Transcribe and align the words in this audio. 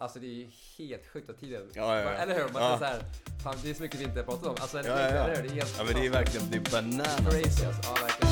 Alltså 0.00 0.18
det 0.18 0.26
är 0.26 0.30
ju 0.34 0.46
helt 0.78 1.06
sjukt 1.12 1.30
att 1.30 1.40
tiden... 1.40 1.62
Ja, 1.74 1.96
ja, 1.96 2.02
ja. 2.02 2.10
Eller 2.10 2.34
hur? 2.34 2.52
Man 2.52 2.62
Ja. 2.62 2.78
så 2.78 2.84
här, 2.84 3.02
fan 3.42 3.54
det 3.62 3.70
är 3.70 3.74
så 3.74 3.82
mycket 3.82 4.00
vi 4.00 4.04
inte 4.04 4.22
pratat 4.22 4.46
om. 4.46 4.56
Alltså, 4.60 4.76
Ja, 4.78 4.84
ja, 4.86 4.98
ja. 5.00 5.06
eller 5.06 5.36
hur? 5.36 5.42
Det 5.42 5.48
är 5.48 5.54
helt 5.54 5.74
Ja 5.78 5.84
men 5.84 5.94
det 5.94 6.06
är 6.06 6.10
verkligen, 6.10 6.50
det 6.50 6.56
är 6.56 6.72
bananas. 6.72 7.16
crazy 7.16 7.66
alltså. 7.66 7.80
Ja, 7.84 7.94
verkligen. 8.02 8.27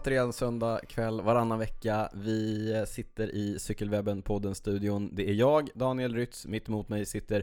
Återigen 0.00 0.32
söndag 0.32 0.80
kväll 0.88 1.20
varannan 1.20 1.58
vecka. 1.58 2.08
Vi 2.12 2.84
sitter 2.88 3.34
i 3.34 3.58
Cykelwebben-podden-studion. 3.58 5.10
Det 5.12 5.28
är 5.30 5.34
jag, 5.34 5.70
Daniel 5.74 6.14
Rytz, 6.14 6.46
mitt 6.46 6.68
emot 6.68 6.88
mig 6.88 7.06
sitter 7.06 7.42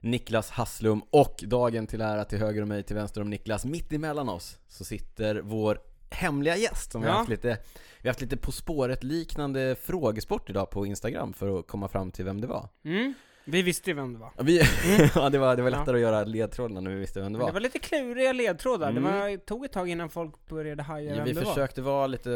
Niklas 0.00 0.50
Hasslum 0.50 1.02
och 1.10 1.44
dagen 1.46 1.86
till 1.86 2.00
ära 2.00 2.24
till 2.24 2.38
höger 2.38 2.62
om 2.62 2.68
mig, 2.68 2.82
till 2.82 2.96
vänster 2.96 3.20
om 3.20 3.30
Niklas, 3.30 3.64
mitt 3.64 3.92
emellan 3.92 4.28
oss 4.28 4.58
så 4.68 4.84
sitter 4.84 5.40
vår 5.40 5.78
hemliga 6.10 6.56
gäst 6.56 6.92
som 6.92 7.00
vi 7.00 7.06
har 7.06 7.14
Ja. 7.14 7.18
haft 7.18 7.30
lite, 7.30 7.58
vi 8.00 8.08
har 8.08 8.10
haft 8.10 8.20
lite 8.20 8.36
På 8.36 8.52
spåret 8.52 9.04
liknande 9.04 9.76
frågesport 9.80 10.50
idag 10.50 10.70
på 10.70 10.86
Instagram 10.86 11.32
för 11.32 11.58
att 11.58 11.66
komma 11.66 11.88
fram 11.88 12.10
till 12.10 12.24
vem 12.24 12.40
det 12.40 12.46
var. 12.46 12.68
Mm. 12.84 13.14
Vi 13.44 13.62
visste 13.62 13.90
ju 13.90 13.96
vem 13.96 14.12
det 14.12 14.18
var. 14.18 14.30
Ja, 14.36 14.42
Vi, 14.42 14.58
ja 15.14 15.30
det 15.30 15.38
var, 15.38 15.56
det 15.56 15.62
var 15.62 15.70
Ja. 15.70 15.78
lättare 15.78 15.96
att 15.96 16.02
göra 16.02 16.24
ledtrådarna 16.24 16.80
när 16.80 16.90
vi 16.90 16.96
visste 16.96 17.20
vem 17.20 17.32
det 17.32 17.38
Men 17.38 17.40
var. 17.40 17.46
det 17.48 17.52
var 17.52 17.60
lite 17.60 17.78
kluriga 17.78 18.32
ledtrådar. 18.32 18.90
Mm. 18.90 19.02
Det 19.02 19.10
var, 19.10 19.36
tog 19.36 19.64
ett 19.64 19.72
tag 19.72 19.88
innan 19.88 20.08
folk 20.10 20.34
började 20.48 20.82
haja 20.82 21.10
Ja, 21.10 21.16
vem 21.16 21.24
vi 21.24 21.32
det 21.32 21.44
försökte 21.44 21.82
vara 21.82 22.06
lite 22.06 22.30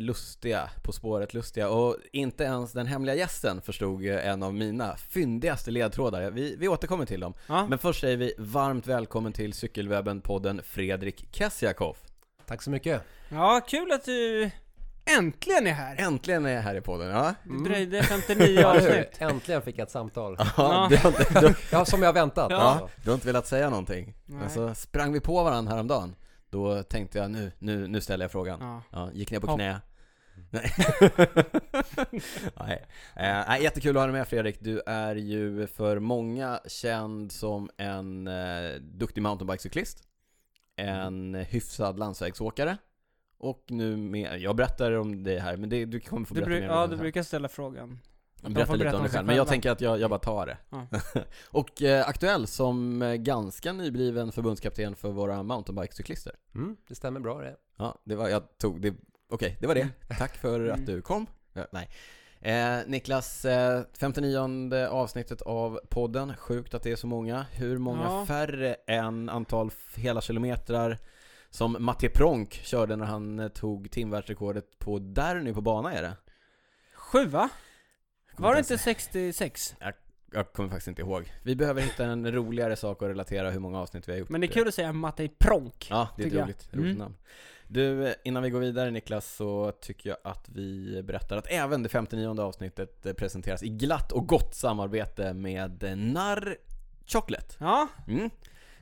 lustiga, 0.00 0.70
På 0.84 0.92
spåret 0.92 1.34
lustiga 1.34 1.68
och 1.68 1.96
inte 2.12 2.44
ens 2.44 2.72
den 2.72 2.86
hemliga 2.86 3.14
gästen 3.14 3.60
förstod 3.62 4.06
eh, 4.06 4.26
en 4.28 4.42
av 4.42 4.54
mina 4.54 4.96
fyndigaste 4.96 5.70
ledtrådar. 5.70 6.30
Vi, 6.30 6.56
vi 6.58 6.68
återkommer 6.68 7.06
till 7.06 7.20
dem. 7.20 7.34
var. 7.46 7.56
Ja. 7.56 7.66
Men 7.66 7.78
först 7.78 8.00
säger 8.00 8.16
vi 8.16 8.34
varmt 8.38 8.86
välkommen 8.86 9.32
till 9.32 9.52
Cykelwebben-podden 9.52 10.60
Fredrik 10.64 11.28
Kessiakoff. 11.32 11.96
Tack 12.46 12.62
så 12.62 12.70
mycket. 12.70 13.02
ja, 13.30 13.60
kul 13.68 13.92
att 13.92 14.04
du 14.04 14.50
äntligen 15.04 15.66
är 15.66 15.72
här. 15.72 15.96
Äntligen 15.98 16.46
är 16.46 16.50
jag 16.50 16.62
här 16.62 16.74
i 16.74 16.80
podden, 16.80 17.08
ja. 17.08 17.34
Det 17.44 17.64
dröjde 17.68 18.02
59 18.02 18.60
Ja, 18.60 18.70
eller 18.74 18.80
hur? 18.80 18.88
avsnitt. 19.00 19.16
Äntligen 19.22 19.62
fick 19.62 19.78
jag 19.78 19.82
ett 19.82 19.90
samtal. 19.90 20.36
Ja, 20.38 20.46
Ja. 20.56 20.86
Du, 20.90 20.96
har 20.96 21.08
inte, 21.08 21.40
du, 21.40 21.54
Ja, 21.72 21.84
som 21.84 22.02
jag 22.02 22.12
väntat. 22.12 22.50
Ja. 22.50 22.56
Alltså. 22.56 22.88
du 23.04 23.10
har 23.10 23.14
inte 23.14 23.26
velat 23.26 23.46
säga 23.46 23.70
någonting. 23.70 24.14
Nej. 24.24 24.38
Men 24.38 24.50
så 24.50 24.74
sprang 24.74 25.12
vi 25.12 25.20
på 25.20 25.44
varandra 25.44 25.72
häromdagen. 25.72 26.14
Då 26.50 26.82
tänkte 26.82 27.18
jag 27.18 27.30
nu, 27.30 27.52
nu, 27.58 27.86
nu 27.88 28.00
ställer 28.00 28.24
jag 28.24 28.32
frågan. 28.32 28.58
Ja. 28.60 28.82
Ja, 28.90 29.10
gick 29.12 29.30
ner 29.30 29.40
på 29.40 29.46
Hopp. 29.46 29.56
knä. 29.58 29.80
Nej. 30.50 30.72
Nej. 32.60 32.84
Eh, 33.16 33.44
nej, 33.48 33.62
jättekul 33.62 33.96
att 33.96 34.00
ha 34.00 34.06
dig 34.06 34.12
med 34.12 34.28
Fredrik. 34.28 34.56
Du 34.60 34.82
är 34.86 35.14
ju 35.16 35.66
för 35.66 35.98
många 35.98 36.60
känd 36.66 37.32
som 37.32 37.70
en 37.78 38.26
eh, 38.26 38.70
duktig 38.80 39.20
mountainbikecyklist. 39.22 39.98
En 40.76 41.34
hyfsad 41.34 41.98
landsvägsåkare. 41.98 42.76
Och 43.42 43.64
nu 43.68 43.96
med, 43.96 44.40
jag 44.40 44.56
berättar 44.56 44.92
om 44.92 45.22
det 45.24 45.38
här, 45.38 45.56
men 45.56 45.68
det, 45.68 45.84
du 45.84 46.00
kommer 46.00 46.26
få 46.26 46.34
Du, 46.34 46.40
berätta 46.40 46.54
bru- 46.56 46.60
mer 46.60 46.70
om 46.70 46.76
ja, 46.80 46.86
du 46.86 46.96
brukar 46.96 47.22
ställa 47.22 47.48
frågan. 47.48 47.98
Berätta 48.42 48.74
lite 48.74 48.88
om 48.88 48.94
om 48.96 49.02
dig 49.02 49.10
själv, 49.12 49.26
men 49.26 49.36
jag 49.36 49.48
tänker 49.48 49.70
att 49.70 49.80
jag, 49.80 50.00
jag 50.00 50.10
bara 50.10 50.18
tar 50.20 50.46
det. 50.46 50.58
Ja. 50.70 50.86
och 51.50 51.82
eh, 51.82 52.08
aktuell 52.08 52.46
som 52.46 53.02
eh, 53.02 53.14
ganska 53.14 53.72
nybliven 53.72 54.32
förbundskapten 54.32 54.96
för 54.96 55.10
våra 55.10 55.42
mountainbikecyklister. 55.42 56.32
Mm, 56.54 56.76
det 56.88 56.94
stämmer 56.94 57.20
bra 57.20 57.40
det. 57.40 57.56
Ja, 57.76 57.98
det 58.04 58.14
var, 58.16 58.28
jag 58.28 58.58
tog 58.58 58.80
det, 58.80 58.94
okej, 59.28 59.56
det 59.60 59.66
var 59.66 59.74
det. 59.74 59.88
Tack 60.18 60.36
för 60.36 60.68
att 60.68 60.86
du 60.86 61.02
kom. 61.02 61.26
Ja, 61.52 61.66
nej. 61.72 61.88
Eh, 62.40 62.78
Niklas, 62.86 63.44
eh, 63.44 63.82
59 63.98 64.74
avsnittet 64.90 65.42
av 65.42 65.80
podden, 65.90 66.36
sjukt 66.36 66.74
att 66.74 66.82
det 66.82 66.92
är 66.92 66.96
så 66.96 67.06
många. 67.06 67.46
Hur 67.52 67.78
många 67.78 68.02
Ja. 68.04 68.26
färre 68.26 68.74
än 68.86 69.28
antal 69.28 69.70
hela 69.96 70.20
kilometrar 70.20 70.98
som 71.52 71.76
Mattias 71.80 72.12
Pronk 72.12 72.52
körde 72.52 72.96
när 72.96 73.06
han 73.06 73.38
eh, 73.38 73.48
tog 73.48 73.90
timvärldsrekordet 73.90 74.78
på 74.78 74.98
Derny 74.98 75.52
på 75.54 75.60
bana 75.60 75.92
är 75.92 76.02
det? 76.02 76.16
Sju 76.94 77.26
va? 77.26 77.48
Kommer 78.36 78.48
Var 78.48 78.54
det 78.54 78.58
inte 78.58 78.74
inte 78.74 78.84
66? 78.84 79.74
Jag 80.34 80.52
kommer 80.52 80.68
faktiskt 80.68 80.88
inte 80.88 81.02
ihåg. 81.02 81.32
Vi 81.42 81.56
behöver 81.56 81.82
hitta 81.82 82.04
en 82.04 82.32
roligare 82.32 82.76
sak 82.76 83.02
att 83.02 83.08
relatera 83.08 83.50
hur 83.50 83.60
många 83.60 83.78
avsnitt 83.80 84.08
vi 84.08 84.12
har 84.12 84.18
gjort. 84.18 84.28
Men 84.28 84.40
det 84.40 84.46
är 84.46 84.52
kul 84.52 84.68
att 84.68 84.74
säga 84.74 84.92
Mattei 84.92 85.28
Pronk. 85.28 85.86
Ja, 85.90 86.08
det 86.16 86.22
är 86.22 86.26
ett 86.26 86.32
jag. 86.32 86.42
roligt, 86.44 86.68
roligt 86.72 86.84
Mm. 86.86 86.98
namn. 86.98 87.14
Du, 87.68 88.06
eh, 88.08 88.14
innan 88.24 88.42
vi 88.42 88.50
går 88.50 88.60
vidare 88.60 88.90
Niklas 88.90 89.34
så 89.34 89.72
tycker 89.80 90.10
jag 90.10 90.18
att 90.24 90.48
vi 90.48 91.02
berättar 91.02 91.36
att 91.36 91.46
även 91.50 91.82
det 91.82 91.88
59 91.88 92.40
avsnittet 92.40 93.06
eh, 93.06 93.12
presenteras 93.12 93.62
i 93.62 93.68
glatt 93.68 94.12
och 94.12 94.26
gott 94.28 94.54
samarbete 94.54 95.32
med 95.34 95.82
eh, 95.82 95.96
Narr 95.96 96.56
Chocolate. 97.06 97.54
Ja, 97.58 97.88
Mm. 98.08 98.30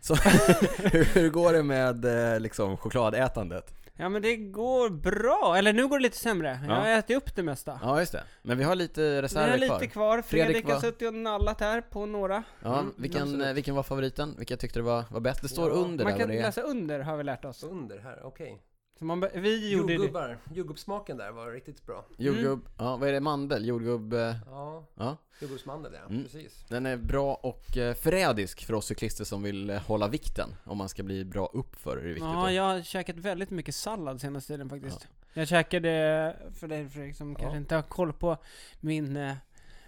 Så 0.00 0.15
hur, 1.15 1.28
går 1.31 1.53
det 1.53 1.62
med 1.62 2.05
eh, 2.34 2.41
liksom 2.41 2.77
chokladätandet? 2.77 3.75
ja 3.97 4.09
men 4.09 4.22
det 4.22 4.37
går 4.37 4.91
bra. 4.91 5.55
Eller 5.59 5.72
nu 5.72 5.88
går 5.88 5.99
det 5.99 6.03
lite 6.03 6.16
sämre. 6.16 6.61
Jag 6.66 6.71
Ja. 6.77 6.81
har 6.81 6.88
ätit 6.88 7.16
upp 7.16 7.37
det 7.37 7.43
mesta. 7.43 7.81
Ja 7.83 8.00
just 8.00 8.12
det, 8.12 8.22
men 8.43 8.59
vi 8.59 8.65
har 8.65 8.75
lite 8.75 9.00
Vi 9.03 9.22
reserver 9.22 9.49
har 9.50 9.59
lite 9.59 9.69
kvar. 9.69 9.87
kvar. 9.88 10.22
Fredrik 10.22 10.47
Fredrik 10.47 10.65
har 10.66 10.72
var- 10.75 10.81
suttit 10.81 11.09
och 11.09 11.15
nallat 11.15 11.61
här 11.61 11.81
på 11.81 12.06
några. 12.06 12.43
Ja, 12.62 12.78
Mm, 12.78 12.94
vilken, 12.97 13.41
eh, 13.43 13.53
vilken 13.53 13.75
var 13.75 13.83
favoriten? 13.83 14.34
Vilka 14.38 14.56
tyckte 14.56 14.78
du 14.78 14.83
var, 14.83 15.05
var 15.11 15.21
bäst? 15.21 15.43
Det 15.43 15.49
står 15.49 15.69
Ja, 15.71 15.75
under 15.77 16.05
Man 16.05 16.12
där 16.12 16.21
kan 16.21 16.28
det 16.28 16.38
är. 16.38 16.43
läsa 16.43 16.61
under 16.61 17.00
har 17.00 17.17
vi 17.17 17.25
lärt 17.25 17.44
oss. 17.44 17.62
Under 17.62 17.99
här, 17.99 18.21
okej. 18.25 18.62
Så 19.00 19.06
man, 19.06 19.25
vi 19.34 19.71
gjorde 19.71 19.87
det. 19.87 19.94
Jordgubbar. 19.94 20.38
Jordgubbssmaken 20.55 21.16
där 21.16 21.33
var 21.33 21.50
riktigt 21.53 21.87
bra. 21.87 22.05
Jordgubb, 22.16 22.69
ja 22.78 22.97
vad 22.97 23.09
är 23.09 23.12
det? 23.12 23.21
Mandel? 23.21 23.66
Jordgubb? 23.66 24.12
eh, 24.12 24.34
Ja, 24.47 24.87
Ja. 24.94 25.16
jordgubbsmandel 25.41 25.93
ja, 25.94 26.00
Mm. 26.11 26.22
precis. 26.22 26.65
Den 26.69 26.87
är 26.87 26.97
bra 26.97 27.34
och 27.34 27.77
eh, 27.77 27.94
förrädisk 27.94 28.65
för 28.66 28.75
oss 28.75 28.87
cyklister 28.87 29.25
som 29.25 29.43
vill 29.43 29.71
eh, 29.71 29.78
hålla 29.78 30.09
vikten. 30.09 30.55
Om 30.65 30.78
man 30.78 30.88
ska 30.88 31.03
bli 31.03 31.25
bra 31.25 31.47
uppför 31.55 31.97
är 31.97 32.00
det 32.03 32.09
viktigt. 32.09 32.25
Ja, 32.25 32.47
att- 32.47 32.55
jag 32.55 32.62
har 32.62 32.83
käkat 32.83 33.16
väldigt 33.16 33.50
mycket 33.50 33.75
sallad 33.75 34.21
senaste 34.21 34.53
tiden 34.53 34.69
faktiskt. 34.69 35.09
Jag 35.34 35.49
käkade, 35.49 36.37
för 36.61 36.69
dig 36.69 36.88
Fredrik 36.88 37.17
som 37.17 37.34
kanske 37.34 37.56
inte 37.59 37.75
har 37.75 37.82
koll 37.82 38.12
på 38.12 38.37
min, 38.81 39.17
eh, 39.17 39.32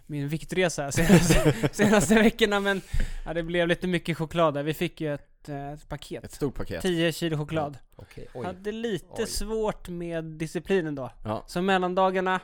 min 0.07 0.29
viktresa 0.29 0.93
senaste, 0.93 1.69
senaste 1.73 2.15
veckorna 2.15 2.61
men 2.61 2.81
ja, 3.27 3.35
det 3.35 3.43
blev 3.43 3.69
lite 3.69 3.87
mycket 3.87 4.19
choklad 4.19 4.55
där. 4.55 4.63
Vi 4.63 4.75
fick 4.75 5.01
ju 5.01 5.15
ett, 5.15 5.29
eh, 5.49 5.73
ett 5.73 5.89
paket. 5.89 6.25
Ett 6.25 6.33
stort 6.33 6.55
paket. 6.55 6.83
10 6.83 7.13
kilo 7.13 7.37
choklad. 7.37 7.79
Okej, 7.97 8.29
oj. 8.35 8.47
Hade 8.47 8.73
lite 8.73 9.07
Oj. 9.23 9.27
svårt 9.27 9.89
med 9.89 10.25
disciplinen 10.25 10.95
då. 10.95 11.11
Ja, 11.25 11.45
Så 11.47 11.63
mellandagarna, 11.63 12.41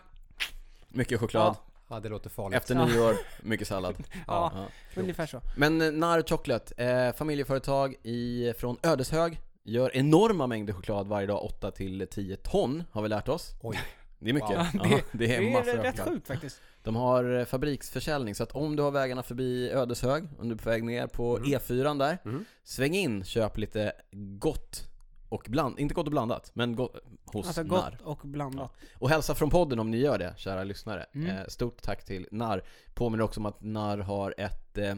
mycket 0.89 1.21
choklad. 1.21 1.57
Ja, 1.91 2.01
det 2.01 2.09
låter 2.09 2.31
farligt. 2.31 2.57
Efter 2.57 2.75
Ja. 2.75 2.87
nyår, 2.87 3.15
mycket 3.43 3.69
sallad. 3.69 3.95
ja, 4.27 4.53
Ja. 4.55 5.01
ungefär 5.01 5.27
så. 5.27 5.41
Men 5.57 5.81
eh, 5.83 5.93
Nar 5.93 6.23
Chocolate, 6.23 6.85
eh, 6.85 7.13
familjeföretag 7.15 7.95
i, 8.03 8.53
från 8.59 8.77
Ödeshög. 8.83 9.41
Gör 9.65 9.97
enorma 9.97 10.47
mängder 10.47 10.73
choklad 10.73 11.07
varje 11.07 11.27
dag, 11.27 11.45
8 11.45 11.71
till 11.71 12.07
10 12.11 12.37
ton 12.37 12.85
har 12.91 13.03
vi 13.03 13.09
lärt 13.09 13.29
oss. 13.29 13.51
Oj. 13.63 13.79
Det 14.19 14.31
är 14.31 14.35
mycket. 14.35 14.51
Wow. 14.51 14.67
Ja, 14.75 14.81
Det- 14.83 15.05
det 15.19 15.35
är 15.37 15.41
Det 15.41 15.71
är 15.71 15.83
rätt 15.83 16.01
sjukt 16.01 16.27
faktiskt. 16.27 16.61
De 16.83 16.97
har 16.97 17.39
eh, 17.39 17.45
fabriksförsäljning, 17.45 18.35
så 18.35 18.43
att 18.43 18.53
om 18.53 18.77
du 18.77 18.83
har 18.83 18.91
vägarna 18.91 19.23
förbi 19.23 19.71
Ödeshög, 19.71 20.25
om 20.39 20.49
du 20.49 20.55
är 20.55 20.59
på 20.59 20.71
väg 20.71 20.85
ner 20.85 21.07
på 21.07 21.37
Mm. 21.37 21.51
E4 21.51 21.99
där, 21.99 22.19
Mm. 22.25 22.45
sväng 22.65 22.95
in, 22.95 23.25
köp 23.25 23.59
lite 23.59 23.93
gott 24.39 24.89
och 25.29 25.47
bland, 25.49 25.79
inte 25.79 25.95
gott 25.95 26.07
och 26.07 26.11
blandat, 26.11 26.51
men 26.55 26.77
gott 26.77 26.97
hos 27.25 27.47
Alltså 27.47 27.63
gott 27.65 28.01
och 28.05 28.19
blandat. 28.25 28.73
Och 28.95 29.09
hälsa 29.11 29.35
från 29.35 29.51
podden 29.51 29.79
om 29.79 29.91
ni 29.91 29.97
gör 29.99 30.19
det, 30.19 30.35
kära 30.37 30.65
lyssnare. 30.65 31.07
Mm. 31.15 31.27
Eh, 31.37 31.47
stort 31.49 31.83
tack 31.83 32.05
till 32.05 32.29
Narr. 32.33 32.63
Påminner 32.95 33.25
också 33.25 33.41
om 33.41 33.47
att 33.47 33.61
Narr 33.63 33.99
har 33.99 34.35
ett 34.39 34.79
eh, 34.79 34.95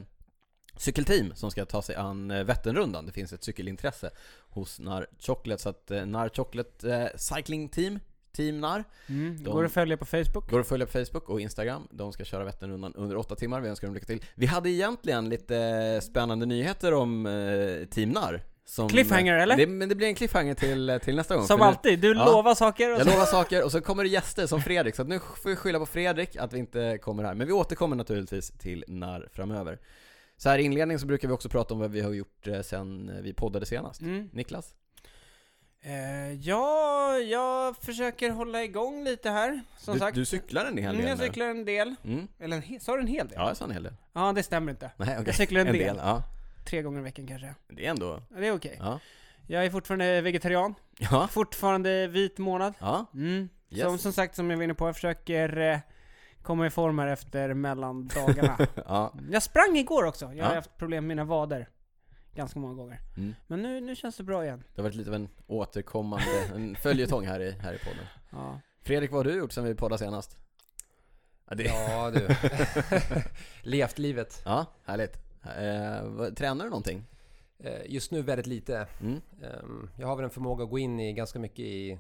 cykelteam 0.77 1.35
som 1.35 1.51
ska 1.51 1.65
ta 1.65 1.83
sig 1.83 1.95
an 1.97 2.31
eh, 2.31 2.45
Vätternrundan. 2.45 3.07
Det 3.07 3.13
finns 3.13 3.33
ett 3.33 3.45
cykelintresse 3.45 4.11
hos 4.49 4.81
Narr 4.81 5.07
Chocolate, 5.19 5.63
så 5.63 5.69
att 5.69 5.91
eh, 5.91 6.07
Narr 6.07 6.29
Chocolate 6.29 7.13
Cycling 7.17 7.69
Team, 7.69 7.99
Team 8.33 8.61
Narr, 8.61 8.85
Mm. 9.09 9.37
De- 9.45 9.51
Går 9.51 9.65
att 9.65 9.73
följa 9.73 9.97
på 9.97 10.05
Facebook. 10.07 10.51
går 10.51 10.61
att 10.61 10.69
följa 10.69 10.87
på 10.87 10.93
Facebook 10.93 11.29
och 11.29 11.41
Instagram. 11.41 11.89
De 11.91 12.13
ska 12.13 12.25
köra 12.25 12.45
Vätternrundan 12.45 12.95
under 12.95 13.17
åtta 13.17 13.35
timmar. 13.37 13.61
Vi 13.61 13.69
önskar 13.69 13.89
dem 13.89 13.95
lycka 13.95 14.07
till. 14.07 14.25
Vi 14.35 14.47
hade 14.47 14.71
egentligen 14.71 15.29
lite 15.29 15.57
eh, 15.57 16.01
spännande 16.01 16.47
nyheter 16.47 16.95
om 16.95 17.27
eh, 17.27 17.87
Team 17.89 18.09
Narr. 18.11 18.43
Som, 18.65 18.89
Cliffhanger, 18.89 19.35
eller? 19.35 19.57
Det, 19.57 19.67
men 19.67 19.89
det 19.89 19.95
blir 19.95 20.07
en 20.07 20.15
cliffhanger 20.15 20.55
till, 20.55 20.99
till 21.05 21.17
nästa 21.17 21.37
gång. 21.37 21.47
Som 21.47 21.63
alltid, 21.63 21.99
du 22.01 22.13
Ja. 22.15 22.25
lovar 22.33 22.55
saker 22.55 22.93
och 22.95 23.01
jag 23.01 23.07
så... 23.07 23.13
lovar 23.13 23.27
saker 23.27 23.65
och 23.65 23.73
så 23.73 23.81
kommer 23.89 24.03
det 24.05 24.09
gäster 24.11 24.47
som 24.47 24.61
Fredrik, 24.63 24.95
så 24.95 25.03
att 25.03 25.09
nu 25.09 25.19
får 25.19 25.51
vi 25.51 25.57
skylla 25.57 25.79
på 25.79 25.87
Fredrik 25.87 26.37
att 26.37 26.53
vi 26.53 26.59
inte 26.59 26.99
kommer 27.03 27.25
här. 27.25 27.35
Men 27.35 27.47
vi 27.47 27.53
återkommer 27.53 27.97
naturligtvis 27.97 28.51
till 28.59 28.85
när 28.89 29.29
framöver. 29.33 29.79
Så 30.37 30.49
här 30.49 30.59
i 30.59 30.63
inledningen 30.63 31.01
så 31.01 31.07
brukar 31.07 31.29
vi 31.29 31.35
också 31.35 31.49
prata 31.49 31.75
om 31.75 31.81
vad 31.81 31.91
vi 31.91 32.01
har 32.01 32.13
gjort 32.13 32.47
eh, 32.47 32.61
sen 32.61 33.11
vi 33.23 33.33
poddade 33.35 33.67
senast. 33.67 34.01
Mm. 34.01 34.29
Niklas? 34.33 34.75
Eh, 35.83 36.33
ja, 36.33 37.19
jag 37.19 37.77
försöker 37.77 38.31
hålla 38.31 38.65
igång 38.65 39.05
lite 39.05 39.31
här, 39.31 39.61
som 39.79 39.95
Du, 39.95 40.01
sagt. 40.01 40.15
du 40.15 40.25
cyklar 40.25 40.65
en 40.65 40.79
hel 40.79 40.85
Mm, 40.95 40.97
del 41.01 41.09
jag 41.09 41.19
nu. 41.19 41.25
cyklar 41.25 41.47
en 41.47 41.65
del. 41.65 41.95
Mm. 42.05 42.29
Eller 42.39 42.57
en 42.57 42.63
he- 42.63 42.79
sa 42.79 42.95
du 42.95 43.01
en 43.01 43.07
hel 43.07 43.29
del? 43.29 43.37
Ja, 43.39 43.49
jag 43.49 43.57
sa 43.57 43.65
en 43.65 43.71
hel 43.71 43.83
del. 43.83 43.95
Ja, 44.13 44.33
det 44.33 44.43
stämmer 44.43 44.71
inte. 44.73 44.91
Nej, 44.97 45.09
okej. 45.15 45.23
Jag 45.27 45.35
cyklar 45.35 45.61
en 45.61 45.73
del. 45.73 45.97
ja. 45.97 46.23
tre 46.65 46.83
gånger 46.83 47.01
i 47.01 47.03
veckan 47.03 47.27
kanske. 47.27 47.55
Det 47.69 47.87
är 47.87 47.91
ändå... 47.91 48.23
Ja, 48.31 48.41
Det 48.41 48.47
är 48.47 48.53
okej. 48.57 48.77
Ja. 48.81 48.99
Jag 49.47 49.65
är 49.67 49.71
fortfarande 49.71 50.21
vegetarian, 50.21 50.75
Ja. 50.99 51.29
fortfarande 51.31 52.07
vit 52.07 52.39
månad. 52.39 52.75
Ja. 52.79 53.07
Mm. 53.15 53.49
Yes. 53.71 53.83
Som, 53.83 53.99
som 53.99 54.13
sagt, 54.13 54.35
som 54.35 54.51
jag 54.51 54.57
var 54.57 54.65
inne 54.65 54.75
på, 54.75 54.89
jag 54.89 54.95
försöker 54.95 55.57
eh, 55.61 55.79
komma 56.43 56.67
i 56.67 56.71
form 56.71 56.99
här 56.99 57.07
efter 57.07 57.55
mellandagarna. 57.55 58.59
ja. 58.87 59.15
jag 59.31 59.43
sprang 59.43 59.77
igår 59.77 60.05
också, 60.05 60.25
jag 60.35 60.45
har 60.45 60.51
Ja. 60.53 60.57
haft 60.59 60.77
problem 60.77 61.07
med 61.07 61.17
mina 61.17 61.25
vader. 61.25 61.69
Ganska 62.35 62.59
många 62.59 62.75
gånger. 62.75 63.01
Mm. 63.17 63.35
Men 63.47 63.63
nu, 63.63 63.81
nu 63.81 63.97
känns 63.97 64.17
det 64.17 64.23
bra 64.23 64.45
igen. 64.45 64.65
Det 64.75 64.81
har 64.83 64.89
varit 64.89 64.95
lite 64.97 65.11
av 65.11 65.15
en 65.15 65.29
återkommande, 65.47 66.45
en 66.55 66.77
följetong 66.83 67.27
här 67.27 67.41
i, 67.41 67.51
här 67.51 67.75
i 67.75 67.79
podden. 67.79 68.05
Ja. 68.31 68.61
Fredrik, 68.83 69.11
vad 69.11 69.19
har 69.27 69.33
du 69.33 69.39
gjort 69.39 69.53
sen 69.53 69.65
vi 69.65 69.75
poddade 69.75 69.99
senast? 69.99 70.39
Ja, 71.49 71.55
det... 71.55 71.63
Ja 71.65 72.11
du. 72.15 72.29
Levt 73.63 73.99
livet. 73.99 74.43
Ja, 74.45 74.67
härligt. 74.85 75.17
Eh, 75.45 76.35
tränar 76.35 76.65
du 76.65 76.71
någonting? 76.71 77.05
Eh, 77.59 77.87
Just 77.87 78.11
nu 78.11 78.23
väldigt 78.23 78.47
lite. 78.47 78.87
Mm. 79.01 79.21
Ehm, 79.43 79.91
Jag 79.99 80.07
har 80.07 80.17
väl 80.17 80.25
en 80.25 80.31
förmåga 80.31 80.65
att 80.65 80.71
gå 80.71 80.79
in 80.79 81.01
i 81.01 81.13
ganska 81.13 81.39
mycket 81.39 81.61
i 81.65 81.99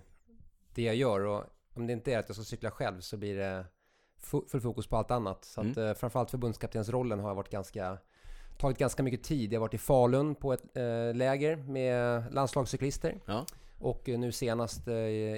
det 0.74 0.82
jag 0.82 0.94
gör 0.94 1.20
och 1.26 1.44
om 1.74 1.86
det 1.86 1.92
inte 1.92 2.12
är 2.12 2.18
att 2.18 2.28
jag 2.28 2.36
ska 2.36 2.44
cykla 2.44 2.70
själv 2.70 3.00
så 3.00 3.16
blir 3.16 3.36
det 3.36 3.64
fu- 4.22 4.48
full 4.48 4.60
fokus 4.60 4.86
på 4.86 4.96
allt 4.96 5.10
annat. 5.10 5.44
Så 5.44 5.60
att 5.60 5.76
Mm. 5.76 5.88
eh, 5.88 5.94
framförallt 5.94 6.30
förbundskaptensrollen 6.30 7.20
har 7.20 7.34
varit 7.34 7.50
ganska 7.50 7.98
tagit 8.60 8.78
ganska 8.78 9.02
mycket 9.02 9.22
tid. 9.22 9.52
Jag 9.52 9.60
har 9.60 9.66
varit 9.66 9.74
i 9.74 9.78
Falun 9.78 10.34
på 10.34 10.52
ett 10.52 10.76
eh, 10.76 11.14
läger 11.14 11.56
med 11.56 12.22
landslagscyklister 12.34 13.20
Ja. 13.26 13.46
och 13.78 14.08
eh, 14.08 14.18
nu 14.18 14.32
senast 14.32 14.88
eh, 14.88 14.94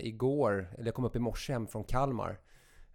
igår, 0.06 0.68
eller 0.74 0.86
jag 0.86 0.94
kom 0.94 1.04
upp 1.04 1.16
i 1.16 1.18
morse 1.18 1.52
hem 1.52 1.66
från 1.66 1.84
Kalmar 1.84 2.38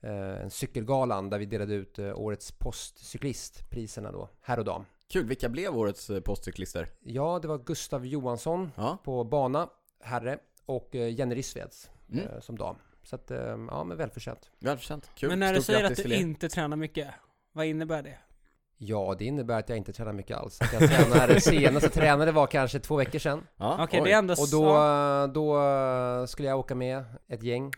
eh, 0.02 0.42
en 0.42 0.50
cykelgalan 0.50 1.30
där 1.30 1.40
vi 1.40 1.46
delade 1.46 1.74
ut 1.74 2.00
eh, 2.00 2.20
årets 2.20 2.52
postcyklist, 2.52 3.70
priserna 3.70 4.12
då, 4.12 4.30
herr 4.42 4.60
och 4.60 4.66
dam. 4.66 4.86
Kul, 5.10 5.26
vilka 5.26 5.50
blev 5.50 5.78
årets 5.78 6.10
eh, 6.10 6.20
postcyklister? 6.22 6.88
Ja, 7.00 7.40
det 7.42 7.48
var 7.48 7.58
Gustav 7.58 8.06
Johansson 8.06 8.72
Ja. 8.76 8.98
på 9.04 9.24
bana, 9.24 9.70
herre, 10.02 10.38
och 10.66 10.96
eh, 10.96 11.14
Jenny 11.16 11.36
Rissveds 11.36 11.90
Mm. 12.12 12.28
eh, 12.28 12.40
som 12.40 12.58
dam. 12.58 12.76
Så 13.04 13.16
att, 13.16 13.32
eh, 13.32 13.38
ja 13.70 13.84
men 13.84 13.98
välförtjänt. 13.98 14.52
Välförtjänt. 14.60 15.10
Kul. 15.16 15.30
Men 15.30 15.40
när 15.40 15.54
du 15.54 15.62
Stort 15.62 15.76
säger 15.76 15.92
att 15.92 15.96
du 15.98 16.04
er. 16.14 16.20
inte 16.20 16.50
tränar 16.50 16.78
mycket, 16.78 17.08
vad 17.52 17.66
innebär 17.66 18.04
det? 18.04 18.18
Ja, 18.80 19.16
det 19.20 19.26
innebär 19.26 19.60
att 19.60 19.70
jag 19.70 19.78
inte 19.78 19.94
tränar 19.94 20.14
mycket 20.14 20.38
alls. 20.38 20.60
Jag 20.80 20.90
tränar, 20.90 21.40
senast 21.40 21.84
jag 21.84 21.94
tränade 21.94 22.32
var 22.32 22.48
kanske 22.48 22.80
två 22.80 22.96
veckor 22.96 23.20
sedan. 23.20 23.48
Ja, 23.58 23.88
oj. 23.92 24.02
det 24.04 24.12
är 24.12 24.18
ändå 24.18 24.34
Och 24.34 24.50
då, 24.52 24.64
ja. 24.66 25.28
då 25.34 26.28
skulle 26.28 26.48
jag 26.48 26.60
åka 26.60 26.76
med 26.76 27.04
ett 27.30 27.44
gäng. 27.44 27.72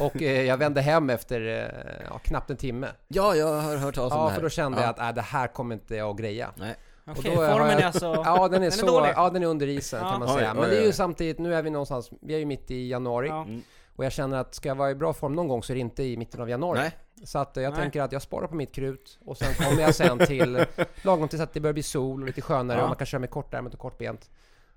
Och 0.00 0.22
eh, 0.22 0.42
jag 0.42 0.56
vände 0.56 0.80
hem 0.80 1.10
efter 1.10 1.40
eh, 1.40 2.06
ja, 2.10 2.18
knappt 2.18 2.50
en 2.50 2.56
timme. 2.56 2.88
Ja, 3.08 3.34
jag 3.34 3.46
har 3.62 3.76
hört 3.76 3.94
talas 3.94 4.12
om 4.12 4.18
Ja, 4.18 4.24
det 4.24 4.30
här. 4.30 4.36
för 4.36 4.42
då 4.42 4.48
kände 4.48 4.78
Ja. 4.78 4.82
jag 4.84 4.90
att 4.90 4.98
äh, 5.08 5.14
det 5.14 5.20
här 5.22 5.46
kommer 5.46 5.74
inte 5.74 5.96
jag 5.96 6.10
att 6.10 6.16
greja. 6.16 6.50
Nej. 6.56 6.74
Okej, 7.06 7.32
då 7.36 7.42
har 7.42 7.52
formen 7.52 7.70
jag- 7.70 7.80
är 7.80 7.86
alltså... 7.86 8.06
Ja, 8.24 8.48
den 8.48 8.62
är, 8.62 8.66
är 8.66 8.70
så, 8.70 8.86
dålig. 8.86 9.12
ja, 9.16 9.30
den 9.30 9.42
är 9.42 9.46
under 9.46 9.66
isen 9.66 10.00
Ja. 10.02 10.10
kan 10.10 10.20
man 10.20 10.28
Oj, 10.28 10.34
säga. 10.34 10.52
oj, 10.54 10.60
Men 10.60 10.70
det 10.70 10.76
är 10.78 10.84
ju 10.86 10.92
samtidigt, 10.92 11.38
nu 11.38 11.54
är 11.54 11.62
vi 11.62 11.70
någonstans, 11.70 12.10
vi 12.22 12.34
är 12.34 12.38
ju 12.38 12.44
mitt 12.46 12.70
i 12.70 12.88
januari. 12.88 13.28
Ja. 13.28 13.42
Mm. 13.42 13.62
Och 13.96 14.04
jag 14.04 14.12
känner 14.12 14.38
att 14.38 14.54
ska 14.54 14.68
jag 14.68 14.76
vara 14.76 14.90
i 14.90 14.94
bra 14.94 15.12
form 15.12 15.32
någon 15.32 15.48
gång 15.48 15.62
så 15.62 15.72
är 15.72 15.74
det 15.74 15.80
inte 15.80 16.02
i 16.02 16.16
mitten 16.16 16.40
av 16.40 16.50
januari. 16.50 16.78
Nej. 16.78 16.98
Så 17.24 17.38
att 17.38 17.56
jag 17.56 17.72
Nej. 17.72 17.80
tänker 17.80 18.02
att 18.02 18.12
jag 18.12 18.22
sparar 18.22 18.46
på 18.46 18.54
mitt 18.54 18.72
krut 18.72 19.18
och 19.24 19.36
sen 19.36 19.54
kommer 19.54 19.82
jag 19.82 19.94
sen 19.94 20.18
till 20.18 20.64
lagom 21.02 21.28
tills 21.28 21.42
att 21.42 21.52
det 21.52 21.60
börjar 21.60 21.72
bli 21.74 21.82
sol 21.82 22.20
och 22.20 22.26
lite 22.26 22.42
skönare 22.42 22.78
Ja. 22.78 22.82
och 22.82 22.88
man 22.88 22.96
kan 22.96 23.06
köra 23.06 23.18
med 23.18 23.30
kortärmat 23.30 23.74
och 23.74 23.80
kortbent. 23.80 24.30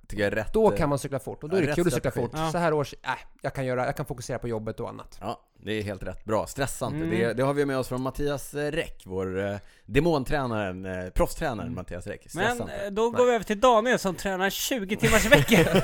Rätt. 0.10 0.54
Då 0.54 0.70
kan 0.72 0.90
man 0.90 1.00
cykla 1.00 1.20
fort 1.20 1.44
och 1.44 1.50
då 1.50 1.58
är 1.58 1.62
det 1.62 1.76
kul 1.76 1.88
att 1.88 1.94
cykla 1.94 2.12
fort. 2.12 2.32
Ja. 2.34 2.52
Så 2.52 2.58
här 2.58 2.74
års, 2.74 2.94
äh, 2.94 3.10
jag 3.42 3.54
kan 3.54 3.66
göra, 3.66 3.86
jag 3.86 3.96
kan 3.96 4.06
fokusera 4.06 4.40
på 4.40 4.48
jobbet 4.48 4.80
och 4.80 4.90
annat. 4.90 5.18
Ja, 5.22 5.40
det 5.60 5.72
är 5.74 5.84
helt 5.84 6.04
rätt. 6.04 6.26
Bra. 6.26 6.48
Stressa 6.48 6.86
inte. 6.86 6.98
Mm. 6.98 7.10
Det, 7.10 7.34
det 7.34 7.44
har 7.44 7.54
vi 7.54 7.66
med 7.66 7.78
oss 7.78 7.88
från 7.88 8.02
Mattias 8.02 8.54
Räck, 8.54 9.04
vår 9.06 9.40
eh, 9.40 9.56
demontränaren, 9.86 10.86
eh, 10.86 11.10
proffstränaren 11.10 11.74
Mattias 11.74 12.08
Räck. 12.08 12.22
Stressa 12.30 12.40
Men 12.54 12.62
inte. 12.62 12.74
eh, 12.86 12.92
då 12.92 13.02
Nej. 13.04 13.12
går 13.12 13.26
vi 13.26 13.32
över 13.34 13.46
till 13.46 13.60
Daniel 13.60 14.00
som 14.00 14.16
tränar 14.16 14.50
20 14.50 14.96
timmars 14.98 15.26
i 15.26 15.30
veckan. 15.30 15.66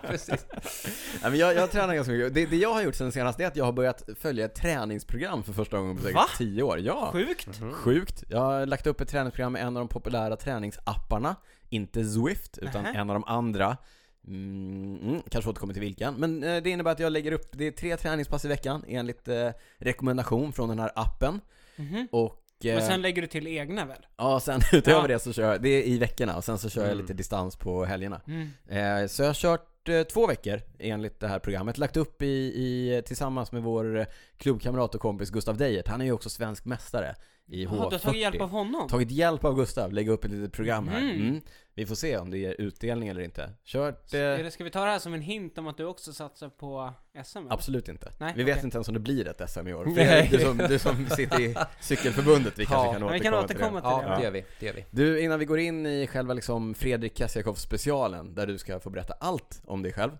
Precis. 0.08 0.46
Nej, 1.22 1.30
men 1.30 1.36
jag, 1.36 1.54
jag 1.54 1.70
tränar 1.70 1.94
ganska 1.94 2.12
mycket. 2.12 2.34
Det, 2.34 2.46
det 2.46 2.56
jag 2.56 2.74
har 2.74 2.82
gjort 2.82 2.94
sen 2.94 3.12
senast 3.12 3.40
är 3.40 3.46
att 3.46 3.56
jag 3.56 3.64
har 3.64 3.72
börjat 3.72 4.08
följa 4.18 4.44
ett 4.44 4.54
träningsprogram 4.54 5.42
för 5.42 5.52
första 5.52 5.76
gången 5.78 5.96
på 5.96 6.02
säkert 6.02 6.14
Va? 6.16 6.26
10 6.38 6.62
år. 6.62 6.78
Ja, 6.78 7.08
Sjukt. 7.12 7.60
Mhm. 7.60 7.72
sjukt. 7.72 8.24
Jag 8.28 8.38
har 8.40 8.66
lagt 8.66 8.86
upp 8.86 9.00
ett 9.00 9.08
träningsprogram 9.08 9.52
med 9.52 9.62
en 9.62 9.76
av 9.76 9.80
de 9.80 9.88
populära 9.88 10.36
träningsapparna. 10.36 11.36
Inte 11.68 12.04
Zwift, 12.04 12.58
utan 12.58 12.82
Nähä. 12.82 12.98
en 13.00 13.10
av 13.10 13.14
de 13.14 13.24
andra. 13.24 13.76
Mm, 14.26 14.98
mm, 15.02 15.22
kanske 15.30 15.50
återkommer 15.50 15.72
till 15.72 15.80
vilken. 15.82 16.14
Men 16.14 16.42
eh, 16.44 16.62
det 16.62 16.70
innebär 16.70 16.90
att 16.92 16.98
jag 17.00 17.12
lägger 17.12 17.32
upp, 17.32 17.48
det 17.52 17.66
är 17.66 17.70
tre 17.70 17.96
träningspass 17.96 18.44
i 18.44 18.48
veckan 18.48 18.84
enligt 18.88 19.28
eh, 19.28 19.48
rekommendation 19.78 20.52
från 20.52 20.68
den 20.68 20.78
här 20.78 20.90
appen. 20.94 21.40
Mhm. 21.76 22.08
Och 22.12 22.42
eh, 22.64 22.74
Men 22.74 22.86
sen 22.86 23.02
lägger 23.02 23.22
du 23.22 23.28
till 23.28 23.46
egna 23.46 23.84
väl? 23.84 24.06
Ja, 24.16 24.40
sen 24.40 24.60
utöver 24.72 25.00
Ja. 25.00 25.06
det 25.08 25.18
så 25.18 25.32
kör 25.32 25.52
jag, 25.52 25.62
det 25.62 25.68
är 25.68 25.82
i 25.82 25.98
veckorna 25.98 26.36
och 26.36 26.44
sen 26.44 26.58
så 26.58 26.68
kör 26.70 26.80
jag 26.82 26.90
Mm. 26.90 27.02
lite 27.02 27.14
distans 27.14 27.56
på 27.56 27.84
helgerna. 27.84 28.20
Mm. 28.26 28.48
Eh, 29.02 29.06
så 29.08 29.22
jag 29.22 29.28
har 29.28 29.34
kört 29.34 29.88
eh, 29.88 30.02
två 30.02 30.26
veckor 30.26 30.60
enligt 30.78 31.20
det 31.20 31.28
här 31.28 31.38
programmet, 31.38 31.78
lagt 31.78 31.96
upp 31.96 32.22
i, 32.22 32.26
i 32.54 33.02
tillsammans 33.06 33.52
med 33.52 33.62
vår 33.62 33.98
eh, 33.98 34.06
klubbkamrat 34.36 34.94
och 34.94 35.00
kompis 35.00 35.30
Gustav 35.30 35.56
Deijert. 35.56 35.88
Han 35.88 36.00
är 36.00 36.04
ju 36.04 36.12
också 36.12 36.30
svensk 36.30 36.64
mästare 36.64 37.14
i 37.50 37.64
Jaha, 37.64 37.72
H40. 37.72 37.88
du 37.90 37.94
har 37.94 37.98
tagit 37.98 38.20
hjälp 38.20 38.40
av 38.40 38.48
honom? 38.50 38.88
Tagit 38.88 39.10
hjälp 39.10 39.44
av 39.44 39.54
Gustav, 39.56 39.92
lägga 39.92 40.12
upp 40.12 40.24
ett 40.24 40.30
litet 40.30 40.52
program 40.52 40.88
här. 40.88 40.98
Mm. 41.00 41.20
Mm. 41.28 41.40
Vi 41.74 41.86
får 41.86 41.94
se 41.94 42.16
om 42.18 42.30
det 42.30 42.38
ger 42.38 42.54
utdelning 42.60 43.08
eller 43.08 43.20
inte. 43.22 43.50
Kört... 43.64 44.14
Eh, 44.14 44.20
Är 44.20 44.42
det- 44.44 44.50
Ska 44.50 44.64
vi 44.64 44.70
ta 44.70 44.84
det 44.84 44.90
här 44.90 44.98
som 44.98 45.14
en 45.14 45.20
hint 45.22 45.58
om 45.58 45.66
att 45.66 45.76
du 45.76 45.84
också 45.84 46.12
satsar 46.12 46.48
på 46.48 46.92
SM? 47.24 47.38
eller? 47.38 47.52
Absolut 47.52 47.88
inte. 47.88 48.12
Nej, 48.18 48.32
vi 48.36 48.42
vet 48.42 48.54
okej. 48.56 48.64
inte 48.64 48.76
ens 48.76 48.88
om 48.88 48.94
det 48.94 49.00
blir 49.00 49.28
ett 49.28 49.50
SM 49.50 49.68
i 49.68 49.74
år. 49.74 49.84
Fredrik, 49.94 50.30
Du 50.30 50.38
som, 50.38 50.56
du 50.58 50.78
som 50.78 51.06
sitter 51.06 51.40
i 51.40 51.54
cykelförbundet, 51.80 52.58
vi 52.58 52.66
kanske 52.66 52.86
Ja, 52.86 52.92
kan 52.92 53.02
återkomma, 53.02 53.12
vi 53.12 53.20
kan 53.20 53.46
till 53.48 53.56
återkomma 53.56 53.80
det. 53.80 54.00
till 54.00 54.08
Ja, 54.08 54.10
det. 54.10 54.16
det 54.16 54.22
gör 54.24 54.30
vi. 54.30 54.44
Det 54.60 54.66
gör 54.66 54.72
vi. 54.74 54.84
Du, 54.90 55.20
innan 55.22 55.38
vi 55.38 55.44
går 55.44 55.58
in 55.58 55.86
i 55.86 56.06
själva 56.06 56.34
liksom 56.34 56.74
Fredrik 56.74 57.18
Kessiakoff 57.18 57.58
specialen, 57.58 58.34
där 58.34 58.46
du 58.46 58.58
ska 58.58 58.80
få 58.80 58.90
berätta 58.90 59.14
allt 59.20 59.62
om 59.66 59.82
dig 59.82 59.92
själv, 59.92 60.12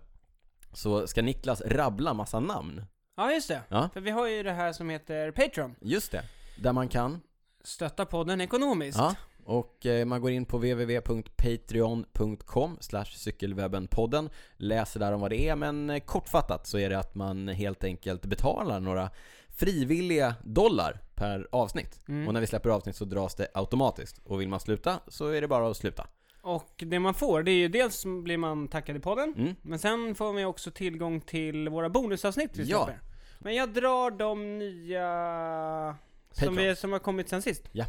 så 0.72 1.06
ska 1.06 1.22
Niklas 1.22 1.60
rabbla 1.66 2.14
massa 2.14 2.40
namn. 2.40 2.82
Ja, 3.16 3.32
just 3.32 3.48
det. 3.48 3.60
Ja. 3.68 3.88
För 3.94 4.00
vi 4.00 4.10
har 4.10 4.28
ju 4.28 4.42
det 4.42 4.52
här 4.52 4.72
som 4.72 4.90
heter 4.90 5.30
Patreon. 5.30 5.74
Just 5.80 6.12
det. 6.12 6.22
Där 6.60 6.72
man 6.72 6.88
kan. 6.88 7.20
Stötta 7.64 8.06
podden 8.06 8.40
ekonomiskt. 8.40 8.98
Ja. 8.98 9.14
Och 9.44 9.86
eh, 9.86 10.04
man 10.04 10.20
går 10.20 10.30
in 10.30 10.44
på 10.44 10.56
www.patreon.com 10.58 12.78
cykelwebbenpodden 13.10 14.30
Läser 14.56 15.00
där 15.00 15.12
om 15.12 15.20
vad 15.20 15.30
det 15.30 15.48
är, 15.48 15.56
men 15.56 15.90
eh, 15.90 16.00
kortfattat 16.00 16.66
så 16.66 16.78
är 16.78 16.90
det 16.90 16.98
att 16.98 17.14
man 17.14 17.48
helt 17.48 17.84
enkelt 17.84 18.26
betalar 18.26 18.80
några 18.80 19.10
frivilliga 19.48 20.34
dollar 20.44 21.00
per 21.14 21.48
avsnitt. 21.52 22.00
Mm. 22.08 22.28
Och 22.28 22.34
när 22.34 22.40
vi 22.40 22.46
släpper 22.46 22.70
avsnitt 22.70 22.96
så 22.96 23.04
dras 23.04 23.34
det 23.34 23.48
automatiskt. 23.54 24.20
Och 24.24 24.40
vill 24.40 24.48
man 24.48 24.60
sluta 24.60 25.00
så 25.08 25.28
är 25.28 25.40
det 25.40 25.48
bara 25.48 25.70
att 25.70 25.76
sluta. 25.76 26.06
Och 26.42 26.84
det 26.86 26.98
man 26.98 27.14
får, 27.14 27.42
det 27.42 27.50
är 27.50 27.54
ju 27.58 27.68
dels 27.68 28.04
blir 28.24 28.38
man 28.38 28.68
tackad 28.68 28.96
i 28.96 29.00
podden, 29.00 29.34
Mm. 29.38 29.54
men 29.62 29.78
sen 29.78 30.14
får 30.14 30.32
man 30.32 30.42
ju 30.42 30.46
också 30.46 30.70
tillgång 30.70 31.20
till 31.20 31.68
våra 31.68 31.88
bonusavsnitt 31.88 32.50
vi 32.56 32.64
Ja. 32.64 32.84
släpper. 32.84 33.00
Men 33.38 33.54
jag 33.54 33.72
drar 33.72 34.10
de 34.10 34.58
nya 34.58 35.96
som, 36.32 36.56
vi, 36.56 36.76
som 36.76 36.92
har 36.92 36.98
kommit 36.98 37.28
sen 37.28 37.42
sist. 37.42 37.62
Ja. 37.72 37.84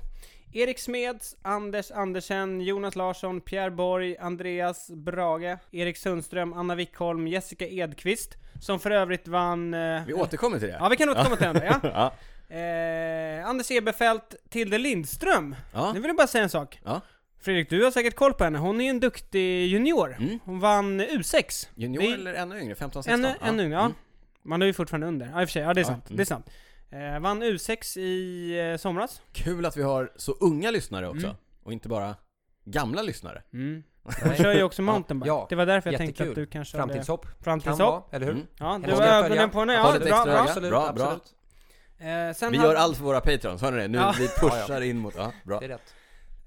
Erik 0.54 0.80
Smeds, 0.80 1.36
Anders 1.42 1.92
Andersen, 1.92 2.62
Jonas 2.62 2.96
Larsson, 2.96 3.42
Pierre 3.42 3.72
Borg, 3.72 4.18
Andreas 4.18 4.90
Brage, 4.92 5.58
Erik 5.72 5.98
Sundström, 5.98 6.54
Anna 6.54 6.76
Wickholm, 6.76 7.28
Jessica 7.28 7.68
Edqvist, 7.68 8.38
som 8.62 8.80
för 8.80 8.92
övrigt 8.92 9.28
vann... 9.28 9.74
Eh, 9.74 10.06
Vi 10.08 10.14
återkommer 10.14 10.60
till 10.60 10.68
det. 10.68 10.78
Ja, 10.80 10.90
vi 10.90 10.98
kan 10.98 11.10
återkomma 11.10 11.36
till 11.36 11.46
den. 11.46 11.64
Ja. 11.66 11.80
ja. 12.50 12.56
Eh, 12.56 13.46
Anders 13.50 13.72
Eberfelt, 13.72 14.36
Tilde 14.50 14.78
Lindström. 14.78 15.56
ja. 15.74 15.94
Nu 15.94 16.00
vill 16.00 16.08
jag 16.10 16.18
bara 16.18 16.28
säga 16.28 16.44
en 16.44 16.50
sak. 16.50 16.80
Ja. 16.84 17.02
Fredrik, 17.42 17.70
du 17.70 17.84
har 17.84 17.92
säkert 17.92 18.16
koll 18.16 18.34
på 18.34 18.44
henne. 18.44 18.58
Hon 18.60 18.82
är 18.82 18.86
ju 18.86 18.90
en 18.90 19.00
duktig 19.00 19.66
junior. 19.68 20.16
Mm. 20.20 20.40
Hon 20.46 20.60
vann 20.60 21.02
U6. 21.02 21.68
Junior 21.76 22.02
Det 22.02 22.10
är- 22.10 22.14
eller 22.14 22.34
ännu 22.34 22.60
yngre? 22.62 22.74
15-16? 22.76 23.10
Ännu, 23.14 23.34
ännu 23.42 23.64
yngre, 23.64 23.76
ja. 23.78 23.82
Mm. 23.86 23.94
Man 24.44 24.62
är 24.62 24.66
ju 24.66 24.74
fortfarande 24.74 25.08
under. 25.08 25.30
Ja, 25.34 25.42
i 25.42 25.46
och 25.46 25.50
för 25.50 25.52
sig. 25.54 25.62
Ja, 25.62 25.74
det 25.74 25.82
är 25.82 25.84
Ja, 25.84 25.88
sant. 25.88 26.10
mm. 26.10 26.18
Det 26.18 26.24
är 26.24 26.26
sant. 26.26 26.50
Eh, 26.92 27.20
vann 27.20 27.44
U6 27.44 28.00
i 28.00 28.72
eh, 28.72 28.78
somras. 28.78 29.22
Kul 29.34 29.66
att 29.66 29.78
vi 29.78 29.84
har 29.84 30.12
så 30.16 30.32
unga 30.32 30.72
lyssnare 30.72 31.08
också. 31.08 31.26
Mm. 31.28 31.38
Och 31.64 31.74
inte 31.74 31.90
bara 31.90 32.16
gamla 32.66 33.02
lyssnare. 33.02 33.44
Mm. 33.54 33.84
Hon 34.24 34.36
kör 34.36 34.54
ju 34.54 34.64
också 34.64 34.82
mountainbike. 34.82 35.28
Ja, 35.28 35.46
det 35.50 35.56
var 35.56 35.66
därför 35.66 35.92
jag 35.92 35.98
tänkte 35.98 36.24
att 36.30 36.36
du 36.36 36.46
kanske 36.46 36.78
Framtidshopp. 36.78 37.26
hade... 37.26 37.36
Kan 37.36 37.44
Framtidshopp. 37.44 37.80
vara, 37.80 38.04
eller 38.12 38.26
hur? 38.26 38.34
Mm. 38.34 38.48
Ja, 38.60 38.80
du 38.86 38.92
har 38.94 39.02
ögonen 39.04 39.50
på 39.50 39.60
henne. 39.60 39.74
Ja, 39.74 39.96
bra, 40.00 40.24
bra. 40.26 40.38
Absolut, 40.40 40.70
Bra, 40.70 40.94
bra. 40.94 41.04
absolut. 41.06 41.36
Eh, 41.98 42.36
sen 42.36 42.52
Vi 42.52 42.58
hade- 42.58 42.70
gör 42.70 42.76
allt 42.76 42.98
för 42.98 43.04
våra 43.04 43.22
patrons, 43.22 43.62
hör 43.62 43.72
ni 43.72 43.78
det? 43.78 43.88
Nu, 43.88 43.98
Ja. 43.98 44.14
vi 44.20 44.28
pushar 44.28 44.82
in 44.82 44.98
mot, 44.98 45.14
ja, 45.18 45.32
bra. 45.44 45.60
Det 45.60 45.66
är 45.66 45.70
rätt. 45.70 45.94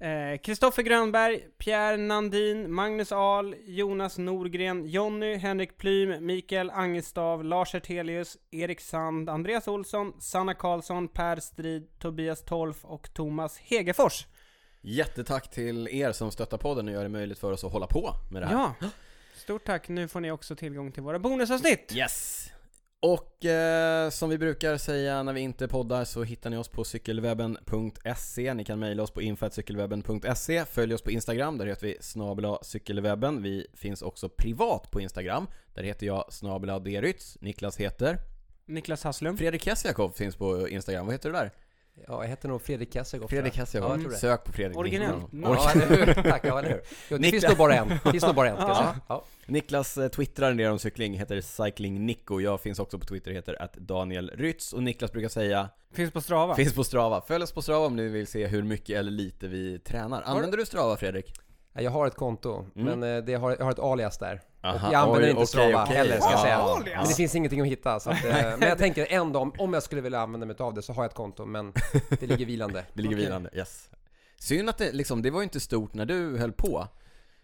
Eh, 0.05 0.37
Kristoffer 0.37 0.83
Grönberg, 0.83 1.39
Pierre 1.57 1.97
Nandin, 1.97 2.73
Magnus 2.73 3.11
Ahl, 3.11 3.55
Jonas 3.65 4.17
Norgren, 4.17 4.87
Jonny, 4.87 5.35
Henrik 5.35 5.77
Plym, 5.77 6.25
Mikael 6.25 6.69
Angestav, 6.69 7.43
Lars 7.43 7.75
Ertelius, 7.75 8.37
Erik 8.51 8.81
Sand, 8.81 9.29
Andreas 9.29 9.67
Olsson, 9.67 10.13
Sanna 10.19 10.53
Karlsson, 10.53 11.07
Per 11.07 11.39
Strid, 11.39 11.99
Tobias 11.99 12.43
Tolf 12.43 12.85
och 12.85 13.13
Thomas 13.13 13.57
Hegefors. 13.57 14.27
Jättetack 14.81 15.51
till 15.51 15.87
er 15.87 16.11
som 16.11 16.31
stöttar 16.31 16.57
podden 16.57 16.87
och 16.87 16.93
gör 16.93 17.03
det 17.03 17.09
möjligt 17.09 17.39
för 17.39 17.51
oss 17.51 17.63
att 17.63 17.71
hålla 17.71 17.87
på 17.87 18.13
med 18.31 18.41
det 18.41 18.45
här. 18.45 18.53
Ja, 18.53 18.75
stort 19.35 19.65
tack. 19.65 19.87
Nu 19.87 20.07
får 20.07 20.19
ni 20.19 20.31
också 20.31 20.55
tillgång 20.55 20.91
till 20.91 21.03
våra 21.03 21.19
bonusavsnitt. 21.19 21.93
Yes! 21.95 22.51
Och 23.05 23.45
eh, 23.45 24.09
som 24.09 24.29
vi 24.29 24.37
brukar 24.37 24.77
säga 24.77 25.23
när 25.23 25.33
vi 25.33 25.41
inte 25.41 25.67
poddar 25.67 26.05
så 26.05 26.23
hittar 26.23 26.49
ni 26.49 26.57
oss 26.57 26.67
på 26.67 26.83
cykelwebben.se 26.83 28.53
Ni 28.53 28.65
kan 28.65 28.79
mejla 28.79 29.03
oss 29.03 29.11
på 29.11 29.21
info.cykelwebben.se 29.21 30.65
Följ 30.65 30.93
oss 30.93 31.01
på 31.01 31.11
Instagram, 31.11 31.57
där 31.57 31.65
heter 31.65 31.87
vi 31.87 31.97
snabela 32.01 32.59
cykelwebben. 32.61 33.43
Vi 33.43 33.67
finns 33.73 34.01
också 34.01 34.29
privat 34.29 34.91
på 34.91 35.01
Instagram 35.01 35.47
Där 35.73 35.83
heter 35.83 36.07
jag 36.07 36.33
snabela 36.33 36.79
Derytz 36.79 37.37
Niklas 37.41 37.77
heter? 37.77 38.19
Niklas 38.65 39.03
Hasslum. 39.03 39.37
Fredrik 39.37 39.63
Kessiakov 39.63 40.09
finns 40.09 40.35
på 40.35 40.69
Instagram, 40.69 41.05
vad 41.05 41.15
heter 41.15 41.29
du 41.29 41.35
där? 41.35 41.51
Ja, 42.07 42.23
jag 42.23 42.29
heter 42.29 42.49
nog 42.49 42.61
Fredrik 42.61 42.93
Kessegård. 42.93 43.29
Fredrik 43.29 43.53
Ja, 43.53 43.57
Kessiakov, 43.57 43.91
jag 43.91 43.99
tror 44.01 44.11
det. 44.11 44.17
sök 44.17 44.43
på 44.43 44.51
Fredrik 44.51 44.77
Originellt. 44.77 45.23
Ja, 45.31 45.71
eller 45.71 46.05
hur? 46.05 46.13
Tack, 46.23 46.45
ja, 46.45 46.59
eller 46.59 46.69
hur? 46.69 46.81
Jo, 47.09 47.17
det 47.17 47.23
Niklas- 47.27 47.31
finns 47.31 47.43
nog 47.47 47.57
bara 47.57 47.75
en. 47.75 47.87
Det 48.03 48.11
finns 48.11 48.23
nog 48.25 48.35
bara 48.35 48.49
en, 48.49 48.55
ska 48.55 48.67
jag 48.67 48.77
säga. 48.77 48.99
Ja. 49.07 49.23
Niklas 49.45 49.97
eh, 49.97 50.07
twittrar 50.07 50.51
en 50.51 50.57
del 50.57 50.71
om 50.71 50.79
cykling, 50.79 51.13
heter 51.13 51.41
Cycling 51.41 52.05
Nico 52.05 52.39
Jag 52.41 52.61
finns 52.61 52.79
också 52.79 52.99
på 52.99 53.05
Twitter, 53.05 53.31
heter 53.31 53.61
att 53.61 53.73
Daniel 53.73 54.31
Rytz 54.35 54.73
Och 54.73 54.83
Niklas 54.83 55.11
brukar 55.11 55.29
säga 55.29 55.69
Finns 55.93 56.11
på 56.11 56.21
Strava. 56.21 56.55
Finns 56.55 56.73
på 56.73 56.83
Strava. 56.83 57.21
Följ 57.21 57.43
oss 57.43 57.51
på 57.51 57.61
Strava 57.61 57.85
om 57.85 57.95
ni 57.95 58.07
vill 58.07 58.27
se 58.27 58.47
hur 58.47 58.63
mycket 58.63 58.97
eller 58.97 59.11
lite 59.11 59.47
vi 59.47 59.79
tränar. 59.79 60.21
Använder 60.25 60.57
du 60.57 60.65
Strava 60.65 60.97
Fredrik? 60.97 61.33
Ja, 61.75 61.81
Jag 61.81 61.91
har 61.91 62.07
ett 62.07 62.15
konto, 62.15 62.65
Mm. 62.75 62.99
men 62.99 63.15
eh, 63.17 63.23
det 63.23 63.33
har, 63.35 63.51
jag 63.51 63.63
har 63.65 63.71
ett 63.71 63.79
alias 63.79 64.17
där. 64.17 64.41
Aha, 64.63 64.87
och 64.87 64.93
jag 64.93 65.01
använder 65.01 65.27
oj, 65.27 65.29
inte 65.31 65.45
Strava 65.47 65.83
okej. 65.83 65.95
heller, 65.97 66.19
ska 66.19 66.29
jag 66.31 66.39
Ja, 66.39 66.43
säga. 66.43 66.57
alias. 66.57 66.95
Men 66.99 67.07
det 67.07 67.13
finns 67.15 67.35
ingenting 67.35 67.61
att 67.61 67.67
hitta. 67.67 67.99
Så 67.99 68.09
att, 68.09 68.25
eh, 68.25 68.31
men 68.59 68.69
jag 68.69 68.77
tänker 68.77 69.11
en 69.11 69.31
dag, 69.31 69.41
om- 69.41 69.53
om 69.57 69.73
jag 69.73 69.83
skulle 69.83 70.01
vilja 70.01 70.19
använda 70.19 70.45
mig 70.45 70.55
av 70.59 70.73
det 70.73 70.81
så 70.81 70.93
har 70.93 71.03
jag 71.03 71.09
ett 71.09 71.15
konto, 71.15 71.45
men 71.45 71.73
det 72.19 72.21
ligger 72.27 72.45
vilande. 72.45 72.85
Det 72.93 73.01
ligger 73.01 73.15
Okej. 73.15 73.25
vilande, 73.25 73.49
yes. 73.53 73.89
Synd 74.39 74.69
att 74.69 74.77
det 74.77 74.91
liksom, 74.91 75.21
det 75.21 75.29
var 75.31 75.39
ju 75.39 75.43
inte 75.43 75.59
stort 75.59 75.93
när 75.93 76.05
du 76.05 76.37
höll 76.37 76.51
på. 76.51 76.87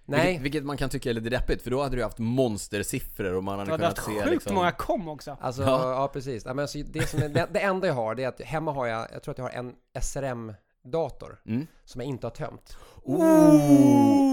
Nej, 0.06 0.26
Vilket, 0.28 0.42
vilket 0.44 0.64
man 0.64 0.78
kan 0.78 0.90
tycka 0.90 1.10
är 1.10 1.14
lite 1.14 1.30
deppigt, 1.30 1.62
för 1.62 1.72
då 1.72 1.84
hade 1.84 1.96
du 1.96 2.04
haft 2.04 2.18
monstersiffror 2.20 3.34
och 3.34 3.44
man 3.44 3.60
hade 3.60 3.68
Du 3.68 3.72
hade 3.72 3.84
kunnat 3.84 3.98
haft 3.98 4.08
se 4.08 4.20
sjukt 4.22 4.32
liksom... 4.32 4.56
många 4.56 4.72
kom 4.72 5.08
också. 5.10 5.38
alltså, 5.42 5.62
Ja. 5.62 5.92
ja. 5.92 6.08
precis. 6.08 6.46
Ja, 6.46 6.54
men 6.54 6.64
alltså, 6.64 6.78
det, 6.86 7.08
som 7.10 7.22
är, 7.24 7.30
det, 7.30 7.48
det 7.52 7.60
enda 7.60 7.88
jag 7.88 7.94
har, 7.94 8.16
det 8.16 8.24
är 8.24 8.28
att 8.28 8.42
hemma 8.42 8.72
har 8.72 8.88
jag, 8.88 9.08
jag 9.14 9.24
tror 9.24 9.32
att 9.32 9.38
jag 9.38 9.46
har 9.46 9.52
en 9.52 9.74
SRM-dator 10.02 11.40
Mm. 11.46 11.68
Som 11.92 12.02
jag 12.02 12.08
inte 12.10 12.26
har 12.28 12.32
tömt. 12.32 12.78
Oj, 13.04 13.18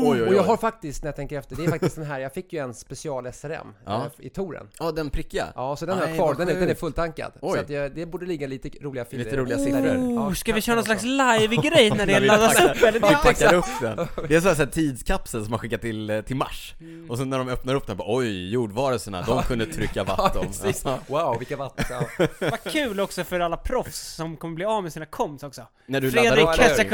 oj, 0.05 0.23
oj. 0.23 0.29
Och 0.29 0.35
jag 0.35 0.43
har 0.43 0.57
faktiskt, 0.57 1.03
när 1.03 1.09
jag 1.09 1.17
tänker 1.17 1.39
efter, 1.39 1.57
det 1.57 1.65
är 1.65 1.71
faktiskt 1.71 1.97
den 1.97 2.05
här, 2.05 2.21
jag 2.21 2.33
fick 2.35 2.53
ju 2.53 2.59
en 2.59 2.75
special 2.75 3.33
SRM 3.33 3.75
Ja. 3.87 3.97
eh, 4.19 4.27
i 4.27 4.31
touren. 4.31 4.69
Ja, 4.79 4.93
den 4.93 5.11
prickiga. 5.11 5.47
Ja, 5.55 5.77
så 5.77 5.87
den 5.87 5.99
har 5.99 6.07
jag 6.07 6.17
kvar, 6.17 6.35
den 6.35 6.49
är, 6.49 6.55
den 6.55 6.69
är 6.71 6.75
fulltankad. 6.75 7.33
Oj. 7.41 7.55
Så 7.59 7.61
att 7.65 7.71
jag, 7.71 7.95
det 7.95 8.07
borde 8.07 8.27
ligga 8.27 8.47
lite 8.47 8.71
roliga 8.81 9.05
filer. 9.05 9.25
Lite 9.25 9.37
roliga 9.37 9.59
siffror. 9.59 9.97
Oh, 9.97 10.15
Ja, 10.15 10.35
ska 10.35 10.53
vi 10.53 10.61
köra 10.61 10.75
någon 10.77 10.85
slags 10.85 11.03
live-grej 11.03 11.91
när 11.91 12.07
det 12.07 12.21
laddas 12.27 12.61
upp? 12.61 12.83
Eller? 12.83 12.93
Vi 12.93 13.01
packar 13.01 13.55
upp 13.55 13.65
den. 13.81 13.97
Det 14.29 14.35
är 14.37 14.41
så 14.41 14.49
här, 14.49 14.55
så 14.55 14.63
här 14.63 14.71
tidskapsel 14.71 15.43
som 15.43 15.51
man 15.51 15.59
skickar 15.59 15.79
till, 15.79 16.11
eh, 16.11 16.21
till 16.21 16.37
Mars. 16.37 16.75
Mm. 16.81 17.11
Och 17.11 17.19
så 17.19 17.25
när 17.25 17.39
de 17.39 17.49
öppnar 17.49 17.75
upp 17.75 17.87
den, 17.87 17.97
bara, 17.97 18.17
oj, 18.17 18.53
jordvarelserna, 18.53 19.23
de 19.23 19.43
kunde 19.43 19.67
trycka 19.67 20.05
precis. 20.43 20.83
Ja. 20.85 20.99
Wow, 21.07 21.39
vilka 21.39 21.57
vatten. 21.57 21.85
Ja. 21.91 22.27
Vad 22.41 22.63
kul 22.63 23.01
också 23.01 23.25
för 23.25 23.41
alla 23.41 23.57
proffs 23.57 24.15
som 24.15 24.37
kommer 24.37 24.55
bli 24.55 24.65
av 24.65 24.83
med 24.83 24.93
sina 24.93 25.07
komps 25.07 25.43
också. 25.43 25.63
När 25.87 26.01
du 26.01 26.11
Fredrik 26.11 26.47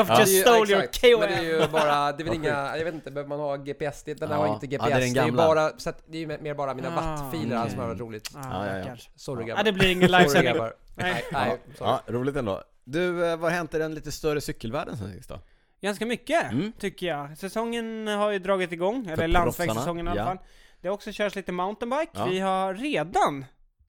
Ja. 0.09 0.21
just 0.21 0.47
Det 0.55 0.75
är 0.75 0.83
ju- 0.83 0.89
stole 0.93 1.09
your. 1.13 1.19
KOM. 1.19 1.21
Men 1.21 1.29
det 1.29 1.35
är 1.57 1.61
ju 1.63 1.69
bara, 1.69 2.13
det 2.13 2.23
är 2.23 2.25
väl 2.25 2.35
inga, 2.41 2.77
jag 2.77 2.85
vet 2.85 2.95
inte, 2.95 3.11
behöver 3.11 3.29
man 3.29 3.41
ha 3.41 3.57
GPS? 3.57 4.03
Det, 4.03 4.15
den 4.15 4.29
här 4.29 4.37
Ja. 4.37 4.47
har 4.47 4.55
inte 4.55 4.67
Ja, 4.67 4.71
GPS. 4.71 4.89
det 4.89 4.95
är 4.95 5.01
den 5.01 5.09
ju 5.09 5.15
gamla. 5.15 5.47
bara, 5.47 5.79
så 5.79 5.91
att 5.91 6.03
det 6.07 6.17
är 6.17 6.21
ju 6.21 6.39
mer 6.39 6.55
bara 6.55 6.75
mina 6.75 6.89
Ah, 6.89 7.17
wattfiler 7.17 7.69
som 7.69 7.79
har 7.79 7.87
varit 7.89 8.01
roligt. 8.01 8.31
Ah, 8.35 8.67
Ja, 8.67 8.79
ja, 8.79 8.85
ja. 8.89 8.97
Sorry 9.17 9.41
Ja, 9.43 9.47
grabbar. 9.47 9.63
det 9.65 9.73
blir 9.73 9.91
ingen 9.93 10.11
livesändning. 10.11 10.63
Nej. 10.97 11.25
Nej. 11.33 11.59
Ja, 11.79 12.01
roligt 12.07 12.37
ändå. 12.37 12.63
Du, 12.85 13.27
eh, 13.27 13.37
vad 13.37 13.51
har 13.51 13.57
hänt 13.59 13.75
i 13.75 13.79
den 13.79 13.95
lite 13.95 14.13
större 14.13 14.41
cykelvärlden 14.41 14.97
sen 14.97 15.13
sist 15.13 15.29
då? 15.29 15.41
Ganska 15.81 16.07
mycket, 16.07 16.51
Mm. 16.53 16.73
tycker 16.79 17.07
jag. 17.07 17.39
Säsongen 17.39 18.07
har 18.07 18.31
ju 18.31 18.39
dragit 18.39 18.73
igång, 18.73 18.97
eller 19.07 19.17
proffsarna, 19.17 19.33
landsvägssäsongen 19.39 20.07
i 20.07 20.11
alla 20.11 20.21
ja. 20.21 20.27
fall. 20.27 20.39
Det 20.81 20.89
har 20.89 20.95
också 20.95 21.11
körts 21.13 21.37
lite 21.37 21.53
mountainbike. 21.53 22.11
Ja. 22.15 22.25
Vi 22.27 22.39
har 22.41 22.75
redan, 22.75 23.45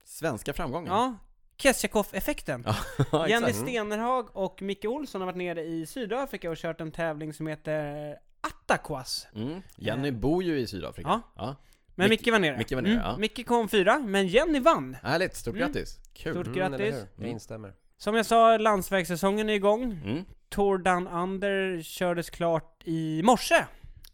Svenska 0.05 0.53
framgångar? 0.53 0.93
ja, 0.93 1.13
Kesjakov-effekten. 1.57 2.63
Ja, 3.11 3.27
Jenny 3.27 3.47
exakt. 3.47 3.67
Stenerhag 3.67 4.35
och 4.37 4.61
Micke 4.61 4.85
Olsson 4.85 5.21
har 5.21 5.25
varit 5.25 5.37
nere 5.37 5.61
i 5.63 5.85
Sydafrika 5.85 6.49
och 6.51 6.57
kört 6.57 6.81
en 6.81 6.91
tävling 6.91 7.33
som 7.33 7.47
heter 7.47 8.15
Attakwas. 8.41 9.27
Mm. 9.35 9.61
Jenny 9.75 10.11
bor 10.11 10.43
ju 10.43 10.59
i 10.59 10.67
Sydafrika. 10.67 11.09
Ja. 11.09 11.21
ja. 11.35 11.55
Men 11.95 12.05
Mick- 12.05 12.09
Micke 12.09 12.31
var 12.31 12.39
nere. 12.39 12.57
Micke 12.57 12.71
var 12.71 12.81
nere, 12.81 12.93
mm. 12.93 13.03
ja. 13.05 13.17
Micke 13.17 13.45
kom 13.47 13.69
fyra, 13.69 13.99
men 13.99 14.27
Jenny 14.27 14.59
vann. 14.59 14.97
Härligt, 15.03 15.35
stort 15.35 15.55
Mm. 15.55 15.67
grattis. 15.67 15.99
Kul. 16.13 16.33
Stort 16.33 16.47
Mm, 16.47 16.57
grattis. 16.59 16.95
hur? 16.95 17.07
Jag 17.23 17.29
instämmer. 17.31 17.73
Som 17.97 18.15
jag 18.15 18.25
sa, 18.25 18.57
landsvägssäsongen 18.57 19.49
är 19.49 19.53
igång. 19.53 19.83
Mm. 19.83 20.25
Tour 20.49 20.77
Down 20.77 21.07
Under 21.07 21.81
kördes 21.81 22.29
klart 22.29 22.81
i 22.85 23.21
morse. 23.23 23.65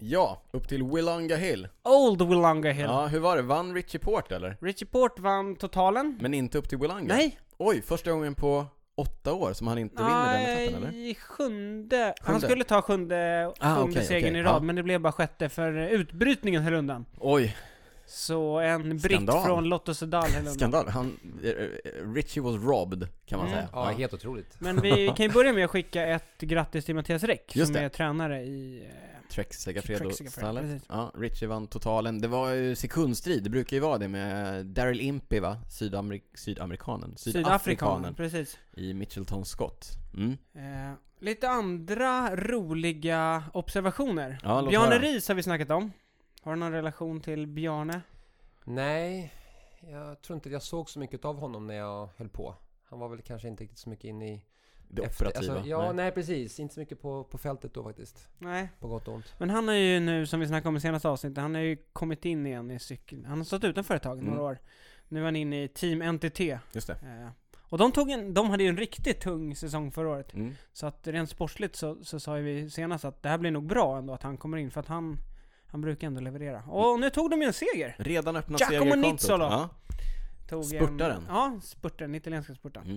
Ja, 0.03 0.41
upp 0.51 0.67
till 0.67 0.83
Willonga 0.83 1.35
Hill. 1.35 1.67
Old 1.83 2.21
Willonga 2.21 2.71
Hill. 2.71 2.85
Ja, 2.85 3.07
hur 3.07 3.19
var 3.19 3.35
det? 3.35 3.41
Vann 3.41 3.73
Richie 3.75 3.99
Port 3.99 4.31
eller? 4.31 4.57
Richie 4.61 4.87
Port 4.87 5.19
vann 5.19 5.55
totalen. 5.55 6.17
Men 6.21 6.33
inte 6.33 6.57
upp 6.57 6.69
till 6.69 6.77
Willonga? 6.77 7.03
Nej, 7.15 7.39
Oj, 7.57 7.81
första 7.81 8.11
gången 8.11 8.35
på 8.35 8.65
åtta 8.95 9.33
år 9.33 9.53
som 9.53 9.67
han 9.67 9.77
inte 9.77 10.03
vinner 10.03 10.33
den 10.33 10.41
etappen 10.41 10.83
eller? 10.83 10.91
Nej, 10.91 11.15
sjunde. 11.15 12.13
Han 12.21 12.33
Sjunde? 12.33 12.47
skulle 12.47 12.63
ta 12.63 12.81
sjunde, 12.81 13.51
Ah, 13.59 13.75
sjunde 13.75 13.91
okej, 13.91 14.05
segern 14.05 14.29
okej, 14.29 14.39
i 14.39 14.43
rad, 14.43 14.55
ja. 14.55 14.59
men 14.59 14.75
det 14.75 14.83
blev 14.83 15.01
bara 15.01 15.11
sjätte 15.13 15.49
för 15.49 15.73
utbrytningen 15.73 16.61
höll 16.63 16.73
undan. 16.73 17.05
Oj, 17.19 17.57
Så 18.07 18.59
en 18.59 18.89
britt 18.89 19.01
Skandal. 19.11 19.45
från 19.45 19.63
Lotto 19.63 19.93
Sedal 19.93 20.23
höll 20.23 20.39
undan. 20.39 20.53
skandal. 20.53 20.87
Han, 20.87 21.19
eh, 21.43 21.49
eh, 21.49 22.13
Richie 22.13 22.43
was 22.43 22.55
robbed, 22.63 23.07
kan 23.25 23.39
man 23.39 23.47
Mm. 23.47 23.57
säga. 23.59 23.69
Ja, 23.73 23.83
helt 23.85 24.13
otroligt. 24.13 24.55
Men 24.59 24.81
vi 24.81 25.13
kan 25.17 25.25
ju 25.25 25.31
börja 25.31 25.53
med 25.53 25.65
att 25.65 25.71
skicka 25.71 26.05
ett 26.07 26.39
grattis 26.41 26.85
till 26.85 26.95
Mattias 26.95 27.23
Räck, 27.23 27.55
Just 27.55 27.67
som 27.67 27.73
det. 27.73 27.85
är 27.85 27.89
tränare 27.89 28.41
i... 28.43 28.83
eh, 28.89 29.20
Trek 29.31 29.53
Segafredo-stallet. 29.53 30.81
Ja, 30.89 31.11
Richie 31.15 31.47
vann 31.47 31.67
totalen. 31.67 32.21
Det 32.21 32.27
var 32.27 32.49
ju 32.49 32.75
sekundstrid, 32.75 33.43
det 33.43 33.49
brukar 33.49 33.77
ju 33.77 33.81
vara 33.81 33.97
det 33.97 34.07
med 34.07 34.65
Daryl 34.65 35.01
Impey 35.01 35.39
va? 35.39 35.57
Sydamerik 35.69 36.23
sydamerikanen? 36.33 37.17
Sydafrikanen, 37.17 38.15
precis. 38.15 38.57
i 38.73 38.93
Mitchelton 38.93 39.45
Scott. 39.45 39.89
Mm. 40.13 40.37
Eh, 40.53 40.93
lite 41.19 41.49
andra 41.49 42.35
roliga 42.35 43.43
observationer. 43.53 44.39
Ja, 44.43 44.67
Bjarne. 44.69 44.99
Riis 44.99 45.27
har 45.27 45.35
vi 45.35 45.43
snackat 45.43 45.71
om. 45.71 45.91
Har 46.41 46.53
du 46.53 46.59
någon 46.59 46.71
relation 46.71 47.21
till 47.21 47.47
Bjarne? 47.47 48.01
Nej, 48.63 49.33
jag 49.91 50.21
tror 50.21 50.35
inte 50.35 50.49
jag 50.49 50.63
såg 50.63 50.89
så 50.89 50.99
mycket 50.99 51.25
av 51.25 51.39
honom 51.39 51.67
när 51.67 51.75
jag 51.75 52.09
höll 52.17 52.29
på. 52.29 52.55
Han 52.89 52.99
var 52.99 53.09
väl 53.09 53.21
kanske 53.21 53.47
inte 53.47 53.63
riktigt 53.63 53.79
så 53.79 53.89
mycket 53.89 54.05
inne 54.05 54.33
i... 54.33 54.45
Det 54.93 55.03
efter- 55.03 55.25
operativa. 55.27 55.53
Alltså, 55.53 55.69
ja, 55.69 55.81
nej. 55.85 55.93
nej. 55.93 56.11
precis. 56.11 56.59
Inte 56.59 56.73
så 56.73 56.79
mycket 56.79 57.01
på, 57.01 57.23
på 57.23 57.37
fältet 57.37 57.73
då 57.73 57.83
faktiskt. 57.83 58.27
Nej. 58.37 58.69
På 58.79 58.87
gott 58.87 59.07
och 59.07 59.13
ont. 59.13 59.33
Men 59.37 59.49
han 59.49 59.67
har 59.67 59.75
ju 59.75 59.99
nu, 59.99 60.25
som 60.25 60.39
vi 60.39 60.47
snackade 60.47 60.69
om 60.69 60.77
i 60.77 60.79
senaste 60.79 61.09
avsnittet, 61.09 61.37
han 61.37 61.55
har 61.55 61.61
ju 61.61 61.77
kommit 61.93 62.25
in 62.25 62.47
igen 62.47 62.71
i 62.71 62.79
cykeln. 62.79 63.25
Han 63.25 63.37
har 63.37 63.45
stått 63.45 63.63
utanför 63.63 63.95
ett 63.95 64.03
tag, 64.03 64.19
Mm. 64.19 64.33
några 64.33 64.43
år. 64.43 64.57
Nu 65.07 65.19
är 65.19 65.25
han 65.25 65.35
inne 65.35 65.63
i 65.63 65.67
Team 65.67 66.01
NTT. 66.15 66.39
Just 66.71 66.87
det. 66.87 66.93
Eh, 66.93 67.29
och 67.59 67.77
de, 67.77 67.91
tog 67.91 68.09
en, 68.11 68.33
de 68.33 68.49
hade 68.49 68.63
ju 68.63 68.69
en 68.69 68.77
riktigt 68.77 69.21
tung 69.21 69.55
säsong 69.55 69.91
förra 69.91 70.09
året. 70.09 70.33
Mm. 70.33 70.53
Så 70.73 70.87
att 70.87 71.07
rent 71.07 71.29
sportsligt 71.29 71.75
så, 71.75 72.03
så 72.03 72.19
sa 72.19 72.37
ju 72.37 72.43
vi 72.43 72.69
senast 72.69 73.05
att 73.05 73.23
det 73.23 73.29
här 73.29 73.37
blir 73.37 73.51
nog 73.51 73.65
bra 73.65 73.97
ändå 73.97 74.13
att 74.13 74.23
han 74.23 74.37
kommer 74.37 74.57
in, 74.57 74.71
för 74.71 74.79
att 74.79 74.87
han, 74.87 75.17
han 75.67 75.81
brukar 75.81 76.07
ändå 76.07 76.21
leverera. 76.21 76.63
Och 76.63 76.99
nu 76.99 77.09
tog 77.09 77.29
de 77.31 77.41
ju 77.41 77.47
en 77.47 77.53
seger! 77.53 77.95
Redan 77.99 78.35
öppnat 78.35 78.59
Giacomo 78.61 78.79
segerkontot. 78.91 79.11
Nizzolo. 79.11 79.43
Ja. 79.43 79.69
Tog 80.49 80.65
Spurtaren. 80.65 81.17
En, 81.17 81.25
ja, 81.29 81.59
spurtaren, 81.63 82.15
italienska 82.15 82.55
spurtaren. 82.55 82.87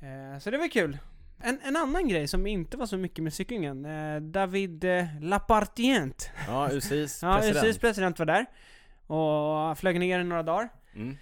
Mm. 0.00 0.32
Eh, 0.34 0.38
så 0.38 0.50
det 0.50 0.58
var 0.58 0.68
kul. 0.68 0.98
En, 1.38 1.58
en 1.64 1.76
annan 1.76 2.08
grej 2.08 2.28
som 2.28 2.46
inte 2.46 2.76
var 2.76 2.86
så 2.86 2.96
mycket 2.96 3.24
med 3.24 3.32
cyklingen, 3.32 3.84
eh, 3.84 4.20
David 4.20 4.84
eh, 4.84 5.04
Lapartient. 5.20 6.30
ja, 6.48 6.68
UCIs 6.72 7.22
Ja, 7.22 7.36
president. 7.36 7.64
UCIs 7.66 7.78
president 7.78 8.18
var 8.18 8.26
där. 8.26 8.46
Och 9.06 9.78
flög 9.78 10.00
ner 10.00 10.20
i 10.20 10.24
några 10.24 10.42
dagar. 10.42 10.68
Mm. 10.94 11.16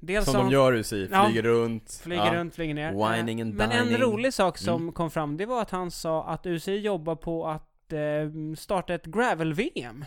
Dels 0.00 0.24
Som 0.24 0.34
sa 0.34 0.38
de 0.42 0.50
gör 0.50 0.72
UCI, 0.72 1.08
Ja. 1.12 1.24
flyger 1.26 1.42
runt. 1.42 2.00
Flyger 2.02 2.24
ja. 2.26 2.34
runt, 2.34 2.54
flyger 2.54 2.74
ner. 2.74 2.90
Whining 3.16 3.40
Eh, 3.40 3.46
and 3.46 3.54
Men 3.54 3.70
en 3.70 3.84
dining. 3.86 4.02
rolig 4.02 4.34
sak 4.34 4.58
som 4.58 4.82
Mm. 4.82 4.92
kom 4.92 5.10
fram, 5.10 5.36
det 5.36 5.46
var 5.46 5.62
att 5.62 5.70
han 5.70 5.90
sa 5.90 6.24
att 6.24 6.46
UCI 6.46 6.76
jobbar 6.78 7.14
på 7.16 7.46
att 7.48 7.92
eh, 7.92 7.98
starta 8.56 8.94
ett 8.94 9.06
gravel-VM. 9.06 10.04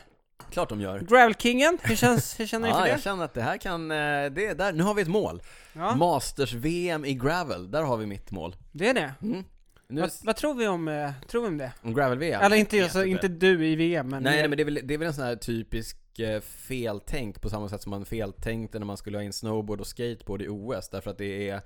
Klart 0.51 0.69
de 0.69 0.81
gör. 0.81 0.99
Gravel-kingen, 0.99 1.77
hur, 1.81 1.95
känns, 1.95 2.39
hur 2.39 2.47
känner 2.47 2.67
ni 2.67 2.73
Ja, 2.77 2.81
för 2.81 2.87
jag 2.87 3.01
känner 3.01 3.25
att 3.25 3.33
det 3.33 3.41
här 3.41 3.57
kan, 3.57 3.91
eh, 3.91 3.95
det 4.31 4.45
är 4.45 4.55
där, 4.55 4.73
nu 4.73 4.83
har 4.83 4.93
vi 4.93 5.01
ett 5.01 5.07
mål. 5.07 5.41
Ja, 5.73 5.95
Masters-VM 5.95 7.05
i 7.05 7.13
gravel, 7.13 7.71
där 7.71 7.83
har 7.83 7.97
vi 7.97 8.05
mitt 8.05 8.31
mål. 8.31 8.55
det 8.71 8.89
är 8.89 8.93
det. 8.93 9.13
Mm. 9.21 9.43
Nu, 9.87 10.01
Vad, 10.01 10.11
vad 10.23 10.35
tror 10.35 10.53
vi 10.53 10.67
om, 10.67 10.87
eh, 10.87 11.11
tror 11.27 11.41
vi 11.41 11.47
om 11.47 11.57
det? 11.57 11.71
om 11.81 11.93
gravel-VM? 11.93 12.41
Eller 12.41 12.57
inte, 12.57 12.83
alltså, 12.83 13.05
inte. 13.05 13.25
inte 13.25 13.45
du 13.45 13.67
i 13.67 13.75
VM, 13.75 14.09
men... 14.09 14.23
Nej, 14.23 14.33
nej 14.33 14.47
men 14.47 14.57
det 14.57 14.63
är, 14.63 14.65
väl, 14.65 14.79
det 14.83 14.93
är 14.93 14.97
väl 14.97 15.07
en 15.07 15.13
sån 15.13 15.23
här 15.23 15.35
typisk 15.35 16.19
eh, 16.19 16.41
feltänk 16.41 17.41
på 17.41 17.49
samma 17.49 17.69
sätt 17.69 17.81
som 17.81 17.89
man 17.89 18.05
feltänkte 18.05 18.79
när 18.79 18.85
man 18.85 18.97
skulle 18.97 19.17
ha 19.17 19.23
in 19.23 19.33
snowboard 19.33 19.81
och 19.81 19.87
skateboard 19.87 20.41
i 20.41 20.47
OS 20.47 20.89
därför 20.89 21.11
att 21.11 21.17
det 21.17 21.49
är 21.49 21.61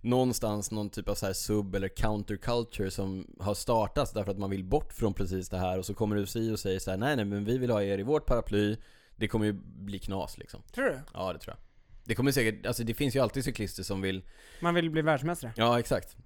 någonstans 0.00 0.70
någon 0.70 0.90
typ 0.90 1.08
av 1.08 1.14
så 1.14 1.26
här 1.26 1.32
sub 1.32 1.74
eller 1.74 1.88
counterculture 1.88 2.90
som 2.90 3.26
har 3.40 3.54
startats 3.54 4.12
därför 4.12 4.30
att 4.30 4.38
man 4.38 4.50
vill 4.50 4.64
bort 4.64 4.92
från 4.92 5.14
precis 5.14 5.48
det 5.48 5.58
här. 5.58 5.78
Och 5.78 5.86
så 5.86 5.94
kommer 5.94 6.16
UCI 6.16 6.52
och 6.52 6.58
säger 6.58 6.78
så 6.78 6.90
här: 6.90 6.98
nej 6.98 7.16
nej 7.16 7.24
men 7.24 7.44
vi 7.44 7.58
vill 7.58 7.70
ha 7.70 7.82
er 7.82 7.98
i 7.98 8.02
vårt 8.02 8.26
paraply. 8.26 8.76
Det 9.16 9.28
kommer 9.28 9.46
ju 9.46 9.52
bli 9.62 9.98
knas 9.98 10.38
liksom. 10.38 10.62
Tror 10.74 10.84
du? 10.84 11.00
Ja 11.14 11.32
det 11.32 11.38
tror 11.38 11.56
jag. 11.56 11.64
Det 12.04 12.14
kommer 12.14 12.32
säkert, 12.32 12.66
alltså 12.66 12.84
det 12.84 12.94
finns 12.94 13.16
ju 13.16 13.20
alltid 13.20 13.44
cyklister 13.44 13.82
som 13.82 14.00
vill 14.00 14.22
Man 14.60 14.74
vill 14.74 14.90
bli 14.90 15.02
världsmästare. 15.02 15.52
Ja 15.56 15.78
exakt 15.78 16.16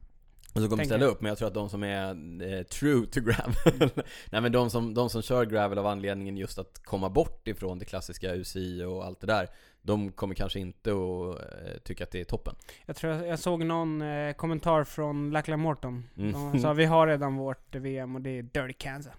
Och 0.54 0.60
så 0.60 0.68
kommer 0.68 0.76
Tänker 0.76 0.96
ställa 0.96 1.06
upp, 1.06 1.20
men 1.20 1.28
jag 1.28 1.38
tror 1.38 1.48
att 1.48 1.54
de 1.54 1.68
som 1.68 1.82
är 1.82 2.08
eh, 2.42 2.62
true 2.62 3.06
to 3.06 3.20
gravel 3.20 3.90
Nej 4.30 4.40
men 4.40 4.52
de 4.52 4.70
som, 4.70 4.94
de 4.94 5.10
som 5.10 5.22
kör 5.22 5.44
gravel 5.44 5.78
av 5.78 5.86
anledningen 5.86 6.36
just 6.36 6.58
att 6.58 6.80
komma 6.84 7.08
bort 7.08 7.48
ifrån 7.48 7.78
det 7.78 7.84
klassiska 7.84 8.34
UCI 8.34 8.84
och 8.84 9.04
allt 9.04 9.20
det 9.20 9.26
där 9.26 9.48
De 9.82 10.12
kommer 10.12 10.34
kanske 10.34 10.60
inte 10.60 10.90
att 10.90 11.40
eh, 11.40 11.78
tycka 11.82 12.04
att 12.04 12.10
det 12.10 12.20
är 12.20 12.24
toppen 12.24 12.54
Jag 12.86 12.96
tror 12.96 13.12
jag, 13.12 13.26
jag 13.26 13.38
såg 13.38 13.64
någon 13.64 14.02
eh, 14.02 14.32
kommentar 14.32 14.84
från 14.84 15.30
Lachlan 15.30 15.60
Morton. 15.60 16.04
Mm. 16.16 16.32
De 16.32 16.58
sa 16.58 16.72
vi 16.72 16.84
har 16.84 17.06
redan 17.06 17.36
vårt 17.36 17.74
VM 17.74 18.14
och 18.14 18.20
det 18.20 18.38
är 18.38 18.42
Dirty 18.42 18.72
Kansas. 18.72 19.12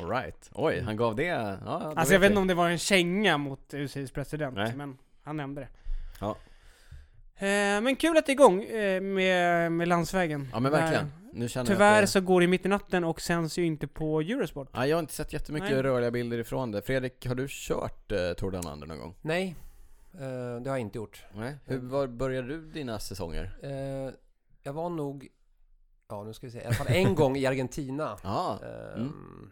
Alright, 0.00 0.50
oj, 0.52 0.80
han 0.80 0.96
gav 0.96 1.16
det, 1.16 1.24
ja, 1.24 1.58
Alltså 1.96 2.14
jag 2.14 2.20
vet 2.20 2.30
inte 2.30 2.40
om 2.40 2.46
det 2.46 2.54
var 2.54 2.68
en 2.68 2.78
känga 2.78 3.38
mot 3.38 3.74
UCIs 3.74 4.10
president, 4.10 4.54
Nej. 4.56 4.72
men 4.76 4.98
han 5.22 5.36
nämnde 5.36 5.60
det. 5.60 5.68
Ja. 6.20 6.36
Eh, 7.36 7.80
men 7.80 7.96
kul 7.96 8.16
att 8.16 8.26
det 8.26 8.30
är 8.32 8.34
igång 8.34 8.62
eh, 8.64 9.00
med, 9.00 9.72
med 9.72 9.88
landsvägen. 9.88 10.48
Ja 10.52 10.60
men 10.60 10.72
verkligen, 10.72 11.12
nu 11.32 11.48
känner 11.48 11.66
Tyvärr 11.70 11.94
jag 11.94 12.02
det... 12.02 12.06
så 12.06 12.20
går 12.20 12.40
det 12.40 12.46
mitt 12.46 12.66
i 12.66 12.68
natten 12.68 13.04
och 13.04 13.20
sänds 13.20 13.58
ju 13.58 13.64
inte 13.66 13.86
på 13.86 14.20
Eurosport. 14.20 14.68
ja, 14.72 14.86
Jag 14.86 14.96
har 14.96 15.00
inte 15.00 15.14
sett 15.14 15.32
jättemycket 15.32 15.70
Nej. 15.70 15.82
rörliga 15.82 16.10
bilder 16.10 16.38
ifrån 16.38 16.70
det 16.72 16.82
Fredrik, 16.82 17.26
har 17.26 17.34
du 17.34 17.46
kört 17.50 18.12
eh, 18.12 18.32
Tour 18.32 18.50
Down 18.50 18.66
Under 18.72 18.86
någon 18.86 18.98
gång? 18.98 19.14
Nej, 19.22 19.56
eh, 20.14 20.20
det 20.62 20.70
har 20.70 20.76
jag 20.76 20.80
inte 20.80 20.98
gjort. 20.98 21.24
Nej? 21.34 21.56
Hur, 21.64 21.78
var 21.78 22.06
började 22.06 22.48
du 22.48 22.70
dina 22.70 22.98
säsonger? 22.98 23.58
Eh, 23.62 24.14
jag 24.62 24.72
var 24.72 24.90
nog, 24.90 25.28
ja 26.08 26.24
nu 26.24 26.32
ska 26.32 26.46
vi 26.46 26.52
se, 26.52 26.58
i 26.58 26.64
alla 26.64 26.74
fall 26.74 26.86
en 26.90 27.14
gång 27.14 27.36
i 27.36 27.46
Argentina. 27.46 28.18
Ja, 28.22 28.58
Eh, 28.62 29.00
Mm. 29.00 29.50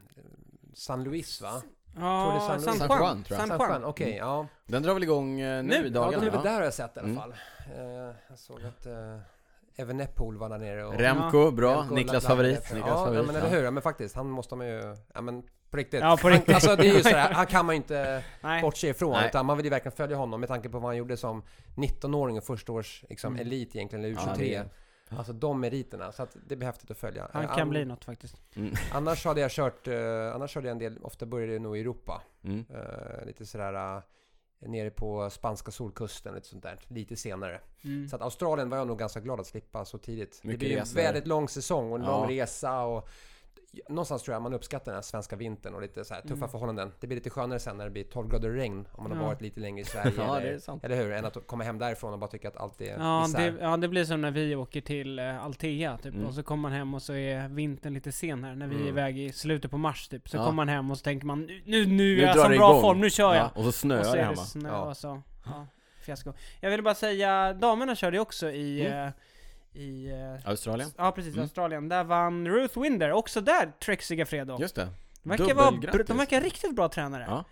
San 0.74 1.04
Luis 1.04 1.40
va? 1.40 1.62
Ja, 2.00 2.44
San 2.46 2.60
San 2.60 2.76
San 2.78 2.88
Juan. 2.88 2.98
Juan, 3.00 3.22
tror 3.22 3.38
jag. 3.40 3.48
San 3.48 3.58
Juan. 3.58 3.70
Juan, 3.70 3.84
okej, 3.84 4.16
ja. 4.16 4.46
den 4.66 4.82
drar 4.82 4.94
väl 4.94 5.02
igång 5.02 5.40
eh, 5.40 5.62
nu, 5.62 5.68
Nu? 5.68 5.74
i 5.74 5.82
Ja, 5.84 5.90
dagarna? 5.90 6.26
är 6.26 6.30
väl 6.30 6.40
Ja, 6.44 6.50
där 6.50 6.54
har 6.56 6.62
jag 6.62 6.74
sett 6.74 6.96
i 6.96 7.00
alla 7.00 7.08
Mm. 7.08 7.20
fall. 7.20 7.34
Eh, 7.76 8.14
jag 8.28 8.38
såg 8.38 8.56
att 8.64 8.86
uh, 8.86 9.18
Evenepoel 9.76 10.36
var 10.36 10.48
där 10.48 10.58
nere 10.58 10.84
och... 10.84 10.94
Remco, 10.94 11.50
bra, 11.50 11.74
Remco 11.80 11.94
Niklas 11.94 12.22
la- 12.24 12.28
favorit, 12.28 12.70
la- 12.70 12.74
Niklas 12.76 12.90
ja, 12.90 13.04
favorit 13.04 13.16
ja, 13.16 13.22
men 13.32 13.36
eller 13.36 13.48
hur? 13.50 13.64
Ja, 13.64 13.70
men 13.70 13.82
faktiskt, 13.82 14.16
han 14.16 14.30
måste 14.30 14.54
man 14.56 14.66
ju... 14.66 14.96
Ja 15.14 15.20
men 15.20 15.42
på 15.70 15.76
riktigt. 15.76 16.00
Ja, 16.00 16.18
på 16.22 16.28
riktigt. 16.28 16.54
Alltså 16.54 16.76
det 16.76 16.88
är 16.88 16.94
ju 16.96 17.02
sådär, 17.02 17.28
han 17.32 17.46
kan 17.46 17.66
man 17.66 17.74
ju 17.74 17.76
inte 17.76 18.24
Nej. 18.40 18.62
bortse 18.62 18.88
ifrån. 18.88 19.12
Nej. 19.12 19.26
Utan 19.28 19.46
man 19.46 19.56
vill 19.56 19.66
ju 19.66 19.70
verkligen 19.70 19.96
följa 19.96 20.16
honom 20.16 20.40
med 20.40 20.48
tanke 20.48 20.68
på 20.68 20.78
vad 20.78 20.88
han 20.90 20.96
gjorde 20.96 21.16
som 21.16 21.42
19-åring 21.76 22.38
och 22.38 22.44
första 22.44 22.72
års 22.72 23.04
liksom, 23.08 23.32
Mm. 23.34 23.46
elit 23.46 23.76
egentligen, 23.76 24.04
eller 24.04 24.14
Ja, 24.14 24.20
U23. 24.20 24.38
det 24.38 24.54
är- 24.54 24.68
Alltså 25.18 25.32
de 25.32 25.60
meriterna. 25.60 26.12
Så 26.12 26.22
att 26.22 26.36
det 26.48 26.56
blir 26.56 26.66
häftigt 26.66 26.90
att 26.90 26.98
följa. 26.98 27.28
Han 27.32 27.42
Eh, 27.44 27.50
kan 27.50 27.60
an- 27.60 27.70
bli 27.70 27.84
något 27.84 28.04
faktiskt. 28.04 28.36
Mm. 28.56 28.74
Annars 28.92 29.24
hade 29.24 29.40
jag 29.40 29.50
kört, 29.50 29.88
eh, 29.88 30.34
annars 30.34 30.50
körde 30.50 30.66
jag 30.68 30.72
en 30.72 30.78
del, 30.78 30.98
ofta 31.02 31.26
började 31.26 31.52
det 31.52 31.58
nog 31.58 31.76
i 31.76 31.80
Europa. 31.80 32.22
Mm. 32.44 32.64
Eh, 32.74 33.26
lite 33.26 33.46
sådär 33.46 33.96
uh, 33.96 34.02
nere 34.70 34.90
på 34.90 35.30
spanska 35.30 35.70
solkusten, 35.70 36.34
lite 36.34 36.46
sånt 36.48 36.62
där. 36.62 36.78
Lite 36.88 37.16
senare. 37.16 37.60
Mm. 37.84 38.08
Så 38.08 38.16
att 38.16 38.22
Australien 38.22 38.70
var 38.70 38.78
jag 38.78 38.86
nog 38.86 38.98
ganska 38.98 39.20
glad 39.20 39.40
att 39.40 39.46
slippa 39.46 39.84
så 39.84 39.98
tidigt. 39.98 40.40
Mycket 40.44 40.60
det 40.60 40.66
blir 40.66 40.70
ju 40.76 40.78
en 40.78 40.86
väldigt 40.94 41.26
lång 41.26 41.48
säsong 41.48 41.92
och 41.92 41.98
en 41.98 42.04
Ja. 42.04 42.10
lång 42.20 42.28
resa 42.30 42.80
och 42.82 43.08
Någonstans 43.88 44.22
tror 44.22 44.32
jag 44.34 44.42
man 44.42 44.54
uppskattar 44.54 44.84
den 44.92 44.94
här 44.94 45.02
svenska 45.02 45.36
vintern 45.36 45.74
och 45.74 45.82
lite 45.82 46.04
så 46.04 46.14
här 46.14 46.20
tuffa 46.20 46.34
Mm. 46.34 46.48
förhållanden. 46.48 46.92
Det 47.00 47.06
blir 47.06 47.16
lite 47.16 47.30
skönare 47.30 47.58
sen 47.58 47.76
när 47.76 47.84
det 47.84 47.90
blir 47.90 48.04
12 48.04 48.28
grader 48.28 48.50
regn 48.50 48.88
om 48.92 49.02
man 49.02 49.12
har 49.12 49.18
Ja. 49.18 49.26
varit 49.26 49.40
lite 49.40 49.60
längre 49.60 49.80
i 49.80 49.84
Sverige. 49.84 50.12
Ja, 50.18 50.36
eller, 50.36 50.46
det 50.50 50.54
är 50.54 50.58
sant. 50.58 50.84
eller 50.84 50.96
hur? 50.96 51.12
Än 51.12 51.24
att 51.24 51.46
komma 51.46 51.64
hem 51.64 51.78
därifrån 51.78 52.12
och 52.12 52.18
bara 52.18 52.30
tycka 52.30 52.48
att 52.48 52.56
allt 52.56 52.80
är 52.80 52.96
Ja 52.98 53.24
isär. 53.24 53.52
det, 53.52 53.58
ja, 53.60 53.76
det 53.76 53.88
blir 53.88 54.04
som 54.04 54.20
när 54.20 54.30
vi 54.30 54.56
åker 54.56 54.80
till 54.80 55.18
uh, 55.18 55.44
Altea 55.44 55.98
typ, 55.98 56.14
Mm. 56.14 56.26
och 56.26 56.34
så 56.34 56.42
kommer 56.42 56.62
man 56.62 56.72
hem 56.72 56.94
och 56.94 57.02
så 57.02 57.12
är 57.14 57.48
vintern 57.48 57.94
lite 57.94 58.12
sen 58.12 58.44
här, 58.44 58.54
när 58.54 58.66
vi 58.66 58.74
är 58.74 58.78
Mm. 58.80 58.88
iväg 58.88 59.18
i 59.18 59.32
slutet 59.32 59.70
på 59.70 59.78
mars 59.78 60.08
typ. 60.08 60.28
Så 60.28 60.36
Ja. 60.36 60.40
kommer 60.44 60.56
man 60.56 60.68
hem 60.68 60.90
och 60.90 60.98
så 60.98 61.02
tänker 61.04 61.26
man 61.26 61.42
nu, 61.42 61.62
nu, 61.66 61.86
nu 61.86 62.12
är 62.12 62.16
Nu 62.16 62.22
jag 62.22 62.36
det 62.36 62.42
bra 62.42 62.54
igång. 62.70 62.80
form, 62.80 63.00
nu 63.00 63.10
kör 63.10 63.34
jag! 63.34 63.44
Ja, 63.44 63.50
och 63.54 63.64
så 63.64 63.72
snöar 63.72 64.00
och 64.00 64.06
så 64.06 64.12
det 64.14 64.20
är 64.20 64.24
hemma. 64.24 64.36
snö 64.36 64.68
Ja. 64.68 64.80
och 64.80 64.96
så, 64.96 65.22
ja, 65.46 65.66
fiasko. 66.04 66.32
Jag 66.60 66.70
ville 66.70 66.82
bara 66.82 66.94
säga, 66.94 67.52
damerna 67.52 67.94
körde 67.94 68.16
ju 68.16 68.20
också 68.20 68.50
i, 68.50 68.86
Mm. 68.86 69.12
I 69.74 70.10
eh, 70.10 70.48
Australien? 70.50 70.90
Ja 70.96 71.12
precis, 71.12 71.32
Mm. 71.32 71.42
Australien. 71.42 71.88
Där 71.88 72.04
vann 72.04 72.48
Ruth 72.48 72.80
Winder, 72.80 73.12
också 73.12 73.40
där 73.40 73.72
trexiga 73.84 74.26
Fredo. 74.26 74.56
Just 74.60 74.74
det. 74.74 74.88
De 75.22 75.28
verkar, 75.28 75.54
vara, 75.54 76.02
de 76.06 76.16
verkar 76.16 76.40
riktigt 76.40 76.74
bra 76.76 76.88
tränare. 76.88 77.24
Ja. 77.28 77.44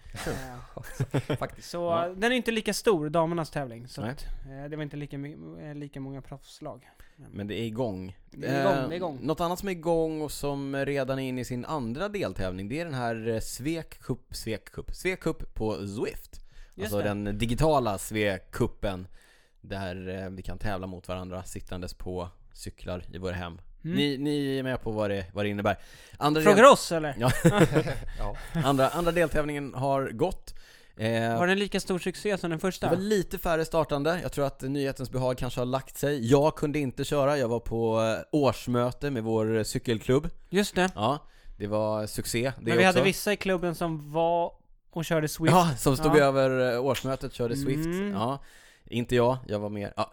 Eh, 1.29 1.37
Faktiskt. 1.37 1.71
Så 1.71 1.79
Ja. 1.79 2.09
den 2.17 2.33
är 2.33 2.37
inte 2.37 2.51
lika 2.51 2.75
stor, 2.75 3.09
damernas 3.11 3.51
tävling. 3.51 3.89
Så 3.89 4.01
Nej. 4.01 4.11
att, 4.11 4.25
eh, 4.51 4.71
det 4.71 4.77
var 4.77 4.83
inte 4.83 4.97
lika, 4.97 5.17
lika 5.75 6.01
många 6.01 6.23
proffslag. 6.23 6.89
Men 7.33 7.47
det 7.47 7.55
är 7.55 7.65
igång. 7.65 8.17
Det 8.31 8.47
är 8.47 8.61
igång, 8.61 8.73
Eh, 8.83 8.89
det 8.89 8.95
är 8.95 8.97
igång. 8.97 9.19
Något 9.23 9.41
annat 9.41 9.59
som 9.59 9.69
är 9.69 9.73
igång 9.73 10.23
och 10.23 10.33
som 10.33 10.77
redan 10.77 11.19
är 11.19 11.23
inne 11.29 11.41
i 11.41 11.45
sin 11.45 11.65
andra 11.65 12.09
deltävling, 12.09 12.69
det 12.69 12.81
är 12.81 12.85
den 12.85 12.95
här 12.95 13.41
Svek 13.41 13.99
Cup, 14.01 14.35
Svek 14.35 14.65
Cup, 14.73 14.95
Svek 14.95 15.21
Cup 15.21 15.55
på 15.55 15.75
Zwift. 15.87 16.41
Just 16.75 16.85
alltså 16.85 16.99
det. 16.99 17.05
den 17.05 17.39
digitala 17.39 17.97
Svek-cupen 17.97 19.05
där 19.61 20.23
eh, 20.25 20.31
vi 20.31 20.43
kan 20.43 20.59
tävla 20.59 20.87
mot 20.87 21.09
varandra 21.09 21.43
sittandes 21.43 21.95
på 21.95 22.29
cyklar 22.53 23.05
i 23.13 23.19
våra 23.19 23.35
hem. 23.35 23.61
Mm. 23.85 23.97
Ni, 23.97 24.19
ni 24.19 24.59
är 24.59 24.63
med 24.63 24.83
på 24.83 24.91
vad 24.91 25.11
det, 25.11 25.27
vad 25.33 25.45
det 25.45 25.49
innebär. 25.49 25.77
Andra, 26.19 26.43
Frågar 26.43 26.73
oss 26.73 26.93
eller? 26.93 27.15
Ja. 27.19 27.33
ja. 28.19 28.37
andra, 28.65 28.89
andra 28.89 29.13
deltävlingen 29.13 29.75
har 29.75 30.09
gått. 30.11 30.55
Eh, 30.97 31.39
Var 31.39 31.47
den 31.47 31.59
lika 31.59 31.81
stor 31.81 31.99
succé 31.99 32.39
som 32.39 32.51
den 32.51 32.59
det 32.59 32.61
första? 32.61 32.89
var 32.89 32.97
lite 32.97 33.39
färre 33.39 33.65
startande, 33.65 34.21
jag 34.23 34.33
tror 34.33 34.47
att 34.47 34.63
nyhetens 34.63 35.11
behag 35.11 35.39
kanske 35.39 35.61
har 35.61 35.67
lagt 35.67 35.97
sig. 35.97 36.31
Jag 36.31 36.57
kunde 36.57 36.79
inte 36.79 37.05
köra, 37.05 37.39
jag 37.39 37.49
var 37.49 37.61
på 37.61 38.01
eh, 38.03 38.39
årsmöte 38.41 39.11
med 39.11 39.23
vår 39.23 39.63
cykelklubb. 39.65 40.29
Just 40.51 40.75
det. 40.75 40.91
Ja, 40.95 41.19
det 41.59 41.67
var 41.67 42.07
succé 42.07 42.43
det 42.43 42.53
Men 42.57 42.65
vi 42.67 42.73
också. 42.73 42.87
hade 42.87 43.03
vissa 43.03 43.33
i 43.33 43.37
klubben 43.37 43.75
som 43.75 44.13
var 44.13 44.53
och 44.91 45.05
körde 45.05 45.29
Swift. 45.29 45.53
Ja, 45.53 45.71
som 45.79 45.97
stod 45.97 46.17
Ja. 46.17 46.25
över 46.25 46.73
eh, 46.75 46.85
årsmötet, 46.85 47.33
körde 47.33 47.57
Swift. 47.57 47.87
Mm. 47.87 48.13
Ja, 48.13 48.43
inte 48.91 49.17
jag, 49.17 49.39
jag 49.47 49.59
var 49.59 49.71
mer... 49.71 49.93
Ja. 49.97 50.13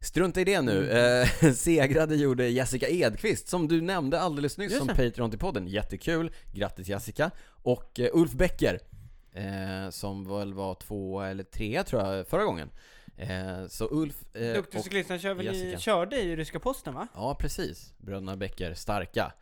Strunta 0.00 0.40
i 0.40 0.44
det 0.44 0.60
nu. 0.60 0.90
Eh, 0.90 1.52
segrade 1.54 2.16
gjorde 2.16 2.48
Jessica 2.48 2.88
Edqvist, 2.88 3.48
som 3.48 3.68
du 3.68 3.80
nämnde 3.80 4.20
alldeles 4.20 4.58
nyss 4.58 4.78
som. 4.78 4.88
Patreon 4.88 5.30
till 5.30 5.38
podden. 5.38 5.66
Jättekul, 5.66 6.32
grattis 6.52 6.88
Jessica. 6.88 7.30
Och 7.46 8.00
eh, 8.00 8.08
Ulf 8.12 8.32
Becker, 8.32 8.78
eh, 9.32 9.90
som 9.90 10.38
väl 10.38 10.54
var 10.54 10.74
två 10.74 11.20
eller 11.22 11.44
tre 11.44 11.82
tror 11.82 12.02
jag 12.02 12.26
förra 12.26 12.44
gången. 12.44 12.70
Eh, 13.16 13.66
så 13.68 13.88
Ulf... 13.90 14.34
Eh, 14.34 14.52
Duktig 14.54 14.78
och- 14.78 14.84
cyklist, 14.84 15.10
han 15.10 15.18
kör 15.18 15.34
väl 15.34 15.48
i, 15.48 15.76
körde 15.78 16.20
i 16.20 16.36
ryska 16.36 16.60
posten 16.60 16.94
va? 16.94 17.08
Ja, 17.14 17.34
precis. 17.40 17.94
Bröderna 17.98 18.36
Becker, 18.36 18.74
starka. 18.74 19.32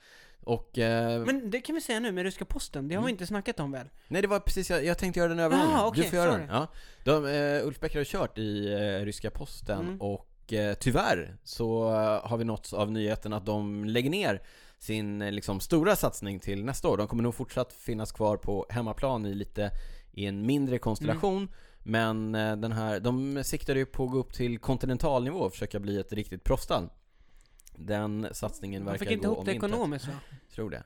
Och... 0.45 0.79
Eh, 0.79 1.25
Men 1.25 1.51
det 1.51 1.61
kan 1.61 1.75
vi 1.75 1.81
säga 1.81 2.01
nu 2.01 2.13
med 2.13 2.25
ryska 2.25 2.45
posten, 2.45 2.89
det 2.89 2.95
har 2.95 2.99
Mm. 2.99 3.07
vi 3.07 3.11
inte 3.13 3.27
snackat 3.27 3.61
om 3.61 3.73
väl? 3.73 3.87
Nej 4.09 4.23
det 4.23 4.29
var 4.29 4.41
precis, 4.41 4.71
jag, 4.71 4.85
jag 4.85 4.99
tänkte 4.99 5.21
göra 5.21 5.29
den 5.29 5.39
övergången. 5.39 5.75
Ah, 5.75 5.87
okej, 5.87 6.03
du 6.05 6.09
får 6.11 6.17
göra 6.19 6.31
sorry. 6.33 6.47
den. 6.47 6.55
Ja. 6.57 6.67
De, 7.05 7.27
eh, 7.27 7.67
Ulf 7.67 7.81
Becker 7.81 7.99
har 7.99 8.05
kört 8.05 8.39
i 8.39 8.73
eh, 8.73 9.05
ryska 9.05 9.31
posten 9.31 9.81
Mm. 9.81 10.01
och 10.01 10.53
eh, 10.53 10.75
tyvärr 10.75 11.37
så 11.45 11.89
eh, 11.89 12.29
har 12.29 12.37
vi 12.37 12.45
nåtts 12.45 12.73
av 12.73 12.91
nyheten 12.93 13.33
att 13.33 13.47
de 13.47 13.85
lägger 13.85 14.11
ner 14.11 14.43
sin 14.79 15.23
eh, 15.23 15.33
liksom, 15.33 15.61
stora 15.61 15.97
satsning 15.97 16.41
till 16.41 16.65
nästa 16.65 16.89
år. 16.89 16.97
De 16.97 17.09
kommer 17.09 17.23
nog 17.23 17.35
fortsatt 17.35 17.73
finnas 17.73 18.13
kvar 18.13 18.37
på 18.37 18.67
hemmaplan 18.69 19.27
i 19.27 19.35
lite 19.35 19.71
i 20.13 20.27
en 20.27 20.47
mindre 20.47 20.79
konstellation. 20.79 21.37
Mm. 21.37 21.49
Men 21.87 22.33
den 22.61 22.73
här, 22.73 23.01
de 23.01 23.45
siktade 23.45 23.79
ju 23.79 23.87
på 23.87 24.05
att 24.05 24.11
gå 24.11 24.19
upp 24.19 24.33
till 24.35 24.59
kontinentalnivå 24.59 25.39
och 25.39 25.53
försöka 25.53 25.81
bli 25.81 26.01
ett 26.01 26.13
riktigt 26.13 26.45
proffsstall. 26.45 26.89
Den 27.77 28.29
satsningen 28.33 28.85
verkar 28.85 28.99
fick 28.99 29.11
inte 29.11 29.27
gå 29.27 29.33
ihop 29.33 29.39
om 29.39 29.45
det 29.45 29.53
ekonomiskt 29.53 30.07
va? 30.07 30.15
Tror 30.55 30.71
det. 30.71 30.83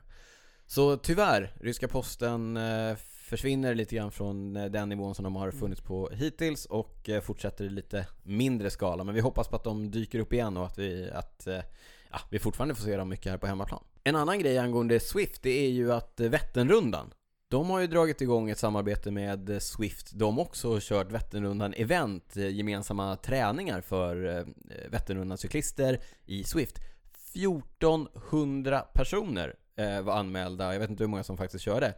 Så 0.67 0.97
tyvärr, 0.97 1.53
ryska 1.61 1.87
posten 1.87 2.57
eh, 2.57 2.95
försvinner 3.19 3.75
lite 3.75 3.95
grann 3.95 4.11
från 4.11 4.55
eh, 4.55 4.65
den 4.65 4.89
nivån 4.89 5.15
som 5.15 5.23
de 5.23 5.35
har 5.35 5.47
Mm. 5.47 5.59
funnits 5.59 5.81
på 5.81 6.09
hittills 6.13 6.65
och 6.65 7.09
eh, 7.09 7.21
fortsätter 7.21 7.65
i 7.65 7.69
lite 7.69 8.07
mindre 8.23 8.69
skala. 8.69 9.03
Men 9.03 9.15
vi 9.15 9.21
hoppas 9.21 9.47
på 9.47 9.55
att 9.55 9.63
de 9.63 9.91
dyker 9.91 10.19
upp 10.19 10.33
igen 10.33 10.57
och 10.57 10.65
att 10.65 10.77
vi, 10.77 11.09
att, 11.13 11.47
ja, 12.11 12.19
vi 12.29 12.39
fortfarande 12.39 12.75
får 12.75 12.83
se 12.83 12.97
dem 12.97 13.09
mycket 13.09 13.31
här 13.31 13.37
på 13.37 13.47
hemmaplan. 13.47 13.83
En 14.03 14.15
annan 14.15 14.39
grej 14.39 14.57
angående 14.57 14.99
Swift, 14.99 15.43
det 15.43 15.49
är 15.65 15.69
ju 15.69 15.93
att 15.93 16.19
Vätternrundan 16.19 17.13
de 17.49 17.69
har 17.69 17.79
ju 17.79 17.87
dragit 17.87 18.21
igång 18.21 18.49
ett 18.49 18.59
samarbete 18.59 19.11
med 19.11 19.61
Swift. 19.61 20.11
De 20.11 20.39
också 20.39 20.69
och 20.69 20.81
kört 20.81 21.11
Vätternrundan 21.11 21.73
event, 21.73 22.37
eh, 22.37 22.49
gemensamma 22.49 23.15
träningar 23.15 23.81
för 23.81 24.37
eh, 24.37 24.43
Vätternrundan 24.89 25.37
cyklister 25.37 25.99
i 26.25 26.43
Swift. 26.43 26.79
1400 27.33 28.79
personer 28.93 29.55
eh, 29.75 30.01
var 30.01 30.13
anmälda, 30.13 30.73
jag 30.73 30.79
vet 30.79 30.89
inte 30.89 31.03
hur 31.03 31.09
många 31.09 31.23
som 31.23 31.37
faktiskt 31.37 31.63
körde 31.63 31.93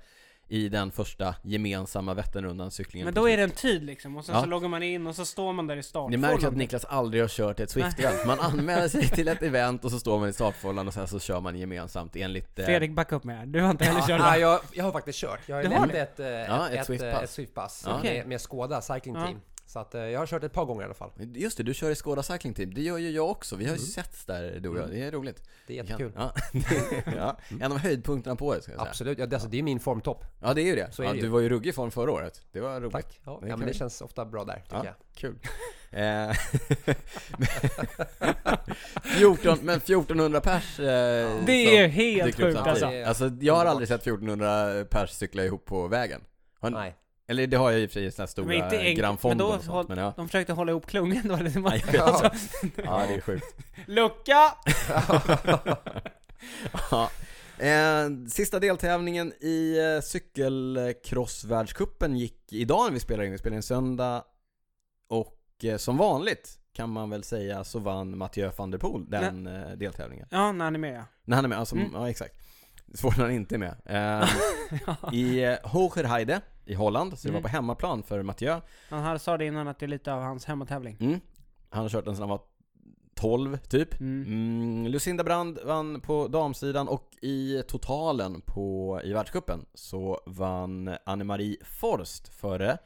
i 0.51 0.69
den 0.69 0.91
första 0.91 1.35
gemensamma 1.41 2.13
Vätternrundan 2.13 2.71
cyklingen 2.71 3.05
Men 3.05 3.13
då 3.13 3.29
är 3.29 3.37
Swift. 3.37 3.37
det 3.37 3.43
en 3.43 3.71
tid 3.71 3.83
liksom, 3.83 4.17
och 4.17 4.25
sen 4.25 4.35
Ja. 4.35 4.41
så 4.41 4.47
loggar 4.47 4.67
man 4.69 4.83
in 4.83 5.07
och 5.07 5.15
så 5.15 5.25
står 5.25 5.53
man 5.53 5.67
där 5.67 5.77
i 5.77 5.83
start. 5.83 6.11
Ni 6.11 6.17
märker 6.17 6.47
att 6.47 6.55
Niklas 6.57 6.85
aldrig 6.85 7.23
har 7.23 7.27
kört 7.27 7.59
ett 7.59 7.69
Swift-event. 7.75 8.25
Man 8.27 8.39
anmäler 8.41 8.87
sig 8.87 9.07
till 9.09 9.27
ett 9.27 9.41
event 9.43 9.85
och 9.85 9.91
så 9.91 9.99
står 9.99 10.19
man 10.19 10.29
i 10.29 10.33
startfållan 10.33 10.87
och 10.87 10.93
sen 10.93 11.07
så 11.07 11.19
kör 11.19 11.39
man 11.39 11.55
gemensamt 11.59 12.15
enligt... 12.15 12.59
eh, 12.59 12.65
Fredrik, 12.65 12.91
backa 12.91 13.15
upp 13.15 13.23
mig 13.23 13.35
här. 13.35 13.45
Du 13.45 13.61
har 13.61 13.71
inte 13.71 13.83
heller 13.85 13.99
Ja, 13.99 14.07
kört 14.07 14.19
ja, 14.19 14.25
va? 14.25 14.37
jag, 14.37 14.59
jag 14.73 14.83
har 14.83 14.91
faktiskt 14.91 15.19
kört. 15.19 15.39
Jag 15.45 15.55
har 15.55 15.87
ett, 15.87 16.19
eh, 16.19 16.27
Ja, 16.27 16.67
ett, 16.69 16.73
ett 16.73 16.79
ett, 16.79 16.85
Swiftpass. 16.85 17.13
eh, 17.17 17.23
ett 17.23 17.29
Swiftpass 17.29 17.83
Ja. 17.87 17.97
Okej. 17.99 18.17
med, 18.17 18.27
med 18.27 18.41
Skoda 18.41 18.81
Cycling 18.81 19.15
Ja. 19.15 19.25
Team. 19.25 19.39
Så 19.71 19.79
att 19.79 19.95
eh, 19.95 20.01
jag 20.01 20.19
har 20.19 20.27
kört 20.27 20.43
ett 20.43 20.53
par 20.53 20.65
gånger 20.65 20.81
i 20.81 20.85
alla 20.85 20.93
fall. 20.93 21.11
Just 21.17 21.57
det, 21.57 21.63
du 21.63 21.73
kör 21.73 21.91
i 21.91 21.95
Skåda 21.95 22.23
Cycling 22.23 22.53
Team. 22.53 22.73
Det 22.73 22.81
gör 22.81 22.97
ju 22.97 23.09
jag 23.11 23.29
också. 23.31 23.55
Vi 23.55 23.65
har 23.65 23.71
ju 23.71 23.77
Mm. 23.77 23.85
setts 23.87 24.25
där 24.25 24.59
du 24.59 24.69
och 24.69 24.77
jag. 24.77 24.89
Det 24.89 25.01
är 25.03 25.11
roligt. 25.11 25.43
Det 25.67 25.73
är 25.73 25.77
jättekul. 25.77 26.11
Ja. 26.15 26.33
ja. 27.17 27.37
En 27.61 27.71
av 27.71 27.77
höjdpunkterna 27.77 28.35
på 28.35 28.45
året 28.45 28.63
ska 28.63 28.71
jag 28.71 28.79
säga. 28.79 28.89
Absolut, 28.89 29.19
ja, 29.19 29.25
det, 29.25 29.35
alltså, 29.35 29.49
det 29.49 29.59
är 29.59 29.63
min 29.63 29.79
formtopp. 29.79 30.25
Ja 30.41 30.53
det 30.53 30.61
är 30.61 30.65
ju 30.65 30.75
det. 30.75 30.91
Så 30.91 31.01
är 31.01 31.05
ja, 31.05 31.11
det 31.11 31.17
ju. 31.17 31.23
du 31.23 31.29
var 31.29 31.39
ju 31.39 31.49
ruggig 31.49 31.69
i 31.69 31.73
form 31.73 31.91
förra 31.91 32.11
året. 32.11 32.41
Det 32.51 32.59
var 32.59 32.81
roligt. 32.81 32.91
Tack. 32.91 33.19
Ja, 33.25 33.39
Det 33.41 33.47
ja 33.49 33.57
men 33.57 33.67
det 33.67 33.73
känns 33.73 34.01
ofta 34.01 34.25
bra 34.25 34.43
där, 34.43 34.55
tycker 34.63 34.75
Ja. 34.75 34.85
jag. 34.85 34.95
Kul. 35.15 35.39
Eh, 35.93 36.31
14, 39.03 39.57
men 39.61 39.75
1400 39.77 40.41
pers 40.41 40.79
eh, 40.79 40.85
Det 41.45 41.77
är 41.77 41.87
helt 41.87 42.35
sjukt 42.35 42.57
alltså. 42.59 42.85
Alltså 43.05 43.31
jag 43.41 43.55
har 43.55 43.65
aldrig 43.65 43.87
sett 43.87 44.01
1400 44.01 44.85
pers 44.89 45.09
cykla 45.11 45.43
ihop 45.43 45.65
på 45.65 45.87
vägen. 45.87 46.21
Har, 46.59 46.69
Nej. 46.69 46.95
Eller 47.31 47.47
det 47.47 47.57
har 47.57 47.71
jag 47.71 47.81
i 47.81 47.85
och 47.85 47.89
för 47.91 47.99
sig 47.99 48.11
sådana 48.11 48.23
här 48.23 48.23
Men 48.23 48.27
stora 48.27 48.53
inte 48.65 48.77
enkelt, 48.79 48.99
Grand 48.99 49.17
men 49.23 49.37
då 49.37 49.45
och 49.45 49.63
sånt, 49.63 49.89
men 49.89 49.97
ja. 49.97 50.13
De 50.15 50.27
försökte 50.27 50.53
hålla 50.53 50.71
ihop 50.71 50.85
klungan, 50.85 51.27
då 51.27 51.35
det 51.35 51.59
man, 51.59 51.79
Ja, 51.93 52.03
alltså, 52.03 52.31
ja, 52.83 53.03
det 53.07 53.13
är 53.15 53.21
sjukt. 53.21 53.55
Lucka! 53.87 54.53
Ja. 56.91 57.09
Eh, 57.65 58.09
sista 58.29 58.59
deltävlingen 58.59 59.33
i 59.41 59.77
eh, 59.79 60.01
cykelcrossvärldscupen 60.01 62.17
gick 62.17 62.53
idag 62.53 62.85
när 62.85 62.91
vi 62.91 62.99
spelar 62.99 63.23
in, 63.23 63.31
vi 63.31 63.37
spelar 63.37 63.55
in 63.55 63.63
söndag 63.63 64.23
och 65.09 65.37
eh, 65.63 65.77
som 65.77 65.97
vanligt 65.97 66.57
kan 66.73 66.89
man 66.89 67.09
väl 67.09 67.23
säga 67.23 67.63
så 67.63 67.79
vann 67.79 68.17
Mathieu 68.17 68.51
van 68.57 68.71
der 68.71 68.77
Poel 68.77 69.09
den 69.09 69.47
eh, 69.47 69.69
deltävlingen. 69.77 70.27
Ja, 70.31 70.51
när 70.51 70.65
han 70.65 70.75
är 70.75 70.79
med 70.79 70.95
ja. 70.99 71.03
När 71.23 71.35
han 71.35 71.45
är 71.45 71.49
med, 71.49 71.59
alltså, 71.59 71.75
Mm. 71.75 71.91
ja 71.93 72.09
exakt. 72.09 72.35
Svårt 72.93 73.17
när 73.17 73.23
han 73.23 73.33
inte 73.33 73.55
är 73.55 73.59
med. 73.59 73.75
Eh, 73.85 74.29
I 75.13 75.43
eh, 75.43 75.57
Hogerheide 75.71 76.41
i 76.65 76.73
Holland, 76.73 77.19
så 77.19 77.27
det 77.27 77.31
var 77.31 77.39
Mm. 77.39 77.43
på 77.43 77.49
hemmaplan 77.49 78.03
för 78.03 78.23
Mathieu. 78.23 78.61
Han 78.89 79.19
sa 79.19 79.37
det 79.37 79.45
innan 79.45 79.67
att 79.67 79.79
det 79.79 79.85
är 79.85 79.87
lite 79.87 80.13
av 80.13 80.21
hans 80.21 80.45
hemmatävling. 80.45 80.97
Mm. 80.99 81.19
Han 81.69 81.81
har 81.81 81.89
kört 81.89 82.05
den 82.05 82.15
sedan 82.15 82.21
han 82.21 82.29
var 82.29 82.41
12 83.15 83.57
typ. 83.57 83.99
Mm. 83.99 84.23
Mm, 84.27 84.91
Lucinda 84.91 85.23
Brand 85.23 85.59
vann 85.65 86.01
på 86.01 86.27
damsidan 86.27 86.87
och 86.87 87.09
i 87.21 87.63
totalen 87.67 88.41
på, 88.41 89.01
i 89.03 89.13
världscupen 89.13 89.65
så 89.73 90.21
vann 90.25 90.95
Anne-Marie 91.05 91.57
Forst 91.65 92.27
före 92.33 92.77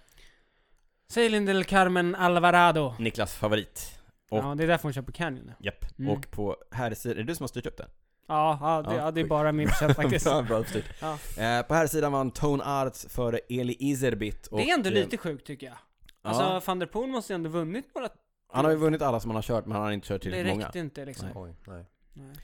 Celine 1.07 1.45
del 1.45 1.63
Carmen 1.63 2.15
Alvarado. 2.15 2.93
Niklas 2.99 3.33
favorit. 3.35 3.99
Och- 4.29 4.38
Ja, 4.38 4.55
det 4.55 4.63
är 4.63 4.67
därför 4.67 4.83
hon 4.83 4.93
kör 4.93 5.01
på 5.01 5.11
Canyon. 5.11 5.51
Japp. 5.59 5.85
Mm. 5.99 6.11
Och 6.11 6.31
på 6.31 6.55
herrsidan, 6.71 7.17
är 7.17 7.21
det 7.21 7.23
du 7.23 7.35
som 7.35 7.43
har 7.43 7.47
styrt 7.47 7.65
upp 7.65 7.77
det? 7.77 7.88
Ja, 8.27 8.57
ja, 8.61 8.91
det, 8.91 8.95
Ja, 8.95 9.11
det 9.11 9.21
är 9.21 9.25
bara 9.25 9.51
min 9.51 9.67
förtjänst 9.67 9.95
faktiskt. 10.01 10.25
bra, 10.25 10.41
bra 10.41 10.57
uppstyrt. 10.57 10.85
Ja. 11.01 11.11
Eh, 11.43 11.61
på 11.65 11.73
herrsidan 11.73 12.11
vann 12.11 12.31
Tone 12.31 12.63
Arts 12.65 13.05
före 13.09 13.39
Eli 13.49 13.75
Iserbit. 13.79 14.47
Och, 14.47 14.57
Det 14.57 14.69
är 14.69 14.73
ändå 14.73 14.89
eh, 14.89 14.93
lite 14.93 15.17
sjukt 15.17 15.47
tycker 15.47 15.67
jag. 15.67 15.77
Alltså, 16.21 16.43
ja, 16.43 16.61
van 16.65 16.79
der 16.79 16.88
Poel 16.88 17.09
måste 17.09 17.33
ju 17.33 17.35
ändå 17.35 17.49
vunnit 17.49 17.85
några... 17.95 18.09
han 18.53 18.65
har 18.65 18.71
ju 18.71 18.77
vunnit 18.77 19.01
alla 19.01 19.19
som 19.19 19.29
han 19.31 19.35
har 19.35 19.41
kört 19.43 19.65
men 19.65 19.75
han 19.75 19.81
har 19.85 19.91
inte 19.91 20.07
kört 20.07 20.21
Det 20.21 20.23
tillräckligt 20.23 20.53
många. 20.53 20.65
räckte 20.65 20.79
inte 20.79 21.05
liksom. 21.05 21.27
Nej. 21.27 21.43
Oj, 21.43 21.55
nej. 21.67 21.85
Nej. 22.13 22.35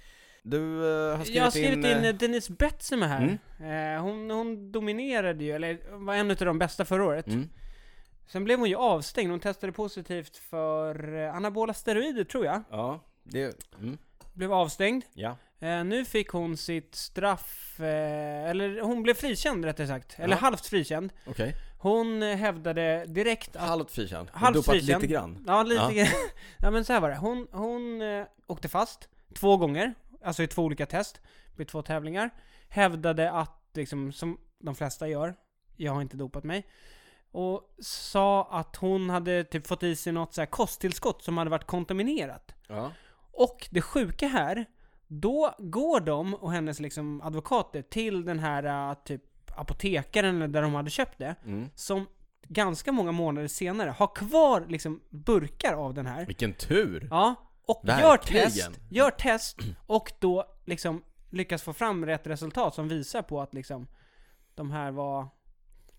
Du 0.44 0.91
eh, 1.12 1.17
har 1.17 1.24
skrivit, 1.24 1.36
Jag 1.38 1.44
har 1.44 1.52
skrivit 1.52 1.74
in, 1.78 1.86
eh, 1.86 2.10
in 2.10 2.17
Denise 2.17 2.54
Betsema 2.54 3.06
här. 3.08 3.38
Mm. 3.60 3.96
Eh, 3.96 4.02
hon, 4.04 4.30
hon 4.32 4.72
dominerade 4.72 5.44
ju, 5.44 5.52
eller 5.52 5.80
var 6.06 6.13
en 6.15 6.32
av 6.32 6.38
de 6.38 6.60
bästa 6.60 6.86
förra 6.86 7.04
året. 7.06 7.28
mm. 7.28 7.50
Sen 8.28 8.44
blev 8.44 8.60
hon 8.60 8.70
ju 8.70 8.76
avstängd, 8.76 9.32
hon 9.32 9.39
testade 9.39 9.74
positivt 9.74 10.38
för 10.38 11.13
eh, 11.24 11.36
anabola 11.36 11.74
steroider 11.74 12.24
tror 12.24 12.46
jag. 12.46 12.63
Ja, 12.70 13.00
det, 13.24 13.74
mm. 13.80 13.98
Blev 14.34 14.54
avstängd. 14.54 15.04
ja. 15.13 15.38
Eh, 15.62 15.84
nu 15.84 16.06
fick 16.06 16.30
hon 16.30 16.58
sitt 16.58 16.95
straff, 16.95 17.80
eh, 17.80 18.50
eller 18.50 18.82
hon 18.82 19.04
blev 19.04 19.13
frikänd 19.13 19.65
rättare 19.65 19.88
sagt. 19.88 20.19
Eller 20.19 20.36
Ja. 20.36 20.39
halvt 20.39 20.65
frikänd. 20.65 21.13
Okej. 21.26 21.56
Hon 21.80 22.24
eh, 22.24 22.36
hävdade 22.38 23.06
direkt 23.08 23.56
att... 23.56 23.67
Halvt 23.67 23.91
frikänd. 23.91 24.30
Halvt 24.34 24.56
Dopat 24.56 24.71
frikänd. 24.76 25.02
lite 25.02 25.13
grann. 25.13 25.43
Ja, 25.47 25.63
lite 25.63 25.82
Ja. 25.82 25.89
grann. 25.91 26.08
ja 26.60 26.71
men 26.71 26.86
så 26.86 26.93
här 26.93 27.00
var 27.00 27.10
det. 27.10 27.15
Hon, 27.17 27.47
hon 27.52 28.02
eh, 28.02 28.26
åkte 28.47 28.67
fast 28.69 29.10
två 29.36 29.58
gånger, 29.58 29.93
alltså 30.24 30.43
i 30.43 30.47
två 30.47 30.62
olika 30.63 30.86
test, 30.86 31.21
vid 31.58 31.67
två 31.67 31.82
tävlingar. 31.82 32.30
Hävdade 32.69 33.32
att, 33.32 33.69
liksom, 33.74 34.12
som 34.12 34.38
de 34.60 34.76
flesta 34.76 35.08
gör, 35.08 35.36
jag 35.76 35.91
har 35.93 36.02
inte 36.02 36.17
dopat 36.17 36.43
mig. 36.43 36.67
Och 37.32 37.76
sa 37.80 38.47
att 38.52 38.76
hon 38.76 39.10
hade 39.10 39.43
typ 39.43 39.67
fått 39.67 39.84
i 39.84 39.95
sig 39.95 40.13
något 40.13 40.34
så 40.34 40.41
här 40.41 40.45
kosttillskott 40.45 41.24
som 41.24 41.38
hade 41.38 41.50
varit 41.50 41.67
kontaminerat. 41.67 42.56
Ja. 42.67 42.91
Och 43.32 43.67
det 43.71 43.82
sjuka 43.82 44.28
här, 44.28 44.65
då 45.13 45.56
går 45.60 46.00
de 46.00 46.34
och 46.34 46.52
hennes 46.52 46.80
liksom 46.80 47.21
advokater 47.21 47.82
till 47.82 48.26
den 48.26 48.39
här 48.39 48.89
äh, 48.89 48.95
typ 49.06 49.21
apotekaren 49.56 50.52
där 50.52 50.62
de 50.62 50.74
hade 50.74 50.89
köpt 50.89 51.17
det. 51.17 51.36
Mm. 51.45 51.69
Som 51.76 52.08
ganska 52.47 52.91
många 52.91 53.12
månader 53.12 53.47
senare 53.47 53.89
har 53.89 54.15
kvar 54.15 54.65
liksom 54.69 55.02
burkar 55.10 55.74
av 55.74 55.93
den 55.93 56.06
här. 56.06 56.26
Vilken 56.26 56.54
tur! 56.54 57.08
Ja, 57.12 57.36
och 57.65 57.82
gör 57.84 58.17
test, 58.17 58.69
gör 58.89 59.12
test 59.12 59.58
och 59.88 60.12
då 60.19 60.45
liksom 60.65 61.04
lyckas 61.30 61.63
få 61.63 61.74
fram 61.74 62.06
rätt 62.06 62.28
resultat 62.28 62.76
som 62.76 62.88
visar 62.88 63.21
på 63.21 63.41
att 63.41 63.54
liksom 63.54 63.88
de 64.56 64.71
här 64.71 64.91
var 64.91 65.28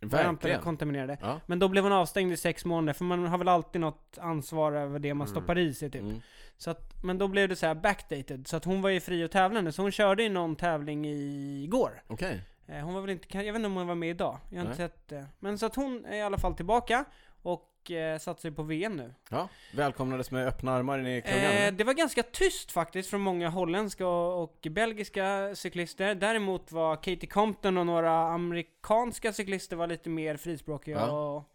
Verkligen. 0.03 0.61
kontaminerade. 0.61 1.19
Ja. 1.23 1.41
Men 1.47 1.59
då 1.59 1.69
blev 1.69 1.85
hon 1.85 1.93
avstängd 1.93 2.33
i 2.33 2.37
sex 2.37 2.65
månader, 2.65 2.93
för 2.93 3.05
man 3.05 3.27
har 3.27 3.39
väl 3.39 3.49
alltid 3.49 3.81
något 3.81 4.19
ansvar 4.21 4.73
över 4.73 4.99
det 4.99 5.15
man 5.15 5.27
Mm. 5.27 5.35
stoppar 5.41 5.59
i 5.59 5.75
sig 5.75 5.91
typ. 5.91 6.03
Mm. 6.03 6.21
Så 6.57 6.71
att, 6.71 7.05
men 7.05 7.19
då 7.19 7.29
blev 7.29 7.49
det 7.49 7.57
så 7.57 7.67
här 7.67 7.75
backdated, 7.75 8.47
så 8.49 8.57
att 8.57 8.65
hon 8.65 8.83
var 8.83 8.91
ju 8.91 9.01
fri 9.01 9.25
och 9.25 9.31
tävlande, 9.31 9.73
så 9.73 9.83
hon 9.83 9.91
körde 9.93 10.23
i 10.23 10.29
någon 10.29 10.57
tävling 10.57 11.07
i- 11.07 11.65
igår. 11.65 12.03
Okej. 12.07 12.41
Eh, 12.67 12.85
Hon 12.85 12.95
var 12.95 13.01
väl 13.01 13.11
inte, 13.11 13.37
jag 13.37 13.45
vet 13.45 13.55
inte 13.57 13.67
om 13.67 13.77
hon 13.77 13.87
var 13.87 13.95
med 13.95 14.11
idag, 14.11 14.39
jag 14.51 14.57
har 14.59 14.67
inte 14.71 14.83
Nej. 14.83 14.89
sett 14.89 15.09
det. 15.09 15.27
Men 15.39 15.59
så 15.59 15.67
att 15.67 15.75
hon 15.77 16.05
är 16.05 16.17
i 16.17 16.23
alla 16.23 16.39
fall 16.39 16.55
tillbaka, 16.55 17.05
och 17.43 17.63
eh, 17.91 18.19
satsar 18.19 18.49
ju 18.49 18.55
på 18.55 18.63
VM 18.63 18.97
nu. 18.97 19.15
Ja. 19.31 19.49
Välkomnades 19.75 20.31
med 20.31 20.47
öppna 20.49 20.73
armar 20.73 20.99
in 20.99 21.07
i 21.07 21.23
klungan. 21.23 21.53
Eh, 21.53 21.73
det 21.73 21.85
var 21.85 21.95
ganska 21.95 22.23
tyst 22.23 22.73
faktiskt 22.73 23.11
från 23.11 23.21
många 23.21 23.49
holländska 23.49 24.07
och, 24.07 24.43
och 24.43 24.67
belgiska 24.71 25.55
cyklister. 25.55 26.15
Däremot 26.15 26.73
var 26.73 26.97
Katie 26.97 27.27
Compton 27.27 27.79
och 27.79 27.87
några 27.87 28.29
amerikanska 28.29 29.33
cyklister 29.33 29.77
var 29.77 29.87
lite 29.87 30.09
mer 30.09 30.37
frispråkiga 30.37 30.97
Ja. 30.97 31.11
och 31.37 31.49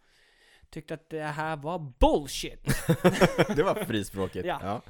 tyckte 0.70 0.94
att 0.94 1.10
det 1.10 1.24
här 1.24 1.56
var 1.58 1.80
bullshit. 2.00 2.64
det 3.56 3.64
var 3.64 3.84
frispråkigt. 3.86 4.46
Ja. 4.46 4.60
Ja. 4.64 4.82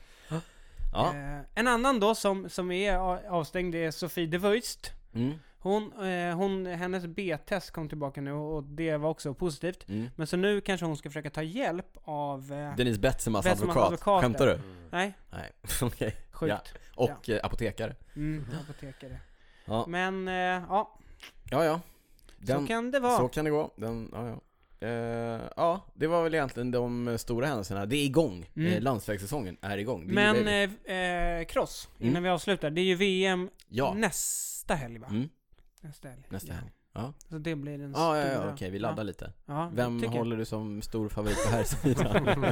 ja. 0.94 1.08
Eh, 1.16 1.40
en 1.56 1.68
annan 1.68 2.00
då 2.00 2.16
som, 2.16 2.50
som 2.50 2.72
är 2.72 2.98
avstängd 3.30 3.76
är 3.76 3.92
Sofie 3.92 4.28
de 4.28 4.38
Vuist. 4.38 4.92
Mm. 5.14 5.34
Hon, 5.60 6.06
eh, 6.06 6.36
hon, 6.36 6.66
hennes 6.66 7.08
B-test 7.08 7.72
kom 7.72 7.90
tillbaka 7.90 8.22
nu 8.22 8.32
och 8.32 8.64
det 8.64 8.98
var 8.98 9.10
också 9.10 9.34
positivt. 9.34 9.90
Mm. 9.90 10.10
Men 10.16 10.28
så 10.28 10.38
nu 10.38 10.62
kanske 10.62 10.86
hon 10.86 10.98
ska 10.98 11.10
försöka 11.10 11.30
ta 11.30 11.42
hjälp 11.42 11.98
av... 12.04 12.54
Eh, 12.54 12.76
Denise 12.76 13.00
Betsemas 13.00 13.44
Betsemas 13.46 13.62
advokat. 13.62 13.86
advokater. 13.86 14.22
Skämtar 14.22 14.46
du? 14.48 14.54
Mm. 14.54 14.76
nej, 14.92 15.14
Nej, 15.30 15.52
okej. 15.82 16.16
sjukt. 16.32 16.50
Ja. 16.50 16.62
Och 16.96 17.30
eh, 17.30 17.40
apotekare. 17.44 17.96
Mm, 18.16 18.46
apotekare. 18.64 19.20
Ja, 19.66 19.86
Men, 19.88 20.28
eh, 20.28 20.34
ja, 20.34 21.00
ja. 21.50 21.64
ja. 21.64 21.82
Den, 22.38 22.62
så 22.62 22.68
kan 22.68 22.92
det 22.92 23.00
vara. 23.00 23.18
så 23.18 23.28
kan 23.28 23.46
det 23.46 23.52
gå. 23.52 23.72
Den, 23.76 24.10
ja, 24.14 24.28
ja. 24.28 24.42
Eh, 24.80 24.90
ja, 25.56 25.86
det 25.94 26.08
var 26.08 26.24
väl 26.24 26.34
egentligen 26.36 26.72
de 26.72 27.18
stora 27.18 27.46
händelserna. 27.48 27.86
Det 27.86 27.96
är 27.98 28.06
igång. 28.06 28.50
Mm. 28.56 28.74
Eh, 28.74 28.82
landsvägssäsongen 28.82 29.58
är 29.62 29.78
igång. 29.78 30.08
Det 30.08 30.14
Men 30.14 30.36
vi. 30.46 30.64
eh, 30.86 30.96
eh, 30.98 31.46
cross, 31.46 31.90
innan 32.00 32.12
Mm. 32.12 32.24
vi 32.24 32.30
avslutar. 32.30 32.70
Det 32.70 32.82
är 32.82 32.86
ju 32.86 32.96
VM 32.96 33.50
ja. 33.70 33.94
nästa 33.94 34.76
helg 34.76 34.98
va? 35.00 35.08
Mm. 35.08 35.30
Nästa 35.82 36.08
helg. 36.10 36.22
Nästa 36.30 36.54
helg. 36.54 36.68
Ja. 36.98 37.14
Så 37.30 37.38
det 37.38 37.56
blir 37.56 37.78
den 37.78 37.92
Ja, 37.96 38.18
ja, 38.18 38.30
stora. 38.32 38.46
ja, 38.48 38.54
okej, 38.54 38.70
vi 38.70 38.80
laddar 38.80 39.04
lite. 39.04 39.32
Ja, 39.46 39.70
Vem 39.74 40.00
jag. 40.04 40.10
håller 40.10 40.38
du 40.38 40.46
som 40.46 40.82
stor 40.82 41.10
favorit 41.10 41.46
på 41.46 41.52
här 41.52 41.64
sidan? 41.64 42.44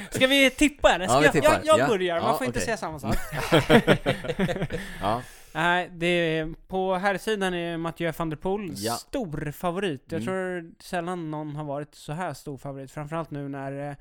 Ska 0.10 0.26
vi 0.26 0.50
tippa 0.50 0.90
eller? 0.94 1.06
Ska 1.06 1.14
Ja, 1.14 1.20
vi 1.20 1.24
jag, 1.26 1.32
tippar. 1.32 1.52
jag, 1.52 1.66
jag 1.66 1.78
Ja. 1.78 1.88
börjar, 1.88 2.20
man 2.20 2.30
Ja, 2.30 2.38
får 2.38 2.46
inte 2.46 2.58
okej. 2.58 2.64
säga 2.64 2.76
samma 2.76 2.98
sak. 2.98 3.16
ja, 5.00 5.22
Nej, 5.52 5.90
det 5.94 6.06
är, 6.06 6.54
på 6.68 6.94
här 6.94 7.18
sidan 7.18 7.54
är 7.54 7.76
Mathieu 7.76 8.12
van 8.18 8.30
der 8.30 8.36
Poel 8.36 8.70
Ja. 8.74 8.92
stor 8.94 9.50
favorit. 9.52 10.02
Jag 10.08 10.22
Mm. 10.22 10.26
tror 10.26 10.72
sällan 10.82 11.30
någon 11.30 11.56
har 11.56 11.64
varit 11.64 11.94
så 11.94 12.12
här 12.12 12.34
stor 12.34 12.56
favorit. 12.56 12.90
Framförallt 12.90 13.30
nu 13.30 13.48
när 13.48 13.90
eh, 13.90 13.96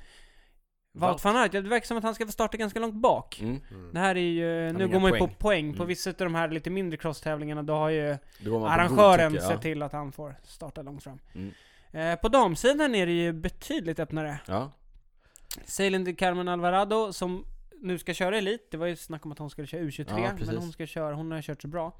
Wout. 0.99 1.23
Van 1.23 1.36
Aert, 1.36 1.51
det 1.51 1.62
verkar 1.62 1.86
som 1.88 1.97
att 1.97 2.03
han 2.03 2.15
ska 2.15 2.25
få 2.25 2.31
starta 2.31 2.57
ganska 2.57 2.79
långt 2.79 2.95
bak. 2.95 3.39
mm. 3.41 3.62
Mm. 3.71 3.93
Det 3.93 3.99
här 3.99 4.15
är 4.17 4.21
ju, 4.21 4.73
nu 4.73 4.88
går 4.88 4.99
man 4.99 5.13
ju 5.13 5.19
poäng. 5.19 5.29
på 5.29 5.36
poäng. 5.36 5.71
På 5.73 5.77
Mm. 5.77 5.88
vissa 5.88 6.10
av 6.10 6.15
de 6.17 6.36
här 6.36 6.49
lite 6.49 6.69
mindre 6.69 6.97
crosstävlingarna, 6.97 7.63
då 7.63 7.73
har 7.73 7.89
ju 7.89 8.17
arrangören 8.45 9.31
godtycke, 9.31 9.47
sett 9.53 9.62
till 9.62 9.81
att 9.83 9.91
han 9.93 10.12
får 10.12 10.36
starta 10.43 10.81
långt 10.81 11.03
fram. 11.03 11.19
Mm. 11.36 11.51
Eh, 11.91 12.19
på 12.19 12.29
damsidan 12.29 12.95
är 12.95 13.05
det 13.05 13.12
ju 13.12 13.33
betydligt 13.33 13.99
öppnare. 13.99 14.39
Ja. 14.45 14.71
De 15.77 16.15
Carmen 16.15 16.47
Alvarado 16.47 17.13
som 17.13 17.45
nu 17.81 17.97
ska 17.97 18.13
köra 18.13 18.38
Elit, 18.38 18.71
det 18.71 18.77
var 18.77 18.88
ju 18.88 18.95
snack 18.95 19.25
om 19.25 19.31
att 19.31 19.39
hon 19.39 19.49
skulle 19.49 19.67
köra 19.67 19.81
U23, 19.81 20.05
Ja, 20.23 20.31
men 20.45 20.57
hon 20.57 20.71
ska 20.71 20.86
köra, 20.86 21.15
hon 21.15 21.31
har 21.31 21.41
kört 21.41 21.62
så 21.62 21.67
bra. 21.67 21.93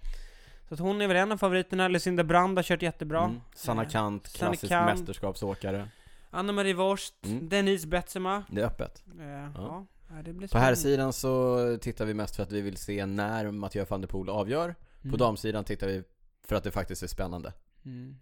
Så 0.68 0.74
att 0.74 0.80
hon 0.80 1.02
är 1.02 1.08
väl 1.08 1.18
en 1.18 1.32
av 1.32 1.38
favoriterna, 1.38 1.88
Lucinda 1.88 2.24
Brand 2.24 2.58
har 2.58 2.64
kört 2.64 2.82
jättebra. 2.82 3.24
Mm. 3.24 3.42
Sanna 3.56 3.84
Eh, 3.84 3.90
Kant, 3.90 4.28
Sanna 4.28 4.52
klassisk 4.52 4.72
Kant. 4.72 5.00
mästerskapsåkare. 5.00 5.88
Anna-Marie 6.30 6.74
Worst, 6.74 7.14
Mm. 7.26 7.50
Denise 7.50 7.88
Betsema. 7.88 8.44
Det 8.52 8.62
är 8.62 8.66
öppet. 8.66 9.04
Eh, 9.20 9.28
ja. 9.56 9.86
ja, 10.10 10.16
det 10.24 10.34
blir 10.34 10.48
På 10.48 10.58
här 10.58 10.76
sidan 10.76 11.14
så 11.14 11.78
tittar 11.82 12.06
vi 12.06 12.14
mest 12.14 12.36
för 12.36 12.44
att 12.44 12.52
vi 12.52 12.62
vill 12.62 12.78
se 12.78 13.06
när 13.06 13.52
Mathieu 13.52 13.86
van 13.90 14.02
der 14.02 14.08
Poel 14.08 14.30
avgör. 14.30 14.76
På 15.02 15.08
Mm. 15.08 15.18
damsidan 15.18 15.64
tittar 15.64 15.88
vi 15.88 16.04
för 16.48 16.56
att 16.56 16.64
det 16.64 16.72
faktiskt 16.72 17.04
är 17.04 17.08
spännande. 17.08 17.54
Mm. 17.86 18.16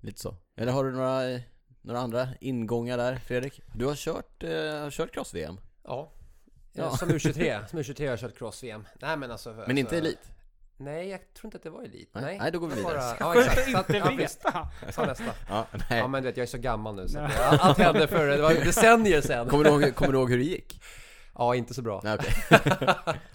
Lite 0.00 0.20
så. 0.20 0.36
Eller 0.56 0.72
har 0.72 0.84
du 0.84 0.92
några, 0.92 1.40
några 1.82 2.00
andra 2.00 2.28
ingångar 2.40 2.96
där, 2.98 3.16
Fredrik? 3.16 3.60
Du 3.74 3.86
har 3.86 3.94
kört, 3.94 4.42
eh, 4.42 4.50
har 4.82 4.90
kört 4.90 5.14
cross-VM, 5.14 5.56
Ja. 5.84 6.12
Ja. 6.72 6.82
ja. 6.82 6.96
Som 6.96 7.08
U23. 7.08 7.66
Som 7.66 7.78
U23 7.78 8.00
har 8.00 8.10
jag 8.10 8.18
kört 8.20 8.38
cross-VM. 8.38 8.84
Nej 9.00 9.16
men 9.16 9.30
alltså... 9.30 9.48
men 9.50 9.58
alltså, 9.58 9.72
inte 9.76 9.98
elit? 9.98 10.18
Nej, 10.76 11.08
jag 11.08 11.20
tror 11.34 11.46
inte 11.48 11.56
att 11.56 11.62
det 11.62 11.70
var 11.70 11.82
Elit. 11.82 12.10
Nej. 12.12 12.24
Nej, 12.24 12.38
Nej, 12.38 12.52
då 12.52 12.58
går 12.58 12.68
vi 12.68 12.82
var 12.82 12.90
vidare. 12.90 13.16
Bara, 13.20 13.34
ja, 13.34 13.40
exakt. 13.40 13.70
Så 13.70 13.78
att, 13.78 13.94
ja, 13.94 14.10
veta. 14.10 14.68
Ta 14.94 15.06
nästa. 15.06 15.24
Ja, 15.48 15.66
nej. 15.90 15.98
Ja, 15.98 16.08
men 16.08 16.22
du 16.22 16.28
vet, 16.28 16.36
jag 16.36 16.42
är 16.42 16.48
så 16.48 16.58
gammal 16.58 16.94
nu 16.94 17.08
så 17.08 17.18
att, 17.18 17.32
ja, 17.36 17.58
allt 17.60 17.78
hände 17.78 18.08
för 18.08 18.26
det 18.26 18.42
var 18.42 18.54
decennier 18.54 19.20
sedan. 19.20 19.48
Kommer, 19.48 19.64
du 19.64 19.70
ihåg, 19.70 19.94
kommer 19.94 20.12
du 20.12 20.18
ihåg 20.18 20.30
hur 20.30 20.38
det 20.38 20.44
gick? 20.44 20.80
Ja, 21.34 21.54
inte 21.54 21.74
så 21.74 21.82
bra. 21.82 22.00
Nej, 22.04 22.14
okej. 22.14 22.32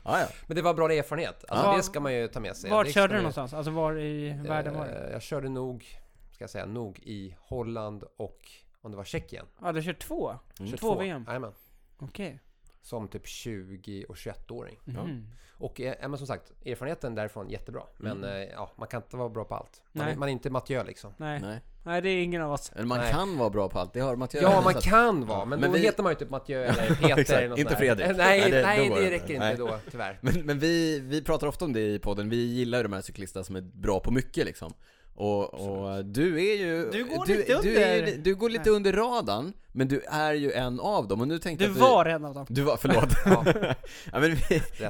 ja, 0.04 0.20
ja. 0.20 0.28
Men 0.48 0.56
det 0.56 0.62
var 0.62 0.74
bra 0.74 0.92
erfarenhet. 0.94 1.46
Alltså, 1.48 1.66
Ja. 1.68 1.78
det 1.78 1.84
ska 1.84 2.00
man 2.00 2.14
ju 2.14 2.28
ta 2.28 2.40
med 2.40 2.56
sig. 2.56 2.70
Ska 2.70 2.86
körde 2.86 3.14
du 3.14 3.18
någonstans? 3.18 3.54
Alltså 3.54 3.72
var 3.72 4.00
i 4.00 4.30
världen 4.48 4.74
var 4.78 4.86
det? 4.86 4.92
Eh, 5.08 5.12
Jag 5.12 5.22
körde 5.22 5.50
nog, 5.50 5.86
ska 6.32 6.44
jag 6.44 6.50
säga, 6.50 6.66
nog 6.66 7.00
i 7.00 7.36
Holland 7.40 8.04
och 8.18 8.40
om 8.82 8.92
det 8.92 8.98
var 8.98 9.04
Tjeckien. 9.04 9.46
Ja, 9.62 9.72
du 9.72 9.82
kört 9.84 10.00
två? 10.00 10.30
Mm. 10.30 10.72
22. 10.72 10.78
Två 10.78 11.00
VM? 11.00 11.24
Jajamän. 11.28 11.52
Okej. 12.00 12.40
Som 12.82 13.08
typ 13.08 13.28
20 13.28 14.06
och 14.10 14.16
21-åring. 14.16 14.80
Mhm. 14.86 15.28
Och 15.58 15.82
eh, 15.82 16.10
men 16.10 16.18
som 16.18 16.28
sagt, 16.28 16.52
erfarenheten 16.66 17.16
därifrån 17.16 17.50
jättebra. 17.50 17.84
Men 17.98 18.18
Mm. 18.24 18.30
eh, 18.42 18.48
ja, 18.54 18.72
man 18.78 18.88
kan 18.88 19.02
inte 19.02 19.18
vara 19.18 19.30
bra 19.30 19.44
på 19.46 19.56
allt. 19.56 19.82
Man, 19.92 20.06
Nej. 20.06 20.14
är, 20.14 20.18
man 20.18 20.30
är 20.30 20.34
inte 20.34 20.50
Mathieu 20.50 20.84
liksom. 20.84 21.14
Nej. 21.18 21.40
Nej. 21.42 21.60
Nej, 21.84 22.02
det 22.02 22.10
är 22.10 22.24
ingen 22.24 22.42
av 22.42 22.52
oss. 22.52 22.72
Eller 22.76 22.86
man 22.86 22.98
Nej. 22.98 23.12
kan 23.12 23.38
vara 23.38 23.50
bra 23.50 23.70
på 23.70 23.80
allt, 23.80 23.94
det 23.94 24.00
har 24.00 24.16
Mattias 24.16 24.44
Ja, 24.44 24.62
man 24.62 24.74
kan 24.74 25.26
vara, 25.26 25.46
men, 25.46 25.60
Men 25.60 25.72
då 25.72 25.78
vi- 25.78 25.84
heter 25.84 26.04
man 26.04 26.12
ju 26.12 26.16
typ 26.16 26.30
Mathieu 26.30 26.64
eller 26.64 26.96
Peter 27.16 27.38
eller 27.38 27.50
något 27.50 27.60
inte 27.60 27.72
där. 27.74 27.78
Fredrik. 27.78 28.08
Nej, 28.18 28.18
Nej, 28.42 28.52
det- 28.52 28.62
nej, 28.62 28.90
det, 28.90 29.12
räcker 29.12 29.34
inte. 29.34 29.46
inte 29.52 29.58
då, 29.58 29.80
tyvärr. 29.92 30.20
Men, 30.22 30.46
men 30.46 30.60
vi, 30.60 31.00
vi 31.00 31.24
pratar 31.24 31.48
ofta 31.48 31.66
om 31.66 31.74
det 31.74 31.80
i 31.94 32.00
podden, 32.00 32.30
vi 32.30 32.46
gillar 32.46 32.78
ju 32.80 32.84
de 32.84 32.94
här 32.94 33.02
cyklisterna 33.02 33.44
som 33.44 33.56
är 33.56 33.62
bra 33.62 34.00
på 34.00 34.12
mycket 34.12 34.46
liksom 34.46 34.74
Och, 35.16 35.54
och 35.54 36.06
du 36.06 36.50
är 36.52 36.56
ju... 36.58 36.90
Du 36.92 37.04
går 37.06 37.26
du, 37.26 37.38
lite 37.38 37.62
du, 37.62 37.78
är, 37.78 38.00
under- 38.00 38.18
du 38.24 38.36
går 38.36 38.50
lite 38.50 38.70
Nej. 38.70 38.76
under 38.76 38.94
radarn, 38.94 39.54
men 39.72 39.88
du 39.88 40.02
är 40.02 40.34
ju 40.34 40.52
en 40.52 40.80
av 40.80 41.08
dem 41.08 41.22
och 41.22 41.28
nu 41.28 41.40
tänkte 41.40 41.66
Du 41.66 41.70
jag 41.72 41.76
att 41.76 41.82
var 41.82 42.06
en 42.06 42.26
av 42.26 42.34
dem. 42.34 42.46
Du 42.50 42.62
var, 42.62 42.78
förlåt 42.78 43.10
Ja, 43.26 43.44
ja, 44.12 44.20
men 44.20 44.36
vi, 44.36 44.62
ja, 44.80 44.90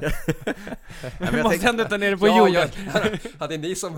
men 1.18 1.32
Du 1.32 1.36
jag 1.36 1.42
måste 1.42 1.48
tänkte, 1.48 1.68
ändå 1.68 1.84
ta 1.84 1.96
ner 1.96 2.10
det 2.10 2.16
på 2.16 2.26
ja, 2.28 2.38
jorden. 2.38 2.52
jag, 2.94 3.18
ja, 3.38 3.46
det 3.46 3.54
är 3.54 3.58
ni 3.58 3.74
som 3.74 3.94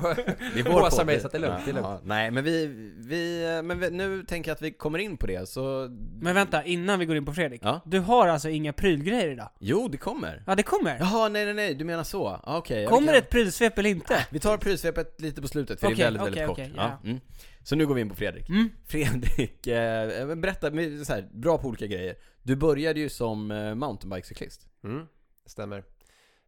håsar 0.67 1.05
mig 1.05 1.21
så 1.21 1.27
att 1.27 1.33
det 1.33 1.39
är 1.39 1.43
lugnt. 1.43 1.61
Det 1.65 1.71
är 1.71 1.75
lugnt. 1.75 1.87
Ja, 1.89 2.01
nej, 2.05 2.31
men 2.31 2.45
vi, 2.45 2.67
vi, 2.99 3.61
men 3.65 3.81
vi, 3.81 3.91
nu 3.91 4.23
tänker 4.25 4.51
jag 4.51 4.55
att 4.57 4.63
vi 4.63 4.71
kommer 4.73 4.99
in 4.99 5.17
på 5.17 5.27
det, 5.27 5.49
så... 5.49 5.89
Men 6.21 6.35
vänta, 6.35 6.65
innan 6.65 6.99
vi 6.99 7.07
går 7.07 7.17
in 7.17 7.25
på 7.25 7.33
Fredrik. 7.33 7.61
Ja. 7.65 7.81
Du 7.85 7.99
har 8.01 8.29
alltså 8.29 8.49
inga 8.49 8.73
prylgrejer 8.73 9.29
idag? 9.31 9.49
Jo, 9.61 9.89
det 9.89 9.97
kommer! 9.99 10.43
Ja, 10.47 10.55
det 10.55 10.63
kommer. 10.63 10.97
Jaha, 11.01 11.29
nej 11.29 11.45
nej 11.45 11.55
nej, 11.55 11.75
du 11.75 11.85
menar 11.85 12.05
så? 12.05 12.27
Ah, 12.45 12.57
Okej, 12.59 12.77
ja, 12.77 12.81
vi 12.81 12.87
kommer 12.95 13.07
kan- 13.07 13.13
det 13.13 13.19
ett 13.19 13.31
prylsvep 13.31 13.79
eller 13.79 13.91
inte? 13.91 14.27
Vi 14.31 14.41
tar 14.41 14.57
prylsvepet 14.59 15.21
lite 15.21 15.43
på 15.43 15.49
slutet, 15.49 15.81
för 15.81 15.87
Okej, 15.87 15.97
det 15.97 16.03
är 16.03 16.07
väldigt, 16.07 16.23
okej, 16.23 16.33
väldigt 16.33 16.47
kort. 16.49 16.59
okej, 16.59 16.73
ja. 16.77 16.99
ja. 17.03 17.09
Mm. 17.11 17.21
Så 17.65 17.77
nu 17.77 17.87
går 17.87 17.95
vi 17.95 18.01
in 18.01 18.09
på 18.09 18.15
Fredrik. 18.15 18.49
Mm. 18.49 18.69
Fredrik, 18.85 19.67
eh, 19.67 20.27
men 20.27 20.41
berätta, 20.41 20.71
så 21.05 21.13
här, 21.13 21.29
bra 21.33 21.59
på 21.59 21.69
olika 21.69 21.87
grejer. 21.87 22.17
Du 22.43 22.57
började 22.57 23.01
ju 23.01 23.09
som 23.09 23.51
eh, 23.51 23.75
mountainbikecyklist. 23.75 24.69
Mm, 24.85 25.07
stämmer. 25.47 25.85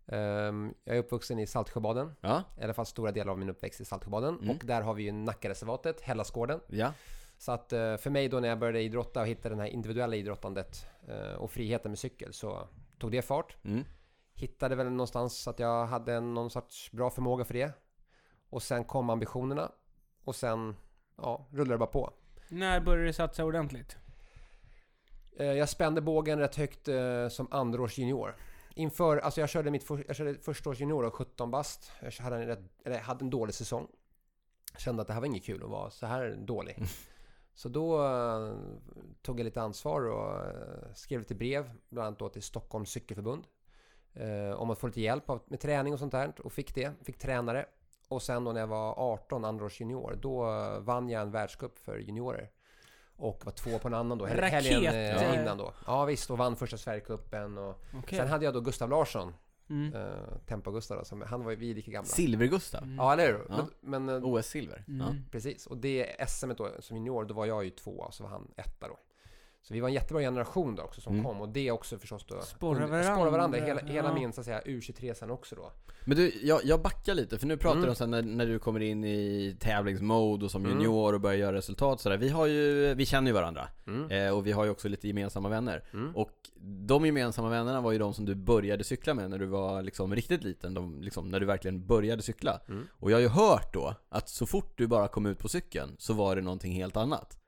Ehm, 0.06 0.74
jag 0.84 0.96
är 0.96 1.00
uppvuxen 1.00 1.38
i 1.38 1.46
Saltsjöbaden. 1.46 2.14
Ja, 2.20 2.42
I 2.60 2.64
alla 2.64 2.74
fall 2.74 2.86
stora 2.86 3.12
delar 3.12 3.32
av 3.32 3.38
min 3.38 3.50
uppväxt 3.50 3.80
i 3.80 3.84
Saltsjöbaden. 3.84 4.38
Mm. 4.38 4.50
Och 4.50 4.64
där 4.64 4.82
har 4.82 4.94
vi 4.94 5.02
ju 5.02 5.12
Nackareservatet, 5.12 6.00
Hellasgården. 6.00 6.60
ja. 6.68 6.92
Så 7.38 7.52
att 7.52 7.72
eh, 7.72 7.96
för 7.96 8.10
mig 8.10 8.28
då 8.28 8.40
när 8.40 8.48
jag 8.48 8.58
började 8.58 8.82
idrotta 8.82 9.20
och 9.20 9.26
hitta 9.26 9.48
det 9.48 9.56
här 9.56 9.66
individuella 9.66 10.16
idrottandet 10.16 10.86
eh, 11.08 11.34
och 11.34 11.50
friheten 11.50 11.90
med 11.90 11.98
cykel 11.98 12.32
så 12.32 12.68
tog 12.98 13.10
det 13.12 13.22
fart. 13.22 13.56
Mm. 13.64 13.84
Hittade 14.34 14.74
väl 14.74 14.90
någonstans 14.90 15.48
att 15.48 15.58
jag 15.58 15.86
hade 15.86 16.20
någon 16.20 16.50
sorts 16.50 16.92
bra 16.92 17.10
förmåga 17.10 17.44
för 17.44 17.54
det. 17.54 17.72
Och 18.50 18.62
sen 18.62 18.84
kom 18.84 19.10
ambitionerna. 19.10 19.72
Och 20.24 20.36
sen, 20.36 20.76
ja, 21.16 21.46
rullade 21.50 21.74
det 21.74 21.78
bara 21.78 21.86
på. 21.86 22.12
När 22.48 22.80
började 22.80 23.06
du 23.06 23.12
satsa 23.12 23.44
ordentligt? 23.44 23.96
Eh, 25.36 25.46
Jag 25.46 25.68
spände 25.68 26.00
bågen 26.00 26.38
rätt 26.38 26.56
högt 26.56 26.88
eh, 26.88 27.28
som 27.28 27.48
andraårs 27.50 27.98
junior. 27.98 28.36
Inför, 28.74 29.16
alltså 29.18 29.40
jag 29.40 29.48
körde 29.50 29.70
mitt 29.70 29.84
för, 29.84 30.04
jag 30.06 30.16
körde 30.16 30.34
första 30.34 30.70
års 30.70 30.80
junior 30.80 31.04
och 31.04 31.14
17 31.14 31.50
bast. 31.50 31.92
Jag 32.02 32.12
hade 32.24 32.36
en, 32.36 32.46
rätt, 32.46 32.60
eller 32.84 32.98
hade 32.98 33.24
en 33.24 33.30
dålig 33.30 33.54
säsong. 33.54 33.88
Kände 34.78 35.02
att 35.02 35.06
det 35.08 35.14
här 35.14 35.20
var 35.20 35.26
inget 35.26 35.44
kul 35.44 35.62
att 35.62 35.70
vara 35.70 35.90
så 35.90 36.06
här 36.06 36.36
dålig. 36.38 36.78
Så 37.54 37.68
då 37.68 38.04
eh, 38.06 38.54
tog 39.22 39.40
jag 39.40 39.44
lite 39.44 39.62
ansvar 39.62 40.08
och 40.08 40.46
eh, 40.46 40.92
skrev 40.94 41.20
lite 41.20 41.34
brev, 41.34 41.70
bland 41.88 42.06
annat 42.06 42.18
då 42.18 42.28
till 42.28 42.42
Stockholms 42.42 42.90
cykelförbund. 42.90 43.44
Eh, 44.12 44.50
om 44.50 44.70
att 44.70 44.78
få 44.78 44.86
lite 44.86 45.00
hjälp 45.00 45.30
av, 45.30 45.42
med 45.46 45.60
träning 45.60 45.92
och 45.92 45.98
sånt 45.98 46.12
där. 46.12 46.32
Och 46.44 46.52
fick 46.52 46.74
det. 46.74 46.92
Fick 47.02 47.18
tränare. 47.18 47.66
Och 48.14 48.22
sen 48.22 48.44
då 48.44 48.52
när 48.52 48.60
jag 48.60 48.66
var 48.66 48.94
18, 48.98 49.44
andra 49.44 49.64
års 49.64 49.80
junior, 49.80 50.18
då 50.22 50.44
vann 50.80 51.08
jag 51.08 51.22
en 51.22 51.30
världscup 51.30 51.78
för 51.78 51.98
juniorer. 51.98 52.50
Och 53.16 53.42
var 53.44 53.52
två 53.52 53.78
på 53.78 53.88
en 53.88 53.94
annan 53.94 54.18
då, 54.18 54.26
hel- 54.26 54.40
Raket, 54.40 54.64
helgen 54.64 54.94
eh, 54.94 55.00
ja. 55.22 55.34
innan 55.42 55.58
då. 55.58 55.72
Ja 55.86 56.04
visst, 56.04 56.30
och 56.30 56.38
vann 56.38 56.56
första 56.56 56.76
Sverigecupen 56.76 57.58
och 57.58 57.80
Okej. 57.98 58.18
Sen 58.18 58.28
hade 58.28 58.44
jag 58.44 58.54
då 58.54 58.60
Gustav 58.60 58.90
Larsson, 58.90 59.34
Mm. 59.70 59.94
eh, 59.94 60.36
Tempo-Gustav 60.46 61.04
som, 61.04 61.20
han 61.22 61.44
var 61.44 61.50
ju 61.50 61.56
vi 61.56 61.70
är 61.70 61.74
lika 61.74 61.90
gamla. 61.90 62.08
Silver-Gustav. 62.08 62.82
Mm. 62.82 62.96
Ja, 62.96 63.12
eller 63.12 63.26
hur? 63.26 63.46
Ja. 63.48 63.66
Men, 63.80 64.04
men 64.06 64.16
eh, 64.16 64.24
OS-silver. 64.28 64.84
Mm. 64.88 65.00
Ja. 65.06 65.14
precis. 65.30 65.66
Och 65.66 65.76
det 65.76 66.16
SM 66.28 66.52
då, 66.56 66.68
som 66.80 66.96
junior, 66.96 67.24
då 67.24 67.34
var 67.34 67.46
jag 67.46 67.64
ju 67.64 67.70
tvåa, 67.70 68.10
så 68.10 68.22
var 68.22 68.30
han 68.30 68.50
etta 68.56 68.88
då. 68.88 68.96
Så 69.68 69.74
vi 69.74 69.80
var 69.80 69.88
en 69.88 69.94
jättebra 69.94 70.20
generation 70.22 70.74
då 70.74 70.82
också 70.82 71.00
som 71.00 71.12
Mm. 71.12 71.24
kom 71.24 71.40
och 71.40 71.48
det 71.48 71.70
också 71.70 71.98
förstås 71.98 72.24
då 72.28 72.40
Sporrar 72.40 72.82
under- 72.82 73.02
varandra, 73.02 73.30
varandra. 73.30 73.58
Hela, 73.58 73.80
hela 73.80 74.08
ja. 74.08 74.14
min 74.14 74.32
så 74.32 74.40
att 74.40 74.44
säga 74.44 74.60
U23 74.60 75.14
sen 75.14 75.30
också 75.30 75.54
då. 75.56 75.72
Men 76.04 76.16
du, 76.16 76.32
jag, 76.42 76.60
jag 76.64 76.82
backar 76.82 77.14
lite, 77.14 77.38
för 77.38 77.46
nu 77.46 77.56
pratar 77.56 77.76
Mm. 77.76 77.84
du 77.84 77.88
om 77.90 77.96
sen 77.96 78.10
när, 78.10 78.22
när 78.22 78.46
du 78.46 78.58
kommer 78.58 78.80
in 78.80 79.04
i 79.04 79.56
tävlingsmode 79.60 80.44
och 80.44 80.50
som 80.50 80.64
Mm. 80.64 80.76
junior 80.80 81.12
och 81.14 81.20
börjar 81.20 81.36
göra 81.36 81.56
resultat 81.56 82.00
sådär. 82.00 82.16
Vi 82.16 82.28
har 82.28 82.46
ju, 82.46 82.94
vi 82.94 83.06
känner 83.06 83.26
ju 83.30 83.34
varandra. 83.34 83.68
Mm. 83.86 84.10
Eh, 84.10 84.34
och 84.36 84.46
vi 84.46 84.52
har 84.52 84.64
ju 84.64 84.70
också 84.70 84.88
lite 84.88 85.08
gemensamma 85.08 85.48
vänner. 85.48 85.84
Mm. 85.92 86.16
Och 86.16 86.30
de 86.86 87.06
gemensamma 87.06 87.48
vännerna 87.48 87.80
var 87.80 87.92
ju 87.92 87.98
de 87.98 88.14
som 88.14 88.24
du 88.24 88.34
började 88.34 88.84
cykla 88.84 89.14
med 89.14 89.30
när 89.30 89.38
du 89.38 89.46
var 89.46 89.82
liksom 89.82 90.14
riktigt 90.14 90.44
liten, 90.44 90.74
de, 90.74 91.00
liksom, 91.02 91.28
när 91.28 91.40
du 91.40 91.46
verkligen 91.46 91.86
började 91.86 92.22
cykla. 92.22 92.60
Mm. 92.68 92.86
Och 93.00 93.10
jag 93.10 93.16
har 93.16 93.22
ju 93.22 93.28
hört 93.28 93.74
då 93.74 93.94
att 94.08 94.28
så 94.28 94.46
fort 94.46 94.78
du 94.78 94.86
bara 94.86 95.08
kom 95.08 95.26
ut 95.26 95.38
på 95.38 95.48
cykeln 95.48 95.96
så 95.98 96.12
var 96.14 96.36
det 96.36 96.42
någonting 96.42 96.72
helt 96.72 96.96
annat. 96.96 97.38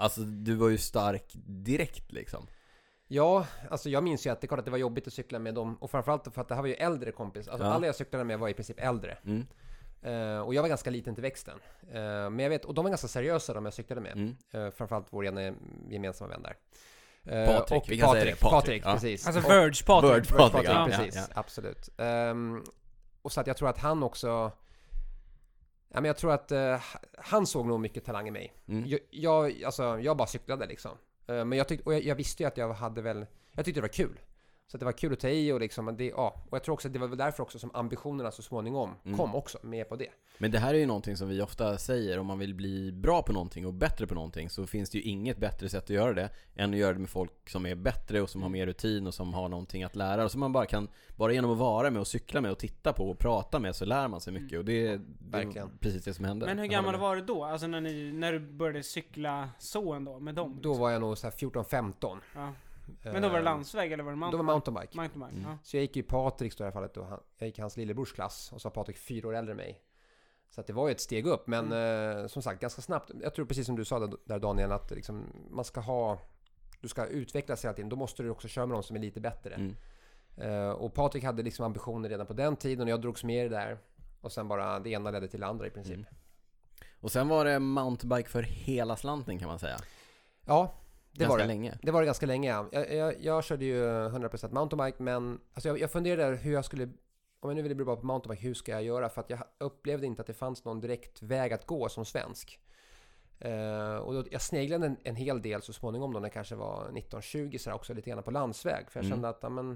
Alltså 0.00 0.20
du 0.20 0.54
var 0.54 0.68
ju 0.68 0.78
stark 0.78 1.32
direkt 1.46 2.12
liksom. 2.12 2.46
Ja, 3.08 3.46
alltså 3.70 3.88
jag 3.88 4.04
minns 4.04 4.26
ju 4.26 4.30
att 4.30 4.40
det 4.40 4.46
klart 4.46 4.58
att 4.58 4.64
det 4.64 4.70
var 4.70 4.78
jobbigt 4.78 5.06
att 5.06 5.12
cykla 5.12 5.38
med 5.38 5.54
dem 5.54 5.76
och 5.80 5.90
framförallt 5.90 6.34
för 6.34 6.40
att 6.40 6.48
det 6.48 6.54
här 6.54 6.62
var 6.62 6.68
ju 6.68 6.74
äldre 6.74 7.12
kompis. 7.12 7.48
Alltså 7.48 7.66
Ja. 7.66 7.72
alla 7.72 7.86
jag 7.86 7.94
cyklade 7.94 8.24
med 8.24 8.38
var 8.38 8.48
i 8.48 8.54
princip 8.54 8.80
äldre. 8.80 9.18
Mm. 9.24 9.46
Eh, 10.02 10.40
och 10.40 10.54
jag 10.54 10.62
var 10.62 10.68
ganska 10.68 10.90
liten 10.90 11.14
till 11.14 11.22
växten. 11.22 11.58
Eh, 11.92 12.00
men 12.00 12.38
jag 12.38 12.50
vet, 12.50 12.64
och 12.64 12.74
de 12.74 12.84
var 12.84 12.90
ganska 12.90 13.08
seriösa 13.08 13.54
de 13.54 13.64
jag 13.64 13.74
cyklade 13.74 14.00
med. 14.00 14.12
Mm. 14.12 14.36
Eh, 14.52 14.70
framförallt 14.70 15.06
vår 15.10 15.26
ena 15.26 15.54
gemensamma 15.88 16.30
vän 16.30 16.42
där. 16.42 16.56
Patrik, 17.46 17.82
och 17.82 17.90
vi 17.90 17.98
kan 17.98 18.10
säga 18.12 18.20
Patrik, 18.20 18.34
det, 18.34 18.40
Patrik, 18.40 18.50
Patrik, 18.50 18.82
ja. 18.84 18.92
precis. 18.92 19.26
Alltså 19.26 19.48
Verge 19.48 19.84
Patrik. 19.86 20.12
Verge 20.12 20.24
Patrik, 20.24 20.52
Patrik, 20.52 20.68
ja, 20.68 20.86
precis. 20.90 21.16
ja, 21.16 21.22
ja. 21.28 21.40
Absolut. 21.40 21.88
Ehm, 21.98 22.64
och 23.22 23.32
så 23.32 23.40
att 23.40 23.46
jag 23.46 23.56
tror 23.56 23.68
att 23.68 23.78
han 23.78 24.02
också... 24.02 24.52
Ja, 25.88 26.00
men 26.00 26.04
jag 26.04 26.16
tror 26.16 26.32
att 26.32 26.52
eh, 26.52 26.80
han 27.18 27.46
såg 27.46 27.66
nog 27.66 27.80
mycket 27.80 28.04
talang 28.04 28.28
i 28.28 28.30
mig. 28.30 28.54
Mm. 28.68 28.88
Jag, 28.88 29.00
jag, 29.10 29.64
alltså, 29.64 30.00
jag 30.00 30.16
bara 30.16 30.28
cyklade 30.28 30.66
liksom. 30.66 30.90
Eh, 31.26 31.44
men 31.44 31.52
jag, 31.52 31.68
tyckte, 31.68 31.84
och 31.84 31.94
jag, 31.94 32.02
jag 32.02 32.14
visste 32.14 32.42
ju 32.42 32.46
att 32.46 32.56
jag 32.56 32.72
hade 32.72 33.02
väl... 33.02 33.26
Jag 33.52 33.64
tyckte 33.64 33.80
det 33.80 33.82
var 33.82 33.88
kul. 33.88 34.20
Så 34.70 34.76
att 34.76 34.78
det 34.80 34.84
var 34.84 34.92
kul 34.92 35.12
att 35.12 35.20
ta 35.20 35.28
i 35.28 35.52
och 35.52 35.60
liksom, 35.60 35.96
det, 35.96 36.04
ja. 36.04 36.42
Och 36.50 36.56
jag 36.56 36.64
tror 36.64 36.72
också 36.72 36.88
att 36.88 36.92
det 36.92 36.98
var 37.00 37.08
väl 37.08 37.18
därför 37.18 37.42
också 37.42 37.58
som 37.58 37.70
ambitionerna 37.74 38.30
så 38.30 38.42
småningom 38.42 38.94
Mm. 39.04 39.18
kom 39.18 39.34
också 39.34 39.58
med 39.62 39.88
på 39.88 39.96
det. 39.96 40.08
Men 40.38 40.50
det 40.50 40.58
här 40.58 40.74
är 40.74 40.78
ju 40.78 40.86
någonting 40.86 41.16
som 41.16 41.28
vi 41.28 41.42
ofta 41.42 41.78
säger, 41.78 42.18
om 42.18 42.26
man 42.26 42.38
vill 42.38 42.54
bli 42.54 42.92
bra 42.92 43.22
på 43.22 43.32
någonting 43.32 43.66
och 43.66 43.74
bättre 43.74 44.06
på 44.06 44.14
någonting 44.14 44.50
så 44.50 44.66
finns 44.66 44.90
det 44.90 44.98
ju 44.98 45.04
inget 45.04 45.38
bättre 45.38 45.68
sätt 45.68 45.84
att 45.84 45.90
göra 45.90 46.12
det 46.12 46.30
än 46.56 46.70
att 46.70 46.76
göra 46.78 46.92
det 46.92 46.98
med 46.98 47.08
folk 47.10 47.50
som 47.50 47.66
är 47.66 47.74
bättre 47.74 48.20
och 48.20 48.30
som 48.30 48.42
har 48.42 48.48
mer 48.48 48.66
rutin 48.66 49.06
och 49.06 49.14
som 49.14 49.34
har 49.34 49.48
någonting 49.48 49.82
att 49.82 49.96
lära 49.96 50.24
och 50.24 50.30
som 50.30 50.40
man 50.40 50.52
bara 50.52 50.66
kan, 50.66 50.88
bara 51.16 51.32
genom 51.32 51.50
att 51.50 51.58
vara 51.58 51.90
med 51.90 52.00
och 52.00 52.06
cykla 52.06 52.40
med 52.40 52.50
och 52.50 52.58
titta 52.58 52.92
på 52.92 53.10
och 53.10 53.18
prata 53.18 53.58
med 53.58 53.76
så 53.76 53.84
lär 53.84 54.08
man 54.08 54.20
sig 54.20 54.32
mycket 54.32 54.58
och 54.58 54.64
det, 54.64 55.00
det 55.18 55.38
är 55.38 55.78
precis 55.80 56.04
det 56.04 56.14
som 56.14 56.24
hände. 56.24 56.46
Men 56.46 56.58
hur 56.58 56.66
gammal 56.66 56.96
var 56.96 57.16
du 57.16 57.22
då? 57.22 57.44
Alltså 57.44 57.66
när, 57.66 57.80
ni, 57.80 58.12
när 58.12 58.32
du 58.32 58.38
började 58.40 58.82
cykla 58.82 59.48
så 59.58 59.92
ändå, 59.92 60.18
med 60.20 60.34
dem? 60.34 60.58
Då 60.62 60.68
liksom? 60.68 60.82
var 60.82 60.90
jag 60.90 61.00
nog 61.00 61.18
så 61.18 61.26
här 61.26 61.34
14-15. 61.34 62.18
ja. 62.34 62.52
Men 63.02 63.22
då 63.22 63.28
var 63.28 63.34
det 63.34 63.38
Eh, 63.38 63.44
landsväg 63.44 63.92
eller 63.92 64.04
var 64.04 64.12
det 64.12 64.16
Då 64.16 64.20
var 64.20 64.30
mountain? 64.30 64.46
mountainbike. 64.46 64.96
Mountainbike, 64.96 65.36
Mm. 65.40 65.50
ja. 65.50 65.58
Så 65.62 65.76
jag 65.76 65.82
gick 65.82 65.96
ju 65.96 66.02
i 66.02 66.06
Patriks 66.06 66.56
då 66.56 66.62
i 66.62 66.64
det 66.64 66.68
här 66.68 66.72
fallet 66.72 66.94
då. 66.94 67.02
Han, 67.04 67.20
jag 67.38 67.46
gick 67.46 67.58
i 67.58 67.60
hans 67.60 67.76
lillebrors 67.76 68.12
klass 68.12 68.52
och 68.52 68.60
så 68.60 68.68
var 68.68 68.74
Patrik 68.74 68.96
fyra 68.98 69.28
år 69.28 69.34
äldre 69.36 69.50
än 69.52 69.56
mig. 69.56 69.82
Så 70.50 70.60
att 70.60 70.66
det 70.66 70.72
var 70.72 70.88
ju 70.88 70.92
ett 70.92 71.00
steg 71.00 71.26
upp, 71.26 71.46
men 71.46 71.72
eh, 71.72 72.26
som 72.26 72.42
sagt 72.42 72.60
ganska 72.60 72.82
snabbt. 72.82 73.10
Jag 73.22 73.34
tror 73.34 73.46
precis 73.46 73.66
som 73.66 73.76
du 73.76 73.84
sa 73.84 73.98
där, 73.98 74.10
där 74.24 74.38
Daniel, 74.38 74.72
att 74.72 74.90
liksom, 74.90 75.24
man 75.50 75.64
ska 75.64 75.80
ha... 75.80 76.18
Du 76.80 76.88
ska 76.88 77.06
utvecklas 77.06 77.64
hela 77.64 77.74
tiden. 77.74 77.88
Då 77.88 77.96
måste 77.96 78.22
du 78.22 78.30
också 78.30 78.48
köra 78.48 78.66
med 78.66 78.74
någon 78.74 78.82
som 78.82 78.96
är 78.96 79.00
lite 79.00 79.20
bättre. 79.20 79.54
Mm. 79.54 79.76
Eh, 80.36 80.70
och 80.70 80.94
Patrik 80.94 81.24
hade 81.24 81.42
liksom 81.42 81.64
ambitioner 81.64 82.08
redan 82.08 82.26
på 82.26 82.32
den 82.32 82.56
tiden 82.56 82.82
och 82.86 82.90
jag 82.90 83.00
drogs 83.00 83.24
med 83.24 83.46
i 83.46 83.48
det 83.48 83.54
där. 83.56 83.78
Och 84.20 84.32
sen 84.32 84.48
bara 84.48 84.78
det 84.80 84.90
ena 84.90 85.10
ledde 85.10 85.28
till 85.28 85.40
det 85.40 85.46
andra 85.46 85.66
i 85.66 85.70
princip. 85.70 85.94
Mm. 85.94 86.06
Och 87.00 87.12
sen 87.12 87.28
var 87.28 87.44
det 87.44 87.58
mountainbike 87.58 88.28
för 88.28 88.42
hela 88.42 88.96
slanten 88.96 89.38
kan 89.38 89.48
man 89.48 89.58
säga. 89.58 89.76
Ja, 90.46 90.74
det 91.12 91.18
Ganska 91.18 91.28
var 91.32 91.38
det. 91.38 91.46
länge. 91.46 91.78
Det 91.82 91.90
var 91.90 92.00
det 92.00 92.06
ganska 92.06 92.26
länge 92.26 92.50
ja. 92.50 92.66
Jag, 92.72 92.94
jag, 92.94 93.14
jag 93.20 93.44
körde 93.44 93.64
ju 93.64 93.84
100% 93.84 94.54
mountainbike 94.54 95.02
men 95.02 95.40
alltså 95.54 95.68
jag, 95.68 95.80
jag 95.80 95.90
funderade 95.90 96.36
hur 96.36 96.52
jag 96.52 96.64
skulle 96.64 96.88
om 97.40 97.50
jag 97.50 97.54
nu 97.56 97.62
ville 97.62 97.74
bli 97.74 97.84
bra 97.84 97.96
på 97.96 98.06
mountainbike, 98.06 98.42
hur 98.46 98.54
ska 98.54 98.72
jag 98.72 98.82
göra? 98.82 99.08
För 99.08 99.20
att 99.20 99.30
jag 99.30 99.38
upplevde 99.58 100.06
inte 100.06 100.20
att 100.22 100.26
det 100.26 100.34
fanns 100.34 100.64
någon 100.64 100.80
direkt 100.80 101.22
väg 101.22 101.52
att 101.52 101.66
gå 101.66 101.88
som 101.88 102.04
svensk. 102.04 102.60
Eh, 103.38 103.96
och 103.96 104.14
då, 104.14 104.24
jag 104.30 104.42
sneglade 104.42 104.86
en, 104.86 104.96
en 105.04 105.16
hel 105.16 105.42
del 105.42 105.62
så 105.62 105.72
småningom 105.72 106.12
då 106.12 106.18
när 106.20 106.26
jag 106.26 106.32
kanske 106.32 106.54
var 106.54 106.88
19-20 106.90 107.58
så 107.58 107.72
också 107.72 107.94
lite 107.94 108.10
grann 108.10 108.22
på 108.22 108.30
landsväg. 108.30 108.90
För 108.90 109.00
jag 109.00 109.04
Mm. 109.04 109.16
kände 109.16 109.28
att, 109.28 109.38
ja, 109.42 109.48
men, 109.48 109.68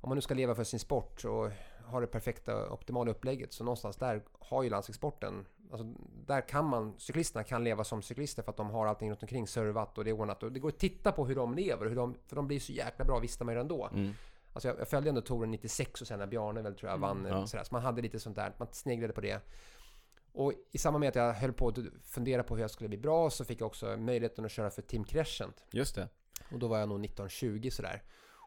om 0.00 0.08
man 0.08 0.16
nu 0.16 0.20
ska 0.22 0.34
leva 0.34 0.54
för 0.54 0.64
sin 0.64 0.80
sport 0.80 1.24
och 1.24 1.50
har 1.84 2.00
det 2.00 2.06
perfekta 2.06 2.70
optimala 2.70 3.10
upplägget. 3.10 3.52
Så 3.52 3.64
någonstans 3.64 3.96
där 3.96 4.22
har 4.32 4.62
ju 4.62 4.70
landsvägssporten, 4.70 5.46
alltså 5.70 5.86
där 6.26 6.48
kan 6.48 6.64
man, 6.64 6.94
cyklisterna 6.98 7.44
kan 7.44 7.64
leva 7.64 7.84
som 7.84 8.02
cyklister 8.02 8.42
för 8.42 8.50
att 8.50 8.56
de 8.56 8.70
har 8.70 8.86
allting 8.86 9.10
runt 9.10 9.22
omkring 9.22 9.46
servat 9.46 9.98
och 9.98 10.04
det 10.04 10.10
är 10.10 10.20
ordnat. 10.20 10.42
Och 10.42 10.52
det 10.52 10.60
går 10.60 10.68
att 10.68 10.78
titta 10.78 11.12
på 11.12 11.26
hur 11.26 11.34
de 11.34 11.54
lever, 11.54 11.86
hur 11.86 11.96
de, 11.96 12.16
för 12.26 12.36
de 12.36 12.46
blir 12.46 12.60
så 12.60 12.72
jäkla 12.72 13.04
bra, 13.04 13.18
visste 13.18 13.44
man 13.44 13.54
ju 13.54 13.60
ändå. 13.60 13.88
Mm. 13.92 14.12
Alltså 14.52 14.68
jag, 14.68 14.80
jag 14.80 14.88
följde 14.88 15.08
ändå 15.08 15.20
touren 15.20 15.50
96 15.50 16.00
och 16.00 16.06
sen 16.06 16.18
när 16.18 16.26
Bjarne 16.26 16.62
väl 16.62 16.74
tror 16.74 16.90
jag 16.90 16.98
vann. 16.98 17.26
Ja. 17.28 17.46
Sådär. 17.46 17.64
Så 17.64 17.74
man 17.74 17.82
hade 17.82 18.02
lite 18.02 18.20
sånt 18.20 18.36
där, 18.36 18.52
man 18.58 18.68
sneglade 18.72 19.12
på 19.12 19.20
det. 19.20 19.40
Och 20.32 20.52
i 20.72 20.78
samband 20.78 21.00
med 21.00 21.08
att 21.08 21.14
jag 21.14 21.32
höll 21.32 21.52
på 21.52 21.68
att 21.68 21.78
fundera 22.02 22.42
på 22.42 22.54
hur 22.54 22.62
jag 22.62 22.70
skulle 22.70 22.88
bli 22.88 22.98
bra 22.98 23.30
så 23.30 23.44
fick 23.44 23.60
jag 23.60 23.66
också 23.66 23.96
möjligheten 23.96 24.44
att 24.44 24.50
köra 24.50 24.70
för 24.70 24.82
Team 24.82 25.04
Crescent. 25.04 25.64
Just 25.70 25.94
det. 25.94 26.08
Och 26.52 26.58
då 26.58 26.68
var 26.68 26.78
jag 26.78 26.88
nog 26.88 27.04
1920 27.04 27.70
sådär. 27.70 28.02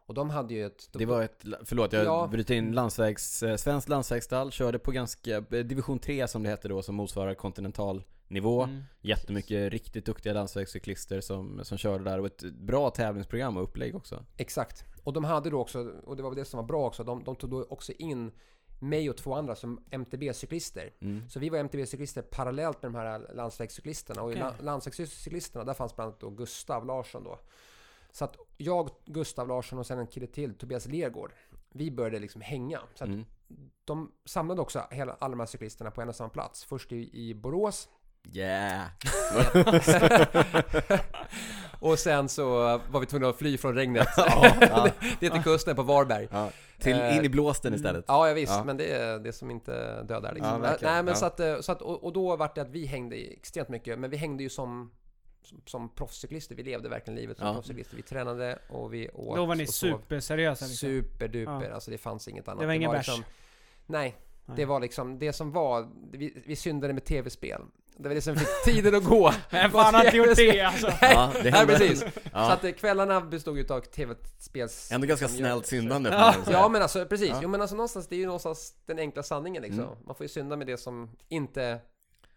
Och 0.10 0.16
de 0.16 0.30
hade 0.30 0.54
ju 0.54 0.66
ett... 0.66 0.90
Det 0.94 1.06
var 1.06 1.22
ett, 1.22 1.44
förlåt 1.66 1.94
jag 1.94 2.06
Ja. 2.06 2.28
bryter 2.32 2.56
in, 2.56 2.72
landsvägs, 2.72 3.44
eh, 3.44 3.56
svenskt 3.56 3.90
landsvägsstall, 3.90 4.52
körde 4.52 4.80
på 4.80 4.92
ganska, 4.92 5.38
eh, 5.38 5.42
division 5.44 6.00
3 6.00 6.28
som 6.28 6.44
det 6.44 6.50
hette 6.50 6.68
då, 6.68 6.82
som 6.82 6.96
motsvarar 6.96 7.34
kontinental 7.34 8.04
nivå. 8.28 8.64
Mm. 8.64 8.84
Jättemycket 9.02 9.72
riktigt 9.72 10.06
duktiga 10.06 10.34
landsvägscyklister 10.34 11.22
som, 11.22 11.60
som 11.64 11.78
körde 11.78 12.04
där 12.04 12.20
och 12.20 12.26
ett 12.26 12.44
bra 12.52 12.90
tävlingsprogram 12.90 13.58
och 13.58 13.64
upplägg 13.64 13.96
också. 13.96 14.26
Exakt. 14.38 14.84
Och 15.04 15.14
de 15.14 15.24
hade 15.24 15.50
då 15.50 15.60
också, 15.60 15.92
och 16.04 16.16
det 16.18 16.24
var 16.24 16.30
väl 16.30 16.38
det 16.40 16.46
som 16.46 16.58
var 16.58 16.66
bra 16.68 16.88
också, 16.88 17.04
de, 17.04 17.24
de 17.24 17.36
tog 17.36 17.50
då 17.50 17.64
också 17.70 17.92
in 17.92 18.32
mig 18.80 19.10
och 19.10 19.18
två 19.18 19.34
andra 19.36 19.56
som 19.56 19.80
MTB-cyklister. 19.92 20.90
Mm. 21.02 21.30
Så 21.30 21.40
vi 21.40 21.50
var 21.50 21.58
MTB-cyklister 21.60 22.22
parallellt 22.22 22.82
med 22.82 22.92
de 22.92 22.98
här 22.98 23.32
landsvägscyklisterna. 23.36 24.22
Och 24.22 24.36
la- 24.36 24.54
landsvägscyklisterna, 24.62 25.64
där 25.66 25.74
fanns 25.74 25.96
bland 25.96 26.08
annat 26.08 26.20
då 26.20 26.30
Gustav 26.30 26.86
Larsson 26.86 27.24
då. 27.24 27.40
Så 28.12 28.26
att 28.26 28.36
jag, 28.58 28.90
Gustav 29.06 29.48
Larsson 29.48 29.80
och 29.80 29.86
sen 29.86 30.00
en 30.00 30.08
kille 30.08 30.28
till, 30.28 30.54
Tobias 30.58 30.86
Lergård. 30.86 31.32
Vi 31.70 31.92
började 31.92 32.20
liksom 32.20 32.42
hänga. 32.42 32.80
Så 32.96 33.04
att 33.04 33.10
Mm. 33.10 33.26
de 33.86 34.12
samlade 34.26 34.62
också 34.62 34.84
hela, 34.92 35.14
alla 35.20 35.32
de 35.32 35.40
här 35.40 35.48
cyklisterna 35.48 35.92
på 35.92 36.02
en 36.02 36.10
och 36.10 36.16
samma 36.16 36.30
plats. 36.30 36.64
Först 36.64 36.92
i, 36.92 37.10
i 37.30 37.34
Borås. 37.34 37.90
Yeah! 38.34 38.88
och 41.80 42.00
sen 42.00 42.30
så 42.30 42.48
var 42.92 43.00
vi 43.00 43.06
tvungna 43.06 43.30
att 43.30 43.38
fly 43.38 43.58
från 43.58 43.76
regnet. 43.76 44.08
ja, 44.18 44.56
ja, 44.62 44.88
det 45.20 45.30
till 45.30 45.44
kusten 45.44 45.76
på 45.76 45.84
Varberg. 45.84 46.28
ja. 46.32 46.50
Till, 46.80 46.94
Eh, 47.00 47.18
in 47.18 47.26
i 47.26 47.30
blåsten 47.30 47.74
istället. 47.74 48.06
Ja, 48.08 48.28
ja 48.28 48.34
visst, 48.34 48.66
men 48.66 48.78
det 48.78 48.92
är 48.94 49.20
det 49.20 49.34
som 49.34 49.52
inte 49.52 50.04
dödar 50.04 50.34
liksom. 50.34 50.62
Nej, 50.82 51.04
men 51.04 51.16
så 51.16 51.26
att, 51.26 51.40
så 51.62 51.72
att 51.72 51.82
och, 51.82 52.04
och 52.04 52.14
då 52.14 52.36
var 52.36 52.52
det 52.56 52.62
att 52.62 52.70
vi 52.70 52.86
hängde 52.86 53.16
extremt 53.16 53.70
mycket, 53.70 54.00
men 54.00 54.10
vi 54.10 54.18
hängde 54.18 54.44
ju 54.44 54.50
som 54.50 54.92
som, 55.42 55.62
som 55.66 55.90
proffscyklister. 55.90 56.56
Vi 56.56 56.64
levde 56.64 56.90
verkligen 56.90 57.16
livet 57.20 57.38
som 57.38 57.48
Ja. 57.48 57.54
proffscyklister. 57.54 57.96
Vi 57.96 58.02
tränade 58.02 58.60
och 58.70 58.94
vi 58.94 59.10
åt 59.10 59.36
Då 59.36 59.46
var 59.46 59.56
ni 59.56 59.68
superseriösa 59.68 60.66
liksom. 60.66 60.88
Superduper, 60.90 61.68
Ja. 61.70 61.74
alltså 61.74 61.92
det 61.92 61.98
fanns 61.98 62.28
inget 62.28 62.48
annat. 62.48 62.60
Det 62.60 62.66
var 62.66 62.74
ingen 62.74 62.92
bärs. 62.92 63.08
liksom, 63.08 63.24
Nej, 63.86 64.16
Nej. 64.46 64.58
det 64.58 64.66
var 64.66 64.80
liksom 64.80 65.20
det 65.20 65.34
som 65.34 65.52
var, 65.52 65.88
vi, 66.12 66.44
vi 66.46 66.56
syndade 66.56 66.94
med 66.94 67.06
tv-spel. 67.06 67.62
Det 68.02 68.08
var 68.08 68.16
det 68.16 68.22
som 68.22 68.36
fick 68.36 68.48
tiden 68.66 68.96
att 68.96 69.04
gå. 69.04 69.32
Men 69.52 69.72
fan 69.72 69.94
har 69.94 70.06
inte 70.06 70.18
gjort 70.18 70.36
det 70.36 70.62
alltså. 70.62 70.88
Ja, 71.02 71.32
det 71.34 71.44
Nej, 71.44 71.52
hände. 71.52 71.78
precis. 71.78 72.00
Så 72.00 72.06
Ja. 72.34 72.52
att 72.52 72.64
eh, 72.64 72.72
kvällarna 72.72 73.22
bestod 73.22 73.58
ju 73.58 73.68
av 73.74 73.80
tv-spels... 73.82 74.92
Ändå 74.92 75.08
ganska 75.08 75.28
snällt 75.28 75.66
syndande 75.66 76.10
Ja. 76.10 76.36
Ja 76.52 76.70
men 76.70 76.82
alltså 76.82 77.06
precis, 77.06 77.30
Ja. 77.30 77.40
jo 77.44 77.50
men 77.50 77.62
alltså 77.62 77.76
någonstans, 77.76 78.08
det 78.08 78.16
är 78.16 78.20
ju 78.20 78.26
någonstans 78.26 78.74
den 78.86 79.00
enkla 79.00 79.24
sanningen 79.24 79.64
liksom. 79.64 79.84
Mm. 79.84 79.96
Man 80.06 80.16
får 80.16 80.24
ju 80.24 80.28
synda 80.28 80.56
med 80.56 80.68
det 80.68 80.78
som 80.78 81.10
inte, 81.30 81.80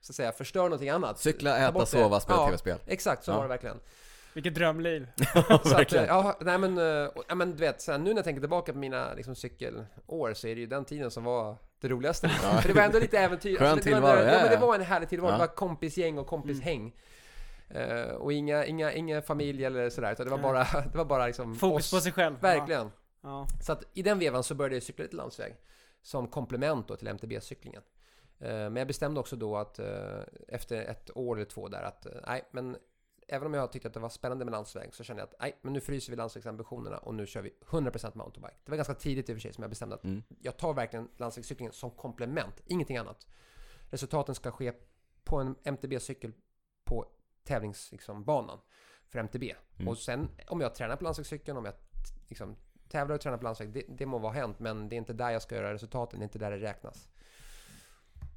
så 0.03 0.11
att 0.13 0.17
säga, 0.17 0.33
förstör 0.33 0.63
någonting 0.63 0.89
annat. 0.91 1.19
Cykla, 1.19 1.51
Ta 1.51 1.57
äta, 1.59 1.87
sova, 1.87 2.21
spela 2.21 2.39
Ja. 2.39 2.47
tv-spel. 2.47 2.79
Exakt, 2.87 3.25
så 3.25 3.31
Ja. 3.31 3.37
var 3.37 3.43
det 3.43 3.49
verkligen. 3.49 3.81
Vilket 4.35 4.55
drömliv. 4.55 5.09
Så 5.65 5.77
att, 5.77 5.93
eh, 5.93 6.05
ja, 6.05 6.39
nej 6.41 6.59
men, 6.59 6.79
eh, 6.79 7.11
ja, 7.29 7.35
men 7.35 7.51
du 7.51 7.57
vet, 7.57 7.81
så 7.83 7.93
här, 7.93 7.99
nu 7.99 8.11
när 8.11 8.17
jag 8.17 8.25
tänker 8.25 8.41
tillbaka 8.41 8.73
på 8.73 8.79
mina 8.79 9.15
liksom, 9.15 9.35
cykelår 9.35 10.35
så 10.35 10.47
är 10.49 10.55
det 10.55 10.61
ju 10.61 10.67
den 10.67 10.85
tiden 10.85 11.11
som 11.11 11.25
var 11.25 11.57
det 11.81 11.89
roligaste. 11.89 12.31
Ja. 12.43 12.61
För 12.61 12.69
det 12.69 12.75
var 12.75 12.83
ändå 12.83 12.99
lite 12.99 13.19
äventyr. 13.19 13.57
Skön 13.59 13.79
det, 13.79 13.85
det, 13.85 13.91
var, 13.91 14.01
tillvaro, 14.01 14.19
ja, 14.19 14.25
ja, 14.33 14.39
men 14.39 14.49
det 14.49 14.55
ja. 14.55 14.61
var 14.67 14.75
en 14.75 14.83
härlig 14.83 15.09
tillvaro. 15.09 15.31
Ja. 15.31 15.35
Det 15.35 15.39
var 15.39 15.55
kompisgäng 15.55 16.19
och 16.19 16.27
kompishäng. 16.27 16.93
Eh, 17.71 18.03
och 18.15 18.33
inga, 18.33 18.65
inga, 18.65 18.93
inga 18.93 19.23
familj 19.23 19.65
eller 19.65 19.91
sådär, 19.91 20.13
utan 20.13 20.27
det 20.27 20.31
var 20.31 20.39
bara, 20.39 20.59
det 20.93 20.99
var 20.99 21.05
bara 21.05 21.27
liksom 21.27 21.55
Fokus 21.55 21.85
oss. 21.85 21.91
på 21.99 22.01
sig 22.01 22.13
själv. 22.13 22.41
Verkligen. 22.41 22.91
Ja. 23.23 23.47
Så 23.63 23.73
att 23.73 23.83
i 23.95 24.03
den 24.03 24.19
vevan 24.19 24.43
så 24.43 24.55
började 24.55 24.77
jag 24.77 24.83
cykla 24.83 25.03
lite 25.03 25.17
landsväg. 25.17 25.55
Som 26.03 26.27
komplement 26.29 26.89
då 26.89 26.97
till 26.97 27.09
MTB-cyklingen. 27.09 27.83
Eh, 28.43 28.49
Men 28.53 28.77
jag 28.77 28.87
bestämde 28.87 29.21
också 29.21 29.37
då 29.37 29.57
att 29.57 29.79
eh, 29.79 30.21
efter 30.49 30.77
ett 30.85 31.17
år 31.17 31.37
eller 31.37 31.45
två 31.45 31.69
där 31.69 31.83
att 31.83 32.07
eh, 32.07 32.13
nej, 32.27 32.49
men 32.51 32.77
även 33.29 33.47
om 33.47 33.55
jag 33.55 33.73
tyckte 33.73 33.89
att 33.89 33.95
det 33.95 34.01
var 34.01 34.09
spännande 34.09 34.45
med 34.45 34.53
landsväg 34.53 34.95
så 34.95 35.05
kände 35.05 35.23
jag 35.23 35.29
att 35.29 35.35
nej, 35.41 35.59
men 35.63 35.73
nu 35.73 35.81
fryser 35.81 36.11
vi 36.13 36.17
landsvägsambitionerna 36.17 36.99
och 36.99 37.15
nu 37.15 37.27
kör 37.27 37.43
vi 37.43 37.55
100% 37.67 38.17
mountainbike. 38.17 38.57
Det 38.65 38.71
var 38.71 38.77
ganska 38.77 38.95
tidigt 38.95 39.29
i 39.29 39.33
och 39.33 39.37
för 39.37 39.41
sig 39.41 39.53
som 39.53 39.63
jag 39.63 39.71
bestämde 39.71 39.95
att 39.95 40.05
Mm. 40.05 40.23
jag 40.41 40.57
tar 40.57 40.75
verkligen 40.75 41.09
landsvägscyklingen 41.17 41.73
som 41.73 41.91
komplement, 41.91 42.61
ingenting 42.67 42.97
annat. 42.97 43.27
Resultaten 43.91 44.35
ska 44.35 44.51
ske 44.51 44.73
på 45.25 45.37
en 45.37 45.55
MTB-cykel 45.65 46.33
på 46.85 47.07
tävlingsbanan 47.45 47.93
liksom, 47.93 48.25
banan 48.25 48.59
för 49.09 49.19
MTB. 49.19 49.43
Mm. 49.77 49.89
Och 49.89 49.99
sen 49.99 50.29
om 50.49 50.61
jag 50.61 50.75
tränar 50.75 50.97
på 50.97 51.05
landsvägscykeln, 51.05 51.59
om 51.59 51.65
jag 51.65 51.75
liksom, 52.29 52.57
tävlar 52.89 53.15
och 53.15 53.21
tränar 53.21 53.39
på 53.39 53.45
landsväg, 53.45 53.73
det, 53.73 53.85
det 53.89 54.07
må 54.07 54.19
vara 54.19 54.33
hänt, 54.33 54.59
men 54.59 54.89
det 54.89 54.97
är 54.97 54.99
inte 54.99 55.13
där 55.13 55.31
jag 55.31 55.43
ska 55.43 55.55
göra 55.55 55.73
resultaten, 55.75 56.19
det 56.19 56.23
är 56.23 56.27
inte 56.27 56.39
där 56.39 56.51
det 56.51 56.61
räknas. 56.61 57.09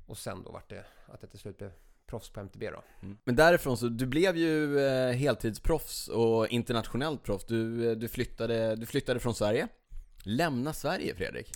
Och 0.06 0.18
sen 0.18 0.44
då 0.44 0.52
vart 0.52 0.70
det 0.70 0.86
att 1.06 1.22
jag 1.22 1.32
till 1.32 1.39
slut 1.39 1.58
blev 1.58 1.72
proffs 2.08 2.30
på 2.30 2.39
MTB 2.39 2.70
då. 2.72 2.84
Mm. 3.02 3.18
Men 3.24 3.36
därifrån 3.36 3.78
så, 3.78 3.88
du 3.88 4.06
blev 4.06 4.38
ju 4.38 4.80
eh, 4.80 5.12
heltidsproffs 5.12 6.08
och 6.08 6.48
internationellt 6.48 7.24
proffs. 7.24 7.46
Du, 7.46 7.91
eh, 7.91 7.98
du, 7.98 8.08
flyttade, 8.08 8.76
du 8.76 8.86
flyttade 8.86 9.20
från 9.20 9.36
Sverige. 9.36 9.68
Lämna 10.24 10.74
Sverige 10.74 11.15
Fredrik. 11.15 11.52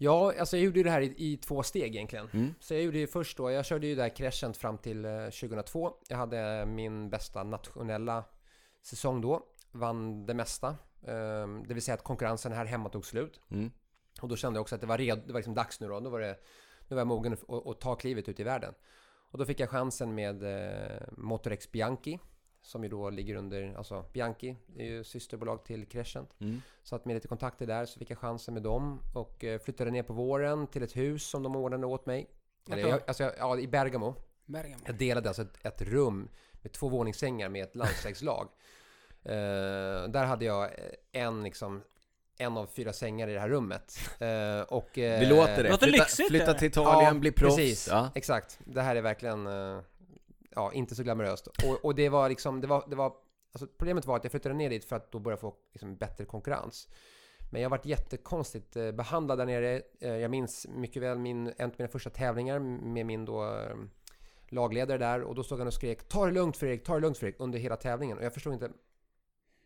Ja, 0.00 0.32
alltså 0.38 0.56
jag 0.56 0.64
gjorde 0.64 0.78
ju 0.78 0.84
det 0.84 0.90
här 0.90 1.00
i, 1.00 1.14
i 1.16 1.36
två 1.36 1.62
steg 1.62 1.94
egentligen. 1.94 2.28
Mm. 2.32 2.54
Så 2.60 2.74
jag 2.74 2.82
gjorde 2.82 2.98
ju 2.98 3.06
först 3.06 3.36
då, 3.36 3.50
jag 3.50 3.64
körde 3.64 3.86
ju 3.86 3.94
där 3.94 4.08
Crescent 4.08 4.56
fram 4.56 4.78
till 4.78 5.04
eh, 5.04 5.24
2002. 5.24 5.92
Jag 6.08 6.16
hade 6.16 6.66
min 6.66 7.10
bästa 7.10 7.44
nationella 7.44 8.24
säsong 8.82 9.20
då. 9.20 9.42
Vann 9.72 10.26
det 10.26 10.34
mesta. 10.34 10.76
Ehm, 11.06 11.64
Det 11.68 11.74
vill 11.74 11.82
säga 11.82 11.94
att 11.94 12.04
konkurrensen 12.04 12.52
här 12.52 12.64
hemma 12.64 12.88
tog 12.88 13.06
slut. 13.06 13.40
Mm. 13.50 13.70
Och 14.20 14.28
då 14.28 14.36
kände 14.36 14.56
jag 14.56 14.62
också 14.62 14.74
att 14.74 14.80
det 14.80 14.86
var, 14.86 14.98
red, 14.98 15.22
det 15.26 15.32
var 15.32 15.38
liksom 15.38 15.54
dags 15.54 15.80
nu 15.80 15.88
då. 15.88 16.00
Då 16.00 16.10
var, 16.10 16.20
det, 16.20 16.36
nu 16.88 16.94
var 16.94 17.00
jag 17.00 17.06
mogen 17.06 17.36
att, 17.48 17.80
ta 17.80 17.94
klivet 17.94 18.28
ut 18.28 18.40
i 18.40 18.42
världen. 18.42 18.74
Och 19.30 19.38
då 19.38 19.44
fick 19.44 19.60
jag 19.60 19.70
chansen 19.70 20.14
med 20.14 20.42
eh, 20.42 21.00
Motorex 21.12 21.72
Bianchi. 21.72 22.18
Som 22.62 22.82
ju 22.82 22.88
då 22.88 23.10
ligger 23.10 23.34
under, 23.34 23.74
alltså 23.76 24.04
Bianchi 24.12 24.56
är 24.76 24.84
ju 24.84 25.04
systerbolag 25.04 25.64
till 25.64 25.86
Crescent. 25.86 26.34
Mm. 26.40 26.62
Så 26.82 26.96
att 26.96 27.04
med 27.04 27.14
lite 27.14 27.28
kontakter 27.28 27.66
där 27.66 27.86
så 27.86 27.98
fick 27.98 28.10
jag 28.10 28.18
chansen 28.18 28.54
med 28.54 28.62
dem 28.62 29.00
och 29.14 29.44
eh, 29.44 29.58
flyttade 29.58 29.90
ner 29.90 30.02
på 30.02 30.12
våren 30.12 30.66
till 30.66 30.82
ett 30.82 30.96
hus 30.96 31.26
som 31.26 31.42
de 31.42 31.56
ordnade 31.56 31.86
åt 31.86 32.06
mig. 32.06 32.30
Eller, 32.70 32.88
jag, 32.88 33.00
alltså, 33.06 33.22
jag- 33.22 33.32
ja, 33.38 33.58
i 33.58 33.68
Bergamo. 33.68 34.14
Bergamo. 34.46 34.82
Jag 34.86 34.94
delade 34.94 35.28
alltså 35.28 35.42
ett, 35.42 35.66
ett 35.66 35.82
rum 35.82 36.28
med 36.52 36.72
två 36.72 36.88
våningssängar 36.88 37.48
med 37.48 37.62
ett 37.64 37.76
landsvägslag. 37.76 38.48
Eh, 39.22 39.32
där 40.08 40.24
hade 40.24 40.44
jag 40.44 40.70
en 41.12 41.42
liksom 41.42 41.82
en 42.38 42.56
av 42.56 42.66
fyra 42.66 42.92
sängar 42.92 43.28
i 43.28 43.32
det 43.34 43.40
här 43.40 43.48
rummet. 43.48 43.98
Eh, 44.20 44.60
och, 44.62 44.98
eh, 44.98 45.20
Det 45.20 45.26
låter 45.28 45.62
det. 45.62 45.70
Låter 45.70 45.86
flytta, 45.86 46.02
lyxigt, 46.02 46.28
flytta 46.28 46.54
till 46.54 46.68
Italien, 46.68 47.14
Ja, 47.14 47.20
bli 47.20 47.32
proffs. 47.32 47.56
Precis, 47.56 47.88
Ja. 47.88 48.10
exakt. 48.14 48.58
Det 48.64 48.82
här 48.82 48.96
är 48.96 49.02
verkligen 49.02 49.46
eh, 49.46 49.80
ja, 50.54 50.72
inte 50.72 50.94
så 50.94 51.02
glamoröst. 51.02 51.46
Och, 51.46 51.84
och 51.84 51.94
det 51.94 52.08
var 52.08 52.28
liksom, 52.28 52.60
det 52.60 52.66
var, 52.66 52.84
det 52.88 52.96
var 52.96 53.12
alltså 53.52 53.66
problemet 53.78 54.06
var 54.06 54.16
att 54.16 54.24
jag 54.24 54.30
flyttade 54.30 54.54
ner 54.54 54.70
dit 54.70 54.84
för 54.84 54.96
att 54.96 55.12
då 55.12 55.18
börja 55.18 55.36
få 55.36 55.54
liksom, 55.72 55.96
bättre 55.96 56.24
konkurrens. 56.24 56.88
Men 57.50 57.62
jag 57.62 57.70
varit 57.70 57.86
jättekonstigt 57.86 58.76
eh, 58.76 58.92
behandlad 58.92 59.38
där 59.38 59.46
nere. 59.46 59.82
Eh, 60.00 60.16
jag 60.16 60.30
minns 60.30 60.66
mycket 60.68 61.02
väl 61.02 61.18
min, 61.18 61.52
en 61.56 61.70
av 61.70 61.74
mina 61.78 61.88
första 61.88 62.10
tävlingar 62.10 62.58
med 62.58 63.06
min 63.06 63.24
då 63.24 63.44
eh, 63.44 63.76
lagledare 64.48 64.98
där 64.98 65.22
och 65.22 65.34
då 65.34 65.42
stod 65.42 65.58
han 65.58 65.66
och 65.66 65.74
skrek 65.74 66.08
Ta 66.08 66.26
det 66.26 66.32
lugnt 66.32 66.56
Fredrik, 66.56 66.84
ta 66.84 66.94
det 66.94 67.00
lugnt 67.00 67.18
Fredrik 67.18 67.40
under 67.40 67.58
hela 67.58 67.76
tävlingen 67.76 68.18
och 68.18 68.24
jag 68.24 68.34
förstod 68.34 68.52
inte 68.52 68.70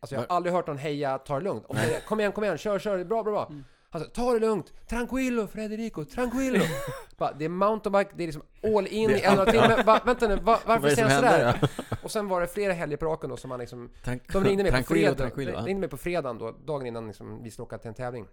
Alltså 0.03 0.15
jag 0.15 0.21
har 0.21 0.35
aldrig 0.35 0.53
hört 0.53 0.67
någon 0.67 0.77
heja, 0.77 1.17
ta 1.17 1.39
det 1.39 1.43
lugnt. 1.43 1.65
Och 1.65 1.75
kom 2.05 2.19
igen, 2.19 2.31
kom 2.31 2.43
igen, 2.43 2.57
kör, 2.57 2.79
kör, 2.79 2.95
det 2.95 3.01
är 3.01 3.05
bra, 3.05 3.23
bra, 3.23 3.31
bra. 3.31 3.47
Mm. 3.49 3.63
Han 3.89 4.01
sa, 4.01 4.07
ta 4.07 4.33
det 4.33 4.39
lugnt, 4.39 4.73
tranquillo 4.87 5.47
Frederico, 5.47 6.05
tranquillo. 6.05 6.63
Bara, 7.17 7.33
det 7.33 7.45
är 7.45 7.49
mountainbike, 7.49 8.11
det 8.15 8.23
är 8.23 8.27
liksom 8.27 8.43
all 8.63 8.87
in 8.87 9.09
i 9.09 9.21
en 9.21 9.39
och 9.39 9.47
en 9.47 9.53
timme. 9.53 9.99
Vänta 10.05 10.27
nu, 10.27 10.35
va, 10.35 10.41
Vad 10.65 10.75
är 10.75 10.81
varför 10.81 10.89
det 10.89 10.95
säger 10.95 11.09
han 11.09 11.15
sådär? 11.15 11.69
Och 12.03 12.11
sen 12.11 12.27
var 12.27 12.41
det 12.41 12.47
flera 12.47 12.73
helger 12.73 12.97
på 12.97 13.05
raken 13.05 13.29
då 13.29 13.37
som 13.37 13.51
han 13.51 13.59
liksom 13.59 13.89
de 14.31 14.43
ringde 14.43 14.63
mig 14.63 14.71
på 14.71 14.93
fredag, 14.93 15.31
de 15.35 15.65
ringde 15.65 15.79
mig 15.79 15.89
på 15.89 15.97
fredagen 15.97 16.37
då, 16.37 16.51
dagen 16.51 16.85
innan 16.85 17.07
liksom 17.07 17.43
vi 17.43 17.51
skulle 17.51 17.63
åka 17.63 17.77
till 17.77 17.87
en 17.87 17.93
tävling. 17.93 18.27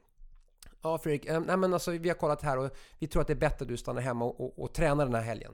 Ja 0.82 0.98
Fredrik, 0.98 1.26
eh, 1.26 1.40
nej 1.40 1.56
men 1.56 1.74
alltså 1.74 1.90
vi 1.90 2.08
har 2.08 2.16
kollat 2.16 2.42
här 2.42 2.58
och 2.58 2.70
vi 2.98 3.06
tror 3.06 3.22
att 3.22 3.26
det 3.26 3.32
är 3.32 3.36
bättre 3.48 3.62
att 3.62 3.68
du 3.68 3.76
stannar 3.76 4.02
hemma 4.02 4.24
och, 4.24 4.40
och, 4.40 4.64
och 4.64 4.72
tränar 4.72 5.04
den 5.04 5.14
här 5.14 5.22
helgen. 5.22 5.52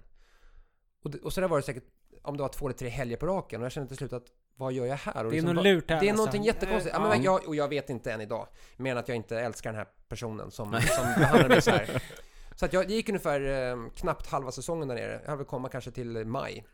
Och, 1.04 1.14
och 1.14 1.32
så 1.32 1.40
där 1.40 1.48
var 1.48 1.56
det 1.56 1.62
säkert, 1.62 1.84
om 2.26 2.36
det 2.36 2.42
var 2.42 2.48
två 2.48 2.66
eller 2.66 2.76
tre 2.76 2.88
helger 2.88 3.16
på 3.16 3.26
raken 3.26 3.60
och 3.60 3.64
jag 3.64 3.72
kände 3.72 3.88
till 3.88 3.96
slut 3.96 4.12
att 4.12 4.26
vad 4.56 4.72
gör 4.72 4.86
jag 4.86 4.96
här? 4.96 5.24
Och 5.24 5.30
Det 5.30 5.36
är 5.38 5.40
liksom, 5.40 5.54
något 5.54 5.64
lurt 5.64 5.90
här 5.90 6.00
Det 6.00 6.06
är 6.06 6.10
alltså. 6.10 6.16
någonting 6.16 6.42
jättekonstigt. 6.42 6.94
Ja, 6.94 7.08
men 7.08 7.22
Ja. 7.22 7.24
jag, 7.40 7.48
och 7.48 7.56
jag 7.56 7.68
vet 7.68 7.90
inte 7.90 8.12
än 8.12 8.20
idag. 8.20 8.46
Mer 8.76 8.92
än 8.92 8.98
att 8.98 9.08
jag 9.08 9.16
inte 9.16 9.40
älskar 9.40 9.70
den 9.70 9.78
här 9.78 9.88
personen 10.08 10.50
som, 10.50 10.80
som 10.80 11.04
behandlar 11.18 11.48
mig 11.48 11.62
så 11.62 11.70
här. 11.70 12.02
Så 12.56 12.64
att 12.64 12.72
jag 12.72 12.88
det 12.88 12.94
gick 12.94 13.08
ungefär 13.08 13.40
eh, 13.70 13.76
knappt 13.94 14.26
halva 14.26 14.52
säsongen 14.52 14.88
där 14.88 14.94
nere. 14.94 15.12
Jag 15.12 15.30
hade 15.30 15.36
väl 15.36 15.46
komma 15.46 15.68
kanske 15.68 15.90
till 15.90 16.24
maj. 16.26 16.66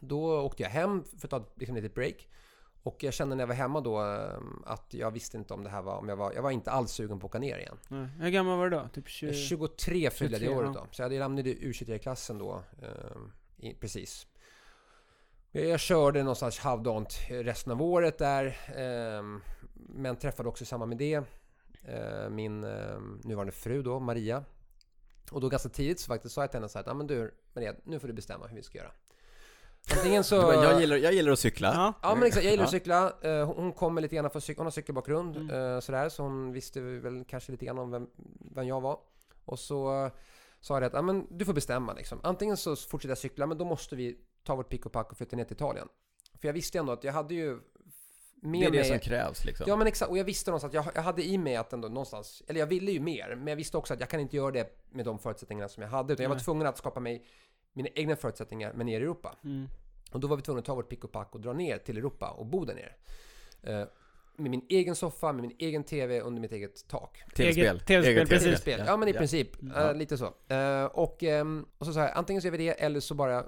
Då 0.00 0.40
åkte 0.40 0.62
jag 0.62 0.70
hem 0.70 1.04
för 1.18 1.26
att 1.26 1.30
ta 1.30 1.52
liksom 1.56 1.76
ett 1.76 1.82
litet 1.82 1.94
break. 1.94 2.28
Och 2.82 3.02
jag 3.02 3.14
kände 3.14 3.34
när 3.36 3.42
jag 3.42 3.46
var 3.48 3.54
hemma 3.54 3.80
då 3.80 4.00
eh, 4.00 4.38
att 4.66 4.94
jag 4.94 5.10
visste 5.10 5.36
inte 5.36 5.54
om 5.54 5.64
det 5.64 5.70
här 5.70 5.82
var, 5.82 5.96
om 5.96 6.08
jag 6.08 6.16
var, 6.16 6.32
jag 6.32 6.42
var 6.42 6.50
inte 6.50 6.70
alls 6.70 6.92
sugen 6.92 7.20
på 7.20 7.26
att 7.26 7.30
åka 7.30 7.38
ner 7.38 7.58
igen. 7.58 7.76
Nej. 7.88 8.06
Hur 8.20 8.30
gammal 8.30 8.58
var 8.58 8.70
du 8.70 8.76
då? 8.76 8.88
Typ 8.92 9.08
20? 9.08 9.34
23 9.34 10.10
fyllde 10.10 10.36
jag 10.36 10.40
det 10.42 10.46
23, 10.46 10.54
året 10.56 10.74
då. 10.74 10.86
Så 10.90 11.02
jag 11.02 11.04
hade 11.04 11.18
lämnat 11.18 11.44
U23-klassen 11.44 12.38
då. 12.38 12.62
Eh, 12.82 12.88
i, 13.68 13.74
precis. 13.74 14.26
Jag 15.52 15.64
jag 15.66 15.80
körde 15.80 16.22
någonstans 16.22 16.58
halvdant 16.58 17.18
resten 17.28 17.72
av 17.72 17.82
året 17.82 18.18
där. 18.18 18.46
Eh, 18.76 19.22
men 19.74 20.16
träffade 20.16 20.48
också 20.48 20.62
i 20.64 20.66
samband 20.66 20.88
med 20.88 20.98
det 20.98 21.14
eh, 21.84 22.30
min 22.30 22.64
eh, 22.64 23.00
nuvarande 23.24 23.52
fru 23.52 23.82
då, 23.82 24.00
Maria. 24.00 24.44
Och 25.30 25.40
då 25.40 25.48
ganska 25.48 25.68
tidigt 25.68 26.00
så 26.00 26.06
faktiskt 26.06 26.34
sa 26.34 26.40
jag 26.40 26.50
till 26.50 26.58
henne 26.58 26.68
så 26.68 26.78
här 26.78 26.82
att 26.84 26.90
ah, 26.90 26.94
men 26.94 27.06
du 27.06 27.34
Maria, 27.54 27.74
nu 27.84 27.98
får 27.98 28.08
du 28.08 28.14
bestämma 28.14 28.46
hur 28.46 28.56
vi 28.56 28.62
ska 28.62 28.78
göra. 28.78 28.90
Antingen 29.96 30.24
så... 30.24 30.36
Jag, 30.52 30.80
gillar, 30.80 30.96
jag 30.96 31.12
gillar 31.12 31.32
att 31.32 31.38
cykla. 31.38 31.72
Ja. 31.74 31.92
Ja 32.02 32.14
men 32.14 32.26
exakt, 32.26 32.44
jag 32.44 32.50
gillar 32.50 32.64
att 32.64 32.70
cykla. 32.70 33.12
Eh, 33.22 33.46
hon- 33.54 33.72
kommer 33.72 34.00
lite 34.00 34.16
grann 34.16 34.30
från 34.30 34.42
cykel, 34.42 34.58
hon 34.58 34.66
har 34.66 34.70
cykelbakgrund 34.70 35.36
Mm. 35.36 35.74
eh, 35.74 35.80
sådär, 35.80 36.08
så 36.08 36.22
hon 36.22 36.52
visste 36.52 36.80
väl 36.80 37.24
kanske 37.28 37.52
lite 37.52 37.64
grann 37.64 37.78
om 37.78 37.90
vem, 37.90 38.06
vem 38.54 38.66
jag 38.66 38.80
var. 38.80 38.98
Och 39.44 39.58
så 39.58 40.04
eh, 40.04 40.12
sa 40.60 40.74
jag 40.74 40.84
att, 40.84 40.92
ja 40.92 41.02
men 41.02 41.26
du 41.30 41.44
får 41.44 41.52
bestämma 41.52 41.92
liksom. 41.92 42.20
Antingen 42.22 42.56
så 42.56 42.76
fortsätter 42.76 43.10
jag 43.10 43.18
cykla, 43.18 43.46
men 43.46 43.58
då 43.58 43.64
måste 43.64 43.96
vi 43.96 44.18
ta 44.44 44.56
vårt 44.56 44.68
pick 44.68 44.86
och 44.86 44.92
pack 44.92 45.10
och 45.10 45.16
flytta 45.16 45.36
ner 45.36 45.44
till 45.44 45.56
Italien. 45.56 45.88
För 46.40 46.48
jag 46.48 46.52
visste 46.52 46.78
ändå 46.78 46.92
att 46.92 47.04
jag 47.04 47.12
hade 47.12 47.34
ju 47.34 47.60
med 48.42 48.60
Det 48.60 48.66
är 48.66 48.70
det 48.70 48.78
mig... 48.78 48.88
som 48.88 48.98
krävs 48.98 49.44
liksom. 49.44 49.66
Ja 49.68 49.76
men 49.76 49.86
exakt, 49.86 50.10
och 50.10 50.18
jag 50.18 50.24
visste 50.24 50.50
någonstans 50.50 50.70
att 50.70 50.74
jag, 50.74 50.86
jag 50.94 51.02
hade 51.02 51.22
i 51.22 51.38
mig 51.38 51.56
att 51.56 51.72
ändå 51.72 51.88
någonstans, 51.88 52.42
eller 52.46 52.60
jag 52.60 52.66
ville 52.66 52.92
ju 52.92 53.00
mer, 53.00 53.34
men 53.36 53.46
jag 53.46 53.56
visste 53.56 53.76
också 53.76 53.94
att 53.94 54.00
jag 54.00 54.08
kan 54.08 54.20
inte 54.20 54.36
göra 54.36 54.50
det 54.50 54.78
med 54.90 55.04
de 55.04 55.18
förutsättningarna 55.18 55.68
som 55.68 55.82
jag 55.82 55.90
hade, 55.90 56.12
utan 56.12 56.22
jag 56.22 56.30
var 56.30 56.36
Nej. 56.36 56.44
tvungen 56.44 56.66
att 56.66 56.78
skapa 56.78 57.00
mig 57.00 57.24
mina 57.72 57.88
egna 57.94 58.16
förutsättningar, 58.16 58.72
men 58.72 58.86
ner 58.86 59.00
i 59.00 59.02
Europa. 59.02 59.36
Mm. 59.44 59.68
Och 60.12 60.20
då 60.20 60.28
var 60.28 60.36
vi 60.36 60.42
tvungna 60.42 60.58
att 60.58 60.64
ta 60.64 60.74
vårt 60.74 60.88
pick 60.88 61.04
och 61.04 61.12
pack 61.12 61.34
och 61.34 61.40
dra 61.40 61.52
ner 61.52 61.78
till 61.78 61.96
Europa 61.96 62.30
och 62.30 62.46
bo 62.46 62.64
där 62.64 62.74
nere. 62.74 62.94
Eh, 63.62 63.88
med 64.36 64.50
min 64.50 64.66
egen 64.68 64.94
soffa, 64.94 65.32
med 65.32 65.42
min 65.42 65.56
egen 65.58 65.84
TV 65.84 66.20
under 66.20 66.40
mitt 66.40 66.52
eget 66.52 66.88
tak. 66.88 67.18
Tv-spel. 67.36 67.80
Tv-spel, 67.80 68.26
precis. 68.26 68.60
Spel. 68.60 68.82
Ja, 68.86 68.96
men 68.96 69.08
i 69.08 69.12
princip. 69.12 69.62
Mm. 69.62 69.76
eh, 69.76 69.94
lite 69.94 70.18
så. 70.18 70.34
Eh, 70.54 70.84
och, 70.84 71.22
ehm, 71.22 71.66
och 71.78 71.86
så 71.86 71.92
sa 71.92 72.00
jag, 72.00 72.10
antingen 72.14 72.42
så 72.42 72.46
gör 72.46 72.52
vi 72.52 72.58
det 72.58 72.70
eller 72.70 73.00
så 73.00 73.14
bara 73.14 73.44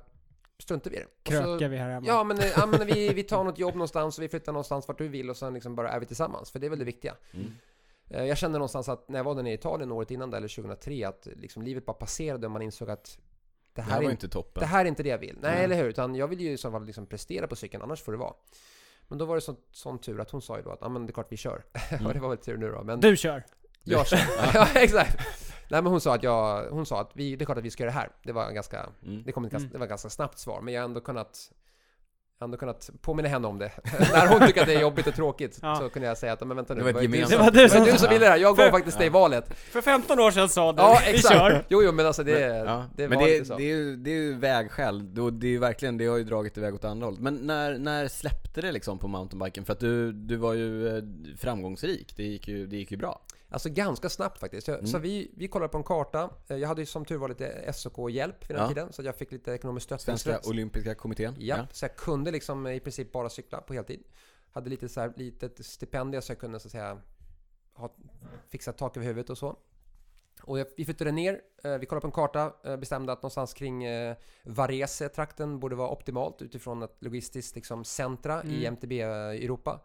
struntar 0.63 0.91
vi 0.91 0.97
i 0.97 1.01
det. 1.01 1.05
Och 1.07 1.45
så, 1.45 1.49
Krökar 1.51 1.69
vi 1.69 1.77
här 1.77 1.91
hemma. 1.91 2.07
Ja 2.07 2.25
men, 2.25 2.39
ja, 2.57 2.67
men 2.67 2.87
vi, 2.87 3.09
vi 3.13 3.23
tar 3.23 3.45
något 3.45 3.59
jobb 3.59 3.75
någonstans 3.75 4.19
och 4.19 4.25
vi 4.25 4.29
flyttar 4.29 4.53
någonstans 4.53 4.89
vart 4.89 4.99
du 4.99 5.09
vill 5.09 5.31
och 5.31 5.37
sen 5.37 5.55
liksom 5.55 5.75
bara 5.75 5.91
är 5.91 6.01
vi 6.01 6.07
tillsammans. 6.07 6.51
För 6.51 6.59
det 6.59 6.67
är 6.67 6.71
väl 6.71 6.79
det 6.79 6.85
viktiga. 6.85 7.15
Mm. 7.35 7.53
Eh, 8.11 8.25
Jag 8.25 8.39
kände 8.39 8.59
någonstans 8.59 8.89
att 8.89 9.09
när 9.09 9.19
jag 9.19 9.25
var 9.25 9.35
där 9.35 9.43
nere 9.43 9.53
i 9.53 9.55
Italien 9.57 9.93
året 9.93 10.11
innan 10.11 10.31
där, 10.31 10.39
eller 10.39 10.49
2003, 10.49 11.09
att 11.09 11.29
liksom 11.37 11.63
livet 11.63 11.87
bara 11.87 11.93
passerade 11.97 12.47
och 12.47 12.51
man 12.51 12.63
insåg 12.63 12.91
att 12.91 13.05
det 13.75 13.81
Det 13.81 13.83
här, 13.83 13.91
här 13.91 13.99
är 13.99 14.03
var 14.03 14.09
ju 14.09 14.13
inte 14.13 14.29
toppen. 14.29 14.61
det 14.61 14.67
här 14.67 14.85
är 14.85 14.89
inte 14.89 15.03
det 15.03 15.09
jag 15.09 15.19
vill. 15.19 15.39
Nej, 15.43 15.55
Nej. 15.55 15.65
eller 15.65 15.77
hur? 15.77 15.85
Utan 15.85 16.15
jag 16.15 16.29
vill 16.29 16.41
ju 16.41 16.53
i 16.53 16.57
så 16.57 16.71
fall 16.71 16.85
liksom 16.85 17.07
prestera 17.07 17.47
på 17.47 17.57
cykeln, 17.57 17.83
annars 17.83 18.03
får 18.03 18.13
det 18.13 18.19
vara. 18.19 18.35
Men 19.09 19.19
då 19.19 19.25
var 19.25 19.35
det 19.35 19.41
så, 19.41 19.57
sån 19.73 19.99
tur 19.99 20.21
att 20.21 20.31
hon 20.31 20.43
sa 20.43 20.57
ju 20.57 20.63
då 20.63 20.71
att 20.71 20.79
ja 20.81 20.89
men 20.89 21.07
det 21.07 21.11
är 21.11 21.15
klart 21.15 21.33
vi 21.33 21.37
kör. 21.37 21.65
Mm. 21.91 22.07
och 22.07 22.15
det 22.15 22.21
var 22.21 22.29
väl 22.29 22.39
tur 22.39 22.57
nu 22.57 22.71
då. 22.71 22.83
Men 22.83 23.01
Du 23.01 23.17
kör. 23.17 23.43
jag 23.83 24.07
kör. 24.07 24.19
ja, 24.55 24.69
exakt. 24.75 25.44
Nej 25.69 25.83
men 25.83 25.87
hon 25.93 26.01
sa 26.01 26.15
att 26.15 26.23
jag, 26.23 26.65
hon 26.71 26.87
sa 26.87 27.01
att 27.01 27.11
vi, 27.15 27.37
det 27.37 27.43
är 27.43 27.47
klart 27.47 27.59
att 27.59 27.65
vi 27.65 27.71
ska 27.71 27.83
göra 27.83 27.93
det 27.93 27.99
här. 27.99 28.09
Det 28.23 28.33
var 28.33 28.51
ganska, 28.53 28.87
Mm. 29.07 29.23
det 29.25 29.33
kom 29.33 29.45
ett 29.45 29.51
ganska, 29.53 29.65
Mm. 29.67 29.73
det 29.73 29.79
var 29.79 29.87
ett 29.87 29.91
ganska 29.91 30.09
snabbt 30.11 30.39
svar. 30.39 30.61
Men 30.61 30.75
jag 30.75 30.81
har 30.81 30.85
ändå 30.85 31.01
kunnat 31.01 31.51
ändå 32.43 32.57
kunnat 32.57 32.91
påminna 33.01 33.29
henne 33.29 33.49
om 33.49 33.59
det. 33.59 33.73
När 34.13 34.27
hon 34.29 34.47
tycker 34.47 34.61
att 34.61 34.67
det 34.67 34.75
är 34.75 34.81
jobbigt 34.81 35.07
och 35.07 35.15
tråkigt 35.15 35.59
Ja. 35.63 35.77
så 35.77 35.89
kunde 35.89 36.09
jag 36.09 36.19
säga 36.19 36.33
att 36.33 36.47
men 36.47 36.57
vänta 36.57 36.75
nu. 36.75 36.81
Det 36.83 36.93
var 36.93 37.03
som- 37.03 37.11
Det 37.31 37.37
var 37.37 37.51
du 37.51 37.63
det 37.63 37.69
som- 37.69 37.81
var 37.81 37.87
du 37.93 37.99
som 37.99 38.09
ville 38.11 38.25
det 38.25 38.31
här. 38.31 38.37
Jag 38.39 38.57
gav 38.57 38.65
För- 38.65 38.71
faktiskt 38.71 39.01
Ja. 39.01 39.11
valet. 39.11 39.55
För 39.59 39.81
15 39.81 40.21
år 40.21 40.31
sedan 40.31 40.49
sa 40.49 40.73
du, 40.73 40.83
Ja, 40.83 40.99
vi 41.07 41.15
exakt. 41.15 41.35
kör. 41.35 41.65
Jo, 41.69 41.83
jo, 41.83 41.93
men 41.93 42.07
alltså 42.07 42.23
det, 42.25 42.33
Men, 42.49 42.67
ja. 42.67 42.85
det 42.97 43.09
men 43.09 43.19
var 43.19 43.27
det, 43.27 43.35
inte 43.37 43.47
så. 43.49 43.57
det, 43.57 43.63
är 43.63 43.77
ju, 43.77 43.97
det 43.97 44.11
är 44.11 44.15
ju 44.15 44.35
vägskäl, 44.39 45.15
det 45.15 45.47
är 45.47 45.51
ju 45.51 45.59
verkligen, 45.59 45.99
det 45.99 46.07
har 46.07 46.17
ju 46.17 46.25
dragit 46.25 46.57
iväg 46.59 46.75
åt 46.75 46.85
andra 46.85 47.07
hållet. 47.07 47.21
Men 47.21 47.35
när, 47.35 47.79
när 47.79 48.09
släppte 48.09 48.61
det 48.61 48.73
liksom 48.73 48.99
på 48.99 49.09
mountainbiken? 49.09 49.65
För 49.65 49.73
att 49.73 49.81
du, 49.81 50.13
du 50.13 50.37
var 50.37 50.53
ju 50.55 50.97
eh, 50.97 51.03
framgångsrik, 51.39 52.17
det 52.17 52.23
gick 52.23 52.49
ju, 52.49 52.67
det 52.67 52.77
gick 52.77 52.91
ju 52.91 52.97
bra. 52.97 53.21
Alltså 53.55 53.69
ganska 53.69 54.09
snabbt 54.09 54.39
faktiskt. 54.41 54.69
Jag, 54.69 54.75
Mm. 54.79 54.87
Så 54.87 54.99
vi, 54.99 55.31
vi 55.37 55.49
kollade 55.49 55.69
på 55.73 55.79
en 55.79 55.85
karta. 55.85 56.31
Eh, 56.49 56.57
Jag 56.57 56.69
hade 56.69 56.83
ju 56.83 56.87
som 56.87 57.05
tur 57.05 57.17
var 57.17 57.29
lite 57.29 57.73
SOK-hjälp 57.73 58.51
vid 58.51 58.57
den 58.57 58.63
Ja. 58.63 58.69
tiden, 58.69 58.93
så 58.93 59.03
jag 59.03 59.17
fick 59.17 59.33
lite 59.33 59.53
ekonomisk 59.53 59.85
stöttning. 59.85 60.19
Svenska 60.19 60.51
Olympiska 60.51 60.95
Kommittén. 60.95 61.35
Ja, 61.39 61.67
så 61.73 61.85
jag 61.85 61.97
kunde 61.97 62.31
liksom 62.31 62.67
i 62.67 62.81
princip 62.81 63.13
bara 63.13 63.29
cykla 63.29 63.61
på 63.61 63.75
heltid. 63.75 64.03
Hade 64.53 64.71
lite 64.71 64.89
så 64.89 65.01
här 65.01 65.13
litet 65.17 65.67
stipendium 65.67 66.23
så 66.23 66.31
jag 66.33 66.39
kunde 66.39 66.61
så 66.61 66.69
att 66.69 66.73
säga 66.73 66.99
ha, 67.75 67.95
fixa 68.49 68.73
tak 68.73 68.97
över 68.97 69.07
huvudet 69.07 69.31
och 69.31 69.39
så. 69.39 69.57
Och 70.43 70.59
jag, 70.59 70.67
vi 70.77 70.85
flyttade 70.85 71.13
ner, 71.13 71.41
eh, 71.65 71.79
vi 71.79 71.87
kollade 71.87 72.01
på 72.01 72.07
en 72.07 72.13
karta, 72.13 72.53
eh, 72.65 72.77
bestämde 72.77 73.13
att 73.13 73.23
någonstans 73.23 73.55
kring 73.55 73.85
eh, 73.85 74.17
Varese-trakten 74.45 75.61
borde 75.61 75.77
vara 75.77 75.89
optimalt 75.89 76.43
utifrån 76.43 76.83
ett 76.83 76.97
logistiskt 76.99 77.55
liksom, 77.57 77.85
centra 77.85 78.43
i 78.45 78.47
Mm. 78.67 78.67
MTB-Europa. 78.75 79.81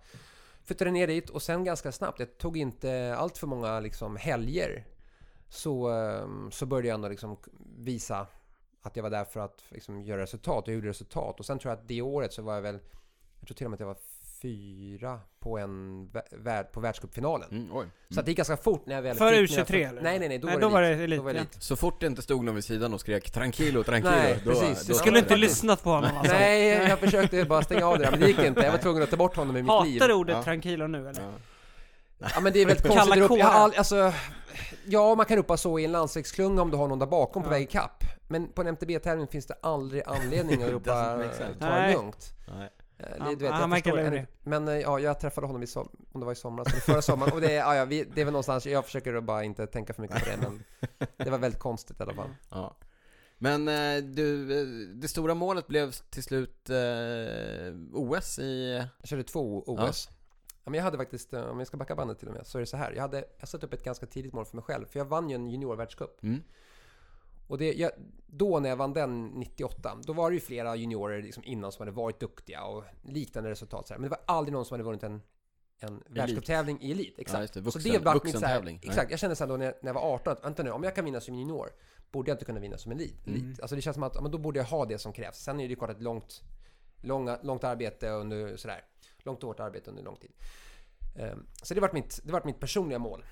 Flyttade 0.64 0.92
ner 0.92 1.08
dit 1.08 1.30
och 1.30 1.42
sen 1.42 1.64
ganska 1.64 1.92
snabbt, 1.92 2.18
det 2.18 2.38
tog 2.38 2.58
inte 2.58 3.16
allt 3.18 3.38
för 3.38 3.48
många 3.48 3.80
liksom, 3.80 4.16
helger, 4.16 4.86
så, 5.50 5.90
ehm, 5.90 6.52
så 6.52 6.66
började 6.66 6.88
jag 6.88 6.96
ändå 6.96 7.08
liksom 7.08 7.38
visa 7.78 8.28
att 8.82 8.96
jag 8.96 9.04
var 9.04 9.10
där 9.10 9.26
för 9.26 9.40
att 9.40 9.64
liksom, 9.70 10.02
göra 10.02 10.22
resultat. 10.22 10.64
Jag 10.68 10.76
gjorde 10.76 10.90
resultat. 10.90 11.40
Och 11.40 11.46
sen 11.46 11.60
tror 11.60 11.72
jag 11.72 11.80
att 11.80 11.88
det 11.88 12.02
året 12.02 12.34
så 12.34 12.42
var 12.42 12.54
jag 12.54 12.62
väl, 12.62 12.80
jag 13.40 13.48
tror 13.48 13.56
till 13.56 13.66
och 13.66 13.72
med 13.72 13.76
att 13.76 13.80
jag 13.80 13.88
var 13.88 13.98
fyra 14.42 15.20
på 15.40 15.58
en 15.58 16.06
vä- 16.14 16.44
värld, 16.44 16.72
på 16.72 16.80
världscupfinalen. 16.80 17.50
Mm, 17.52 17.68
oj. 17.78 17.86
Så 18.10 18.20
att 18.20 18.26
det 18.26 18.32
gick 18.32 18.38
ganska 18.38 18.58
fort 18.58 18.86
när 18.86 18.96
jag 18.96 19.02
väl 19.02 19.18
För 19.18 19.30
fick 19.32 19.50
mina 19.52 19.64
U23 19.64 19.66
för- 19.66 19.74
eller? 19.90 20.02
Nej, 20.02 20.20
nej, 20.20 20.30
nej. 20.30 20.40
Då 20.40 20.46
Nej, 20.48 20.56
var 20.56 20.62
då 20.62 20.68
det 20.68 20.74
var 20.74 20.82
det 20.82 20.88
elit, 20.88 21.20
Då 21.20 21.24
var 21.24 21.34
det 21.34 21.40
elit. 21.40 21.56
Så 21.64 21.76
fort 21.76 22.00
det 22.02 22.08
inte 22.08 22.22
stod 22.22 22.44
någon 22.44 22.56
vid 22.56 22.64
sidan 22.64 22.94
och 22.94 23.00
skrek 23.00 23.32
'tranquilo, 23.32 23.84
tranquilo' 23.84 24.02
Nej, 24.12 24.40
då, 24.46 24.52
precis. 24.52 24.86
då 24.88 24.94
Du 24.94 25.00
skulle 25.00 25.20
inte 25.20 25.36
lyssnat 25.36 25.84
på 25.84 25.90
honom 25.90 26.12
alltså. 26.18 26.34
Nej, 26.34 26.68
jag 26.90 27.00
försökte 27.00 27.46
bara 27.46 27.62
stänga 27.62 27.86
av 27.88 27.98
det 27.98 28.04
där, 28.04 28.12
men 28.12 28.20
det 28.20 28.28
gick 28.28 28.40
inte. 28.40 28.62
Jag 28.62 28.72
var 28.72 28.78
tvungen 28.80 29.04
att 29.04 29.10
ta 29.10 29.18
bort 29.18 29.36
honom 29.36 29.58
i 29.58 29.62
mitt 29.64 29.72
liv. 29.86 30.02
Hatar 30.02 30.08
du 30.08 30.14
ordet 30.14 30.36
Ja. 30.36 30.44
tranquilo 30.44 30.88
nu 30.88 31.10
eller? 31.10 31.22
Ja. 31.22 31.32
Ja 32.36 32.40
men 32.42 32.54
det 32.54 32.60
är 32.62 32.66
väldigt 32.66 32.86
Kalla 32.88 32.96
konstigt 33.02 33.24
att 33.24 33.30
ropa. 33.32 33.38
Jag 33.40 33.76
alltså, 33.76 34.14
ja, 34.86 35.16
man 35.16 35.26
kan 35.26 35.38
ropa 35.38 35.58
så 35.58 35.80
i 35.80 35.86
en 35.86 35.92
landsvägsklunga 35.92 36.62
om 36.62 36.72
du 36.72 36.78
har 36.78 36.88
någon 36.88 37.00
där 37.00 37.06
bakom 37.06 37.44
på 37.44 37.48
Ja. 37.48 37.52
väg 37.52 37.62
ikapp. 37.64 38.04
Men 38.28 38.48
på 38.48 38.62
en 38.62 38.68
MTB-tävling 38.68 39.28
finns 39.28 39.46
det 39.46 39.56
aldrig 39.62 40.04
anledning 40.06 40.64
att 40.64 40.70
ropa 40.72 41.18
ta 41.60 41.68
det 41.70 41.94
lugnt. 41.94 42.34
Nej. 42.58 42.70
Eh, 43.00 43.06
Ja, 43.20 43.36
vet, 43.40 43.52
han 43.52 43.70
verkar 43.70 43.94
lurig. 43.96 44.28
men 44.44 44.68
eh, 44.68 44.74
ja, 44.80 45.00
jag 45.00 45.20
träffade 45.20 45.48
honom 45.48 45.64
i 45.64 45.68
som, 45.68 45.90
om 46.12 46.20
det 46.20 46.26
var 46.26 46.34
i 46.34 46.36
somras 46.36 46.68
eller 46.68 46.82
förra 46.82 47.02
sommaren 47.02 47.34
och 47.34 47.42
det, 47.42 47.54
ja, 47.54 47.76
ja, 47.76 47.86
vi, 47.86 48.04
det 48.04 48.22
är 48.22 48.26
väl 48.26 48.32
någonstans, 48.32 48.66
jag 48.66 48.86
försöker 48.86 49.14
att 49.14 49.24
bara 49.24 49.44
inte 49.44 49.68
tänka 49.68 49.94
för 49.94 50.02
mycket 50.02 50.20
på 50.20 50.26
det 50.30 50.38
men 50.38 50.64
det 51.18 51.30
var 51.30 51.38
väldigt 51.38 51.60
konstigt 51.60 52.00
i 52.00 52.04
alla 52.04 52.14
fall. 52.14 52.30
Ja. 52.50 52.78
Men 53.38 53.68
eh, 53.68 54.04
du, 54.04 54.46
det 54.94 55.08
stora 55.08 55.34
målet 55.34 55.68
blev 55.68 55.92
till 55.92 56.24
slut 56.24 56.70
eh, 56.70 57.74
OS 57.94 58.40
i... 58.40 58.84
Jag 59.00 59.08
körde 59.10 59.24
två 59.24 59.64
OS. 59.68 60.10
Ja. 60.64 60.70
men 60.72 60.74
jag 60.74 60.84
hade 60.84 60.98
faktiskt, 60.98 61.34
om 61.34 61.58
jag 61.60 61.68
ska 61.68 61.78
backa 61.78 61.96
bandet 61.96 62.20
till 62.20 62.28
och 62.28 62.34
med, 62.34 62.48
så 62.48 62.58
är 62.58 62.60
det 62.60 62.66
så 62.66 62.78
här. 62.78 62.92
Jag 62.92 63.02
hade, 63.02 63.24
jag 63.40 63.50
satte 63.50 63.66
upp 63.66 63.74
ett 63.74 63.84
ganska 63.84 64.06
tidigt 64.06 64.34
mål 64.34 64.46
för 64.46 64.56
mig 64.56 64.64
själv, 64.64 64.86
för 64.86 65.00
jag 65.00 65.06
vann 65.06 65.30
ju 65.30 65.36
en 65.36 65.48
juniorvärldscup. 65.50 66.24
Mm. 66.24 66.42
Och 67.50 67.58
det, 67.58 67.74
jag, 67.74 67.92
då 68.28 68.60
när 68.60 68.70
jag 68.70 68.76
vann 68.76 68.94
den 68.94 69.28
98, 69.28 69.98
då 70.04 70.14
var 70.14 70.30
det 70.30 70.34
ju 70.34 70.40
flera 70.40 70.76
juniorer 70.76 71.22
liksom 71.22 71.44
innan 71.44 71.72
som 71.72 71.82
hade 71.82 71.92
varit 71.92 72.20
duktiga 72.20 72.64
och 72.64 72.84
liknande 73.02 73.50
resultat. 73.50 73.88
Så 73.88 73.94
här. 73.94 74.00
Men 74.00 74.10
det 74.10 74.16
var 74.16 74.36
aldrig 74.36 74.54
någon 74.54 74.66
som 74.66 74.74
hade 74.74 74.84
vunnit 74.84 75.04
en, 75.04 75.22
en 75.80 76.04
världscuptävling 76.08 76.82
i 76.82 76.92
elit. 76.92 77.20
Exakt. 77.20 77.56
Ja, 77.56 77.62
det. 77.62 77.62
Vuxen, 77.62 77.82
så 77.82 77.90
det 77.90 78.00
var 78.00 78.22
mitt 78.24 78.40
så 78.40 78.46
här. 78.46 78.80
Exakt, 78.82 79.12
jag 79.12 79.20
kände 79.20 79.36
här 79.40 79.48
då 79.48 79.58
när 79.58 79.66
jag, 79.66 79.74
när 79.82 79.90
jag 79.90 79.94
var 79.94 80.14
18, 80.14 80.34
att 80.34 80.46
vänta 80.46 80.64
nu, 80.64 80.72
om 80.72 80.84
jag 80.84 80.96
kan 80.96 81.06
vinna 81.06 81.22
som 81.22 81.36
junior, 81.36 81.70
borde 82.12 82.32
jag 82.32 82.36
inte 82.36 82.46
kunna 82.46 82.60
vinna 82.60 82.78
som 82.78 82.92
elit? 82.92 83.28
Mm. 83.28 83.56
Alltså 83.62 83.76
det 83.76 83.82
känns 83.82 83.94
som 83.94 84.04
att, 84.04 84.22
men 84.22 84.32
då 84.32 84.38
borde 84.38 84.60
jag 84.60 84.66
ha 84.66 84.86
det 84.86 84.98
som 84.98 85.14
krävs. 85.14 85.38
Sen 85.38 85.60
är 85.60 85.64
det 85.64 85.70
ju 85.70 85.76
klart 85.76 85.90
ett 85.90 86.02
långt, 86.02 86.42
långa, 87.02 87.40
långt 87.44 87.64
arbete 87.64 88.10
under 88.10 88.58
sådär, 88.58 88.84
långt 89.20 89.44
och 89.44 89.48
hårt 89.48 89.60
arbete 89.60 89.90
under 89.90 90.04
lång 90.04 90.16
tid. 90.16 90.32
Ehm, 91.16 91.46
Så 91.64 91.74
det 91.74 91.82
var 91.82 91.94
mitt, 91.94 92.20
det 92.24 92.46
mitt 92.46 92.60
personliga 92.60 93.00
mål. 93.00 93.26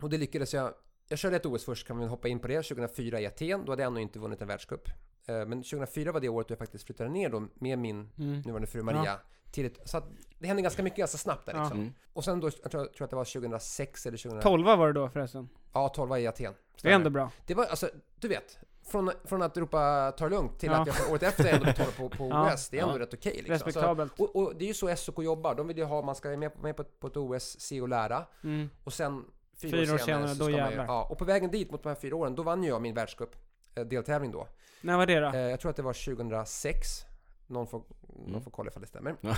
Och 0.00 0.10
det 0.10 0.18
lyckades 0.18 0.54
jag. 0.54 0.74
Jag 1.08 1.18
körde 1.18 1.36
ett 1.36 1.46
OS 1.46 1.64
först, 1.64 1.86
kan 1.86 1.98
vi 1.98 2.06
hoppa 2.06 2.28
in 2.28 2.38
på 2.38 2.48
det, 2.48 2.62
2004 2.62 3.20
i 3.20 3.26
Aten. 3.26 3.64
Då 3.64 3.72
hade 3.72 3.82
jag 3.82 3.90
ännu 3.90 4.00
inte 4.00 4.18
vunnit 4.18 4.42
en 4.42 4.48
världscup. 4.48 4.88
Ehm, 5.26 5.48
Men 5.48 5.62
2004 5.62 6.12
var 6.12 6.20
det 6.20 6.28
året 6.28 6.48
då 6.48 6.52
jag 6.52 6.58
faktiskt 6.58 6.84
flyttade 6.84 7.10
ner 7.10 7.28
då 7.30 7.46
med 7.54 7.78
min 7.78 8.10
Mm. 8.18 8.40
nuvarande 8.40 8.66
fru 8.66 8.82
Maria. 8.82 9.18
Till 9.52 9.66
ett, 9.66 9.88
så 9.88 9.96
att 9.98 10.04
det 10.38 10.46
hände 10.46 10.62
ganska 10.62 10.82
mycket 10.82 10.98
ganska 10.98 11.18
snabbt 11.18 11.46
där 11.46 11.54
Ja. 11.54 11.60
liksom. 11.62 11.80
Mm. 11.80 11.94
Och 12.12 12.24
sen 12.24 12.40
då, 12.40 12.50
jag 12.62 12.70
tror, 12.70 12.82
jag 12.84 12.92
tror 12.94 13.04
att 13.04 13.10
det 13.10 13.16
var 13.16 13.24
2006 13.24 14.06
eller 14.06 14.18
2000... 14.18 14.40
12 14.42 14.66
var 14.66 14.86
det 14.86 14.92
då 14.92 15.08
förresten. 15.08 15.48
Ja, 15.72 15.88
12 15.88 16.16
i 16.18 16.26
Aten. 16.26 16.54
Det 16.82 16.88
är 16.90 16.94
ändå 16.94 17.10
bra. 17.10 17.30
Det 17.46 17.54
var 17.54 17.64
alltså, 17.64 17.88
du 18.20 18.28
vet. 18.28 18.58
Från, 18.86 19.10
från 19.24 19.42
att 19.42 19.56
ropa 19.56 20.12
ta 20.18 20.24
det 20.24 20.30
lugnt 20.30 20.58
till 20.58 20.70
Ja. 20.70 20.80
att 20.82 20.98
jag 20.98 21.10
året 21.10 21.22
efter 21.22 21.52
ändå 21.52 21.64
betalar 21.64 21.90
på, 21.90 22.08
på 22.08 22.28
Ja. 22.30 22.54
OS. 22.54 22.68
Det 22.68 22.78
är 22.78 22.82
ändå 22.82 22.94
Ja. 22.94 22.98
rätt 22.98 23.14
okej 23.14 23.32
liksom. 23.34 23.52
Respektabelt. 23.52 24.12
Alltså, 24.12 24.24
och, 24.24 24.36
och 24.46 24.56
det 24.56 24.64
är 24.64 24.68
ju 24.68 24.74
så 24.74 24.96
SOK 24.96 25.22
jobbar. 25.24 25.54
De 25.54 25.68
vill 25.68 25.78
ju 25.78 25.84
ha, 25.84 26.02
man 26.02 26.14
ska 26.14 26.28
vara 26.28 26.38
med, 26.38 26.52
med 26.62 26.76
på, 26.76 26.82
ett- 26.82 27.00
på 27.00 27.06
ett 27.06 27.16
OS, 27.16 27.60
se 27.60 27.80
och 27.80 27.88
lära. 27.88 28.26
Mm. 28.44 28.70
Och 28.84 28.92
sen 28.92 29.24
fyra, 29.70 29.84
Fyra 29.86 29.94
år 29.94 29.98
senare, 29.98 30.28
så 30.34 30.44
då 30.44 30.50
jävlar. 30.50 30.84
ja, 30.84 31.06
Och 31.10 31.18
på 31.18 31.24
vägen 31.24 31.50
dit 31.50 31.70
mot 31.70 31.82
de 31.82 31.88
här 31.88 31.96
fyra 31.96 32.16
åren, 32.16 32.34
då 32.34 32.42
vann 32.42 32.62
ju 32.62 32.68
jag 32.68 32.82
min 32.82 32.94
världscup 32.94 33.36
eh, 33.74 33.84
deltävling 33.84 34.32
då. 34.32 34.48
När 34.80 34.96
var 34.96 35.06
det 35.06 35.20
då? 35.20 35.26
Eh, 35.28 35.36
jag 35.40 35.60
tror 35.60 35.70
att 35.70 35.76
det 35.76 35.82
var 35.82 35.92
2006. 36.14 36.86
Någon 37.46 37.66
får, 37.66 37.78
någon 37.78 38.28
Mm. 38.28 38.42
får 38.42 38.50
kolla 38.50 38.70
ifall 38.70 38.82
det 38.82 38.88
stämmer. 38.88 39.16
Ja. 39.20 39.36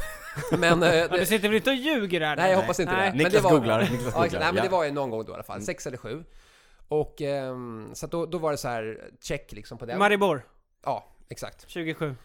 Men... 0.58 0.82
eh, 0.82 0.94
Ja, 0.94 1.08
du 1.08 1.18
det, 1.18 1.26
sitter 1.26 1.48
väl 1.48 1.56
inte 1.56 1.70
och 1.70 1.76
ljuger 1.76 2.20
här? 2.20 2.36
nej, 2.36 2.50
jag 2.50 2.58
hoppas 2.60 2.80
inte 2.80 2.92
Nej. 2.92 3.02
det. 3.02 3.08
Men 3.08 3.16
Niklas 3.18 3.32
det 3.32 3.40
var, 3.40 3.50
googlar, 3.50 3.80
Niklas 3.80 4.14
Ja, 4.14 4.22
googlar. 4.22 4.40
Nej, 4.40 4.52
men 4.52 4.54
det 4.54 4.64
ja. 4.64 4.70
var 4.70 4.84
ju 4.84 4.90
någon 4.92 5.10
gång 5.10 5.24
då 5.24 5.32
i 5.32 5.34
alla 5.34 5.42
fall. 5.42 5.56
Mm. 5.56 5.66
Sex 5.66 5.86
eller 5.86 5.96
sju. 5.96 6.24
Och 6.88 7.22
ehm, 7.22 7.90
så 7.94 8.06
att 8.06 8.12
då, 8.12 8.26
då 8.26 8.38
var 8.38 8.50
det 8.50 8.56
så 8.56 8.68
här 8.68 9.10
check 9.20 9.52
liksom 9.52 9.78
på 9.78 9.86
det. 9.86 9.96
Maribor, 9.98 10.46
Ja, 10.84 11.04
exakt. 11.28 11.64
27. 11.68 12.16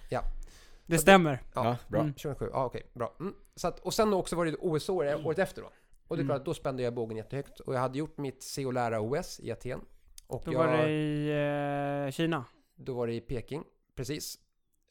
Det 0.86 0.97
stämmer. 0.97 1.41
Ja. 1.54 1.66
Ja, 1.66 1.78
bra. 1.88 1.99
Mm. 2.02 2.14
2007, 2.14 2.49
ja 2.54 2.66
okej, 2.66 2.84
bra. 2.93 3.14
Mm. 3.20 3.34
Så 3.56 3.68
att, 3.68 3.80
och 3.80 3.93
sen 3.93 4.14
också 4.14 4.36
var 4.36 4.45
det 4.45 4.56
OS-år 4.60 5.26
året 5.26 5.39
efter 5.39 5.62
då. 5.62 5.70
Och 6.12 6.18
det 6.18 6.22
är 6.22 6.24
Mm. 6.24 6.36
klart, 6.36 6.45
då 6.45 6.53
spände 6.53 6.84
jag 6.84 6.93
bågen 6.93 7.18
jättehögt. 7.18 7.59
Och 7.59 7.74
jag 7.76 7.80
hade 7.80 7.97
gjort 7.97 8.18
mitt 8.18 8.43
Se 8.43 8.66
och 8.66 8.74
lära-OS 8.74 9.39
i 9.39 9.51
Aten. 9.51 9.82
Och 10.28 10.41
Då 10.45 10.53
jag, 10.53 10.59
var 10.59 10.78
det 10.78 10.89
i 10.91 12.05
eh, 12.07 12.12
Kina. 12.12 12.45
Då 12.76 12.93
var 12.93 13.07
det 13.07 13.14
i 13.14 13.22
Peking, 13.22 13.64
precis. 13.95 14.38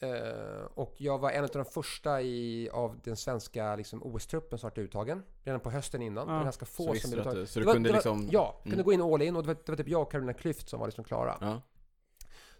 Eh, 0.02 0.64
och 0.74 0.94
jag 0.98 1.18
var 1.18 1.30
en 1.30 1.44
av 1.44 1.50
de 1.52 1.64
första 1.64 2.22
i, 2.22 2.68
av 2.72 3.00
den 3.04 3.16
svenska 3.16 3.76
liksom, 3.76 4.02
OS-truppen 4.02 4.58
som 4.58 4.70
var 4.76 4.82
uttagen. 4.82 5.22
Redan 5.44 5.60
på 5.60 5.70
hösten 5.70 6.02
innan. 6.02 6.26
Det 6.26 6.32
Ja. 6.32 6.36
var 6.36 6.44
ganska 6.44 6.66
få 6.66 6.94
Så 6.94 7.00
som 7.00 7.10
blev 7.10 7.20
uttagna. 7.26 7.46
så 7.46 7.58
Det 7.58 7.62
du 7.62 7.66
var- 7.66 7.72
kunde 7.72 7.88
det 7.88 7.92
var- 7.92 7.96
liksom... 7.98 8.28
Ja, 8.32 8.60
kunde 8.62 8.74
Mm. 8.76 8.84
gå 8.84 8.92
in 8.92 9.00
all 9.02 9.22
in 9.22 9.36
och 9.36 9.42
det 9.42 9.46
var, 9.46 9.54
det 9.54 9.68
var 9.72 9.76
typ 9.76 9.88
jag 9.88 10.02
och 10.02 10.12
Carolina 10.12 10.32
Klüft 10.32 10.66
som 10.66 10.80
var 10.80 10.86
liksom 10.86 11.04
klara. 11.04 11.38
Ja. 11.40 11.62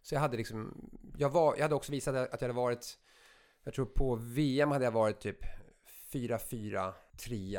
Så 0.03 0.15
jag 0.15 0.21
hade 0.21 0.37
liksom, 0.37 0.91
jag, 1.19 1.31
var, 1.31 1.55
jag 1.57 1.63
hade 1.63 1.75
också 1.75 1.93
visat 1.93 2.15
att 2.15 2.29
jag 2.41 2.49
hade 2.49 2.53
varit, 2.61 2.99
jag 3.65 3.75
tror 3.75 3.87
på 3.87 4.15
VM 4.15 4.71
hade 4.71 4.85
jag 4.85 4.93
varit 4.93 5.21
typ 5.21 5.39
4-4, 6.13 6.93
3 7.19 7.59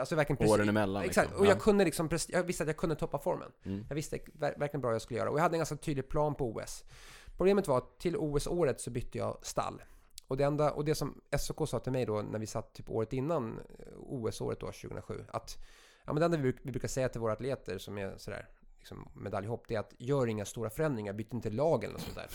Alltså 0.00 0.14
verkligen 0.16 0.36
precis- 0.36 0.52
Åren 0.54 0.68
emellan 0.68 1.02
Exakt, 1.02 1.26
liksom. 1.28 1.40
och 1.40 1.46
jag 1.46 1.56
Ja. 1.56 1.60
kunde 1.60 1.84
liksom, 1.84 2.08
jag 2.28 2.42
visste 2.42 2.62
att 2.62 2.68
jag 2.68 2.76
kunde 2.76 2.94
toppa 2.96 3.18
formen. 3.18 3.52
Mm. 3.64 3.84
Jag 3.88 3.94
visste 3.94 4.16
ver- 4.16 4.58
verkligen 4.58 4.80
bra 4.80 4.88
vad 4.90 4.94
jag 4.94 5.02
skulle 5.02 5.18
göra 5.18 5.30
och 5.30 5.38
jag 5.38 5.42
hade 5.42 5.54
en 5.54 5.58
ganska 5.58 5.76
tydlig 5.76 6.08
plan 6.08 6.34
på 6.34 6.48
OS. 6.50 6.84
Problemet 7.36 7.68
var 7.68 7.78
att 7.78 7.98
till 7.98 8.16
OS-året 8.16 8.80
så 8.80 8.90
bytte 8.90 9.18
jag 9.18 9.38
stall. 9.42 9.82
Och 10.28 10.36
det, 10.36 10.44
enda, 10.44 10.70
och 10.72 10.84
det 10.84 10.94
som 10.94 11.20
SOK 11.38 11.68
sa 11.68 11.78
till 11.78 11.92
mig 11.92 12.06
då 12.06 12.22
när 12.22 12.38
vi 12.38 12.46
satt 12.46 12.72
typ 12.74 12.90
året 12.90 13.12
innan 13.12 13.58
eh, 13.78 13.86
OS-året 13.98 14.60
då 14.60 14.66
2007 14.66 15.24
att 15.28 15.58
ja, 16.04 16.12
men 16.12 16.20
det 16.20 16.24
enda 16.24 16.36
vi, 16.38 16.52
vi 16.62 16.70
brukar 16.72 16.88
säga 16.88 17.08
till 17.08 17.20
våra 17.20 17.32
atleter 17.32 17.78
som 17.78 17.98
är 17.98 18.14
sådär 18.16 18.48
liksom 18.78 19.08
medaljhopp 19.14 19.64
det 19.68 19.74
är 19.74 19.78
att 19.80 19.94
gör 19.98 20.26
inga 20.26 20.44
stora 20.44 20.70
förändringar, 20.70 21.12
byt 21.12 21.32
inte 21.32 21.50
lag 21.50 21.84
eller 21.84 21.92
något 21.92 22.02
sånt 22.02 22.14
där. 22.16 22.26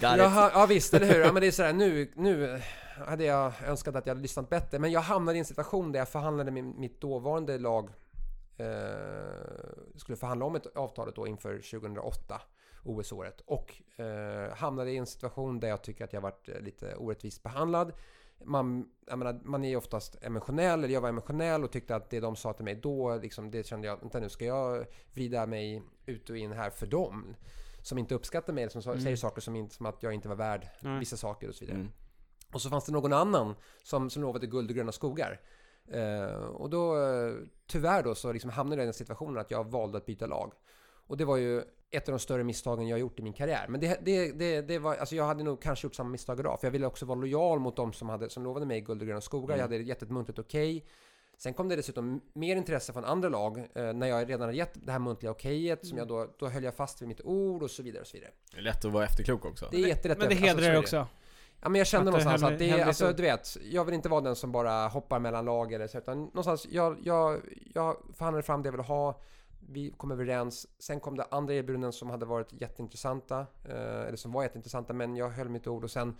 Got 0.00 0.12
it. 0.12 0.18
Jaha, 0.18 0.50
ja 0.54 0.66
visst, 0.66 0.94
eller 0.94 1.06
hur? 1.06 1.20
Ja, 1.20 1.32
men 1.32 1.40
det 1.40 1.46
är 1.46 1.50
sådär, 1.50 1.72
nu, 1.72 2.12
nu 2.14 2.60
hade 3.06 3.24
jag 3.24 3.52
önskat 3.66 3.96
att 3.96 4.06
jag 4.06 4.10
hade 4.10 4.22
lyssnat 4.22 4.50
bättre. 4.50 4.78
Men 4.78 4.90
jag 4.90 5.00
hamnade 5.00 5.36
i 5.36 5.38
en 5.38 5.44
situation 5.44 5.92
där 5.92 5.98
jag 5.98 6.08
förhandlade 6.08 6.50
med 6.50 6.64
mitt 6.64 7.00
dåvarande 7.00 7.58
lag. 7.58 7.90
Eh, 8.56 9.96
skulle 9.96 10.16
förhandla 10.16 10.46
om 10.46 10.54
ett 10.54 10.76
avtalet 10.76 11.16
då 11.16 11.26
inför 11.26 11.54
2008, 11.54 12.40
OS-året. 12.82 13.40
Och 13.46 14.00
eh, 14.00 14.54
hamnade 14.54 14.90
i 14.90 14.96
en 14.96 15.06
situation 15.06 15.60
där 15.60 15.68
jag 15.68 15.82
tycker 15.82 16.04
att 16.04 16.12
jag 16.12 16.20
varit 16.20 16.48
eh, 16.48 16.60
lite 16.60 16.94
orättvist 16.96 17.42
behandlad. 17.42 17.92
Man, 18.44 18.88
jag 19.06 19.18
menar, 19.18 19.40
man 19.44 19.64
är 19.64 19.68
ju 19.68 19.76
oftast 19.76 20.16
emotionell, 20.22 20.84
eller 20.84 20.94
jag 20.94 21.00
var 21.00 21.08
emotionell 21.08 21.64
och 21.64 21.72
tyckte 21.72 21.96
att 21.96 22.10
det 22.10 22.20
de 22.20 22.36
sa 22.36 22.52
till 22.52 22.64
mig 22.64 22.74
då, 22.74 23.16
liksom, 23.16 23.50
det 23.50 23.66
kände 23.66 23.86
jag, 23.86 24.00
vänta 24.00 24.20
nu 24.20 24.28
ska 24.28 24.44
jag 24.44 24.86
vrida 25.14 25.46
mig 25.46 25.82
ut 26.06 26.30
och 26.30 26.36
in 26.36 26.52
här 26.52 26.70
för 26.70 26.86
dem? 26.86 27.36
Som 27.82 27.98
inte 27.98 28.14
uppskattar 28.14 28.52
mig, 28.52 28.62
eller 28.64 28.80
som 28.80 28.92
Mm. 28.92 29.04
säger 29.04 29.16
saker 29.16 29.40
som, 29.40 29.56
inte, 29.56 29.74
som 29.74 29.86
att 29.86 30.02
jag 30.02 30.12
inte 30.14 30.28
var 30.28 30.36
värd 30.36 30.66
Nej. 30.80 30.98
vissa 30.98 31.16
saker 31.16 31.48
och 31.48 31.54
så 31.54 31.64
vidare. 31.64 31.78
Mm. 31.78 31.92
Och 32.52 32.62
så 32.62 32.70
fanns 32.70 32.84
det 32.84 32.92
någon 32.92 33.12
annan 33.12 33.54
som, 33.82 34.10
som 34.10 34.22
lovade 34.22 34.46
guld 34.46 34.70
och 34.70 34.76
gröna 34.76 34.92
skogar. 34.92 35.40
Eh, 35.88 36.44
och 36.44 36.70
då, 36.70 36.96
eh, 37.02 37.34
tyvärr 37.66 38.02
då, 38.02 38.14
så 38.14 38.32
liksom 38.32 38.50
hamnade 38.50 38.80
jag 38.80 38.84
i 38.84 38.86
den 38.86 38.94
situationen 38.94 39.38
att 39.38 39.50
jag 39.50 39.70
valde 39.70 39.98
att 39.98 40.06
byta 40.06 40.26
lag. 40.26 40.52
Och 41.06 41.16
det 41.16 41.24
var 41.24 41.36
ju 41.36 41.62
ett 41.90 42.08
av 42.08 42.12
de 42.12 42.18
större 42.18 42.44
misstagen 42.44 42.88
jag 42.88 42.94
har 42.94 43.00
gjort 43.00 43.18
i 43.18 43.22
min 43.22 43.32
karriär. 43.32 43.66
Men 43.68 43.80
det, 43.80 43.98
det, 44.04 44.32
det, 44.32 44.60
det 44.60 44.78
var, 44.78 44.96
alltså 44.96 45.14
jag 45.16 45.24
hade 45.24 45.42
nog 45.44 45.62
kanske 45.62 45.86
gjort 45.86 45.94
samma 45.94 46.10
misstag 46.10 46.40
idag. 46.40 46.60
För 46.60 46.66
jag 46.66 46.72
ville 46.72 46.86
också 46.86 47.06
vara 47.06 47.18
lojal 47.18 47.58
mot 47.58 47.76
de 47.76 47.92
som, 47.92 48.08
hade, 48.08 48.30
som 48.30 48.44
lovade 48.44 48.66
mig 48.66 48.80
guld 48.80 49.00
och 49.00 49.06
gröna 49.06 49.20
skogar. 49.20 49.54
Mm. 49.54 49.58
Jag 49.58 49.64
hade 49.64 49.76
gett 49.76 50.02
ett 50.02 50.10
muntligt 50.10 50.38
okej. 50.38 50.86
Sen 51.38 51.54
kom 51.54 51.68
det 51.68 51.76
dessutom 51.76 52.20
mer 52.32 52.56
intresse 52.56 52.92
från 52.92 53.04
andra 53.04 53.28
lag 53.28 53.58
eh, 53.58 53.92
när 53.92 54.06
jag 54.06 54.28
redan 54.28 54.40
hade 54.40 54.56
gett 54.56 54.86
det 54.86 54.92
här 54.92 54.98
muntliga 54.98 55.30
okejet. 55.32 55.86
Som 55.86 55.98
jag 55.98 56.08
då, 56.08 56.28
då 56.38 56.48
höll 56.48 56.64
jag 56.64 56.74
fast 56.74 57.02
vid 57.02 57.08
mitt 57.08 57.20
ord 57.24 57.62
och 57.62 57.70
så 57.70 57.82
vidare 57.82 58.00
och 58.00 58.06
så 58.06 58.16
vidare. 58.16 58.30
Det 58.52 58.58
är 58.58 58.62
lätt 58.62 58.84
att 58.84 58.92
vara 58.92 59.04
efterklok 59.04 59.44
också. 59.44 59.68
Det 59.70 59.76
är 59.76 59.86
jättelätt 59.88 60.18
Men 60.18 60.28
det 60.28 60.34
alltså, 60.34 60.46
hedrar 60.46 60.62
så 60.62 60.66
är 60.66 60.70
dig 60.70 60.78
också. 60.78 61.06
Ja 61.62 61.68
men 61.68 61.78
jag 61.78 61.86
kände 61.86 62.10
Att 62.10 62.24
någonstans 62.24 62.42
hellre- 62.42 62.54
att 62.54 62.58
det 62.58 62.70
är, 62.70 62.86
alltså 62.86 63.06
så. 63.06 63.12
du 63.12 63.22
vet, 63.22 63.56
jag 63.70 63.84
vill 63.84 63.94
inte 63.94 64.08
vara 64.08 64.20
den 64.20 64.36
som 64.36 64.52
bara 64.52 64.88
hoppar 64.88 65.18
mellan 65.18 65.44
lag 65.44 65.72
eller 65.72 65.86
så, 65.86 65.98
utan 65.98 66.24
någonstans, 66.24 66.66
jag, 66.70 66.96
jag, 67.02 67.40
jag 67.74 67.96
förhandlade 68.14 68.42
fram 68.42 68.62
det 68.62 68.66
jag 68.66 68.72
ville 68.72 68.82
ha, 68.82 69.20
vi 69.68 69.90
kom 69.90 70.10
överens, 70.10 70.66
sen 70.78 71.00
kom 71.00 71.16
det 71.16 71.26
andra 71.30 71.54
erbjudanden 71.54 71.92
som 71.92 72.10
hade 72.10 72.26
varit 72.26 72.52
jätteintressanta, 72.52 73.46
eh, 73.64 74.00
eller 74.00 74.16
som 74.16 74.32
var 74.32 74.42
jätteintressanta, 74.42 74.92
men 74.92 75.16
jag 75.16 75.28
höll 75.30 75.48
mitt 75.48 75.66
ord 75.66 75.84
och 75.84 75.90
sen 75.90 76.16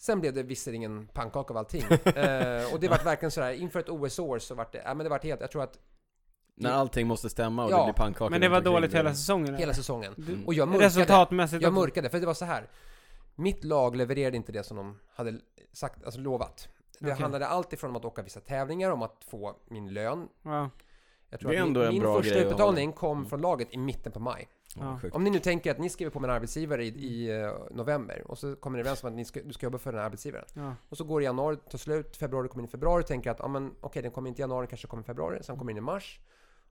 Sen 0.00 0.20
blev 0.20 0.34
det 0.34 0.42
visserligen 0.42 1.06
pannkaka 1.12 1.52
av 1.54 1.56
allting. 1.58 1.82
eh, 2.04 2.72
och 2.72 2.80
det 2.80 2.88
var 2.88 3.04
verkligen 3.04 3.30
sådär, 3.30 3.52
inför 3.52 3.80
ett 3.80 3.88
OS-år 3.88 4.38
så 4.38 4.54
var 4.54 4.68
det, 4.72 4.82
ja 4.84 4.94
men 4.94 5.04
det 5.04 5.10
var 5.10 5.18
helt, 5.18 5.40
jag 5.40 5.50
tror 5.50 5.62
att 5.62 5.78
När 6.54 6.70
allting 6.72 7.06
måste 7.06 7.30
stämma 7.30 7.64
och 7.64 7.70
Ja, 7.70 7.78
det 7.78 7.84
blir 7.84 7.92
pannkaka 7.92 8.30
Men 8.30 8.40
det 8.40 8.48
var 8.48 8.60
dåligt 8.60 8.94
hela 8.94 9.14
säsongen? 9.14 9.48
eller? 9.48 9.58
hela 9.58 9.74
säsongen. 9.74 10.14
Du- 10.16 10.44
Och 10.46 10.54
jag 10.54 10.68
mörkade. 10.68 10.86
Resultatmässigt 10.86 11.62
Jag 11.62 11.72
mörkade, 11.72 12.08
för 12.10 12.20
det 12.20 12.26
var 12.26 12.34
så 12.34 12.44
här. 12.44 12.68
Mitt 13.34 13.64
lag 13.64 13.96
levererade 13.96 14.36
inte 14.36 14.52
det 14.52 14.62
som 14.62 14.76
de 14.76 14.98
hade 15.14 15.40
sagt, 15.72 16.04
alltså 16.04 16.20
lovat. 16.20 16.68
Det 16.98 17.06
Okej. 17.12 17.22
handlade 17.22 17.46
allt 17.46 17.72
ifrån 17.72 17.90
om 17.90 17.96
att 17.96 18.04
åka 18.04 18.22
vissa 18.22 18.40
tävlingar, 18.40 18.90
om 18.90 19.02
att 19.02 19.24
få 19.30 19.56
min 19.70 19.92
lön. 19.92 20.28
Ja. 20.42 20.70
Jag 21.30 21.40
tror 21.40 21.50
Det 21.50 21.56
är 21.56 21.60
att 21.62 21.66
ändå 21.66 21.80
min, 21.80 21.88
en 21.88 21.94
min 21.94 22.02
bra 22.02 22.16
första 22.16 22.34
grej 22.34 22.40
att 22.40 22.46
utbetalning 22.46 22.92
kom 22.92 23.26
från 23.26 23.40
laget 23.40 23.68
i 23.70 23.76
mitten 23.78 24.12
på 24.12 24.20
maj. 24.20 24.48
Ja. 24.76 25.00
Om 25.12 25.24
ni 25.24 25.30
nu 25.30 25.38
tänker 25.38 25.70
att 25.70 25.78
ni 25.78 25.88
skriver 25.88 26.10
på 26.10 26.20
med 26.20 26.30
en 26.30 26.36
arbetsgivare 26.36 26.84
i, 26.84 26.88
i 26.88 27.40
eh, 27.42 27.52
november 27.70 28.22
och 28.26 28.38
så 28.38 28.56
kommer 28.56 28.76
ni 28.76 28.80
överens 28.80 29.02
om 29.04 29.08
att 29.08 29.14
ni 29.16 29.24
ska, 29.24 29.40
du 29.42 29.52
ska 29.52 29.66
jobba 29.66 29.78
för 29.78 29.92
den 29.92 29.98
här 29.98 30.06
arbetsgivaren. 30.06 30.44
Ja. 30.54 30.74
Och 30.88 30.96
så 30.96 31.04
går 31.04 31.20
det 31.20 31.24
januari, 31.24 31.56
tar 31.56 31.78
slut, 31.78 32.16
februari 32.16 32.48
kommer 32.48 32.62
in 32.62 32.68
i 32.68 32.70
februari 32.70 33.02
och 33.02 33.06
tänker 33.06 33.30
att 33.30 33.38
ja, 33.38 33.48
men, 33.48 33.74
okej, 33.80 34.02
den 34.02 34.10
kommer 34.10 34.28
inte 34.28 34.40
i 34.40 34.42
januari, 34.42 34.66
kanske 34.66 34.86
kommer 34.86 35.02
i 35.02 35.06
februari, 35.06 35.42
sen 35.42 35.56
kommer 35.58 35.70
in 35.70 35.78
i 35.78 35.80
mars. 35.80 36.20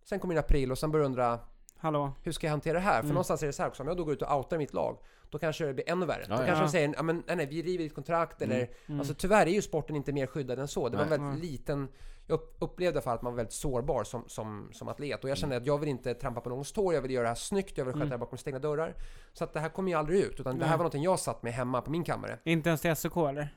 Sen 0.03 0.20
kommer 0.20 0.34
den 0.36 0.39
i 0.43 0.45
april 0.45 0.72
och 0.72 0.78
sen 0.78 0.91
börjar 0.91 1.03
du 1.03 1.05
undra 1.05 1.39
Hallå? 1.78 2.12
hur 2.24 2.32
ska 2.32 2.47
jag 2.47 2.51
hantera 2.51 2.74
det 2.74 2.80
här? 2.80 2.93
För 2.93 2.99
Mm. 2.99 3.14
någonstans 3.14 3.43
är 3.43 3.47
det 3.47 3.53
så 3.53 3.62
här 3.62 3.70
också, 3.70 3.84
om 3.84 3.88
jag 3.88 3.97
då 3.97 4.03
går 4.03 4.14
ut 4.14 4.22
och 4.22 4.38
outar 4.38 4.57
mitt 4.57 4.74
lag, 4.74 4.97
då 5.30 5.39
kanske 5.39 5.66
det 5.66 5.74
blir 5.74 5.89
ännu 5.89 6.05
värre. 6.05 6.26
Ja, 6.30 6.36
då 6.36 6.41
ja. 6.41 6.45
kanske 6.45 6.64
de 6.66 6.70
säger, 6.72 6.93
ja 6.97 7.03
men 7.03 7.24
nej, 7.28 7.36
nej, 7.36 7.45
vi 7.45 7.62
river 7.62 7.84
ditt 7.84 7.95
kontrakt 7.95 8.41
Mm. 8.41 8.55
eller... 8.55 8.70
Mm. 8.86 8.99
Alltså 8.99 9.14
tyvärr 9.14 9.45
är 9.47 9.51
ju 9.51 9.62
sporten 9.62 9.95
inte 9.95 10.14
mer 10.14 10.28
skyddad 10.28 10.60
än 10.60 10.68
så. 10.68 10.89
Det 10.89 10.97
var 10.97 11.03
en 11.03 11.10
väldigt 11.10 11.43
liten... 11.43 11.88
Jag 12.30 12.36
upp- 12.36 12.56
upplevde 12.60 12.94
i 12.94 12.98
alla 12.98 13.02
fall 13.02 13.16
att 13.16 13.22
man 13.22 13.34
var 13.34 13.38
väldigt 13.38 13.54
sårbar 13.54 14.04
som, 14.04 14.24
som, 14.28 14.70
som 14.74 14.88
atlet. 14.88 15.24
Och 15.24 15.30
jag 15.30 15.38
kände 15.38 15.58
att 15.58 15.66
jag 15.66 15.78
vill 15.78 15.90
inte 15.90 16.14
trampa 16.14 16.42
på 16.42 16.50
någons 16.50 16.72
tår, 16.72 16.94
jag 16.94 17.02
vill 17.02 17.12
göra 17.12 17.24
det 17.24 17.28
här 17.30 17.36
snyggt, 17.36 17.78
jag 17.78 17.86
vill 17.86 17.94
sköta 17.94 18.00
Mm. 18.00 18.10
det 18.10 18.14
här 18.16 18.20
bakom 18.20 18.38
stängda 18.38 18.60
dörrar. 18.60 18.96
Så 19.34 19.44
att 19.44 19.54
det 19.54 19.60
här 19.60 19.70
kom 19.70 19.88
ju 19.88 19.94
aldrig 19.94 20.20
ut, 20.20 20.40
utan 20.40 20.60
det 20.60 20.66
här 20.66 20.72
var 20.72 20.84
någonting 20.84 21.04
jag 21.04 21.20
satt 21.20 21.44
med 21.44 21.54
hemma 21.54 21.82
på 21.82 21.92
min 21.92 22.04
kammare. 22.04 22.40
Inte 22.44 22.70
ens 22.70 22.82
till 22.82 22.96
SOK 22.96 23.18
eller? 23.30 23.56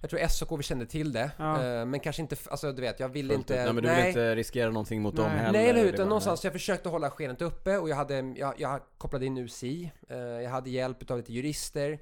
Jag 0.00 0.10
tror 0.10 0.28
SOK 0.28 0.58
vi 0.58 0.62
kände 0.62 0.86
till 0.86 1.12
det, 1.12 1.30
Ja. 1.38 1.64
eh, 1.64 1.84
men 1.86 2.00
kanske 2.00 2.22
inte... 2.22 2.36
Alltså 2.50 2.72
du 2.72 2.82
vet, 2.82 3.00
jag 3.00 3.08
ville 3.08 3.34
inte... 3.34 3.56
Nej 3.64 3.72
men 3.72 3.82
du 3.84 3.94
vill 3.94 4.06
inte 4.06 4.34
riskera 4.34 4.70
någonting 4.70 5.02
mot 5.02 5.14
Nej. 5.14 5.22
dem 5.24 5.32
heller. 5.32 5.52
Nej 5.58 5.68
eller 5.70 5.80
hur, 5.80 5.88
utan 5.92 6.08
någonstans 6.08 6.44
jag 6.44 6.52
försökte 6.52 6.88
hålla 6.88 7.10
skenet 7.10 7.42
uppe 7.42 7.78
och 7.78 7.88
jag 7.88 7.96
hade, 7.96 8.34
jag, 8.36 8.54
jag 8.58 8.80
kopplade 8.98 9.26
in 9.26 9.38
UCI, 9.38 9.92
eh, 10.08 10.18
jag 10.18 10.50
hade 10.50 10.70
hjälp 10.70 11.10
av 11.10 11.16
lite 11.16 11.32
jurister 11.32 11.98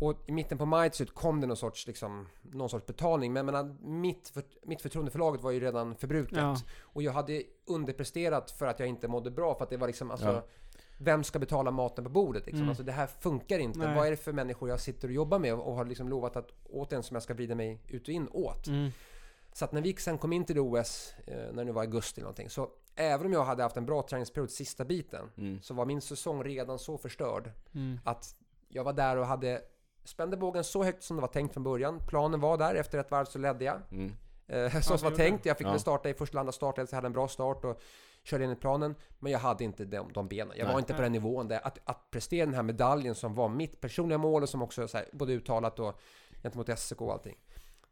och 0.00 0.14
i 0.26 0.32
mitten 0.32 0.58
på 0.58 0.66
maj 0.66 0.90
till 0.90 0.96
slut 0.96 1.14
kom 1.14 1.40
det 1.40 1.46
någon 1.46 1.56
sorts, 1.56 1.86
liksom, 1.86 2.26
någon 2.42 2.68
sorts 2.70 2.86
betalning 2.86 3.32
men, 3.32 3.46
men 3.46 3.76
mitt, 4.00 4.28
för, 4.28 4.42
mitt 4.62 4.82
förtroende 4.82 5.10
för 5.10 5.18
laget 5.18 5.42
var 5.42 5.50
ju 5.50 5.60
redan 5.60 5.94
förbrukat 5.96 6.38
Ja. 6.38 6.56
och 6.80 7.02
jag 7.02 7.12
hade 7.12 7.42
underpresterat 7.66 8.50
för 8.50 8.66
att 8.66 8.80
jag 8.80 8.88
inte 8.88 9.08
mådde 9.08 9.30
bra 9.30 9.54
för 9.54 9.64
att 9.64 9.70
det 9.70 9.76
var 9.76 9.86
liksom, 9.86 10.10
alltså 10.10 10.26
Ja. 10.28 10.42
Vem 11.02 11.24
ska 11.24 11.38
betala 11.38 11.70
maten 11.70 12.04
på 12.04 12.10
bordet 12.10 12.46
liksom? 12.46 12.58
Mm. 12.60 12.68
Alltså 12.68 12.82
det 12.82 12.92
här 12.92 13.06
funkar 13.06 13.58
inte. 13.58 13.78
Nej. 13.78 13.96
Vad 13.96 14.06
är 14.06 14.10
det 14.10 14.16
för 14.16 14.32
människor 14.32 14.68
jag 14.68 14.80
sitter 14.80 15.08
och 15.08 15.14
jobbar 15.14 15.38
med 15.38 15.54
och 15.54 15.74
har 15.74 15.84
liksom 15.84 16.08
lovat 16.08 16.36
att 16.36 16.48
åt 16.70 16.92
en 16.92 17.02
som 17.02 17.14
jag 17.14 17.22
ska 17.22 17.34
vrida 17.34 17.54
mig 17.54 17.80
ut 17.88 18.02
och 18.02 18.08
in 18.14 18.28
åt? 18.32 18.66
Mm. 18.66 18.90
Så 19.52 19.64
att 19.64 19.72
när 19.72 19.80
vi 19.80 19.96
sen 19.96 20.18
kom 20.18 20.32
in 20.32 20.44
till 20.44 20.58
OS, 20.58 21.14
eh, 21.26 21.34
när 21.36 21.52
det 21.56 21.64
nu 21.64 21.72
var 21.72 21.82
augusti 21.82 22.20
eller 22.20 22.24
någonting, 22.24 22.50
så 22.50 22.68
även 22.96 23.26
om 23.26 23.32
jag 23.32 23.44
hade 23.44 23.62
haft 23.62 23.76
en 23.76 23.86
bra 23.86 24.02
träningsperiod 24.02 24.50
sista 24.50 24.84
biten, 24.84 25.30
Mm. 25.38 25.62
så 25.62 25.74
var 25.74 25.84
min 25.86 26.00
säsong 26.00 26.44
redan 26.44 26.78
så 26.78 26.98
förstörd 26.98 27.50
Mm. 27.74 27.98
att 28.04 28.34
jag 28.68 28.84
var 28.84 28.92
där 28.92 29.16
och 29.16 29.26
hade 29.26 29.62
spände 30.04 30.36
bågen 30.36 30.64
så 30.64 30.84
högt 30.84 31.02
som 31.02 31.16
det 31.16 31.20
var 31.20 31.28
tänkt 31.28 31.52
från 31.54 31.62
början. 31.64 32.00
Planen 32.08 32.40
var 32.40 32.58
där, 32.58 32.74
efter 32.74 32.98
ett 32.98 33.10
varv 33.10 33.24
så 33.24 33.38
ledde 33.38 33.64
jag. 33.64 33.80
Mm. 33.90 34.12
Eh, 34.46 34.58
Ja, 34.58 34.82
som 34.82 34.96
det 34.96 35.02
var 35.02 35.10
tänkt. 35.10 35.46
Jag 35.46 35.58
fick 35.58 35.66
Ja. 35.66 35.70
väl 35.70 35.80
starta 35.80 36.08
i 36.08 36.14
första 36.14 36.40
andra 36.40 36.52
jag 36.90 36.92
hade 36.92 37.06
en 37.06 37.12
bra 37.12 37.28
start 37.28 37.64
och 37.64 37.80
körde 38.22 38.44
enligt 38.44 38.60
planen. 38.60 38.94
Men 39.18 39.32
jag 39.32 39.38
hade 39.38 39.64
inte 39.64 39.84
de, 39.84 40.12
de 40.12 40.28
benen. 40.28 40.52
Jag 40.56 40.64
Nej. 40.64 40.72
var 40.72 40.80
inte 40.80 40.94
på 40.94 41.02
den 41.02 41.12
nivån 41.12 41.48
där. 41.48 41.66
Att, 41.66 41.78
att 41.84 42.10
prestera 42.10 42.46
den 42.46 42.54
här 42.54 42.62
medaljen 42.62 43.14
som 43.14 43.34
var 43.34 43.48
mitt 43.48 43.80
personliga 43.80 44.18
mål 44.18 44.42
och 44.42 44.48
som 44.48 44.62
också 44.62 44.88
så 44.88 44.96
här, 44.96 45.06
både 45.12 45.32
uttalat 45.32 45.78
och 45.78 46.00
gentemot 46.42 46.78
SEK 46.78 47.00
och 47.00 47.12
allting. 47.12 47.36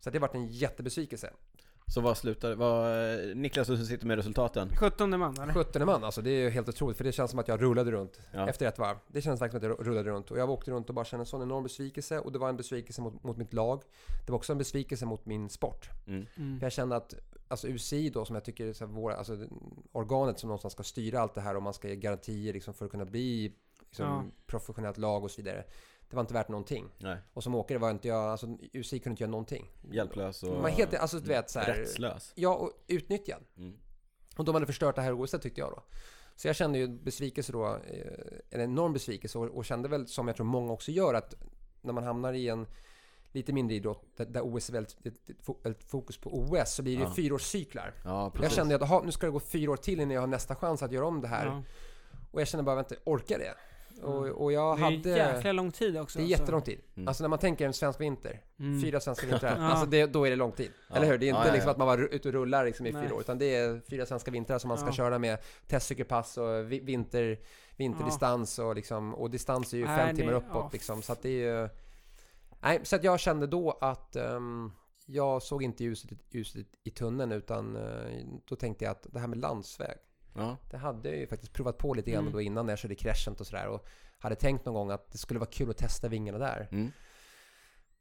Så 0.00 0.10
det 0.10 0.18
varit 0.18 0.34
en 0.34 0.46
jättebesvikelse. 0.46 1.32
Så 1.94 2.00
vad 2.00 2.16
slutar, 2.16 2.54
vad, 2.54 3.36
Niklas 3.36 3.68
du 3.68 3.84
sitter 3.86 4.06
med 4.06 4.16
resultaten? 4.16 4.68
17 4.76 5.18
man 5.18 5.34
eller? 5.40 5.54
17 5.54 5.86
man 5.86 6.04
alltså, 6.04 6.22
det 6.22 6.30
är 6.30 6.40
ju 6.40 6.50
helt 6.50 6.68
otroligt 6.68 6.96
för 6.96 7.04
det 7.04 7.12
känns 7.12 7.30
som 7.30 7.40
att 7.40 7.48
jag 7.48 7.62
rullade 7.62 7.90
runt 7.90 8.20
Ja. 8.32 8.48
efter 8.48 8.66
ett 8.66 8.78
varv. 8.78 8.96
Det 9.08 9.22
känns 9.22 9.40
verkligen 9.42 9.60
som 9.62 9.72
att 9.72 9.78
jag 9.78 9.86
rullade 9.86 10.10
runt 10.10 10.30
och 10.30 10.38
jag 10.38 10.50
åkte 10.50 10.70
runt 10.70 10.88
och 10.88 10.94
bara 10.94 11.04
kände 11.04 11.22
en 11.22 11.26
sån 11.26 11.42
enorm 11.42 11.62
besvikelse 11.62 12.18
och 12.18 12.32
det 12.32 12.38
var 12.38 12.48
en 12.48 12.56
besvikelse 12.56 13.00
mot, 13.00 13.22
mot 13.22 13.36
mitt 13.36 13.52
lag. 13.52 13.82
Det 14.26 14.32
var 14.32 14.36
också 14.36 14.52
en 14.52 14.58
besvikelse 14.58 15.06
mot 15.06 15.26
min 15.26 15.48
sport. 15.48 15.88
Mm. 16.06 16.26
Mm. 16.36 16.58
För 16.58 16.66
jag 16.66 16.72
kände 16.72 16.96
att 16.96 17.14
alltså 17.48 17.68
UCI 17.68 18.10
då 18.10 18.24
som 18.24 18.34
jag 18.34 18.44
tycker 18.44 18.66
är 18.66 18.72
så 18.72 18.86
här, 18.86 18.92
våra, 18.92 19.16
alltså, 19.16 19.36
organet 19.92 20.38
som 20.38 20.48
någonstans 20.48 20.72
ska 20.74 20.82
styra 20.82 21.20
allt 21.20 21.34
det 21.34 21.40
här 21.40 21.56
och 21.56 21.62
man 21.62 21.74
ska 21.74 21.88
ge 21.88 21.96
garantier 21.96 22.52
liksom, 22.52 22.74
för 22.74 22.84
att 22.84 22.90
kunna 22.90 23.04
bli 23.04 23.52
liksom, 23.88 24.06
Ja. 24.06 24.24
professionellt 24.46 24.98
lag 24.98 25.24
och 25.24 25.30
så 25.30 25.42
vidare. 25.42 25.64
Det 26.10 26.16
var 26.16 26.20
inte 26.20 26.34
värt 26.34 26.48
någonting. 26.48 26.88
Nej, 26.98 27.18
Och 27.32 27.42
som 27.42 27.54
åkare 27.54 27.78
var 27.78 27.90
inte 27.90 28.08
jag, 28.08 28.24
alltså 28.24 28.46
UCI 28.72 28.98
kunde 28.98 29.12
inte 29.12 29.22
göra 29.22 29.30
någonting. 29.30 29.70
hjälplös 29.90 30.42
och 30.42 30.62
Man 30.62 30.70
helt, 30.70 30.94
alltså 30.94 31.20
du 31.20 31.28
vet 31.28 31.50
så 31.50 31.58
här, 31.58 31.74
rättslös. 31.74 32.32
Ja, 32.34 32.54
och 32.54 32.72
utnyttjad. 32.86 33.42
Mm. 33.56 33.74
Och 34.36 34.44
de 34.44 34.54
hade 34.54 34.66
förstört 34.66 34.96
det 34.96 35.02
här 35.02 35.20
OS 35.22 35.30
tyckte 35.30 35.60
jag 35.60 35.70
då. 35.70 35.82
Så 36.36 36.48
jag 36.48 36.56
kände 36.56 36.78
ju 36.78 36.88
besvikelse 36.88 37.52
då, 37.52 37.66
eh, 37.66 38.38
en 38.50 38.60
enorm 38.60 38.92
besvikelse 38.92 39.38
och, 39.38 39.44
och 39.46 39.64
kände 39.64 39.88
väl 39.88 40.06
som 40.08 40.28
jag 40.28 40.36
tror 40.36 40.46
många 40.46 40.72
också 40.72 40.90
gör 40.90 41.14
att 41.14 41.34
när 41.80 41.92
man 41.92 42.04
hamnar 42.04 42.32
i 42.32 42.48
en 42.48 42.66
lite 43.32 43.52
mindre 43.52 43.76
idrott, 43.76 44.16
där, 44.16 44.24
där 44.26 44.40
OS 44.56 44.68
är 44.68 44.72
väldigt, 44.72 44.96
väldigt 45.62 45.84
fokus 45.90 46.16
på 46.18 46.38
OS, 46.38 46.74
så 46.74 46.82
blir 46.82 46.96
det 46.96 47.02
Ja. 47.02 47.14
fyraårscyklar. 47.14 47.94
Ja, 48.04 48.32
Jag 48.42 48.52
kände 48.52 48.74
att 48.74 48.82
aha, 48.82 49.02
nu 49.04 49.12
ska 49.12 49.26
det 49.26 49.32
gå 49.32 49.40
fyra 49.40 49.70
år 49.70 49.76
till 49.76 50.00
innan 50.00 50.10
jag 50.14 50.20
har 50.20 50.26
nästa 50.26 50.54
chans 50.54 50.82
att 50.82 50.92
göra 50.92 51.06
om 51.06 51.20
det 51.20 51.28
här. 51.28 51.46
Ja. 51.46 51.62
Och 52.30 52.40
jag 52.40 52.48
kände 52.48 52.64
bara, 52.64 52.76
vänta, 52.76 52.94
orkar 53.04 53.38
det? 53.38 53.54
Och, 54.02 54.26
Mm. 54.26 54.36
och 54.36 54.52
jag 54.52 54.78
Det 54.78 54.80
är 54.82 54.84
hade... 54.84 55.34
jäkla 55.34 55.52
lång 55.52 55.70
tid 55.72 55.96
också. 55.98 56.18
Det 56.18 56.22
är 56.22 56.24
alltså. 56.24 56.40
jättelång 56.40 56.62
tid. 56.62 56.80
Mm. 56.96 57.08
Alltså 57.08 57.24
när 57.24 57.28
man 57.28 57.38
tänker 57.38 57.66
en 57.66 57.72
svensk 57.72 58.00
vinter, 58.00 58.40
Mm. 58.58 58.80
fyra 58.82 59.00
svenska 59.00 59.26
vintrar, 59.26 59.56
Ja. 59.58 59.64
alltså 59.64 59.86
det, 59.86 60.06
då 60.06 60.24
är 60.26 60.30
det 60.30 60.36
lång 60.36 60.52
tid. 60.52 60.70
Ja. 60.88 60.96
Eller 60.96 61.06
hur? 61.06 61.18
Det 61.18 61.26
är 61.26 61.28
inte 61.28 61.40
Ja, 61.40 61.46
ja, 61.46 61.52
liksom 61.52 61.70
att 61.70 61.76
man 61.78 61.86
var 61.86 61.98
ute 61.98 62.28
och 62.28 62.34
rullar 62.34 62.64
liksom 62.64 62.86
i 62.86 62.92
Nej. 62.92 63.02
fyra 63.06 63.14
år, 63.14 63.20
utan 63.20 63.38
det 63.38 63.54
är 63.56 63.80
fyra 63.90 64.06
svenska 64.06 64.30
vintrar 64.30 64.58
som 64.58 64.68
man 64.68 64.78
ska 64.78 64.86
Ja. 64.86 64.92
köra 64.92 65.18
med 65.18 65.38
testcykelpass 65.66 66.38
och 66.38 66.72
vi- 66.72 66.80
vinter, 66.80 67.38
vinterdistans 67.76 68.58
och 68.58 68.74
liksom, 68.74 69.14
och 69.14 69.30
distans 69.30 69.72
är 69.72 69.78
ju 69.78 69.84
Nej, 69.84 69.96
fem 69.98 70.08
det- 70.16 70.20
timmar 70.22 70.32
uppåt 70.32 70.48
ja. 70.54 70.70
liksom, 70.72 71.02
så 71.02 71.12
att 71.12 71.22
det 71.22 71.28
är 71.28 71.62
ju... 71.62 71.68
Nej, 72.60 72.80
så 72.82 72.96
att 72.96 73.04
jag 73.04 73.20
kände 73.20 73.46
då 73.46 73.78
att 73.80 74.16
ehm, 74.16 74.72
jag 75.06 75.42
såg 75.42 75.62
inte 75.62 75.84
ljuset, 75.84 76.12
i- 76.12 76.18
ljuset 76.30 76.66
i 76.84 76.90
tunneln 76.90 77.32
utan 77.32 77.76
eh, 77.76 78.26
då 78.44 78.56
tänkte 78.56 78.84
jag 78.84 78.92
att 78.92 79.06
det 79.12 79.18
här 79.20 79.26
med 79.26 79.38
landsväg, 79.38 79.96
Ja. 80.34 80.56
det 80.70 80.76
hade 80.76 81.08
jag 81.08 81.18
ju 81.18 81.26
faktiskt 81.26 81.52
provat 81.52 81.78
på 81.78 81.94
lite 81.94 82.10
grann 82.10 82.20
Mm. 82.20 82.32
då 82.32 82.40
innan 82.40 82.66
när 82.66 82.72
jag 82.72 82.78
körde 82.78 82.94
Crescent 82.94 83.40
och 83.40 83.46
sådär 83.46 83.68
och 83.68 83.86
hade 84.18 84.34
tänkt 84.34 84.64
någon 84.64 84.74
gång 84.74 84.90
att 84.90 85.12
det 85.12 85.18
skulle 85.18 85.40
vara 85.40 85.50
kul 85.50 85.70
att 85.70 85.76
testa 85.76 86.08
vingarna 86.08 86.38
där. 86.38 86.68
Mm. 86.72 86.90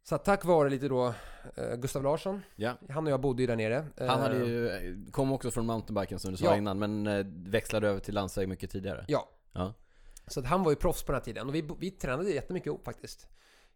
Så 0.04 0.18
tack 0.18 0.46
vare 0.46 0.70
lite 0.70 0.88
då 0.88 1.14
eh, 1.56 1.76
Gustav 1.76 2.04
Larsson, 2.04 2.42
ja. 2.56 2.78
han 2.90 3.06
och 3.08 3.12
jag 3.14 3.22
bodde 3.22 3.44
ju 3.44 3.48
där 3.48 3.56
nere. 3.56 3.86
Han 3.98 4.22
hade 4.22 4.36
Eh, 4.38 4.44
ju, 4.48 5.06
kom 5.12 5.32
också 5.32 5.52
från 5.52 5.66
mountainbiken 5.66 6.20
som 6.20 6.32
du 6.32 6.38
sa 6.38 6.46
Ja. 6.46 6.56
innan, 6.58 6.80
men 6.80 7.08
eh, 7.08 7.26
växlade 7.28 7.88
över 7.88 8.00
till 8.00 8.14
landsväg 8.14 8.48
mycket 8.48 8.72
tidigare. 8.72 9.06
Ja. 9.08 9.30
Ja. 9.54 9.74
Så 10.28 10.40
att 10.40 10.46
han 10.46 10.64
var 10.64 10.72
ju 10.72 10.76
proffs 10.76 11.04
på 11.04 11.12
den 11.12 11.20
här 11.22 11.26
tiden 11.26 11.48
och 11.48 11.56
vi, 11.56 11.70
vi 11.80 11.92
tränade 11.92 12.32
jättemycket 12.32 12.68
ihop 12.68 12.86
faktiskt. 12.86 13.28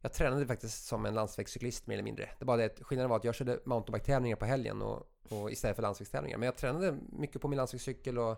Jag 0.01 0.13
tränade 0.13 0.47
faktiskt 0.47 0.85
som 0.85 1.05
en 1.05 1.13
landsvägscyklist 1.13 1.87
mer 1.87 1.95
eller 1.95 2.03
mindre. 2.03 2.29
Det 2.39 2.45
var 2.45 2.57
det 2.57 2.65
att 2.65 2.79
skillnaden 2.81 3.09
var 3.09 3.17
att 3.17 3.23
jag 3.23 3.35
körde 3.35 3.59
mountainbike-tävlingar 3.65 4.35
på 4.35 4.45
helgen 4.45 4.81
och, 4.81 5.07
och 5.29 5.51
istället 5.51 5.75
för 5.75 5.83
landsvägstävlingar. 5.83 6.37
Men 6.37 6.45
jag 6.45 6.55
tränade 6.55 6.97
mycket 7.09 7.41
på 7.41 7.47
min 7.47 7.57
landsvägscykel 7.57 8.17
och, 8.17 8.37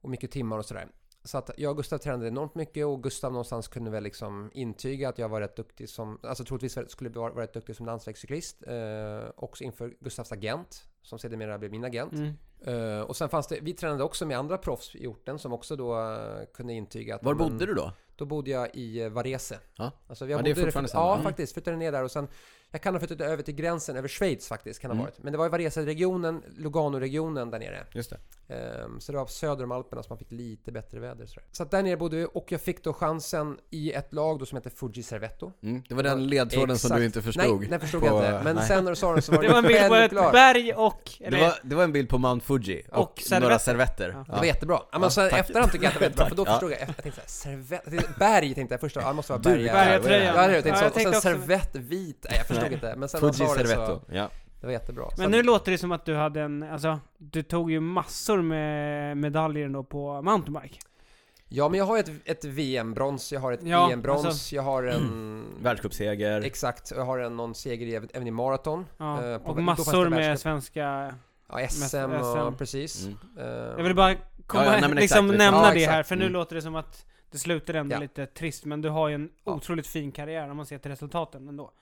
och 0.00 0.10
mycket 0.10 0.30
timmar 0.30 0.58
och 0.58 0.64
sådär. 0.64 0.88
Så 1.24 1.38
att 1.38 1.50
jag 1.56 1.70
och 1.70 1.76
Gustav 1.76 1.98
tränade 1.98 2.28
enormt 2.28 2.54
mycket 2.54 2.86
och 2.86 3.02
Gustav 3.02 3.32
någonstans 3.32 3.68
kunde 3.68 3.90
väl 3.90 4.02
liksom 4.02 4.50
intyga 4.54 5.08
att 5.08 5.18
jag 5.18 5.28
var 5.28 5.40
rätt 5.40 5.56
duktig 5.56 5.88
som, 5.88 6.18
alltså 6.22 6.44
troligtvis 6.44 6.90
skulle 6.90 7.10
jag 7.10 7.20
vara 7.20 7.32
vara 7.32 7.44
rätt 7.44 7.52
duktig 7.52 7.76
som 7.76 7.86
landsvägscyklist. 7.86 8.62
Eh, 8.66 9.30
också 9.36 9.64
inför 9.64 9.94
Gustavs 10.00 10.32
agent, 10.32 10.88
som 11.02 11.18
sedermera 11.18 11.58
blev 11.58 11.70
min 11.70 11.84
agent. 11.84 12.12
Mm. 12.12 12.34
Eh, 12.66 13.00
och 13.00 13.16
sen 13.16 13.28
fanns 13.28 13.46
det, 13.46 13.58
vi 13.62 13.72
tränade 13.72 14.04
också 14.04 14.26
med 14.26 14.38
andra 14.38 14.58
proffs 14.58 14.94
i 14.94 15.06
orten 15.06 15.38
som 15.38 15.52
också 15.52 15.76
då 15.76 16.00
eh, 16.00 16.46
kunde 16.54 16.72
intyga 16.72 17.14
att... 17.14 17.22
Var 17.22 17.34
men- 17.34 17.48
bodde 17.52 17.66
du 17.66 17.74
då? 17.74 17.92
Då 18.16 18.24
bodde 18.24 18.50
jag 18.50 18.68
i 18.74 19.00
eh, 19.00 19.08
Varese. 19.08 19.52
Ja. 19.76 19.92
Alltså 20.08 20.26
jag 20.28 20.38
Ja, 20.38 20.42
det 20.42 20.50
är 20.50 20.54
fortfarande 20.54 20.88
Ja, 20.88 20.92
samma. 20.92 21.12
Mm. 21.12 21.24
faktiskt. 21.24 21.52
Flyttade 21.52 21.76
ner 21.76 21.92
där 21.92 22.04
och 22.04 22.10
sen... 22.10 22.28
Jag 22.70 22.82
kan 22.82 22.94
ha 22.94 22.98
flyttat 22.98 23.20
över 23.20 23.42
till 23.42 23.54
gränsen, 23.54 23.96
över 23.96 24.08
Schweiz 24.08 24.48
faktiskt, 24.48 24.80
kan 24.80 24.90
ha 24.90 24.94
Mm. 24.94 25.04
varit. 25.04 25.22
Men 25.22 25.32
det 25.32 25.38
var 25.38 25.46
i 25.46 25.48
Varese-regionen, 25.48 26.42
Lugano-regionen 26.56 27.50
där 27.50 27.58
nere. 27.58 27.86
Just 27.92 28.10
det. 28.10 28.54
Ehm, 28.54 29.00
så 29.00 29.12
det 29.12 29.18
var 29.18 29.26
söder 29.26 29.64
om 29.64 29.72
Alperna 29.72 30.02
så 30.02 30.08
man 30.08 30.18
fick 30.18 30.30
lite 30.32 30.72
bättre 30.72 31.00
väder. 31.00 31.26
Så, 31.26 31.40
så 31.52 31.64
där 31.64 31.82
nere 31.82 31.96
bodde 31.96 32.16
vi 32.16 32.26
och 32.34 32.52
jag 32.52 32.60
fick 32.60 32.84
då 32.84 32.92
chansen 32.92 33.58
i 33.70 33.92
ett 33.92 34.12
lag 34.12 34.38
då 34.38 34.46
som 34.46 34.56
heter 34.56 34.70
Fuji 34.70 35.02
Servetto. 35.02 35.52
Mm. 35.62 35.82
Det 35.88 35.94
var 35.94 36.02
den 36.02 36.26
ledtråden 36.26 36.78
som 36.78 36.88
Exakt. 36.88 36.98
du 37.00 37.04
inte 37.04 37.22
förstod. 37.22 37.60
Nej, 37.60 37.68
den 37.68 37.80
förstod 37.80 38.00
på- 38.00 38.06
jag 38.06 38.16
inte. 38.16 38.40
Men 38.44 38.56
nej. 38.56 38.66
sen 38.66 38.84
när 38.84 38.90
du 38.92 38.96
sa 38.96 39.12
den 39.12 39.22
så 39.22 39.32
var 39.32 39.42
Det 39.42 39.48
var 39.48 39.58
en 39.58 39.64
bild 39.64 39.78
på 39.78 39.84
ett 39.84 39.90
självklart. 39.90 40.32
berg 40.32 40.72
och... 40.74 41.10
Det 41.18 41.40
var, 41.40 41.54
det 41.62 41.74
var 41.74 41.84
en 41.84 41.92
bild 41.92 42.08
på 42.08 42.18
Mount 42.18 42.46
Fuji 42.48 42.82
och, 42.92 42.98
Och 43.02 43.18
servetter. 43.18 43.40
några 43.40 43.58
servetter. 43.58 44.10
Ja. 44.16 44.24
Det 44.34 44.38
var 44.38 44.44
jättebra. 44.44 44.78
Ja, 44.82 44.86
men 44.98 45.02
Ja, 45.02 45.10
sen 45.10 45.30
tack. 45.30 45.40
efterhand 45.40 45.72
tycker 45.72 45.84
jag 45.84 45.88
att 45.88 45.94
det 45.94 46.00
var 46.00 46.06
jättebra, 46.06 46.28
för 46.28 46.36
då 46.36 46.44
förstod 46.44 46.70
jag. 46.72 46.80
Jag 46.80 46.96
tänkte 46.96 47.20
såhär, 47.26 47.56
servett... 47.56 47.82
jag 47.84 47.92
tänkte- 47.92 48.18
Berg 48.18 48.54
tänkte 48.54 48.72
jag 48.74 48.80
först, 48.80 48.96
ja 48.96 49.08
det 49.08 49.14
måste 49.14 49.32
vara 49.32 49.42
berg. 49.42 49.64
Bergatröjan. 49.64 50.34
Ja. 50.36 50.50
Jag 50.52 50.62
tänkte 50.64 50.80
så. 50.80 50.86
Och 50.86 50.94
sen 50.94 51.20
servett 51.22 51.76
vit. 51.76 52.26
Nej, 52.30 52.38
jag 52.38 52.46
förstod 52.46 52.64
Nej. 52.64 52.74
inte. 52.74 52.94
Men 52.96 53.08
sen 53.08 53.20
Fuji 53.20 53.32
Servetto. 53.32 54.00
Ja. 54.12 54.28
det 54.60 54.66
var 54.66 54.72
jättebra. 54.72 55.04
men 55.08 55.16
Sen- 55.16 55.30
nu 55.30 55.42
låter 55.42 55.72
det 55.72 55.78
som 55.78 55.92
att 55.92 56.04
du 56.04 56.14
hade 56.14 56.40
en, 56.40 56.62
alltså, 56.62 57.00
du 57.18 57.42
tog 57.42 57.70
ju 57.70 57.80
massor 57.80 58.42
med 58.42 59.16
medaljer 59.16 59.68
då 59.68 59.84
på 59.84 60.22
mountainbike. 60.22 60.78
Ja, 61.50 61.68
men 61.68 61.78
jag 61.78 61.84
har 61.86 61.98
ett, 61.98 62.10
ett 62.24 62.44
VM-brons, 62.44 63.32
jag 63.32 63.40
har 63.40 63.52
ett 63.52 63.60
Ja, 63.62 63.90
EM-brons, 63.92 64.24
alltså- 64.26 64.54
jag 64.54 64.62
har 64.62 64.82
en... 64.82 65.44
Världscupseger. 65.62 66.40
Exakt, 66.42 66.92
jag 66.96 67.04
har 67.04 67.18
en, 67.18 67.36
någon 67.36 67.54
seger 67.54 67.86
i, 67.86 67.94
även 68.14 68.26
i 68.26 68.30
maraton. 68.30 68.86
Ja, 68.98 69.24
Eh, 69.24 69.34
och 69.34 69.62
massor 69.62 70.08
med 70.08 70.40
svenska... 70.40 71.14
Ja, 71.48 71.68
SM 71.68 72.10
och 72.12 72.52
SM. 72.52 72.58
precis. 72.58 73.06
Mm. 73.06 73.18
Eh, 73.38 73.46
Jag 73.46 73.82
vill 73.84 73.94
bara 73.96 74.14
komma, 74.46 74.64
Ja, 74.64 74.74
ja, 74.74 74.80
nej, 74.80 74.94
liksom 74.94 75.24
exakt, 75.26 75.38
nämna 75.38 75.68
ja, 75.68 75.74
det 75.74 75.86
här, 75.86 76.02
för 76.02 76.16
nu 76.16 76.22
Mm. 76.24 76.32
låter 76.32 76.56
det 76.56 76.62
som 76.62 76.74
att 76.76 77.06
det 77.30 77.38
slutar 77.38 77.74
ändå 77.74 77.94
Ja. 77.96 78.00
lite 78.00 78.26
trist, 78.26 78.64
men 78.64 78.82
du 78.82 78.88
har 78.88 79.08
ju 79.08 79.14
en 79.14 79.30
Ja. 79.44 79.52
otroligt 79.52 79.86
fin 79.86 80.12
karriär 80.12 80.50
om 80.50 80.56
man 80.56 80.66
ser 80.66 80.78
till 80.78 80.90
resultaten 80.90 81.48
ändå. 81.48 81.72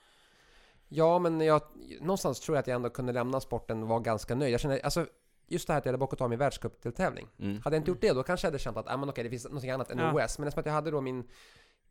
Ja, 0.89 1.19
men 1.19 1.41
jag, 1.41 1.61
någonstans 2.01 2.39
tror 2.39 2.55
jag 2.57 2.61
att 2.61 2.67
jag 2.67 2.75
ändå 2.75 2.89
kunde 2.89 3.13
lämna 3.13 3.39
sporten 3.39 3.83
och 3.83 3.89
vara 3.89 3.99
ganska 3.99 4.35
nöjd. 4.35 4.53
Jag 4.53 4.59
känner, 4.59 4.79
alltså, 4.83 5.05
just 5.47 5.67
det 5.67 5.73
här 5.73 5.77
att 5.79 5.85
jag 5.85 5.91
hade 5.91 5.97
bockat 5.97 6.21
av 6.21 6.29
min 6.29 6.39
världscupdeltävling. 6.39 7.27
Mm. 7.39 7.61
Hade 7.63 7.75
jag 7.75 7.81
inte 7.81 7.91
gjort 7.91 8.01
det, 8.01 8.13
då 8.13 8.23
kanske 8.23 8.47
jag 8.47 8.51
hade 8.51 8.59
känt 8.59 8.77
att, 8.77 8.87
ah, 8.89 8.97
men 8.97 9.09
okej, 9.09 9.23
det 9.23 9.29
finns 9.29 9.49
något 9.49 9.63
annat 9.63 9.91
än 9.91 9.97
Ja. 9.99 10.11
OS. 10.25 10.39
Men 10.39 10.47
eftersom 10.47 10.59
att 10.59 10.65
jag 10.65 10.73
hade 10.73 10.91
då 10.91 11.01
min 11.01 11.23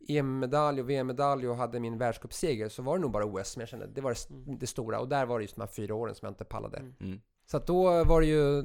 EM-medalj 0.09 0.81
och 0.81 0.89
VM-medalj 0.89 1.47
och 1.47 1.55
hade 1.55 1.79
min 1.79 1.97
världscupseger 1.97 2.69
så 2.69 2.81
var 2.81 2.95
det 2.97 3.01
nog 3.01 3.11
bara 3.11 3.25
OS 3.25 3.49
som 3.49 3.59
jag 3.59 3.69
kände, 3.69 3.87
det 3.87 4.01
var 4.01 4.11
det, 4.11 4.29
Mm. 4.29 4.57
det 4.59 4.67
stora. 4.67 4.99
Och 4.99 5.07
där 5.07 5.25
var 5.25 5.39
det 5.39 5.43
just 5.43 5.55
de 5.55 5.61
här 5.61 5.67
fyra 5.67 5.95
åren 5.95 6.15
som 6.15 6.25
jag 6.25 6.31
inte 6.31 6.45
pallade. 6.45 6.77
Mm. 6.77 7.21
Så 7.51 7.57
att 7.57 7.67
då 7.67 8.03
var 8.03 8.21
det 8.21 8.27
ju, 8.27 8.63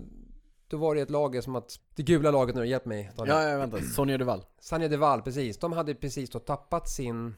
då 0.69 0.77
var 0.77 0.95
det 0.95 1.01
ett 1.01 1.11
lag 1.11 1.45
som 1.45 1.57
att, 1.57 1.79
det 1.95 2.03
gula 2.03 2.31
laget 2.31 2.57
nu, 2.57 2.67
hjälp 2.67 2.85
mig 2.85 3.11
Daniel. 3.17 3.37
Ja, 3.37 3.49
ja, 3.49 3.59
vänta. 3.59 3.81
Sonja 3.81 4.19
Duval. 4.19 4.45
Sanja 4.61 4.89
Deval, 4.89 5.23
precis. 5.23 5.59
De 5.59 5.73
hade 5.73 5.95
precis 5.95 6.31
då 6.31 6.39
tappat 6.39 6.89
sin, 6.89 7.35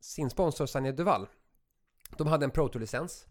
sin 0.00 0.30
sponsor 0.30 0.66
Sanja 0.66 0.92
Deval. 0.92 1.26
De 2.16 2.26
hade 2.26 2.44
en 2.44 2.50
Pro 2.50 2.68
Tour-licens. 2.68 3.26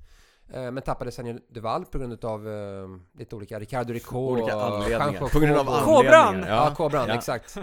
eh, 0.53 0.71
Men 0.71 0.83
tappade 0.83 1.11
Sanja 1.11 1.39
Deval 1.49 1.85
på 1.85 1.97
grund 1.99 2.25
av 2.25 2.47
eh, 2.49 2.87
lite 3.19 3.35
olika, 3.35 3.59
Ricardo 3.59 3.93
Rico 3.93 4.17
Olika 4.17 4.55
och 4.55 4.63
anledningar. 4.75 5.29
På 5.29 5.39
grund 5.39 5.57
av. 5.57 5.65
Kobran! 5.65 6.27
anledningar. 6.27 6.55
Ja, 6.55 6.75
Kobran, 6.75 7.07
Ja. 7.07 7.15
exakt. 7.15 7.57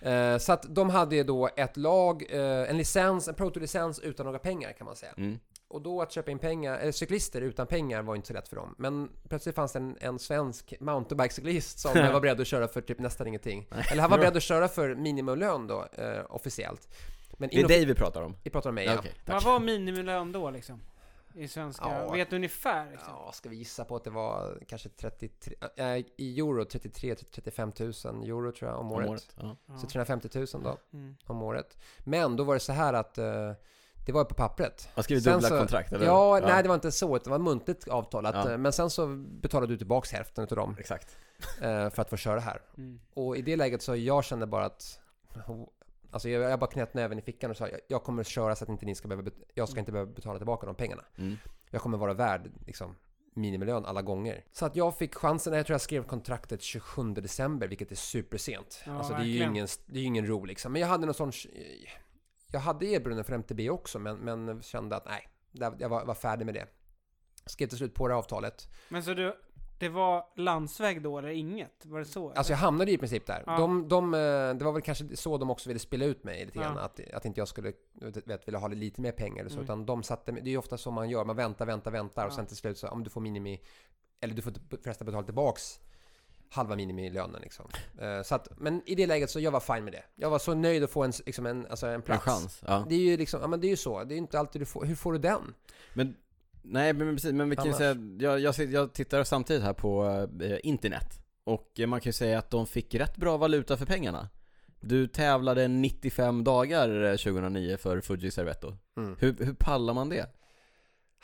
Eh, 0.00 0.38
Så 0.38 0.52
att 0.52 0.74
de 0.74 0.90
hade 0.90 1.16
ju 1.16 1.24
då 1.24 1.48
ett 1.56 1.76
lag, 1.76 2.24
eh, 2.30 2.70
en 2.70 2.76
licens, 2.76 3.28
en 3.28 3.34
Pro 3.34 3.50
Tour-licens 3.50 3.98
utan 4.00 4.26
några 4.26 4.38
pengar 4.38 4.72
kan 4.72 4.84
man 4.84 4.96
säga. 4.96 5.12
Mm. 5.16 5.38
Och 5.68 5.82
då 5.82 6.02
att 6.02 6.12
köpa 6.12 6.30
in 6.30 6.38
pengar, 6.38 6.78
eller 6.78 6.92
cyklister 6.92 7.40
utan 7.40 7.66
pengar 7.66 8.02
var 8.02 8.16
inte 8.16 8.28
så 8.28 8.34
lätt 8.34 8.48
för 8.48 8.56
dem. 8.56 8.74
Men 8.78 9.10
plötsligt 9.28 9.54
fanns 9.54 9.72
det 9.72 9.78
en, 9.78 9.96
en 10.00 10.18
svensk 10.18 10.74
mountainbikecyklist 10.80 11.78
som 11.78 11.92
var 12.12 12.20
beredd 12.20 12.40
att 12.40 12.46
köra 12.46 12.68
för 12.68 12.80
typ 12.80 12.98
nästan 12.98 13.26
ingenting. 13.26 13.66
Eller 13.90 14.02
han 14.02 14.10
var 14.10 14.18
beredd 14.18 14.36
att 14.36 14.42
köra 14.42 14.68
för 14.68 14.94
minimumlön 14.94 15.66
då, 15.66 15.86
eh, 15.92 16.22
officiellt. 16.28 16.88
Men 17.38 17.48
Det 17.48 17.60
är 17.60 17.68
dig 17.68 17.84
vi 17.84 17.94
pratar 17.94 18.22
om. 18.22 18.36
Vi 18.44 18.50
pratar 18.50 18.68
om 18.68 18.74
mig, 18.74 18.84
Ja, 18.84 18.98
okej, 18.98 19.12
Vad 19.26 19.42
var 19.44 19.60
minimilön 19.60 20.32
då 20.32 20.50
liksom? 20.50 20.80
I 21.36 21.48
svenska? 21.48 21.84
Ja. 21.88 22.12
Vet 22.12 22.30
du 22.30 22.36
ungefär 22.36 22.90
liksom? 22.90 23.08
Ja, 23.12 23.32
ska 23.32 23.48
vi 23.48 23.56
gissa 23.56 23.84
på 23.84 23.96
att 23.96 24.04
det 24.04 24.10
var 24.10 24.58
kanske 24.68 24.88
33, 24.88 25.54
äh, 25.76 25.86
i 26.16 26.38
euro 26.40 26.64
33-35 26.64 28.12
000 28.12 28.24
euro 28.28 28.52
tror 28.52 28.70
jag 28.70 28.80
om 28.80 28.92
året. 28.92 29.06
Om 29.06 29.12
året. 29.12 29.36
Ja. 29.66 29.78
Så 29.78 29.86
350 29.86 30.28
000 30.34 30.46
då, 30.52 30.78
Mm. 30.92 31.16
om 31.26 31.42
året. 31.42 31.76
Men 32.04 32.36
då 32.36 32.44
var 32.44 32.54
det 32.54 32.60
så 32.60 32.72
här 32.72 32.92
att 32.92 33.18
eh, 33.18 33.52
det 34.06 34.12
var 34.12 34.24
på 34.24 34.34
pappret. 34.34 34.88
Man 34.96 35.04
Sen 35.04 35.16
dubbla 35.18 35.40
så- 35.48 35.58
kontrakt, 35.58 35.92
eller 35.92 36.06
Ja, 36.06 36.40
nej 36.42 36.62
det 36.62 36.68
var 36.68 36.74
inte 36.74 36.92
så, 36.92 37.18
det 37.18 37.30
var 37.30 37.36
ett 37.36 37.42
muntligt 37.42 37.88
avtal. 37.88 38.26
Att, 38.26 38.34
Ja. 38.34 38.50
eh, 38.52 38.58
Men 38.58 38.72
sen 38.72 38.90
så 38.90 39.06
betalade 39.16 39.72
du 39.72 39.76
tillbaks 39.76 40.12
hälften 40.12 40.44
utav 40.44 40.56
dem 40.56 40.76
Exakt. 40.78 41.16
eh, 41.60 41.90
för 41.90 42.00
att 42.02 42.10
få 42.10 42.16
köra 42.16 42.40
här. 42.40 42.60
Mm. 42.76 43.00
Och 43.14 43.36
i 43.36 43.42
det 43.42 43.56
läget 43.56 43.82
så 43.82 43.96
jag 43.96 44.24
kände 44.24 44.46
bara 44.46 44.64
att 44.64 45.00
Alltså 46.10 46.28
jag, 46.28 46.50
jag 46.50 46.58
bara 46.58 46.70
knöt 46.70 46.94
näven 46.94 47.18
i 47.18 47.22
fickan 47.22 47.50
och 47.50 47.56
sa 47.56 47.68
jag, 47.88 48.02
kommer 48.04 48.24
köra 48.24 48.56
så 48.56 48.64
att 48.64 48.70
inte 48.70 48.86
ni 48.86 48.94
ska 48.94 49.08
behöva, 49.08 49.30
jag 49.54 49.68
ska 49.68 49.80
inte 49.80 49.92
behöva 49.92 50.12
betala 50.12 50.38
tillbaka 50.38 50.66
de 50.66 50.74
pengarna. 50.74 51.02
Mm. 51.18 51.36
Jag 51.70 51.82
kommer 51.82 51.98
vara 51.98 52.14
värd 52.14 52.50
liksom 52.66 52.96
minimilön 53.34 53.84
alla 53.86 54.02
gånger. 54.02 54.44
Så 54.52 54.66
att 54.66 54.76
jag 54.76 54.98
fick 54.98 55.14
chansen, 55.14 55.52
jag 55.52 55.66
tror 55.66 55.74
jag 55.74 55.80
skrev 55.80 56.04
kontraktet 56.04 56.62
27 56.62 57.14
december, 57.14 57.68
vilket 57.68 57.90
är 57.90 57.96
supersent. 57.96 58.82
Ja, 58.86 58.98
alltså 58.98 59.12
det 59.14 59.20
är 59.22 59.24
ju 59.24 59.42
ingen, 59.42 59.66
det 59.86 59.98
är 59.98 60.00
ju 60.00 60.06
ingen 60.06 60.26
ro 60.26 60.44
liksom. 60.44 60.72
Men 60.72 60.80
jag 60.82 60.88
hade 60.88 61.06
någon 61.06 61.14
sån... 61.14 61.32
Jag 62.54 62.60
hade 62.60 62.86
erbjudanden 62.86 63.24
för 63.24 63.32
MTB 63.32 63.70
också, 63.70 63.98
men, 63.98 64.16
men 64.16 64.62
kände 64.62 64.96
att 64.96 65.04
nej, 65.06 65.28
jag 65.78 65.88
var, 65.88 66.04
var 66.04 66.14
färdig 66.14 66.44
med 66.46 66.54
det. 66.54 66.66
Skrev 67.46 67.66
till 67.66 67.78
slut 67.78 67.94
på 67.94 68.08
det 68.08 68.14
avtalet. 68.14 68.68
Men 68.88 69.02
så 69.02 69.14
du, 69.14 69.36
det 69.78 69.88
var 69.88 70.24
landsväg 70.36 71.02
då 71.02 71.18
eller 71.18 71.28
inget? 71.28 71.86
Var 71.86 71.98
det 71.98 72.04
så? 72.04 72.30
Alltså 72.30 72.52
jag 72.52 72.58
hamnade 72.58 72.92
i 72.92 72.98
princip 72.98 73.26
där. 73.26 73.42
Ja. 73.46 73.58
De, 73.58 73.88
de, 73.88 74.14
eh, 74.14 74.18
det 74.54 74.64
var 74.64 74.72
väl 74.72 74.82
kanske 74.82 75.16
så 75.16 75.38
de 75.38 75.50
också 75.50 75.68
ville 75.70 75.78
spela 75.78 76.04
ut 76.04 76.24
mig 76.24 76.44
lite 76.44 76.58
grann. 76.58 76.76
Ja. 76.76 76.82
Att, 76.82 77.00
att 77.14 77.24
inte 77.24 77.40
jag 77.40 77.48
skulle 77.48 77.72
vet, 78.24 78.48
vilja 78.48 78.58
ha 78.58 78.68
lite 78.68 79.00
mer 79.00 79.12
pengar 79.12 79.40
eller 79.40 79.50
så. 79.50 79.54
Mm. 79.56 79.64
Utan 79.64 79.86
de 79.86 80.02
satte 80.02 80.32
det 80.32 80.40
är 80.40 80.48
ju 80.48 80.58
ofta 80.58 80.78
så 80.78 80.90
man 80.90 81.10
gör. 81.10 81.24
Man 81.24 81.36
väntar, 81.36 81.66
väntar, 81.66 81.90
väntar 81.90 82.26
och 82.26 82.32
Ja. 82.32 82.36
sen 82.36 82.46
till 82.46 82.56
slut 82.56 82.78
så 82.78 82.88
om 82.88 83.04
du 83.04 83.10
får 83.10 83.20
minimi, 83.20 83.60
eller 84.20 84.34
du 84.34 84.42
får 84.42 84.52
förresten 84.82 85.04
betala 85.06 85.24
tillbaks 85.24 85.80
halva 86.54 86.76
minimilönen 86.76 87.40
liksom. 87.42 87.66
Eh, 87.98 88.22
Så 88.22 88.34
att, 88.34 88.48
men 88.56 88.82
i 88.86 88.94
det 88.94 89.06
läget 89.06 89.30
så 89.30 89.40
jag 89.40 89.50
var 89.50 89.60
fine 89.60 89.84
med 89.84 89.92
det. 89.92 90.02
Jag 90.14 90.30
var 90.30 90.38
så 90.38 90.54
nöjd 90.54 90.84
att 90.84 90.90
få 90.90 91.02
en, 91.04 91.12
liksom 91.26 91.46
en, 91.46 91.66
alltså 91.66 91.86
en 91.86 91.94
En 91.94 92.02
plats. 92.02 92.24
chans. 92.24 92.62
Ja. 92.66 92.86
Det 92.88 92.94
är 92.94 92.98
ju 92.98 93.16
liksom, 93.16 93.40
ja 93.40 93.46
men 93.46 93.60
det 93.60 93.66
är 93.66 93.68
ju 93.68 93.76
så. 93.76 94.04
Det 94.04 94.12
är 94.14 94.16
ju 94.16 94.20
inte 94.22 94.38
alltid 94.38 94.60
du 94.62 94.66
får, 94.66 94.84
hur 94.84 94.94
får 94.94 95.12
du 95.12 95.18
den? 95.18 95.54
Men, 95.94 96.14
nej 96.62 96.92
men 96.92 97.16
precis, 97.16 97.32
men 97.32 97.50
vi 97.50 97.56
kan 97.56 97.66
ju 97.66 97.72
säga, 97.72 97.96
jag, 98.18 98.40
jag, 98.40 98.54
jag 98.70 98.92
tittar 98.92 99.24
samtidigt 99.24 99.62
här 99.62 99.72
på 99.72 100.04
eh, 100.42 100.58
internet 100.62 101.06
Och 101.44 101.80
eh, 101.80 101.86
man 101.86 102.00
kan 102.00 102.08
ju 102.08 102.12
säga 102.12 102.38
att 102.38 102.50
de 102.50 102.66
fick 102.66 102.94
rätt 102.94 103.16
bra 103.16 103.36
valuta 103.36 103.76
för 103.76 103.86
pengarna 103.86 104.28
Du 104.80 105.06
tävlade 105.08 105.68
95 105.68 106.44
dagar 106.44 107.04
eh, 107.04 107.10
2009 107.16 107.76
för 107.76 108.00
Fuji 108.00 108.30
Servetto. 108.30 108.76
Mm. 108.96 109.16
Hur, 109.18 109.36
hur 109.44 109.54
pallar 109.54 109.94
man 109.94 110.08
det? 110.08 110.26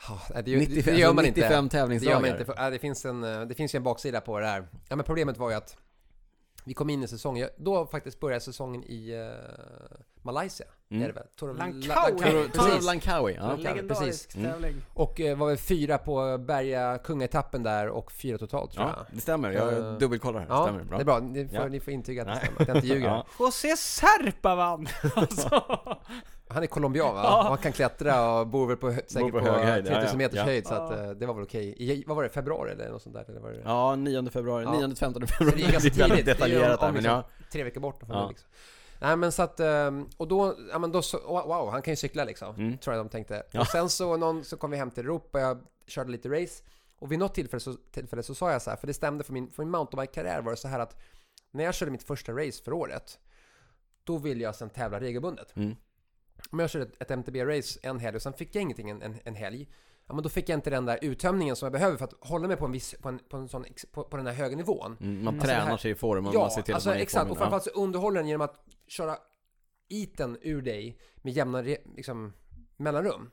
Ja, 0.07 0.19
det, 0.35 0.41
det, 0.41 0.57
95, 0.57 0.93
det 0.93 0.99
gör 0.99 1.13
man 1.13 1.23
95 1.25 1.63
inte. 1.63 1.77
Det 1.77 1.77
gör 1.79 1.83
tävlingsdagar? 1.83 2.19
man 2.21 2.29
inte. 2.29 2.45
För, 2.45 2.71
det, 2.71 2.79
finns 2.79 3.05
en, 3.05 3.23
eh, 3.23 3.41
det 3.41 3.55
finns 3.55 3.75
ju 3.75 3.77
en 3.77 3.83
baksida 3.83 4.21
på 4.21 4.39
det 4.39 4.45
här. 4.47 4.67
Ja, 4.89 4.95
men 4.95 5.05
problemet 5.05 5.37
var 5.37 5.49
ju 5.49 5.55
att 5.55 5.77
vi 6.65 6.73
kom 6.73 6.89
in 6.89 7.03
i 7.03 7.07
säsongen. 7.07 7.49
Då 7.57 7.85
faktiskt 7.85 8.19
började 8.19 8.41
säsongen 8.41 8.83
i 8.83 9.15
uh, 9.15 9.31
Malaysia. 10.21 10.65
Mm. 10.91 11.03
Är 11.03 11.07
det 11.07 11.13
väl? 11.13 11.23
Torv- 11.39 11.57
Langkawi. 11.57 11.87
La- 11.87 11.95
Langkawi, 12.09 12.47
Toro 12.47 12.65
Precis. 12.67 12.85
Langkawi, 12.85 13.33
ja. 13.35 13.55
Legendarisk 13.55 14.35
Mm. 14.35 14.51
tävling. 14.51 14.75
Och 14.93 15.21
eh, 15.21 15.37
var 15.37 15.47
väl 15.47 15.57
fyra 15.57 15.97
på 15.97 16.37
Berga 16.37 16.97
kungaetappen 17.03 17.63
där 17.63 17.87
och 17.89 18.11
fyra 18.11 18.37
totalt 18.37 18.71
tror 18.71 18.85
Ja, 18.85 18.93
jag. 18.97 19.05
det 19.15 19.21
stämmer. 19.21 19.51
Jag 19.51 19.99
dubbelkollar 19.99 20.39
här. 20.39 20.47
Ja, 20.49 20.63
stämmer. 20.63 20.83
Bra. 20.83 20.97
det 20.97 21.03
är 21.03 21.05
bra. 21.05 21.19
Ni 21.19 21.47
får, 21.47 21.55
Ja. 21.57 21.67
ni 21.67 21.79
får 21.79 21.93
intyga 21.93 22.21
att 22.21 22.27
det 22.27 22.33
Nej. 22.33 22.41
stämmer, 22.43 22.61
att 22.61 22.67
jag 22.67 22.77
inte 22.77 22.87
ljuger. 22.87 23.07
Ja. 23.07 23.25
José 23.39 23.77
Serpa 23.77 24.55
vann! 24.55 24.87
alltså. 25.15 25.63
Han 26.53 26.63
är 26.63 26.67
colombian 26.67 27.13
va? 27.15 27.21
Ja. 27.23 27.39
Och 27.43 27.45
han 27.49 27.57
kan 27.57 27.71
klättra 27.71 28.39
och 28.39 28.47
bor 28.47 28.67
väl 28.67 28.77
på, 28.77 28.91
säkert 28.91 29.31
på 29.31 29.31
på, 29.31 29.39
hög 29.39 29.65
höjd, 29.65 29.85
ja, 29.85 29.89
3000 29.89 30.07
ja. 30.11 30.17
meters 30.17 30.37
Ja. 30.37 30.43
höjd 30.43 30.67
så 30.67 30.73
att 30.73 30.91
Ja. 30.99 31.03
eh, 31.03 31.09
det 31.11 31.25
var 31.25 31.33
väl 31.33 31.43
okej. 31.43 31.75
I, 31.77 32.03
vad 32.07 32.15
var 32.15 32.23
det, 32.23 32.29
februari 32.29 32.71
eller 32.71 32.89
något 32.89 33.01
sånt 33.01 33.15
där? 33.15 33.25
Eller 33.29 33.39
var 33.39 33.49
det 33.51 33.61
Ja, 33.65 33.95
9 33.95 34.29
februari, 34.29 34.63
Ja. 34.63 34.71
9-15 34.71 34.95
Så 34.95 35.27
februari. 35.27 35.61
det 35.61 35.67
är 35.67 35.71
ganska 35.71 35.89
tidigt. 35.89 36.07
Det 36.09 36.13
är 36.13 36.17
ju 36.17 36.23
detaljerat 36.23 36.81
om- 36.81 36.87
om 36.89 36.93
liksom- 36.95 37.13
ja. 37.13 37.23
tre 37.51 37.63
veckor 37.63 37.81
bort 37.81 37.99
från 37.99 38.09
Ja. 38.17 38.29
liksom. 38.29 38.49
Nej 38.99 39.15
men 39.17 39.31
så 39.31 39.43
att, 39.43 39.59
ehm, 39.59 40.07
och 40.17 40.27
då, 40.27 40.55
ja 40.71 40.79
men 40.79 40.91
då 40.91 41.01
så, 41.01 41.17
wow, 41.27 41.69
han 41.71 41.81
kan 41.81 41.91
ju 41.91 41.95
cykla 41.95 42.23
liksom. 42.23 42.55
Mm. 42.55 42.77
Tror 42.77 42.95
jag 42.95 43.05
de 43.05 43.09
tänkte. 43.09 43.43
Ja. 43.51 43.59
Och 43.61 43.67
sen 43.67 43.89
så, 43.89 44.17
någon, 44.17 44.43
så 44.43 44.57
kom 44.57 44.71
vi 44.71 44.77
hem 44.77 44.91
till 44.91 45.03
Europa, 45.03 45.39
jag 45.39 45.57
körde 45.87 46.11
lite 46.11 46.29
race. 46.29 46.63
Och 46.99 47.11
vid 47.11 47.19
något 47.19 47.33
tillfälle 47.35 47.59
så, 47.59 47.73
tillfälle 47.91 48.23
så 48.23 48.35
sa 48.35 48.51
jag 48.51 48.61
så 48.61 48.69
här, 48.69 48.77
för 48.77 48.87
det 48.87 48.93
stämde 48.93 49.23
för 49.23 49.33
min, 49.33 49.51
för 49.51 49.63
min 49.63 49.71
mountainbike-karriär 49.71 50.41
var 50.41 50.51
det 50.51 50.57
så 50.57 50.67
här 50.67 50.79
att 50.79 50.95
när 51.51 51.63
jag 51.63 51.73
körde 51.75 51.91
mitt 51.91 52.03
första 52.03 52.31
race 52.31 52.63
för 52.63 52.73
året, 52.73 53.19
då 54.03 54.17
ville 54.17 54.43
jag 54.43 54.55
sen 54.55 54.69
tävla 54.69 54.99
regelbundet. 54.99 55.55
Mm. 55.55 55.75
Om 56.51 56.59
jag 56.59 56.69
körde 56.69 56.85
ett, 56.85 57.01
ett 57.01 57.11
MTB-race 57.11 57.79
en 57.83 57.99
helg 57.99 58.15
och 58.15 58.21
sen 58.21 58.33
fick 58.33 58.55
jag 58.55 58.61
ingenting 58.61 58.89
en, 58.89 59.01
en, 59.01 59.15
en 59.25 59.35
helg, 59.35 59.67
ja 60.07 60.13
men 60.13 60.23
då 60.23 60.29
fick 60.29 60.49
jag 60.49 60.57
inte 60.57 60.69
den 60.69 60.85
där 60.85 60.99
uttömningen 61.01 61.55
som 61.55 61.65
jag 61.65 61.73
behöver 61.73 61.97
för 61.97 62.05
att 62.05 62.13
hålla 62.19 62.47
mig 62.47 62.57
på 62.57 62.65
en 62.65 62.71
viss, 62.71 62.95
på, 63.01 63.09
en, 63.09 63.19
på, 63.29 63.37
en 63.37 63.47
sån, 63.49 63.65
på, 63.91 64.03
på 64.03 64.17
den 64.17 64.27
här 64.27 64.33
höga 64.33 64.55
nivån. 64.57 64.97
Mm, 65.01 65.23
man 65.23 65.33
Alltså 65.33 65.47
tränar 65.47 65.65
här- 65.65 65.77
sig 65.77 65.91
i 65.91 65.95
form 65.95 66.27
och 66.27 66.35
Ja, 66.35 66.39
man 66.39 66.51
ser 66.51 66.61
till 66.61 66.73
alltså 66.73 66.89
att 66.89 66.93
man 66.93 66.97
är 66.97 66.99
i 66.99 67.03
exakt. 67.03 67.19
formen. 67.21 67.31
Och 67.31 67.37
framförallt 67.37 67.63
så 67.63 67.69
underhåller 67.69 68.19
den 68.19 68.27
genom 68.27 68.41
att 68.41 68.65
köra 68.87 69.17
iten 69.89 70.37
ur 70.41 70.61
dig 70.61 70.97
med 71.15 71.33
jämna 71.33 71.61
liksom, 71.95 72.33
mellanrum. 72.77 73.29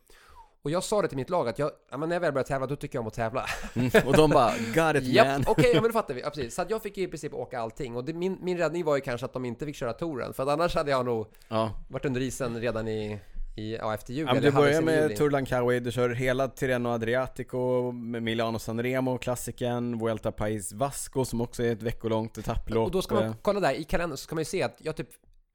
Och 0.63 0.71
jag 0.71 0.85
sa 0.85 1.03
det 1.03 1.09
till 1.09 1.17
mitt 1.17 1.31
lag 1.31 1.49
att 1.49 1.59
jag, 1.59 1.71
ja, 1.91 1.97
men 1.97 2.09
när 2.09 2.17
jag 2.17 2.21
väl 2.21 2.33
börjar 2.33 2.45
tävla 2.45 2.67
då 2.67 2.77
tycker 2.77 2.97
jag 2.99 3.01
om 3.01 3.07
att 3.09 3.15
tävla. 3.15 3.47
mm. 3.75 3.91
Och 4.07 4.17
de 4.17 4.31
bara 4.31 4.51
'Got 4.51 5.03
it 5.03 5.15
man' 5.15 5.45
okej, 5.47 5.71
ja, 5.75 5.81
men 5.81 5.83
då 5.83 5.93
fattar 5.93 6.15
vi. 6.15 6.21
Ja, 6.21 6.31
precis. 6.31 6.55
Så 6.55 6.65
jag 6.69 6.83
fick 6.83 6.97
ju 6.97 7.05
i 7.05 7.09
princip 7.09 7.35
åka 7.35 7.61
allting. 7.61 7.97
Och 7.97 8.05
det, 8.05 8.13
min, 8.13 8.39
min 8.43 8.59
räddning 8.59 8.85
var 8.85 8.95
ju 8.95 9.01
kanske 9.01 9.25
att 9.25 9.33
de 9.33 9.45
inte 9.45 9.67
fick 9.67 9.77
köra 9.77 9.93
touren. 9.93 10.33
För 10.35 10.43
att 10.43 10.49
annars 10.49 10.75
hade 10.75 10.91
jag 10.91 11.05
nog 11.07 11.27
Ja. 11.49 11.71
varit 11.89 12.05
under 12.05 12.21
isen 12.21 12.61
redan 12.61 12.89
i, 12.89 13.21
i 13.57 13.77
ja, 13.77 13.95
efter 13.95 14.13
jul. 14.13 14.29
Ja, 14.35 14.41
du 14.41 14.51
börjar 14.51 14.83
med. 14.83 15.17
Tour 15.17 15.31
Langkawi, 15.31 15.81
du 15.81 15.93
kör 15.93 16.11
hela 16.11 16.49
Tirreno 16.49 16.89
Adriatico, 16.89 17.93
Milano 17.93 18.59
Sanremo, 18.59 19.19
klassikern, 19.19 19.99
Vuelta 19.99 20.31
País 20.31 20.75
Vasco 20.75 21.25
som 21.25 21.41
också 21.41 21.63
är 21.63 21.73
ett 21.73 21.83
veckolångt 21.83 22.39
etapplopp. 22.39 22.87
Och 22.87 22.91
då 22.93 23.03
ska 23.03 23.15
Eh, 23.21 23.25
man 23.25 23.37
kolla 23.43 23.61
där 23.61 23.73
i 23.73 23.85
kalendern 23.85 24.17
så 24.17 24.29
kan 24.29 24.37
man 24.37 24.41
ju 24.41 24.45
se 24.45 24.63
att 24.63 24.77
jag 24.79 24.97
typ 24.97 25.09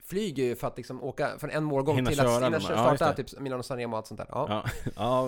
flyger 0.05 0.43
ju 0.43 0.55
för 0.55 0.67
att 0.67 0.77
liksom 0.77 1.03
åka 1.03 1.29
från 1.39 1.49
en 1.49 1.63
målgång 1.63 1.95
Hinna 1.95 2.09
till 2.09 2.17
köra 2.19 2.35
att 2.37 2.43
hinna 2.43 2.59
köra- 2.59 2.77
Ja, 2.77 2.95
starta 2.95 3.21
just 3.21 3.33
typ 3.33 3.41
Milano 3.41 3.63
Sanremo 3.63 3.91
och 3.93 3.97
allt 3.97 4.07
sånt 4.07 4.17
där. 4.17 4.27
Ja. 4.31 4.47
Ja, 4.49 4.63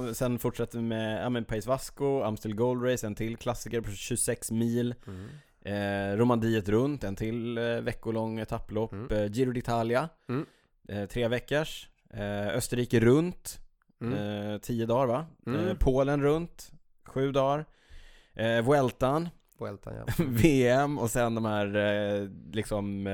ja, 0.08 0.14
sen 0.14 0.40
fortsätter 0.40 0.78
vi 0.78 0.84
med, 0.84 1.24
ja 1.26 1.30
men 1.30 1.46
País 1.46 1.68
Vasco, 1.68 2.22
Amstel 2.22 2.56
Gold 2.56 2.84
Race, 2.86 3.08
en 3.08 3.16
till 3.16 3.38
klassiker 3.38 3.82
på 3.82 3.92
26 3.92 4.52
mil. 4.52 4.96
Mm. 5.08 5.28
Eh, 5.62 6.18
Romandiet 6.18 6.70
runt, 6.70 7.04
en 7.04 7.16
till 7.16 7.58
eh, 7.58 7.64
veckolång 7.64 8.40
etapplopp. 8.40 8.92
Mm. 8.94 9.08
Eh, 9.12 9.32
Giro 9.32 9.52
d'Italia, 9.52 10.10
Mm. 10.30 10.46
eh, 10.90 11.06
tre 11.06 11.28
veckors. 11.28 11.90
Eh, 12.14 12.48
Österrike 12.48 13.00
runt, 13.00 13.60
Mm. 14.02 14.14
eh, 14.54 14.58
tio 14.58 14.86
dagar 14.86 15.06
va? 15.06 15.26
Mm. 15.48 15.68
Eh, 15.68 15.74
Polen 15.80 16.22
runt, 16.24 16.72
sju 17.06 17.32
dagar. 17.32 17.66
Eh, 18.34 18.62
Vueltan, 18.62 19.30
Vueltan, 19.60 19.94
ja. 19.96 20.06
VM 20.28 21.00
och 21.00 21.10
sen 21.12 21.36
de 21.36 21.46
här 21.46 22.32
liksom 22.54 23.08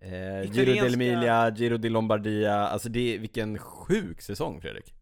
eh, 0.00 0.38
eh, 0.40 0.52
Giro 0.52 0.84
dell'Emilia, 0.84 1.50
Giro 1.56 1.76
di 1.76 1.88
Lombardia, 1.88 2.54
alltså 2.54 2.88
det 2.88 3.14
är, 3.14 3.18
vilken 3.18 3.58
sjuk 3.58 4.20
säsong 4.20 4.60
Fredrik. 4.60 4.94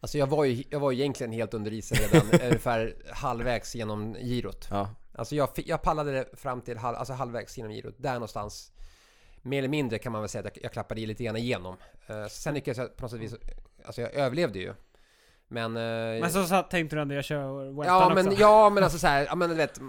Alltså 0.00 0.18
jag 0.18 0.26
var 0.26 0.44
ju, 0.44 0.64
jag 0.70 0.80
var 0.80 0.90
ju 0.90 0.98
egentligen 0.98 1.32
helt 1.32 1.54
under 1.54 1.72
isen 1.72 1.98
redan 1.98 2.40
ungefär 2.46 2.94
halvvägs 3.12 3.74
genom 3.74 4.14
girot. 4.14 4.68
Ja, 4.70 4.94
Alltså 5.14 5.34
jag, 5.34 5.48
jag 5.54 5.82
pallade 5.82 6.12
det 6.12 6.24
fram 6.32 6.60
till 6.60 6.78
halv, 6.78 6.96
alltså 6.96 7.12
halvvägs 7.12 7.56
genom 7.56 7.72
girot. 7.72 7.94
Där 7.98 8.14
någonstans, 8.14 8.72
mer 9.42 9.58
eller 9.58 9.68
mindre 9.68 9.98
kan 9.98 10.12
man 10.12 10.20
väl 10.22 10.28
säga 10.28 10.48
att 10.48 10.56
jag, 10.56 10.64
jag 10.64 10.72
klappade 10.72 11.00
i 11.00 11.06
lite 11.06 11.24
grann 11.24 11.36
igenom. 11.36 11.76
Uh, 12.10 12.26
sen 12.26 12.54
lyckades 12.54 12.78
jag 12.78 12.96
på 12.96 13.02
något 13.02 13.10
sätt 13.10 13.20
vis, 13.20 13.34
alltså 13.84 14.00
jag 14.00 14.14
överlevde 14.14 14.58
ju. 14.58 14.74
Men... 15.48 15.76
eh, 15.76 16.20
Men 16.20 16.30
så 16.30 16.44
satt, 16.44 16.70
tänkte 16.70 16.96
du 16.96 17.02
ändå 17.02 17.14
jag 17.14 17.24
kör 17.24 17.64
Weltan 17.64 17.86
ja, 17.86 18.12
också. 18.12 18.14
men, 18.24 18.36
ja 18.38 18.70
men 18.70 18.84
alltså 18.84 18.98
så 18.98 19.06
här, 19.06 19.26
ja 19.26 19.34
men 19.34 19.48
du 19.48 19.54
vet, 19.54 19.80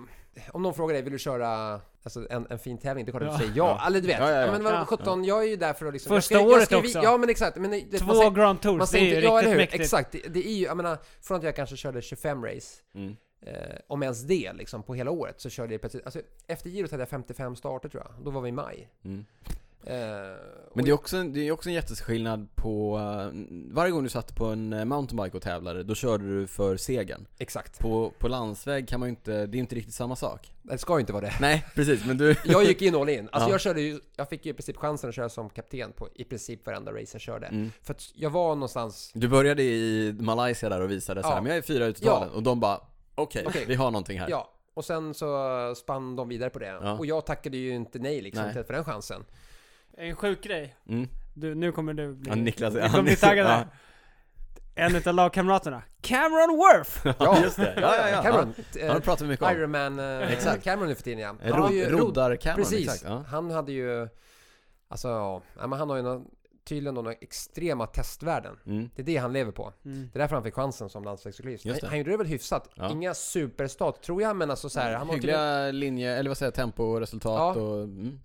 om 0.51 0.61
någon 0.61 0.73
frågar 0.73 0.93
dig, 0.93 1.03
vill 1.03 1.13
du 1.13 1.19
köra 1.19 1.81
alltså, 2.03 2.27
en, 2.29 2.47
en 2.49 2.59
fin 2.59 2.77
tävling? 2.77 3.05
Det 3.05 3.09
är 3.09 3.11
klart 3.11 3.23
att 3.23 3.27
Ja. 3.27 3.33
du 3.33 3.39
säger 3.39 3.57
ja. 3.57 3.77
Ja. 3.79 3.87
Eller 3.87 4.01
du 4.01 4.07
vet, 4.07 4.19
Ja, 4.19 4.29
ja, 4.29 4.35
ja. 4.35 4.45
ja, 4.45 4.51
men 4.51 4.63
vad 4.63 4.73
Ja. 4.73 4.85
17, 4.85 5.23
jag 5.23 5.43
är 5.43 5.47
ju 5.47 5.55
där 5.55 5.73
för 5.73 5.85
att 5.85 5.93
liksom... 5.93 6.09
Första 6.09 6.33
jag 6.33 6.41
ska, 6.41 6.49
jag 6.49 6.57
året 6.57 6.65
ska, 6.65 6.77
också. 6.77 6.99
Ja 7.03 7.17
men 7.17 7.29
exakt, 7.29 7.57
men 7.57 7.71
det, 7.71 7.97
Två 7.97 8.05
man 8.05 8.15
säger, 8.15 8.31
Grand 8.31 8.61
Tours, 8.61 8.77
man 8.77 8.87
det 8.91 8.97
är 8.97 9.01
ju 9.01 9.15
inte, 9.15 9.19
ja, 9.19 9.35
riktigt 9.35 9.51
hur? 9.51 9.57
mäktigt. 9.57 9.83
Exakt, 9.83 10.11
det, 10.11 10.19
det 10.27 10.47
är 10.47 10.53
ju, 10.53 10.63
jag 10.63 10.77
menar, 10.77 10.97
från 11.21 11.37
att 11.37 11.43
jag 11.43 11.55
kanske 11.55 11.75
körde 11.75 12.01
25 12.01 12.45
race, 12.45 12.81
mm. 12.95 13.15
eh, 13.45 13.53
om 13.87 14.03
ens 14.03 14.21
det 14.21 14.53
liksom 14.53 14.83
på 14.83 14.93
hela 14.93 15.11
året, 15.11 15.41
så 15.41 15.49
körde 15.49 15.73
jag 15.73 15.81
precis, 15.81 16.01
alltså 16.03 16.19
efter 16.47 16.69
girot 16.69 16.91
hade 16.91 17.01
jag 17.01 17.09
55 17.09 17.55
starter 17.55 17.89
tror 17.89 18.03
jag, 18.03 18.25
då 18.25 18.31
var 18.31 18.41
vi 18.41 18.49
i 18.49 18.51
maj. 18.51 18.89
Mm. 19.05 19.25
Eh, 19.83 19.93
Men 20.75 20.85
det 20.85 20.91
är 20.91 20.93
också, 20.93 21.17
en- 21.17 21.33
det 21.33 21.47
är 21.47 21.51
också 21.51 21.69
en 21.69 21.75
jätteskillnad 21.75 22.47
på, 22.55 22.97
eh, 22.97 23.39
varje 23.71 23.91
gång 23.91 24.03
du 24.03 24.09
satt 24.09 24.35
på 24.35 24.45
en 24.45 24.73
eh, 24.73 24.85
mountainbike 24.85 25.37
och 25.37 25.43
tävlade, 25.43 25.83
då 25.83 25.95
körde 25.95 26.39
du 26.39 26.47
för 26.47 26.77
segern. 26.77 27.25
Exakt, 27.37 27.79
På, 27.79 28.11
på 28.19 28.27
landsväg 28.27 28.87
kan 28.87 28.99
man 28.99 29.09
ju 29.09 29.09
inte, 29.09 29.45
det 29.45 29.57
är 29.57 29.59
inte 29.59 29.75
riktigt 29.75 29.93
samma 29.93 30.15
sak. 30.15 30.51
det 30.61 30.77
ska 30.77 30.93
ju 30.93 30.99
inte 30.99 31.13
vara 31.13 31.25
det. 31.25 31.33
Nej, 31.41 31.65
precis, 31.75 32.05
men 32.05 32.17
du... 32.17 32.35
Jag 32.45 32.63
gick 32.63 32.81
in 32.81 32.95
all 32.95 33.09
in. 33.09 33.29
Alltså 33.31 33.49
Ja. 33.49 33.53
jag 33.53 33.61
körde 33.61 33.81
ju, 33.81 33.99
jag 34.15 34.29
fick 34.29 34.45
ju 34.45 34.51
i 34.51 34.53
princip 34.53 34.77
chansen 34.77 35.09
att 35.09 35.15
köra 35.15 35.29
som 35.29 35.49
kapten 35.49 35.91
på 35.91 36.09
i 36.15 36.23
princip 36.23 36.65
varenda 36.65 36.91
race 36.91 37.09
jag 37.13 37.21
körde. 37.21 37.47
Mm. 37.47 37.71
För 37.83 37.93
att 37.93 38.11
jag 38.15 38.29
var 38.29 38.55
någonstans, 38.55 39.11
Du 39.13 39.27
började 39.27 39.63
i 39.63 40.15
Malaysia 40.19 40.69
där 40.69 40.81
och 40.81 40.91
visade 40.91 41.21
så 41.21 41.27
här, 41.29 41.35
Ja. 41.35 41.41
men 41.41 41.49
jag 41.49 41.57
är 41.57 41.61
fyra 41.61 41.85
ut 41.85 41.97
i 41.97 42.01
totalen, 42.01 42.29
och 42.29 42.43
de 42.43 42.59
bara 42.59 42.79
Okej, 43.15 43.43
Okej. 43.47 43.65
vi 43.67 43.75
har 43.75 43.91
någonting 43.91 44.19
här. 44.19 44.29
ja. 44.29 44.53
Och 44.73 44.85
sen 44.85 45.13
så 45.13 45.73
spann 45.77 46.15
de 46.15 46.29
vidare 46.29 46.49
på 46.49 46.59
det. 46.59 46.65
Ja. 46.67 46.91
Och 46.97 47.05
jag 47.05 47.25
tackade 47.25 47.57
ju 47.57 47.69
inte 47.75 47.99
nej 47.99 48.21
liksom 48.21 48.43
Nej. 48.45 48.63
för 48.63 48.73
den 48.73 48.83
chansen. 48.83 49.23
En 50.01 50.15
sjuk 50.15 50.43
grej. 50.43 50.75
Mm. 50.89 51.07
Du, 51.33 51.55
nu 51.55 51.71
kommer 51.71 51.93
du 51.93 52.13
bli... 52.13 52.29
Ja, 52.29 52.35
Niklas, 52.35 52.73
du 52.73 52.81
han 52.81 52.89
kommer 52.89 53.03
bli 53.03 53.15
taggad 53.15 53.47
ja. 53.47 53.63
En 54.75 54.95
utav 54.95 55.13
lagkamraterna. 55.15 55.81
Cameron 56.01 56.57
Worth! 56.57 57.07
Ja, 57.19 57.41
just 57.43 57.57
det. 57.57 57.73
Ja, 57.81 57.95
ja, 57.97 58.09
ja. 58.09 58.21
Cameron. 58.23 58.53
Ja, 58.75 58.93
det 58.93 59.01
pratar 59.01 59.25
vi 59.25 59.29
mycket 59.31 59.45
om. 59.45 59.51
Ironman 59.51 59.99
uh, 59.99 60.31
Exakt. 60.31 60.63
Cameron 60.63 60.89
nu 60.89 60.95
för 60.95 61.03
tiden 61.03 61.19
ja. 61.19 61.35
Eh, 61.43 61.53
Han 61.53 61.61
har 61.61 61.71
ju 61.71 61.83
Rod, 61.85 61.91
rod- 61.91 61.99
roddar 62.01 62.35
Cameron, 62.35 62.63
Precis. 62.63 62.79
exakt. 62.87 63.03
Ja. 63.03 63.23
Han 63.27 63.51
hade 63.51 63.71
ju, 63.71 64.07
alltså 64.87 65.07
ja, 65.07 65.41
men 65.67 65.71
han 65.79 65.89
har 65.89 65.97
ju 65.97 66.03
någon, 66.03 66.25
tydligen 66.65 66.93
några 66.95 67.13
extrema 67.13 67.87
testvärden. 67.87 68.55
Mm. 68.65 68.89
Det 68.95 69.01
är 69.01 69.05
det 69.05 69.17
han 69.17 69.33
lever 69.33 69.51
på. 69.51 69.73
Mm. 69.85 70.09
Det 70.13 70.17
är 70.17 70.19
därför 70.19 70.35
han 70.35 70.43
fick 70.43 70.53
chansen 70.55 70.89
som 70.89 71.03
landsvägscyklist. 71.03 71.65
Han, 71.65 71.89
han 71.89 71.97
gjorde 71.97 72.11
det 72.11 72.17
väl 72.17 72.27
hyfsat. 72.27 72.69
Ja. 72.75 72.91
Inga 72.91 73.13
superstat 73.13 74.03
tror 74.03 74.21
jag, 74.21 74.35
men 74.35 74.49
alltså 74.51 74.69
så 74.69 74.79
här, 74.79 74.93
han 74.95 75.07
har 75.07 75.15
tydligen, 75.15 75.39
Hyggliga 75.39 75.71
linje, 75.71 76.15
eller 76.17 76.29
vad 76.29 76.37
säger 76.37 76.47
jag, 76.47 76.55
tempo 76.55 76.83
och 76.83 76.99
resultat 76.99 77.57
Ja. 77.57 77.61
och... 77.63 77.83
Mm. 77.83 78.19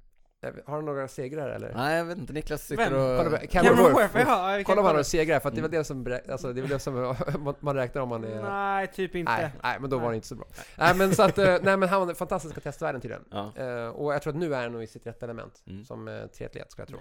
Har 0.66 0.74
han 0.74 0.84
några 0.84 1.09
segrar 1.09 1.49
eller? 1.49 1.74
Nej, 1.74 1.97
jag 1.97 2.05
vet 2.05 2.18
inte, 2.18 2.32
Niklas 2.32 2.62
sitter 2.62 2.90
Vem? 2.90 3.01
och... 3.01 3.24
Kolla 3.24 3.38
Cameron, 3.47 3.76
Cameron 3.76 3.92
Worth, 3.92 4.18
ja, 4.18 4.62
Kolla 4.64 4.80
om 4.80 4.86
han 4.86 4.97
har 4.97 5.03
segrar, 5.03 5.40
för 5.40 5.49
att 5.49 5.55
det 5.55 5.61
är 5.61 5.62
väl 5.62 5.70
det 5.70 5.84
som, 5.84 6.18
alltså, 6.30 6.53
det 6.53 6.61
är 6.61 6.62
väl 6.62 6.70
det 6.70 6.78
som 6.78 7.16
man- 7.61 7.76
räknar 7.76 8.03
om 8.03 8.09
man 8.09 8.24
är... 8.24 8.42
Nej, 8.42 8.86
typ 8.86 9.14
inte. 9.14 9.32
Nej, 9.32 9.51
nej, 9.62 9.76
men 9.80 9.90
då 9.90 9.97
var 9.97 10.03
Nej. 10.03 10.11
det 10.11 10.16
inte 10.16 10.26
så 10.28 10.34
bra. 10.34 10.47
Nej 10.78 10.94
men 10.94 11.14
så 11.14 11.22
att, 11.22 11.38
eh, 11.38 11.44
nej 11.62 11.76
men 11.76 11.88
han 11.88 12.07
har 12.07 12.14
fantastiska 12.14 12.61
testvärden 12.61 13.01
tydligen. 13.01 13.24
Ja. 13.30 13.53
Eh, 13.57 13.88
och 13.88 14.14
jag 14.14 14.22
tror 14.22 14.32
att 14.32 14.38
nu 14.38 14.55
är 14.55 14.62
han 14.62 14.72
nog 14.72 14.82
i 14.82 14.86
sitt 14.86 15.07
rätta 15.07 15.26
element. 15.26 15.62
Mm. 15.66 15.84
Som 15.84 16.09
uh, 16.09 16.26
triatlet 16.26 16.70
ska 16.70 16.82
jag 16.82 16.88
tro. 16.88 16.99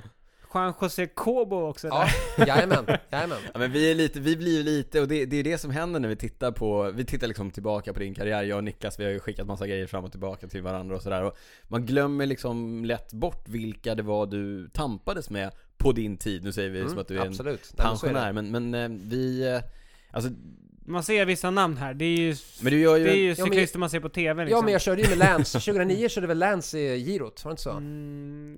Juan 0.55 0.73
José 0.81 1.07
Cobo 1.07 1.55
också 1.69 1.87
Ja, 1.87 2.07
där. 2.37 2.47
jajamän, 2.47 2.85
jajamän. 3.11 3.37
Ja 3.53 3.59
men 3.59 3.71
vi 3.71 3.91
är 3.91 3.95
lite, 3.95 4.19
vi 4.19 4.37
blir 4.37 4.63
lite, 4.63 5.01
och 5.01 5.07
det, 5.07 5.25
det 5.25 5.37
är 5.37 5.43
det 5.43 5.57
som 5.57 5.71
händer 5.71 5.99
när 5.99 6.09
vi 6.09 6.15
tittar 6.15 6.51
på, 6.51 6.91
vi 6.95 7.05
tittar 7.05 7.27
liksom 7.27 7.51
tillbaka 7.51 7.93
på 7.93 7.99
din 7.99 8.13
karriär, 8.13 8.43
jag 8.43 8.57
och 8.57 8.63
Niklas, 8.63 8.99
vi 8.99 9.03
har 9.03 9.11
ju 9.11 9.19
skickat 9.19 9.47
massa 9.47 9.67
grejer 9.67 9.87
fram 9.87 10.03
och 10.05 10.11
tillbaka 10.11 10.47
till 10.47 10.61
varandra 10.61 10.95
och 10.95 11.01
sådär 11.01 11.31
Man 11.63 11.85
glömmer 11.85 12.25
liksom 12.25 12.85
lätt 12.85 13.13
bort 13.13 13.47
vilka 13.49 13.95
det 13.95 14.03
var 14.03 14.25
du 14.25 14.69
tampades 14.73 15.29
med 15.29 15.51
på 15.77 15.91
din 15.91 16.17
tid, 16.17 16.43
nu 16.43 16.51
säger 16.51 16.69
vi 16.69 16.79
som 16.79 16.87
Mm, 16.87 16.99
att 16.99 17.07
du 17.07 17.17
är 17.17 17.21
en 17.21 17.27
absolut. 17.27 17.73
Nej, 17.77 17.85
men 17.85 17.87
pensionär, 17.87 18.33
men, 18.33 18.51
men 18.51 18.73
eh, 18.73 18.99
vi, 19.09 19.47
eh, 19.53 19.61
alltså, 20.11 20.31
Man 20.87 21.03
ser 21.03 21.25
vissa 21.25 21.51
namn 21.51 21.77
här, 21.77 21.93
det 21.93 22.05
är 22.05 22.17
ju, 22.17 22.35
men 22.61 22.71
du 22.73 22.79
gör 22.79 22.95
ju 22.97 23.03
det 23.03 23.11
är 23.11 23.15
ju 23.15 23.29
Ja, 23.29 23.35
men- 23.37 23.45
cyklister 23.45 23.79
man 23.79 23.89
ser 23.89 23.99
på 23.99 24.09
TV 24.09 24.43
liksom. 24.43 24.57
Ja 24.57 24.61
men 24.63 24.71
jag 24.73 24.81
körde 24.81 25.01
ju 25.01 25.09
med 25.09 25.17
Lance, 25.17 25.59
2009 25.59 26.09
körde 26.09 26.27
väl 26.27 26.37
Lance 26.37 26.79
i 26.79 27.05
girot, 27.05 27.45
var 27.45 27.49
det 27.49 27.53
inte 27.53 27.63
så? 27.63 27.69
Mm, 27.71 28.57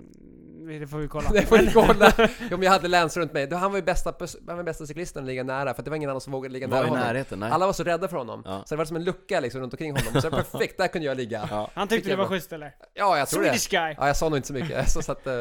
Det 0.68 0.86
får 0.86 0.98
vi 0.98 1.08
kolla. 1.08 1.30
Det 1.32 1.42
får 1.42 1.58
ni 1.58 1.72
kolla. 1.72 2.12
Jo, 2.40 2.56
men 2.56 2.62
jag 2.62 2.70
hade 2.70 2.88
Lance 2.88 3.20
runt 3.20 3.32
mig. 3.32 3.46
Då- 3.46 3.56
Han 3.56 3.70
var 3.70 3.78
ju 3.78 3.84
bästa, 3.84 4.14
han 4.48 4.56
var 4.56 4.64
bästa 4.64 4.86
cyklisten 4.86 5.22
att 5.22 5.26
ligga 5.28 5.42
nära, 5.44 5.74
för 5.74 5.82
det 5.82 5.90
var 5.90 5.96
ingen 5.96 6.10
annan 6.10 6.20
som 6.20 6.32
vågade 6.32 6.52
ligga 6.52 6.66
Var 6.66 6.76
nära 6.76 6.86
i 6.86 6.88
honom. 6.88 7.04
närheten? 7.06 7.38
Nej. 7.38 7.50
Alla 7.50 7.66
var 7.66 7.72
så 7.72 7.84
rädda 7.84 8.08
för 8.08 8.16
honom. 8.16 8.42
Ja. 8.46 8.62
Så 8.66 8.74
det 8.74 8.78
var 8.78 8.84
som 8.84 8.96
en 8.96 9.04
lucka 9.04 9.40
liksom 9.40 9.60
runt 9.60 9.72
omkring 9.72 9.90
honom. 9.92 10.22
Så 10.22 10.30
perfekt, 10.30 10.78
där 10.78 10.88
kunde 10.88 11.06
jag 11.06 11.16
ligga. 11.16 11.48
Ja. 11.50 11.70
Han 11.74 11.88
tyckte 11.88 12.10
det 12.10 12.16
var 12.16 12.26
schysst 12.26 12.52
eller? 12.52 12.74
Ja, 12.94 13.18
jag 13.18 13.28
tror 13.28 13.40
det. 13.42 13.46
Swedish 13.48 13.70
guy! 13.70 13.94
Ja, 13.98 14.06
jag 14.06 14.16
sa 14.16 14.28
nog 14.28 14.38
inte 14.38 14.48
så 14.48 14.54
mycket. 14.54 14.90
Så, 14.90 15.02
så 15.02 15.12
att, 15.12 15.26
eh, 15.26 15.32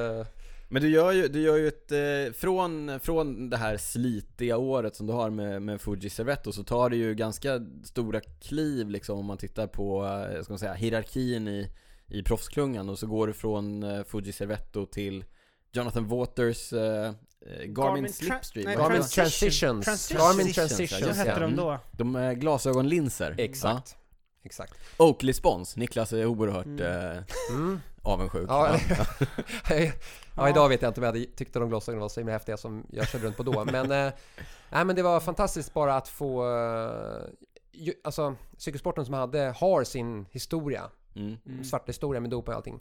Men 0.69 0.81
du 0.81 0.89
gör 0.89 1.11
ju, 1.11 1.27
du 1.27 1.41
gör 1.41 1.57
ju 1.57 1.67
ett, 1.67 1.91
eh, 1.91 2.33
från, 2.33 2.99
från 2.99 3.49
det 3.49 3.57
här 3.57 3.77
slitiga 3.77 4.57
året 4.57 4.95
som 4.95 5.07
du 5.07 5.13
har 5.13 5.29
med, 5.29 5.61
med 5.61 5.81
Fuji 5.81 6.09
Servetto 6.09 6.51
så 6.51 6.63
tar 6.63 6.89
det 6.89 6.95
ju 6.95 7.15
ganska 7.15 7.59
stora 7.83 8.19
kliv 8.41 8.89
liksom 8.89 9.19
om 9.19 9.25
man 9.25 9.37
tittar 9.37 9.67
på, 9.67 10.05
eh, 10.35 10.43
ska 10.43 10.53
man 10.53 10.59
säga, 10.59 10.73
hierarkin 10.73 11.47
i, 11.47 11.71
i 12.07 12.23
proffsklungan 12.23 12.89
och 12.89 12.99
så 12.99 13.07
går 13.07 13.27
du 13.27 13.33
från 13.33 13.83
eh, 13.83 14.03
Fuji 14.03 14.31
Servetto 14.33 14.85
till 14.85 15.25
Jonathan 15.71 16.07
Waters 16.07 16.73
eh, 16.73 16.81
eh, 16.81 17.11
Garmin, 17.45 17.73
Garmin 17.73 18.13
Slipstream 18.13 18.65
nej? 18.65 18.75
Garmin 18.75 19.01
Transition. 19.01 19.81
Transitions. 19.81 19.85
Transitions. 19.85 20.21
Garmin 20.37 20.53
Transitions, 20.53 20.89
Transitions, 20.89 21.17
hette 21.17 21.39
de 21.39 21.43
Mm. 21.43 21.55
då. 21.55 21.79
De 21.91 22.15
är 22.15 22.33
glasögonlinser 22.33 23.35
Exakt. 23.37 23.97
Exakt. 24.43 24.73
Ja. 24.97 25.05
Oakley 25.05 25.33
Spons, 25.33 25.75
Niklas 25.77 26.13
är 26.13 26.25
oerhört 26.25 26.65
Mm. 26.65 27.11
eh, 27.11 27.23
Mm. 27.51 27.79
avundsjuk 28.01 28.45
Ja, 28.49 28.77
Ja. 28.89 29.05
ja, 30.35 30.49
idag 30.49 30.69
vet 30.69 30.81
jag 30.81 30.89
inte 30.89 30.99
om 31.01 31.03
jag 31.05 31.13
hade 31.13 31.25
tyckt 31.25 31.55
att 31.55 31.61
de 31.61 31.69
glasögonen 31.69 32.01
var 32.01 32.09
så 32.09 32.19
himla 32.19 32.33
häftiga 32.33 32.57
som 32.57 32.85
jag 32.91 33.07
körde 33.07 33.25
runt 33.25 33.37
på 33.37 33.43
då. 33.43 33.65
Men, 33.65 33.91
eh, 33.91 34.13
nej, 34.69 34.85
men 34.85 34.95
det 34.95 35.01
var 35.03 35.19
fantastiskt 35.19 35.73
bara 35.73 35.95
att 35.95 36.07
få... 36.07 36.45
Eh, 36.55 37.21
ju, 37.71 37.93
alltså, 38.03 38.35
cykelsporten 38.57 39.05
som 39.05 39.13
hade, 39.13 39.53
har 39.57 39.83
sin 39.83 40.25
historia. 40.31 40.83
Mm. 41.17 41.37
Mm. 41.45 41.63
Svart 41.63 41.89
historia 41.89 42.21
med 42.21 42.29
doping 42.29 42.51
och 42.51 42.55
allting. 42.55 42.79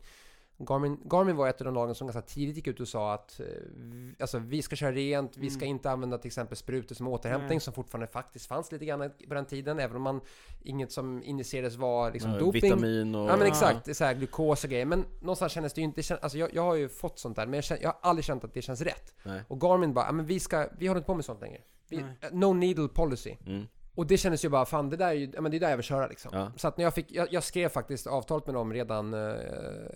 Garmin, 0.59 1.01
Garmin 1.11 1.37
var 1.37 1.49
ett 1.49 1.61
av 1.61 1.65
de 1.65 1.75
lagen 1.75 1.95
som 1.95 2.07
ganska 2.07 2.23
tidigt 2.23 2.57
gick 2.57 2.67
ut 2.67 2.81
och 2.81 2.89
sa 2.89 3.15
att 3.15 3.41
eh, 3.41 3.47
vi- 3.77 4.15
alltså, 4.21 4.39
vi 4.39 4.63
ska 4.63 4.77
köra 4.77 4.93
rent, 4.93 5.37
vi 5.37 5.51
ska 5.51 5.65
Mm. 5.65 5.71
inte 5.77 5.91
använda 5.91 6.19
till 6.19 6.27
exempel 6.29 6.57
sprutor 6.57 6.95
som 6.95 7.09
återhämtning 7.09 7.49
Nej. 7.49 7.61
som 7.61 7.73
fortfarande 7.75 8.07
faktiskt 8.07 8.47
fanns 8.47 8.73
lite 8.73 8.85
grann 8.85 9.11
på 9.29 9.35
den 9.35 9.45
tiden. 9.47 9.79
Även 9.79 9.97
om 9.97 10.03
man, 10.03 10.21
inget 10.63 10.93
som 10.93 11.23
injicerades 11.23 11.77
var 11.77 12.13
liksom 12.13 12.31
Ja, 12.33 12.39
doping. 12.39 12.63
Vitamin 12.63 13.15
och... 13.15 13.29
Ja 13.31 13.37
men 13.37 13.47
exakt, 13.47 13.97
så 13.97 14.05
här 14.05 14.15
glukos 14.15 14.65
och 14.65 14.71
grejer. 14.71 14.87
Men 14.87 15.05
någonstans 15.21 15.53
kändes 15.53 15.73
det 15.73 15.81
ju 15.81 15.85
inte, 15.85 16.19
alltså 16.23 16.39
jag, 16.39 16.55
jag 16.55 16.63
har 16.63 16.75
ju 16.75 16.89
fått 16.89 17.19
sånt 17.19 17.37
där, 17.37 17.47
men 17.47 17.55
jag, 17.55 17.65
känner, 17.65 17.83
jag 17.83 17.89
har 17.89 17.99
aldrig 18.03 18.25
känt 18.25 18.45
att 18.45 18.55
det 18.55 18.63
känns 18.63 18.81
rätt. 18.81 19.15
Nej. 19.23 19.43
Och 19.49 19.61
Garmin 19.61 19.95
bara, 19.95 20.13
men 20.13 20.27
vi 20.27 20.41
ska, 20.41 20.69
vi 20.79 20.87
håller 20.87 20.99
inte 20.99 21.07
på 21.07 21.15
med 21.15 21.25
sånt 21.25 21.41
längre. 21.41 21.61
Vi, 21.89 22.05
no 22.33 22.53
needle 22.53 22.89
policy. 22.89 23.37
Mm. 23.47 23.67
Och 23.97 24.07
det 24.07 24.17
kändes 24.17 24.45
ju 24.45 24.49
bara, 24.49 24.65
fan 24.65 24.91
det 24.91 24.97
där 24.97 25.09
är 25.09 25.13
ju, 25.13 25.33
men 25.41 25.51
det 25.51 25.57
är 25.57 25.61
där 25.61 25.71
jag 25.71 25.77
vill 25.77 25.85
köra 25.85 26.07
liksom. 26.07 26.31
Ja. 26.35 26.53
Så 26.57 26.69
att 26.69 26.77
när 26.77 26.85
jag 26.85 26.95
fick, 26.95 27.13
jag, 27.13 27.33
jag 27.33 27.43
skrev 27.43 27.69
faktiskt 27.69 28.07
avtalet 28.07 28.47
med 28.47 28.55
dem 28.55 28.73
redan 28.73 29.15
eh, 29.15 29.35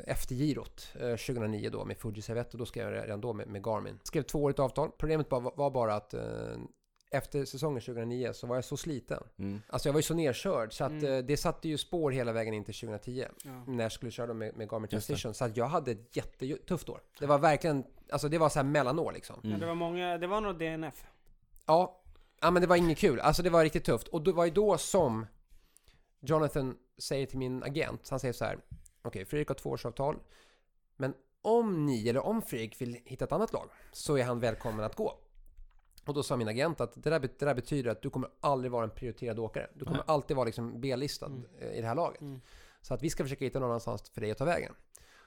efter 0.06 0.34
girot, 0.34 0.88
eh, 0.94 1.00
2009 1.16 1.70
då 1.70 1.84
med 1.84 1.96
Fuji 1.98 2.22
Servetto, 2.22 2.58
då 2.58 2.66
skrev 2.66 2.94
jag 2.94 3.04
redan 3.04 3.20
då 3.20 3.32
med, 3.32 3.48
med 3.48 3.62
Garmin. 3.64 3.98
Skrev 4.02 4.22
tvåårigt 4.22 4.58
avtal. 4.58 4.90
Problemet 4.98 5.28
bara, 5.28 5.40
var 5.40 5.70
bara 5.70 5.94
att 5.94 6.14
eh, 6.14 6.20
efter 7.12 7.44
säsongen 7.44 7.80
2009 7.80 8.30
så 8.32 8.46
var 8.46 8.56
jag 8.56 8.64
så 8.64 8.76
sliten. 8.76 9.22
Mm. 9.38 9.62
Alltså 9.68 9.88
jag 9.88 9.92
var 9.92 9.98
ju 9.98 10.02
så 10.02 10.14
nerkörd 10.14 10.72
så 10.72 10.84
att 10.84 10.90
Mm. 10.90 11.04
eh, 11.12 11.18
det 11.18 11.36
satte 11.36 11.68
ju 11.68 11.78
spår 11.78 12.10
hela 12.10 12.32
vägen 12.32 12.54
in 12.54 12.64
till 12.64 12.74
2010 12.74 13.24
Ja. 13.44 13.64
när 13.66 13.84
jag 13.84 13.92
skulle 13.92 14.10
köra 14.10 14.26
då 14.26 14.34
med, 14.34 14.56
med 14.56 14.68
Garmin. 14.70 14.88
Transition. 14.88 15.34
Så 15.34 15.44
att 15.44 15.56
jag 15.56 15.66
hade 15.66 15.90
ett 15.90 16.16
jättetufft 16.16 16.88
år. 16.88 17.00
Det 17.18 17.26
var 17.26 17.38
verkligen, 17.38 17.84
alltså 18.10 18.28
det 18.28 18.38
var 18.38 18.48
så 18.48 18.58
här 18.58 18.66
mellanår 18.66 19.12
liksom. 19.12 19.40
Ja, 19.42 19.56
det 19.56 19.66
var 19.66 19.74
många, 19.74 20.18
det 20.18 20.26
var 20.26 20.40
nog 20.40 20.58
DNF. 20.58 21.04
Ja, 21.66 21.99
ja 22.40 22.50
men 22.50 22.62
det 22.62 22.68
var 22.68 22.76
inget 22.76 22.98
kul. 22.98 23.20
Alltså 23.20 23.42
det 23.42 23.50
var 23.50 23.62
riktigt 23.62 23.84
tufft. 23.84 24.08
Och 24.08 24.22
det 24.22 24.32
var 24.32 24.44
ju 24.44 24.50
då 24.50 24.78
som 24.78 25.26
Jonathan 26.20 26.76
säger 26.98 27.26
till 27.26 27.38
min 27.38 27.62
agent, 27.62 28.08
han 28.10 28.20
säger 28.20 28.32
så 28.32 28.44
här. 28.44 28.58
Okej, 29.02 29.24
Fredrik 29.24 29.48
har 29.48 29.54
tvåårsavtal. 29.54 30.16
Men 30.96 31.14
om 31.42 31.86
ni, 31.86 32.08
eller 32.08 32.26
om 32.26 32.42
Fredrik 32.42 32.80
vill 32.80 32.98
hitta 33.04 33.24
ett 33.24 33.32
annat 33.32 33.52
lag, 33.52 33.68
så 33.92 34.16
är 34.16 34.24
han 34.24 34.40
välkommen 34.40 34.84
att 34.84 34.96
gå. 34.96 35.18
Och 36.06 36.14
då 36.14 36.22
sa 36.22 36.36
min 36.36 36.48
agent 36.48 36.80
att 36.80 37.02
det 37.02 37.10
där, 37.10 37.20
det 37.20 37.38
där 37.38 37.54
betyder 37.54 37.90
att 37.90 38.02
du 38.02 38.10
kommer 38.10 38.30
aldrig 38.40 38.72
vara 38.72 38.84
en 38.84 38.90
prioriterad 38.90 39.38
åkare. 39.38 39.70
Du 39.74 39.84
kommer 39.84 39.96
Nej. 39.98 40.06
alltid 40.06 40.36
vara 40.36 40.46
liksom 40.46 40.80
B-listad 40.80 41.26
Mm. 41.26 41.44
i 41.72 41.80
det 41.80 41.86
här 41.86 41.94
laget. 41.94 42.20
Mm. 42.20 42.40
Så 42.82 42.94
att 42.94 43.02
vi 43.02 43.10
ska 43.10 43.24
försöka 43.24 43.44
hitta 43.44 43.58
någon 43.58 43.68
annanstans 43.70 44.10
för 44.10 44.20
dig 44.20 44.30
att 44.30 44.38
ta 44.38 44.44
vägen. 44.44 44.74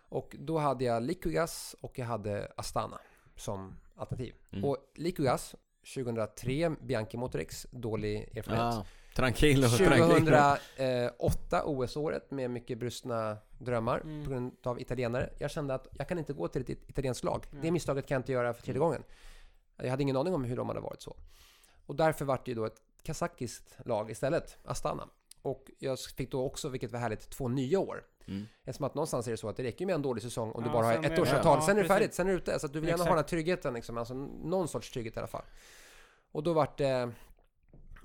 Och 0.09 0.35
då 0.39 0.57
hade 0.57 0.83
jag 0.83 1.03
Liquigas 1.03 1.75
och 1.81 1.99
jag 1.99 2.05
hade 2.05 2.51
Astana 2.57 2.99
som 3.35 3.75
alternativ. 3.95 4.35
Mm. 4.51 4.65
Och 4.65 4.77
Liquigas 4.95 5.55
2003, 5.95 6.69
Bianchi 6.81 7.17
Motorex, 7.17 7.67
dålig 7.71 8.37
erfarenhet. 8.37 8.75
Ja, 8.75 8.85
tranquilo, 9.15 9.67
tranquilo. 9.67 10.57
2008 10.77 11.63
OS-året 11.65 12.31
med 12.31 12.51
mycket 12.51 12.77
brustna 12.77 13.37
drömmar 13.59 13.99
Mm. 13.99 14.23
på 14.23 14.29
grund 14.29 14.55
av 14.63 14.81
italienare. 14.81 15.29
Jag 15.39 15.51
kände 15.51 15.73
att 15.73 15.87
jag 15.91 16.07
kan 16.07 16.19
inte 16.19 16.33
gå 16.33 16.47
till 16.47 16.61
ett 16.61 16.69
it- 16.69 16.89
italienskt 16.89 17.23
lag. 17.23 17.45
Nej. 17.51 17.61
Det 17.61 17.71
misstaget 17.71 18.07
kan 18.07 18.15
jag 18.15 18.19
inte 18.19 18.31
göra 18.31 18.53
för 18.53 18.61
tredje 18.63 18.79
gången. 18.79 19.03
Jag 19.77 19.89
hade 19.89 20.03
ingen 20.03 20.17
aning 20.17 20.33
om 20.35 20.43
hur 20.43 20.55
de 20.57 20.67
hade 20.67 20.79
varit 20.81 21.01
så. 21.01 21.15
Och 21.85 21.95
därför 21.95 22.25
vart 22.25 22.45
det 22.45 22.51
ju 22.51 22.55
då 22.55 22.65
ett 22.65 22.81
kazakiskt 23.03 23.77
lag 23.85 24.11
istället, 24.11 24.57
Astana. 24.65 25.09
Och 25.43 25.71
jag 25.79 25.99
fick 25.99 26.31
då 26.31 26.43
också, 26.45 26.69
vilket 26.69 26.91
var 26.91 26.99
härligt, 26.99 27.29
två 27.29 27.47
nya 27.47 27.79
år. 27.79 28.03
Mm. 28.27 28.45
Eftersom 28.63 28.85
att 28.85 28.95
någonstans 28.95 29.27
är 29.27 29.31
det 29.31 29.37
så 29.37 29.49
att 29.49 29.57
det 29.57 29.63
räcker 29.63 29.85
med 29.85 29.95
en 29.95 30.01
dålig 30.01 30.23
säsong 30.23 30.51
om 30.51 30.63
du 30.63 30.69
Ja, 30.69 30.73
bara 30.73 30.85
har 30.85 30.93
ett 30.93 31.15
det- 31.15 31.21
årsavtal. 31.21 31.57
ja, 31.59 31.65
sen 31.65 31.77
är 31.77 31.81
det 31.81 31.87
färdigt, 31.87 32.13
sen 32.13 32.27
är 32.27 32.31
du 32.31 32.37
ute. 32.37 32.59
Så 32.59 32.65
att 32.65 32.73
du 32.73 32.79
vill 32.79 32.89
gärna 32.89 33.03
ha 33.03 33.05
Exakt. 33.05 33.29
den 33.29 33.37
här 33.37 33.43
tryggheten, 33.43 33.73
liksom, 33.73 33.97
alltså 33.97 34.13
någon 34.13 34.67
sorts 34.67 34.91
trygghet 34.91 35.15
i 35.15 35.19
alla 35.19 35.27
fall. 35.27 35.43
Och 36.31 36.43
då 36.43 36.53
vart 36.53 36.77
det 36.77 36.87
eh, 36.89 37.09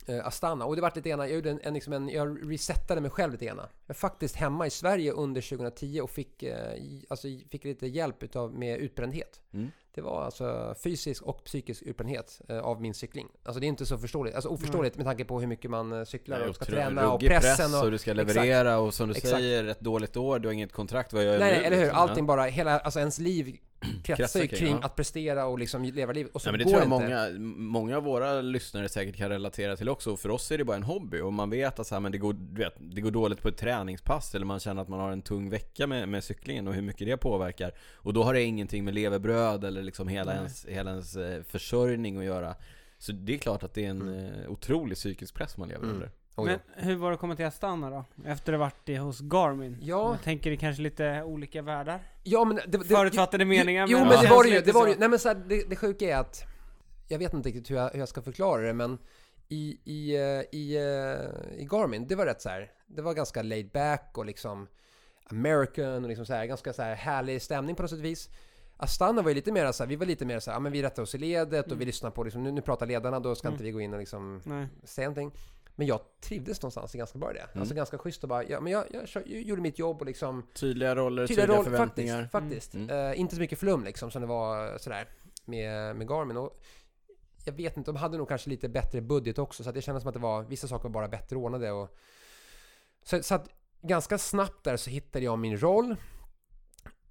Astana. 0.08 0.64
Och 0.64 0.76
det 0.76 0.82
vart 0.82 0.96
lite 0.96 1.08
grann, 1.08 1.18
jag, 1.18 1.30
gjorde 1.30 1.50
en, 1.50 1.60
en, 1.62 1.74
liksom 1.74 1.92
en, 1.92 2.08
jag 2.08 2.52
resetade 2.52 3.00
mig 3.00 3.10
själv 3.10 3.32
lite 3.32 3.44
grann. 3.44 3.56
Jag 3.56 3.68
var 3.86 3.94
faktiskt 3.94 4.36
hemma 4.36 4.66
i 4.66 4.70
Sverige 4.70 5.12
under 5.12 5.40
2010 5.40 6.00
och 6.00 6.10
fick, 6.10 6.42
eh, 6.42 6.72
alltså, 7.08 7.28
fick 7.50 7.64
lite 7.64 7.86
hjälp 7.86 8.22
utav, 8.22 8.54
med 8.54 8.78
utbrändhet. 8.78 9.40
Mm. 9.52 9.70
Det 9.94 10.02
var 10.02 10.22
alltså 10.22 10.74
fysisk 10.84 11.22
och 11.22 11.44
psykisk 11.44 11.82
utbrändhet 11.82 12.40
eh, 12.48 12.58
av 12.58 12.80
min 12.80 12.94
cykling. 12.94 13.28
Alltså 13.42 13.60
det 13.60 13.66
är 13.66 13.68
inte 13.68 13.86
så 13.86 13.98
förståeligt, 13.98 14.34
alltså 14.34 14.48
oförståeligt 14.48 14.96
med 14.96 15.06
tanke 15.06 15.24
på 15.24 15.40
hur 15.40 15.46
mycket 15.46 15.70
man 15.70 15.92
eh, 15.92 16.04
cyklar 16.04 16.48
och 16.48 16.54
ska 16.54 16.64
träna 16.64 17.12
och 17.12 17.20
pressen 17.20 17.56
press 17.56 17.74
och... 17.74 17.84
och 17.84 17.90
du 17.90 17.98
ska 17.98 18.12
leverera 18.12 18.78
och 18.78 18.94
som 18.94 19.08
du 19.08 19.14
Exakt. 19.14 19.34
säger, 19.34 19.64
ett 19.64 19.80
dåligt 19.80 20.16
år, 20.16 20.38
du 20.38 20.48
har 20.48 20.52
inget 20.52 20.72
kontrakt, 20.72 21.12
vad 21.12 21.24
gör 21.24 21.32
jag 21.32 21.40
Nej, 21.40 21.52
nu? 21.52 21.56
nej, 21.56 21.66
eller 21.66 21.76
hur? 21.76 21.84
liksom? 21.84 22.00
Allting 22.00 22.26
bara, 22.26 22.44
hela, 22.44 22.78
alltså 22.78 22.98
ens 22.98 23.18
liv 23.18 23.56
kretsar 24.04 24.40
ju 24.40 24.46
kring, 24.48 24.70
ja. 24.72 24.80
att 24.82 24.96
prestera 24.96 25.46
och 25.46 25.58
liksom 25.58 25.84
leva 25.84 26.12
livet. 26.12 26.34
Och 26.34 26.42
så 26.42 26.50
Nej, 26.50 26.52
men 26.52 26.58
det 26.58 26.64
går 26.64 26.70
tror 26.70 26.82
jag 26.82 26.88
många, 26.88 27.28
många 27.56 27.96
av 27.96 28.02
våra 28.02 28.40
lyssnare 28.40 28.88
säkert 28.88 29.16
kan 29.16 29.28
relatera 29.28 29.76
till 29.76 29.88
också. 29.88 30.16
För 30.16 30.28
oss 30.28 30.50
är 30.50 30.58
det 30.58 30.64
bara 30.64 30.76
en 30.76 30.82
hobby 30.82 31.20
och 31.20 31.32
man 31.32 31.50
vet 31.50 31.78
att 31.78 31.86
så 31.86 31.94
här, 31.94 32.00
men 32.00 32.12
det, 32.12 32.18
går, 32.18 32.32
du 32.32 32.62
vet, 32.62 32.74
det 32.78 33.00
går 33.00 33.10
dåligt 33.10 33.42
på 33.42 33.48
ett 33.48 33.56
träningspass 33.56 34.34
eller 34.34 34.46
man 34.46 34.60
känner 34.60 34.82
att 34.82 34.88
man 34.88 35.00
har 35.00 35.10
en 35.12 35.22
tung 35.22 35.50
vecka 35.50 35.86
med, 35.86 36.08
med 36.08 36.24
cyklingen 36.24 36.68
och 36.68 36.74
hur 36.74 36.82
mycket 36.82 37.06
det 37.06 37.16
påverkar. 37.16 37.72
Och 37.94 38.12
då 38.12 38.22
har 38.22 38.34
det 38.34 38.42
ingenting 38.42 38.84
med 38.84 38.94
levebröd 38.94 39.64
eller 39.64 39.82
liksom 39.82 40.08
hela, 40.08 40.30
Nej. 40.32 40.36
ens, 40.38 40.66
hela 40.66 40.90
ens 40.90 41.16
eh, 41.16 41.42
försörjning 41.42 42.18
att 42.18 42.24
göra. 42.24 42.54
Så 42.98 43.12
det 43.12 43.34
är 43.34 43.38
klart 43.38 43.62
att 43.62 43.74
det 43.74 43.84
är 43.86 43.90
en 43.90 44.02
Mm. 44.02 44.24
eh, 44.24 44.50
otrolig 44.50 44.96
psykisk 44.96 45.34
press 45.34 45.56
man 45.56 45.68
lever 45.68 45.82
Mm. 45.82 45.94
under. 45.94 46.10
Men 46.44 46.58
hur 46.76 46.96
var 46.96 47.08
det 47.10 47.14
att 47.14 47.20
komma 47.20 47.36
till 47.36 47.44
Astana 47.46 47.90
då? 47.90 48.04
Efter 48.26 48.52
att 48.52 48.58
ha 48.58 48.64
varit 48.86 49.00
hos 49.00 49.20
Garmin? 49.20 49.76
Ja. 49.80 50.10
Jag 50.12 50.22
tänker 50.22 50.50
det 50.50 50.56
kanske 50.56 50.82
lite 50.82 51.22
olika 51.22 51.62
världar? 51.62 52.00
Ja 52.22 52.44
men 52.44 52.56
det, 52.56 52.62
det, 52.66 52.84
Förutfattade 52.84 53.44
meningar, 53.44 53.86
Jo, 53.88 53.98
men 53.98 54.08
men 54.08 54.22
det 54.22 54.28
var 54.30 54.44
det 54.44 54.50
ju, 54.50 54.60
det 54.60 54.72
var 54.72 54.86
ju. 54.88 54.94
Nej 54.98 55.08
men 55.08 55.18
så 55.18 55.28
här, 55.28 55.34
det, 55.34 55.68
det 55.70 55.76
sjuka 55.76 56.04
är 56.04 56.16
att 56.16 56.42
Jag 57.08 57.18
vet 57.18 57.34
inte 57.34 57.48
riktigt 57.48 57.70
hur 57.70 57.76
jag, 57.76 57.90
hur 57.90 57.98
jag 57.98 58.08
ska 58.08 58.22
förklara 58.22 58.62
det 58.62 58.72
men 58.72 58.98
i, 59.48 59.78
i, 59.84 60.16
eh, 60.16 60.58
i, 60.58 60.76
eh, 60.76 61.60
i 61.60 61.64
Garmin, 61.70 62.06
det 62.06 62.14
var 62.14 62.26
rätt 62.26 62.42
så 62.42 62.48
här. 62.48 62.70
Det 62.86 63.02
var 63.02 63.14
ganska 63.14 63.42
laid 63.42 63.70
back 63.70 64.10
och 64.18 64.26
liksom 64.26 64.66
American 65.30 66.02
och 66.02 66.08
liksom 66.08 66.26
så 66.26 66.34
här, 66.34 66.46
ganska 66.46 66.72
så 66.72 66.82
här 66.82 66.94
härlig 66.94 67.42
stämning 67.42 67.76
på 67.76 67.82
något 67.82 67.90
sätt 67.90 68.00
vis. 68.00 68.28
Astana 68.76 69.22
var 69.22 69.28
ju 69.30 69.34
lite 69.34 69.52
mer 69.52 69.72
så 69.72 69.82
här, 69.82 69.88
vi 69.88 69.96
var 69.96 70.06
lite 70.06 70.24
mer 70.24 70.40
så 70.40 70.50
här, 70.50 70.56
ja 70.56 70.60
men 70.60 70.72
vi 70.72 70.82
rättar 70.82 71.02
oss 71.02 71.14
i 71.14 71.18
ledet 71.18 71.64
och 71.66 71.72
Mm. 71.72 71.78
vi 71.78 71.84
lyssnar 71.84 72.10
på 72.10 72.24
liksom, 72.24 72.42
nu, 72.42 72.52
nu 72.52 72.60
pratar 72.60 72.86
ledarna, 72.86 73.20
då 73.20 73.34
ska 73.34 73.48
Mm. 73.48 73.54
inte 73.54 73.64
vi 73.64 73.70
gå 73.70 73.80
in 73.80 73.92
och 73.92 73.98
liksom 73.98 74.40
Nej. 74.44 74.66
säga 74.84 75.08
någonting. 75.08 75.40
Men 75.78 75.86
jag 75.86 76.00
trivdes 76.20 76.62
någonstans 76.62 76.92
ganska 76.92 77.18
bra 77.18 77.30
i 77.30 77.34
det. 77.34 77.40
Mm. 77.40 77.60
Alltså 77.60 77.74
ganska 77.74 77.98
schysst 77.98 78.22
och 78.22 78.28
bara, 78.28 78.44
ja 78.44 78.60
men 78.60 78.72
jag, 78.72 78.84
jag, 78.90 79.08
kör, 79.08 79.22
jag 79.26 79.42
gjorde 79.42 79.62
mitt 79.62 79.78
jobb 79.78 80.00
och 80.00 80.06
liksom 80.06 80.46
Tydliga 80.54 80.94
roller, 80.96 81.26
Tydliga 81.26 81.46
tydliga 81.46 81.58
roll, 81.58 81.64
förväntningar. 81.64 82.28
faktiskt. 82.32 82.72
faktiskt. 82.72 82.74
Mm. 82.74 83.10
Eh, 83.12 83.20
inte 83.20 83.34
så 83.34 83.40
mycket 83.40 83.58
flum 83.58 83.84
liksom 83.84 84.10
som 84.10 84.22
det 84.22 84.28
var 84.28 84.72
eh, 84.72 84.78
sådär 84.78 85.08
med, 85.44 85.96
med 85.96 86.08
Garmin. 86.08 86.36
Och 86.36 86.60
jag 87.44 87.52
vet 87.52 87.76
inte, 87.76 87.88
de 87.90 87.96
hade 87.96 88.18
nog 88.18 88.28
kanske 88.28 88.50
lite 88.50 88.68
bättre 88.68 89.00
budget 89.00 89.38
också 89.38 89.62
så 89.62 89.68
att 89.68 89.74
det 89.74 89.82
kändes 89.82 90.02
som 90.02 90.08
att 90.08 90.14
det 90.14 90.20
var 90.20 90.42
vissa 90.42 90.68
saker 90.68 90.82
var 90.88 90.90
bara 90.90 91.08
bättre 91.08 91.36
ordnade. 91.36 91.70
Och, 91.72 91.96
så, 93.02 93.22
så 93.22 93.34
att 93.34 93.48
ganska 93.82 94.18
snabbt 94.18 94.64
där 94.64 94.76
så 94.76 94.90
hittade 94.90 95.24
jag 95.24 95.38
min 95.38 95.56
roll. 95.58 95.96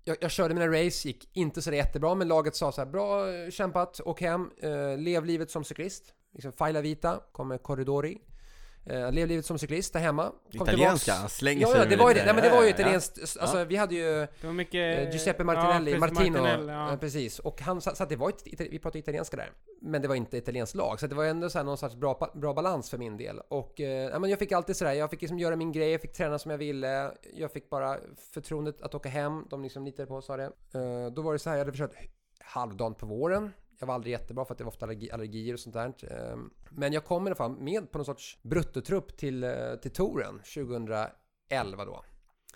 Jag, 0.04 0.18
jag 0.22 0.32
körde 0.32 0.54
mina 0.54 0.68
race, 0.68 1.08
gick 1.08 1.30
inte 1.34 1.62
så 1.62 1.74
jättebra 1.74 2.16
men 2.16 2.28
laget 2.28 2.56
sa 2.56 2.72
så 2.72 2.82
här 2.82 2.90
bra 2.90 3.34
eh, 3.34 3.50
kämpat, 3.50 4.02
åk 4.06 4.22
hem, 4.22 4.52
eh, 4.58 4.98
lev 4.98 5.26
livet 5.26 5.52
som 5.52 5.64
cyklist. 5.64 6.14
Liksom 6.34 6.52
Faila 6.52 6.82
Vita, 6.82 7.20
kommer 7.32 7.58
Corridori. 7.58 8.18
Eh, 8.90 9.12
lev 9.12 9.28
livet 9.28 9.46
som 9.46 9.60
cyklist 9.60 9.94
där 9.94 10.00
hemma. 10.00 10.32
Kom 10.58 10.68
Italienska, 10.68 11.14
han 11.14 11.30
slänger 11.30 11.62
Ja, 11.62 11.68
sig 11.68 11.78
ja, 11.78 11.84
med 11.84 11.90
det 11.90 11.96
var 11.96 12.10
ju 12.10 12.14
det. 12.14 12.26
Nej, 12.26 12.34
men 12.34 12.44
det 12.44 12.50
var 12.50 12.58
ju 12.58 12.64
ja, 12.64 12.70
ja. 12.70 12.76
italienskt. 12.76 13.38
Alltså, 13.40 13.64
vi 13.66 13.76
hade 13.76 13.96
ju 13.96 14.04
Det 14.42 14.48
var 14.48 14.54
mycket... 14.54 15.00
eh, 15.08 15.12
Giuseppe 15.12 15.44
Martinelli, 15.44 15.92
ja, 15.92 16.00
precis, 16.00 16.18
Martino. 16.18 16.42
Martinelli, 16.42 16.72
ja. 16.72 16.92
ja. 16.92 16.98
precis. 16.98 17.40
Och 17.40 17.62
han 17.62 17.82
sa 17.82 17.96
så 17.96 18.04
att 18.04 18.10
det 18.10 18.16
var 18.16 18.34
vi 18.70 18.80
pratade 18.80 19.00
italienska 19.00 19.38
där. 19.38 19.52
Men 19.82 20.02
det 20.02 20.08
var 20.08 20.16
inte 20.16 20.38
italienskt 20.38 20.76
lag. 20.76 21.00
Så 21.00 21.08
det 21.08 21.16
var 21.16 21.26
ändå 21.26 21.50
så 21.50 21.58
här 21.58 21.66
någon 21.66 21.78
sorts 21.78 21.96
bra, 21.96 22.32
bra 22.36 22.54
balans 22.54 22.90
för 22.90 22.98
min 22.98 23.18
del. 23.18 23.40
Och 23.48 23.82
eh, 23.82 24.10
ja, 24.10 24.20
men 24.20 24.30
jag 24.30 24.40
fick 24.40 24.52
alltid 24.52 24.76
sådär, 24.76 24.94
jag 24.94 25.10
fick 25.10 25.22
liksom 25.22 25.40
göra 25.40 25.56
min 25.56 25.72
grej, 25.72 25.92
jag 25.92 26.02
fick 26.02 26.14
träna 26.14 26.40
som 26.40 26.52
jag 26.52 26.58
ville. 26.58 27.12
Jag 27.34 27.52
fick 27.52 27.70
bara 27.70 27.98
förtroendet 28.34 28.82
att 28.82 28.96
åka 28.96 29.10
hem. 29.10 29.46
De 29.50 29.64
liksom 29.64 29.86
litade 29.86 30.08
på 30.08 30.16
oss, 30.16 30.26
sa 30.26 30.38
det. 30.38 30.46
Eh, 30.46 31.12
då 31.16 31.22
var 31.22 31.34
det 31.34 31.40
så 31.40 31.50
här, 31.50 31.58
jag 31.58 31.62
hade 31.62 31.72
försökt 31.72 31.96
halvdant 32.40 32.98
på 32.98 33.06
våren. 33.06 33.52
Jag 33.80 33.88
var 33.88 33.94
aldrig 33.96 34.12
jättebra 34.12 34.46
för 34.46 34.54
att 34.54 34.58
det 34.58 34.64
var 34.64 34.72
ofta 34.72 34.86
allergi, 34.86 35.12
allergier 35.12 35.54
och 35.54 35.60
sånt 35.60 35.74
där. 35.74 35.94
Eh, 36.12 36.38
Men 36.70 36.94
jag 36.94 37.06
kom 37.06 37.24
i 37.24 37.28
alla 37.28 37.36
fall 37.36 37.58
med 37.58 37.92
på 37.92 37.98
någon 37.98 38.06
sorts 38.06 38.38
bruttotrupp 38.42 39.18
till, 39.18 39.44
eh, 39.44 39.76
till 39.82 39.92
touren 39.92 40.40
2011 40.40 41.86
då. 41.86 42.04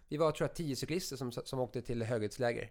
Vi 0.09 0.17
var 0.17 0.31
tror 0.31 0.47
jag 0.49 0.55
10 0.55 0.75
cyklister 0.75 1.15
som, 1.15 1.31
som 1.31 1.59
åkte 1.59 1.81
till 1.81 2.03
höghöjdsläger. 2.03 2.69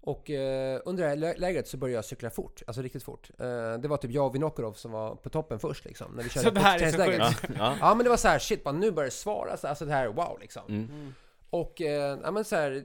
Och 0.00 0.30
eh, 0.30 0.80
under 0.84 1.02
det 1.02 1.08
här 1.08 1.16
lä- 1.16 1.34
lägret 1.36 1.68
så 1.68 1.76
började 1.76 1.94
jag 1.96 2.04
cykla 2.04 2.30
fort, 2.30 2.62
alltså 2.66 2.82
riktigt 2.82 3.02
fort. 3.02 3.30
Eh, 3.38 3.74
det 3.78 3.88
var 3.88 3.96
typ 3.96 4.10
jag 4.10 4.26
och 4.26 4.34
Vinokurov 4.34 4.72
som 4.72 4.92
var 4.92 5.14
på 5.16 5.28
toppen 5.30 5.58
först 5.58 5.84
liksom. 5.84 6.12
När 6.12 6.22
vi 6.22 6.28
körde 6.28 6.44
Så 6.46 6.50
det 6.50 6.60
här 6.60 6.82
är 6.82 6.90
så 6.90 7.04
sjukt. 7.04 7.48
Ja, 7.48 7.54
ja. 7.58 7.76
Ja 7.80 7.94
men 7.94 8.04
det 8.04 8.10
var 8.10 8.16
så 8.16 8.28
här, 8.28 8.38
shit 8.38 8.64
man, 8.64 8.80
nu 8.80 8.90
börjar 8.90 9.04
det 9.06 9.10
svara. 9.14 9.56
så- 9.56 9.66
Alltså 9.68 9.84
det 9.84 9.92
här, 9.92 10.08
wow 10.08 10.38
liksom. 10.40 10.62
Mm. 10.68 11.14
Och, 11.50 11.80
eh, 11.80 12.18
ja 12.22 12.30
men 12.30 12.44
så 12.44 12.56
här, 12.56 12.84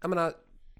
jag 0.00 0.08
menar, 0.10 0.32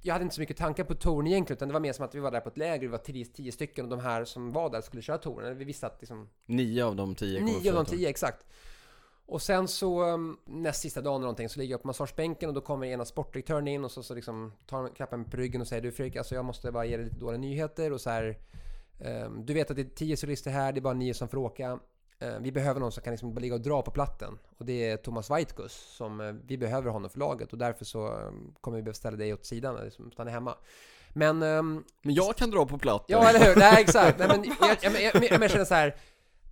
jag 0.03 0.15
hade 0.15 0.23
inte 0.23 0.35
så 0.35 0.41
mycket 0.41 0.57
tankar 0.57 0.85
på 0.85 0.95
touren 0.95 1.27
egentligen, 1.27 1.57
utan 1.57 1.69
det 1.69 1.73
var 1.73 1.81
mer 1.81 1.93
som 1.93 2.05
att 2.05 2.15
vi 2.15 2.21
var 2.21 2.31
där 2.31 2.41
på 2.41 2.49
ett 2.49 2.59
läger, 2.59 2.81
vi 2.81 2.87
var 2.87 2.99
tio, 2.99 3.25
tio 3.25 3.53
stycken 3.53 3.85
och 3.85 3.91
de 3.91 4.01
här 4.01 4.25
som 4.25 4.53
var 4.53 4.71
där 4.71 4.81
skulle 4.81 5.03
köra 5.03 5.19
touren. 5.19 5.59
Vi 5.59 5.65
visste 5.65 5.87
att 5.87 5.97
liksom, 6.01 6.29
Nio 6.47 6.85
av 6.85 6.97
de 6.97 7.15
tio 7.15 7.41
nio 7.41 7.71
av 7.71 7.85
de 7.85 7.91
tio, 7.91 8.09
exakt. 8.09 8.47
Och 9.29 9.43
sen 9.43 9.69
så, 9.69 10.05
um, 10.05 10.39
näst 10.45 10.81
sista 10.81 11.01
dagen 11.01 11.15
eller 11.15 11.21
någonting, 11.21 11.49
så 11.49 11.61
ligger 11.61 11.75
jag 11.75 11.83
på 11.83 11.89
massagebänken 11.89 12.49
och 12.49 12.55
då 12.55 12.61
kommer 12.61 12.87
ena 12.87 13.05
sportdirektören 13.05 13.69
in 13.69 13.85
och 13.85 13.91
så, 13.91 14.03
så 14.03 14.15
liksom 14.15 14.53
tar 14.67 14.79
han 14.79 14.91
klappen 14.91 15.25
på 15.25 15.37
ryggen 15.37 15.61
och 15.61 15.67
säger 15.67 15.83
Du 15.83 15.93
Fredrik, 15.93 16.17
alltså 16.17 16.35
jag 16.35 16.45
måste 16.45 16.73
bara 16.73 16.85
ge 16.85 16.97
dig 16.97 17.05
lite 17.05 17.19
dåliga 17.21 17.41
nyheter 17.41 17.93
och 17.93 18.01
så 18.01 18.11
här. 18.11 18.39
ehm, 19.01 19.47
du 19.47 19.55
vet 19.55 19.71
att 19.71 19.77
det 19.77 19.83
är 19.83 19.95
tio 19.95 20.17
cyklister 20.17 20.51
här, 20.51 20.73
det 20.73 20.79
är 20.79 20.83
bara 20.83 20.95
nio 20.95 21.15
som 21.15 21.29
får 21.29 21.39
åka. 21.39 21.79
Eh, 22.19 22.39
vi 22.41 22.53
behöver 22.53 22.81
någon 22.81 22.93
som 22.93 23.03
kan 23.03 23.11
liksom 23.13 23.35
ligga 23.35 23.55
och 23.55 23.61
dra 23.61 23.83
på 23.83 23.91
platten. 23.91 24.39
Och 24.59 24.65
det 24.67 24.91
är 24.91 24.97
Thomas 24.97 25.31
Weitkus 25.31 25.73
som 25.73 26.21
eh, 26.21 26.33
vi 26.47 26.59
behöver 26.59 26.91
honom 26.91 27.11
för 27.11 27.19
laget 27.19 27.53
och 27.53 27.59
därför 27.59 27.85
så 27.85 28.09
um, 28.09 28.55
kommer 28.61 28.77
vi 28.77 28.83
behöva 28.83 28.95
ställa 28.95 29.17
dig 29.17 29.33
åt 29.35 29.45
sidan, 29.45 29.85
liksom 29.85 30.13
stanna 30.13 30.31
hemma. 30.31 30.55
Men 31.13 31.43
ehm, 31.43 31.85
Men 32.03 32.15
jag 32.15 32.37
kan 32.37 32.51
dra 32.51 32.67
på 32.67 32.79
platt. 32.79 33.05
Ja, 33.09 33.29
eller 33.29 33.41
hur? 33.47 33.57
Nej, 33.61 33.83
exakt. 33.83 34.19
Nej, 34.19 34.29
men 34.29 34.45
jag, 34.45 34.57
jag, 34.83 34.93
jag, 34.95 35.03
jag, 35.15 35.25
jag, 35.31 35.43
jag 35.43 35.51
känner 35.51 35.65
så 35.65 35.75
här. 35.75 35.97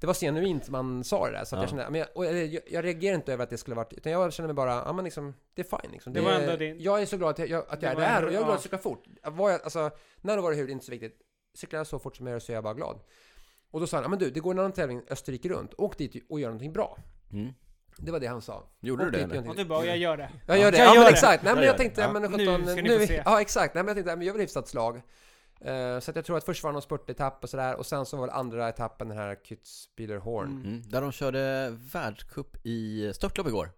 Det 0.01 0.07
var 0.07 0.15
genuint 0.15 0.69
man 0.69 1.05
sa 1.05 1.27
det 1.27 1.33
där, 1.33 1.45
så 1.45 1.57
att 1.57 1.59
Ja. 1.59 1.63
jag 1.63 1.69
kände, 1.71 1.91
men 1.91 1.99
jag, 2.01 2.09
och 2.15 2.25
jag, 2.27 2.59
jag, 2.71 2.85
reagerar 2.85 3.15
inte 3.15 3.33
över 3.33 3.45
att 3.45 3.51
det 3.51 3.59
skulle 3.59 3.77
varit, 3.77 3.93
utan 3.93 4.13
jag 4.13 4.33
känner 4.33 4.47
mig 4.49 4.55
bara, 4.55 4.73
ja 4.87 4.93
men 4.93 5.05
liksom, 5.05 5.35
det 5.55 5.63
är 5.63 5.79
fine 5.81 5.93
liksom. 5.93 6.13
Det 6.13 6.21
var 6.21 6.31
ändå 6.33 6.57
din- 6.57 6.81
Jag 6.81 7.03
är 7.03 7.07
så 7.07 7.17
glad 7.17 7.31
att 7.31 7.39
jag, 7.39 7.49
jag, 7.49 7.65
att 7.69 7.81
Det 7.81 7.87
jag 7.87 7.93
är 7.93 8.01
där, 8.01 8.17
ändå- 8.17 8.27
och 8.29 8.33
jag 8.35 8.41
är 8.41 8.45
glad 8.45 8.57
att 8.57 8.63
cykla 8.63 8.79
fort. 8.79 9.05
Var 9.23 9.51
jag, 9.51 9.63
alltså, 9.63 9.91
när 10.21 10.37
det 10.37 10.43
var 10.43 10.51
det 10.51 10.57
hur, 10.57 10.67
det 10.67 10.71
är 10.71 10.73
inte 10.73 10.85
så 10.85 10.91
viktigt. 10.93 11.19
Cyklar 11.55 11.81
jag 11.81 11.87
så 11.87 11.99
fort 11.99 12.17
som 12.17 12.27
jag 12.27 12.33
gör 12.35 12.39
så 12.41 12.53
är 12.53 12.55
jag 12.55 12.65
bara 12.65 12.75
glad. 12.75 13.01
Och 13.75 13.81
då 13.81 13.87
sa 13.87 13.97
han, 13.97 14.05
ja 14.05 14.09
men 14.09 14.19
du, 14.19 14.31
det 14.31 14.41
går 14.41 14.51
en 14.53 14.59
annan 14.59 14.73
tävling 14.73 15.03
Österrike 15.11 15.49
runt, 15.49 15.75
åk 15.79 15.99
dit 15.99 16.27
och 16.29 16.41
gör 16.41 16.49
någonting 16.49 16.73
bra. 16.73 16.99
Mm. 17.33 17.53
Det 17.99 18.13
var 18.13 18.21
det 18.21 18.27
han 18.27 18.43
sa. 18.43 18.69
Gjorde 18.81 19.07
Åk 19.07 19.13
du 19.13 19.19
det 19.19 19.25
eller? 19.25 19.49
Och 19.49 19.57
du 19.57 19.65
bara, 19.65 19.85
jag 19.87 19.97
gör 19.99 20.17
det. 20.17 20.31
jag 20.47 20.59
gör 20.59 20.73
det, 20.73 20.79
Jag 20.79 20.87
ja 20.87 20.95
gör 20.95 21.01
men 21.01 21.05
det. 21.05 21.11
exakt. 21.11 21.45
Nej 21.45 21.55
men 21.55 21.65
Jag 21.65 21.77
tänkte, 21.77 22.01
ja. 22.01 22.13
men 22.13 22.23
Nu 22.23 22.29
17, 22.39 22.67
ska 22.67 22.75
ni 22.75 22.83
nu, 22.83 23.01
få 23.01 23.07
se. 23.07 23.23
ja 23.25 23.41
exakt. 23.41 23.75
Nej 23.75 23.83
men 23.85 23.89
jag 23.89 23.97
tänkte, 23.97 24.11
ja, 24.13 24.17
men 24.17 24.27
jag 24.27 24.33
vill 24.35 24.43
hyfsat 24.43 24.69
slag. 24.69 24.97
Eh, 25.61 25.99
så 26.01 26.11
att 26.11 26.17
jag 26.17 26.25
tror 26.25 26.37
att 26.37 26.45
först 26.45 26.63
var 26.63 26.71
det 26.71 26.73
någon 26.73 26.83
spurtetapp 26.83 27.43
och 27.45 27.51
sådär 27.51 27.77
och 27.77 27.87
sen 27.87 28.07
så 28.07 28.17
var 28.17 28.27
det 28.27 28.33
andra 28.33 28.69
etappen 28.69 29.09
den 29.09 29.19
här 29.19 29.35
Kitzbühler 29.35 30.19
Horn. 30.19 30.49
Mm. 30.51 30.63
Mm. 30.67 30.83
Där 30.83 31.01
de 31.01 31.13
körde 31.13 31.71
världscup 31.93 32.57
i 32.67 33.13
störtlopp 33.15 33.47
igår. 33.49 33.71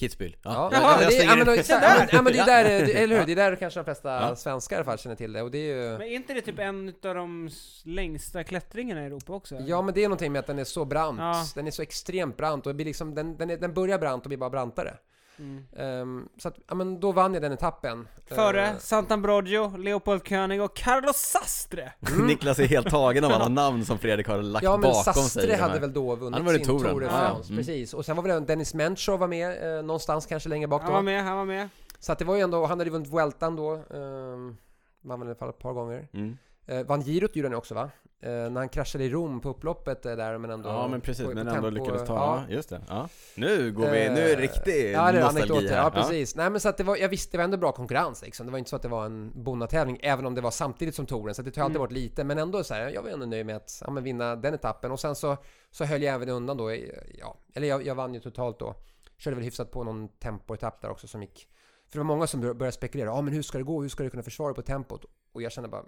Kitzbühel. 0.00 0.36
Ja, 0.42 0.70
ja, 0.72 0.78
jag 0.82 0.98
men 0.98 1.06
det, 1.08 1.12
slänger 1.14 1.30
ja, 1.30 2.22
men, 2.22 2.34
ja, 2.34 2.44
ja 2.44 2.44
det 2.44 2.52
är 2.52 2.64
där, 2.64 2.64
det- 2.86 2.92
eller 2.92 3.14
hur? 3.14 3.20
Ja. 3.20 3.26
Det 3.26 3.32
är 3.32 3.36
där 3.36 3.56
kanske 3.56 3.80
de 3.80 3.84
flesta 3.84 4.08
Ja. 4.10 4.36
svenskar 4.36 4.76
i 4.76 4.78
alla 4.78 4.84
fall 4.84 4.98
känner 4.98 5.16
till 5.16 5.32
det 5.32 5.42
och 5.42 5.50
det 5.50 5.58
är 5.58 5.76
ju... 5.76 5.90
Men 5.98 6.02
är 6.02 6.14
inte 6.14 6.34
det 6.34 6.40
typ 6.40 6.58
en 6.58 6.88
av 7.04 7.14
de 7.14 7.50
längsta 7.84 8.44
klättringarna 8.44 9.02
i 9.02 9.06
Europa 9.06 9.32
också? 9.32 9.54
Ja 9.66 9.82
men 9.82 9.94
det 9.94 10.00
är 10.04 10.08
någonting 10.08 10.32
med 10.32 10.38
att 10.38 10.46
den 10.46 10.58
är 10.58 10.64
så 10.64 10.84
brant. 10.84 11.18
Ja. 11.20 11.44
Den 11.54 11.66
är 11.66 11.70
så 11.70 11.82
extremt 11.82 12.36
brant 12.36 12.66
och 12.66 12.74
blir 12.74 12.86
liksom, 12.86 13.14
den, 13.14 13.36
den, 13.36 13.50
är, 13.50 13.56
den 13.56 13.74
börjar 13.74 13.98
brant 13.98 14.24
och 14.24 14.28
blir 14.28 14.38
bara 14.38 14.50
brantare. 14.50 14.94
Mm. 15.38 15.64
Ehm, 15.76 16.28
så 16.38 16.48
att, 16.48 16.54
ja 16.68 16.74
men 16.74 17.00
då 17.00 17.12
vann 17.12 17.34
jag 17.34 17.42
den 17.42 17.52
etappen. 17.52 18.08
Före 18.26 18.66
Eh, 18.66 18.74
Sant'Ambrogio, 18.74 19.78
Leopold 19.78 20.26
König 20.28 20.62
och 20.62 20.76
Carlos 20.76 21.16
Sastre! 21.16 21.92
Niklas 22.26 22.58
är 22.58 22.66
helt 22.66 22.90
tagen 22.90 23.24
av 23.24 23.32
alla 23.32 23.48
namn 23.48 23.84
som 23.84 23.98
Fredrik 23.98 24.28
har 24.28 24.42
lagt 24.42 24.64
Ja 24.64 24.70
men 24.76 24.80
bakom 24.80 25.02
sig. 25.04 25.10
i 25.10 25.14
Sastre 25.14 25.46
de 25.46 25.52
här. 25.52 25.68
hade 25.68 25.80
väl 25.80 25.92
då 25.92 26.14
vunnit 26.14 26.34
Han 26.36 26.44
var 26.46 26.54
i 26.54 26.56
sin 26.56 26.66
touren. 26.66 26.90
Tour 26.92 27.00
de 27.00 27.06
Ja, 27.06 27.10
France, 27.12 27.52
mm. 27.52 27.56
precis. 27.58 27.94
Och 27.94 28.04
sen 28.04 28.16
var 28.16 28.22
väl 28.22 28.32
även 28.32 28.46
Dennis 28.46 28.74
Menchov 28.74 29.18
var 29.20 29.28
med, 29.28 29.76
eh, 29.78 29.82
någonstans 29.82 30.26
kanske 30.26 30.48
längre 30.48 30.68
bak 30.68 30.82
Han 30.82 30.92
var 30.92 30.98
då. 30.98 31.02
med, 31.04 31.24
han 31.24 31.36
var 31.36 31.44
med. 31.44 31.68
Så 31.98 32.12
att 32.12 32.18
det 32.18 32.24
var 32.24 32.34
ju 32.34 32.40
ändå, 32.40 32.60
han 32.66 32.70
hade 32.78 32.84
ju 32.84 32.90
vunnit 32.90 33.08
Vueltan 33.08 33.56
då. 33.56 33.70
Um, 33.90 34.56
vann 35.02 35.20
väl 35.20 35.28
i 35.28 35.30
alla 35.30 35.38
fall 35.38 35.48
ett 35.48 35.58
par 35.58 35.72
gånger. 35.72 36.08
Mm. 36.12 36.38
Eh, 36.66 36.82
vann 36.86 37.02
girot 37.04 37.36
gjorde 37.36 37.48
han 37.48 37.58
också 37.58 37.74
va? 37.74 37.90
Eh, 38.20 38.30
när 38.30 38.54
han 38.56 38.68
kraschade 38.68 39.04
i 39.04 39.10
Rom 39.10 39.40
på 39.40 39.48
upploppet 39.48 40.06
eh, 40.06 40.16
där 40.16 40.38
men 40.38 40.50
ändå... 40.50 40.68
Ja 40.68 40.88
men 40.88 41.00
precis, 41.00 41.26
på- 41.26 41.34
men 41.34 41.46
på 41.46 41.54
ändå 41.54 41.70
tempo, 41.70 41.70
lyckades 41.84 42.06
ta, 42.08 42.14
ja. 42.14 42.44
ja 42.48 42.54
just 42.54 42.68
det. 42.68 42.82
Ja. 42.88 43.08
Nu 43.36 43.72
går 43.72 43.82
vi, 43.90 43.90
nu 44.10 44.20
är 44.20 44.36
det 44.36 44.42
riktig 44.42 44.92
Ja, 44.92 45.12
det 45.12 45.18
är 45.18 45.22
nostalgi 45.22 45.68
här. 45.68 45.76
Ja, 45.82 45.90
precis. 45.90 46.36
Nej, 46.36 46.50
men 46.50 46.60
så 46.60 46.68
att 46.68 46.76
det 46.76 46.84
var, 46.84 46.96
jag 46.96 47.08
visste 47.08 47.32
det 47.32 47.38
var 47.38 47.44
ändå 47.44 47.56
bra 47.56 47.72
konkurrens 47.72 48.22
liksom. 48.22 48.46
Det 48.46 48.52
var 48.52 48.58
inte 48.58 48.70
så 48.70 48.76
att 48.76 48.82
det 48.82 48.88
var 48.88 49.04
en 49.06 49.32
bonnatävling, 49.42 49.98
även 50.02 50.26
om 50.26 50.34
det 50.34 50.40
var 50.40 50.50
samtidigt 50.50 50.94
som 50.94 51.06
touren. 51.06 51.34
Så 51.34 51.42
det 51.42 51.50
tar 51.50 51.62
alltid 51.62 51.76
Mm. 51.76 51.84
bort 51.86 51.92
lite, 51.92 52.24
men 52.24 52.38
ändå 52.38 52.64
så 52.64 52.74
här, 52.74 52.88
jag 52.90 53.02
var 53.02 53.10
ändå 53.10 53.26
nöjd 53.26 53.46
med 53.46 53.56
att 53.56 53.82
ja, 53.86 53.90
vinna 53.92 54.36
den 54.36 54.54
etappen. 54.54 54.90
Och 54.92 55.00
sen 55.00 55.14
så, 55.14 55.36
så 55.70 55.84
höll 55.84 56.02
jag 56.02 56.14
även 56.14 56.28
undan 56.28 56.56
då, 56.56 56.74
ja, 57.18 57.36
eller 57.54 57.68
jag, 57.68 57.86
jag 57.86 57.94
vann 57.94 58.14
ju 58.14 58.20
totalt 58.20 58.58
då. 58.58 58.74
Körde 59.18 59.34
väl 59.34 59.44
hyfsat 59.44 59.70
på 59.70 59.84
någon 59.84 60.08
tempoetapp 60.08 60.80
där 60.80 60.90
också 60.90 61.06
som 61.08 61.22
gick... 61.22 61.48
För 61.88 61.92
det 61.92 61.98
var 61.98 62.04
många 62.04 62.26
som 62.26 62.40
bör- 62.40 62.54
började 62.54 62.72
spekulera, 62.76 63.08
ja 63.08 63.20
men 63.20 63.34
hur 63.34 63.42
ska 63.42 63.58
det 63.58 63.64
gå? 63.64 63.82
Hur 63.82 63.88
ska 63.88 64.02
du 64.04 64.10
kunna 64.10 64.22
försvara 64.22 64.54
på 64.54 64.62
tempot? 64.62 65.04
Och 65.32 65.42
jag 65.42 65.52
kände 65.52 65.68
bara... 65.68 65.82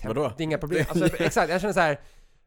tempo- 0.00 0.14
Vadå? 0.14 0.32
Det 0.36 0.42
är 0.42 0.44
inga 0.44 0.58
problem. 0.58 0.84
Alltså, 0.88 1.16
exakt, 1.22 1.50
jag 1.50 1.60
känner 1.60 1.74
så 1.74 1.80
här. 1.80 2.00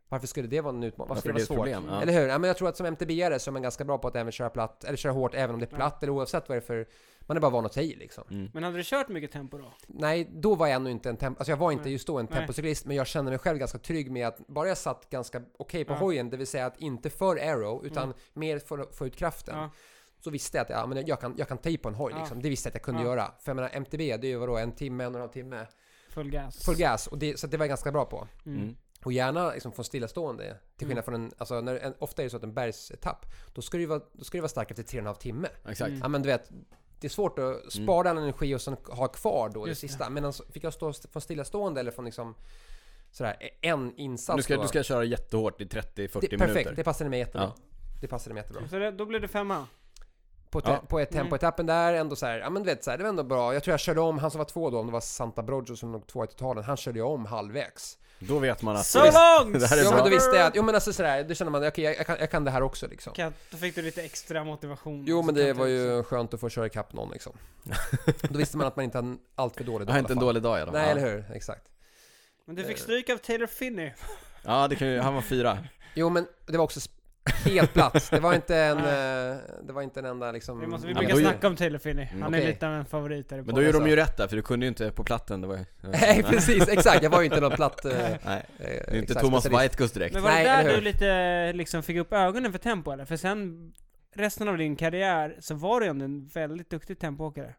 Varför 0.10 0.28
skulle 0.28 0.48
det 0.48 0.62
vara 0.62 0.76
en 0.76 0.84
utmaning? 0.84 1.10
Varför 1.10 1.30
Varför 1.32 1.40
skulle 1.46 1.64
det 1.64 1.72
vara 1.74 1.76
svårt? 1.80 1.84
problem? 1.84 1.96
Ja. 1.96 2.02
Eller 2.02 2.14
hur? 2.22 2.28
Ja, 2.28 2.38
men 2.38 2.48
jag 2.48 2.58
tror 2.58 2.70
att 2.70 2.78
som 2.78 2.86
MTB-are 2.86 3.38
så 3.40 3.50
är 3.50 3.52
man 3.52 3.62
ganska 3.62 3.84
bra 3.84 3.98
på 3.98 4.08
att 4.08 4.16
även 4.16 4.32
köra 4.32 4.50
platt, 4.50 4.84
eller 4.84 4.98
köra 4.98 5.12
hårt 5.14 5.34
även 5.36 5.54
om 5.54 5.60
det 5.60 5.66
är 5.66 5.70
Ja. 5.72 5.76
platt, 5.78 6.04
eller 6.04 6.14
oavsett 6.14 6.50
vad 6.50 6.56
det 6.58 6.60
är 6.60 6.66
för... 6.66 6.88
Man 7.22 7.38
är 7.38 7.42
bara 7.42 7.52
van 7.52 7.66
att 7.66 7.74
ta 7.74 7.82
i 7.82 7.96
liksom. 7.96 8.24
Mm. 8.32 8.50
Men 8.54 8.64
hade 8.64 8.78
du 8.78 8.84
kört 8.84 9.10
mycket 9.10 9.32
tempo 9.32 9.58
då? 9.58 9.74
Nej, 9.88 10.30
då 10.34 10.56
var 10.56 10.68
jag 10.68 10.76
ännu 10.76 10.92
inte 10.92 11.10
en 11.10 11.18
tempo... 11.18 11.40
Alltså 11.40 11.52
jag 11.52 11.58
var 11.58 11.72
inte 11.72 11.84
Nej. 11.84 11.94
just 11.94 12.08
då 12.08 12.20
en 12.20 12.28
Nej. 12.30 12.38
tempocyklist, 12.40 12.86
men 12.86 12.96
jag 12.98 13.08
kände 13.08 13.32
mig 13.32 13.38
själv 13.40 13.58
ganska 13.58 13.78
trygg 13.78 14.12
med 14.12 14.28
att 14.28 14.48
bara 14.48 14.68
jag 14.68 14.78
satt 14.78 15.10
ganska 15.10 15.42
okej 15.58 15.86
på 15.86 15.94
Ja. 15.94 15.98
hojen, 15.98 16.30
det 16.30 16.38
vill 16.38 16.48
säga 16.48 16.66
att 16.66 16.80
inte 16.80 17.10
för 17.10 17.36
aero, 17.36 17.86
utan 17.86 18.04
Mm. 18.04 18.16
mer 18.34 18.60
för 18.60 18.78
att 18.80 18.96
få 18.96 19.08
ut 19.08 19.16
kraften. 19.16 19.58
Ja. 19.58 19.70
Så 20.20 20.30
visste 20.30 20.58
jag 20.58 20.64
att 20.64 20.70
ja, 20.70 20.86
men 20.86 21.06
jag, 21.08 21.20
kan, 21.22 21.36
jag 21.38 21.48
kan 21.48 21.58
ta 21.58 21.70
i 21.70 21.78
på 21.78 21.90
en 21.90 21.96
hoj 21.96 22.12
Ja. 22.16 22.20
liksom. 22.20 22.42
Det 22.42 22.50
visste 22.50 22.68
jag 22.68 22.72
att 22.72 22.76
jag 22.76 22.84
kunde 22.84 23.02
Ja. 23.02 23.08
göra. 23.08 23.26
För 23.40 23.50
jag 23.50 23.56
menar, 23.56 23.70
MTB, 23.74 24.18
det 24.18 24.28
är 24.28 24.30
ju 24.30 24.38
vadå, 24.38 24.58
en 24.58 24.72
timme, 24.72 25.04
en 25.04 25.10
och 25.10 25.16
en 25.16 25.22
halv 25.22 25.32
timme. 25.32 25.66
Full 26.14 26.30
gas. 26.32 26.64
Full 26.66 26.76
gas, 26.78 27.08
och 27.08 27.18
det, 27.18 27.40
så 27.40 27.48
det 27.48 27.58
var 27.58 27.64
jag 27.66 27.70
ganska 27.70 27.92
bra 27.92 28.06
på. 28.06 28.28
Mm. 28.46 28.62
Mm. 28.62 28.76
Och 29.04 29.14
gärna 29.14 29.52
liksom 29.52 29.72
från 29.72 29.86
stillastående. 29.86 30.44
Till 30.78 30.86
Mm. 30.86 30.90
skillnad 30.90 31.06
från 31.06 31.16
en, 31.16 31.32
alltså 31.38 31.62
när 31.62 31.76
en, 31.76 31.94
ofta 32.00 32.22
är 32.22 32.24
det 32.24 32.30
så 32.30 32.38
att 32.38 32.44
en 32.44 32.54
bergsetapp, 32.54 33.26
då 33.54 33.62
ska 33.62 33.78
du 33.78 33.82
ju 33.84 33.88
vara, 33.88 34.02
då 34.14 34.24
ska 34.24 34.38
du 34.38 34.42
vara 34.42 34.50
stark 34.50 34.72
efter 34.72 34.84
tre 34.84 35.00
och 35.00 35.02
en 35.02 35.06
halv 35.08 35.16
timme. 35.16 35.48
Exakt. 35.70 35.90
Mm. 35.90 36.00
Ja 36.02 36.08
men 36.08 36.22
du 36.22 36.28
vet, 36.28 36.50
det 37.00 37.08
är 37.08 37.10
svårt 37.10 37.40
att 37.40 37.74
spara 37.74 38.10
all 38.10 38.18
energi 38.18 38.56
och 38.56 38.62
sen 38.62 38.78
ha 38.90 39.08
kvar 39.08 39.50
då 39.50 39.68
Just 39.68 39.82
det 39.82 39.88
det. 39.88 39.90
sista. 39.92 40.10
Men 40.10 40.34
fick 40.34 40.64
jag 40.64 40.74
stå 40.74 40.94
från 40.94 41.22
stillastående 41.22 41.80
eller 41.80 41.92
från 41.92 42.06
liksom 42.06 42.36
sådär 43.12 43.38
en 43.62 43.94
insats 43.98 44.38
Du 44.38 44.44
ska, 44.44 44.56
då, 44.56 44.62
du 44.62 44.68
ska 44.68 44.84
köra 44.84 45.04
jättehårt 45.04 45.62
i 45.62 45.66
30-40 45.66 45.88
det, 45.96 46.08
minuter. 46.22 46.38
Perfekt, 46.38 46.76
det 46.76 46.84
passade 46.84 47.10
mig 47.10 47.20
jättebra. 47.20 47.42
Ja. 47.58 47.64
Det 48.02 48.08
passade 48.08 48.34
mig 48.34 48.44
jättebra. 48.44 48.68
Så 48.68 48.80
det, 48.80 48.92
då 48.92 49.06
blev 49.06 49.22
det 49.22 49.28
femma? 49.28 49.68
På, 50.54 50.62
te, 50.62 50.72
Ja. 50.72 50.82
på 50.88 51.00
ett 51.00 51.12
Mm. 51.12 51.24
tempoetappen 51.24 51.66
där, 51.66 51.94
ändå 51.94 52.16
så 52.16 52.26
här, 52.26 52.40
ja 52.40 52.50
men 52.50 52.64
du 52.64 52.70
vet 52.70 52.84
så 52.84 52.92
här, 52.92 52.98
det 52.98 53.04
var 53.04 53.10
ändå 53.10 53.24
bra. 53.24 53.54
Jag 53.54 53.64
tror 53.64 53.74
jag 53.74 53.80
körde 53.80 54.02
om, 54.02 54.20
han 54.20 54.32
som 54.32 54.38
var 54.38 54.46
två 54.46 54.70
då, 54.70 54.80
om 54.80 54.86
det 54.86 54.92
var 54.92 55.02
Santa 55.02 55.44
Broggio 55.44 55.76
som 55.76 55.92
låg 55.92 56.08
två 56.08 56.24
i 56.24 56.28
totalen, 56.28 56.64
han 56.64 56.78
körde 56.78 57.00
jag 57.00 57.12
om 57.12 57.26
halvvägs. 57.26 57.98
Då 58.20 58.40
vet 58.40 58.62
man 58.62 58.76
att... 58.76 58.86
So 58.86 59.00
long! 59.00 59.52
Det 59.60 59.68
här 59.68 59.78
är 59.78 59.84
Ja 59.84 59.90
bra. 59.90 59.96
men 59.98 60.04
då 60.04 60.10
visste 60.16 60.36
jag 60.36 60.48
att, 60.48 60.56
jo 60.56 60.64
men 60.64 60.76
alltså 60.76 60.94
sådär, 60.94 61.24
då 61.24 61.34
kände 61.34 61.52
man, 61.52 61.68
okej 61.68 61.84
jag, 61.84 61.96
jag, 61.98 62.06
kan, 62.06 62.18
jag 62.20 62.32
kan 62.32 62.44
det 62.44 62.52
här 62.52 62.62
också 62.64 62.88
liksom. 62.88 63.14
Kan- 63.14 63.34
Då 63.52 63.58
fick 63.58 63.76
du 63.76 63.82
lite 63.82 64.02
extra 64.04 64.44
motivation. 64.44 65.04
Jo 65.08 65.22
men 65.22 65.36
det 65.36 65.54
var 65.54 65.62
också- 65.66 65.70
ju 65.70 66.04
skönt 66.04 66.34
att 66.34 66.40
få 66.40 66.50
köra 66.50 66.66
ikapp 66.66 66.94
någon 66.94 67.12
liksom. 67.12 67.34
Då 68.30 68.38
visste 68.38 68.58
man 68.58 68.68
att 68.68 68.76
man 68.76 68.86
inte 68.86 68.98
hade 68.98 69.08
en 69.08 69.20
allt 69.36 69.56
för 69.56 69.64
dålig 69.64 69.82
Jag 69.82 69.88
dag 69.88 69.94
har 69.94 69.98
i 69.98 70.00
inte 70.00 70.14
en 70.14 70.20
dålig 70.20 70.44
dag 70.44 70.60
i 70.60 70.62
alla 70.62 70.72
fall. 70.72 70.82
Nej 70.82 70.90
ja. 70.90 70.98
eller 70.98 71.12
hur, 71.12 71.36
exakt. 71.36 71.64
Men 72.46 72.56
du 72.56 72.64
fick 72.64 72.78
stryk 72.78 73.10
av 73.10 73.18
Taylor 73.18 73.48
Finney. 73.48 73.92
Ja, 74.46 74.68
det 74.68 74.76
kan 74.76 74.88
ju, 74.88 75.00
han 75.00 75.14
var 75.14 75.22
fyra. 75.22 75.58
Jo 75.94 76.10
men 76.10 76.28
det 76.48 76.58
var 76.58 76.64
också 76.64 76.80
sp- 76.80 76.90
helt 77.26 77.74
platt. 77.74 78.08
Det 78.12 78.20
var 78.20 78.34
inte 78.34 78.58
en, 78.58 78.78
eh, 78.78 79.38
det 79.64 79.74
var 79.74 79.82
inte 79.82 80.00
en 80.00 80.06
enda 80.06 80.32
liksom... 80.32 80.60
Vi, 80.60 80.68
måste, 80.68 80.88
vi 80.88 80.94
Ja, 80.94 81.00
brukar 81.00 81.16
är- 81.16 81.20
snacka 81.20 81.48
om 81.48 81.56
Taylor 81.56 81.80
Finney. 81.80 82.06
Mm. 82.06 82.22
Han 82.22 82.34
är 82.34 82.38
Okej. 82.38 82.48
lite 82.48 82.68
av 82.68 82.74
en 82.74 82.86
favorit 82.86 83.30
där 83.30 83.42
Men 83.42 83.56
då 83.56 83.62
gjorde 83.62 83.80
de 83.80 83.88
ju 83.88 83.96
rätt 83.96 84.18
där, 84.18 84.28
för 84.28 84.36
du 84.36 84.42
kunde 84.42 84.66
ju 84.66 84.68
inte 84.68 84.92
på 84.92 85.04
platten, 85.04 85.42
det 85.42 85.48
var 85.48 85.58
ju... 85.58 85.66
Nej 85.82 86.24
precis, 86.24 86.68
exakt. 86.68 87.04
Jag 87.04 87.10
var 87.10 87.20
ju 87.20 87.26
inte 87.26 87.42
någon 87.42 87.52
platt... 87.52 87.86
Eh, 87.86 87.92
Nej, 88.26 88.46
eh, 88.58 88.66
det 88.66 88.88
är 88.88 88.96
inte 88.96 89.14
Thomas. 89.14 89.46
Weitkus 89.46 89.92
direkt. 89.92 90.14
Men 90.14 90.24
var 90.24 90.30
det 90.30 90.36
Nej, 90.36 90.66
där 90.66 90.76
du 90.76 90.82
lite 90.82 91.54
liksom 91.54 91.84
fick 91.84 91.98
upp 91.98 92.14
ögonen 92.14 92.52
för 92.52 92.60
tempo 92.60 92.92
eller? 92.92 93.06
För 93.06 93.18
sen 93.18 93.74
resten 94.16 94.48
av 94.48 94.58
din 94.58 94.76
karriär 94.76 95.38
så 95.40 95.56
var 95.56 95.80
du 95.80 95.86
ju 95.86 95.90
ändå 95.90 96.06
en 96.06 96.28
väldigt 96.28 96.70
duktig 96.70 97.00
tempoåkare. 97.00 97.56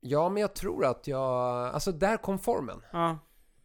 Ja 0.00 0.28
men 0.28 0.40
jag 0.40 0.54
tror 0.54 0.84
att 0.84 1.06
jag... 1.06 1.20
Alltså 1.74 1.92
där 1.92 2.16
kom 2.16 2.38
formen. 2.38 2.82
Ja. 2.92 3.18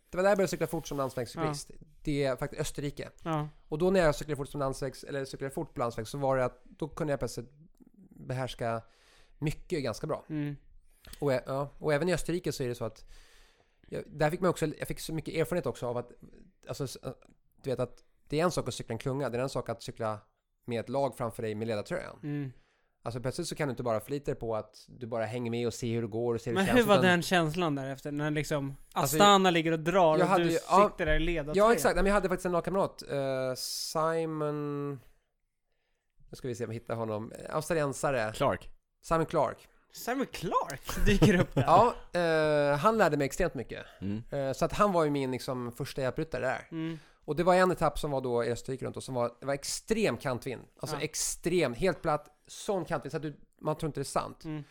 Det 0.09 0.17
var 0.17 0.23
där 0.23 0.29
jag 0.29 0.37
började 0.37 0.49
cykla 0.51 0.67
fort 0.67 0.87
som 0.87 0.97
landsvägscyklist. 0.97 1.71
Det 2.05 2.23
är 2.23 2.35
faktiskt 2.35 2.61
Österrike. 2.61 3.09
Ja. 3.23 3.49
Och 3.69 3.77
då 3.77 3.89
när 3.89 3.99
jag 3.99 4.15
cyklade 4.15 4.35
fort 4.37 4.49
som 4.49 4.59
landsvägs, 4.59 5.03
eller 5.03 5.25
cyklade 5.25 5.53
fort 5.53 5.73
på 5.73 5.79
landsväg 5.79 6.07
så 6.07 6.17
var 6.17 6.37
det 6.37 6.45
att 6.45 6.61
då 6.63 6.87
kunde 6.87 7.13
jag 7.13 7.19
plötsligt 7.19 7.51
behärska 8.09 8.81
mycket 9.39 9.83
ganska 9.83 10.07
bra. 10.07 10.25
Mm. 10.29 10.55
Och, 11.19 11.33
ja, 11.33 11.69
och 11.79 11.93
även 11.93 12.09
i 12.09 12.13
Österrike 12.13 12.51
så 12.51 12.63
är 12.63 12.67
det 12.67 12.75
så 12.75 12.85
att 12.85 13.05
jag, 13.87 14.03
där 14.07 14.31
fick 14.31 14.39
man 14.39 14.49
också, 14.49 14.65
jag 14.65 14.87
fick 14.87 14.99
så 14.99 15.13
mycket 15.13 15.35
erfarenhet 15.35 15.65
också 15.65 15.87
av 15.87 15.97
att, 15.97 16.11
alltså, 16.67 16.87
du 17.61 17.69
vet 17.69 17.79
att 17.79 18.03
det 18.27 18.39
är 18.39 18.43
en 18.43 18.51
sak 18.51 18.67
att 18.67 18.73
cykla 18.73 18.93
en 18.93 18.99
klunga, 18.99 19.29
det 19.29 19.37
är 19.37 19.41
en 19.41 19.49
sak 19.49 19.69
att 19.69 19.81
cykla 19.83 20.19
med 20.65 20.79
ett 20.79 20.89
lag 20.89 21.17
framför 21.17 21.43
dig 21.43 21.55
med 21.55 21.67
ledartröjan. 21.67 22.19
Mm. 22.23 22.51
Alltså 23.05 23.19
plötsligt 23.19 23.47
så 23.47 23.55
kan 23.55 23.67
du 23.67 23.71
inte 23.71 23.83
bara 23.83 23.99
förlita 23.99 24.25
dig 24.31 24.35
på 24.39 24.55
att 24.55 24.85
du 24.87 25.07
bara 25.07 25.25
hänger 25.25 25.51
med 25.51 25.67
och 25.67 25.73
ser 25.73 25.87
hur 25.87 26.01
det 26.01 26.07
går 26.07 26.35
och 26.35 26.41
ser 26.41 26.51
hur 26.51 26.55
Men 26.55 26.65
det 26.65 26.71
hur 26.71 26.77
känns. 26.77 26.87
var 26.87 26.95
utan- 26.95 27.05
den 27.05 27.21
känslan 27.21 27.75
därefter? 27.75 28.11
När 28.11 28.31
liksom 28.31 28.75
Alltså, 28.93 29.15
Astana 29.15 29.49
ligger 29.51 29.71
och 29.71 29.79
drar 29.79 30.17
jag 30.17 30.21
och 30.21 30.27
hade 30.27 30.43
du 30.43 30.51
ja. 30.69 30.89
sitter 30.91 31.05
där 31.05 31.15
i 31.15 31.19
ledartröjan? 31.19 31.67
Ja 31.67 31.73
exakt, 31.73 31.95
men 31.95 32.05
jag 32.05 32.13
hade 32.13 32.29
faktiskt 32.29 32.45
en 32.45 32.51
lagkamrat, 32.51 33.03
eh, 33.11 33.53
Simon... 33.57 34.91
Nu 36.29 36.35
ska 36.35 36.47
vi 36.47 36.55
se 36.55 36.63
om 36.63 36.69
vi 36.69 36.73
hittar 36.75 36.95
honom. 36.95 37.33
Australiensare, 37.49 38.31
Clark. 38.35 38.69
Simon 39.01 39.25
Clark. 39.25 39.67
Simon 39.93 40.25
Clark 40.31 41.05
dyker 41.05 41.39
upp 41.39 41.53
där. 41.55 41.61
Ja, 41.67 41.93
eh, 42.19 42.77
han 42.77 42.97
lärde 42.97 43.17
mig 43.17 43.25
extremt 43.25 43.53
mycket. 43.53 43.85
Mm. 44.01 44.23
Eh, 44.31 44.53
så 44.53 44.65
att 44.65 44.73
han 44.73 44.91
var 44.91 45.03
ju 45.03 45.09
min 45.09 45.31
liksom, 45.31 45.71
första 45.71 46.01
hjälpryttare 46.01 46.41
där. 46.45 46.67
Mm. 46.71 46.99
Och 47.25 47.35
det 47.35 47.43
var 47.43 47.55
en 47.55 47.71
etapp 47.71 47.99
som 47.99 48.11
var 48.11 48.21
då 48.21 48.43
i 48.43 48.51
Österrike 48.51 48.85
runt 48.85 48.97
och 48.97 49.03
som 49.03 49.15
var, 49.15 49.31
det 49.39 49.45
var 49.45 49.53
extrem 49.53 50.17
kantvind. 50.17 50.61
Alltså 50.79 50.95
Ja. 50.95 51.01
extrem, 51.01 51.73
helt 51.73 52.01
platt, 52.01 52.27
sån 52.47 52.85
kantvind 52.85 53.11
så 53.11 53.17
att 53.17 53.23
du, 53.23 53.35
man 53.61 53.77
tror 53.77 53.87
inte 53.87 53.99
det 53.99 54.01
är 54.01 54.05
sant. 54.05 54.45
Mm. 54.45 54.63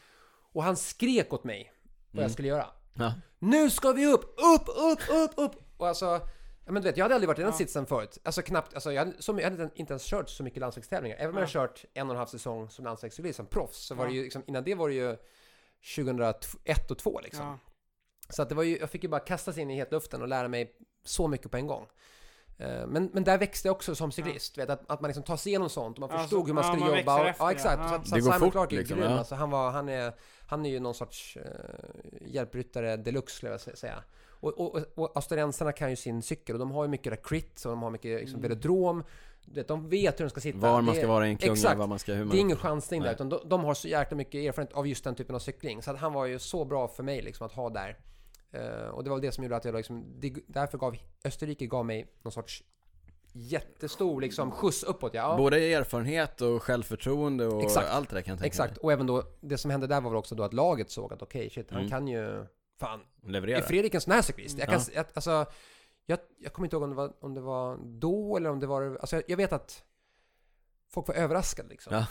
Och 0.53 0.63
han 0.63 0.77
skrek 0.77 1.33
åt 1.33 1.45
mig 1.45 1.73
vad 2.07 2.13
Mm. 2.15 2.23
jag 2.23 2.31
skulle 2.31 2.49
göra. 2.49 2.67
Ja. 2.95 3.15
Nu 3.39 3.71
ska 3.71 3.93
vi 3.93 4.07
upp, 4.07 4.25
upp, 4.25 4.69
upp, 4.69 5.01
upp, 5.11 5.31
upp! 5.37 5.53
Och 5.77 5.89
alltså, 5.89 6.05
ja 6.67 6.73
men 6.73 6.75
du 6.75 6.81
vet, 6.89 6.97
jag 6.97 7.05
hade 7.05 7.15
aldrig 7.15 7.29
varit 7.29 7.39
i 7.39 7.43
den 7.43 7.51
Ja. 7.51 7.57
sitsen 7.59 7.87
förut. 7.87 8.19
Alltså 8.25 8.43
knappt, 8.43 8.75
alltså 8.75 8.93
jag 8.93 9.05
hade, 9.05 9.23
som, 9.23 9.39
jag 9.39 9.51
hade 9.51 9.71
inte- 9.75 9.93
ens 9.93 10.05
kört 10.05 10.29
så 10.31 10.43
mycket 10.43 10.61
landsvägstävlingar. 10.61 11.17
Även 11.17 11.29
om 11.31 11.35
jag 11.35 11.43
har 11.43 11.53
kört 11.53 11.85
en 11.95 12.07
och 12.07 12.13
en 12.15 12.19
halv 12.19 12.27
säsong 12.29 12.71
som 12.71 12.85
landsvägscyklist, 12.85 13.37
som 13.37 13.47
proffs, 13.47 13.87
så 13.87 13.95
var 13.95 14.05
Ja. 14.05 14.11
det 14.11 14.17
ju 14.17 14.23
liksom, 14.23 14.43
innan 14.47 14.65
det 14.65 14.75
var 14.75 14.89
det 14.89 14.95
ju 14.95 15.17
2001 15.97 16.91
och 16.91 16.99
2002 16.99 17.21
liksom. 17.25 17.47
Ja. 17.47 17.59
Så 18.29 18.43
att 18.43 18.49
det 18.49 18.55
var 18.55 18.63
ju, 18.63 18.79
jag 18.79 18.91
fick 18.91 19.03
ju 19.03 19.09
bara 19.09 19.21
kasta 19.21 19.53
sig 19.53 19.63
in 19.63 19.71
i 19.71 19.75
hetluften 19.75 20.23
och 20.23 20.29
lära 20.29 20.49
mig 20.49 20.77
så 21.05 21.29
mycket 21.29 21.51
på 21.51 21.57
en 21.57 21.67
gång. 21.67 21.87
Eh, 22.59 22.87
Men, 22.87 23.11
men 23.13 23.25
där 23.25 23.39
växte 23.39 23.69
jag 23.69 23.75
också 23.75 23.95
som 23.95 24.13
cyklist, 24.13 24.59
vet, 24.59 24.71
att, 24.71 24.91
att 24.91 25.01
man 25.01 25.09
liksom 25.09 25.25
tar 25.25 25.37
sig 25.37 25.51
igenom 25.51 25.69
sånt 25.69 25.97
och 25.97 26.01
man 26.01 26.11
Ja, 26.13 26.19
förstod 26.19 26.41
så- 26.43 26.47
hur 26.47 26.55
man 26.55 26.65
ja, 26.65 26.71
skulle 26.73 26.91
man 26.91 26.99
jobba. 26.99 27.21
Och, 27.21 27.27
efter, 27.29 27.45
ja 27.45 27.51
ja. 27.51 27.55
exakt, 27.55 27.79
Ja. 27.83 27.89
så, 28.03 28.09
så 28.09 28.15
Det 28.15 28.21
går 28.21 28.33
Simon 28.33 28.41
fort, 28.41 28.53
Clark 28.53 28.73
är 28.73 28.77
liksom, 28.77 28.99
grym. 28.99 29.11
ja. 29.11 29.19
Alltså, 29.19 29.35
han, 29.35 29.51
var, 29.51 29.71
han, 29.71 29.89
är, 29.89 30.13
han 30.47 30.67
är 30.67 30.71
ju 30.71 30.81
någon 30.81 30.95
sorts 30.95 31.37
uh, 31.37 31.43
hjälpryttare 32.27 32.97
deluxe 32.97 33.37
skulle 33.37 33.53
jag 33.53 33.61
sä- 33.61 33.75
säga. 33.77 34.03
Och, 34.41 34.61
och, 34.61 34.81
och 34.95 35.13
australiensarna 35.15 35.73
kan 35.73 35.91
ju 35.91 35.97
sin 35.97 36.23
cykel 36.23 36.55
och 36.55 36.59
de 36.59 36.71
har 36.71 36.85
ju 36.85 36.89
mycket 36.91 37.13
där 37.13 37.21
crit 37.25 37.65
och 37.65 37.71
de 37.71 37.83
har 37.83 37.91
mycket 37.91 38.21
liksom, 38.21 38.39
Mm. 38.39 38.49
velodrom. 38.49 39.05
Vet, 39.47 39.69
De 39.69 39.89
vet 39.89 40.21
hur 40.21 40.25
de 40.25 40.31
ska 40.31 40.41
sitta. 40.41 40.59
Var 40.59 40.83
man 40.83 40.95
ska 40.95 41.07
vara 41.07 41.27
i 41.27 41.31
en 41.31 41.37
klunga, 41.37 41.53
exakt. 41.53 41.79
var 41.79 41.87
man 41.87 41.99
ska, 41.99 42.13
hur 42.13 42.25
man... 42.25 42.29
det 42.31 42.39
är 42.39 42.41
ingen 42.41 42.57
chansning 42.57 43.03
där, 43.03 43.13
utan 43.13 43.29
de, 43.29 43.41
de 43.45 43.65
har 43.65 43.75
så 43.75 43.89
jäkla 43.89 44.17
mycket 44.17 44.35
erfarenhet 44.35 44.75
av 44.77 44.87
just 44.87 45.05
den 45.05 45.15
typen 45.15 45.35
av 45.35 45.39
cykling. 45.39 45.83
Så 45.83 45.91
att 45.91 45.99
han 45.99 46.13
var 46.13 46.27
ju 46.27 46.39
så 46.39 46.65
bra 46.65 46.89
för 46.89 47.03
mig 47.03 47.23
liksom 47.23 47.47
att 47.47 47.53
ha 47.53 47.71
där. 47.71 47.99
Eh, 48.55 48.89
och 48.89 49.05
det 49.05 49.11
var 49.11 49.21
det 49.21 49.33
som 49.33 49.45
gjorde 49.45 49.57
att 49.57 49.65
jag 49.65 49.75
liksom, 49.75 50.21
det, 50.21 50.35
därför 50.47 50.79
gav 50.79 50.97
Österrike 51.25 51.67
gav 51.67 51.87
mig 51.87 52.07
någon 52.23 52.33
sorts 52.33 52.65
jättestor 53.33 54.21
liksom 54.21 54.51
skjuts 54.51 54.83
uppåt. 54.83 55.15
Ja, 55.15 55.37
Både 55.37 55.57
erfarenhet 55.73 56.41
och 56.41 56.63
självförtroende 56.63 57.47
och 57.47 57.63
Exakt. 57.63 57.89
allt 57.91 58.09
det 58.11 58.15
där 58.17 58.23
kan 58.23 58.33
jag 58.33 58.39
tänka 58.39 58.47
exakt. 58.47 58.77
Och 58.79 58.93
även 58.93 59.07
då, 59.07 59.23
det 59.41 59.59
som 59.59 59.71
hände 59.71 59.87
där 59.87 60.01
var 60.01 60.11
väl 60.11 60.17
också 60.17 60.35
då 60.35 60.43
att 60.43 60.53
laget 60.53 60.91
såg 60.91 61.13
att 61.13 61.23
okej, 61.23 61.51
shit, 61.51 61.71
han 61.71 61.79
Mm. 61.79 61.91
kan 61.91 62.09
ju, 62.09 62.47
fan, 62.81 63.01
mig. 63.23 63.33
Leverera. 63.33 63.59
är 63.59 63.63
Fredrik 63.63 63.95
en 63.95 64.01
sån 64.01 64.13
här 64.13 64.23
cyklist? 64.23 64.59
Jag 64.59 64.69
kan, 64.69 64.81
Ja. 64.81 64.93
jag, 64.95 65.07
alltså, 65.15 65.47
jag, 66.07 66.19
jag 66.39 66.53
kommer 66.53 66.67
inte 66.67 66.77
ihåg 66.77 66.83
om 66.83 66.91
det, 66.91 66.97
var, 66.97 67.13
om 67.21 67.35
det 67.35 67.41
var 67.41 67.79
då 67.85 68.37
eller 68.37 68.51
om 68.51 68.61
det 68.61 68.67
var, 68.67 68.99
alltså 69.01 69.17
jag, 69.17 69.25
jag 69.29 69.37
vet 69.37 69.53
att 69.53 69.85
folk 70.91 71.09
var 71.09 71.15
överraskade 71.15 71.69
liksom. 71.69 71.95
Ja. 71.95 72.07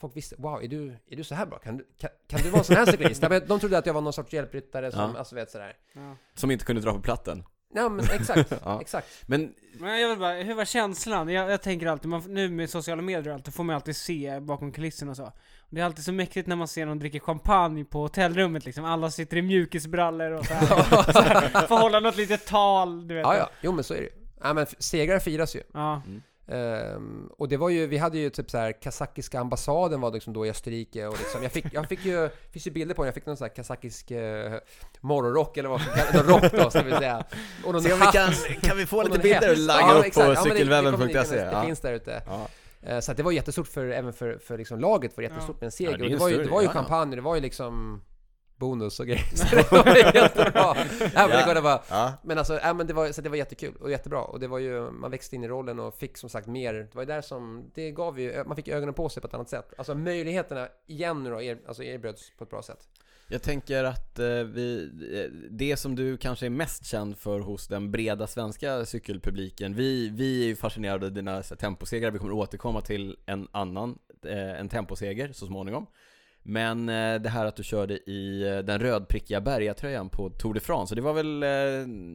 Folk 0.00 0.16
visste, 0.16 0.34
wow, 0.38 0.62
är 0.62 0.68
du, 0.68 0.96
är 1.10 1.16
du 1.16 1.24
så 1.24 1.34
här 1.34 1.46
bra? 1.46 1.58
Kan, 1.58 1.76
du- 1.76 1.86
kan, 1.98 2.10
kan 2.28 2.40
du 2.40 2.48
vara 2.50 2.58
en 2.58 2.64
sån 2.64 2.76
här 2.76 2.86
cyklist? 2.86 3.22
Ja, 3.22 3.40
De 3.40 3.60
trodde 3.60 3.78
att 3.78 3.86
jag 3.86 3.94
var 3.94 4.00
någon 4.00 4.12
sorts 4.12 4.32
hjälpryttare 4.32 4.92
som, 4.92 5.00
Ja. 5.00 5.18
alltså 5.18 5.34
vet 5.34 5.50
sådär. 5.50 5.72
Ja. 5.94 6.16
Som 6.34 6.50
inte 6.50 6.64
kunde 6.64 6.82
dra 6.82 6.92
på 6.92 7.00
platten. 7.00 7.44
Nej 7.74 7.90
men 7.90 8.04
exakt, 8.14 8.52
Ja. 8.64 8.80
exakt. 8.80 9.06
Men 9.26 9.54
Men 9.80 10.00
jag 10.00 10.08
vill 10.08 10.18
bara, 10.18 10.32
hur 10.32 10.54
var 10.54 10.64
känslan? 10.64 11.28
Jag, 11.28 11.50
jag 11.50 11.62
tänker 11.62 11.86
alltid, 11.86 12.08
man, 12.08 12.22
nu 12.28 12.48
med 12.50 12.70
sociala 12.70 13.02
medier 13.02 13.28
och 13.28 13.34
allt, 13.34 13.44
då 13.44 13.50
får 13.50 13.64
man 13.64 13.74
alltid 13.76 13.96
se 13.96 14.40
bakom 14.40 14.72
kulisserna 14.72 15.10
och 15.10 15.16
så. 15.16 15.32
Det 15.70 15.80
är 15.80 15.84
alltid 15.84 16.04
så 16.04 16.12
mäktigt 16.12 16.46
när 16.48 16.56
man 16.56 16.68
ser 16.68 16.86
någon 16.86 16.98
dricka 16.98 17.20
champagne 17.20 17.84
på 17.84 17.98
hotellrummet 18.00 18.64
liksom. 18.64 18.84
Alla 18.84 19.10
sitter 19.10 19.36
i 19.36 19.42
mjukisbrallor 19.42 20.30
och 20.30 20.46
så 20.46 20.54
här. 20.54 20.66
så 21.12 21.20
här 21.20 21.66
får 21.66 21.78
hålla 21.78 22.00
något 22.00 22.16
litet 22.16 22.46
tal, 22.46 23.08
du 23.08 23.14
vet. 23.14 23.22
Ja, 23.22 23.36
ja, 23.36 23.50
jo 23.60 23.72
men 23.72 23.84
så 23.84 23.94
är 23.94 23.98
det 23.98 24.04
ju. 24.04 24.10
Ja 24.40 24.52
men 24.52 24.66
segrar 24.78 25.18
firas 25.18 25.56
ju. 25.56 25.62
Ja. 25.74 26.02
Ehm, 26.48 27.26
och 27.38 27.48
det 27.48 27.56
var 27.56 27.68
ju, 27.68 27.86
vi 27.86 27.98
hade 27.98 28.18
ju 28.18 28.30
typ 28.30 28.50
så 28.50 28.58
här 28.58 28.82
kazakiska 28.82 29.40
ambassaden 29.40 30.00
var 30.00 30.10
liksom 30.12 30.32
då 30.32 30.46
i 30.46 30.50
Österrike 30.50 31.06
och 31.06 31.18
liksom, 31.18 31.42
jag 31.42 31.52
fick, 31.52 31.64
jag 31.72 31.88
fick 31.88 32.04
ju, 32.04 32.28
finns 32.52 32.66
ju 32.66 32.70
bilder 32.70 32.94
på 32.94 33.02
den, 33.02 33.06
jag 33.06 33.14
fick 33.14 33.26
någon 33.26 33.36
sån 33.36 33.44
här 33.48 33.54
kazakisk 33.54 34.10
uh, 34.10 34.18
morgonrock 35.00 35.56
eller 35.56 35.68
vad 35.68 35.80
som 35.80 35.92
kallas, 35.92 36.26
rock 36.26 36.52
då 36.62 36.70
ska 36.70 36.82
vi 36.82 36.90
säga. 36.92 37.24
Och 37.64 37.72
någon 37.72 37.82
se 37.82 37.92
om 37.92 37.98
vi 38.00 38.06
kan, 38.06 38.32
kan 38.62 38.76
vi 38.76 38.86
få 38.86 38.98
och 38.98 39.04
lite 39.04 39.18
bilder 39.18 39.50
och 39.50 39.58
lagga 39.58 39.80
Ja, 39.80 39.94
upp 39.98 40.04
exakt. 40.04 40.26
på 40.26 40.32
Ja, 40.32 40.40
men 40.48 40.56
det- 40.56 40.64
det 40.64 41.24
cykelwebben.se? 41.24 41.44
Det 41.44 41.62
finns 41.66 41.80
där 41.80 41.92
ute. 41.92 42.22
Ja. 42.26 42.48
Eh, 42.82 43.00
Så 43.00 43.12
det 43.12 43.22
var 43.22 43.32
jättestort 43.32 43.68
för, 43.68 43.86
även 43.90 44.12
för, 44.12 44.38
för 44.38 44.58
liksom 44.58 44.80
laget 44.80 45.16
var 45.16 45.22
det 45.22 45.28
jättestort 45.28 45.60
med 45.60 45.66
en 45.66 45.72
seger. 45.72 45.98
Det 45.98 46.04
och 46.04 46.10
det 46.10 46.16
var 46.16 46.28
ju, 46.28 46.42
det 46.44 46.50
var 46.50 46.60
ju 46.60 46.66
ja, 46.66 46.70
ja. 46.74 46.80
champagne, 46.80 47.16
det 47.16 47.22
var 47.22 47.34
ju 47.34 47.40
liksom 47.40 48.02
bonus 48.58 49.00
och 49.00 49.06
grejer. 49.06 49.24
Så 49.34 49.56
det 49.56 49.72
var 49.72 50.14
jättebra. 50.14 50.52
Ja, 50.54 50.76
men, 51.14 51.28
det 51.28 51.40
Ja. 51.40 51.42
kunde 51.44 51.60
vara, 51.60 51.80
Ja. 51.90 52.12
men 52.24 52.38
alltså, 52.38 52.58
ja, 52.62 52.72
men 52.74 52.86
det 52.86 52.92
var, 52.92 53.12
så 53.12 53.22
det 53.22 53.28
var 53.28 53.36
jättekul 53.36 53.74
och 53.80 53.90
jättebra. 53.90 54.20
Och 54.22 54.40
det 54.40 54.48
var 54.48 54.58
ju, 54.58 54.90
man 54.90 55.10
växte 55.10 55.36
in 55.36 55.44
i 55.44 55.48
rollen 55.48 55.80
och 55.80 55.94
fick 55.98 56.16
som 56.18 56.28
sagt 56.30 56.46
mer. 56.46 56.74
Det 56.74 56.94
var 56.94 57.02
ju 57.02 57.06
där 57.06 57.20
som, 57.20 57.70
det 57.74 57.90
gav 57.90 58.20
ju, 58.20 58.44
man 58.44 58.56
fick 58.56 58.68
ögonen 58.68 58.94
på 58.94 59.08
sig 59.08 59.20
på 59.20 59.26
ett 59.28 59.34
annat 59.34 59.48
sätt. 59.48 59.72
Alltså 59.78 59.94
möjligheterna 59.94 60.68
igen 60.86 61.22
nu 61.22 61.30
då, 61.30 61.42
er, 61.42 61.58
alltså 61.66 61.82
erbjöds 61.82 62.32
på 62.38 62.44
ett 62.44 62.50
bra 62.50 62.62
sätt. 62.62 62.88
Jag 63.28 63.42
tänker 63.42 63.84
att 63.84 64.18
eh, 64.18 64.26
vi, 64.26 64.90
eh, 65.14 65.30
det 65.50 65.76
som 65.76 65.94
du 65.96 66.16
kanske 66.16 66.46
är 66.46 66.50
mest 66.50 66.84
känd 66.86 67.18
för 67.18 67.40
hos 67.40 67.68
den 67.68 67.90
breda 67.90 68.26
svenska 68.26 68.84
cykelpubliken 68.84 69.74
Vi, 69.74 70.08
vi 70.08 70.42
är 70.42 70.46
ju 70.46 70.56
fascinerade 70.56 71.06
av 71.06 71.12
dina 71.12 71.42
temposegrar, 71.42 72.10
vi 72.10 72.18
kommer 72.18 72.32
återkomma 72.32 72.80
till 72.80 73.16
en 73.26 73.48
annan, 73.52 73.98
eh, 74.26 74.60
en 74.60 74.68
temposeger 74.68 75.32
så 75.32 75.46
småningom 75.46 75.86
Men 76.48 76.88
eh, 76.88 77.20
det 77.20 77.28
här 77.28 77.46
att 77.46 77.56
du 77.56 77.62
körde 77.64 77.94
i 78.10 78.42
eh, 78.48 78.58
den 78.58 78.80
rödprickiga 78.80 79.40
bergatröjan 79.40 80.08
på 80.08 80.30
Tour 80.30 80.54
de 80.54 80.60
France, 80.60 80.94
det 80.94 81.00
var 81.00 81.12
väl 81.12 81.42
eh, 81.42 81.48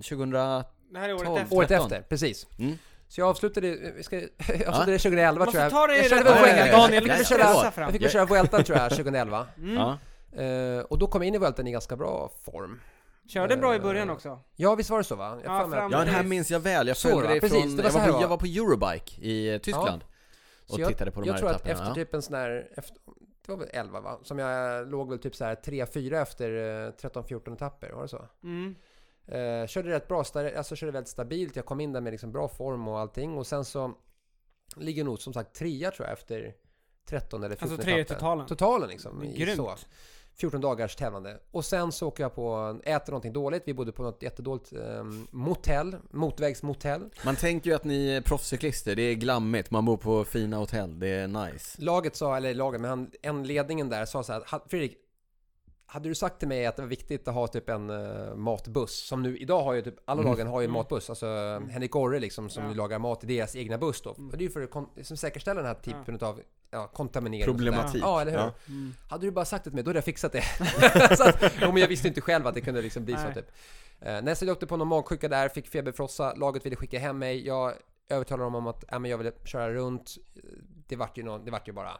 2000... 0.02 0.30
Det 0.32 1.00
här 1.00 1.10
är 1.10 1.14
året 1.14 1.26
Tolv. 1.26 1.38
efter. 1.42 1.56
Året 1.58 1.68
13. 1.70 1.86
efter, 1.86 2.02
precis. 2.02 2.48
Mm. 2.60 2.78
Så 3.08 3.22
jag 3.22 3.30
avslutade, 3.30 3.68
vi 3.96 4.04
ska, 4.04 4.16
jag 4.20 4.28
avslutade 4.68 4.98
2011 4.98 5.40
Man 5.46 5.48
tror 5.48 5.52
får 5.52 5.62
jag. 5.62 5.72
ta 5.72 5.88
det 5.88 5.96
i 5.96 5.98
jag 6.00 6.10
körde 6.10 6.24
väl 6.24 6.34
Vuelta. 6.42 6.78
Daniel, 6.78 7.08
jag 7.08 7.18
fick 7.18 7.28
köra, 7.28 7.72
jag 7.78 7.92
fick 7.92 8.10
köra 8.10 8.26
Vueltan 8.26 8.64
tror 8.64 8.78
jag, 8.78 8.90
2011. 8.90 9.48
Mm. 9.58 9.74
Ja, 9.76 9.98
Eh, 10.38 10.80
och 10.80 10.98
då 10.98 11.08
kom 11.08 11.22
jag 11.22 11.28
in 11.28 11.36
i 11.36 11.38
Vueltan 11.38 11.68
i 11.68 11.72
ganska 11.72 11.96
bra 11.96 12.32
form. 12.46 12.80
Körde 13.28 13.58
bra 13.58 13.76
i 13.76 13.80
början 13.80 14.10
också. 14.10 14.40
Ja, 14.56 14.76
visst 14.76 14.90
var 14.90 14.98
det 14.98 15.04
så 15.04 15.16
va? 15.16 15.40
Jag 15.44 15.52
Ja, 15.52 15.62
att- 15.64 15.72
fram- 15.72 15.92
ja 15.92 15.98
den 15.98 16.08
här 16.08 16.24
minns 16.24 16.52
jag 16.52 16.60
väl, 16.60 16.88
jag 16.88 16.98
följde 16.98 17.28
dig 17.28 17.40
Precis, 17.40 17.62
från, 17.64 17.76
det 17.76 17.84
var 17.90 18.02
jag, 18.02 18.08
var 18.08 18.14
på, 18.14 18.22
jag 18.24 18.28
var. 18.28 18.38
på 18.38 18.46
Eurobike 18.46 19.22
i 19.22 19.54
eh, 19.54 19.58
Tyskland 19.58 20.04
Och 20.68 20.76
Så 20.76 20.82
jag- 20.82 20.90
tittade 20.90 21.12
på 21.12 21.22
de 21.22 21.28
jag 21.28 21.34
här 21.34 21.40
tror 21.40 21.50
att 21.50 21.56
etapperna 21.56 21.74
efter 21.74 21.88
ja. 22.02 22.06
typ 22.06 22.14
en 22.14 22.22
sån 22.22 22.36
här, 22.36 22.68
efter, 22.78 22.98
det 23.46 23.52
var 23.52 23.58
väl 23.58 23.70
11 23.74 24.02
va? 24.02 24.20
Som 24.24 24.40
jag 24.40 24.88
låg 24.88 25.10
väl 25.10 25.20
typ 25.20 25.36
så 25.36 25.46
här 25.46 25.56
3-4 25.56 26.22
efter 26.22 26.52
eh, 26.52 26.92
13-14 26.92 27.54
etapper, 27.54 27.92
var 27.92 28.02
det 28.02 28.08
så? 28.08 28.28
Mm. 28.44 28.76
Eh, 29.28 29.68
körde 29.68 29.90
rätt 29.90 30.08
bra, 30.08 30.24
alltså 30.58 30.76
körde 30.76 30.92
väldigt 30.92 31.10
stabilt, 31.10 31.56
jag 31.56 31.66
kom 31.66 31.80
in 31.80 31.94
där 31.94 32.02
med 32.02 32.12
liksom 32.12 32.32
bra 32.32 32.48
form 32.48 32.88
och 32.88 33.00
allting 33.00 33.38
och 33.38 33.48
sen 33.48 33.66
så 33.66 33.94
ligger 34.76 35.04
nog 35.04 35.20
som 35.20 35.34
sagt 35.34 35.56
trea 35.56 35.92
tror 35.92 36.08
jag 36.08 36.14
efter 36.14 36.54
13 37.06 37.44
eller 37.44 37.56
14 37.56 37.72
Alltså 37.74 37.90
etapper. 37.90 38.04
totalen. 38.16 38.48
Totalen 38.48 38.90
liksom. 38.90 39.34
Grymt. 39.36 39.58
Så. 39.58 39.76
14 40.36 40.62
dagars 40.62 40.96
tävlande. 40.96 41.38
Och 41.52 41.66
sen 41.66 41.92
så 41.92 42.08
åker 42.08 42.24
jag 42.24 42.36
på, 42.36 42.80
äter 42.84 43.12
någonting 43.12 43.34
dåligt. 43.34 43.64
Vi 43.66 43.74
bodde 43.74 43.92
på 43.92 44.04
något 44.04 44.24
jättedåligt 44.24 44.74
eh, 44.74 45.04
motell, 45.32 45.96
motvägsmotell. 46.12 47.10
Man 47.26 47.36
tänker 47.36 47.70
ju 47.70 47.76
att 47.76 47.84
ni 47.84 48.08
är 48.10 48.22
proffscyklister, 48.22 48.96
det 48.96 49.02
är 49.02 49.14
glammigt, 49.16 49.72
man 49.72 49.86
bor 49.86 49.98
på 49.98 50.24
fina 50.24 50.58
hotell, 50.58 51.00
det 51.00 51.08
är 51.08 51.28
nice 51.28 51.82
Laget 51.82 52.16
sa, 52.16 52.38
eller 52.38 52.54
laget, 52.54 52.82
men 52.82 52.90
han, 52.90 53.12
en 53.22 53.44
ledningen 53.48 53.90
där 53.90 54.06
sa 54.06 54.24
så 54.24 54.34
här, 54.34 54.44
"Ha- 54.48 54.66
Fredrik, 54.68 54.98
hade 55.94 56.10
du 56.10 56.16
sagt 56.16 56.40
till 56.40 56.48
mig 56.48 56.66
att 56.66 56.76
det 56.76 56.82
var 56.82 56.90
viktigt 56.90 57.28
att 57.28 57.34
ha 57.34 57.48
typ 57.48 57.70
en 57.70 57.90
uh, 57.90 58.36
matbuss, 58.36 59.08
som 59.08 59.24
nu, 59.24 59.38
idag 59.38 59.64
har 59.64 59.74
ju 59.74 59.82
typ, 59.82 59.96
alla 60.06 60.22
Mm. 60.22 60.32
lagen 60.32 60.48
har 60.48 60.62
ju 60.62 60.66
en 60.66 60.70
Mm. 60.70 60.80
matbuss, 60.80 61.10
alltså 61.10 61.26
Henrik 61.70 61.96
Orre 61.96 62.20
liksom, 62.20 62.50
som 62.50 62.64
Ja. 62.64 62.74
lagar 62.74 63.00
mat 63.00 63.24
i 63.24 63.28
deras 63.28 63.56
egna 63.56 63.78
buss 63.78 64.02
då. 64.02 64.14
Mm. 64.18 64.30
Och 64.30 64.38
det 64.38 64.42
är 64.44 64.46
ju 64.46 64.50
för 64.52 64.62
att 64.62 64.88
liksom 64.96 65.18
säkerställa 65.18 65.62
den 65.62 65.68
här 65.68 65.82
typen 65.82 66.20
av 66.22 66.42
ja, 66.72 66.88
kontaminering. 66.88 67.46
Problematik. 67.46 68.02
Ja, 68.04 68.22
eller 68.22 68.32
hur? 68.32 68.40
Ja. 68.40 68.54
Mm. 68.68 68.94
Hade 69.10 69.26
du 69.28 69.32
bara 69.32 69.46
sagt 69.46 69.64
det 69.64 69.70
till 69.70 69.76
mig, 69.76 69.84
då 69.84 69.90
hade 69.90 69.98
jag 69.98 70.06
fixat 70.06 70.32
det. 70.32 70.44
så 71.18 71.24
att, 71.24 71.44
jo, 71.62 71.68
men 71.72 71.78
jag 71.78 71.88
visste 71.88 72.08
inte 72.08 72.22
själv 72.22 72.48
att 72.48 72.54
det 72.54 72.62
kunde 72.62 72.82
liksom 72.82 73.06
bli 73.06 73.14
så 73.14 73.24
Nej. 73.24 73.34
typ. 73.34 73.52
Uh, 74.08 74.22
nästa 74.22 74.46
jag 74.46 74.54
åkte 74.54 74.68
på 74.68 74.78
någon 74.78 74.88
magsjuka 74.88 75.28
där, 75.30 75.50
fick 75.50 75.68
feberfrossa, 75.68 76.34
laget 76.34 76.66
ville 76.66 76.76
skicka 76.76 77.00
hem 77.00 77.18
mig. 77.20 77.46
Jag 77.48 77.74
övertalade 78.10 78.44
dem 78.44 78.56
om 78.56 78.68
att 78.68 78.84
ja, 78.92 79.00
men 79.00 79.12
jag 79.12 79.18
ville 79.18 79.32
köra 79.44 79.74
runt. 79.74 80.16
Det 80.88 80.96
vart 80.96 81.18
ju, 81.18 81.24
någon, 81.24 81.46
det 81.46 81.52
vart 81.52 81.68
ju 81.68 81.72
bara 81.72 81.92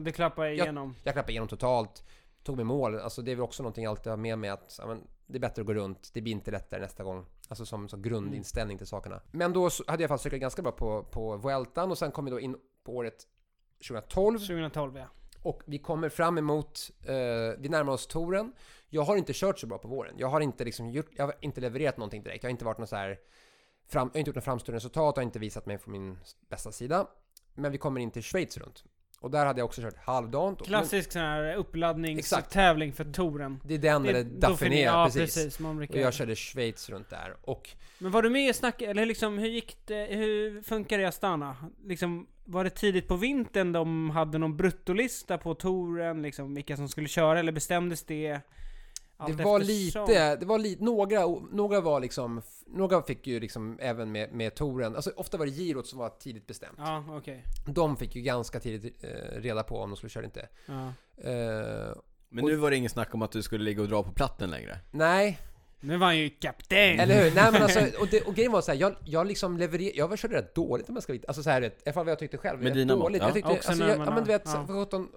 det 0.00 0.12
klappar 0.12 0.46
igenom. 0.46 0.94
jag 1.04 1.14
klappade 1.14 1.32
igenom 1.32 1.48
totalt, 1.48 2.04
tog 2.46 2.56
mig 2.56 2.64
mål. 2.64 2.98
Alltså 2.98 3.22
det 3.22 3.30
är 3.30 3.36
väl 3.36 3.42
också 3.42 3.62
någonting 3.62 3.84
jag 3.84 3.90
alltid 3.90 4.10
har 4.10 4.16
med 4.16 4.38
mig 4.38 4.50
att 4.50 4.76
ja, 4.78 4.86
men, 4.86 5.06
det 5.26 5.38
är 5.38 5.40
bättre 5.40 5.62
att 5.62 5.66
gå 5.66 5.74
runt. 5.74 6.10
Det 6.12 6.20
blir 6.20 6.32
inte 6.32 6.50
lättare 6.50 6.80
nästa 6.80 7.04
gång. 7.04 7.26
Alltså 7.48 7.66
som, 7.66 7.88
som 7.88 8.02
grundinställning 8.02 8.78
till 8.78 8.86
sakerna. 8.86 9.20
Men 9.30 9.52
då 9.52 9.70
hade 9.86 10.02
jag 10.02 10.08
faktiskt 10.08 10.22
cyklat 10.22 10.40
ganska 10.40 10.62
bra 10.62 10.72
på, 10.72 11.02
på 11.02 11.36
Vueltan 11.36 11.90
och 11.90 11.98
sen 11.98 12.12
kom 12.12 12.24
vi 12.24 12.30
då 12.30 12.40
in 12.40 12.56
på 12.84 12.96
året 12.96 13.26
2012. 13.88 14.38
2012 14.38 14.96
ja. 14.96 15.06
Och 15.42 15.62
vi 15.66 15.78
kommer 15.78 16.08
fram 16.08 16.38
emot, 16.38 16.90
eh, 17.00 17.14
vi 17.58 17.68
närmar 17.68 17.92
oss 17.92 18.06
touren. 18.06 18.52
Jag 18.88 19.02
har 19.02 19.16
inte 19.16 19.32
kört 19.34 19.58
så 19.58 19.66
bra 19.66 19.78
på 19.78 19.88
våren. 19.88 20.14
Jag 20.18 20.28
har 20.28 20.40
inte 20.40 20.64
liksom 20.64 20.90
gjort, 20.90 21.10
jag 21.16 21.24
har 21.24 21.34
inte 21.40 21.60
levererat 21.60 21.96
någonting 21.96 22.22
direkt. 22.22 22.42
Jag 22.42 22.48
har 22.48 22.52
inte 22.52 22.64
varit 22.64 22.78
någon 22.78 22.86
så 22.86 22.96
här, 22.96 23.18
fram, 23.88 24.08
jag 24.08 24.14
har 24.14 24.18
inte 24.18 24.28
gjort 24.28 24.36
något 24.36 24.44
framstående 24.44 24.76
resultat, 24.76 25.16
jag 25.16 25.22
har 25.22 25.26
inte 25.26 25.38
visat 25.38 25.66
mig 25.66 25.78
från 25.78 25.92
min 25.92 26.18
bästa 26.48 26.72
sida. 26.72 27.06
Men 27.54 27.72
vi 27.72 27.78
kommer 27.78 28.00
in 28.00 28.10
till 28.10 28.22
Schweiz 28.22 28.56
runt. 28.56 28.84
Och 29.20 29.30
där 29.30 29.46
hade 29.46 29.60
jag 29.60 29.64
också 29.64 29.82
kört 29.82 29.96
halvdant. 30.04 30.66
Klassisk 30.66 31.12
sån 31.12 31.22
här 31.22 31.54
uppladdningstävling 31.54 32.92
för 32.92 33.04
touren. 33.04 33.60
Det 33.64 33.74
är 33.74 33.78
den 33.78 34.06
eller 34.06 34.24
Dauphiné, 34.24 34.82
ja, 34.82 35.04
precis. 35.04 35.34
precis. 35.34 35.60
Och 35.90 35.96
jag 35.96 36.14
körde 36.14 36.36
Schweiz 36.36 36.90
runt 36.90 37.10
där. 37.10 37.36
Och 37.40 37.70
Men 37.98 38.12
var 38.12 38.22
du 38.22 38.30
med 38.30 38.50
i 38.50 38.54
snack, 38.54 38.82
eller 38.82 39.06
liksom 39.06 39.38
hur 39.38 39.48
gick 39.48 39.76
det, 39.84 40.06
hur 40.10 40.62
funkar 40.62 40.98
det 40.98 41.02
i 41.02 41.06
Astana? 41.06 41.56
Liksom, 41.84 42.26
var 42.44 42.64
det 42.64 42.70
tidigt 42.70 43.08
på 43.08 43.16
vintern 43.16 43.72
de 43.72 44.10
hade 44.10 44.38
någon 44.38 44.56
bruttolista 44.56 45.38
på 45.38 45.54
touren, 45.54 46.22
liksom 46.22 46.54
vilka 46.54 46.76
som 46.76 46.88
skulle 46.88 47.08
köra, 47.08 47.38
eller 47.38 47.52
bestämdes 47.52 48.04
det? 48.04 48.40
Allt 49.16 49.36
det 49.38 49.44
var 49.44 49.60
eftersom? 49.60 50.04
lite, 50.08 50.36
det 50.36 50.46
var 50.46 50.58
lite, 50.58 50.84
några, 50.84 51.26
några 51.52 51.80
var 51.80 52.00
liksom, 52.00 52.42
några 52.66 53.02
fick 53.02 53.26
ju 53.26 53.40
liksom 53.40 53.78
även 53.80 54.12
med, 54.12 54.32
med 54.32 54.54
touren, 54.54 54.96
alltså 54.96 55.10
ofta 55.16 55.36
var 55.36 55.46
det 55.46 55.52
girot 55.52 55.86
som 55.86 55.98
var 55.98 56.08
tidigt 56.08 56.46
bestämt. 56.46 56.78
Ja, 56.78 57.04
okej. 57.10 57.44
De 57.66 57.96
fick 57.96 58.16
ju 58.16 58.22
ganska 58.22 58.60
tidigt 58.60 59.04
eh, 59.04 59.40
reda 59.40 59.62
på 59.62 59.78
om 59.78 59.90
de 59.90 59.96
skulle 59.96 60.10
köra 60.10 60.20
eller 60.24 60.28
inte. 60.28 60.48
Ja. 60.66 60.86
Eh, 61.30 61.96
Men 62.28 62.44
nu 62.44 62.56
var 62.56 62.70
det 62.70 62.76
ingen 62.76 62.90
snack 62.90 63.14
om 63.14 63.22
att 63.22 63.32
du 63.32 63.42
skulle 63.42 63.64
ligga 63.64 63.82
och 63.82 63.88
dra 63.88 64.02
på 64.02 64.12
platten 64.12 64.50
längre. 64.50 64.78
nej, 64.90 65.38
Nu 65.80 65.96
var 65.96 66.06
han 66.06 66.18
ju 66.18 66.30
kapten! 66.30 67.00
eller 67.00 67.24
hur? 67.24 67.34
Nej 67.34 67.52
men 67.52 67.62
alltså, 67.62 67.80
och, 68.00 68.08
det, 68.10 68.20
och 68.22 68.34
grejen 68.34 68.52
var 68.52 68.60
så 68.60 68.72
här, 68.72 68.78
jag, 68.78 68.96
jag 69.04 69.26
liksom 69.26 69.56
levererade, 69.56 69.96
jag 69.96 70.18
körde 70.18 70.36
rätt 70.36 70.54
dåligt 70.54 70.88
om 70.88 70.94
jag 70.94 71.02
ska 71.02 71.12
vara 71.12 71.22
Alltså 71.28 71.42
så 71.42 71.50
här, 71.50 71.60
rätt, 71.60 71.78
i 71.78 71.82
alla 71.86 71.92
fall 71.92 72.04
vad 72.04 72.10
jag 72.12 72.18
tyckte 72.18 72.36
själv. 72.38 72.62
Med 72.62 72.72
dina 72.72 72.96
mått, 72.96 73.12
ja. 73.12 73.18
Jag 73.18 73.34
tyckte, 73.34 73.52
Också 73.52 73.70
alltså, 73.70 73.84
jag, 73.88 73.98
ja 73.98 74.04
men 74.10 74.24
du 74.24 74.32
vet, 74.32 74.42
ja. 74.44 74.66
för 74.66 74.74
sjutton, 74.74 75.08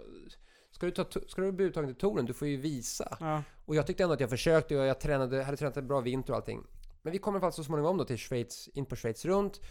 ska 0.80 0.86
du, 0.86 0.92
ta, 0.92 1.06
ska 1.28 1.42
du 1.42 1.52
bli 1.52 1.66
uttagen 1.66 1.90
till 1.90 1.96
touren, 2.02 2.26
du 2.26 2.34
får 2.34 2.48
ju 2.48 2.58
visa. 2.58 3.18
Ja. 3.20 3.44
Och 3.66 3.76
jag 3.76 3.88
tyckte 3.88 4.04
ändå 4.04 4.14
att 4.14 4.20
jag 4.20 4.30
försökte 4.30 4.78
och 4.78 4.86
jag 4.86 5.00
tränade, 5.00 5.44
hade 5.44 5.58
tränat 5.58 5.78
en 5.78 5.88
bra 5.88 6.00
vinter 6.02 6.34
och 6.34 6.38
allting. 6.38 6.64
Men 7.02 7.14
vi 7.14 7.20
kommer 7.20 7.46
alltså 7.46 7.64
så 7.64 7.66
småningom 7.66 7.98
då 7.98 8.06
till 8.06 8.18
Schweiz, 8.18 8.70
in 8.74 8.86
på 8.86 8.96
Schweiz 8.96 9.26
runt. 9.26 9.62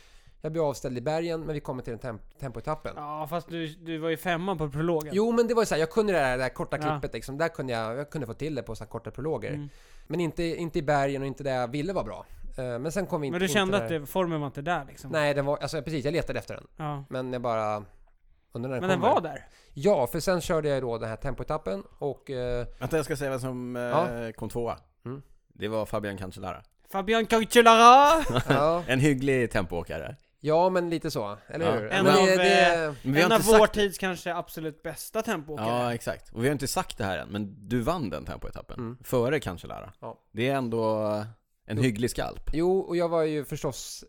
Jag 0.40 0.52
blir 0.52 0.68
avställd 0.68 0.98
i 0.98 1.00
bergen, 1.00 1.40
men 1.40 1.54
vi 1.54 1.60
kommer 1.60 1.82
till 1.82 1.90
den 1.90 1.98
temp 2.00 2.38
tempoetappen. 2.40 2.92
ja, 2.96 3.26
fast 3.30 3.48
du, 3.48 3.66
du 3.66 3.98
var 3.98 4.08
ju 4.08 4.16
femma 4.16 4.56
på 4.56 4.70
prologen. 4.70 5.12
Jo, 5.14 5.32
men 5.32 5.46
det 5.46 5.54
var 5.54 5.62
ju 5.62 5.66
så 5.66 5.74
här, 5.74 5.80
jag 5.80 5.90
kunde 5.90 6.12
det 6.12 6.18
där, 6.18 6.36
det 6.38 6.42
där 6.44 6.48
korta 6.48 6.76
Ja. 6.80 6.82
klippet 6.98 7.14
liksom. 7.14 7.38
Där 7.38 7.48
kunde 7.48 7.72
jag, 7.72 7.96
jag 7.98 8.10
kunde 8.10 8.26
få 8.26 8.34
till 8.34 8.54
det 8.54 8.62
på 8.62 8.74
så 8.74 8.84
korta 8.86 9.10
prologer. 9.10 9.54
Mm. 9.54 9.68
Men 10.06 10.20
inte, 10.20 10.42
inte 10.44 10.78
i 10.78 10.82
bergen 10.82 11.22
och 11.22 11.28
inte 11.28 11.42
där 11.44 11.54
jag 11.54 11.68
ville 11.68 11.92
vara 11.92 12.04
bra. 12.04 12.26
Eh, 12.58 12.78
Men 12.78 12.92
sen 12.92 13.06
kom 13.06 13.20
vi 13.20 13.26
inte 13.26 13.38
Men 13.38 13.46
du 13.48 13.52
kände 13.52 13.76
där. 13.76 13.84
att 13.84 13.88
det, 13.90 14.06
formen 14.06 14.40
var 14.40 14.46
inte 14.46 14.62
där 14.62 14.84
liksom? 14.88 15.10
Nej, 15.10 15.34
den 15.34 15.46
var, 15.46 15.56
alltså 15.56 15.82
precis, 15.82 16.04
jag 16.04 16.12
letade 16.12 16.38
efter 16.38 16.54
den. 16.54 16.66
Ja. 16.76 17.04
Men 17.08 17.32
jag 17.32 17.42
bara... 17.42 17.84
Den 18.52 18.62
Men 18.62 18.70
den 18.70 18.80
kommer. 18.90 18.98
var 19.14 19.20
där? 19.20 19.46
Ja, 19.74 20.06
för 20.06 20.20
sen 20.20 20.40
körde 20.40 20.68
jag 20.68 20.82
då 20.82 20.98
den 20.98 21.08
här 21.08 21.16
tempoetappen 21.16 21.82
och... 21.98 22.30
eh, 22.30 22.66
Vänta, 22.78 22.96
jag 22.96 23.04
ska 23.04 23.16
säga 23.16 23.30
vem 23.30 23.40
som 23.40 23.76
eh, 23.76 23.82
Ja. 23.82 24.32
kom 24.36 24.48
tvåa. 24.48 24.78
Mm. 25.04 25.22
Det 25.48 25.68
var 25.68 25.86
Fabian 25.86 26.16
Cancellara. 26.18 26.62
Fabian 26.92 27.26
Cancellara! 27.26 28.24
ja, 28.48 28.82
En 28.86 29.00
hygglig 29.00 29.50
tempoåkare. 29.50 30.16
ja, 30.40 30.70
men 30.70 30.90
lite 30.90 31.10
så. 31.10 31.38
Eller 31.46 31.66
Ja. 31.66 31.72
hur? 31.72 31.90
En 31.92 32.04
men 32.04 32.14
av, 32.18 32.26
det, 32.26 32.36
det, 32.36 32.94
Men 33.02 33.12
vi 33.14 33.22
en 33.22 33.32
av 33.32 33.42
vår 33.42 33.58
sagt... 33.58 33.74
tids 33.74 33.98
kanske 33.98 34.34
absolut 34.34 34.82
bästa 34.82 35.22
tempoåkare. 35.22 35.66
Ja, 35.68 35.94
exakt. 35.94 36.32
Och 36.32 36.42
vi 36.44 36.48
har 36.48 36.52
inte 36.52 36.68
sagt 36.68 36.98
det 36.98 37.04
här 37.04 37.18
än, 37.18 37.28
men 37.28 37.68
du 37.68 37.80
vann 37.80 38.10
den 38.10 38.24
tempoetappen. 38.24 38.78
Mm. 38.78 38.98
Före 39.04 39.40
Cancellara. 39.40 39.92
Ja. 40.00 40.20
Det 40.32 40.48
är 40.48 40.54
ändå 40.54 40.96
en 41.66 41.76
Jo. 41.76 41.82
hygglig 41.82 42.10
skalp. 42.10 42.50
Jo, 42.52 42.78
och 42.80 42.96
jag 42.96 43.08
var 43.08 43.22
ju 43.22 43.44
förstås... 43.44 44.04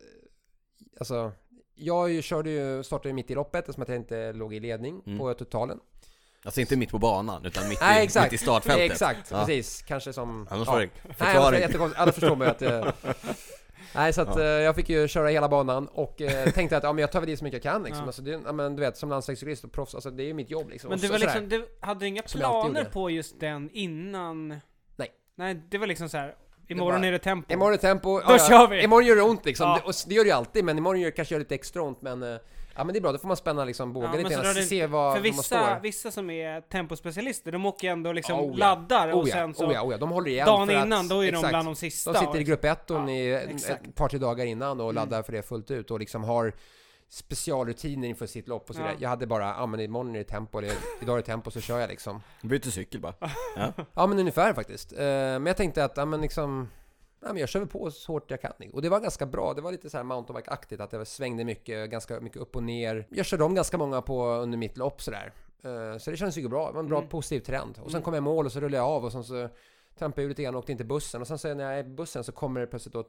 Alltså, 1.00 1.32
jag 1.80 2.10
ju 2.10 2.22
körde 2.22 2.50
ju, 2.50 2.82
startade 2.82 3.08
ju 3.08 3.12
mitt 3.14 3.30
i 3.30 3.34
loppet 3.34 3.58
eftersom 3.60 3.82
att 3.82 3.88
jag 3.88 3.96
inte 3.96 4.32
låg 4.32 4.54
i 4.54 4.60
ledning 4.60 5.02
Mm. 5.06 5.18
på 5.18 5.34
totalen. 5.34 5.78
Alltså 6.44 6.60
inte 6.60 6.76
mitt 6.76 6.90
på 6.90 6.98
banan, 6.98 7.44
utan 7.46 7.68
mitt, 7.68 7.80
Nej, 7.80 8.00
i, 8.00 8.04
exakt. 8.04 8.32
mitt 8.32 8.40
i 8.40 8.44
startfältet. 8.44 8.90
Exakt, 8.90 9.30
Ja. 9.30 9.38
precis. 9.38 9.82
Kanske 9.82 10.12
som... 10.12 10.46
Annars 10.50 10.66
ja. 10.68 10.72
var 10.72 10.80
det 10.80 10.86
Nej, 10.86 11.02
annars 11.04 11.16
förklaring. 11.18 11.46
är 11.46 11.52
det 11.52 11.60
jättekonstigt. 11.60 12.00
Alla 12.00 12.12
förstår 12.12 12.36
mig 12.36 12.48
att... 12.48 12.62
eh, 12.62 12.86
Nej, 13.94 14.12
så 14.12 14.20
att 14.22 14.36
Ja. 14.36 14.42
eh, 14.42 14.46
jag 14.48 14.74
fick 14.76 14.88
ju 14.88 15.08
köra 15.08 15.28
hela 15.28 15.48
banan 15.48 15.88
och 15.88 16.20
eh, 16.20 16.50
tänkte 16.50 16.76
att 16.76 16.82
ja, 16.82 16.92
men 16.92 17.00
jag 17.00 17.12
tar 17.12 17.20
väl 17.20 17.28
i 17.30 17.36
så 17.36 17.44
mycket 17.44 17.64
jag 17.64 17.72
kan 17.72 17.82
liksom. 17.82 18.00
Ja. 18.02 18.06
Alltså, 18.06 18.22
det, 18.22 18.30
ja, 18.46 18.52
men 18.52 18.76
du 18.76 18.80
vet, 18.80 18.96
som 18.96 19.08
landsvägscyklist 19.08 19.64
och 19.64 19.72
proffs, 19.72 19.94
alltså 19.94 20.10
det 20.10 20.22
är 20.22 20.26
ju 20.26 20.34
mitt 20.34 20.50
jobb 20.50 20.70
liksom. 20.70 20.90
Men 20.90 20.98
du 20.98 21.08
var 21.08 21.18
liksom, 21.18 21.48
du 21.48 21.66
hade 21.80 22.06
inga 22.06 22.22
planer 22.22 22.84
på 22.84 23.10
just 23.10 23.40
den 23.40 23.70
innan? 23.72 24.48
Nej. 24.96 25.08
Nej, 25.34 25.62
det 25.70 25.78
var 25.78 25.86
liksom 25.86 26.08
så 26.08 26.16
här. 26.18 26.34
Imorgon 26.70 27.00
bara- 27.00 27.08
är 27.08 27.12
det 27.12 27.18
tempo. 27.18 27.52
Imorgon 27.52 27.72
är 27.72 27.76
det 27.76 27.82
tempo. 27.82 28.20
Då 28.28 28.38
kör 28.38 28.68
vi! 28.68 28.82
Imorgon 28.82 29.06
gör 29.06 29.16
det 29.16 29.22
ont 29.22 29.46
liksom. 29.46 29.68
Ja. 29.68 29.74
Det, 29.74 29.82
och 29.88 29.94
det 30.06 30.14
gör 30.14 30.24
det 30.24 30.28
ju 30.28 30.34
alltid, 30.36 30.64
men 30.64 30.78
imorgon 30.78 31.00
gör 31.00 31.06
det 31.10 31.12
kanske 31.16 31.34
gör 31.34 31.38
lite 31.38 31.54
extra 31.54 31.82
ont. 31.82 32.02
Men, 32.02 32.22
eh, 32.22 32.28
ja, 32.76 32.84
men 32.84 32.88
det 32.92 32.98
är 32.98 33.00
bra, 33.00 33.12
då 33.12 33.18
får 33.18 33.28
man 33.28 33.36
spänna 33.36 33.64
liksom 33.64 33.92
bågen 33.92 34.10
Ja, 34.12 34.16
lite 34.18 34.30
grann. 34.42 34.54
det- 34.54 34.62
Se 34.62 34.86
vad 34.86 35.12
För 35.12 35.18
man 35.18 35.22
vissa, 35.22 35.42
står. 35.42 35.80
vissa 35.82 36.10
som 36.10 36.30
är 36.30 36.60
tempospecialister, 36.60 37.52
de 37.52 37.66
åker 37.66 37.90
ändå 37.90 38.12
liksom 38.12 38.40
Oh 38.40 38.50
ja. 38.50 38.56
laddar 38.56 39.08
och 39.08 39.22
Oh 39.22 39.28
ja, 39.28 39.34
sen 39.34 39.54
så 39.54 39.66
oh 39.66 39.72
ja, 39.74 39.82
oh 39.82 39.92
ja, 39.92 39.98
de 39.98 40.10
håller 40.10 40.30
igen 40.30 40.46
dagen 40.46 40.68
för 40.68 40.74
att- 40.74 40.86
innan, 40.86 41.08
då 41.08 41.24
är 41.24 41.32
de 41.32 41.36
exakt. 41.36 41.48
bland 41.48 41.68
de 41.68 41.74
sista. 41.76 42.12
De 42.12 42.18
sitter 42.18 42.40
i 42.40 42.44
grupp 42.44 42.64
1 42.64 42.84
Ja, 42.90 43.10
i 43.10 43.32
ett- 43.32 43.50
exakt. 43.50 43.86
ett 43.86 43.94
par, 43.94 44.08
tre 44.08 44.18
dagar 44.18 44.44
innan 44.46 44.80
och 44.80 44.90
Mm. 44.90 44.94
laddar 44.94 45.22
för 45.22 45.32
det 45.32 45.42
fullt 45.42 45.70
ut 45.70 45.90
och 45.90 46.00
liksom 46.00 46.24
har 46.24 46.52
specialrutiner 47.12 48.08
inför 48.08 48.26
sitt 48.26 48.48
lopp 48.48 48.70
och 48.70 48.76
så 48.76 48.82
Ja. 48.82 48.90
Jag 48.98 49.08
hade 49.08 49.26
bara, 49.26 49.44
ja 49.44 49.66
men 49.66 49.80
imorgon 49.80 50.14
är 50.14 50.18
det 50.18 50.24
tempo, 50.24 50.58
eller 50.58 50.72
idag 51.02 51.12
är 51.14 51.16
det 51.16 51.26
tempo, 51.26 51.50
så 51.50 51.60
kör 51.60 51.80
jag 51.80 51.88
liksom. 51.90 52.22
Byter 52.42 52.70
cykel 52.70 53.00
bara. 53.00 53.14
Ja. 53.56 53.72
Ja 53.94 54.06
men 54.06 54.18
ungefär 54.18 54.54
faktiskt. 54.54 54.92
Eh, 54.92 54.98
Men 55.06 55.46
jag 55.46 55.56
tänkte 55.56 55.84
att, 55.84 55.96
ja 55.96 56.04
men 56.04 56.20
liksom, 56.20 56.68
ja 57.22 57.28
men 57.28 57.36
jag 57.36 57.48
kör 57.48 57.60
väl 57.60 57.68
på 57.68 57.90
så 57.90 58.12
hårt 58.12 58.30
jag 58.30 58.40
kan. 58.40 58.52
Och 58.72 58.82
det 58.82 58.88
var 58.88 59.00
ganska 59.00 59.26
bra, 59.26 59.54
det 59.54 59.60
var 59.62 59.72
lite 59.72 59.90
så 59.90 59.96
här 59.96 60.04
mountainbike-aktigt, 60.04 60.80
att 60.82 60.90
det 60.90 61.04
svängde 61.06 61.44
mycket, 61.44 61.90
ganska 61.90 62.20
mycket 62.20 62.38
upp 62.38 62.56
och 62.56 62.62
ner. 62.62 63.06
Jag 63.10 63.26
körde 63.26 63.44
om 63.44 63.54
ganska 63.54 63.78
många 63.78 64.02
på 64.02 64.26
under 64.28 64.58
mitt 64.58 64.76
lopp 64.76 65.02
sådär. 65.02 65.32
Eh, 65.64 65.98
Så 65.98 66.10
det 66.10 66.16
kändes 66.16 66.36
ju 66.36 66.48
bra, 66.48 66.66
det 66.66 66.72
var 66.72 66.80
en 66.80 66.88
bra 66.88 66.98
Mm. 66.98 67.08
positiv 67.10 67.40
trend. 67.40 67.70
Och 67.82 67.90
sen 67.90 67.96
Mm. 67.98 68.02
kom 68.02 68.14
jag 68.14 68.20
i 68.20 68.24
mål 68.24 68.46
och 68.46 68.52
så 68.52 68.60
rullade 68.60 68.76
jag 68.76 68.86
av 68.86 69.04
och 69.04 69.12
sen 69.12 69.24
så 69.24 69.48
trampade 70.00 70.24
ur 70.24 70.28
lite 70.28 70.42
grann 70.42 70.54
och 70.54 70.58
åkte 70.58 70.72
in 70.72 70.78
till 70.78 70.86
bussen. 70.86 71.20
Och 71.20 71.26
sen 71.26 71.38
så 71.38 71.54
när 71.54 71.64
jag 71.64 71.74
är 71.74 71.78
i 71.78 71.84
bussen 71.84 72.24
så 72.24 72.32
kommer 72.32 72.60
det 72.60 72.66
plötsligt 72.66 72.94
då 72.94 73.04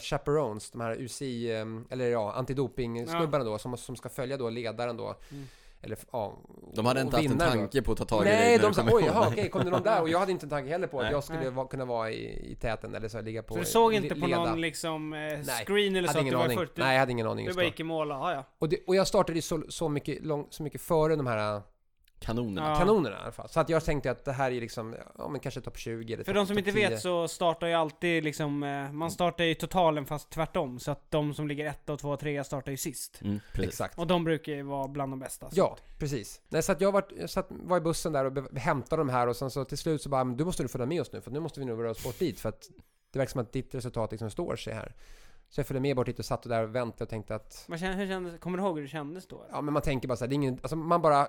chaperones, 0.00 0.70
de 0.70 0.80
här 0.80 0.96
UCI, 1.00 1.52
eh, 1.52 1.66
eller 1.90 2.10
ja, 2.10 2.32
antidoping-snubbarna 2.32 3.44
då, 3.44 3.58
som, 3.58 3.76
som 3.76 3.96
ska 3.96 4.08
följa 4.08 4.36
då 4.36 4.50
ledaren 4.50 4.96
då. 4.96 5.14
Mm. 5.30 5.46
Eller 5.82 5.98
ja, 6.12 6.38
De 6.74 6.86
hade 6.86 7.00
inte 7.00 7.16
haft 7.16 7.24
en 7.24 7.30
vinnaren 7.30 7.52
då. 7.52 7.58
tanke 7.58 7.82
på 7.82 7.92
att 7.92 7.98
ta 7.98 8.04
tag 8.04 8.22
i 8.22 8.28
dig 8.28 8.38
Nej, 8.38 8.56
när 8.56 8.62
de 8.62 8.74
sa 8.74 8.86
oj, 8.90 9.04
jaha, 9.06 9.28
okej, 9.28 9.50
kom 9.50 9.64
det 9.64 9.70
någon 9.70 9.82
där? 9.82 10.02
Och 10.02 10.08
jag 10.08 10.18
hade 10.18 10.32
inte 10.32 10.46
en 10.46 10.50
tanke 10.50 10.70
heller 10.70 10.86
på 10.86 10.98
att 10.98 11.04
Nej. 11.04 11.12
jag 11.12 11.24
skulle 11.24 11.40
Nej. 11.40 11.50
va, 11.50 11.66
kunna 11.66 11.84
vara 11.84 12.10
i, 12.10 12.52
i 12.52 12.54
täten 12.54 12.94
eller 12.94 13.08
så 13.08 13.16
här, 13.16 13.24
ligga 13.24 13.42
på 13.42 13.54
Så 13.54 13.60
du 13.60 13.66
såg 13.66 13.94
inte 13.94 14.14
på 14.14 14.26
någon 14.26 14.60
liksom 14.60 15.12
eh, 15.12 15.18
Nej, 15.18 15.64
screen 15.66 15.96
eller 15.96 16.08
så 16.08 16.18
att 16.18 16.24
du 16.24 16.34
var 16.34 16.44
aning. 16.44 16.58
40? 16.58 16.72
Nej, 16.76 16.92
jag 16.92 17.00
hade 17.00 17.12
ingen 17.12 17.26
aning 17.26 17.46
Du 17.46 17.54
bara 17.54 17.64
gick 17.64 17.80
i 17.80 17.84
mål 17.84 18.12
och, 18.12 18.16
ja. 18.16 18.44
Och, 18.58 18.68
det, 18.68 18.78
och 18.86 18.96
jag 18.96 19.06
startade 19.06 19.38
ju 19.38 19.42
så, 19.42 19.62
så, 19.68 19.88
mycket, 19.88 20.24
lång, 20.24 20.46
så 20.50 20.62
mycket 20.62 20.80
före 20.80 21.16
de 21.16 21.26
här 21.26 21.62
Kanonerna. 22.20 22.68
Ja. 22.70 22.76
kanonerna 22.78 23.16
i 23.16 23.20
alla 23.22 23.32
fall. 23.32 23.48
Så 23.48 23.60
att 23.60 23.68
jag 23.68 23.84
tänkte 23.84 24.10
att 24.10 24.24
det 24.24 24.32
här 24.32 24.50
är 24.50 24.60
liksom, 24.60 24.96
ja 25.18 25.28
men 25.28 25.40
kanske 25.40 25.60
topp 25.60 25.78
20 25.78 26.14
eller 26.14 26.24
För 26.24 26.34
de 26.34 26.46
som 26.46 26.58
inte 26.58 26.72
10. 26.72 26.88
vet 26.88 27.00
så 27.00 27.28
startar 27.28 27.66
ju 27.66 27.72
alltid 27.74 28.24
liksom, 28.24 28.62
eh, 28.62 28.92
man 28.92 29.10
startar 29.10 29.44
ju 29.44 29.54
totalen 29.54 30.06
fast 30.06 30.30
tvärtom. 30.30 30.78
Så 30.78 30.90
att 30.90 31.10
de 31.10 31.34
som 31.34 31.48
ligger 31.48 31.66
etta 31.66 31.92
och 31.92 31.98
två 31.98 32.10
och 32.10 32.20
trea 32.20 32.44
startar 32.44 32.70
ju 32.70 32.76
sist. 32.76 33.20
Mm. 33.24 33.40
Exakt. 33.54 33.98
Och 33.98 34.06
de 34.06 34.24
brukar 34.24 34.52
ju 34.52 34.62
vara 34.62 34.88
bland 34.88 35.12
de 35.12 35.18
bästa. 35.18 35.50
så. 35.50 35.56
Ja, 35.58 35.76
precis. 35.98 36.40
Nej, 36.48 36.62
så 36.62 36.72
att 36.72 36.80
jag, 36.80 36.92
var, 36.92 37.04
jag 37.18 37.30
satt, 37.30 37.46
var 37.50 37.76
i 37.76 37.80
bussen 37.80 38.12
där 38.12 38.24
och 38.24 38.58
hämtade 38.58 39.00
de 39.00 39.08
här 39.08 39.26
och 39.26 39.36
sen 39.36 39.50
så 39.50 39.64
till 39.64 39.78
slut 39.78 40.02
så 40.02 40.08
bara, 40.08 40.24
men 40.24 40.36
du 40.36 40.44
måste 40.44 40.62
du 40.62 40.68
följa 40.68 40.86
med 40.86 41.00
oss 41.00 41.12
nu 41.12 41.20
för 41.20 41.30
nu 41.30 41.40
måste 41.40 41.60
vi 41.60 41.66
nog 41.66 41.80
röra 41.82 41.90
oss 41.90 42.04
bort 42.04 42.18
dit 42.18 42.40
för 42.40 42.48
att 42.48 42.70
det 43.12 43.18
verkar 43.18 43.30
som 43.30 43.40
att 43.40 43.52
ditt 43.52 43.74
resultat 43.74 44.10
liksom 44.10 44.30
står 44.30 44.56
sig 44.56 44.74
här. 44.74 44.94
Så 45.48 45.60
jag 45.60 45.66
följde 45.66 45.80
med 45.80 45.96
bort 45.96 46.06
dit 46.06 46.18
och 46.18 46.24
satt 46.24 46.42
där 46.42 46.62
och 46.62 46.74
väntade 46.74 47.04
och 47.04 47.08
tänkte 47.10 47.34
att 47.34 47.64
Men 47.68 47.78
känn- 47.78 47.94
hur 47.96 48.06
kändes, 48.06 48.40
kommer 48.40 48.58
du 48.58 48.64
ihåg 48.64 48.76
hur 48.76 48.82
det 48.82 48.88
kändes 48.88 49.26
då? 49.28 49.46
Ja 49.50 49.60
men 49.60 49.74
man 49.74 49.82
tänker 49.82 50.08
bara 50.08 50.16
så 50.16 50.24
här, 50.24 50.28
det 50.28 50.32
är 50.32 50.36
ingen, 50.36 50.58
alltså 50.62 50.76
man 50.76 51.02
bara 51.02 51.28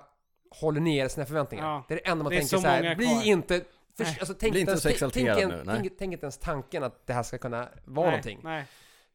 håller 0.54 0.80
ner 0.80 1.08
sina 1.08 1.26
förväntningar. 1.26 1.64
Ja. 1.66 1.84
Det 1.88 1.94
är 1.94 1.98
det 2.04 2.08
enda 2.10 2.24
man 2.24 2.30
Det 2.30 2.38
tänker 2.38 2.56
så 2.56 2.62
så, 2.62 2.68
här, 2.68 2.94
bli 2.96 3.22
inte, 3.24 3.60
för, 3.96 4.04
alltså, 4.04 4.34
tänk, 4.34 4.52
Bli 4.52 4.60
inte 4.60 4.70
ens, 4.72 4.82
så 4.82 4.88
exalterad 4.88 5.38
tänk, 5.38 5.52
nu, 5.52 5.62
tänk, 5.66 5.98
tänk 5.98 6.12
inte 6.12 6.24
ens 6.24 6.38
tanken 6.38 6.82
att 6.82 7.06
det 7.06 7.12
här 7.12 7.22
ska 7.22 7.38
kunna 7.38 7.68
vara 7.84 8.06
nej, 8.06 8.10
någonting. 8.10 8.40
Nej. 8.42 8.64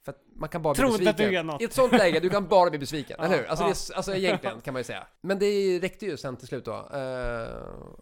För 0.06 0.12
att 0.12 0.22
man 0.36 0.50
kan 0.50 0.62
bara 0.62 0.74
Tro 0.74 0.88
bli 0.88 0.94
inte 0.98 1.10
att 1.10 1.16
besviken. 1.18 1.34
du 1.34 1.40
är 1.40 1.44
något. 1.44 1.62
I 1.62 1.66
ett 1.66 1.74
sånt 1.74 1.92
läge, 1.92 2.20
du 2.20 2.30
kan 2.30 2.48
bara 2.48 2.70
bli 2.70 2.80
besviken, 2.80 3.16
Ja, 3.20 3.26
eller 3.26 3.38
hur? 3.38 3.46
Alltså, 3.46 3.64
ja. 3.66 3.70
det, 3.70 3.94
är- 3.94 3.98
alltså 3.98 4.16
egentligen 4.16 4.62
kan 4.62 4.74
man 4.74 4.80
ju 4.80 4.84
säga. 4.84 5.08
Men 5.22 5.40
det 5.40 5.80
räckte 5.80 6.06
ju 6.06 6.18
sen 6.18 6.38
till 6.38 6.48
slut 6.48 6.66
då. 6.66 6.72
Eh, 6.74 7.48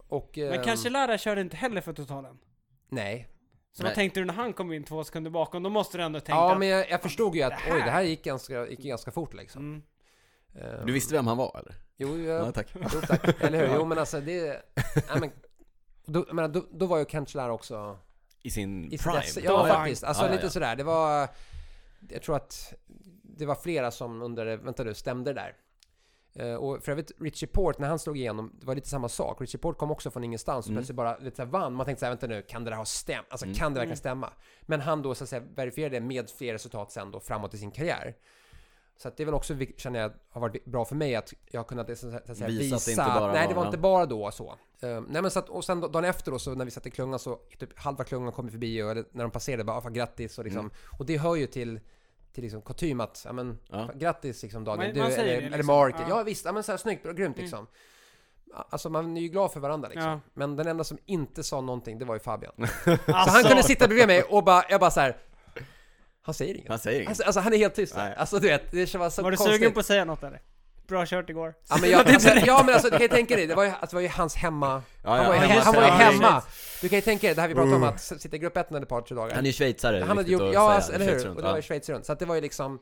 och... 0.07 0.31
Men 0.37 0.53
ehm, 0.53 0.63
kanske 0.63 0.89
Lara 0.89 1.17
körde 1.17 1.41
inte 1.41 1.57
heller 1.57 1.81
för 1.81 1.93
totalen. 1.93 2.37
Nej. 2.89 3.27
Så 3.71 3.83
Nej. 3.83 3.89
vad 3.89 3.95
tänkte 3.95 4.19
du 4.19 4.25
när 4.25 4.33
han 4.33 4.53
kom 4.53 4.73
in 4.73 4.83
två 4.83 5.03
sekunder 5.03 5.31
bakom? 5.31 5.63
Då 5.63 5.69
måste 5.69 5.97
du 5.97 6.03
ändå 6.03 6.19
tänka 6.19 6.31
Ja 6.37 6.57
men 6.57 6.67
jag, 6.67 6.89
jag 6.89 7.01
förstod 7.01 7.35
ju 7.35 7.41
att 7.43 7.49
det 7.49 7.55
här- 7.55 7.75
oj, 7.75 7.81
det 7.85 7.91
här 7.91 8.01
gick 8.01 8.23
ganska, 8.23 8.67
gick 8.67 8.79
ganska 8.79 9.11
fort 9.11 9.33
liksom. 9.33 9.61
mm. 9.61 9.81
Ehm, 10.79 10.85
Du 10.85 10.93
visste 10.93 11.13
vem 11.13 11.27
han 11.27 11.37
var 11.37 11.59
eller? 11.59 11.75
Jo, 11.97 12.17
Ja, 12.17 12.33
jag, 12.33 12.53
tack. 12.53 12.67
jo 12.93 13.01
tack. 13.07 13.41
Eller 13.41 13.67
hur? 13.67 13.75
Jo 13.75 13.85
men 13.85 13.97
alltså 13.97 14.21
det... 14.21 14.61
Nej, 15.09 15.19
men, 15.19 15.31
då, 16.05 16.25
menar, 16.33 16.47
då, 16.49 16.65
då 16.71 16.85
var 16.85 16.97
ju 16.97 17.05
Cancellara 17.05 17.53
också 17.53 17.99
I 18.41 18.51
sin 18.51 18.93
i 18.93 18.97
prime? 18.97 19.17
dess, 19.19 19.37
Ja 19.43 19.67
faktiskt, 19.67 20.03
alltså 20.03 20.23
Ja, 20.23 20.27
ja, 20.27 20.33
lite 20.33 20.45
ja. 20.45 20.49
sådär. 20.49 20.75
Det 20.75 20.83
var... 20.83 21.27
Jag 22.09 22.21
tror 22.21 22.35
att 22.35 22.73
det 23.23 23.45
var 23.45 23.55
flera 23.55 23.91
som 23.91 24.21
under, 24.21 24.57
vänta 24.57 24.83
du, 24.83 24.93
stämde 24.93 25.33
där. 25.33 25.55
Eh, 26.35 26.53
och 26.55 26.83
för 26.83 26.91
övrigt, 26.91 27.11
Richie 27.19 27.47
Port, 27.49 27.79
när 27.79 27.87
han 27.87 27.99
slog 27.99 28.17
igenom, 28.17 28.51
det 28.59 28.65
var 28.65 28.75
lite 28.75 28.89
samma 28.89 29.09
sak. 29.09 29.41
Richie 29.41 29.59
Port 29.59 29.77
kom 29.77 29.91
också 29.91 30.11
från 30.11 30.23
ingenstans 30.23 30.65
och 30.65 30.69
Mm. 30.69 30.77
plötsligt 30.77 30.95
bara 30.95 31.17
lite 31.17 31.35
så 31.37 31.45
vann. 31.45 31.73
Man 31.73 31.85
tänkte 31.85 31.99
såhär, 31.99 32.11
vänta 32.11 32.27
nu, 32.27 32.41
kan 32.41 32.63
det 32.63 32.69
där 32.71 32.77
ha 32.77 32.85
stämt? 32.85 33.27
Alltså 33.29 33.45
Mm. 33.45 33.55
kan 33.57 33.73
det 33.73 33.79
verkligen 33.79 33.87
Mm. 33.91 33.97
stämma? 33.97 34.29
Men 34.61 34.81
han 34.81 35.01
då 35.01 35.15
så 35.15 35.23
att 35.23 35.29
säga 35.29 35.43
verifierade 35.55 35.95
det 35.95 36.01
med 36.05 36.29
fler 36.29 36.53
resultat 36.53 36.91
sen 36.91 37.11
då 37.11 37.19
framåt 37.19 37.53
i 37.53 37.57
sin 37.57 37.71
karriär. 37.71 38.15
Så 38.97 39.07
att 39.07 39.17
det 39.17 39.23
är 39.23 39.25
väl 39.25 39.33
också, 39.33 39.55
känner 39.77 39.99
jag, 39.99 40.11
har 40.29 40.41
varit 40.41 40.65
bra 40.65 40.85
för 40.85 40.95
mig 40.95 41.15
att 41.15 41.33
jag 41.51 41.59
har 41.59 41.65
kunnat 41.65 41.97
så 41.97 42.07
att 42.15 42.37
säga, 42.37 42.47
Visa 42.47 42.47
visa, 42.47 42.75
att 42.75 42.85
det 42.85 42.91
inte 42.91 43.19
bara 43.19 43.33
nej 43.33 43.47
det 43.47 43.53
var 43.53 43.65
inte 43.65 43.77
bara 43.77 44.05
då 44.05 44.31
så. 44.31 44.55
Uh, 44.83 45.01
nej 45.07 45.21
men 45.21 45.31
så 45.31 45.39
att, 45.39 45.49
och 45.49 45.65
sen 45.65 45.81
dagen 45.81 46.05
efter 46.05 46.31
då 46.31 46.39
så 46.39 46.55
när 46.55 46.65
vi 46.65 46.71
satt 46.71 46.85
i 46.85 46.91
klungan 46.91 47.19
så 47.19 47.39
typ 47.59 47.79
halva 47.79 48.03
klungan 48.03 48.31
kom 48.31 48.49
förbi 48.49 48.83
och 48.83 48.91
eller, 48.91 49.05
när 49.11 49.23
de 49.23 49.31
passerade 49.31 49.63
bara, 49.63 49.77
ah, 49.77 49.89
grattis 49.89 50.37
och 50.37 50.43
liksom. 50.43 50.59
Mm. 50.59 50.71
Och 50.99 51.05
det 51.05 51.17
hör 51.17 51.35
ju 51.35 51.47
till 51.47 51.79
till 52.35 52.43
liksom 52.43 52.61
kutym 52.61 52.99
att, 52.99 53.21
ja 53.25 53.33
men, 53.33 53.59
Ja. 53.69 53.89
grattis 53.95 54.43
liksom 54.43 54.63
Daniel, 54.63 54.87
Man- 54.87 54.95
du, 54.95 55.01
man 55.01 55.11
eller, 55.11 55.25
det 55.25 55.31
eller 55.31 55.49
liksom. 55.49 55.65
Mark. 55.65 55.95
Ja. 55.99 56.05
Ja. 56.09 56.23
visst, 56.23 56.45
ja 56.45 56.51
men 56.51 56.63
så 56.63 56.71
här 56.71 56.77
snyggt, 56.77 57.03
bra, 57.03 57.11
grymt 57.11 57.35
Mm. 57.37 57.43
liksom. 57.43 57.67
Alltså 58.69 58.89
man 58.89 59.17
är 59.17 59.21
ju 59.21 59.27
glad 59.27 59.51
för 59.51 59.59
varandra 59.59 59.89
liksom. 59.89 60.09
Ja. 60.09 60.19
Men 60.33 60.55
den 60.55 60.67
enda 60.67 60.83
som 60.83 60.97
inte 61.05 61.43
sa 61.43 61.61
någonting, 61.61 61.99
det 61.99 62.05
var 62.05 62.15
ju 62.15 62.19
Fabian. 62.19 62.53
Alltså, 62.57 62.97
Så 63.07 63.11
han 63.11 63.43
kunde 63.43 63.63
sitta 63.63 63.87
bredvid 63.87 64.07
mig 64.07 64.23
och 64.23 64.43
bara, 64.43 64.63
jag 64.69 64.79
bara 64.79 64.91
så 64.91 64.99
här. 64.99 65.17
Han 66.25 66.33
säger 66.35 66.53
inget. 66.55 66.69
Han 66.69 66.79
säger 66.79 66.99
inget. 66.99 67.09
Alltså, 67.09 67.23
alltså 67.23 67.39
han 67.39 67.53
är 67.53 67.57
helt 67.57 67.75
tyst. 67.75 67.95
Nej. 67.97 68.13
Alltså 68.17 68.39
du 68.39 68.47
vet, 68.47 68.71
det 68.71 68.95
var 68.95 69.09
så 69.09 69.21
Var 69.21 69.31
du 69.31 69.37
konstigt. 69.37 69.55
sugen 69.55 69.73
på 69.73 69.79
att 69.79 69.85
säga 69.85 70.05
något 70.05 70.23
eller? 70.23 70.41
Bra 70.87 71.05
kört 71.05 71.29
igår. 71.29 71.53
Ja 71.69 71.77
men, 71.81 71.89
jag, 71.89 72.09
alltså, 72.13 72.29
ja, 72.29 72.63
men 72.65 72.73
alltså, 72.73 72.89
du 72.89 72.91
kan 72.91 73.01
ju 73.01 73.07
tänka 73.07 73.35
dig, 73.35 73.47
det 73.47 73.55
var 73.55 73.63
ju, 73.63 73.69
alltså, 73.69 73.87
det 73.89 73.95
var 73.95 74.01
ju 74.01 74.07
hans 74.07 74.35
hemma... 74.35 74.83
Ja, 75.03 75.09
Han 75.09 75.25
var 75.25 75.33
ju 75.35 75.41
ja, 75.41 75.47
hemma, 75.47 75.61
han 75.61 75.75
var 75.75 75.81
ju 75.81 75.87
ja, 75.87 75.93
hemma. 75.93 76.43
Du 76.81 76.89
kan 76.89 76.95
ju 76.97 77.01
tänka 77.01 77.27
dig, 77.27 77.35
det 77.35 77.41
här 77.41 77.47
vi 77.47 77.53
pratade 77.53 77.75
om 77.75 77.83
Mm. 77.83 77.95
att 77.95 78.01
sitta 78.01 78.35
i 78.35 78.39
grupp 78.39 78.57
1 78.57 78.67
under 78.69 78.81
ett 78.81 78.89
par, 78.89 79.01
tre 79.01 79.15
dagar. 79.15 79.35
Han 79.35 79.43
är 79.43 79.47
ju 79.47 79.53
schweizare, 79.53 80.03
Han 80.07 80.17
hade 80.17 80.31
gjort, 80.31 80.53
ja 80.53 80.73
alltså, 80.73 80.93
eller 80.93 81.05
hur? 81.05 81.29
Och 81.29 81.35
det 81.35 81.41
var 81.41 81.49
ja. 81.49 81.55
ju 81.55 81.61
Schweiz 81.61 81.89
runt. 81.89 82.05
Så 82.05 82.11
att 82.13 82.19
det 82.19 82.25
var 82.25 82.35
ju 82.35 82.41
liksom... 82.41 82.79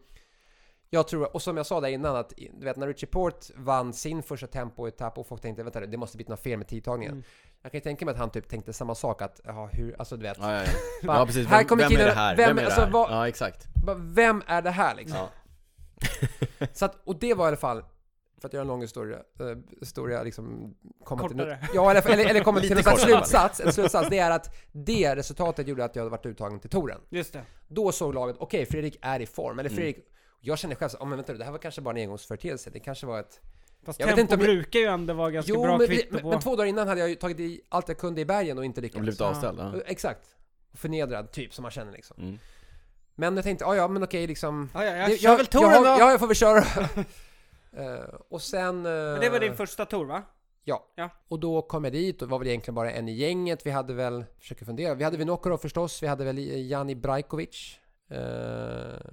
Jag 0.93 1.07
tror, 1.07 1.35
och 1.35 1.41
som 1.41 1.57
jag 1.57 1.65
sa 1.65 1.81
där 1.81 1.89
innan 1.89 2.15
att, 2.15 2.33
du 2.59 2.65
vet 2.65 2.77
när 2.77 2.87
Richie 2.87 3.07
Port 3.09 3.45
vann 3.55 3.93
sin 3.93 4.23
första 4.23 4.47
tempoetapp 4.47 5.17
och 5.17 5.27
folk 5.27 5.41
tänkte 5.41 5.63
vänta 5.63 5.79
det 5.79 5.97
måste 5.97 6.17
bli 6.17 6.25
något 6.29 6.39
fel 6.39 6.57
med 6.57 6.67
tidtagningen. 6.67 7.13
Mm. 7.13 7.23
Jag 7.61 7.71
kan 7.71 7.77
ju 7.77 7.81
tänka 7.83 8.05
mig 8.05 8.11
att 8.11 8.17
han 8.19 8.29
typ 8.29 8.47
tänkte 8.49 8.73
samma 8.73 8.95
sak 8.95 9.21
att, 9.21 9.41
ja 9.43 9.69
hur, 9.71 9.95
alltså 9.99 10.17
du 10.17 10.23
vet. 10.23 10.37
Ja, 10.41 10.51
ja, 10.53 10.61
ja. 10.61 11.07
bara, 11.07 11.17
ja 11.19 11.25
precis, 11.25 11.47
här 11.47 11.57
vem, 11.57 11.67
kommer 11.67 11.83
vem 11.83 11.91
är 11.91 11.95
killen- 11.95 12.07
det 12.07 12.13
här? 12.13 12.35
vem- 12.35 12.47
Vem, 12.47 12.57
är 12.57 12.61
det 12.61 12.67
alltså, 12.67 12.81
här? 12.81 12.91
vad- 12.91 13.11
Ja 13.11 13.27
exakt 13.27 13.67
bara, 13.85 13.95
Vem 13.99 14.43
är 14.47 14.61
det 14.61 14.69
här 14.71 14.95
liksom? 14.95 15.17
ja. 15.17 15.29
Så 16.73 16.85
att, 16.85 16.95
och 17.03 17.19
det 17.19 17.33
var 17.33 17.45
i 17.45 17.47
alla 17.47 17.57
fall, 17.57 17.83
för 18.41 18.47
att 18.47 18.53
göra 18.53 18.61
en 18.61 18.67
lång 18.67 18.81
historia, 18.81 19.17
äh, 19.17 19.45
historia 19.79 20.23
liksom 20.23 20.75
komma 21.03 21.27
till 21.27 21.37
Kortare. 21.37 21.57
Ja, 21.73 21.91
eller, 21.91 22.09
eller, 22.11 22.29
eller 22.29 22.43
komma 22.43 22.59
till 22.61 22.77
en 22.77 22.83
slutsats. 22.97 23.59
En 23.59 23.73
slutsats, 23.73 24.09
det 24.09 24.19
är 24.19 24.31
att 24.31 24.55
det 24.71 25.15
resultatet 25.15 25.67
gjorde 25.67 25.85
att 25.85 25.95
jag 25.95 26.03
hade 26.03 26.11
varit 26.11 26.25
uttagen 26.25 26.59
till 26.59 26.69
touren. 26.69 27.01
Just 27.09 27.33
det. 27.33 27.41
Då 27.67 27.91
såg 27.91 28.13
laget, 28.13 28.35
okej, 28.39 28.65
Fredrik 28.65 28.97
är 29.01 29.19
i 29.19 29.25
form. 29.25 29.59
Eller 29.59 29.69
Mm. 29.69 29.93
Jag 30.45 30.59
kände 30.59 30.75
själv 30.75 30.89
så, 30.89 30.97
oh, 30.97 31.05
men 31.07 31.17
vänta 31.17 31.33
det 31.33 31.43
här 31.43 31.51
var 31.51 31.59
kanske 31.59 31.81
bara 31.81 31.95
en 31.95 32.01
engångsföreteelse. 32.01 32.69
Det 32.69 32.79
kanske 32.79 33.05
var 33.05 33.19
ett... 33.19 33.41
Fast 33.85 33.99
Jag 33.99 34.07
vet 34.07 34.15
tempo 34.15 34.33
inte 34.33 34.35
om 34.35 34.49
jag- 34.49 34.55
brukar 34.57 34.79
ju 34.79 34.85
ändå 34.85 35.13
vara 35.13 35.31
ganska 35.31 35.51
Jo, 35.53 35.63
bra 35.63 35.77
men, 35.77 35.87
kvitto 35.87 36.07
men, 36.13 36.21
på. 36.21 36.29
men 36.29 36.39
två 36.39 36.55
dagar 36.55 36.65
innan 36.69 36.87
hade 36.87 36.99
jag 37.01 37.09
ju 37.09 37.15
tagit 37.15 37.39
i 37.39 37.61
allt 37.69 37.87
jag 37.87 37.97
kunde 37.97 38.21
i 38.21 38.25
bergen 38.25 38.57
och 38.57 38.65
inte 38.65 38.79
Och 38.79 38.83
lyckats. 38.83 39.01
blivit 39.01 39.19
Ja. 39.19 39.25
avställd? 39.25 39.59
Ja. 39.59 39.73
Exakt. 39.85 40.35
Förnedrad, 40.73 41.31
typ, 41.31 41.53
som 41.53 41.61
man 41.61 41.71
känner 41.71 41.91
liksom. 41.91 42.17
Mm. 42.19 42.39
Men 43.15 43.35
jag 43.35 43.43
tänkte, 43.43 43.65
ja 43.65 43.75
ja, 43.75 43.87
men 43.87 44.03
okej 44.03 44.27
liksom... 44.27 44.69
ja, 44.73 44.85
ja, 44.85 44.95
jag 44.95 45.09
Det- 45.09 45.17
kör 45.17 45.37
väl 45.37 45.45
touren 45.45 45.71
jag, 45.71 45.83
då! 45.83 45.87
Ja, 45.87 46.11
jag 46.11 46.19
får 46.19 46.27
väl 46.27 46.35
köra. 46.35 46.63
Eh, 47.77 48.15
och 48.29 48.41
sen... 48.41 48.81
Men 48.81 49.19
det 49.19 49.29
var 49.29 49.39
din 49.39 49.55
första 49.55 49.85
tour 49.85 50.05
va? 50.05 50.23
Ja. 50.63 50.87
Ja. 50.95 51.09
Och 51.27 51.39
då 51.39 51.61
kom 51.61 51.83
jag 51.83 51.93
dit 51.93 52.21
och 52.21 52.29
var 52.29 52.39
väl 52.39 52.47
egentligen 52.47 52.75
bara 52.75 52.91
en 52.91 53.09
i 53.09 53.13
gänget. 53.13 53.65
Vi 53.65 53.71
hade 53.71 53.93
väl, 53.93 54.25
försöker 54.39 54.65
fundera, 54.65 54.93
vi 54.95 55.03
hade 55.03 55.17
Vinokurov 55.17 55.57
förstås, 55.57 56.03
vi 56.03 56.07
hade 56.07 56.23
väl 56.25 56.37
Jani 56.69 56.95
Brajkovic. 56.95 57.77
Uh, 58.11 58.17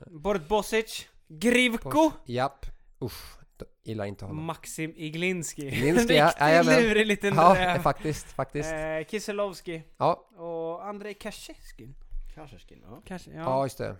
Borit 0.07 0.49
Bosic, 0.49 1.07
Grivko, 1.33 2.11
japp. 2.27 2.67
Usch, 3.05 3.39
gillar 3.85 4.05
inte 4.05 4.25
honom. 4.25 4.45
Maxim 4.45 4.93
Iglinski. 4.97 5.67
Iglinski, 5.77 6.15
ja, 6.17 6.29
riktigt 6.63 6.83
lurig 6.83 7.07
liten 7.07 7.35
Ja, 7.35 7.55
räv. 7.59 7.83
faktiskt, 7.83 8.27
faktiskt. 8.33 8.73
Eh, 8.73 9.07
Kiselovski 9.11 9.83
Ja, 9.99 10.13
och 10.37 10.87
Andrei 10.87 11.15
Kasheskin. 11.15 11.95
Kanske 12.35 12.57
ja. 12.83 13.03
Kanske, 13.07 13.31
ja. 13.31 13.41
ja. 13.41 13.65
just 13.65 13.79
det. 13.79 13.97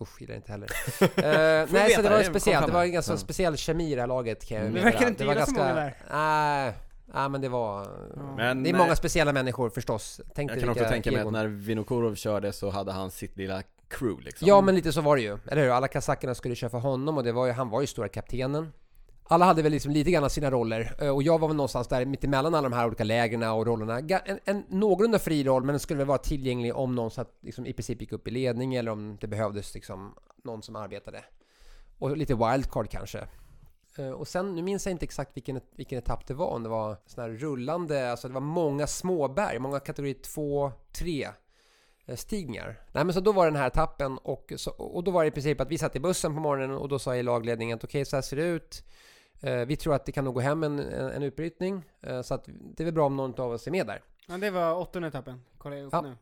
Usch, 0.00 0.20
gillar 0.20 0.34
inte 0.34 0.52
heller. 0.52 0.68
Eh, 1.02 1.08
nej, 1.24 1.66
veta 1.66 1.94
så 1.96 2.02
det 2.02 2.10
var 2.10 2.18
det, 2.18 2.24
speciellt. 2.24 2.66
Det 2.66 2.72
var 2.72 2.82
en 2.84 2.92
ganska 2.92 3.12
Ja. 3.12 3.16
speciell 3.18 3.56
kemi 3.56 3.92
i 3.92 3.94
det 3.94 4.00
här 4.00 4.08
laget 4.08 4.44
kan 4.44 4.56
jag 4.56 4.66
Mm. 4.66 4.74
Vi 4.74 4.80
meddela. 4.80 4.92
verkar 4.98 5.08
inte 5.10 5.22
Det 5.24 5.26
var 5.26 5.34
gilla 5.34 5.46
så 5.46 5.52
många 5.52 5.74
där. 5.74 5.96
Nej, 6.10 6.72
nej, 7.14 7.28
men 7.28 7.40
det 7.40 7.48
var... 7.48 7.88
Men 8.36 8.62
Det 8.62 8.70
är 8.70 8.74
eh, 8.74 8.78
många 8.78 8.96
speciella 8.96 9.32
människor 9.32 9.70
förstås. 9.70 10.20
Tänk 10.34 10.50
jag 10.50 10.60
kan 10.60 10.68
också 10.68 10.84
tänka 10.84 11.12
mig 11.12 11.20
att 11.20 11.32
när 11.32 11.46
Vinokurov 11.46 12.14
körde 12.14 12.52
så 12.52 12.70
hade 12.70 12.92
han 12.92 13.10
sitt 13.10 13.36
lilla 13.36 13.62
crew 13.92 14.24
liksom 14.24 14.48
Ja 14.48 14.60
men 14.60 14.74
lite 14.74 14.92
så 14.92 15.00
var 15.00 15.16
det 15.16 15.22
ju, 15.22 15.38
eller 15.46 15.62
hur? 15.62 15.70
Alla 15.70 15.88
kazackerna 15.88 16.34
skulle 16.34 16.54
köra 16.54 16.70
för 16.70 16.78
honom 16.78 17.16
och 17.16 17.24
det 17.24 17.32
var 17.32 17.46
ju, 17.46 17.52
han 17.52 17.70
var 17.70 17.80
ju 17.80 17.86
stora 17.86 18.08
kaptenen. 18.08 18.72
Alla 19.24 19.44
hade 19.44 19.62
väl 19.62 19.72
liksom 19.72 19.92
lite 19.92 20.10
grann 20.10 20.30
sina 20.30 20.50
roller 20.50 20.94
eh, 21.00 21.08
och 21.08 21.22
jag 21.22 21.38
var 21.38 21.48
väl 21.48 21.56
någonstans 21.56 21.88
där 21.88 22.04
mittemellan 22.04 22.54
alla 22.54 22.68
de 22.68 22.76
här 22.76 22.86
olika 22.86 23.04
lägren 23.04 23.42
och 23.42 23.66
rollerna. 23.66 23.98
En, 24.24 24.38
en 24.44 24.64
någorlunda 24.68 25.18
fri 25.18 25.44
roll 25.44 25.64
men 25.64 25.72
den 25.72 25.80
skulle 25.80 25.98
väl 25.98 26.06
vara 26.06 26.18
tillgänglig 26.18 26.76
om 26.76 26.94
någon 26.94 27.10
satt, 27.10 27.28
liksom, 27.40 27.66
i 27.66 27.72
princip 27.72 28.00
gick 28.00 28.12
upp 28.12 28.28
i 28.28 28.30
ledning 28.30 28.74
eller 28.74 28.90
om 28.90 29.18
det 29.20 29.26
behövdes 29.26 29.74
liksom 29.74 30.14
någon 30.44 30.62
som 30.62 30.76
arbetade. 30.76 31.24
Och 31.98 32.16
lite 32.16 32.34
wildcard 32.34 32.90
kanske. 32.90 33.26
Eh, 33.98 34.10
och 34.10 34.28
sen, 34.28 34.54
nu 34.54 34.62
minns 34.62 34.86
jag 34.86 34.90
inte 34.90 35.04
exakt 35.04 35.36
vilken, 35.36 35.60
vilken 35.76 35.98
etapp 35.98 36.26
det 36.26 36.34
var, 36.34 36.46
om 36.46 36.62
det 36.62 36.68
var 36.68 36.96
sån 37.06 37.22
här 37.22 37.30
rullande, 37.30 38.10
alltså 38.10 38.28
det 38.28 38.34
var 38.34 38.40
många 38.40 38.86
småberg, 38.86 39.58
många 39.58 39.80
kategori 39.80 40.14
2, 40.14 40.72
3 40.92 41.28
stigningar. 42.16 42.80
Nej 42.92 43.04
men 43.04 43.14
så 43.14 43.20
då 43.20 43.32
var 43.32 43.44
den 43.44 43.56
här 43.56 43.66
etappen 43.66 44.18
och, 44.18 44.52
så, 44.56 44.70
och 44.70 45.04
då 45.04 45.10
var 45.10 45.22
det 45.22 45.28
i 45.28 45.30
princip 45.30 45.60
att 45.60 45.68
vi 45.68 45.78
satt 45.78 45.96
i 45.96 46.00
bussen 46.00 46.34
på 46.34 46.40
morgonen 46.40 46.76
och 46.76 46.88
då 46.88 46.98
sa 46.98 47.16
i 47.16 47.22
lagledningen 47.22 47.76
att 47.76 47.84
okej 47.84 48.04
så 48.04 48.16
här 48.16 48.22
ser 48.22 48.36
det 48.36 48.42
ut. 48.44 48.84
Eh, 49.40 49.56
vi 49.56 49.76
tror 49.76 49.94
att 49.94 50.06
det 50.06 50.12
kan 50.12 50.24
nog 50.24 50.34
gå 50.34 50.40
hem 50.40 50.62
en, 50.62 50.78
en, 50.78 51.10
en 51.10 51.22
utbrytning. 51.22 51.84
Eh, 52.00 52.22
så 52.22 52.34
att 52.34 52.44
det 52.46 52.82
är 52.82 52.84
väl 52.84 52.94
bra 52.94 53.06
om 53.06 53.16
någon 53.16 53.40
av 53.40 53.52
oss 53.52 53.66
är 53.66 53.70
med 53.70 53.86
där. 53.86 54.02
ja, 54.28 54.38
det 54.38 54.50
var 54.50 54.74
åttonde 54.74 55.08
etappen. 55.08 55.44
Kollar 55.58 55.76
jag 55.76 55.86
upp 55.86 55.92
Ja. 55.92 56.00
nu. 56.00 56.16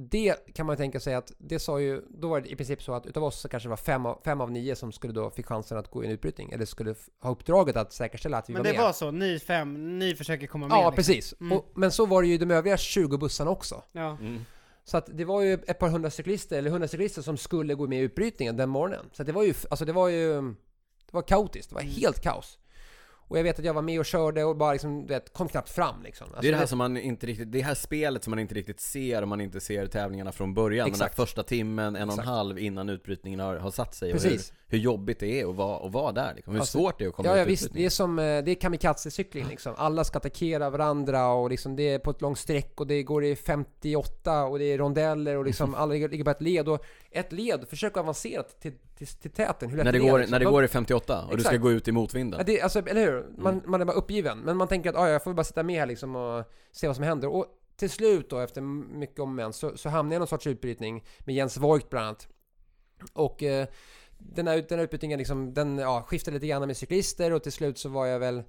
Det 0.00 0.54
kan 0.54 0.66
man 0.66 0.76
tänka 0.76 1.00
sig 1.00 1.14
att 1.14 1.32
det 1.38 1.58
sa 1.58 1.80
ju, 1.80 2.02
då 2.08 2.28
var 2.28 2.40
det 2.40 2.48
i 2.48 2.56
princip 2.56 2.82
så 2.82 2.94
att 2.94 3.06
utav 3.06 3.24
oss 3.24 3.40
så 3.40 3.48
kanske 3.48 3.66
det 3.66 3.70
var 3.70 3.76
fem 3.76 4.06
av, 4.06 4.20
fem 4.24 4.40
av 4.40 4.50
nio 4.50 4.76
som 4.76 4.92
skulle 4.92 5.12
då 5.12 5.30
fick 5.30 5.46
chansen 5.46 5.78
att 5.78 5.90
gå 5.90 6.02
i 6.04 6.06
en 6.06 6.12
utbrytning. 6.12 6.52
Eller 6.52 6.64
skulle 6.64 6.94
ha 7.22 7.30
uppdraget 7.30 7.76
att 7.76 7.92
säkerställa 7.92 8.38
att 8.38 8.48
vi 8.48 8.52
Men 8.52 8.62
var 8.62 8.64
det 8.64 8.76
med. 8.78 8.82
var 8.84 8.92
så, 8.92 9.10
ni 9.10 9.38
fem, 9.38 9.98
ni 9.98 10.14
försöker 10.14 10.46
komma 10.46 10.68
med 10.68 10.74
ja, 10.74 10.78
liksom. 10.78 10.94
precis. 10.94 11.34
Mm. 11.40 11.58
Och, 11.58 11.64
men 11.74 11.92
så 11.92 12.06
var 12.06 12.22
det 12.22 12.28
ju 12.28 12.34
i 12.34 12.38
de 12.38 12.50
övriga 12.50 12.76
20 12.76 13.18
bussarna 13.18 13.50
också. 13.50 13.82
Ja. 13.92 14.10
mm. 14.20 14.44
Så 14.88 14.96
att 14.96 15.08
det 15.12 15.24
var 15.24 15.42
ju 15.42 15.52
ett 15.54 15.78
par 15.78 15.88
hundra 15.88 16.10
cyklister, 16.10 16.58
eller 16.58 16.70
hundra 16.70 16.88
cyklister 16.88 17.22
som 17.22 17.36
skulle 17.36 17.74
gå 17.74 17.86
med 17.86 17.98
i 17.98 18.02
utbrytningen 18.02 18.56
den 18.56 18.68
morgonen. 18.68 19.06
Så 19.12 19.22
det 19.24 19.32
var 19.32 19.42
ju, 19.42 19.54
alltså 19.70 19.84
det 19.84 19.92
var 19.92 20.08
ju, 20.08 20.42
det 21.06 21.12
var 21.12 21.22
kaotiskt. 21.22 21.68
Det 21.68 21.74
var 21.74 21.82
Mm. 21.82 21.94
helt 21.94 22.20
kaos. 22.22 22.58
Och 23.30 23.38
jag 23.38 23.42
vet 23.42 23.58
att 23.58 23.64
jag 23.64 23.74
var 23.74 23.82
med 23.82 23.98
och 23.98 24.06
körde 24.06 24.44
och 24.44 24.56
bara 24.56 24.72
liksom, 24.72 25.00
du 25.06 25.14
vet, 25.14 25.32
kom 25.32 25.48
knappt 25.48 25.70
fram 25.70 26.02
liksom. 26.02 26.24
Alltså, 26.24 26.40
Det 26.42 26.48
är 26.48 26.52
det 26.52 26.58
här 26.58 26.66
som 26.66 26.78
man 26.78 26.96
inte 26.96 27.26
riktigt, 27.26 27.52
det 27.52 27.60
här 27.60 27.74
spelet 27.74 28.24
som 28.24 28.30
man 28.30 28.38
inte 28.38 28.54
riktigt 28.54 28.80
ser 28.80 29.22
om 29.22 29.28
man 29.28 29.40
inte 29.40 29.60
ser 29.60 29.86
tävlingarna 29.86 30.32
från 30.32 30.54
början 30.54 30.88
Exakt. 30.88 31.16
Den 31.16 31.16
där 31.16 31.26
första 31.26 31.42
timmen, 31.42 31.96
en 31.96 32.08
och 32.10 32.18
en 32.18 32.24
halv 32.24 32.58
innan 32.58 32.88
utbrytningen 32.88 33.40
har, 33.40 33.56
har 33.56 33.70
satt 33.70 33.94
sig 33.94 34.12
Precis. 34.12 34.50
och 34.50 34.56
hur, 34.66 34.67
hur 34.70 34.78
jobbigt 34.78 35.20
det 35.20 35.40
är 35.40 35.50
att 35.50 35.54
vara, 35.56 35.86
att 35.86 35.92
vara 35.92 36.12
där 36.12 36.32
liksom. 36.34 36.52
Hur 36.52 36.60
Alltså, 36.60 36.78
svårt 36.78 36.98
det 36.98 37.04
är 37.04 37.08
att 37.08 37.14
komma 37.14 37.28
Ja, 37.28 37.36
ja 37.36 37.42
ut 37.42 37.48
visst. 37.48 37.72
Det 37.72 37.84
är 37.84 37.90
som, 37.90 38.18
eh, 38.18 38.24
det 38.24 38.50
är 38.50 38.54
kamikaze-cykling 38.54 39.48
liksom. 39.48 39.74
Alla 39.76 40.04
ska 40.04 40.18
attackera 40.18 40.70
varandra 40.70 41.26
och 41.32 41.50
liksom 41.50 41.76
det 41.76 41.82
är 41.82 41.98
på 41.98 42.10
ett 42.10 42.20
långt 42.20 42.38
streck 42.38 42.80
och 42.80 42.86
det 42.86 43.02
går 43.02 43.24
i 43.24 43.36
58 43.36 44.44
och 44.44 44.58
det 44.58 44.64
är 44.64 44.78
rondeller 44.78 45.36
och 45.36 45.44
liksom 45.44 45.74
alla 45.74 45.92
ligger 45.94 46.24
på 46.24 46.30
ett 46.30 46.40
led 46.42 46.68
och 46.68 46.84
ett 47.10 47.32
led, 47.32 47.68
försök 47.68 47.92
att 47.96 48.02
avancera 48.02 48.42
till, 48.42 48.72
till, 48.98 49.06
till 49.06 49.30
täten. 49.30 49.70
När 49.76 49.92
det, 49.92 49.98
går, 49.98 50.18
liksom. 50.18 50.30
när 50.30 50.38
det 50.38 50.44
De- 50.44 50.50
går 50.52 50.64
i 50.64 50.68
58 50.68 51.24
och 51.24 51.36
du 51.36 51.42
ska 51.42 51.50
Exakt. 51.50 51.62
gå 51.62 51.70
ut 51.72 51.88
i 51.88 51.92
motvinden 51.92 52.38
Ja, 52.38 52.44
det, 52.44 52.60
alltså, 52.60 52.78
eller 52.78 53.00
hur? 53.06 53.26
Man, 53.38 53.52
Mm. 53.54 53.70
man 53.70 53.80
är 53.80 53.84
bara 53.84 53.96
uppgiven. 53.96 54.38
Men 54.38 54.56
man 54.56 54.68
tänker 54.68 54.90
att 54.90 54.96
ah, 54.96 55.08
jag 55.08 55.24
får 55.24 55.34
bara 55.34 55.44
sitta 55.44 55.62
med 55.62 55.78
här 55.80 55.86
liksom 55.86 56.16
och 56.16 56.44
se 56.72 56.86
vad 56.86 56.96
som 56.96 57.04
händer. 57.04 57.28
Och 57.28 57.46
till 57.76 57.90
slut 57.90 58.30
då, 58.30 58.38
efter 58.38 58.60
mycket 58.60 59.20
om 59.20 59.34
men, 59.34 59.52
så, 59.52 59.76
så 59.76 59.88
hamnade 59.88 60.14
jag 60.14 60.18
i 60.18 60.20
någon 60.20 60.28
sorts 60.28 60.46
utbrytning 60.46 61.04
med 61.18 61.34
Jens 61.34 61.56
Voigt 61.56 61.90
bland 61.90 62.06
annat. 62.06 62.28
Och 63.12 63.42
eh, 63.42 63.66
den 64.18 64.46
här, 64.46 64.64
den 64.68 64.78
här 64.78 64.84
utbrytningen 64.84 65.18
liksom, 65.18 65.54
den 65.54 65.78
ja, 65.78 66.04
skiftade 66.06 66.34
lite 66.34 66.46
grann 66.46 66.66
med 66.66 66.76
cyklister 66.76 67.32
och 67.32 67.42
till 67.42 67.52
slut 67.52 67.78
så 67.78 67.88
var 67.88 68.06
jag 68.06 68.18
väl 68.18 68.42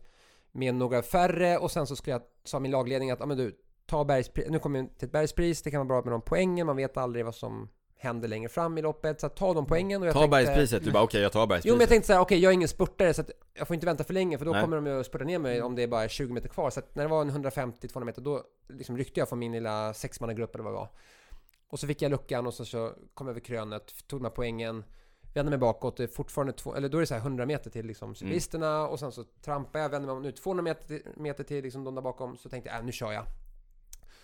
med 0.52 0.76
några 0.76 1.02
färre 1.02 1.58
och 1.58 1.72
sen 1.72 1.88
så 1.88 1.96
skulle 1.96 2.14
jag, 2.14 2.22
sa 2.44 2.60
min 2.60 2.72
lagledning 2.72 3.12
att 3.12 3.22
ah, 3.22 3.26
men 3.26 3.38
du, 3.38 3.56
ta 3.86 4.06
bergspris, 4.06 4.46
nu 4.50 4.60
kommer 4.60 4.80
jag 4.80 4.98
till 4.98 5.06
ett 5.06 5.12
bergspris, 5.12 5.62
det 5.62 5.72
kan 5.72 5.88
vara 5.88 6.02
bra 6.02 6.12
med 6.12 6.14
de 6.14 6.22
poängen, 6.22 6.68
man 6.68 6.76
vet 6.76 6.98
aldrig 6.98 7.26
vad 7.26 7.36
som 7.36 7.70
händer 7.98 8.28
längre 8.28 8.50
fram 8.50 8.78
i 8.78 8.82
loppet, 8.82 9.20
så 9.20 9.28
att 9.28 9.36
ta 9.36 9.54
de 9.54 9.66
poängen 9.66 10.02
och 10.02 10.08
jag 10.08 10.14
Ta 10.14 10.20
tänkte, 10.20 10.38
bergspriset, 10.38 10.84
du 10.84 10.92
bara 10.92 11.04
okej 11.04 11.22
jag 11.22 11.32
tar 11.32 11.42
Jo 11.42 11.48
bergspriset 11.48 11.74
men 11.74 11.80
jag 11.80 11.90
tänkte 11.90 12.08
såhär, 12.08 12.20
okej 12.20 12.40
jag 12.40 12.50
är 12.50 12.54
ingen 12.54 12.68
spurtare 12.68 13.14
så 13.14 13.22
att 13.22 13.32
jag 13.54 13.68
får 13.68 13.74
inte 13.74 13.86
vänta 13.86 14.04
för 14.04 14.14
länge 14.14 14.38
för 14.38 14.46
då 14.46 14.52
Nej. 14.52 14.62
kommer 14.62 14.76
de 14.76 14.86
ju 14.86 15.00
att 15.00 15.06
spurta 15.06 15.26
ner 15.26 15.40
mig 15.40 15.62
om 15.62 15.76
det 15.76 15.84
är 15.84 15.88
bara 15.88 16.10
20 16.10 16.34
meter 16.34 16.50
kvar. 16.50 16.70
Så 16.70 16.80
att 16.80 16.96
när 16.96 17.04
det 17.04 17.10
var 17.10 17.22
en 17.22 17.32
150-200 17.32 18.04
meter 18.04 18.22
då 18.22 18.44
liksom 18.70 18.98
ryckte 18.98 19.20
jag 19.20 19.30
från 19.30 19.40
min 19.40 19.52
lilla 19.52 19.94
sexmannagrupp 19.94 20.56
eller 20.56 20.64
vad 20.64 20.74
det 20.74 20.78
var. 20.78 20.90
Och 21.70 21.80
så 21.80 21.88
fick 21.88 22.02
jag 22.02 22.12
luckan 22.12 22.48
och 22.48 22.54
så, 22.54 22.66
så 22.66 22.94
kom 23.14 23.28
jag 23.28 23.32
över 23.32 23.40
krönet, 23.40 24.08
tog 24.08 24.20
den 24.20 24.26
här 24.26 24.32
poängen, 24.32 24.84
vände 25.34 25.50
mig 25.50 25.60
bakåt, 25.60 25.98
det 25.98 26.04
är 26.04 26.08
fortfarande 26.08 26.54
två, 26.54 26.76
eller 26.76 26.90
då 26.90 26.98
är 26.98 27.00
det 27.02 27.08
så 27.08 27.14
här 27.14 27.22
100 27.22 27.46
meter 27.46 27.70
till 27.70 27.86
liksom 27.86 28.16
cyklisterna 28.16 28.88
och 28.88 29.00
sen 29.00 29.12
så 29.12 29.24
trampar 29.42 29.80
jag, 29.80 29.90
vänder 29.90 30.06
mig 30.08 30.16
om 30.16 30.22
nu 30.22 30.32
200 30.32 30.64
meter, 30.64 30.88
till- 30.88 31.04
meter 31.16 31.44
till 31.44 31.64
liksom 31.64 31.84
de 31.84 31.96
där 31.96 32.02
bakom, 32.02 32.38
så 32.38 32.50
tänkte 32.50 32.70
jag 32.70 32.80
äh, 32.80 32.86
nu 32.86 32.92
kör 32.92 33.12
jag. 33.12 33.26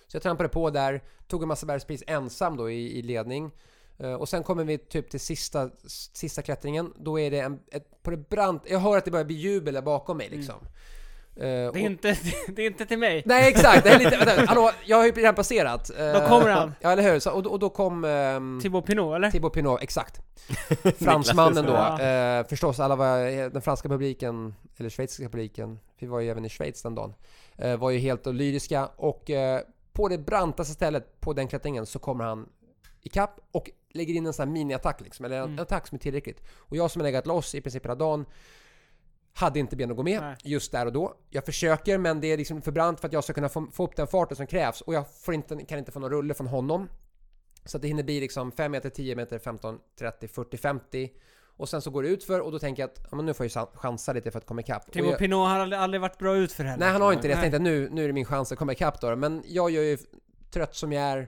Så 0.07 0.15
jag 0.15 0.23
trampade 0.23 0.49
på 0.49 0.69
där, 0.69 1.03
tog 1.27 1.41
en 1.41 1.47
massa 1.47 1.65
bergspris 1.65 2.03
ensam 2.07 2.57
då 2.57 2.69
i, 2.71 2.97
i 2.99 3.01
ledning. 3.01 3.51
Eh, 3.97 4.13
och 4.13 4.29
sen 4.29 4.43
kommer 4.43 4.63
vi 4.63 4.77
typ 4.77 5.09
till 5.09 5.19
sista, 5.19 5.69
sista 6.13 6.41
klättringen. 6.41 6.93
Då 6.97 7.19
är 7.19 7.31
det 7.31 7.39
en, 7.39 7.59
ett, 7.71 8.03
på 8.03 8.11
det 8.11 8.17
brant... 8.29 8.63
Jag 8.69 8.79
hör 8.79 8.97
att 8.97 9.05
det 9.05 9.11
börjar 9.11 9.25
bli 9.25 9.35
jubel 9.35 9.73
där 9.73 9.81
bakom 9.81 10.17
mig 10.17 10.29
liksom. 10.29 10.55
Eh, 10.55 10.69
Det 11.35 11.47
är, 11.47 11.69
och- 11.69 11.77
inte, 11.77 12.17
det 12.47 12.61
är 12.61 12.67
inte 12.67 12.85
till 12.85 12.99
mig. 12.99 13.23
Nej 13.25 13.49
exakt, 13.49 13.83
det 13.83 13.89
är 13.89 13.99
lite, 13.99 14.17
vänta, 14.17 14.45
hallå, 14.47 14.71
jag 14.85 14.97
har 14.97 15.05
ju 15.05 15.11
redan 15.11 15.35
passerat. 15.35 15.89
Eh, 15.99 16.13
Då 16.13 16.27
kommer 16.27 16.49
han. 16.49 16.73
Ja 16.81 16.91
eller 16.91 17.03
hur, 17.03 17.19
så, 17.19 17.31
och, 17.31 17.43
då- 17.43 17.49
och 17.49 17.59
då 17.59 17.69
kom... 17.69 18.03
Um, 18.05 18.59
Thibaut 18.61 18.85
Pinot, 18.85 19.15
eller? 19.15 19.31
Thibaut 19.31 19.53
Pinot, 19.53 19.81
exakt. 19.81 20.19
Fransmannen 20.99 21.65
då, 21.65 21.71
Ja. 21.73 22.01
eh, 22.39 22.47
förstås 22.47 22.79
alla 22.79 22.95
var, 22.95 23.49
den 23.49 23.61
franska 23.61 23.89
publiken, 23.89 24.55
eller 24.77 24.89
schweiziska 24.89 25.29
publiken, 25.29 25.79
vi 25.99 26.07
var 26.07 26.19
ju 26.19 26.29
även 26.29 26.45
i 26.45 26.49
Schweiz 26.49 26.81
den 26.81 26.95
dagen, 26.95 27.13
eh, 27.57 27.77
var 27.77 27.89
ju 27.91 27.99
helt 27.99 28.25
lyriska 28.25 28.85
och 28.95 29.29
eh, 29.29 29.61
på 29.93 30.07
det 30.07 30.17
brantaste 30.17 30.73
stället 30.73 31.19
på 31.21 31.33
den 31.33 31.47
klättringen 31.47 31.85
så 31.85 31.99
kommer 31.99 32.23
han 32.25 32.49
ikapp 33.01 33.39
och 33.51 33.69
lägger 33.93 34.13
in 34.13 34.25
en 34.25 34.33
sån 34.33 34.47
här 34.47 34.53
mini-attack 34.53 35.01
liksom, 35.01 35.25
eller 35.25 35.37
en 35.37 35.43
Mm. 35.43 35.59
attack 35.59 35.87
som 35.87 35.95
är 35.95 35.99
tillräckligt. 35.99 36.41
Och 36.57 36.75
jag 36.77 36.91
som 36.91 37.01
har 37.01 37.03
legat 37.07 37.27
loss 37.27 37.55
i 37.55 37.61
princip 37.61 37.85
hela 37.85 37.95
dagen 37.95 38.25
hade 39.37 39.59
inte 39.59 39.75
ben 39.75 39.91
att 39.91 39.97
gå 39.97 40.03
med 40.03 40.21
Nej. 40.21 40.35
just 40.43 40.71
där 40.71 40.85
och 40.85 40.93
då. 40.93 41.13
Jag 41.29 41.45
försöker 41.45 41.97
men 41.97 42.21
det 42.21 42.27
är 42.27 42.37
liksom 42.37 42.61
för 42.61 42.71
brant 42.71 42.99
för 42.99 43.07
att 43.07 43.13
jag 43.13 43.23
ska 43.23 43.33
kunna 43.33 43.49
få, 43.49 43.67
få 43.71 43.83
upp 43.83 43.95
den 43.95 44.07
farten 44.07 44.37
som 44.37 44.47
krävs 44.47 44.81
och 44.81 44.93
jag 44.93 45.05
får 45.21 45.33
inte, 45.33 45.57
kan 45.65 45.79
inte 45.79 45.91
få 45.91 45.99
någon 45.99 46.11
rulle 46.11 46.33
från 46.33 46.47
honom. 46.47 46.89
Så 47.65 47.77
att 47.77 47.81
det 47.81 47.87
hinner 47.87 48.03
bli 48.03 48.19
liksom 48.19 48.51
5 48.51 48.71
meter, 48.71 48.89
10 48.89 49.15
meter, 49.15 49.39
15, 49.39 49.79
30, 49.99 50.27
40, 50.27 50.57
50 50.57 51.09
och 51.57 51.69
sen 51.69 51.81
så 51.81 51.89
går 51.89 52.03
det 52.03 52.09
ut 52.09 52.23
för 52.23 52.39
och 52.39 52.51
då 52.51 52.59
tänker 52.59 52.83
jag 52.83 52.89
att 52.89 53.07
ja, 53.11 53.15
men 53.15 53.25
nu 53.25 53.33
får 53.33 53.47
jag 53.55 53.67
chansa 53.73 54.13
lite 54.13 54.31
för 54.31 54.39
att 54.39 54.45
komma 54.45 54.61
ikapp. 54.61 54.91
Thibaut 54.91 55.11
jag, 55.11 55.19
Pinot 55.19 55.47
har 55.47 55.59
aldrig, 55.59 55.79
aldrig 55.79 56.01
varit 56.01 56.17
bra 56.17 56.35
ut 56.35 56.51
för 56.51 56.63
heller. 56.63 56.79
nej 56.79 56.91
han 56.91 57.01
har 57.01 57.13
inte 57.13 57.27
det, 57.27 57.31
jag 57.31 57.41
tänkte 57.41 57.55
att 57.55 57.61
nu, 57.61 57.89
nu 57.89 58.03
är 58.03 58.07
det 58.07 58.13
min 58.13 58.25
chans 58.25 58.51
att 58.51 58.57
komma 58.57 58.71
ikapp 58.71 59.01
då. 59.01 59.15
Men 59.15 59.43
jag 59.45 59.71
gör 59.71 59.83
ju, 59.83 59.97
trött 60.51 60.75
som 60.75 60.91
jag 60.91 61.03
är, 61.03 61.27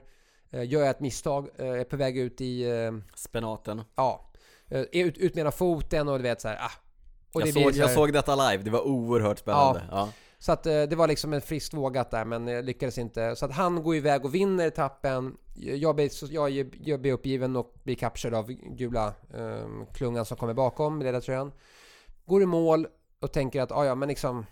eh, 0.50 0.70
gör 0.70 0.80
jag 0.80 0.90
ett 0.90 1.00
misstag, 1.00 1.48
eh, 1.58 1.66
är 1.66 1.84
på 1.84 1.96
väg 1.96 2.18
ut 2.18 2.40
i, 2.40 2.70
eh, 2.70 2.92
Spenaten. 3.14 3.82
ja, 3.96 4.32
är 4.70 5.04
ut, 5.04 5.18
ut 5.18 5.34
med 5.34 5.42
ena 5.42 5.50
foten 5.50 6.08
och 6.08 6.18
du 6.18 6.22
vet 6.22 6.40
så 6.40 6.48
här, 6.48 6.56
ah. 6.56 6.87
Och 7.32 7.40
jag, 7.40 7.48
det 7.48 7.52
såg, 7.52 7.74
så 7.74 7.80
jag 7.80 7.90
såg 7.90 8.12
detta 8.12 8.50
live, 8.50 8.62
det 8.62 8.70
var 8.70 8.86
oerhört 8.86 9.38
spännande. 9.38 9.82
Ja. 9.90 10.08
Så 10.38 10.52
att 10.52 10.66
eh, 10.66 10.82
det 10.82 10.96
var 10.96 11.08
liksom 11.08 11.32
en 11.32 11.40
friskt 11.40 11.74
vågat 11.74 12.10
där 12.10 12.24
men 12.24 12.46
jag 12.48 12.64
lyckades 12.64 12.98
inte. 12.98 13.36
Så 13.36 13.44
att 13.44 13.52
han 13.52 13.82
går 13.82 13.96
iväg 13.96 14.24
och 14.24 14.34
vinner 14.34 14.66
etappen. 14.66 15.36
Jag 15.54 15.94
blir, 15.94 16.32
jag, 16.32 16.50
jag 16.84 17.00
blir 17.00 17.12
uppgiven 17.12 17.56
och 17.56 17.74
blir 17.82 17.94
kapkörd 17.94 18.34
av 18.34 18.46
gula 18.52 19.14
um, 19.34 19.86
klungan 19.94 20.24
som 20.24 20.36
kommer 20.36 20.54
bakom 20.54 21.02
ledartröjan. 21.02 21.52
Går 22.26 22.42
i 22.42 22.46
mål 22.46 22.86
och 23.20 23.32
tänker 23.32 23.62
att 23.62 23.72
"Ah, 23.72 23.84
ja 23.84 23.94
men 23.94 24.08
liksom... 24.08 24.46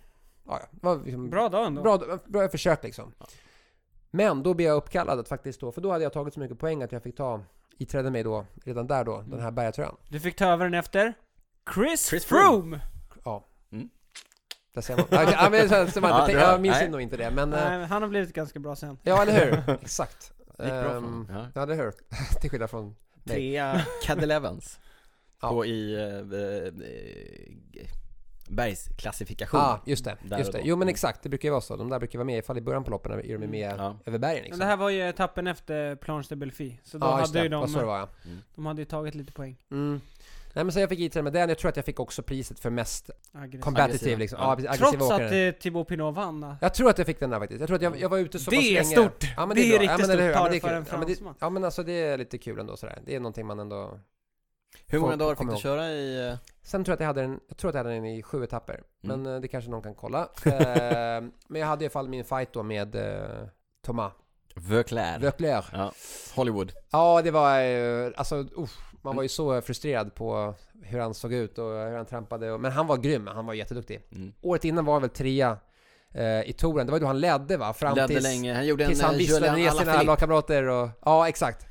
ah, 0.47 0.59
ja, 0.83 0.95
liksom 1.05 1.31
Bra 1.31 1.49
dag 1.49 1.67
ändå. 1.67 1.83
bra, 1.83 2.19
bra 2.27 2.49
försök 2.49 2.83
liksom. 2.85 3.13
Men 4.11 4.43
då 4.43 4.55
blir 4.55 4.67
jag 4.67 4.77
uppkallad 4.77 5.19
att 5.21 5.29
faktiskt 5.29 5.61
då, 5.61 5.73
för 5.73 5.81
då 5.81 5.93
hade 5.93 6.05
jag 6.05 6.13
tagit 6.13 6.35
så 6.35 6.41
mycket 6.41 6.59
poäng 6.59 6.83
att 6.83 6.93
jag 6.93 7.03
fick 7.03 7.17
ta, 7.17 7.41
iträdde 7.79 8.11
mig 8.11 8.23
då, 8.23 8.47
redan 8.65 8.87
där 8.87 9.05
då, 9.05 9.25
den 9.27 9.41
här 9.41 9.51
bergatröjan. 9.51 9.97
Du 10.09 10.21
fick 10.21 10.37
ta 10.37 10.45
över 10.47 10.65
den 10.65 10.75
efter 10.75 11.15
Chris, 11.75 12.09
Chris 12.09 12.25
Froome! 12.25 12.81
Ja. 13.25 13.47
Mm. 13.73 13.89
Där 14.75 14.83
ser 14.83 14.97
man. 14.97 15.07
Ja, 15.11 15.49
men, 15.51 15.69
så, 15.69 15.87
så 15.93 16.01
man, 16.01 16.11
Ja, 16.11 16.31
jag, 16.31 16.61
minns 16.61 16.77
nej. 16.77 16.89
nog 16.91 17.01
inte 17.01 17.17
det 17.17 17.31
men... 17.31 17.53
eh, 17.53 17.61
Nej, 17.65 17.79
men 17.79 17.89
han 17.89 18.03
har 18.03 18.09
blivit 18.09 18.33
ganska 18.33 18.59
bra 18.59 18.77
sen. 18.77 18.99
Ja, 19.03 19.23
eller 19.23 19.45
hur? 19.47 19.75
Exakt. 19.83 20.33
Gick 20.49 20.57
bra 20.57 20.83
för 20.83 20.95
honom. 20.95 21.29
Ja. 21.31 21.47
ja, 21.55 21.63
eller 21.63 21.75
hur? 21.75 21.93
Till 22.41 22.51
skillnad 22.51 22.71
från... 22.71 22.97
Nej. 23.25 23.37
Trea 23.37 23.81
Cadel 24.05 24.31
Evans. 24.31 24.79
Ja. 25.43 25.49
På 25.51 25.65
i 25.67 25.95
eh, 25.95 26.19
eh, 26.41 26.73
bergsklassifikation. 28.49 29.61
Ja, 29.61 29.67
ah, 29.67 29.83
just 29.87 30.05
det. 30.05 30.17
Just 30.39 30.53
det. 30.53 30.61
Jo 30.65 30.77
men 30.77 30.83
Mm. 30.83 30.93
exakt, 30.93 31.23
det 31.23 31.29
brukar 31.29 31.49
ju 31.49 31.51
vara 31.51 31.61
så. 31.61 31.77
De 31.77 31.89
där 31.91 31.99
brukar 31.99 32.19
vara 32.19 32.27
med 32.27 32.39
ifall 32.39 32.59
i 32.59 32.61
början 32.61 32.85
på 32.85 32.91
loppen 32.91 33.13
är 33.13 33.39
de 33.39 33.47
med 33.47 33.77
Ja. 33.79 33.97
över 34.07 34.19
bergen 34.19 34.35
Men 34.37 34.45
liksom. 34.45 34.59
det 34.59 34.65
här 34.67 34.77
var 34.77 34.91
ju 34.91 35.09
etappen 35.09 35.47
efter 35.47 35.97
Planche 35.97 36.27
de 36.29 36.37
Belfi. 36.37 36.81
Så 36.85 36.99
då 36.99 37.07
just 37.21 37.35
hade 37.35 37.43
ju 37.43 37.49
de, 37.49 37.61
Vad 37.61 37.71
så 37.71 37.79
det 37.79 37.85
var 37.85 37.99
ja. 37.99 38.09
de 38.55 38.67
hade 38.67 38.83
ju 38.83 38.87
tagit 38.87 39.15
lite 39.15 39.33
poäng. 39.33 39.57
Mm. 39.71 40.01
Nej 40.57 40.65
men 40.65 40.73
så 40.73 40.81
jag 40.81 40.89
fick 40.89 40.99
iträda 41.01 41.23
med 41.23 41.33
den. 41.33 41.49
Jag 41.49 41.59
tror 41.59 41.69
att 41.69 41.77
jag 41.77 41.85
fick 41.85 42.01
också 42.01 42.23
priset 42.23 42.61
för 42.61 42.71
mest 42.71 43.11
Aggressiv. 43.33 43.61
competitive 43.61 44.17
liksom. 44.17 44.39
Ja. 44.43 44.49
Ja, 44.51 44.57
precis. 44.57 44.71
Aggressiv 44.71 44.99
Trots 44.99 45.13
åkare. 45.13 45.49
att 45.49 45.55
eh, 45.55 45.61
Thibaut 45.61 45.89
Pinot 45.89 46.15
vann. 46.15 46.41
då. 46.41 46.57
Jag 46.61 46.75
tror 46.75 46.91
att 46.91 46.99
jag 46.99 47.07
fick 47.07 47.21
den 47.21 47.31
där 47.31 47.39
faktiskt. 47.39 47.61
Jag 47.61 47.67
tror 47.69 47.77
att 47.77 47.83
jag, 47.83 48.01
jag 48.01 48.09
var 48.09 48.19
ute 48.19 48.39
så 48.39 48.51
Det 48.51 48.57
pass 48.57 48.67
är 48.67 48.73
länge. 48.75 48.85
stort. 48.85 49.25
Ja, 49.37 49.47
men 49.47 49.57
Det 49.57 49.63
är 49.63 49.71
bra. 49.71 49.79
riktigt 49.79 49.91
ja, 49.91 50.07
men, 50.07 50.07
stort. 50.07 50.35
Ja, 50.35 50.43
men 50.43 50.53
det 50.53 50.61
för 50.61 50.69
är 50.69 50.75
en 50.77 50.85
kul. 50.85 50.93
ja, 50.93 50.99
men, 50.99 51.07
det, 51.09 51.37
ja 51.41 51.51
men 51.51 51.65
alltså 51.65 51.83
det 51.83 51.93
är 51.93 52.19
lite 52.19 52.39
kul 52.39 52.59
ändå 52.61 52.77
sådär. 52.77 52.99
Det 53.07 53.15
är 53.17 53.21
någonting 53.21 53.47
man 53.47 53.59
ändå... 53.61 54.01
Hur 54.87 54.99
många 54.99 55.17
dagar 55.17 55.35
fick 55.35 55.51
du 55.51 55.57
köra 55.57 55.89
i... 55.91 56.29
eh, 56.29 56.37
Sen 56.63 56.85
tror 56.85 56.93
jag 56.93 56.97
att 56.97 57.01
jag 57.01 57.07
hade 57.07 57.21
den, 57.21 57.41
jag 57.49 57.57
tror 57.57 57.69
att 57.69 57.75
jag 57.75 57.85
hade 57.85 57.95
den 57.95 58.05
i 58.05 58.23
sju 58.23 58.45
etapper. 58.45 58.83
Mm. 59.05 59.23
Men 59.23 59.35
eh, 59.35 59.41
det 59.41 59.49
kanske 59.49 59.71
någon 59.71 59.83
kan 59.83 59.95
kolla. 59.95 60.29
Eh, 60.47 61.23
men 61.49 61.61
jag 61.61 61.67
hade 61.67 61.85
i 61.85 61.87
alla 61.87 61.91
fall 61.93 62.09
min 62.09 62.25
fight 62.25 62.53
då 62.53 62.63
med 62.63 62.97
Thomas 63.87 64.13
Veuclair? 64.55 65.19
Veuclair. 65.19 65.65
Ja. 65.73 65.93
Hollywood. 66.35 66.73
Ja, 66.93 67.23
det 67.23 67.31
var 67.31 67.51
alltså 68.17 68.37
uff, 68.37 68.79
man 69.07 69.17
var 69.17 69.23
ju 69.23 69.29
så 69.29 69.61
frustrerad 69.61 70.15
på 70.15 70.55
hur 70.83 70.99
han 70.99 71.15
såg 71.15 71.33
ut 71.33 71.59
och 71.59 71.65
hur 71.65 71.97
han 71.97 72.07
trampade. 72.07 72.53
och- 72.53 72.61
Men 72.61 72.73
han 72.73 72.87
var 72.87 72.97
grym, 72.97 73.27
han 73.27 73.47
var 73.47 73.55
jätteduktig. 73.55 74.01
Mm. 74.13 74.33
Året 74.43 74.65
innan 74.65 74.85
var 74.85 74.93
han 74.93 75.03
väl 75.03 75.11
trea 75.11 75.57
eh, 76.15 76.49
i 76.49 76.53
touren. 76.59 76.87
Det 76.87 76.91
var 76.93 76.99
ju 76.99 77.01
då 77.01 77.07
han 77.07 77.21
ledde 77.21 77.57
va? 77.57 77.73
Fram 77.73 77.95
Ledde 77.95 78.09
tills, 78.09 78.23
länge, 78.23 78.55
han 78.55 78.67
gjorde 78.67 78.85
en 78.85 78.91
tills 78.91 79.03
han 79.03 79.15
eh, 79.15 79.19
visslade 79.19 79.53
ner 79.57 79.71
sina 79.71 80.03
lagkamrater 80.03 80.63
och... 80.69 80.89
Ja, 81.05 81.29
exakt. 81.29 81.67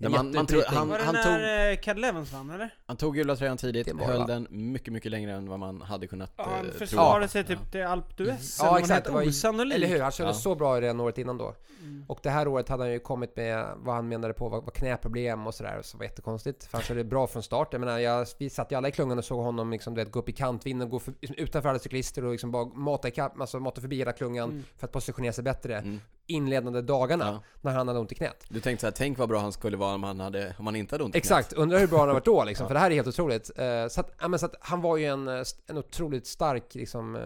Man- 0.00 0.12
man 0.12 0.32
tror- 0.32 0.40
Jätteuppryckning. 0.40 0.78
han- 0.78 0.88
Var 0.88 0.98
det 0.98 1.04
han 1.04 1.14
när 1.14 1.74
tog... 1.74 1.82
Cadel 1.84 2.04
Evans 2.04 2.32
vann 2.32 2.50
eller? 2.50 2.74
Han 2.86 2.96
tog 2.96 3.14
gula 3.14 3.36
tröjan 3.36 3.56
tidigt, 3.56 4.00
höll 4.00 4.18
va? 4.18 4.26
den 4.26 4.46
mycket, 4.50 4.92
mycket 4.92 5.10
längre 5.10 5.32
än 5.32 5.48
vad 5.48 5.58
man 5.58 5.82
hade 5.82 6.06
kunnat 6.06 6.32
Ja, 6.36 6.44
eh, 6.44 6.50
han 6.50 6.64
tro. 6.64 6.72
försvarade 6.78 7.28
sig 7.28 7.40
Ja. 7.40 7.46
typ 7.56 7.72
till 7.72 7.84
Alp 7.84 8.18
d'Huez. 8.18 8.58
Ja, 8.62 8.78
exakt. 8.78 9.06
det 9.06 9.12
var 9.12 9.26
Osannolikt. 9.28 9.76
Eller 9.76 9.86
hur? 9.86 10.00
Han 10.00 10.12
körde 10.12 10.30
Ja. 10.30 10.34
så 10.34 10.54
bra 10.54 10.80
redan 10.80 11.00
året 11.00 11.18
innan 11.18 11.38
då. 11.38 11.54
Mm. 11.82 12.04
Och 12.08 12.18
det 12.22 12.30
här 12.30 12.48
året 12.48 12.68
hade 12.68 12.82
han 12.82 12.92
ju 12.92 12.98
kommit 12.98 13.36
med 13.36 13.66
vad 13.76 13.94
han 13.94 14.08
menade 14.08 14.34
på 14.34 14.48
var, 14.48 14.60
var 14.62 14.70
knäproblem 14.70 15.46
och 15.46 15.54
sådär, 15.54 15.80
så 15.82 15.96
det 15.96 15.98
var 15.98 16.04
jättekonstigt. 16.04 16.64
För 16.64 16.72
han 16.78 16.82
körde 16.84 17.04
bra 17.04 17.26
från 17.26 17.42
start. 17.42 17.68
Jag 17.72 17.80
menar, 17.80 17.98
jag, 17.98 18.26
vi 18.38 18.50
satt 18.50 18.72
ju 18.72 18.76
alla 18.76 18.88
i 18.88 18.92
klungan 18.92 19.18
och 19.18 19.24
såg 19.24 19.40
honom 19.44 19.70
liksom, 19.70 19.94
du 19.94 20.04
vet, 20.04 20.12
gå 20.12 20.18
upp 20.18 20.28
i 20.28 20.32
kantvinden, 20.32 20.88
gå 20.90 20.98
för, 20.98 21.14
utanför 21.20 21.68
alla 21.68 21.78
cyklister 21.78 22.24
och 22.24 22.32
liksom 22.32 22.50
bara 22.50 22.64
mata, 22.64 23.08
ikapp, 23.08 23.40
alltså, 23.40 23.60
mata 23.60 23.80
förbi 23.80 23.96
hela 23.96 24.12
klungan 24.12 24.50
Mm. 24.50 24.64
för 24.76 24.86
att 24.86 24.92
positionera 24.92 25.32
sig 25.32 25.44
bättre. 25.44 25.76
Mm. 25.78 26.00
Inledande 26.28 26.82
dagarna, 26.82 27.24
Ja. 27.26 27.42
när 27.60 27.72
han 27.72 27.88
hade 27.88 28.00
ont 28.00 28.12
i 28.12 28.14
knät. 28.14 28.44
Du 28.48 28.60
tänkte 28.60 28.80
såhär, 28.80 28.92
tänk 28.92 29.18
vad 29.18 29.28
bra 29.28 29.40
han 29.40 29.52
skulle 29.52 29.76
vara 29.76 29.94
om 29.94 30.02
han, 30.02 30.20
hade, 30.20 30.54
om 30.58 30.66
han 30.66 30.76
inte 30.76 30.94
hade 30.94 31.04
ont 31.04 31.16
i 31.16 31.20
knät. 31.20 31.24
Exakt, 31.24 31.52
undrar 31.52 31.78
hur 31.78 31.86
bra 31.86 31.98
han 31.98 32.08
har 32.08 32.14
varit 32.14 32.24
då 32.24 32.44
liksom, 32.44 32.64
Ja. 32.64 32.68
för 32.68 32.74
det 32.74 32.80
här 32.80 32.90
är 32.90 32.94
helt 32.94 33.08
otroligt. 33.08 33.50
Eh, 33.58 33.88
så, 33.88 34.00
att, 34.00 34.10
ja, 34.20 34.28
men 34.28 34.38
så 34.38 34.46
att 34.46 34.54
han 34.60 34.80
var 34.80 34.96
ju 34.96 35.04
en, 35.06 35.28
eh, 35.28 35.42
en 35.66 35.78
otroligt 35.78 36.26
stark 36.26 36.74
liksom, 36.74 37.16
eh, 37.16 37.22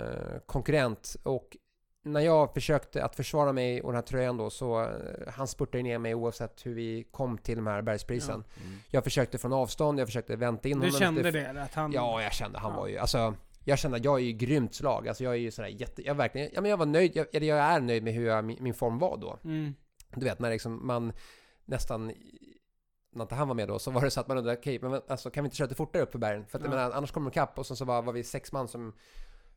konkurrent 0.46 1.16
och 1.22 1.56
när 2.04 2.20
jag 2.20 2.54
försökte 2.54 3.04
att 3.04 3.16
försvara 3.16 3.52
mig 3.52 3.82
och 3.82 3.88
den 3.92 3.94
här 3.94 4.02
tröjan 4.02 4.36
då 4.36 4.50
så 4.50 4.88
han 5.34 5.48
spurtade 5.48 5.82
ner 5.82 5.98
mig 5.98 6.14
oavsett 6.14 6.66
hur 6.66 6.74
vi 6.74 7.04
kom 7.10 7.38
till 7.38 7.56
de 7.56 7.66
här 7.66 7.82
bergsprisen. 7.82 8.34
Mm. 8.64 8.78
Jag 8.90 9.04
försökte 9.04 9.38
från 9.38 9.52
avstånd, 9.52 10.00
jag 10.00 10.08
försökte 10.08 10.36
vänta 10.36 10.68
in 10.68 10.80
Du 10.80 10.86
honom. 10.86 11.00
kände 11.00 11.20
efter- 11.28 11.54
det? 11.54 11.62
Att 11.62 11.74
han... 11.74 11.92
Ja, 11.92 12.22
jag 12.22 12.32
kände 12.32 12.58
han 12.58 12.70
Ja. 12.72 12.80
var 12.80 12.86
ju, 12.88 12.98
alltså 12.98 13.34
jag 13.64 13.78
kände 13.78 13.96
att 13.96 14.04
jag 14.04 14.18
är 14.20 14.24
ju 14.24 14.32
grymt 14.32 14.74
slag. 14.74 15.08
Alltså 15.08 15.24
jag 15.24 15.32
är 15.32 15.38
ju 15.38 15.50
sådär 15.50 15.68
jätte, 15.68 16.06
jag 16.06 16.14
verkligen, 16.14 16.50
ja 16.52 16.60
men 16.60 16.70
jag 16.70 16.76
var 16.76 16.86
nöjd, 16.86 17.16
jag, 17.16 17.26
eller 17.34 17.46
jag 17.46 17.58
är 17.58 17.80
nöjd 17.80 18.02
med 18.02 18.14
hur 18.14 18.26
jag, 18.26 18.44
min, 18.44 18.56
min 18.60 18.74
form 18.74 18.98
var 18.98 19.16
då. 19.16 19.38
Mm. 19.44 19.74
Du 20.14 20.24
vet 20.24 20.38
när 20.38 20.50
liksom 20.50 20.86
man 20.86 21.12
nästan 21.64 22.12
när 23.14 23.22
inte 23.22 23.34
han 23.34 23.48
var 23.48 23.54
med 23.54 23.68
då, 23.68 23.78
så 23.78 23.90
var 23.90 24.02
det 24.02 24.10
så 24.10 24.20
att 24.20 24.28
man 24.28 24.38
undrade, 24.38 24.58
okej, 24.58 24.78
men 24.82 25.00
alltså 25.08 25.30
kan 25.30 25.44
vi 25.44 25.46
inte 25.46 25.56
köra 25.56 25.66
lite 25.66 25.74
fortare 25.74 26.02
upp 26.02 26.12
för 26.12 26.18
bergen? 26.18 26.46
För 26.46 26.58
att 26.58 26.64
jag 26.64 26.72
Ja. 26.72 26.76
menar, 26.76 26.90
annars 26.90 27.10
kommer 27.12 27.30
de 27.30 27.34
ikapp 27.34 27.58
och 27.58 27.66
sen 27.66 27.76
så 27.76 27.84
var, 27.84 28.02
var 28.02 28.12
vi 28.12 28.24
sex 28.24 28.52
man 28.52 28.68
som 28.68 28.92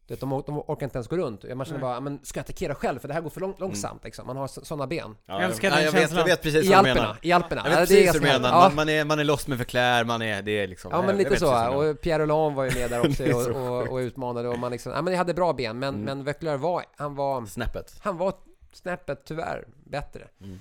vet, 0.08 0.20
de, 0.20 0.44
de 0.46 0.58
orkar 0.60 0.84
inte 0.86 0.98
ens 0.98 1.08
gå 1.08 1.18
runt. 1.18 1.44
Man 1.56 1.66
känner 1.66 1.80
Nej. 1.80 1.90
bara, 1.90 2.00
men 2.00 2.20
ska 2.24 2.38
jag 2.38 2.44
attackera 2.44 2.76
själv? 2.76 3.00
För 3.00 3.08
det 3.08 3.14
här 3.14 3.22
går 3.22 3.30
för 3.30 3.42
lång, 3.42 3.56
långsamt 3.58 4.04
liksom. 4.04 4.28
Man 4.28 4.38
har 4.38 4.48
sådana 4.48 4.88
ben. 4.88 5.16
Ja, 5.26 5.42
Älskar 5.42 5.68
jag, 5.68 5.78
den 5.78 5.86
jag, 5.86 5.92
vet, 5.92 6.12
jag 6.12 6.26
vet 6.26 6.42
precis 6.42 6.66
I 6.66 6.70
vad 6.74 6.86
du 6.86 6.90
Alperna, 6.90 7.02
menar. 7.08 7.18
i 7.22 7.32
Alperna. 7.32 7.62
Jag 7.66 7.70
vet 7.70 7.80
Ja, 7.80 7.96
det 7.96 8.02
är 8.02 8.06
precis 8.08 8.22
vad 8.22 8.22
du 8.22 8.40
menar, 8.40 8.50
Ja. 8.50 8.60
man, 8.68 8.76
man, 8.76 8.90
är, 8.90 9.06
man 9.06 9.20
är 9.20 9.24
loss 9.24 9.48
med 9.48 9.58
förklär, 9.58 10.04
man 10.04 10.22
är, 10.22 10.42
det 10.42 10.52
är 10.52 10.68
liksom 10.68 10.92
Ja 10.92 11.02
men 11.02 11.18
lite 11.18 11.40
så, 11.40 11.52
precis 11.52 11.76
och 11.96 12.02
Pierre 12.02 12.24
Roland 12.24 12.56
var 12.56 12.64
ju 12.64 12.80
med 12.80 12.90
där 12.90 13.06
också 13.10 13.24
och, 13.34 13.72
och, 13.82 13.88
och 13.92 13.98
utmanade 13.98 14.50
och 14.50 14.60
man 14.60 14.72
liksom, 14.72 14.92
ja 14.92 15.02
men 15.02 15.14
jag 15.14 15.18
hade 15.18 15.34
bra 15.34 15.54
ben 15.54 15.80
men, 15.80 15.90
Mm. 15.94 16.06
men 16.06 16.24
Vöckler 16.24 16.58
var, 16.58 16.84
han 16.98 17.16
var, 17.16 17.46
Snäppet. 17.46 17.96
han 18.02 18.18
var 18.18 18.34
snäppet 18.74 19.22
tyvärr 19.26 19.66
bättre. 19.86 20.28
Mm. 20.42 20.60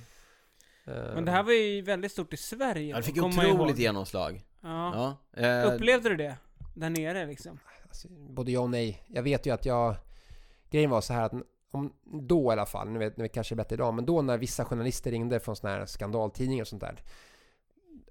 Eh, 0.87 1.15
Men 1.15 1.25
det 1.25 1.31
här 1.31 1.43
var 1.43 1.53
ju 1.53 1.83
väldigt 1.83 2.13
stort 2.13 2.33
i 2.33 2.37
Sverige. 2.37 2.91
Ja, 2.91 2.97
det 2.97 3.03
fick 3.03 3.23
otroligt 3.23 3.79
genomslag. 3.79 4.43
Ja. 4.63 5.17
Ja. 5.37 5.43
eh, 5.47 5.75
Upplevde 5.75 6.09
du 6.09 6.17
det? 6.17 6.37
Där 6.75 6.91
nere 6.91 7.27
liksom? 7.27 7.59
Alltså, 7.95 8.09
både 8.11 8.53
ja 8.53 8.61
och 8.61 8.71
nej. 8.71 9.03
Jag 9.07 9.23
vet 9.23 9.47
ju 9.47 9.51
att 9.55 9.67
jag... 9.67 9.95
Grejen 10.71 10.91
var 10.91 11.01
så 11.01 11.13
här 11.13 11.23
att 11.23 11.33
om, 11.71 11.93
då 12.05 12.51
i 12.51 12.53
alla 12.53 12.67
fall, 12.67 12.89
nu 12.89 12.99
vet 12.99 13.17
nu 13.17 13.29
kanske 13.29 13.55
det 13.55 13.57
är 13.57 13.65
bättre 13.65 13.75
idag, 13.75 13.95
men 13.95 14.07
då 14.07 14.23
när 14.23 14.39
vissa 14.39 14.65
journalister 14.65 15.11
ringde 15.11 15.41
från 15.41 15.57
såna 15.57 15.73
här 15.73 15.87
skandaltidningar 15.87 16.63
och 16.63 16.69
sånt 16.69 16.81
där. 16.81 17.03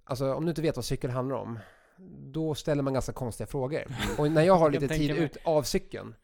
Alltså 0.04 0.34
om 0.34 0.46
du 0.46 0.50
inte 0.50 0.62
vet 0.62 0.76
vad 0.76 0.86
cykel 0.86 1.10
handlar 1.10 1.36
om, 1.36 1.60
då 2.20 2.56
ställer 2.56 2.84
man 2.84 2.94
ganska 2.94 3.14
konstiga 3.14 3.48
frågor. 3.48 3.84
Och 4.18 4.32
när 4.32 4.44
jag 4.44 4.56
har 4.56 4.66
Jag 4.72 4.82
lite 4.82 4.88
kan 4.88 4.98
tid 4.98 5.12
ut 5.12 5.38
av 5.46 5.64
cykeln 5.64 6.16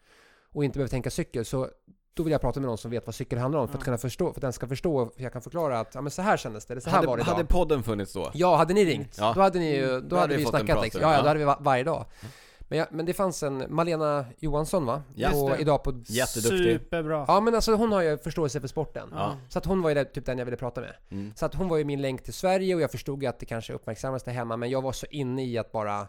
och 0.51 0.63
inte 0.65 0.77
behöver 0.79 0.89
tänka 0.89 1.09
cykel, 1.09 1.45
så 1.45 1.69
då 2.13 2.23
vill 2.23 2.31
jag 2.31 2.41
prata 2.41 2.59
med 2.59 2.67
någon 2.67 2.77
som 2.77 2.91
vet 2.91 3.05
vad 3.05 3.15
cykel 3.15 3.39
handlar 3.39 3.59
om 3.59 3.67
för 3.67 3.77
att 3.77 3.83
kunna 3.83 3.97
förstå, 3.97 4.25
för 4.33 4.39
att 4.39 4.41
den 4.41 4.53
ska 4.53 4.67
förstå, 4.67 5.09
för 5.15 5.23
jag 5.23 5.33
kan 5.33 5.41
förklara 5.41 5.79
att 5.79 5.95
ja, 5.95 6.01
men 6.01 6.11
så 6.11 6.21
här 6.21 6.37
kändes 6.37 6.65
det, 6.65 6.73
eller 6.73 6.81
så 6.81 6.89
här 6.89 6.97
var 6.97 7.17
det 7.17 7.23
hade, 7.23 7.31
idag. 7.31 7.35
hade 7.35 7.47
podden 7.47 7.83
funnits 7.83 8.13
då? 8.13 8.31
Ja, 8.33 8.55
hade 8.55 8.73
ni 8.73 8.85
ringt, 8.85 9.15
Ja. 9.17 9.31
då 9.35 9.41
hade 9.41 9.59
ni 9.59 9.75
ju, 9.75 9.87
då, 9.87 9.99
Då 9.99 10.15
hade 10.15 10.19
hade 10.21 10.27
vi 10.27 10.35
vi 10.35 10.41
ju 10.41 10.45
fått 10.45 10.53
en 10.53 10.65
snackat 10.65 10.83
liksom. 10.83 11.01
ja. 11.01 11.13
Ja, 11.13 11.21
då 11.21 11.27
hade 11.27 11.39
vi 11.39 11.45
va- 11.45 11.57
varje 11.61 11.83
dag. 11.83 12.05
Men, 12.69 12.79
jag, 12.79 12.87
men 12.91 13.05
det 13.05 13.13
fanns 13.13 13.43
en 13.43 13.65
Malena 13.69 14.25
Johansson 14.39 14.85
va? 14.85 15.03
Just 15.15 15.31
På, 15.31 15.49
det. 15.49 15.57
idag 15.57 15.83
på... 15.83 16.03
Jätteduktig. 16.07 16.79
Superbra. 16.79 17.25
Ja 17.27 17.41
men 17.41 17.55
alltså 17.55 17.75
hon 17.75 17.91
har 17.91 18.01
ju 18.01 18.17
förståelse 18.17 18.61
för 18.61 18.67
sporten. 18.67 19.09
Ja. 19.11 19.37
Så 19.49 19.59
att 19.59 19.65
hon 19.65 19.81
var 19.81 19.89
ju 19.89 19.93
det, 19.93 20.05
typ 20.05 20.25
den 20.25 20.37
jag 20.37 20.45
ville 20.45 20.57
prata 20.57 20.81
med. 20.81 20.93
Mm. 21.09 21.33
Så 21.35 21.45
att 21.45 21.55
hon 21.55 21.67
var 21.67 21.77
ju 21.77 21.83
min 21.83 22.01
länk 22.01 22.23
till 22.23 22.33
Sverige 22.33 22.75
och 22.75 22.81
jag 22.81 22.91
förstod 22.91 23.23
ju 23.23 23.29
att 23.29 23.39
det 23.39 23.45
kanske 23.45 23.73
uppmärksammades 23.73 24.23
där 24.23 24.31
hemma 24.31 24.57
men 24.57 24.69
jag 24.69 24.81
var 24.81 24.91
så 24.91 25.05
inne 25.09 25.45
i 25.45 25.57
att 25.57 25.71
bara 25.71 26.07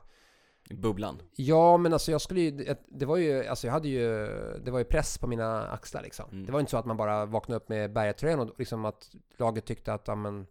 bubblan. 0.71 1.23
Ja 1.37 1.77
men 1.77 1.93
alltså 1.93 2.11
jag 2.11 2.21
skulle 2.21 2.41
ju, 2.41 2.75
det 2.89 3.07
var 3.07 3.17
ju, 3.17 3.47
alltså 3.47 3.67
jag 3.67 3.73
hade 3.73 3.89
ju, 3.89 4.27
det 4.65 4.71
var 4.71 4.79
ju 4.79 4.85
press 4.85 5.19
på 5.19 5.27
mina 5.27 5.69
axlar 5.69 6.03
liksom. 6.03 6.31
Mm. 6.33 6.47
Det 6.47 6.53
var 6.53 6.61
inte 6.61 6.71
så 6.71 6.77
att 6.77 6.87
man 6.87 6.97
bara 6.97 7.27
vaknade 7.27 7.57
upp 7.57 7.69
med 7.69 7.93
bergatröjan 7.93 8.41
och 8.41 8.51
liksom 8.59 8.85
att 8.85 9.11
laget 9.37 9.65
tyckte 9.65 9.93
att, 9.93 10.05
ja 10.07 10.15
men... 10.15 10.47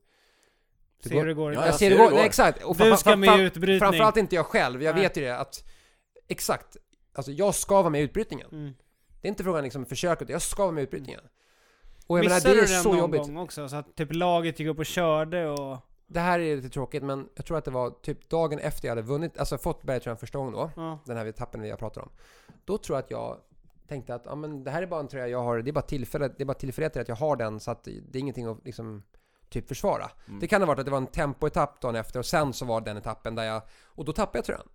Ser 1.04 1.16
hur 1.16 1.26
det 1.26 1.34
går. 1.34 1.54
Ja, 1.54 1.66
jag 1.66 1.74
ser 1.74 1.80
ser 1.80 1.90
det 1.90 1.96
hur 1.96 2.10
går, 2.10 2.16
nej, 2.16 2.26
exakt! 2.26 2.64
Och 2.64 2.76
du 2.76 2.98
ska 2.98 3.16
med 3.16 3.40
utbrytning. 3.40 3.80
Framförallt 3.80 4.18
inte 4.18 4.36
jag 4.36 4.46
själv, 4.46 4.84
jag 4.84 4.96
Nej. 4.96 5.04
vet 5.04 5.18
ju 5.18 5.22
det 5.22 5.38
att 5.38 5.64
Exakt! 6.30 6.78
Alltså 7.14 7.32
jag 7.32 7.56
ska 7.56 7.82
vara 7.82 7.90
med 7.90 8.02
i 8.02 8.04
utbrytningen. 8.04 8.48
Mm. 8.52 8.74
Det 9.22 9.28
är 9.28 9.30
inte 9.30 9.44
frågan 9.44 9.64
liksom 9.64 9.86
försöket, 9.86 10.30
jag 10.30 10.42
ska 10.42 10.64
vara 10.64 10.72
med 10.72 10.82
i 10.82 10.84
utbrytningen. 10.84 11.22
Och 12.08 12.18
jag 12.18 12.24
menar 12.24 12.36
Missade 12.36 12.56
det 12.56 12.62
är 12.62 12.68
du 12.68 12.74
den 12.74 12.84
så 12.84 12.90
någon 12.90 12.98
jobbigt. 13.00 13.22
gång 13.22 13.38
också? 13.38 13.70
Så 13.70 13.76
att 13.76 13.96
typ 13.96 14.14
laget 14.14 14.60
gick 14.60 14.70
upp 14.70 14.80
och 14.80 14.86
körde 14.86 15.50
och... 15.50 15.78
Det 16.08 16.20
här 16.20 16.40
är 16.40 16.56
lite 16.56 16.70
tråkigt 16.70 17.04
men 17.04 17.30
jag 17.36 17.46
tror 17.46 17.58
att 17.58 17.66
det 17.66 17.72
var 17.72 17.90
typ 17.90 18.30
dagen 18.30 18.60
efter 18.60 18.88
jag 18.88 18.92
hade 18.92 19.08
vunnit, 19.08 19.38
alltså 19.38 19.58
fått 19.58 19.84
bergtröjan 19.84 20.18
första 20.18 20.38
gången 20.38 20.54
då. 20.54 20.72
Ja. 20.76 21.00
den 21.06 21.18
här 21.18 21.26
etappen 21.26 21.64
jag 21.64 21.80
pratar 21.80 22.02
om. 22.02 22.10
Då 22.66 22.78
tror 22.78 22.98
jag 22.98 23.04
att 23.04 23.12
jag 23.12 23.38
tänkte 23.88 24.16
att 24.16 24.22
ja, 24.26 24.36
men 24.36 24.64
det 24.64 24.72
här 24.72 24.82
är 24.82 24.88
bara 24.88 25.00
en 25.00 25.08
tröja 25.08 25.28
jag 25.28 25.44
har, 25.44 25.62
det 25.62 25.72
är 25.72 25.74
bara 25.74 25.82
tillfället, 25.82 26.38
det 26.38 26.44
är 26.44 26.46
bara 26.46 26.54
tillfällighet 26.54 26.98
att 26.98 27.08
jag 27.08 27.16
har 27.16 27.36
den 27.36 27.60
så 27.60 27.72
att 27.72 27.84
det 27.84 28.18
är 28.18 28.20
ingenting 28.20 28.46
att 28.46 28.66
liksom 28.66 29.04
typ 29.50 29.68
försvara. 29.68 30.12
Mm. 30.28 30.40
Det 30.40 30.48
kan 30.48 30.62
ha 30.62 30.68
varit 30.68 30.80
att 30.80 30.86
det 30.86 30.92
var 30.92 30.98
en 30.98 31.08
tempoetapp 31.08 31.82
dagen 31.82 31.96
efter 31.96 32.20
och 32.20 32.26
sen 32.26 32.54
så 32.54 32.66
var 32.66 32.82
den 32.82 32.98
etappen 32.98 33.36
där 33.36 33.44
jag, 33.44 33.62
och 33.86 34.06
då 34.06 34.14
tappade 34.14 34.38
jag 34.38 34.46
tröjan. 34.46 34.68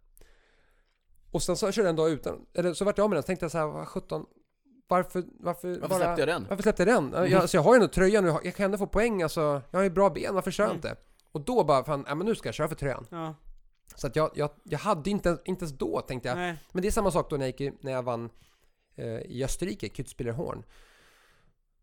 Och 1.34 1.42
sen 1.42 1.56
så 1.56 1.72
körde 1.72 1.86
jag 1.88 1.90
en 1.90 1.96
dag 1.96 2.10
utan, 2.10 2.46
eller 2.54 2.74
så 2.74 2.84
vart 2.84 2.98
jag 2.98 3.04
av 3.04 3.10
med 3.10 3.16
den 3.16 3.22
så 3.22 3.26
tänkte 3.26 3.44
jag 3.44 3.50
så 3.52 3.58
här, 3.58 3.66
vad 3.66 3.88
17 3.88 4.26
varför, 4.88 5.24
varför, 5.40 5.78
Varför 5.80 5.96
släppte 5.96 6.20
jag 6.20 6.28
den? 6.28 6.46
Varför 6.50 6.62
släppte 6.62 6.82
jag 6.84 7.12
den? 7.12 7.30
Jag, 7.30 7.40
alltså 7.40 7.56
jag 7.56 7.62
har 7.62 7.74
ju 7.74 7.76
ändå 7.76 7.88
tröjan 7.88 8.24
nu, 8.24 8.36
jag 8.44 8.54
kan 8.54 8.64
ändå 8.64 8.78
få 8.78 8.86
poäng 8.86 9.22
alltså, 9.22 9.62
jag 9.70 9.78
har 9.78 9.84
ju 9.84 9.90
bra 9.90 10.10
ben, 10.10 10.34
varför 10.34 10.50
kör 10.50 10.64
jag 10.64 10.70
Mm. 10.70 10.76
inte? 10.76 10.96
Och 11.32 11.40
då 11.40 11.64
bara, 11.64 11.84
fan, 11.84 12.04
ja 12.08 12.14
men 12.14 12.26
nu 12.26 12.34
ska 12.34 12.48
jag 12.48 12.54
köra 12.54 12.68
för 12.68 12.74
tröjan. 12.76 13.06
ja. 13.10 13.34
Så 13.96 14.06
att 14.06 14.16
jag, 14.16 14.30
jag, 14.34 14.50
jag 14.64 14.78
hade 14.78 15.10
inte, 15.10 15.38
inte 15.44 15.64
ens 15.64 15.78
då 15.78 16.00
tänkte 16.00 16.28
jag, 16.28 16.36
Nej. 16.38 16.56
men 16.72 16.82
det 16.82 16.88
är 16.88 16.92
samma 16.92 17.10
sak 17.10 17.30
då 17.30 17.36
när 17.36 17.46
jag, 17.46 17.60
gick, 17.60 17.60
i- 17.60 17.78
när 17.80 17.92
jag 17.92 18.02
vann 18.02 18.30
eh, 18.96 19.06
i 19.06 19.44
Österrike, 19.44 19.86
Kitzbühler-Horn. 19.88 20.62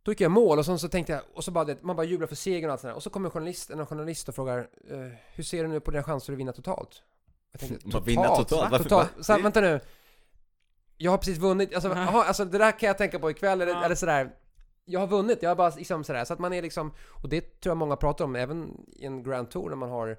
Då 0.03 0.11
gick 0.11 0.21
jag 0.21 0.29
i 0.29 0.33
mål 0.33 0.59
och 0.59 0.65
sen 0.65 0.79
så 0.79 0.87
tänkte 0.89 1.13
jag, 1.13 1.21
och 1.33 1.43
så 1.43 1.51
bara 1.51 1.65
det, 1.65 1.83
man 1.83 1.95
bara 1.95 2.03
jublar 2.05 2.27
för 2.27 2.35
segern 2.35 2.65
och 2.65 2.71
allt 2.71 2.81
sånt 2.81 2.89
där. 2.91 2.95
Och 2.95 3.03
så 3.03 3.09
kommer 3.09 3.27
en 3.27 3.31
journalist, 3.31 3.69
en 3.69 3.85
journalist 3.85 4.29
och 4.29 4.35
frågar 4.35 4.57
eh, 4.89 4.97
Hur 5.35 5.43
ser 5.43 5.63
du 5.63 5.69
nu 5.69 5.79
på 5.79 5.91
dina 5.91 6.03
chanser 6.03 6.33
att 6.33 6.39
vinna 6.39 6.51
totalt? 6.53 7.03
Jag 7.51 7.59
tänkte, 7.61 7.87
Bara 7.87 8.03
vinna 8.03 8.23
totalt? 8.27 8.51
Va? 8.51 8.67
Varför- 8.71 8.83
totalt? 8.83 9.09
Så 9.21 9.31
här, 9.31 9.39
Det- 9.39 9.43
vänta 9.43 9.61
nu. 9.61 9.79
Jag 10.97 11.11
har 11.11 11.17
precis 11.17 11.37
vunnit, 11.37 11.73
alltså, 11.73 11.89
Ja. 11.89 11.95
aha, 11.95 12.23
alltså 12.23 12.45
det 12.45 12.57
där 12.57 12.71
kan 12.79 12.87
jag 12.87 12.97
tänka 12.97 13.19
på 13.19 13.31
ikväll 13.31 13.61
eller, 13.61 13.73
Ja. 13.73 13.85
eller 13.85 13.95
sådär. 13.95 14.31
Jag 14.85 14.99
har 14.99 15.07
vunnit, 15.07 15.39
jag 15.41 15.49
har 15.49 15.55
bara 15.55 15.69
liksom 15.69 16.03
sådär. 16.03 16.25
Så 16.25 16.33
att 16.33 16.39
man 16.39 16.53
är 16.53 16.61
liksom, 16.61 16.93
och 17.09 17.29
det 17.29 17.41
tror 17.61 17.71
jag 17.71 17.77
många 17.77 17.95
pratar 17.95 18.25
om 18.25 18.35
även 18.35 18.77
i 18.87 19.05
en 19.05 19.23
Grand 19.23 19.49
Tour 19.51 19.69
när 19.69 19.75
man 19.75 19.89
har 19.89 20.17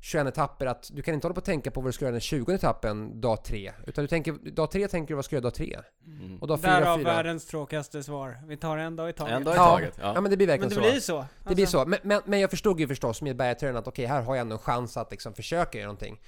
21 0.00 0.26
etapper 0.26 0.66
att 0.66 0.90
du 0.92 1.02
kan 1.02 1.14
inte 1.14 1.26
hålla 1.26 1.34
på 1.34 1.38
och 1.38 1.44
tänka 1.44 1.70
på 1.70 1.80
vad 1.80 1.88
du 1.88 1.92
ska 1.92 2.04
göra 2.04 2.12
den 2.12 2.20
20 2.20 2.52
etappen 2.52 3.20
dag 3.20 3.44
3. 3.44 3.72
Utan 3.86 4.04
du 4.04 4.08
tänker, 4.08 4.32
dag 4.32 4.70
3 4.70 4.88
tänker 4.88 5.08
du 5.08 5.14
vad 5.14 5.24
ska 5.24 5.36
du 5.36 5.38
göra 5.38 5.42
dag 5.42 5.54
3? 5.54 5.78
Mm. 6.06 6.38
Och 6.38 6.46
dag 6.48 6.60
4, 6.60 6.70
Därav 6.80 6.96
4. 6.98 7.04
världens 7.04 7.46
tråkigaste 7.46 8.02
svar. 8.02 8.36
Vi 8.46 8.56
tar 8.56 8.76
en 8.78 8.96
dag 8.96 9.10
i 9.10 9.12
taget. 9.12 9.34
En 9.36 9.44
dag 9.44 9.54
i 9.54 9.56
Ja. 9.56 9.64
taget. 9.66 9.94
Ja 10.00 10.12
Ja. 10.14 10.20
men 10.20 10.30
det 10.30 10.36
blir 10.36 10.46
Men 10.46 10.52
verkligen 10.60 10.68
det 10.82 10.88
så. 10.88 10.92
blir 10.92 11.00
så. 11.00 11.26
Det 11.48 11.54
blir 11.54 11.64
Alltså, 11.64 11.78
så. 11.78 11.86
Men, 11.88 11.98
men, 12.02 12.20
men 12.24 12.40
jag 12.40 12.50
förstod 12.50 12.80
ju 12.80 12.88
förstås 12.88 13.22
med 13.22 13.36
bergtröjan 13.36 13.76
att 13.76 13.88
okej, 13.88 14.06
här 14.06 14.22
har 14.22 14.34
jag 14.34 14.40
ändå 14.40 14.54
en 14.56 14.58
chans 14.62 14.96
att 14.96 15.10
liksom 15.10 15.34
försöka 15.34 15.78
göra 15.78 15.86
någonting. 15.86 16.20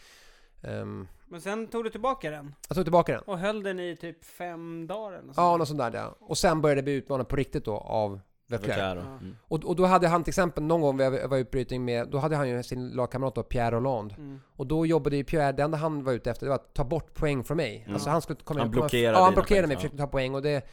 Ehm, 0.63 1.09
Men 1.29 1.41
sen 1.41 1.67
tog 1.67 1.85
du 1.85 1.91
tillbaka 1.91 2.31
den. 2.31 2.55
jag 2.69 2.75
tog 2.77 2.85
tillbaka 2.85 3.13
den. 3.13 3.23
Och 3.27 3.39
höll 3.39 3.63
den 3.63 3.81
i 3.81 3.97
typ 3.97 4.25
fem 4.25 4.87
dagar 4.87 5.13
eller 5.13 5.27
något 5.27 5.37
Ja, 5.37 5.57
något 5.57 5.69
sånt 5.69 5.79
där 5.81 5.95
ja. 5.95 6.17
Och 6.21 6.39
sen 6.39 6.61
började 6.61 6.79
jag 6.79 6.85
bli 6.85 6.93
utmanad 6.95 7.29
på 7.29 7.37
riktigt 7.37 7.65
då 7.65 7.77
av 7.77 8.21
Leclerc. 8.49 8.69
Leclerc 8.69 8.95
då. 8.95 9.01
Ja. 9.11 9.17
Mm. 9.17 9.37
Och, 9.43 9.65
och 9.65 9.77
då 9.77 9.85
hade 9.85 10.09
han 10.09 10.25
till 10.25 10.31
exempel 10.31 10.63
någon 10.65 10.81
gång 10.81 10.97
vi 10.97 11.27
var 11.27 11.37
i 11.37 11.41
utbrytning 11.41 11.85
med, 11.85 12.09
då 12.09 12.19
hade 12.19 12.37
han 12.37 12.49
ju 12.49 12.63
sin 12.63 12.89
lagkamrat 12.91 13.35
då, 13.35 13.43
Pierre 13.43 13.75
Hollande. 13.77 14.15
Mm. 14.15 14.41
Och 14.57 14.67
då 14.67 14.87
jobbade 14.87 15.17
ju 15.17 15.25
Pierre, 15.25 15.53
det 15.53 15.63
enda 15.63 15.79
han 15.79 16.05
var 16.05 16.13
ute 16.13 16.31
efter 16.31 16.47
det 16.47 16.51
var 16.51 16.57
att 16.57 16.75
ta 16.75 16.85
bort 16.85 17.15
poäng 17.15 17.45
från 17.45 17.57
mig. 17.57 17.83
Mm. 17.83 17.95
Alltså 17.95 18.11
han 18.11 18.23
skulle 18.23 18.39
komma 18.45 18.61
Han 18.61 18.69
komma- 18.69 18.81
blockerade 18.81 19.19
Ja, 19.19 19.25
han 19.25 19.35
blockerade 19.35 19.63
poäng, 19.63 19.69
mig, 19.69 19.75
ja. 19.75 19.79
försökte 19.79 19.99
ta 19.99 20.07
poäng 20.07 20.35
och 20.35 20.43
det... 20.43 20.67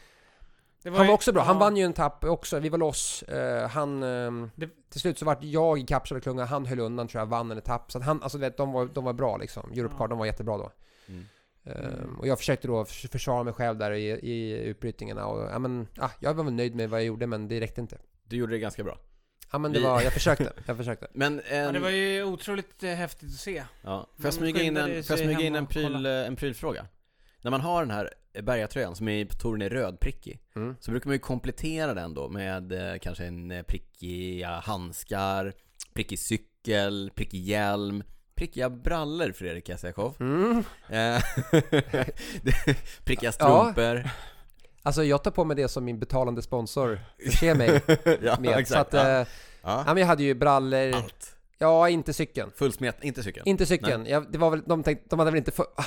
Det 0.83 0.89
Han 0.89 0.97
var 0.97 1.05
ju- 1.05 1.11
också 1.11 1.31
bra, 1.33 1.43
han 1.43 1.55
ja. 1.55 1.59
vann 1.59 1.77
ju 1.77 1.83
en 1.83 1.93
tapp 1.93 2.23
också, 2.25 2.59
vi 2.59 2.69
var 2.69 2.77
loss. 2.77 3.23
Eh, 3.23 3.69
han... 3.69 4.03
ehm, 4.03 4.51
Det- 4.55 4.69
till 4.89 5.01
slut 5.01 5.19
så 5.19 5.25
vart 5.25 5.43
jag 5.43 5.79
i 5.79 5.83
kapsel 5.85 6.17
och 6.17 6.23
klunga, 6.23 6.45
han 6.45 6.65
höll 6.65 6.79
undan 6.79 7.07
tror 7.07 7.21
jag, 7.21 7.25
vann 7.25 7.51
en 7.51 7.57
etapp. 7.57 7.91
Så 7.91 7.97
att 7.97 8.03
han, 8.03 8.23
alltså 8.23 8.37
vet, 8.37 8.57
de 8.57 8.71
var, 8.71 8.85
de 8.85 9.03
var 9.03 9.13
bra 9.13 9.37
liksom. 9.37 9.71
Europcar, 9.71 9.97
Ja. 10.03 10.07
de 10.07 10.17
var 10.17 10.25
jättebra 10.25 10.57
då. 10.57 10.71
Mm. 11.07 11.25
Ehm, 11.65 12.15
och 12.19 12.27
jag 12.27 12.37
försökte 12.37 12.67
då 12.67 12.85
förs- 12.85 13.09
försvara 13.11 13.43
mig 13.43 13.53
själv 13.53 13.77
där 13.77 13.91
i, 13.91 14.05
i 14.09 14.57
utbrytningarna 14.63 15.25
och 15.25 15.51
ja 15.51 15.59
men, 15.59 15.87
ah, 15.97 16.09
jag 16.19 16.33
var 16.33 16.43
väl 16.43 16.53
nöjd 16.53 16.75
med 16.75 16.89
vad 16.89 16.99
jag 16.99 17.05
gjorde 17.07 17.27
men 17.27 17.47
det 17.47 17.59
räckte 17.59 17.81
inte. 17.81 17.97
Du 18.23 18.35
gjorde 18.37 18.53
det 18.53 18.59
ganska 18.59 18.83
bra. 18.83 18.97
Ja 19.51 19.57
men 19.57 19.71
det 19.73 19.79
Vi- 19.79 19.85
var, 19.85 20.01
jag 20.01 20.13
försökte, 20.19 20.53
jag 20.65 20.77
försökte. 20.77 21.07
Men 21.13 21.41
en... 21.49 21.63
Ja, 21.65 21.71
det 21.71 21.79
var 21.79 21.89
ju 21.89 22.23
otroligt 22.23 22.83
eh, 22.83 22.89
häftigt 22.89 23.29
att 23.29 23.35
se. 23.39 23.63
Ja. 23.81 24.07
Får 24.15 24.25
jag 24.25 24.33
smyga 24.33 24.61
in 24.61 24.77
en, 24.77 24.83
får 24.85 24.95
jag 24.95 25.05
sig 25.05 25.17
smyga 25.17 25.31
hem 25.33 25.41
in 25.41 25.55
en, 25.55 25.67
pryl, 25.67 26.05
en 26.05 26.35
prylfråga? 26.35 26.85
När 27.41 27.51
man 27.51 27.61
har 27.61 27.81
den 27.81 27.91
här 27.91 28.13
bergatröjan 28.41 28.95
som 28.95 29.07
är 29.07 29.25
på 29.25 29.33
touren 29.35 29.61
är 29.61 29.69
rödprickig 29.69 30.39
Mm. 30.55 30.75
Så 30.79 30.91
brukar 30.91 31.07
man 31.07 31.15
ju 31.15 31.19
komplettera 31.19 31.93
den 31.93 32.13
då 32.13 32.29
med 32.29 32.71
eh, 32.71 32.99
kanske 33.01 33.25
en 33.25 33.51
eh, 33.51 33.63
prickiga 33.63 34.49
handskar, 34.49 35.53
prickig 35.93 36.19
cykel, 36.19 37.11
prickig 37.15 37.41
hjälm, 37.43 38.03
prickiga 38.35 38.69
brallor 38.69 39.31
Fredrik 39.31 39.69
Jessakov 39.69 40.15
Mm. 40.19 40.63
eh, 40.89 41.21
Prickiga 43.03 43.31
strumpor 43.31 44.09
Alltså 44.85 45.03
jag 45.03 45.23
tar 45.23 45.31
på 45.31 45.43
mig 45.45 45.55
det 45.55 45.67
som 45.67 45.85
min 45.85 45.99
betalande 45.99 46.41
sponsor 46.41 46.99
förser 47.25 47.55
mig 47.55 47.81
ja, 48.21 48.39
med. 48.39 48.53
Så 48.53 48.59
exakt, 48.59 48.93
att, 48.93 49.07
ja. 49.07 49.19
eh, 49.21 49.27
ja. 49.61 49.83
ja 49.87 49.93
men 49.93 49.97
jag 49.97 50.07
hade 50.07 50.23
ju 50.23 50.33
brallor, 50.33 50.93
Allt, 50.95 51.35
ja 51.57 51.89
inte 51.89 52.13
cykeln. 52.13 52.51
fullsmet, 52.55 52.97
inte 53.03 53.23
cykeln 53.23 53.47
Inte 53.47 53.65
cykeln, 53.65 54.05
jag, 54.05 54.31
det 54.31 54.37
var 54.37 54.49
väl, 54.49 54.63
de 54.65 54.83
tänkte, 54.83 55.05
de 55.09 55.19
hade 55.19 55.31
väl 55.31 55.37
inte 55.37 55.51
för, 55.51 55.65
ah, 55.75 55.85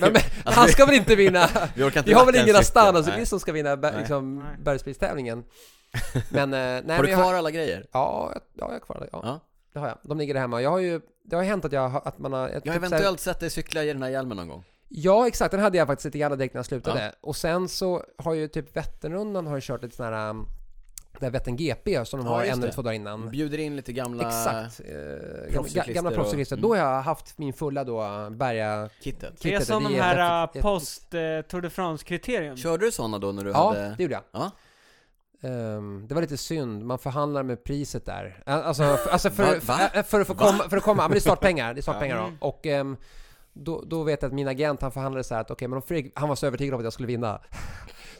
men, 0.00 0.12
men, 0.12 0.22
Alltså, 0.44 0.60
han 0.60 0.68
ska 0.68 0.86
väl 0.86 0.94
inte 0.94 1.16
vinna? 1.16 1.48
Vi 1.74 1.84
inte 1.84 2.02
Vi 2.02 2.12
har 2.12 2.26
väl 2.26 2.34
ingen 2.34 2.46
cykel. 2.46 2.60
Astana, 2.60 3.02
så 3.02 3.10
Nej. 3.10 3.20
vi 3.20 3.26
som 3.26 3.40
ska 3.40 3.52
vinna 3.52 3.76
Nej. 3.76 3.92
liksom, 3.98 4.44
bergspristävlingen. 4.64 5.44
Men, 6.30 6.54
eh, 6.54 6.82
nej, 6.84 6.96
Har 6.96 7.02
du 7.04 7.14
kvar 7.14 7.34
alla 7.34 7.50
grejer? 7.50 7.86
Ja, 7.92 8.30
jag- 8.34 8.42
ja, 8.54 8.66
jag 8.66 8.72
har 8.72 8.80
kvar 8.80 9.00
det. 9.00 9.08
Ja, 9.12 9.20
Ja. 9.24 9.40
det 9.72 9.78
har 9.78 9.88
jag. 9.88 9.98
De 10.02 10.18
ligger 10.18 10.34
där 10.34 10.40
hemma. 10.40 10.62
Jag 10.62 10.70
har 10.70 10.78
ju, 10.78 11.00
det 11.24 11.36
har 11.36 11.42
ju 11.42 11.48
hänt 11.48 11.64
att 11.64 11.72
jag 11.72 11.88
har, 11.88 12.02
att 12.04 12.18
man 12.18 12.32
har... 12.32 12.40
Jag, 12.40 12.50
Jag 12.50 12.54
har 12.54 12.60
typ 12.60 12.64
så 12.64 12.70
här- 12.72 12.76
eventuellt 12.86 13.20
sett 13.20 13.40
dig 13.40 13.50
cykla 13.50 13.82
i 13.84 13.86
den 13.92 14.02
här 14.02 14.10
hjälmen 14.10 14.36
någon 14.36 14.48
gång 14.48 14.64
Ja, 14.88 15.26
exakt. 15.26 15.50
Den 15.50 15.60
hade 15.60 15.78
jag 15.78 15.86
faktiskt 15.86 16.04
lite 16.04 16.18
grann 16.18 16.38
direkt 16.38 16.54
när 16.54 16.58
jag 16.58 16.66
slutade. 16.66 17.12
Och 17.20 17.36
sen 17.36 17.68
så 17.68 18.04
har 18.18 18.34
ju 18.34 18.48
typ 18.48 18.76
Vätternrundan 18.76 19.46
har 19.46 19.54
ju 19.54 19.60
kört 19.60 19.82
lite 19.82 19.96
sån 19.96 20.06
här... 20.06 20.34
um, 21.14 21.20
Det 21.20 21.26
här 21.26 21.30
Vättern 21.30 21.56
GP 21.56 22.04
som 22.04 22.20
de 22.20 22.26
Ja, 22.26 22.32
har 22.34 22.44
en 22.44 22.62
eller 22.62 22.72
två 22.72 22.82
dagar 22.82 22.94
innan. 22.94 23.30
Bjuder 23.30 23.58
in 23.58 23.76
lite 23.76 23.92
gamla 23.92 24.26
Exakt. 24.28 24.80
Eh, 24.80 24.94
gamla, 24.94 25.52
proffscyklister 25.52 25.92
gamla 25.94 26.10
och- 26.10 26.16
proffscyklister. 26.16 26.56
mm. 26.56 26.62
Då 26.62 26.68
har 26.68 26.76
jag 26.76 27.02
haft 27.02 27.38
min 27.38 27.52
fulla 27.52 27.84
då 27.84 28.28
berga... 28.30 28.88
kittet 29.00 29.40
Det 29.40 29.54
är 29.54 29.60
som 29.60 29.84
de 29.84 29.94
är 29.94 30.02
här 30.02 30.40
jätte- 30.46 30.58
uh, 30.58 30.62
post 30.62 31.14
uh, 31.14 31.40
Tour 31.42 31.60
de 31.60 31.70
France-kriterium. 31.70 32.56
Körde 32.56 32.84
du 32.86 32.92
sådana 32.92 33.18
då 33.18 33.32
när 33.32 33.44
du 33.44 33.50
Ja, 33.50 33.68
hade... 33.68 33.94
det 33.96 34.02
gjorde 34.02 34.14
jag. 34.14 34.22
Ja. 34.32 34.50
Ehm, 35.48 36.06
det 36.08 36.14
var 36.14 36.22
lite 36.22 36.36
synd, 36.36 36.84
man 36.84 36.98
förhandlar 36.98 37.42
med 37.42 37.64
priset 37.64 38.06
där. 38.06 38.42
Eh, 38.46 38.54
Alltså, 38.54 38.82
för, 38.96 39.10
alltså 39.10 39.30
för, 39.30 39.42
Va? 39.44 39.60
Va? 39.62 39.78
för, 39.94 40.02
för 40.02 40.20
att 40.20 40.26
få 40.26 40.34
komma, 40.34 40.68
för 40.70 40.76
att 40.76 40.82
komma, 40.82 41.02
ja, 41.02 41.08
men 41.08 41.12
det 41.14 41.18
är 41.18 41.20
startpengar, 41.20 41.74
det 41.74 41.80
är 41.80 41.82
startpengar 41.82 42.18
Mm. 42.18 42.36
då. 42.40 42.46
Och 42.46 42.66
ehm, 42.66 42.96
då, 43.52 43.82
då 43.86 44.02
vet 44.02 44.22
jag 44.22 44.28
att 44.28 44.34
min 44.34 44.48
agent 44.48 44.82
han 44.82 44.92
förhandlade 44.92 45.24
så 45.24 45.34
här 45.34 45.40
att 45.40 45.50
okej 45.50 45.68
men 45.68 45.76
om 45.76 45.82
Fredrik, 45.82 46.12
han 46.14 46.28
var 46.28 46.36
så 46.36 46.46
övertygad 46.46 46.74
om 46.74 46.80
att 46.80 46.84
jag 46.84 46.92
skulle 46.92 47.06
vinna. 47.08 47.40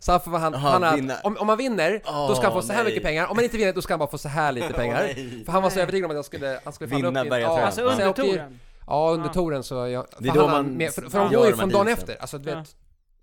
Så 0.04 0.12
han 0.12 0.20
förhandlade, 0.20 0.56
Jaha, 0.56 0.62
förhandlade 0.62 0.96
vinna. 0.96 1.14
att 1.14 1.24
om, 1.24 1.36
om 1.36 1.46
man 1.46 1.56
vinner, 1.58 2.02
då 2.28 2.34
ska 2.34 2.44
han 2.44 2.52
få 2.52 2.62
så 2.62 2.72
här 2.72 2.80
Åh, 2.80 2.84
mycket 2.84 3.02
nej. 3.02 3.10
pengar. 3.10 3.26
Om 3.26 3.36
man 3.36 3.44
inte 3.44 3.56
vinner, 3.56 3.72
då 3.72 3.82
ska 3.82 3.92
han 3.92 3.98
bara 3.98 4.10
få 4.10 4.18
så 4.18 4.28
här 4.28 4.52
lite 4.52 4.72
pengar. 4.72 5.02
nej. 5.02 5.42
För 5.44 5.52
han 5.52 5.62
var 5.62 5.70
så 5.70 5.76
Nej. 5.76 5.82
övertygad 5.82 6.04
om 6.04 6.10
att 6.10 6.16
jag 6.16 6.24
skulle, 6.24 6.60
han 6.64 6.72
skulle 6.72 6.96
Vinna 6.96 7.08
upp 7.20 7.26
i... 7.26 7.30
bergatröjan. 7.30 7.64
Alltså 7.66 7.80
Ja. 7.80 7.92
så 7.96 8.00
jag 8.00 8.08
under 8.08 8.22
touren. 8.22 8.60
Ja, 8.86 9.10
under 9.14 9.28
touren 9.28 9.62
så 9.62 9.74
jag... 9.74 10.06
Det 10.18 10.28
är 10.28 10.32
för 10.32 10.38
då 10.40 10.46
han- 10.46 10.64
man 10.66 10.76
med, 10.76 10.92
för, 10.92 11.02
för 11.02 11.18
de 11.18 11.32
går 11.34 11.46
ju 11.46 11.56
från 11.56 11.68
dagen 11.70 11.88
efter. 11.88 12.16
Alltså 12.20 12.38
du 12.38 12.50
Ja. 12.50 12.56
vet, 12.58 12.76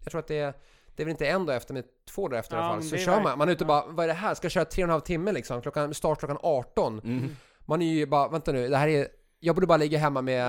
jag 0.03 0.11
tror 0.11 0.19
att 0.19 0.27
det 0.27 0.39
är... 0.39 0.53
Det 0.95 1.03
är 1.03 1.05
väl 1.05 1.11
inte 1.11 1.27
en 1.27 1.45
dag 1.45 1.55
efter, 1.55 1.73
men 1.73 1.83
två 2.09 2.27
dagar 2.27 2.39
efter 2.39 2.55
i 2.55 2.59
Ja, 2.59 2.63
alla 2.65 2.73
fall. 2.73 2.83
Så 2.83 2.97
kör 2.97 3.21
man, 3.21 3.37
man 3.37 3.47
är 3.49 3.53
ute 3.53 3.63
och 3.63 3.67
bara, 3.67 3.85
vad 3.87 4.03
är 4.03 4.07
det 4.07 4.13
här? 4.13 4.33
Ska 4.33 4.45
jag 4.45 4.51
köra 4.51 4.65
tre 4.65 4.83
och 4.83 4.87
en 4.87 4.91
halv 4.91 5.01
timme 5.01 5.31
liksom? 5.31 5.61
Klockan, 5.61 5.93
start 5.93 6.19
klockan 6.19 6.37
18. 6.43 6.99
Mm. 7.03 7.35
Man 7.65 7.81
är 7.81 7.85
ju 7.93 8.05
bara, 8.05 8.27
vänta 8.27 8.51
nu, 8.51 8.67
det 8.69 8.77
här 8.77 8.87
är... 8.87 9.07
Jag 9.43 9.55
borde 9.55 9.67
bara 9.67 9.77
ligga 9.77 9.97
hemma 9.99 10.21
med, 10.21 10.45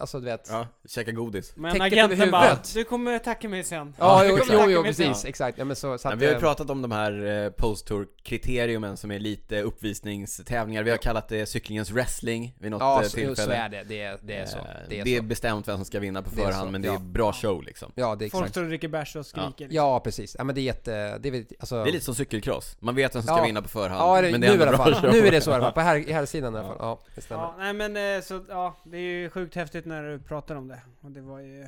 alltså 0.00 0.18
du 0.20 0.24
vet. 0.24 0.46
Ja, 0.50 0.56
Ja, 0.58 0.88
käka 0.88 1.12
godis 1.12 1.52
Men 1.56 1.72
Täcket 1.72 1.86
agenten 1.86 2.30
bara, 2.30 2.58
du 2.74 2.84
kommer 2.84 3.18
tacka 3.18 3.48
mig 3.48 3.64
sen. 3.64 3.94
Ja, 3.98 4.24
jo, 4.24 4.38
jo, 4.50 4.64
jo, 4.68 4.82
mig 4.82 4.94
sen. 4.94 5.06
precis, 5.06 5.24
exakt. 5.24 5.58
Ja, 5.58 5.64
men 5.64 5.76
så, 5.76 5.98
så 5.98 6.08
Ja, 6.08 6.12
att, 6.12 6.18
vi 6.20 6.24
har 6.24 6.32
ju 6.32 6.36
eh, 6.36 6.40
pratat 6.40 6.70
om 6.70 6.82
de 6.82 6.92
här 6.92 7.26
eh, 7.44 7.50
post-tour-kriteriumen 7.50 8.96
som 8.96 9.10
är 9.10 9.18
lite 9.18 9.62
uppvisningstävlingar 9.62 10.82
Vi 10.82 10.90
har 10.90 10.96
kallat 10.96 11.28
det 11.28 11.46
cyklingens 11.46 11.90
wrestling 11.90 12.54
vid 12.60 12.70
något 12.70 12.80
Ja, 12.80 13.02
eh, 13.02 13.08
tillfälle 13.08 13.36
så 13.36 13.50
är 13.50 13.68
det. 13.68 13.82
Det 13.88 14.02
är, 14.02 14.18
det 14.22 14.36
är 14.36 14.46
så. 14.46 14.56
Det 14.88 15.00
är, 15.00 15.04
det 15.04 15.14
är 15.16 15.20
så. 15.20 15.22
bestämt 15.24 15.68
vem 15.68 15.76
som 15.76 15.84
ska 15.84 16.00
vinna 16.00 16.22
på 16.22 16.30
förhand 16.30 16.72
men 16.72 16.82
det 16.82 16.88
är 16.88 16.92
ja. 16.92 16.98
bra 16.98 17.32
show 17.32 17.62
liksom 17.62 17.92
Ja, 17.94 18.14
det 18.16 18.24
är 18.24 18.30
Folk 18.30 18.42
exakt. 18.42 18.50
står 18.54 18.62
och 18.62 18.68
dricker 18.68 18.88
bärs 18.88 19.16
och 19.16 19.26
skriker. 19.26 19.46
liksom. 19.58 19.76
Ja, 19.76 20.00
precis. 20.00 20.34
Ja, 20.38 20.44
men 20.44 20.54
det 20.54 20.60
är 20.60 20.62
jätte... 20.62 21.18
Det 21.18 21.28
är, 21.28 21.44
alltså, 21.60 21.82
Det 21.84 21.90
är 21.90 21.92
lite 21.92 22.04
som 22.04 22.14
cykelcross, 22.14 22.76
man 22.80 22.94
vet 22.94 23.14
vem 23.14 23.22
som 23.22 23.28
ska 23.28 23.38
Ja. 23.38 23.44
vinna 23.46 23.62
på 23.62 23.68
förhand 23.68 24.00
Ja, 24.00 24.22
det, 24.22 24.30
men 24.30 24.40
nu 24.40 24.46
det 24.46 24.46
är 24.46 24.50
i 24.50 24.52
ändå 24.62 24.66
alla 24.68 24.76
bra 24.76 24.84
fall. 24.84 24.94
show 24.94 25.10
Nu 25.12 25.26
är 25.26 25.30
det 25.30 25.40
så 25.40 25.50
i 25.50 25.54
alla 25.54 25.64
fall. 25.64 25.72
På 25.72 25.80
här, 25.80 25.96
i 26.08 26.12
här 26.12 26.26
sidan 26.26 26.54
i 26.54 26.58
alla 26.58 26.66
Ja. 26.66 26.72
fall. 26.74 26.76
Ja, 26.80 27.00
det 27.14 27.20
stämmer. 27.20 27.42
Ja, 27.42 27.54
nej 27.58 27.72
men 27.72 27.96
så, 28.24 28.44
ja, 28.48 28.76
det 28.84 28.96
är 28.96 29.00
ju 29.00 29.30
sjukt 29.30 29.54
häftigt 29.54 29.84
när 29.86 30.02
du 30.02 30.18
pratar 30.18 30.54
om 30.56 30.68
det. 30.68 30.80
Och 31.00 31.10
det 31.10 31.20
var 31.20 31.38
ju... 31.40 31.66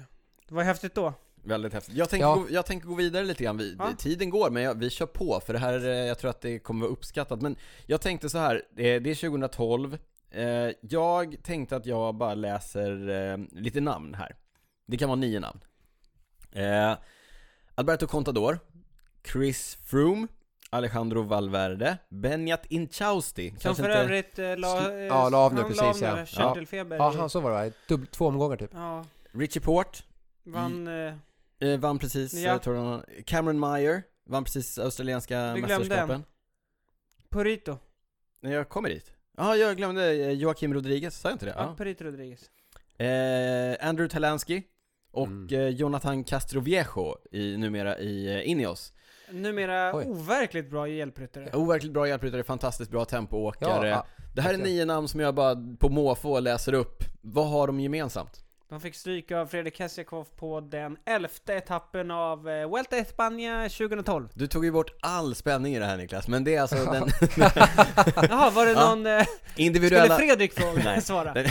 Det 0.48 0.54
var 0.54 0.62
häftigt 0.62 0.94
då. 0.94 1.12
Väldigt 1.44 1.72
häftigt. 1.72 1.94
Jag 1.94 2.08
tänker, 2.08 2.26
Ja. 2.26 2.34
gå, 2.34 2.46
jag 2.50 2.66
tänker 2.66 2.86
gå 2.88 2.94
vidare 2.94 3.24
lite 3.24 3.44
grann. 3.44 3.56
Vi, 3.58 3.76
Ja. 3.78 3.88
Tiden 3.98 4.30
går, 4.30 4.50
men 4.50 4.62
jag, 4.62 4.74
vi 4.74 4.90
kör 4.90 5.06
på 5.06 5.40
för 5.46 5.52
det 5.52 5.58
här, 5.58 5.84
eh, 5.84 5.90
jag 5.90 6.18
tror 6.18 6.30
att 6.30 6.40
det 6.40 6.58
kommer 6.58 6.80
vara 6.80 6.92
uppskattat. 6.92 7.42
Men 7.42 7.56
jag 7.86 8.00
tänkte 8.00 8.30
så 8.30 8.38
här, 8.38 8.54
eh, 8.54 8.60
det 8.76 9.10
är 9.10 9.14
2012. 9.14 9.98
Eh, 10.30 10.70
Jag 10.80 11.36
tänkte 11.42 11.76
att 11.76 11.86
jag 11.86 12.14
bara 12.14 12.34
läser 12.34 13.08
eh, 13.08 13.38
lite 13.52 13.80
namn 13.80 14.14
här. 14.14 14.36
Det 14.86 14.96
kan 14.96 15.08
vara 15.08 15.16
nio 15.20 15.40
namn. 15.40 15.60
Eh, 16.52 16.96
Alberto 17.74 18.06
Contador, 18.06 18.58
Chris 19.32 19.78
Froome, 19.84 20.26
Alejandro 20.70 21.22
Valverde, 21.22 21.98
Benjat 22.08 22.66
Inchausti. 22.68 23.54
Som 23.58 23.74
för 23.74 23.84
inte- 23.84 23.98
övrigt 23.98 24.38
eh, 24.38 24.56
la, 24.56 24.92
eh, 24.92 25.04
Ja, 25.04 25.28
la 25.28 25.38
av 25.38 25.54
nu 25.54 25.60
han 25.60 25.68
precis, 25.70 26.00
la 26.00 26.12
av 26.12 26.18
ja. 26.38 26.54
med 26.84 27.00
Ja. 27.00 27.12
Ja, 27.12 27.14
han 27.18 27.30
så 27.30 27.40
var 27.40 27.50
det 27.62 27.68
va? 27.68 27.74
Dubb, 27.88 28.10
två 28.10 28.26
omgångar 28.26 28.56
typ. 28.56 28.70
Ja, 28.74 29.04
Richie 29.32 29.62
Port, 29.62 30.02
vann... 30.44 30.88
Eh, 30.88 31.14
eh, 31.60 31.78
vann 31.78 31.98
precis, 31.98 32.34
Ja. 32.34 32.40
jag 32.50 32.62
tror 32.62 32.76
han, 32.76 33.02
Cameron 33.26 33.60
Meyer, 33.60 34.02
vann 34.26 34.44
precis 34.44 34.78
australienska 34.78 35.54
glömde 35.54 35.78
mästerskapen. 35.78 36.10
en. 36.10 36.24
Purito. 37.30 37.78
Nej, 38.40 38.52
jag 38.52 38.68
kommer 38.68 38.88
dit. 38.88 39.12
Ja, 39.36 39.56
jag 39.56 39.76
glömde 39.76 40.10
eh, 40.14 40.30
Joakim 40.32 40.74
Rodriguez, 40.74 41.20
sa 41.20 41.28
jag 41.28 41.34
inte 41.34 41.46
det? 41.46 41.52
Ja, 41.56 41.62
Ja. 41.62 41.74
Purito 41.78 42.04
Rodriguez. 42.04 42.50
Eh, 42.98 43.88
Andrew 43.88 44.08
Talansky 44.12 44.62
och 45.10 45.26
Mm. 45.26 45.48
eh, 45.60 45.68
Jonathan 45.68 46.24
Castroviejo, 46.24 47.16
i, 47.32 47.56
numera 47.56 47.98
i 47.98 48.26
eh, 48.34 48.50
Ineos. 48.50 48.92
Numera 49.32 49.96
Oj. 49.96 50.04
overkligt 50.06 50.70
bra 50.70 50.88
hjälpryttare. 50.88 51.50
Overkligt 51.52 51.92
bra 51.92 52.08
hjälpryttare, 52.08 52.42
fantastiskt 52.44 52.90
bra 52.90 53.04
tempoåkare. 53.04 53.88
Ja, 53.88 54.06
det 54.34 54.42
här 54.42 54.54
är 54.54 54.58
nio 54.58 54.84
namn 54.84 55.08
som 55.08 55.20
jag 55.20 55.34
bara 55.34 55.56
på 55.78 55.88
måfå 55.88 56.40
läser 56.40 56.72
upp. 56.72 57.04
Vad 57.20 57.48
har 57.48 57.66
de 57.66 57.80
gemensamt? 57.80 58.44
De 58.70 58.80
fick 58.80 58.94
stryk 58.94 59.32
av 59.32 59.46
Fredrik 59.46 59.80
Hesjakov 59.80 60.26
på 60.36 60.60
den 60.60 60.96
elfte 61.06 61.54
etappen 61.54 62.10
av 62.10 62.48
eh, 62.48 62.68
Vuelta 62.70 62.96
a 62.96 62.98
España 62.98 63.68
2012. 63.68 64.28
Du 64.34 64.46
tog 64.46 64.64
ju 64.64 64.72
bort 64.72 64.90
all 65.02 65.34
spänning 65.34 65.74
i 65.74 65.78
det 65.78 65.84
här 65.84 65.96
Niklas, 65.96 66.28
men 66.28 66.44
det 66.44 66.54
är 66.54 66.60
alltså 66.60 66.76
den 66.92 67.08
Jaha, 68.30 68.50
var 68.50 68.66
det 68.66 68.72
Ja. 68.72 68.88
någon... 68.94 69.06
Eh, 69.06 69.22
skulle 69.22 69.66
individuella, 69.66 70.16
Fredrik 70.16 70.60
få 70.60 70.72
Nej. 70.84 71.02
svara? 71.02 71.34
den 71.34 71.46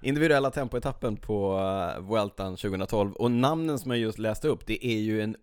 individuella 0.00 0.50
tempoetappen 0.50 1.16
på 1.16 1.58
uh, 1.98 2.08
Vueltan 2.08 2.56
2012. 2.56 3.12
Och 3.12 3.30
namnen 3.30 3.78
som 3.78 3.90
jag 3.90 4.00
just 4.00 4.18
läste 4.18 4.48
upp, 4.48 4.66
det 4.66 4.86
är 4.86 4.98
ju 4.98 5.22
en 5.22 5.36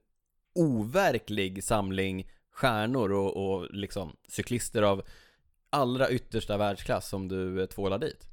overklig 0.55 1.63
samling 1.63 2.27
stjärnor 2.53 3.11
och, 3.11 3.37
och 3.55 3.67
liksom 3.71 4.15
cyklister 4.29 4.81
av 4.81 5.01
allra 5.69 6.09
yttersta 6.09 6.57
världsklass 6.57 7.09
som 7.09 7.27
du 7.27 7.61
eh, 7.61 7.65
tvålar 7.65 7.97
dit. 7.97 8.27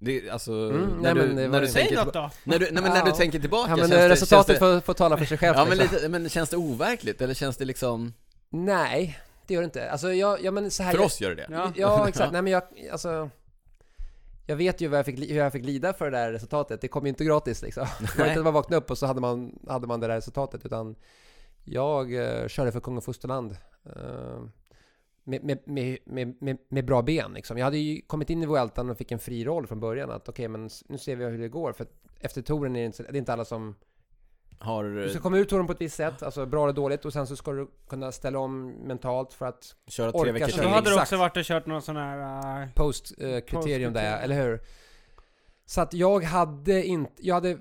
Det, 0.00 0.26
är 0.28 0.32
alltså, 0.32 0.52
Mm, 0.52 0.88
när, 1.02 1.14
nej, 1.14 1.26
du, 1.28 1.34
det 1.34 1.48
när, 1.48 1.60
du 1.60 1.66
tänker 1.66 1.94
något 1.96 2.04
tillba- 2.04 2.22
då! 2.22 2.30
när, 2.44 2.58
du, 2.58 2.64
nej, 2.64 2.82
men 2.82 2.92
när 2.92 3.02
du 3.04 3.10
Ja. 3.10 3.16
tänker 3.16 3.38
tillbaka, 3.40 3.70
Ja, 3.70 3.76
men 3.76 3.88
känns, 3.88 4.00
det, 4.00 4.08
resultatet 4.08 4.46
känns 4.46 4.60
det, 4.60 4.74
får, 4.74 4.80
får 4.80 4.94
tala 4.94 5.16
för 5.16 5.24
sig 5.24 5.38
självt 5.38 5.56
Ja 5.58 5.64
men, 5.64 5.78
liksom. 5.78 5.96
lite, 5.96 6.08
men 6.08 6.28
känns 6.28 6.50
det 6.50 6.56
overkligt, 6.56 7.20
eller 7.22 7.34
känns 7.34 7.56
det 7.56 7.64
liksom, 7.64 8.12
Nej, 8.50 9.18
det 9.46 9.54
gör 9.54 9.60
det 9.60 9.64
inte. 9.64 9.90
Alltså 9.90 10.12
jag, 10.12 10.44
ja 10.44 10.50
men 10.50 10.70
så 10.70 10.82
här... 10.82 10.92
för 10.92 11.00
oss 11.00 11.20
gör 11.20 11.30
det 11.30 11.36
det? 11.36 11.46
Ja. 11.50 11.72
Ja, 11.76 12.08
exakt. 12.08 12.32
Nej 12.32 12.42
men 12.42 12.52
jag, 12.52 12.62
alltså... 12.92 13.30
Jag 14.46 14.56
vet 14.56 14.80
ju 14.80 14.88
vad 14.88 14.98
jag 14.98 15.06
fick, 15.06 15.18
hur 15.30 15.36
jag 15.36 15.52
fick 15.52 15.64
lida 15.64 15.92
för 15.92 16.10
det 16.10 16.16
där 16.18 16.32
resultatet. 16.32 16.80
Det 16.80 16.88
kom 16.88 17.04
ju 17.04 17.08
inte 17.08 17.24
gratis 17.24 17.62
liksom. 17.62 17.86
Det 18.00 18.18
var 18.18 18.26
inte 18.26 18.38
att 18.40 18.44
man 18.44 18.54
vaknade 18.54 18.76
upp 18.82 18.90
och 18.90 18.98
så 18.98 19.06
hade 19.06 19.20
man, 19.20 19.58
hade 19.68 19.86
man 19.86 20.00
det 20.00 20.06
där 20.06 20.14
resultatet. 20.14 20.66
Utan 20.66 20.94
jag 21.72 22.14
eh, 22.14 22.48
körde 22.48 22.72
för 22.72 22.80
kung 22.80 22.96
och 22.96 23.04
fosterland. 23.04 23.56
Eh, 23.96 24.42
med, 25.24 25.44
med, 25.66 25.98
med, 26.06 26.58
med, 26.68 26.84
bra 26.84 27.02
ben 27.02 27.32
liksom. 27.34 27.58
Jag 27.58 27.64
hade 27.64 27.78
ju 27.78 28.00
kommit 28.06 28.30
in 28.30 28.42
i 28.42 28.46
Vueltan 28.46 28.90
och 28.90 28.98
fick 28.98 29.12
en 29.12 29.18
fri 29.18 29.44
roll 29.44 29.66
från 29.66 29.80
början. 29.80 30.10
Att 30.10 30.28
okej, 30.28 30.48
men 30.48 30.66
s- 30.66 30.84
nu 30.88 30.98
ser 30.98 31.16
vi 31.16 31.24
hur 31.24 31.38
det 31.38 31.48
går. 31.48 31.72
För 31.72 31.86
efter 32.20 32.42
touren 32.42 32.76
är 32.76 32.80
det 32.80 32.86
inte, 32.86 33.02
det 33.02 33.08
är 33.08 33.16
inte 33.16 33.32
alla 33.32 33.44
som... 33.44 33.74
Har, 34.60 34.84
Du 34.84 35.08
ska 35.10 35.20
komma 35.20 35.36
ur 35.38 35.44
touren 35.44 35.66
på 35.66 35.72
ett 35.72 35.80
visst 35.80 35.96
sätt, 35.96 36.22
alltså 36.22 36.46
bra 36.46 36.64
eller 36.64 36.72
dåligt. 36.72 37.04
Och 37.04 37.12
sen 37.12 37.26
så 37.26 37.36
ska 37.36 37.52
du 37.52 37.68
kunna 37.88 38.12
ställa 38.12 38.38
om 38.38 38.66
mentalt 38.70 39.32
för 39.32 39.46
att 39.46 39.74
köra 39.86 40.12
tre 40.12 40.32
veckor 40.32 40.46
Så 40.46 40.56
köra 40.56 40.62
då 40.64 40.70
hade 40.74 40.90
du 40.90 41.00
också 41.00 41.16
varit 41.16 41.36
och 41.36 41.44
kört 41.44 41.66
någon 41.66 41.82
sån 41.82 41.96
här... 41.96 42.62
eh, 42.62 42.68
post-kriterium 42.74 43.42
där, 43.42 43.50
Post-kriterium. 43.56 43.94
eller 43.96 44.42
hur? 44.42 44.60
Så 45.66 45.80
att 45.80 45.94
jag 45.94 46.24
hade 46.24 46.84
inte, 46.86 47.12
jag 47.26 47.34
hade, 47.34 47.58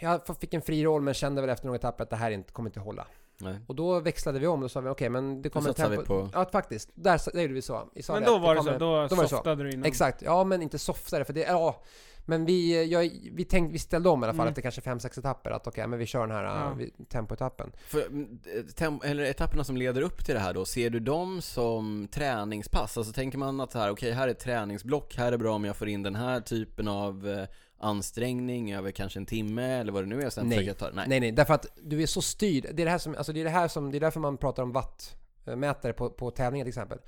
jag 0.00 0.36
fick 0.40 0.54
en 0.54 0.62
fri 0.62 0.84
roll 0.84 1.02
men 1.02 1.14
kände 1.14 1.40
väl 1.40 1.50
efter 1.50 1.66
några 1.66 1.76
etapper 1.78 2.04
att 2.04 2.10
det 2.10 2.16
här 2.16 2.30
inte, 2.30 2.52
kommer 2.52 2.68
inte 2.68 2.80
hålla. 2.80 3.06
Nej. 3.40 3.58
Och 3.66 3.74
då 3.74 4.00
växlade 4.00 4.38
vi 4.38 4.46
om, 4.46 4.60
då 4.60 4.68
sa 4.68 4.80
vi 4.80 4.88
okej 4.88 5.08
men 5.08 5.42
det 5.42 5.48
kommer 5.48 5.68
vi 5.68 5.74
tempo- 5.82 6.04
på- 6.04 6.28
Ja 6.32 6.48
faktiskt, 6.52 6.90
där, 6.94 7.20
där 7.34 7.40
gjorde 7.42 7.54
vi 7.54 7.62
så. 7.62 7.88
Sa 8.02 8.12
men 8.14 8.24
då 8.24 8.38
var 8.38 8.54
det 8.54 8.62
så, 8.62 8.70
då, 8.70 8.78
då 8.78 9.14
var 9.16 9.26
softade 9.26 9.62
du 9.64 9.70
innan. 9.70 9.84
Exakt, 9.84 10.22
ja 10.22 10.44
men 10.44 10.62
inte 10.62 10.78
softare 10.78 11.24
för 11.24 11.32
det, 11.32 11.40
ja. 11.40 11.82
Men 12.26 12.44
vi, 12.44 12.84
jag, 12.90 13.10
vi, 13.32 13.44
tänkte, 13.44 13.72
vi 13.72 13.78
ställde 13.78 14.08
om 14.08 14.22
i 14.22 14.26
alla 14.26 14.32
fall 14.34 14.40
Mm. 14.40 14.48
efter 14.50 14.62
kanske 14.62 14.80
5-6 14.80 15.18
etapper 15.18 15.50
att 15.50 15.66
okej 15.66 15.86
men 15.86 15.98
vi 15.98 16.06
kör 16.06 16.26
den 16.26 16.36
här 16.36 16.44
Ja. 16.44 16.74
vi, 16.78 16.90
tempoetappen. 17.08 17.72
För, 17.86 18.06
mm, 18.06 18.38
tem- 18.76 19.00
eller 19.04 19.22
etapperna 19.24 19.64
som 19.64 19.76
leder 19.76 20.02
upp 20.02 20.24
till 20.24 20.34
det 20.34 20.40
här 20.40 20.54
då, 20.54 20.64
ser 20.64 20.90
du 20.90 21.00
dem 21.00 21.42
som 21.42 22.08
träningspass? 22.12 22.96
Alltså 22.98 23.12
tänker 23.12 23.38
man 23.38 23.60
att 23.60 23.72
så 23.72 23.78
här, 23.78 23.90
okej 23.90 24.12
här 24.12 24.28
är 24.28 24.32
ett 24.32 24.38
träningsblock, 24.38 25.16
här 25.16 25.32
är 25.32 25.36
bra 25.36 25.54
om 25.54 25.64
jag 25.64 25.76
får 25.76 25.88
in 25.88 26.02
den 26.02 26.14
här 26.14 26.40
typen 26.40 26.88
av 26.88 27.28
eh, 27.28 27.44
ansträngning 27.80 28.72
över 28.72 28.90
kanske 28.90 29.18
en 29.18 29.26
timme 29.26 29.62
eller 29.62 29.92
vad 29.92 30.02
det 30.02 30.06
nu 30.06 30.22
är, 30.22 30.30
sen 30.30 30.48
Nej. 30.48 30.74
ta 30.74 30.90
Nej. 30.92 31.04
Nej 31.08 31.20
nej, 31.20 31.32
därför 31.32 31.54
att 31.54 31.66
du 31.82 32.02
är 32.02 32.06
så 32.06 32.22
styrd. 32.22 32.62
Det 32.62 32.82
är 32.82 32.84
det 32.84 32.90
här 32.90 32.98
som, 32.98 33.14
alltså 33.14 33.32
det 33.32 33.40
är 33.40 33.44
det 33.44 33.50
här 33.50 33.68
som, 33.68 33.90
det 33.90 33.98
är 33.98 34.00
därför 34.00 34.20
man 34.20 34.36
pratar 34.36 34.62
om 34.62 34.72
wattmätare 34.72 35.92
på, 35.92 36.10
på 36.10 36.30
tävlingar 36.30 36.64
till 36.64 36.68
exempel. 36.68 36.98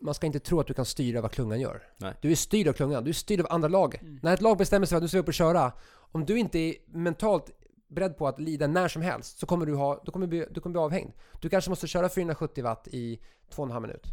Man 0.00 0.14
ska 0.14 0.26
inte 0.26 0.40
tro 0.40 0.60
att 0.60 0.66
du 0.66 0.74
kan 0.74 0.84
styra 0.84 1.20
vad 1.20 1.30
klungan 1.30 1.60
gör. 1.60 1.82
Nej. 1.96 2.14
Du 2.20 2.30
är 2.30 2.36
styrd 2.36 2.68
av 2.68 2.72
klungan, 2.72 3.04
du 3.04 3.10
är 3.10 3.14
styrd 3.14 3.40
av 3.40 3.46
andra 3.50 3.68
lag. 3.68 3.94
Mm. 3.94 4.18
När 4.22 4.34
ett 4.34 4.40
lag 4.40 4.58
bestämmer 4.58 4.86
sig 4.86 4.90
för 4.90 4.96
att 4.96 5.02
du 5.02 5.08
ska 5.08 5.18
upp 5.18 5.28
och 5.28 5.34
köra, 5.34 5.72
om 5.90 6.24
du 6.24 6.38
inte 6.38 6.58
är 6.58 6.74
mentalt 6.86 7.50
beredd 7.88 8.16
på 8.16 8.28
att 8.28 8.40
lida 8.40 8.66
när 8.66 8.88
som 8.88 9.02
helst, 9.02 9.38
så 9.38 9.46
kommer 9.46 9.66
du, 9.66 9.74
ha, 9.74 10.02
då 10.04 10.12
kommer 10.12 10.26
du, 10.26 10.30
bli, 10.30 10.46
du 10.50 10.60
kommer 10.60 10.72
bli 10.72 10.80
avhängd. 10.80 11.12
Du 11.40 11.48
kanske 11.48 11.70
måste 11.70 11.86
köra 11.86 12.08
470 12.08 12.64
watt 12.64 12.88
i 12.88 13.20
2,5 13.54 13.80
minut. 13.80 14.06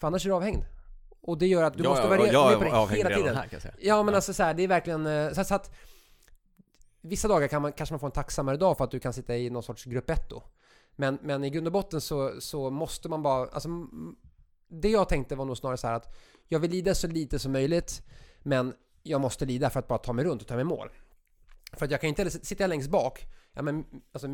För 0.00 0.06
annars 0.06 0.24
är 0.24 0.30
du 0.30 0.34
avhängd. 0.34 0.64
Och 1.26 1.38
det 1.38 1.46
gör 1.46 1.62
att 1.62 1.76
du 1.76 1.82
jag, 1.82 1.90
måste 1.90 2.08
vara 2.08 2.26
jag 2.26 2.60
med 2.60 2.70
på 2.70 2.86
det 2.90 2.96
hela 2.96 3.10
tiden. 3.16 3.36
här. 3.36 3.74
Ja 3.78 4.02
men 4.02 4.12
Ja. 4.12 4.16
alltså 4.16 4.34
så 4.34 4.42
här, 4.42 4.54
det 4.54 4.62
är 4.62 4.68
verkligen 4.68 5.06
eh, 5.06 5.32
så, 5.32 5.44
så 5.44 5.54
att 5.54 5.70
Vissa 7.00 7.28
dagar 7.28 7.48
kan 7.48 7.62
man, 7.62 7.72
kanske 7.72 7.92
man 7.92 8.00
får 8.00 8.06
en 8.06 8.12
tacksammare 8.12 8.56
dag 8.56 8.76
för 8.76 8.84
att 8.84 8.90
du 8.90 9.00
kan 9.00 9.12
sitta 9.12 9.36
i 9.36 9.50
någon 9.50 9.62
sorts 9.62 9.84
grupp 9.84 10.10
1 10.10 10.28
då. 10.30 10.42
Men, 10.96 11.18
men 11.22 11.44
i 11.44 11.50
grund 11.50 11.66
och 11.66 11.72
botten 11.72 12.00
så, 12.00 12.40
så 12.40 12.70
måste 12.70 13.08
man 13.08 13.22
bara, 13.22 13.48
alltså 13.48 13.68
Det 14.68 14.88
jag 14.88 15.08
tänkte 15.08 15.36
var 15.36 15.44
nog 15.44 15.56
snarare 15.56 15.76
så 15.76 15.86
här 15.86 15.94
att 15.94 16.16
Jag 16.48 16.58
vill 16.58 16.70
lida 16.70 16.94
så 16.94 17.06
lite 17.06 17.38
som 17.38 17.52
möjligt 17.52 18.02
Men 18.42 18.74
jag 19.02 19.20
måste 19.20 19.44
lida 19.46 19.70
för 19.70 19.80
att 19.80 19.88
bara 19.88 19.98
ta 19.98 20.12
mig 20.12 20.24
runt 20.24 20.42
och 20.42 20.48
ta 20.48 20.54
mig 20.54 20.64
mål. 20.64 20.88
För 21.72 21.84
att 21.84 21.90
jag 21.90 22.00
kan 22.00 22.08
inte 22.08 22.30
sitta 22.30 22.62
jag 22.62 22.68
längst 22.68 22.90
bak 22.90 23.26
Ja 23.52 23.62
men 23.62 23.84
alltså 24.12 24.28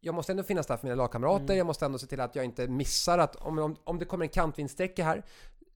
jag 0.00 0.14
måste 0.14 0.32
ändå 0.32 0.42
finnas 0.42 0.66
där 0.66 0.76
för 0.76 0.86
mina 0.86 0.94
lagkamrater, 0.96 1.44
Mm. 1.44 1.56
jag 1.58 1.66
måste 1.66 1.84
ändå 1.86 1.98
se 1.98 2.06
till 2.06 2.20
att 2.20 2.34
jag 2.36 2.44
inte 2.44 2.68
missar 2.68 3.18
att 3.18 3.36
om, 3.36 3.58
om, 3.58 3.76
om 3.84 3.98
det 3.98 4.04
kommer 4.04 4.24
en 4.24 4.28
kantvindsträcka 4.28 5.04
här 5.04 5.22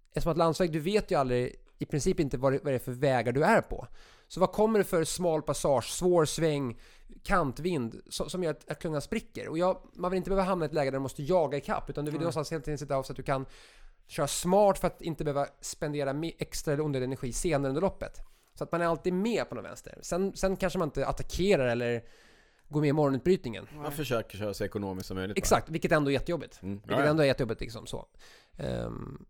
Eftersom 0.08 0.32
att 0.32 0.38
landsväg, 0.38 0.72
du 0.72 0.80
vet 0.80 1.10
ju 1.10 1.14
aldrig 1.18 1.54
i 1.78 1.84
princip 1.86 2.20
inte 2.20 2.38
vad 2.38 2.52
det, 2.52 2.58
vad 2.64 2.72
det 2.72 2.74
är 2.76 2.78
för 2.78 2.92
vägar 2.92 3.32
du 3.32 3.44
är 3.44 3.60
på. 3.60 3.86
Så 4.28 4.40
vad 4.40 4.52
kommer 4.52 4.78
det 4.78 4.84
för 4.84 5.04
smal 5.04 5.42
passage, 5.42 5.84
svår 5.90 6.24
sväng, 6.24 6.80
kantvind 7.24 8.00
som, 8.08 8.30
som 8.30 8.42
gör 8.42 8.50
att, 8.50 8.70
att 8.70 8.78
klungan 8.80 9.00
spricker? 9.02 9.48
Och 9.48 9.58
jag, 9.58 9.82
man 9.94 10.10
vill 10.10 10.16
inte 10.18 10.30
behöva 10.30 10.44
hamna 10.48 10.64
i 10.64 10.66
ett 10.68 10.74
läge 10.74 10.90
där 10.90 10.98
du 10.98 11.02
måste 11.02 11.22
jaga 11.22 11.58
ikapp 11.58 11.90
utan 11.90 12.04
du 12.04 12.10
vill 12.10 12.16
Mm. 12.16 12.22
någonstans 12.22 12.52
hela 12.52 12.62
tiden 12.62 12.78
sitta 12.78 12.96
av 12.96 13.02
så 13.02 13.12
att 13.12 13.16
du 13.16 13.22
kan 13.22 13.46
köra 14.06 14.26
smart 14.26 14.78
för 14.78 14.86
att 14.86 15.02
inte 15.02 15.24
behöva 15.24 15.46
spendera 15.60 16.14
extra 16.38 16.72
eller 16.72 16.82
onödig 16.84 17.04
energi 17.04 17.32
senare 17.32 17.68
under 17.68 17.80
loppet. 17.82 18.20
Så 18.54 18.64
att 18.64 18.72
man 18.72 18.80
är 18.80 18.86
alltid 18.86 19.12
med 19.12 19.48
på 19.48 19.54
någon 19.54 19.64
vänster. 19.64 19.98
Sen, 20.02 20.36
sen 20.36 20.56
kanske 20.56 20.78
man 20.78 20.88
inte 20.88 21.06
attackerar 21.06 21.66
eller 21.68 22.04
går 22.68 22.80
med 22.80 22.88
i 22.88 22.92
morgonutbrytningen. 22.92 23.66
Man 23.74 23.92
försöker 23.92 24.38
köra 24.38 24.54
så 24.54 24.64
ekonomiskt 24.64 25.06
som 25.08 25.16
möjligt 25.16 25.34
bara. 25.36 25.38
Exakt, 25.38 25.70
vilket 25.70 25.92
ändå 25.92 26.10
är 26.10 26.12
jättejobbigt. 26.12 26.62
Mm. 26.62 26.74
Vilket 26.74 26.90
Ja, 26.90 27.04
ja. 27.04 27.10
ändå 27.10 27.22
är 27.22 27.26
jättejobbigt 27.26 27.60
liksom 27.60 27.86
så. 27.86 28.06
Ehm, 28.56 29.26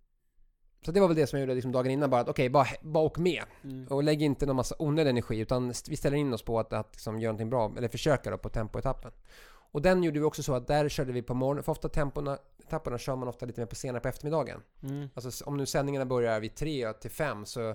så 0.84 0.92
det 0.92 1.00
var 1.00 1.08
väl 1.08 1.16
det 1.16 1.26
som 1.26 1.38
jag 1.38 1.42
gjorde 1.42 1.54
liksom 1.54 1.72
dagen 1.72 1.90
innan 1.90 2.10
bara 2.10 2.20
att 2.20 2.28
okej, 2.28 2.50
bara, 2.50 2.66
bara 2.80 3.04
åk 3.04 3.18
med. 3.18 3.42
Mm. 3.64 3.86
Och 3.86 4.02
lägg 4.02 4.22
inte 4.22 4.46
någon 4.46 4.56
massa 4.56 4.74
onödig 4.78 5.10
energi 5.10 5.38
utan 5.38 5.72
vi 5.88 5.96
ställer 5.96 6.16
in 6.16 6.32
oss 6.32 6.42
på 6.42 6.60
att, 6.60 6.72
att 6.72 6.88
liksom 6.92 7.20
göra 7.20 7.32
någonting 7.32 7.50
bra, 7.50 7.72
eller 7.76 7.88
försöka 7.88 8.30
då 8.30 8.38
på 8.38 8.48
tempoetappen. 8.48 9.12
Och 9.70 9.82
den 9.82 10.02
gjorde 10.02 10.18
vi 10.18 10.24
också 10.24 10.42
så 10.42 10.54
att 10.54 10.66
där 10.66 10.88
körde 10.88 11.12
vi 11.12 11.22
på 11.22 11.34
morgonen, 11.34 11.64
för 11.64 11.72
ofta 11.72 11.88
tempona, 11.88 12.38
etapperna 12.66 12.98
kör 12.98 13.16
man 13.16 13.28
ofta 13.28 13.46
lite 13.46 13.60
mer 13.60 13.66
på 13.66 13.74
senare 13.74 14.00
på 14.00 14.08
eftermiddagen. 14.08 14.60
Mm. 14.82 15.08
Alltså 15.14 15.44
om 15.44 15.56
nu 15.56 15.66
sändningarna 15.66 16.06
börjar 16.06 16.40
vid 16.40 16.54
tre 16.54 16.92
till 16.92 17.10
fem 17.10 17.46
så 17.46 17.74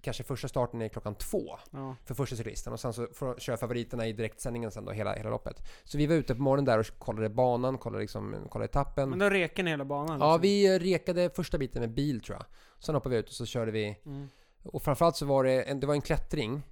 kanske 0.00 0.22
första 0.24 0.48
starten 0.48 0.82
är 0.82 0.88
klockan 0.88 1.14
två 1.14 1.58
Ja. 1.70 1.96
för 2.04 2.14
första 2.14 2.36
cyklisten 2.36 2.72
och 2.72 2.80
sen 2.80 2.92
så 2.92 3.06
får 3.14 3.34
köra 3.38 3.56
favoriterna 3.56 4.06
i 4.06 4.12
direktsändningen 4.12 4.70
sen 4.70 4.84
då 4.84 4.92
hela, 4.92 5.14
hela 5.14 5.30
loppet. 5.30 5.62
Så 5.84 5.98
vi 5.98 6.06
var 6.06 6.14
ute 6.14 6.34
på 6.34 6.42
morgonen 6.42 6.64
där 6.64 6.78
och 6.78 6.86
kollade 6.98 7.28
banan, 7.28 7.78
kollade 7.78 8.00
liksom, 8.02 8.36
kollade 8.50 8.64
etappen. 8.68 9.10
Men 9.10 9.18
då 9.18 9.28
reker 9.30 9.62
ni 9.62 9.70
hela 9.70 9.84
banan? 9.84 10.20
Ja, 10.20 10.26
liksom. 10.36 10.40
vi 10.42 10.74
eh, 10.74 10.78
rekade 10.78 11.30
första 11.30 11.58
biten 11.58 11.80
med 11.80 11.90
bil 11.94 12.20
tror 12.20 12.36
jag. 12.36 12.44
Sen 12.84 12.94
hoppade 12.94 13.14
vi 13.14 13.20
ut 13.20 13.28
och 13.28 13.34
så 13.34 13.46
körde 13.46 13.70
vi 13.70 13.98
Mm. 14.06 14.28
och 14.62 14.82
framförallt 14.82 15.16
så 15.16 15.26
var 15.26 15.44
det 15.44 15.62
en, 15.62 15.80
det 15.80 15.86
var 15.86 15.94
en 15.94 16.00
klättring 16.00 16.62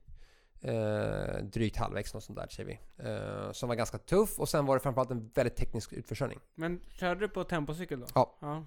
eh, 0.61 1.43
Drygt 1.43 1.77
halvvägs 1.77 2.15
något 2.15 2.25
sånt 2.25 2.39
där 2.39 2.47
säger 2.51 2.67
vi 2.97 3.05
eh, 3.09 3.53
Som 3.53 3.69
var 3.69 3.77
ganska 3.77 3.99
tuff 3.99 4.39
och 4.39 4.49
sen 4.49 4.67
var 4.67 4.77
det 4.77 4.81
framförallt 4.81 5.11
en 5.11 5.31
väldigt 5.35 5.57
teknisk 5.57 5.93
utförsäljning 5.93 6.39
Men 6.55 6.81
körde 6.91 7.21
du 7.21 7.29
på 7.29 7.45
tempocykel 7.45 8.01
då? 8.01 8.07
Ja. 8.15 8.37
ja. 8.41 8.65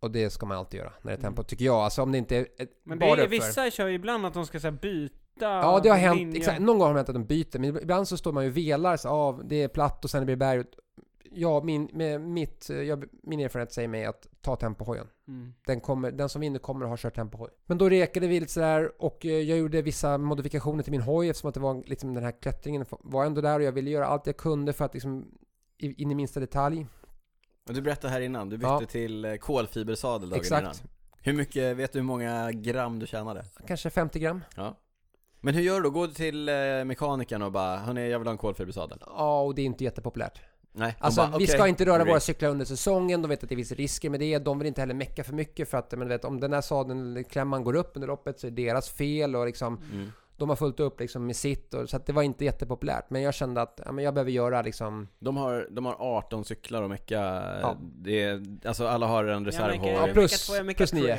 Och 0.00 0.10
det 0.10 0.30
ska 0.30 0.46
man 0.46 0.56
alltid 0.58 0.78
göra 0.80 0.92
när 1.02 1.10
det 1.12 1.14
är 1.14 1.18
Mm. 1.18 1.22
tempo 1.22 1.42
tycker 1.42 1.64
jag 1.64 1.74
Alltså 1.76 2.02
om 2.02 2.12
det 2.12 2.18
inte 2.18 2.36
är 2.36 2.46
Men 2.84 2.98
det 2.98 3.06
är, 3.06 3.12
uppför. 3.12 3.26
vissa 3.28 3.70
kör 3.70 3.86
ju 3.88 3.94
ibland 3.94 4.26
att 4.26 4.34
de 4.34 4.46
ska 4.46 4.58
här, 4.58 4.70
byta 4.70 5.14
Ja, 5.40 5.80
det 5.82 5.88
har 5.88 5.96
hänt. 5.96 6.18
linjer. 6.18 6.36
Exakt, 6.36 6.60
någon 6.60 6.78
gång 6.78 6.86
har 6.86 6.94
det 6.94 6.98
hänt 6.98 7.08
att 7.08 7.14
de 7.14 7.24
byter, 7.24 7.58
men 7.58 7.76
ibland 7.82 8.08
så 8.08 8.16
står 8.16 8.32
man 8.32 8.44
ju 8.44 8.50
och 8.50 8.56
velar, 8.56 8.96
så 8.96 9.08
av 9.08 9.42
det 9.48 9.62
är 9.62 9.68
platt 9.68 10.04
och 10.04 10.10
sen 10.10 10.24
blir 10.24 10.36
det 10.36 10.38
berg. 10.40 10.64
Ja, 11.30 11.60
min, 11.64 11.88
med 11.92 12.20
mitt, 12.20 12.68
jag, 12.68 13.04
min 13.22 13.40
erfarenhet 13.40 13.72
säger 13.72 13.88
mig 13.88 14.04
att 14.04 14.26
ta 14.40 14.56
tempohojen. 14.56 15.06
Mm. 15.28 15.54
Den, 15.66 15.80
kommer, 15.80 16.10
den 16.10 16.28
som 16.28 16.40
vinner 16.40 16.58
kommer 16.58 16.84
att 16.84 16.90
ha 16.90 16.96
kört 16.96 17.14
tempohoj. 17.14 17.50
Men 17.66 17.78
då 17.78 17.88
rekade 17.88 18.26
vi 18.26 18.40
lite 18.40 18.52
sådär 18.52 18.92
och 19.02 19.26
eh, 19.26 19.32
jag 19.40 19.58
gjorde 19.58 19.82
vissa 19.82 20.18
modifikationer 20.18 20.82
till 20.82 20.90
min 20.90 21.00
hoj 21.00 21.28
eftersom 21.28 21.48
att 21.48 21.54
det 21.54 21.60
var 21.60 21.82
liksom 21.86 22.14
den 22.14 22.24
här 22.24 22.40
klättringen 22.42 22.84
var 22.90 23.24
ändå 23.24 23.40
där 23.40 23.58
och 23.58 23.64
jag 23.64 23.72
ville 23.72 23.90
göra 23.90 24.06
allt 24.06 24.26
jag 24.26 24.36
kunde 24.36 24.72
för 24.72 24.84
att 24.84 24.94
liksom 24.94 25.26
in 25.78 26.10
i 26.10 26.14
minsta 26.14 26.40
detalj. 26.40 26.86
Du 27.74 27.80
berättade 27.82 28.12
här 28.12 28.20
innan, 28.20 28.48
du 28.48 28.56
bytte 28.56 28.68
Ja. 28.68 28.80
till 28.86 29.24
eh, 29.24 29.34
kolfibersadel 29.36 30.30
dagen 30.30 30.40
Exakt. 30.40 30.60
innan. 30.62 30.74
Hur 31.22 31.32
mycket, 31.32 31.76
vet 31.76 31.92
du 31.92 31.98
hur 31.98 32.06
många 32.06 32.52
gram 32.52 32.98
du 32.98 33.06
tjänade? 33.06 33.44
Kanske 33.66 33.90
50 33.90 34.18
gram. 34.18 34.44
Ja. 34.56 34.76
Men 35.40 35.54
hur 35.54 35.62
gör 35.62 35.76
du 35.76 35.82
då? 35.82 35.90
Går 35.90 36.06
du 36.06 36.12
till 36.14 36.48
eh, 36.48 36.54
mekanikern 36.84 37.42
och 37.42 37.52
bara 37.52 37.76
Hörni, 37.76 38.10
jag 38.10 38.18
vill 38.18 38.28
ha 38.28 38.32
en 38.32 38.38
kolfibersadel? 38.38 38.98
Ja, 39.06 39.40
och 39.42 39.54
det 39.54 39.62
är 39.62 39.66
inte 39.66 39.84
jättepopulärt. 39.84 40.40
Nej, 40.72 40.96
Alltså 41.00 41.20
bara, 41.20 41.28
vi 41.30 41.34
"Okej, 41.36 41.46
ska 41.46 41.66
inte 41.66 41.84
röra 41.86 41.94
agree." 41.94 42.10
våra 42.10 42.20
cyklar 42.20 42.48
under 42.50 42.64
säsongen, 42.64 43.22
de 43.22 43.28
vet 43.28 43.42
att 43.42 43.48
det 43.48 43.56
finns 43.56 43.72
risker 43.72 44.10
med 44.10 44.20
det, 44.20 44.38
de 44.38 44.58
vill 44.58 44.68
inte 44.68 44.80
heller 44.80 44.94
mecka 44.94 45.24
för 45.24 45.32
mycket 45.32 45.68
för 45.70 45.78
att 45.78 45.92
men 45.98 46.08
vet, 46.08 46.24
om 46.24 46.40
den 46.40 46.52
här 46.52 46.60
sadeln 46.60 47.24
klämman 47.24 47.64
går 47.64 47.74
upp 47.76 47.92
under 47.94 48.08
loppet 48.08 48.40
så 48.40 48.46
är 48.46 48.50
det 48.50 48.64
deras 48.66 48.88
fel 48.90 49.36
och 49.36 49.46
liksom 49.46 49.80
Mm. 49.92 50.12
De 50.36 50.48
har 50.48 50.56
fullt 50.56 50.80
upp 50.80 51.00
liksom 51.00 51.26
med 51.26 51.36
sitt 51.36 51.74
och, 51.74 51.88
så 51.90 51.96
att 51.96 52.06
det 52.06 52.12
var 52.12 52.22
inte 52.22 52.44
jättepopulärt. 52.44 53.10
Men 53.10 53.22
jag 53.22 53.34
kände 53.34 53.62
att 53.62 53.80
ja, 53.84 53.92
men 53.92 54.04
jag 54.04 54.14
behöver 54.14 54.30
göra 54.30 54.62
liksom 54.62 55.08
De 55.18 55.36
har, 55.36 55.68
de 55.70 55.86
har 55.86 55.96
18 55.98 56.44
cyklar 56.44 56.82
att 56.82 56.90
mecka, 56.90 57.20
Ja. 57.60 57.76
det 57.80 58.22
är, 58.22 58.42
alltså 58.64 58.86
alla 58.86 59.06
har 59.06 59.24
en 59.24 59.44
reservhoj 59.44 59.90
Ja, 59.90 60.08
plus, 60.12 60.50
plus 60.76 60.90
tre. 60.90 61.00
nio. 61.00 61.18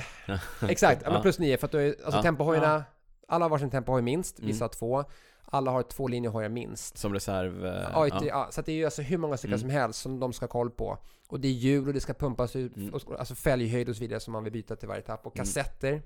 Exakt, 0.69 1.01
ja. 1.05 1.11
men 1.11 1.21
plus 1.21 1.39
nio 1.39 1.57
för 1.57 1.65
att 1.65 1.71
du, 1.71 1.89
alltså 1.89 2.17
Ja. 2.19 2.21
tempohojarna, 2.23 2.83
alla 3.27 3.45
har 3.45 3.49
varsin 3.49 3.69
tempohoj 3.69 4.01
minst, 4.01 4.39
Mm. 4.39 4.47
vissa 4.47 4.63
har 4.63 4.69
två. 4.69 5.03
Alla 5.51 5.71
har 5.71 5.83
två 5.83 6.07
linjehojar 6.07 6.49
minst. 6.49 6.97
Som 6.97 7.13
reserv, 7.13 7.65
eh, 7.65 7.71
Ja, 7.93 8.07
ja. 8.07 8.21
ja. 8.25 8.47
så 8.51 8.59
att 8.59 8.65
det 8.65 8.71
är 8.71 8.75
ju 8.75 8.85
alltså 8.85 9.01
hur 9.01 9.17
många 9.17 9.37
cyklar 9.37 9.57
Mm. 9.57 9.61
som 9.61 9.69
helst 9.69 10.01
som 10.01 10.19
de 10.19 10.33
ska 10.33 10.43
ha 10.43 10.47
koll 10.51 10.69
på. 10.71 10.97
Och 11.27 11.39
det 11.39 11.47
är 11.47 11.51
hjul 11.51 11.87
och 11.87 11.93
det 11.93 11.99
ska 11.99 12.13
pumpas 12.13 12.55
ut, 12.55 12.75
Mm. 12.75 12.93
och, 12.93 13.19
alltså 13.19 13.35
fälghöjd 13.35 13.89
och 13.89 13.95
så 13.95 13.99
vidare 13.99 14.19
som 14.19 14.33
man 14.33 14.43
vill 14.43 14.53
byta 14.53 14.75
till 14.75 14.87
varje 14.87 15.01
etapp. 15.01 15.25
Och 15.27 15.35
Mm. 15.35 15.45
kassetter. 15.45 16.01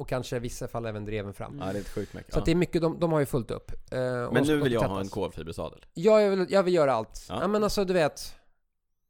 Och 0.00 0.08
kanske 0.08 0.36
i 0.36 0.38
vissa 0.38 0.68
fall 0.68 0.86
även 0.86 1.04
dreven 1.04 1.34
fram. 1.34 1.58
ja, 1.58 1.72
det 1.72 1.78
är 1.78 1.80
ett 1.80 1.88
sjukt 1.88 2.14
meck. 2.14 2.32
Så 2.32 2.38
att 2.38 2.44
det 2.44 2.50
är 2.50 2.54
mycket, 2.54 2.82
de, 2.82 3.00
de 3.00 3.12
har 3.12 3.20
ju 3.20 3.26
fullt 3.26 3.50
upp. 3.50 3.70
Eh, 3.92 4.00
Men 4.32 4.44
nu 4.44 4.60
vill 4.60 4.72
jag 4.72 4.80
ha 4.80 5.00
en 5.00 5.08
kolfibersadel. 5.08 5.86
Ja, 5.94 6.20
jag 6.20 6.30
vill, 6.30 6.46
jag 6.48 6.62
vill 6.62 6.74
göra 6.74 6.92
allt. 6.92 7.26
Ja. 7.28 7.38
Ja. 7.40 7.48
men 7.48 7.64
alltså 7.64 7.84
du 7.84 7.92
vet. 7.92 8.34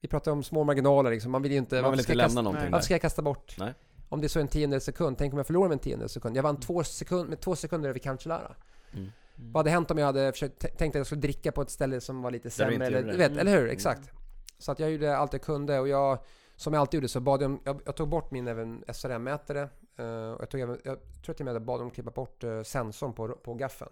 Vi 0.00 0.08
pratar 0.08 0.32
om 0.32 0.42
små 0.42 0.64
marginaler 0.64 1.10
liksom. 1.10 1.32
Man 1.32 1.42
vill 1.42 1.52
ju 1.52 1.58
inte... 1.58 1.82
Man 1.82 1.90
vill 1.90 2.00
inte 2.00 2.14
lämna 2.14 2.26
kasta, 2.26 2.42
någonting. 2.42 2.64
Varför 2.64 2.76
där. 2.76 2.84
ska 2.84 2.94
jag 2.94 3.00
kasta 3.00 3.22
bort? 3.22 3.56
Nej. 3.58 3.74
Om 4.08 4.20
det 4.20 4.26
är 4.26 4.28
så 4.28 4.40
en 4.40 4.48
tiondels 4.48 4.84
sekund. 4.84 5.18
Tänk 5.18 5.32
om 5.32 5.38
jag 5.38 5.46
förlorar 5.46 5.68
med 5.68 5.74
en 5.74 5.78
tiondels 5.78 6.12
sekund. 6.12 6.36
Jag 6.36 6.42
vann 6.42 6.60
två 6.60 6.84
sekund, 6.84 7.28
med 7.28 7.40
två 7.40 7.56
sekunder 7.56 7.88
över 7.88 7.98
Cancellara. 7.98 8.54
Mm. 8.92 9.10
Vad 9.34 9.56
hade 9.56 9.70
hänt 9.70 9.90
om 9.90 9.98
jag 9.98 10.06
hade 10.06 10.32
försökt, 10.32 10.78
tänkt 10.78 10.94
att 10.94 10.98
jag 10.98 11.06
skulle 11.06 11.20
dricka 11.20 11.52
på 11.52 11.62
ett 11.62 11.70
ställe 11.70 12.00
som 12.00 12.22
var 12.22 12.30
lite 12.30 12.50
sämre? 12.50 12.86
Eller, 12.86 13.02
du 13.02 13.16
vet, 13.16 13.36
eller 13.36 13.52
hur? 13.52 13.60
Mm. 13.60 13.72
Exakt. 13.72 14.10
Så 14.58 14.72
att 14.72 14.78
jag 14.78 14.90
gjorde 14.90 15.16
allt 15.16 15.32
jag 15.32 15.42
kunde 15.42 15.78
och 15.78 15.88
jag, 15.88 16.18
som 16.56 16.72
jag 16.74 16.80
alltid 16.80 16.98
gjorde, 16.98 17.08
så 17.08 17.20
bad 17.20 17.42
jag 17.42 17.58
jag, 17.64 17.80
jag 17.84 17.96
tog 17.96 18.08
bort 18.08 18.30
min 18.30 18.48
SRM-mätare. 18.86 19.68
Eh, 20.00 20.36
jag, 20.40 20.50
tog 20.50 20.60
även, 20.60 20.80
jag 20.84 20.98
tror 21.24 21.34
till 21.34 21.42
och 21.42 21.44
med 21.44 21.52
att 21.52 21.60
jag 21.60 21.62
bad 21.62 21.80
dem 21.80 21.90
klippa 21.90 22.10
bort 22.10 22.44
uh, 22.44 22.62
sensorn 22.62 23.12
på, 23.12 23.28
på 23.28 23.54
gaffeln. 23.54 23.90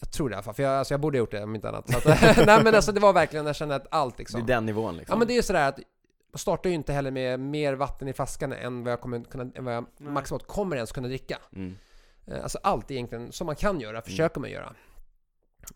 Jag 0.00 0.10
tror 0.10 0.28
det 0.28 0.32
i 0.32 0.36
alla 0.36 0.42
fall, 0.42 0.54
för 0.54 0.62
jag, 0.62 0.72
alltså 0.72 0.94
jag 0.94 1.00
borde 1.00 1.18
ha 1.18 1.20
gjort 1.20 1.30
det 1.30 1.42
om 1.42 1.54
inte 1.54 1.68
annat. 1.68 1.90
Så 1.90 1.98
att, 1.98 2.04
nej 2.46 2.64
men 2.64 2.74
alltså 2.74 2.92
det 2.92 3.00
var 3.00 3.12
verkligen, 3.12 3.46
jag 3.46 3.56
kände 3.56 3.74
att 3.74 3.86
allt 3.90 4.16
Det 4.16 4.20
liksom. 4.20 4.40
är 4.40 4.46
den 4.46 4.66
nivån 4.66 4.96
liksom. 4.96 5.14
Ja 5.14 5.18
men 5.18 5.26
det 5.28 5.32
är 5.32 5.36
ju 5.36 5.42
sådär 5.42 5.68
att 5.68 5.78
jag 6.32 6.40
startar 6.40 6.70
ju 6.70 6.76
inte 6.76 6.92
heller 6.92 7.10
med 7.10 7.40
mer 7.40 7.74
vatten 7.74 8.08
i 8.08 8.12
flaskan 8.12 8.52
än 8.52 8.84
vad 8.84 8.92
jag 8.92 9.00
kommer 9.00 9.24
kunna, 9.24 9.50
än 9.54 9.64
vad 9.64 9.74
jag 9.74 9.86
Nej. 9.96 10.12
maximalt 10.12 10.46
kommer 10.46 10.76
ens 10.76 10.92
kunna 10.92 11.08
dricka. 11.08 11.38
Mm. 11.52 11.76
Eh, 12.26 12.42
Alltså 12.42 12.58
allt 12.62 12.90
egentligen 12.90 13.32
som 13.32 13.46
man 13.46 13.56
kan 13.56 13.80
göra, 13.80 14.02
försöker 14.02 14.40
man 14.40 14.50
göra. 14.50 14.74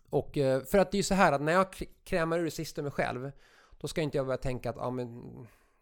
Och 0.09 0.37
eh, 0.37 0.63
för 0.63 0.77
att 0.77 0.91
det 0.91 0.95
är 0.95 0.99
ju 0.99 1.03
så 1.03 1.13
här 1.13 1.31
att 1.31 1.41
när 1.41 1.53
jag 1.53 1.67
krämar 2.03 2.39
ur 2.39 2.43
det 2.43 2.79
ur 2.79 2.81
mig 2.81 2.91
själv, 2.91 3.31
då 3.79 3.87
ska 3.87 4.01
inte 4.01 4.17
jag 4.17 4.25
börja 4.25 4.37
tänka 4.37 4.69
att, 4.69 4.75
ja 4.75 4.89
men, 4.89 5.23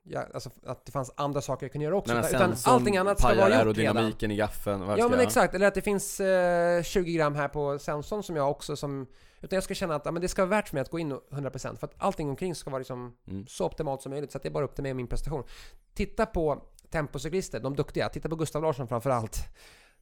ja, 0.10 0.24
alltså, 0.34 0.50
att 0.66 0.86
det 0.86 0.92
fanns 0.92 1.12
andra 1.18 1.42
saker 1.42 1.66
jag 1.66 1.72
kunde 1.72 1.86
göra 1.86 1.96
också. 1.96 2.14
Men 2.14 2.26
utan 2.26 2.56
allting 2.66 2.98
annat 2.98 3.20
ska 3.20 3.28
vara 3.36 3.64
gjort 3.66 3.78
redan. 3.78 4.32
i 4.32 4.36
gaffeln. 4.36 4.82
Ja 4.82 4.88
men 4.88 4.98
jag- 5.12 5.22
exakt, 5.22 5.54
eller 5.56 5.68
att 5.68 5.74
det 5.76 5.82
finns 5.82 6.20
eh, 6.20 6.84
20 6.84 7.14
gram 7.14 7.36
här 7.36 7.48
på 7.48 7.80
sensorn 7.80 8.24
som 8.24 8.36
jag 8.36 8.52
också 8.52 8.76
som... 8.76 9.08
Utan 9.42 9.58
jag 9.58 9.64
ska 9.64 9.74
känna 9.74 9.96
att 9.96 10.06
ja, 10.06 10.12
men 10.12 10.22
det 10.22 10.28
ska 10.28 10.42
vara 10.42 10.50
värt 10.50 10.68
för 10.70 10.76
mig 10.76 10.82
att 10.82 10.90
gå 10.90 11.00
in 11.00 11.12
och 11.12 11.22
100% 11.32 11.76
för 11.78 11.88
att 11.88 11.94
allting 11.98 12.30
omkring 12.30 12.56
ska 12.56 12.70
vara 12.70 12.80
liksom 12.80 13.16
Mm. 13.28 13.48
så 13.48 13.66
optimalt 13.66 14.02
som 14.02 14.10
möjligt. 14.10 14.32
Så 14.32 14.38
att 14.38 14.44
det 14.44 14.50
är 14.50 14.52
bara 14.54 14.66
upp 14.66 14.76
till 14.76 14.82
mig 14.84 14.92
och 14.92 14.96
min 14.96 15.08
prestation. 15.08 15.44
Titta 15.94 16.26
på 16.26 16.64
tempocyklister, 16.92 17.60
de 17.60 17.76
duktiga. 17.76 18.10
Titta 18.10 18.30
på 18.30 18.36
Gustav 18.36 18.62
Larsson 18.62 18.88
framför 18.88 19.10
allt. 19.10 19.38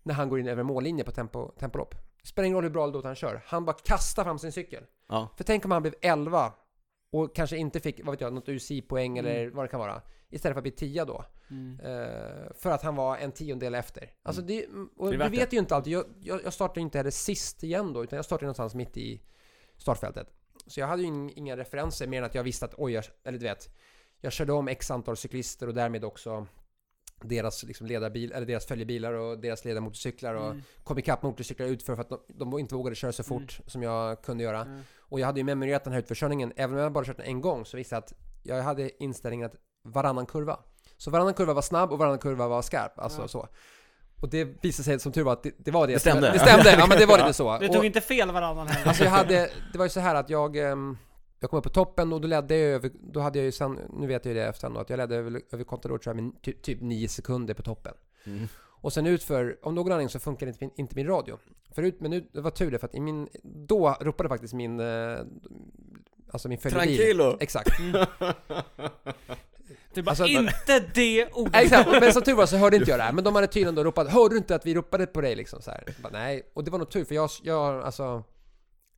När 0.03 0.13
han 0.13 0.29
går 0.29 0.39
in 0.39 0.47
över 0.47 0.63
mållinje 0.63 1.03
på 1.03 1.11
tempo, 1.11 1.49
tempolopp. 1.59 1.95
Spelar 2.23 2.45
ingen 2.45 2.55
roll 2.55 2.63
hur 2.63 2.69
bra 2.71 2.83
eller 2.87 3.03
han 3.03 3.15
kör. 3.15 3.41
Han 3.45 3.65
bara 3.65 3.75
kastar 3.83 4.23
fram 4.23 4.39
sin 4.39 4.51
cykel. 4.51 4.83
Ja. 5.09 5.29
För 5.37 5.43
tänk 5.43 5.65
om 5.65 5.71
han 5.71 5.81
blev 5.81 5.93
11 6.01 6.51
och 7.17 7.35
kanske 7.35 7.57
inte 7.57 7.79
fick, 7.79 7.99
vad 8.05 8.11
vet 8.13 8.21
jag, 8.21 8.33
något 8.33 8.49
UCI-poäng 8.49 9.17
Mm. 9.17 9.31
eller 9.31 9.49
vad 9.49 9.65
det 9.65 9.69
kan 9.69 9.79
vara. 9.79 10.01
Istället 10.29 10.53
för 10.55 10.59
att 10.59 10.63
bli 10.63 10.71
10 10.71 11.05
då. 11.05 11.25
Mm. 11.49 11.79
Eh, 11.79 12.53
för 12.55 12.71
att 12.71 12.81
han 12.81 12.95
var 12.95 13.17
en 13.17 13.31
tiondel 13.31 13.75
efter. 13.75 14.11
Alltså 14.23 14.41
det, 14.41 14.65
och 14.97 15.11
Det 15.11 15.17
du 15.17 15.29
vet 15.29 15.53
ju 15.53 15.57
inte 15.57 15.75
alltid. 15.75 15.93
Jag, 15.93 16.05
jag, 16.21 16.43
jag 16.43 16.53
startar 16.53 16.75
ju 16.75 16.81
inte 16.81 16.97
heller 16.97 17.11
sist 17.11 17.63
igen 17.63 17.93
då, 17.93 18.03
utan 18.03 18.15
jag 18.17 18.25
startar 18.25 18.43
ju 18.43 18.45
någonstans 18.47 18.75
mitt 18.75 18.97
i 18.97 19.21
startfältet. 19.77 20.27
Så 20.67 20.79
jag 20.79 20.87
hade 20.87 21.01
ju 21.03 21.07
ing- 21.09 21.33
inga 21.35 21.57
referenser 21.57 22.07
mer 22.07 22.17
än 22.17 22.23
att 22.23 22.35
jag 22.35 22.43
visste 22.43 22.65
att 22.65 22.73
oj, 22.77 22.91
jag, 22.93 23.03
eller 23.23 23.37
du 23.39 23.45
vet, 23.45 23.69
jag 24.21 24.31
körde 24.33 24.53
om 24.53 24.67
x 24.67 24.91
antal 24.91 25.17
cyklister 25.17 25.67
och 25.67 25.73
därmed 25.73 26.03
också 26.05 26.47
deras 27.21 27.63
liksom 27.63 27.87
ledarbil, 27.87 28.31
eller 28.31 28.45
deras 28.47 28.65
följebilar 28.65 29.13
och 29.13 29.39
deras 29.39 29.65
ledarmotorcyklar 29.65 30.33
och 30.35 30.45
Mm. 30.51 30.61
kom 30.83 30.97
ikapp 30.99 31.23
motorcyklar 31.23 31.67
utför 31.67 31.95
för 31.95 32.01
att 32.01 32.09
de, 32.09 32.19
de 32.27 32.59
inte 32.59 32.75
vågade 32.75 32.95
köra 32.95 33.11
så 33.11 33.23
fort 33.23 33.59
som 33.67 33.83
jag 33.83 34.21
kunde 34.21 34.43
göra. 34.43 34.61
Mm. 34.61 34.81
Och 34.99 35.19
jag 35.19 35.25
hade 35.25 35.39
ju 35.39 35.43
memorerat 35.43 35.83
den 35.83 35.93
här 35.93 35.99
utförskörningen, 35.99 36.53
även 36.55 36.75
om 36.77 36.81
jag 36.83 36.91
bara 36.91 37.05
kört 37.05 37.17
den 37.17 37.25
en 37.25 37.41
gång 37.41 37.65
så 37.65 37.77
visste 37.77 37.95
jag 37.95 37.99
att 38.03 38.13
jag 38.43 38.63
hade 38.63 39.03
inställningen 39.03 39.45
att 39.45 39.55
varannan 39.83 40.25
kurva. 40.25 40.59
Så 40.97 41.11
varannan 41.11 41.33
kurva 41.33 41.53
var 41.53 41.61
snabb 41.61 41.91
och 41.91 41.97
varannan 41.99 42.19
kurva 42.19 42.47
var 42.47 42.61
skarp, 42.61 42.99
alltså 42.99 43.21
Ja. 43.21 43.27
så. 43.27 43.47
Och 44.21 44.29
det 44.29 44.45
visade 44.63 44.83
sig 44.83 44.99
som 44.99 45.11
tur 45.11 45.23
var 45.23 45.33
att 45.33 45.43
det, 45.43 45.51
det 45.57 45.71
var 45.71 45.87
det. 45.87 45.93
Det 45.93 45.99
stämde. 45.99 46.31
Det 46.31 46.39
stämde, 46.39 46.71
ja 46.71 46.87
men 46.87 46.97
det 46.97 47.05
var 47.05 47.17
lite 47.21 47.33
så. 47.33 47.57
Du 47.57 47.67
Och- 47.67 47.73
tog 47.75 47.85
inte 47.85 48.01
fel 48.01 48.31
varannan 48.31 48.67
heller. 48.67 48.87
Alltså 48.87 49.03
jag 49.03 49.11
hade, 49.11 49.49
det 49.71 49.77
var 49.77 49.85
ju 49.85 49.89
så 49.89 49.99
här 49.99 50.15
att 50.15 50.29
jag, 50.29 50.57
ehm, 50.57 50.97
jag 51.45 51.49
kom 51.49 51.59
upp 51.59 51.63
på 51.63 51.69
toppen 51.69 52.13
och 52.13 52.21
då 52.21 52.27
ledde 52.27 52.57
jag 52.57 52.69
över, 52.71 52.91
då 52.93 53.19
hade 53.19 53.39
jag 53.39 53.45
ju 53.45 53.51
sen, 53.51 53.79
nu 53.99 54.07
vet 54.07 54.25
jag 54.25 54.33
ju 54.33 54.39
det 54.39 54.45
efter 54.45 54.69
då, 54.69 54.79
att 54.79 54.89
jag 54.89 54.97
ledde 54.97 55.15
över, 55.15 55.41
över 55.51 55.63
Contador 55.63 55.97
tror 55.97 56.15
jag 56.15 56.23
med 56.23 56.33
ty, 56.41 56.53
typ 56.53 56.81
9 56.81 57.07
sekunder 57.07 57.53
på 57.53 57.61
toppen. 57.61 57.93
Mm. 58.25 58.47
Och 58.81 58.93
sen 58.93 59.05
utför, 59.07 59.57
om 59.61 59.75
någon 59.75 59.91
anledning 59.91 60.09
så 60.09 60.19
funkar 60.19 60.47
inte 60.47 60.57
min, 60.61 60.71
inte 60.75 60.95
min 60.95 61.07
radio. 61.07 61.37
Förut, 61.75 61.95
men 61.99 62.11
nu, 62.11 62.27
det 62.31 62.41
var 62.41 62.51
tur 62.51 62.71
det 62.71 62.79
för 62.79 62.87
att 62.87 62.95
i 62.95 62.99
min, 62.99 63.29
då 63.43 63.97
ropade 64.01 64.29
faktiskt 64.29 64.53
min, 64.53 64.79
eh, 64.79 65.17
alltså 66.31 66.49
min 66.49 66.57
följebil. 66.57 66.97
Tranquilo! 66.97 67.37
Exakt. 67.39 67.69
Du 69.93 70.01
bara, 70.01 70.11
Alltså- 70.11 70.25
inte 70.25 70.79
det 70.93 71.33
ordet! 71.33 71.55
Exakt, 71.55 71.89
men 71.91 72.13
som 72.13 72.21
tur 72.21 72.33
var 72.33 72.45
så 72.45 72.57
hörde 72.57 72.77
inte 72.77 72.89
jag 72.91 72.99
det 72.99 73.03
här. 73.03 73.13
Men 73.13 73.23
de 73.23 73.35
hade 73.35 73.47
tydligen 73.47 73.75
då 73.75 73.83
ropat, 73.83 74.07
hörde 74.07 74.35
du 74.35 74.37
inte 74.37 74.55
att 74.55 74.65
vi 74.65 74.73
ropade 74.73 75.05
på 75.05 75.21
dig 75.21 75.35
liksom 75.35 75.61
så 75.61 75.71
Bara, 76.03 76.13
Nej, 76.13 76.51
och 76.53 76.63
det 76.63 76.71
var 76.71 76.79
nog 76.79 76.89
tur 76.89 77.05
för 77.05 77.15
jag, 77.15 77.29
jag 77.43 77.83
alltså 77.83 78.23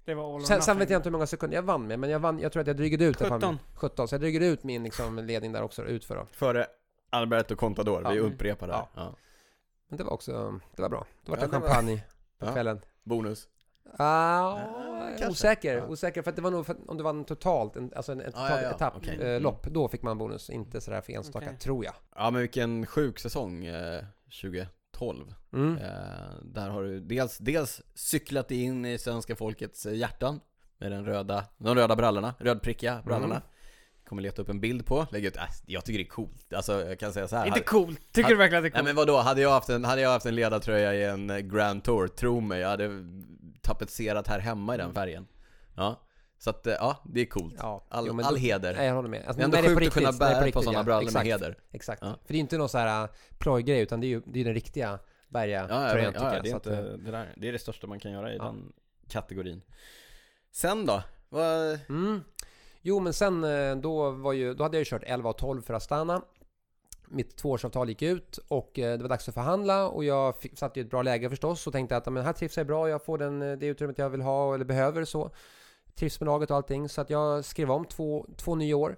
Det 0.08 0.16
var 0.16 0.36
all 0.36 0.46
Sen, 0.46 0.62
sen 0.62 0.78
vet 0.80 0.90
jag 0.90 1.00
inte 1.00 1.10
hur 1.10 1.12
många 1.12 1.28
sekunder 1.28 1.58
jag 1.58 1.62
vann 1.64 1.88
med, 1.88 2.00
men 2.00 2.10
jag 2.10 2.20
vann, 2.20 2.40
jag 2.40 2.52
tror 2.52 2.62
att 2.62 2.68
jag 2.68 2.78
drygade 2.78 3.06
ut 3.06 3.22
i 3.22 3.24
alla 3.24 3.30
fall 3.40 3.40
17. 3.42 3.60
17, 3.76 4.08
så 4.08 4.14
jag 4.16 4.22
drygade 4.22 4.46
ut 4.46 4.64
min 4.64 4.84
liksom, 4.84 5.18
ledning 5.20 5.52
där 5.52 5.62
också, 5.62 5.84
utför 5.86 6.16
då. 6.16 6.26
Före 6.32 6.68
Alberto 7.10 7.56
Contador, 7.56 8.10
vi 8.12 8.18
Ja. 8.18 8.22
upprepar 8.24 8.68
det 8.68 8.74
här. 8.74 8.82
Ja. 8.96 9.02
Ja. 9.02 9.16
Men 9.90 9.98
det 9.98 10.04
var 10.04 10.14
också, 10.14 10.60
det 10.76 10.82
var 10.82 10.90
bra. 10.90 11.06
Det 11.26 11.32
var 11.32 11.38
Ja, 11.38 11.46
det 11.48 11.52
var- 11.60 11.60
champagne 11.68 12.04
på 12.40 12.46
Ja. 12.46 12.52
kvällen. 12.54 12.82
Bonus. 13.04 13.48
Ah, 13.98 14.60
kanske. 15.10 15.28
osäker, 15.30 15.78
Ja. 15.78 15.86
osäker. 15.86 16.22
För 16.22 16.30
att 16.30 16.36
det 16.36 16.42
var 16.42 16.52
nog 16.52 16.66
för, 16.66 16.76
om 16.88 16.98
det 16.98 17.04
var 17.04 17.10
en 17.10 17.26
totalt, 17.26 17.76
en, 17.76 17.92
alltså 17.96 18.12
en, 18.12 18.18
totalt 18.20 18.36
ja, 18.50 18.62
ja. 18.62 18.70
etapp, 18.72 18.94
Okej. 18.98 19.16
eh, 19.22 19.30
Mm. 19.30 19.44
lopp, 19.44 19.64
då 19.68 19.88
fick 19.88 20.02
man 20.02 20.18
bonus. 20.18 20.50
Inte 20.50 20.82
sådär 20.82 21.02
för 21.02 21.14
enstaka, 21.14 21.46
Okej. 21.46 21.58
tror 21.60 21.86
jag. 21.86 21.94
Ja 22.16 22.32
men 22.32 22.42
vilken 22.42 22.86
sjuk 22.86 23.20
säsong 23.20 23.66
eh, 23.66 24.04
2012. 24.98 25.34
Mm. 25.54 25.78
Eh, 25.78 25.88
där 26.44 26.70
har 26.70 26.84
du 26.84 27.00
dels, 27.00 27.38
dels 27.38 27.82
cyklat 27.96 28.52
in 28.52 28.86
i 28.86 28.98
svenska 28.98 29.36
folkets 29.36 29.86
hjärtan 29.86 30.40
med 30.78 30.92
den 30.92 31.06
röda, 31.06 31.44
de 31.58 31.76
röda 31.76 31.96
brallorna, 31.96 32.34
rödprickiga 32.40 33.02
brallorna. 33.06 33.36
Mm. 33.36 33.48
Kommer 34.10 34.22
leta 34.22 34.42
upp 34.42 34.50
en 34.50 34.60
bild 34.60 34.86
på, 34.86 35.08
lägga 35.12 35.28
ut, 35.28 35.38
äh, 35.38 35.44
jag 35.66 35.86
tycker 35.86 36.00
det 36.00 36.06
är 36.06 36.10
coolt. 36.10 36.54
Alltså 36.54 36.86
jag 36.86 37.00
kan 37.00 37.14
säga 37.14 37.28
så 37.28 37.36
här. 37.36 37.48
Inte 37.48 37.60
coolt. 37.60 38.14
Tycker 38.14 38.30
du 38.30 38.36
verkligen 38.36 38.66
att 38.66 38.74
det 38.74 38.80
är 38.80 38.84
Nej 38.84 38.94
coolt? 38.94 39.08
men 39.08 39.16
vadå, 39.16 39.18
hade 39.18 39.42
jag 39.42 39.50
haft 39.50 39.70
en, 39.70 39.86
hade 39.86 40.02
jag 40.02 40.10
haft 40.10 40.26
en 40.26 40.36
ledartröja 40.36 40.94
i 40.94 41.04
en 41.04 41.50
Grand 41.50 41.84
Tour, 41.84 42.08
tro 42.08 42.40
mig, 42.40 42.60
jag 42.60 42.70
hade 42.70 42.90
tapetserat 43.62 44.28
här 44.28 44.40
hemma 44.40 44.76
i 44.76 44.78
den 44.78 44.94
färgen. 44.94 45.28
Ja, 45.76 46.07
så 46.38 46.50
att 46.50 46.68
eh, 46.68 46.74
ja, 46.74 46.98
det 47.06 47.22
är 47.22 47.26
coolt. 47.26 47.56
Ja, 47.58 47.86
All, 47.90 48.08
jo, 48.08 48.14
men 48.14 48.26
all 48.26 48.36
heder. 48.36 48.74
Nej, 48.74 48.88
jag 48.88 48.96
håller 48.96 49.10
med. 49.10 49.20
Alltså, 49.28 49.50
det 49.50 49.58
är 49.58 49.64
ändå 49.64 49.80
sjukt 49.80 49.94
på 49.94 50.00
att 50.00 50.06
kunna 50.06 50.12
bära 50.12 50.40
på 50.40 50.46
riktigt, 50.46 50.64
sådana 50.64 50.80
ja. 50.80 50.84
brallor 50.84 51.12
med 51.12 51.26
heder. 51.26 51.58
Exakt. 51.72 52.02
Ja. 52.02 52.08
För 52.26 52.34
det 52.34 52.38
är 52.38 52.40
inte 52.40 52.58
någon 52.58 52.70
så 52.70 52.78
här 52.78 53.04
äh, 53.04 53.10
plojgrej, 53.38 53.82
utan 53.82 54.00
det 54.02 54.08
är 54.08 54.10
ju 54.10 54.22
det 54.26 54.40
är 54.40 54.46
den 54.46 54.54
riktiga 54.54 54.88
Ja, 54.88 54.98
ja, 55.00 55.00
Berga-tröjan 55.30 56.14
ja, 56.16 56.22
ja, 56.24 56.34
jag. 56.34 56.44
det, 56.44 56.50
är 56.50 56.52
Så 56.52 56.58
att, 56.58 56.66
inte, 56.66 56.78
eh, 56.78 56.84
det, 56.98 57.12
där, 57.12 57.34
det 57.38 57.48
är 57.48 57.52
det 57.52 57.60
största 57.60 57.88
man 57.88 58.00
kan 58.00 58.12
göra 58.12 58.34
i 58.34 58.38
Ja. 58.38 58.44
den 58.44 58.74
kategorin. 59.10 59.62
Sen 60.52 60.86
då? 60.86 61.04
Vad, 61.30 61.80
Mm. 61.90 62.22
Jo, 62.82 63.00
men 63.00 63.14
sen 63.14 63.44
eh, 63.44 63.76
då 63.76 64.12
var 64.12 64.34
ju, 64.34 64.54
då 64.54 64.64
hade 64.64 64.78
jag 64.78 64.82
ju 64.82 64.86
kört 64.86 65.04
11 65.06 65.30
och 65.30 65.38
12 65.38 65.62
för 65.62 65.74
Astana. 65.74 66.22
Mitt 67.08 67.36
tvåårsavtal 67.38 67.90
gick 67.90 68.02
ut 68.02 68.38
och 68.48 68.72
det 68.74 68.98
var 69.02 69.10
dags 69.10 69.28
att 69.28 69.34
förhandla 69.34 69.88
och 69.90 70.04
jag 70.04 70.36
satt 70.54 70.78
i 70.78 70.80
ett 70.80 70.90
bra 70.90 71.02
läge 71.02 71.30
förstås 71.30 71.68
och 71.68 71.74
tänkte 71.74 71.98
att 71.98 72.14
men 72.14 72.26
här 72.26 72.34
trivs 72.34 72.58
jag 72.58 72.68
bra, 72.68 72.90
jag 72.90 73.06
får 73.06 73.18
den, 73.18 73.40
det 73.40 73.66
utrymmet 73.66 73.98
jag 73.98 74.10
vill 74.10 74.22
ha 74.22 74.56
eller 74.56 74.66
behöver 74.66 75.06
så. 75.06 75.32
Trivs 75.98 76.20
med 76.20 76.26
laget 76.26 76.52
och 76.52 76.58
allting 76.58 76.90
så 76.90 77.02
att 77.02 77.10
jag 77.10 77.46
skrev 77.46 77.72
om 77.72 77.86
två, 77.86 78.26
två 78.38 78.56
nya 78.56 78.78
år. 78.78 78.98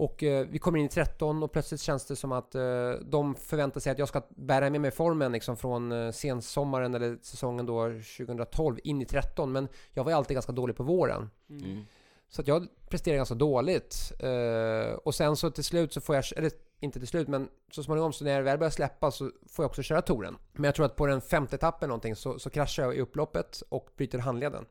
Och 0.00 0.22
eh, 0.22 0.46
vi 0.46 0.58
kommer 0.58 0.78
in 0.78 0.86
i 0.86 0.88
13 0.88 1.42
och 1.42 1.52
plötsligt 1.52 1.80
känns 1.80 2.06
det 2.06 2.16
som 2.16 2.32
att 2.32 2.54
eh, 2.54 2.90
de 3.02 3.34
förväntar 3.34 3.80
sig 3.80 3.92
att 3.92 3.98
jag 3.98 4.08
ska 4.08 4.22
bära 4.28 4.70
med 4.70 4.80
mig 4.80 4.90
formen 4.90 5.32
liksom 5.32 5.56
från 5.56 5.92
eh, 5.92 6.12
sensommaren 6.12 6.94
eller 6.94 7.18
säsongen 7.22 7.66
då 7.66 7.88
2012 8.16 8.78
in 8.84 9.02
i 9.02 9.04
13. 9.04 9.52
Men 9.52 9.68
jag 9.92 10.04
var 10.04 10.10
ju 10.10 10.16
alltid 10.16 10.34
ganska 10.34 10.52
dålig 10.52 10.76
på 10.76 10.82
våren. 10.82 11.30
Mm. 11.50 11.84
Så 12.28 12.40
att 12.40 12.48
jag 12.48 12.66
presterade 12.88 13.16
ganska 13.16 13.34
dåligt. 13.34 14.12
Eh, 14.20 14.94
och 14.94 15.14
sen 15.14 15.36
så 15.36 15.50
till 15.50 15.64
slut 15.64 15.92
så 15.92 16.00
får 16.00 16.14
jag, 16.14 16.24
eller 16.36 16.50
inte 16.80 16.98
till 16.98 17.08
slut 17.08 17.28
men 17.28 17.48
så 17.70 17.82
småningom 17.82 18.12
så 18.12 18.24
när 18.24 18.32
jag 18.32 18.42
väl 18.42 18.58
börjar 18.58 18.70
släppa 18.70 19.10
så 19.10 19.30
får 19.48 19.62
jag 19.62 19.70
också 19.70 19.82
köra 19.82 20.02
touren. 20.02 20.36
Men 20.52 20.64
jag 20.64 20.74
tror 20.74 20.86
att 20.86 20.96
på 20.96 21.06
den 21.06 21.20
femte 21.20 21.56
etappen 21.56 21.88
någonting 21.88 22.16
så, 22.16 22.38
så 22.38 22.50
kraschar 22.50 22.82
jag 22.82 22.96
i 22.96 23.00
upploppet 23.00 23.62
och 23.68 23.90
bryter 23.96 24.18
handleden. 24.18 24.64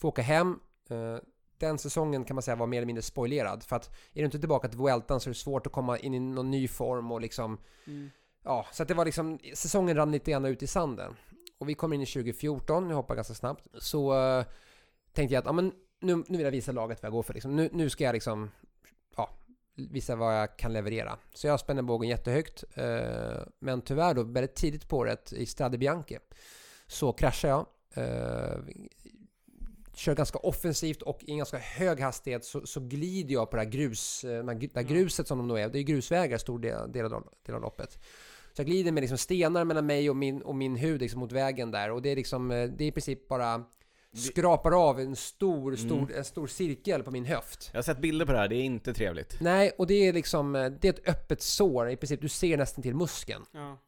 Får 0.00 0.08
åka 0.08 0.22
hem. 0.22 0.58
Eh, 0.92 1.18
den 1.58 1.78
säsongen 1.78 2.24
kan 2.24 2.34
man 2.34 2.42
säga 2.42 2.56
var 2.56 2.66
mer 2.66 2.78
eller 2.78 2.86
mindre 2.86 3.02
spoilerad. 3.02 3.62
För 3.62 3.76
att 3.76 3.90
är 4.12 4.18
du 4.18 4.24
inte 4.24 4.38
tillbaka 4.38 4.68
till 4.68 4.78
Vueltan 4.78 5.20
så 5.20 5.28
är 5.28 5.32
det 5.32 5.38
svårt 5.38 5.66
att 5.66 5.72
komma 5.72 5.98
in 5.98 6.14
i 6.14 6.20
någon 6.20 6.50
ny 6.50 6.68
form 6.68 7.12
och 7.12 7.20
liksom... 7.20 7.58
Mm. 7.86 8.10
Ja, 8.44 8.66
så 8.72 8.82
att 8.82 8.88
det 8.88 8.94
var 8.94 9.04
liksom... 9.04 9.38
Säsongen 9.54 9.96
rann 9.96 10.12
lite 10.12 10.30
grann 10.30 10.44
ut 10.44 10.62
i 10.62 10.66
sanden. 10.66 11.16
Och 11.58 11.68
vi 11.68 11.74
kom 11.74 11.92
in 11.92 12.00
i 12.00 12.06
2014, 12.06 12.88
jag 12.88 12.96
hoppar 12.96 13.14
ganska 13.14 13.34
snabbt. 13.34 13.66
Så 13.78 14.14
uh, 14.14 14.44
tänkte 15.12 15.34
jag 15.34 15.40
att 15.40 15.46
ja, 15.46 15.52
men 15.52 15.72
nu, 16.00 16.16
nu 16.16 16.36
vill 16.36 16.40
jag 16.40 16.50
visa 16.50 16.72
laget 16.72 17.02
vad 17.02 17.06
jag 17.06 17.12
går 17.12 17.22
för. 17.22 17.34
Liksom. 17.34 17.56
Nu, 17.56 17.68
nu 17.72 17.90
ska 17.90 18.04
jag 18.04 18.12
liksom... 18.12 18.50
Ja, 19.16 19.30
visa 19.74 20.16
vad 20.16 20.38
jag 20.38 20.56
kan 20.56 20.72
leverera. 20.72 21.18
Så 21.34 21.46
jag 21.46 21.60
spänner 21.60 21.82
bågen 21.82 22.08
jättehögt. 22.08 22.64
Uh, 22.78 23.42
men 23.58 23.82
tyvärr 23.82 24.14
då, 24.14 24.22
väldigt 24.22 24.54
tidigt 24.54 24.88
på 24.88 24.96
året 24.96 25.32
i 25.32 25.46
Strade 25.46 25.78
Bianche 25.78 26.18
så 26.86 27.12
kraschar 27.12 27.48
jag. 27.48 27.66
Uh, 27.98 28.64
kör 29.94 30.14
ganska 30.14 30.38
offensivt 30.38 31.02
och 31.02 31.24
i 31.24 31.30
en 31.30 31.38
ganska 31.38 31.58
hög 31.58 32.00
hastighet 32.00 32.44
så, 32.44 32.66
så 32.66 32.80
glider 32.80 33.34
jag 33.34 33.50
på 33.50 33.56
det 33.56 33.62
här, 33.62 33.70
grus, 33.70 34.20
det 34.20 34.74
här 34.74 34.82
gruset 34.82 35.28
som 35.28 35.38
de 35.38 35.48
då 35.48 35.56
är. 35.56 35.68
Det 35.68 35.78
är 35.78 35.82
grusvägar 35.82 36.38
stor 36.38 36.58
del, 36.58 36.92
del, 36.92 37.12
av, 37.12 37.28
del 37.46 37.54
av 37.54 37.60
loppet. 37.60 37.98
Så 38.52 38.60
jag 38.60 38.66
glider 38.66 38.92
med 38.92 39.00
liksom 39.00 39.18
stenar 39.18 39.64
mellan 39.64 39.86
mig 39.86 40.10
och 40.10 40.16
min, 40.16 40.42
och 40.42 40.54
min 40.54 40.76
hud 40.76 41.00
liksom 41.00 41.20
mot 41.20 41.32
vägen 41.32 41.70
där. 41.70 41.90
Och 41.90 42.02
det 42.02 42.08
är 42.08 42.16
liksom, 42.16 42.48
det 42.48 42.84
är 42.84 42.88
i 42.88 42.92
princip 42.92 43.28
bara 43.28 43.64
skrapar 44.14 44.88
av 44.88 45.00
en 45.00 45.16
stor, 45.16 45.76
stor, 45.76 45.98
mm. 45.98 46.16
en 46.16 46.24
stor 46.24 46.46
cirkel 46.46 47.02
på 47.02 47.10
min 47.10 47.24
höft. 47.24 47.70
Jag 47.72 47.78
har 47.78 47.82
sett 47.82 47.98
bilder 47.98 48.26
på 48.26 48.32
det 48.32 48.38
här, 48.38 48.48
det 48.48 48.56
är 48.56 48.62
inte 48.62 48.94
trevligt. 48.94 49.36
Nej, 49.40 49.72
och 49.78 49.86
det 49.86 50.08
är 50.08 50.12
liksom, 50.12 50.52
det 50.52 50.88
är 50.88 50.92
ett 50.92 51.08
öppet 51.08 51.42
sår 51.42 51.90
i 51.90 51.96
princip. 51.96 52.20
Du 52.20 52.28
ser 52.28 52.56
nästan 52.56 52.82
till 52.82 52.94
muskeln. 52.94 53.44
Ja. 53.52 53.78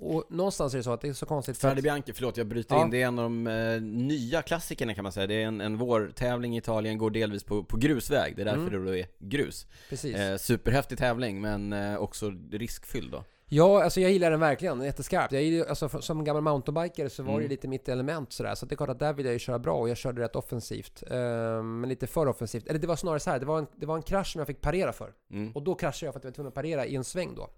Och 0.00 0.24
någonstans 0.28 0.74
är 0.74 0.78
det 0.78 0.84
så 0.84 0.92
att 0.92 1.00
det 1.00 1.08
är 1.08 1.12
så 1.12 1.26
konstigt 1.26 1.56
Strade 1.56 1.82
Bianchi, 1.82 2.12
förlåt 2.12 2.36
jag 2.36 2.46
bryter 2.46 2.74
ja. 2.74 2.84
in, 2.84 2.90
det 2.90 3.02
är 3.02 3.06
en 3.06 3.18
av 3.18 3.24
de 3.24 3.46
eh, 3.46 3.82
nya 3.82 4.42
klassikerna 4.42 4.94
kan 4.94 5.02
man 5.02 5.12
säga. 5.12 5.26
Det 5.26 5.42
är 5.42 5.46
en, 5.46 5.60
en 5.60 5.76
vårtävling 5.76 6.54
i 6.54 6.58
Italien, 6.58 6.98
går 6.98 7.10
delvis 7.10 7.44
på, 7.44 7.64
på 7.64 7.76
grusväg, 7.76 8.36
det 8.36 8.42
är 8.42 8.44
därför 8.44 8.60
mm. 8.60 8.84
det 8.84 8.90
då 8.90 8.96
är 8.96 9.06
grus. 9.18 9.66
Precis. 9.88 10.16
Eh, 10.16 10.36
superhäftig 10.36 10.98
tävling, 10.98 11.40
men 11.40 11.72
eh, 11.72 11.96
också 11.96 12.32
riskfylld 12.50 13.12
då. 13.12 13.24
Ja, 13.50 13.84
alltså 13.84 14.00
jag 14.00 14.10
gillar 14.10 14.30
den 14.30 14.40
verkligen, 14.40 14.82
jätteskarpt. 14.82 15.32
Jag 15.32 15.42
gillar, 15.42 15.66
alltså, 15.66 15.88
som 15.88 16.24
gammal 16.24 16.42
mountainbiker 16.42 17.08
så 17.08 17.22
var 17.22 17.32
Mm. 17.32 17.42
det 17.42 17.48
lite 17.48 17.68
mitt 17.68 17.88
element 17.88 18.32
sådär. 18.32 18.54
Så 18.54 18.66
det 18.66 18.74
är 18.74 18.76
klart 18.76 18.88
att 18.88 18.98
där 18.98 19.12
vill 19.12 19.26
jag 19.26 19.32
ju 19.32 19.38
köra 19.38 19.58
bra 19.58 19.74
och 19.74 19.88
jag 19.88 19.96
körde 19.96 20.22
rätt 20.22 20.36
offensivt. 20.36 21.02
Eh, 21.10 21.62
men 21.62 21.88
lite 21.88 22.06
för 22.06 22.26
offensivt. 22.26 22.66
Eller 22.66 22.78
det 22.78 22.86
var 22.86 22.96
snarare 22.96 23.20
så 23.20 23.30
här, 23.30 23.38
det 23.38 23.46
var 23.46 23.58
en, 23.58 23.66
det 23.76 23.86
var 23.86 23.96
en 23.96 24.02
krasch 24.02 24.32
som 24.32 24.38
jag 24.38 24.46
fick 24.46 24.60
parera 24.60 24.92
för. 24.92 25.12
Mm. 25.30 25.52
Och 25.52 25.62
då 25.62 25.74
kraschade 25.74 26.06
jag 26.06 26.14
för 26.14 26.18
att 26.18 26.24
jag 26.24 26.30
var 26.30 26.34
tvungen 26.34 26.48
att 26.48 26.54
parera 26.54 26.86
i 26.86 26.96
en 26.96 27.04
sväng 27.04 27.34
då. 27.36 27.50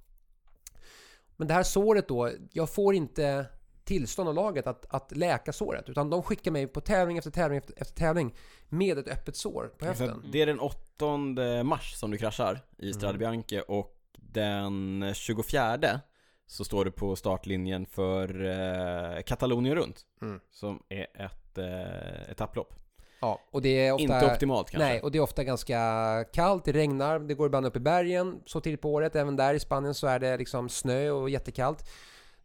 Men 1.41 1.49
det 1.49 1.55
här 1.55 1.63
såret 1.63 2.09
då, 2.09 2.31
jag 2.53 2.71
får 2.71 2.95
inte 2.95 3.47
tillstånd 3.85 4.29
av 4.29 4.35
laget 4.35 4.67
att, 4.67 4.87
att 4.95 5.17
läka 5.17 5.53
såret. 5.53 5.89
Utan 5.89 6.11
de 6.11 6.23
skickar 6.23 6.51
mig 6.51 6.67
på 6.67 6.81
tävling 6.81 7.19
efter 7.19 7.31
tävling 7.31 7.59
efter, 7.59 7.75
efter 7.77 7.95
tävling 7.95 8.35
med 8.69 8.99
ett 8.99 9.09
öppet 9.09 9.37
sår 9.37 9.73
på 9.79 9.85
höften. 9.87 10.25
Det 10.33 10.43
är 10.43 10.47
den 10.47 10.61
8 10.61 11.65
mars 11.65 11.95
som 11.95 12.11
du 12.11 12.19
kraschar 12.19 12.61
i 12.79 12.93
Strade 12.93 13.15
Mm. 13.15 13.19
Bianche 13.19 13.61
och 13.61 13.97
den 14.17 15.05
24 15.15 16.01
så 16.47 16.65
står 16.65 16.85
du 16.85 16.91
på 16.91 17.17
startlinjen 17.17 17.87
för 17.87 18.45
eh, 18.45 19.23
Katalonien 19.23 19.75
runt. 19.75 20.07
Mm. 20.23 20.41
Som 20.51 20.83
är 20.89 21.07
ett 21.15 21.59
eh, 21.59 22.31
etapplopp. 22.31 22.75
Ja, 23.21 23.41
och 23.51 23.63
det 23.63 23.87
är 23.87 23.93
ofta... 23.93 24.03
Inte 24.03 24.33
optimalt 24.33 24.71
kanske. 24.71 24.89
Nej, 24.89 25.03
och 25.03 25.11
det 25.11 25.19
är 25.19 25.23
ofta 25.23 25.45
ganska 25.45 26.25
kallt, 26.33 26.65
det 26.65 26.73
regnar, 26.73 27.19
det 27.19 27.35
går 27.35 27.47
ibland 27.47 27.67
upp 27.67 27.77
i 27.77 27.81
bergen. 27.81 28.41
Så 28.47 28.61
tidigt 28.61 28.81
på 28.81 28.93
året, 28.93 29.17
även 29.17 29.37
där 29.37 29.55
i 29.55 29.61
Spanien 29.61 29.95
så 29.95 30.07
är 30.07 30.19
det 30.19 30.37
liksom 30.37 30.69
snö 30.69 31.11
och 31.11 31.31
jättekallt. 31.31 31.91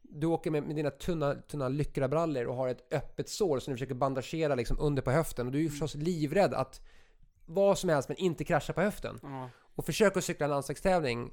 Du 0.02 0.28
åker 0.28 0.52
med, 0.52 0.64
med 0.64 0.76
dina 0.76 0.90
tunna, 0.90 1.36
tunna 1.36 1.70
lyckrabrallor 1.70 2.46
och 2.46 2.56
har 2.56 2.68
ett 2.68 2.94
öppet 2.94 3.30
sår 3.30 3.60
som 3.60 3.72
du 3.72 3.78
försöker 3.78 3.96
bandagera 3.96 4.56
liksom 4.56 4.80
under 4.80 5.02
på 5.02 5.12
höften. 5.12 5.46
Och 5.46 5.52
du 5.52 5.58
är 5.58 5.64
ju 5.64 5.70
förstås 5.70 5.96
livrädd 5.96 6.54
att 6.54 6.82
vad 7.46 7.78
som 7.78 7.90
helst 7.90 8.10
men 8.10 8.18
inte 8.18 8.44
krascha 8.44 8.74
på 8.74 8.82
höften. 8.82 9.20
Ja. 9.24 9.50
Och 9.76 9.86
försök 9.86 10.18
att 10.18 10.24
cykla 10.24 10.44
en 10.44 10.50
landsvägstävling 10.50 11.32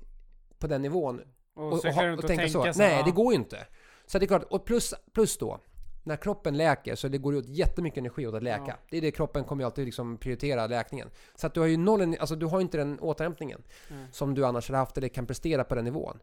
på 0.59 0.66
den 0.66 0.82
nivån 0.82 1.20
Och, 1.55 1.73
och, 1.73 1.78
så 1.78 1.89
och, 1.89 1.94
inte 1.94 2.12
och 2.12 2.27
tänka 2.27 2.48
så. 2.48 2.62
tänka 2.62 2.78
Nej, 2.78 2.97
ja. 2.97 3.02
det 3.05 3.10
går 3.10 3.32
ju 3.32 3.39
inte. 3.39 3.66
Så 4.06 4.19
det 4.19 4.24
är 4.24 4.27
klart, 4.27 4.43
och 4.43 4.64
plus, 4.64 4.94
plus 5.12 5.39
då, 5.39 5.60
när 6.02 6.16
kroppen 6.16 6.56
läker 6.56 6.94
så 6.94 7.08
det 7.08 7.18
går 7.18 7.36
åt 7.36 7.48
jättemycket 7.48 7.98
energi 7.98 8.26
åt 8.26 8.34
att 8.34 8.42
läka. 8.42 8.64
Ja. 8.66 8.76
Det 8.90 8.96
är 8.96 9.00
det 9.00 9.10
kroppen 9.10 9.44
kommer 9.44 9.64
alltid 9.64 9.84
liksom 9.84 10.16
prioritera 10.18 10.66
läkningen. 10.66 11.10
Så 11.34 11.46
att 11.46 11.54
du 11.54 11.60
har 11.60 11.66
ju 11.66 11.76
noll, 11.76 12.16
alltså 12.20 12.36
du 12.36 12.46
har 12.46 12.60
inte 12.60 12.78
den 12.78 13.00
återhämtningen 13.00 13.62
Mm. 13.90 14.06
som 14.12 14.34
du 14.34 14.46
annars 14.46 14.68
hade 14.68 14.78
haft 14.78 14.98
eller 14.98 15.08
kan 15.08 15.26
prestera 15.26 15.64
på 15.64 15.74
den 15.74 15.84
nivån. 15.84 16.18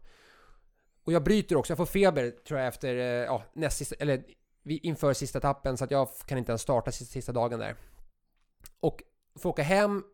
Och 1.04 1.12
jag 1.12 1.24
bryter 1.24 1.56
också, 1.56 1.70
jag 1.70 1.78
får 1.78 1.86
feber 1.86 2.30
tror 2.30 2.60
jag 2.60 2.68
efter, 2.68 2.96
eh, 2.96 3.02
ja, 3.02 3.42
näst 3.52 3.78
sista, 3.78 3.94
eller 3.98 4.24
inför 4.64 5.12
sista 5.12 5.38
etappen 5.38 5.76
så 5.76 5.84
att 5.84 5.90
jag 5.90 6.08
kan 6.26 6.38
inte 6.38 6.52
ens 6.52 6.62
starta 6.62 6.92
sista, 6.92 7.12
sista 7.12 7.32
dagen 7.32 7.58
där. 7.60 7.74
Och 8.80 9.02
får 9.38 9.50
åka 9.50 9.62
hem, 9.62 10.04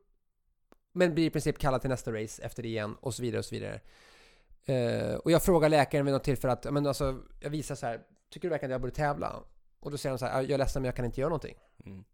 men 0.93 1.15
blir 1.15 1.27
i 1.27 1.31
princip 1.31 1.59
kallad 1.59 1.81
till 1.81 1.91
nästa 1.91 2.13
race 2.13 2.43
efter 2.43 2.63
det 2.63 2.69
igen 2.69 2.97
och 3.01 3.15
så 3.15 3.23
vidare 3.23 3.39
och 3.39 3.45
så 3.45 3.55
vidare. 3.55 3.81
Eh, 4.65 5.15
och 5.15 5.31
jag 5.31 5.43
frågar 5.43 5.69
läkaren 5.69 6.05
vid 6.05 6.15
något 6.15 6.25
tillfälle 6.25 6.53
att, 6.53 6.73
men 6.73 6.87
alltså, 6.87 7.19
jag 7.41 7.51
visar 7.51 7.75
så 7.75 7.87
här, 7.87 8.01
tycker 8.31 8.49
du 8.49 8.51
verkligen 8.51 8.71
att 8.71 8.75
jag 8.75 8.81
borde 8.81 8.95
tävla? 8.95 9.43
Och 9.81 9.91
då 9.91 9.97
säger 9.99 10.13
de 10.13 10.19
så 10.19 10.27
här, 10.27 10.43
jag 10.43 10.51
är 10.51 10.59
ledsen 10.59 10.83
men 10.83 10.87
jag 10.87 10.97
kan 10.97 11.05
inte 11.05 11.21
göra 11.21 11.29
någonting. 11.29 11.57
Mm. 11.85 12.05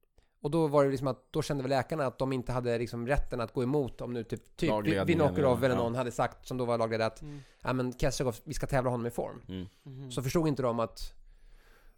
Och 0.40 0.50
då 0.50 0.66
var 0.66 0.84
det 0.84 0.90
liksom 0.90 1.06
att, 1.06 1.32
då 1.32 1.42
kände 1.42 1.62
väl 1.62 1.70
läkarna 1.70 2.06
att 2.06 2.18
de 2.18 2.32
inte 2.32 2.52
hade 2.52 2.78
liksom 2.78 3.06
rätten 3.06 3.40
att 3.40 3.52
gå 3.52 3.62
emot 3.62 4.00
om 4.00 4.12
nu 4.12 4.24
typ, 4.24 4.56
typ 4.56 4.70
Vinokurov 5.06 5.64
eller 5.64 5.74
ja. 5.74 5.82
någon 5.82 5.94
hade 5.94 6.10
sagt, 6.10 6.46
som 6.46 6.56
då 6.56 6.64
var 6.64 6.78
lagledare, 6.78 7.06
att 7.06 7.22
Mm. 7.22 7.40
ja 7.62 7.72
men 7.72 7.92
Kesselov, 7.92 8.36
vi 8.44 8.54
ska 8.54 8.66
tävla 8.66 8.90
honom 8.90 9.06
i 9.06 9.10
form. 9.10 9.42
Mm. 9.48 9.66
Mhm. 9.82 10.10
Så 10.10 10.22
förstod 10.22 10.48
inte 10.48 10.62
de 10.62 10.80
att, 10.80 11.14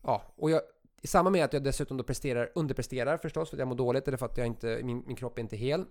ja, 0.03 0.23
och 0.37 0.51
jag, 0.51 0.61
i 1.03 1.07
samband 1.07 1.33
med 1.33 1.45
att 1.45 1.53
jag 1.53 1.63
dessutom 1.63 1.97
då 1.97 2.05
presterar, 2.05 2.51
underpresterar 2.55 3.17
förstås, 3.17 3.51
för 3.51 3.57
att 3.57 3.59
jag 3.59 3.69
mår 3.69 3.77
dåligt 3.77 4.09
eller 4.09 4.19
för 4.19 4.27
att 4.27 4.39
jag 4.39 4.47
inte, 4.47 4.81
min, 4.83 5.05
min 5.07 5.17
kropp 5.17 5.39
är 5.39 5.43
inte 5.43 5.57
hel. 5.57 5.85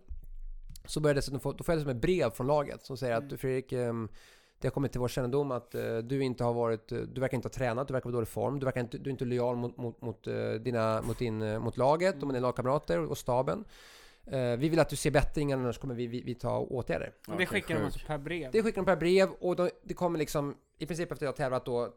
Så 0.86 1.00
börjar 1.00 1.14
jag 1.14 1.18
dessutom 1.18 1.40
få, 1.40 1.52
då 1.52 1.64
får 1.64 1.74
jag 1.74 1.80
dessutom 1.80 1.96
ett 1.98 2.02
brev 2.02 2.30
från 2.30 2.48
laget 2.48 2.86
som 2.86 2.98
säger 2.98 3.18
Mm. 3.18 3.34
att 3.34 3.40
Fredrik, 3.40 3.72
ehm, 3.72 4.10
det 4.64 4.68
har 4.68 4.72
kommit 4.74 4.92
till 4.92 5.02
vår 5.02 5.08
kännedom 5.08 5.52
att 5.52 5.76
eh, 5.76 5.98
du 5.98 6.24
inte 6.24 6.44
har 6.44 6.54
varit, 6.54 6.92
eh, 6.92 6.98
du 7.00 7.22
verkar 7.22 7.36
inte 7.36 7.46
ha 7.48 7.54
tränat, 7.54 7.88
du 7.88 7.94
verkar 7.94 8.04
vara 8.10 8.14
i 8.14 8.18
dålig 8.18 8.28
form, 8.28 8.60
du 8.60 8.66
verkar 8.66 8.82
inte, 8.82 8.98
du 8.98 9.10
är 9.10 9.12
inte 9.12 9.26
lojal 9.26 9.56
mot, 9.56 9.78
mot, 9.78 10.02
mot, 10.02 10.28
eh, 10.28 10.52
dina, 10.52 11.02
mot, 11.02 11.20
din, 11.20 11.42
eh, 11.42 11.60
mot 11.60 11.78
laget 11.78 12.10
och 12.16 12.18
Mm. 12.18 12.28
med 12.28 12.36
dina 12.36 12.48
lagkamrater 12.48 13.00
och 13.00 13.18
staben. 13.18 13.66
Eh, 14.26 14.40
vi 14.58 14.70
vill 14.70 14.80
att 14.80 14.90
du 14.90 14.96
ser 14.96 15.12
bättring, 15.12 15.54
annars 15.54 15.78
kommer 15.78 15.96
vi 15.96 16.08
vidta 16.08 16.50
åtgärder. 16.58 17.14
Och 17.28 17.38
det 17.38 17.46
skickar 17.46 17.76
de 17.80 17.86
alltså 17.86 18.00
per 18.08 18.18
brev? 18.18 18.50
Det 18.52 18.64
skickar 18.64 18.82
de 18.82 18.86
per 18.86 18.96
brev 18.96 19.30
och 19.40 19.56
då, 19.56 19.70
det 19.84 19.94
kommer 19.94 20.20
liksom 20.20 20.56
i 20.78 20.86
princip 20.86 21.12
efter 21.12 21.26
att 21.26 21.28
jag 21.28 21.36
tävlat 21.36 21.66
då 21.66 21.94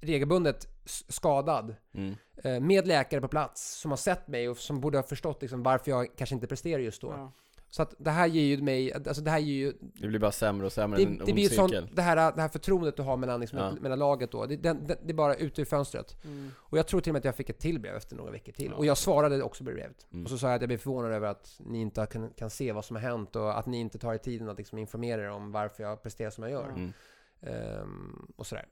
regelbundet 0.00 0.66
skadad 1.08 1.74
Mm. 1.94 2.14
eh, 2.44 2.60
med 2.60 2.86
läkare 2.86 3.20
på 3.20 3.28
plats 3.28 3.80
som 3.80 3.90
har 3.90 3.96
sett 3.98 4.28
mig 4.28 4.48
och 4.48 4.56
som 4.56 4.80
borde 4.80 4.98
ha 4.98 5.02
förstått 5.02 5.42
liksom 5.42 5.62
varför 5.62 5.90
jag 5.90 6.08
kanske 6.16 6.34
inte 6.34 6.46
presterar 6.46 6.78
just 6.80 7.00
då. 7.00 7.08
Ja. 7.10 7.32
Så 7.74 7.82
att 7.82 7.94
det 7.98 8.10
här 8.10 8.26
ger 8.26 8.42
ju 8.42 8.62
mig, 8.62 8.92
alltså 8.92 9.22
det 9.22 9.30
här 9.30 9.38
ger 9.38 9.54
ju 9.54 9.72
Det 9.80 10.08
blir 10.08 10.18
bara 10.18 10.32
sämre 10.32 10.66
och 10.66 10.72
sämre, 10.72 10.98
det, 10.98 11.04
en 11.04 11.22
det 11.26 11.32
blir 11.32 11.48
cirkel. 11.48 11.88
det 11.92 12.02
här, 12.02 12.16
det 12.16 12.40
här 12.40 12.48
förtroendet 12.48 12.96
du 12.96 13.02
har 13.02 13.16
mellan, 13.16 13.40
liksom, 13.40 13.58
Ja. 13.58 13.72
mellan 13.80 13.98
laget 13.98 14.32
då. 14.32 14.46
Det, 14.46 14.56
det, 14.56 14.72
det, 14.72 14.98
det 15.02 15.10
är 15.10 15.14
bara 15.14 15.34
ut 15.34 15.58
ur 15.58 15.64
fönstret. 15.64 16.24
Mm. 16.24 16.50
Och 16.56 16.78
jag 16.78 16.86
tror 16.86 17.00
till 17.00 17.10
och 17.10 17.12
med 17.12 17.18
att 17.20 17.24
jag 17.24 17.36
fick 17.36 17.50
ett 17.50 17.58
till 17.58 17.80
brev 17.80 17.94
efter 17.94 18.16
några 18.16 18.30
veckor 18.30 18.52
till. 18.52 18.70
Ja. 18.70 18.76
Och 18.76 18.86
jag 18.86 18.98
svarade 18.98 19.42
också 19.42 19.64
på 19.64 19.70
brevet. 19.70 20.06
Mm. 20.12 20.24
Och 20.24 20.30
så 20.30 20.38
sa 20.38 20.46
jag 20.46 20.54
att 20.54 20.62
jag 20.62 20.68
blev 20.68 20.78
förvånad 20.78 21.12
över 21.12 21.28
att 21.28 21.56
ni 21.58 21.80
inte 21.80 22.06
kan, 22.06 22.30
kan 22.30 22.50
se 22.50 22.72
vad 22.72 22.84
som 22.84 22.96
har 22.96 23.02
hänt 23.02 23.36
och 23.36 23.58
att 23.58 23.66
ni 23.66 23.80
inte 23.80 23.98
tar 23.98 24.14
er 24.14 24.18
tiden 24.18 24.48
att 24.48 24.58
liksom 24.58 24.78
informera 24.78 25.22
er 25.22 25.30
om 25.30 25.52
varför 25.52 25.82
jag 25.82 26.02
presterar 26.02 26.30
som 26.30 26.44
jag 26.44 26.52
gör. 26.52 26.68
Mm. 26.68 26.92
Ehm, 27.40 28.32
och 28.36 28.46
sådär. 28.46 28.66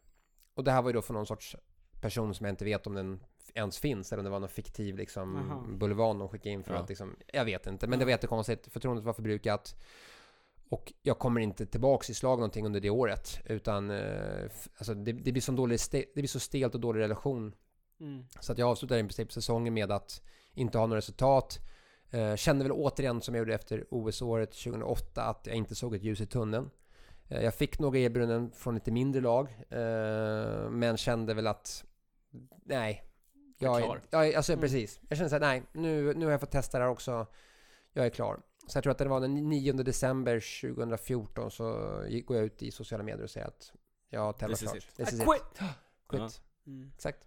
Och 0.55 0.65
det 0.65 0.71
här 0.71 0.83
var 0.83 0.89
ju 0.89 0.95
då 0.95 1.03
för 1.03 1.15
någon 1.15 1.27
sorts 1.27 1.57
person 2.01 2.35
som 2.35 2.47
jag 2.47 2.53
inte 2.53 2.65
vet 2.65 2.87
om 2.87 2.95
den 2.95 3.21
ens 3.55 3.79
finns 3.79 4.13
eller 4.13 4.21
om 4.21 4.25
det 4.25 4.31
var 4.31 4.41
någon 4.41 4.49
fiktiv 4.49 4.97
liksom 4.97 5.37
Aha. 5.37 5.65
bulvan 5.69 6.19
de 6.19 6.29
skickade 6.29 6.51
in 6.51 6.65
för 6.65 6.75
Ja. 6.75 6.81
att 6.81 6.89
liksom, 6.89 7.17
jag 7.33 7.45
vet 7.45 7.67
inte. 7.67 7.87
Men 7.87 7.93
Ja. 7.93 7.99
det 7.99 8.05
var 8.05 8.11
jättekonstigt. 8.11 8.73
Förtroendet 8.73 9.05
var 9.05 9.13
förbrukat. 9.13 9.77
Och 10.69 10.93
jag 11.03 11.19
kommer 11.19 11.41
inte 11.41 11.67
tillbaks 11.67 12.11
i 12.11 12.15
slag 12.15 12.39
någonting 12.39 12.67
under 12.67 12.81
det 12.81 12.91
året. 12.91 13.41
Utan 13.47 13.91
eh, 13.91 14.51
alltså 14.77 14.95
det, 14.95 15.13
det, 15.13 15.33
blir 15.33 15.43
så 15.43 15.53
dålig, 15.53 15.79
det 15.91 16.15
blir 16.15 16.27
så 16.27 16.41
stelt 16.41 16.75
och 16.75 16.81
dålig 16.81 17.01
relation. 17.01 17.55
Mm. 18.01 18.25
Så 18.41 18.53
att 18.53 18.59
jag 18.59 18.69
avslutade 18.69 19.01
i 19.01 19.03
princip 19.03 19.33
säsongen 19.33 19.75
med 19.75 19.91
att 19.93 20.23
inte 20.55 20.79
ha 20.79 20.87
några 20.87 20.99
resultat. 20.99 21.59
Eh, 22.11 22.37
kände 22.37 22.65
väl 22.65 22.73
återigen 22.73 23.21
som 23.21 23.35
jag 23.35 23.41
gjorde 23.43 23.55
efter 23.55 23.85
OS-året 23.91 24.51
2008 24.53 25.23
att 25.23 25.47
jag 25.47 25.57
inte 25.57 25.75
såg 25.75 25.95
ett 25.95 26.03
ljus 26.03 26.21
i 26.21 26.27
tunneln. 26.27 26.71
Eh, 27.29 27.43
Jag 27.45 27.55
fick 27.55 27.79
några 27.79 27.99
erbjudanden 27.99 28.51
från 28.53 28.75
lite 28.75 28.91
mindre 28.91 29.21
lag, 29.21 29.49
eh, 29.71 30.71
men 30.71 30.97
kände 30.97 31.35
väl 31.35 31.47
att 31.47 31.85
nej. 32.65 33.03
Jag 33.63 33.77
är 33.81 33.83
klar. 33.85 34.01
jag, 34.11 34.35
alltså 34.35 34.53
Mm. 34.53 34.61
precis. 34.63 35.01
Jag 35.09 35.19
kände 35.19 35.29
såhär, 35.31 35.41
nej, 35.41 35.63
nu, 35.73 36.15
nu 36.15 36.25
har 36.25 36.31
jag 36.33 36.41
fått 36.41 36.51
testa 36.51 36.79
det 36.79 36.85
här 36.85 36.91
också. 36.91 37.27
Jag 37.93 38.07
är 38.07 38.11
klar. 38.11 38.41
Så 38.69 38.77
jag 38.77 38.83
tror 38.83 38.91
att 38.91 38.99
det 38.99 39.05
var 39.09 39.21
den 39.21 39.35
9 39.49 39.73
december 39.73 40.41
2014 40.41 41.51
så 41.51 41.95
gick- 42.09 42.27
går 42.27 42.37
jag 42.37 42.47
ut 42.47 42.63
i 42.63 42.71
sociala 42.71 43.05
medier 43.05 43.25
och 43.25 43.31
säger 43.31 43.47
att 43.47 43.73
jag 44.11 44.39
tävlar 44.39 44.57
This 44.57 44.63
is 44.63 44.71
klart. 44.71 44.77
it. 44.85 44.97
This 44.97 45.13
I 45.13 45.15
is 45.17 45.21
it. 45.21 45.27
quit! 45.27 45.69
Quit. 46.09 46.41
Mm. 46.67 46.91
Exakt. 46.95 47.19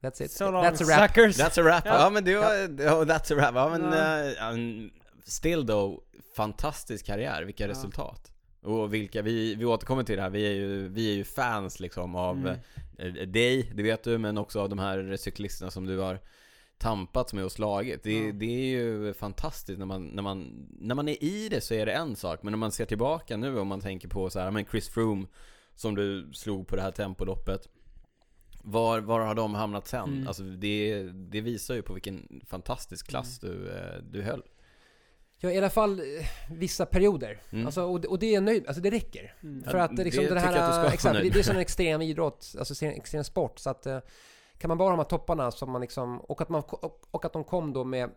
That's 0.00 0.22
it. 0.22 0.30
So 0.32 0.50
long 0.50 0.64
That's 0.64 0.82
a 0.82 0.86
wrap. 0.86 1.08
suckers! 1.10 1.38
That's 1.40 1.60
a 1.60 1.62
wrap. 1.64 1.86
Ja, 1.86 1.98
Ja. 2.04 2.10
men 2.10 2.24
det 2.24 2.36
var, 2.36 2.54
ja. 2.54 3.04
that's 3.04 3.32
a 3.32 3.36
wrap. 3.36 3.54
Ja 3.54 3.78
men, 3.78 4.54
um, 4.54 4.90
still 5.24 5.66
though, 5.66 6.00
fantastisk 6.36 7.06
karriär, 7.06 7.42
vilka 7.42 7.64
Ja. 7.64 7.70
resultat. 7.70 8.32
Och 8.62 8.94
vilka, 8.94 9.22
vi, 9.22 9.54
vi 9.54 9.64
återkommer 9.64 10.02
till 10.02 10.16
det 10.16 10.22
här, 10.22 10.30
vi 10.30 10.46
är 10.46 10.52
ju, 10.52 10.88
vi 10.88 11.10
är 11.12 11.14
ju 11.16 11.24
fans 11.24 11.80
liksom 11.80 12.14
av 12.14 12.36
Mm. 12.38 12.56
eh, 12.98 13.28
dig, 13.28 13.72
det 13.74 13.82
vet 13.82 14.02
du, 14.04 14.18
men 14.18 14.38
också 14.38 14.60
av 14.60 14.68
de 14.68 14.78
här 14.78 15.16
cyklisterna 15.16 15.70
som 15.70 15.86
du 15.86 15.98
har 15.98 16.18
tampats 16.78 17.32
med 17.34 17.44
och 17.44 17.52
slagit. 17.52 18.02
Det, 18.02 18.12
Ja. 18.26 18.32
det 18.32 18.46
är 18.46 18.66
ju 18.80 19.14
fantastiskt 19.14 19.78
när 19.78 19.86
man, 19.86 20.04
när, 20.06 20.22
man, 20.22 20.66
när 20.80 20.94
man 20.94 21.08
är 21.08 21.24
i 21.24 21.48
det 21.48 21.60
så 21.60 21.74
är 21.74 21.86
det 21.86 21.92
en 21.92 22.16
sak, 22.16 22.42
men 22.42 22.50
när 22.52 22.58
man 22.58 22.72
ser 22.72 22.84
tillbaka 22.84 23.36
nu 23.36 23.58
om 23.58 23.68
man 23.68 23.80
tänker 23.80 24.08
på 24.08 24.30
så 24.30 24.40
här, 24.40 24.50
men 24.50 24.64
Chris 24.64 24.88
Froome 24.88 25.26
som 25.74 25.94
du 25.94 26.30
slog 26.32 26.66
på 26.68 26.76
det 26.76 26.82
här 26.82 26.90
tempoloppet. 26.90 27.68
Var, 28.62 29.00
var 29.00 29.20
har 29.20 29.34
de 29.34 29.54
hamnat 29.54 29.86
sen? 29.86 30.08
Mm. 30.08 30.26
Alltså 30.28 30.42
det, 30.42 31.02
det 31.12 31.40
visar 31.40 31.74
ju 31.74 31.82
på 31.82 31.92
vilken 31.94 32.40
fantastisk 32.46 33.08
klass 33.08 33.42
Mm. 33.42 33.54
du, 33.58 33.70
eh, 33.70 34.02
du 34.12 34.22
höll. 34.22 34.42
Ja, 35.42 35.50
i 35.50 35.58
alla 35.58 35.70
fall 35.70 36.00
eh, 36.00 36.04
vissa 36.50 36.86
perioder. 36.86 37.42
Mm. 37.50 37.66
Alltså, 37.66 37.82
och, 37.82 38.04
och 38.04 38.18
det 38.18 38.26
är 38.26 38.34
jag 38.34 38.42
nöjd 38.42 38.66
alltså 38.66 38.82
det 38.82 38.90
räcker. 38.90 39.34
Mm. 39.42 39.62
För 39.62 39.78
att 39.78 39.96
det, 39.96 40.04
liksom, 40.04 40.24
det 40.24 40.28
den 40.28 40.38
här, 40.38 40.92
exakt, 40.92 41.22
det, 41.22 41.30
det 41.30 41.48
är 41.48 41.50
en 41.50 41.60
extrem 41.60 42.02
idrott, 42.02 42.54
alltså 42.58 42.84
en 42.84 42.92
extrem 42.92 43.24
sport. 43.24 43.58
Så 43.58 43.70
att 43.70 43.86
eh, 43.86 43.98
kan 44.58 44.68
man 44.68 44.78
bara 44.78 44.84
ha 44.84 44.90
de 44.90 44.98
här 44.98 45.04
topparna 45.04 45.50
som 45.50 45.70
man 45.70 45.80
liksom, 45.80 46.20
och 46.20 46.40
att, 46.40 46.48
man, 46.48 46.62
och, 46.66 47.08
och 47.10 47.24
att 47.24 47.32
de 47.32 47.44
kom 47.44 47.72
då 47.72 47.84
med 47.84 48.10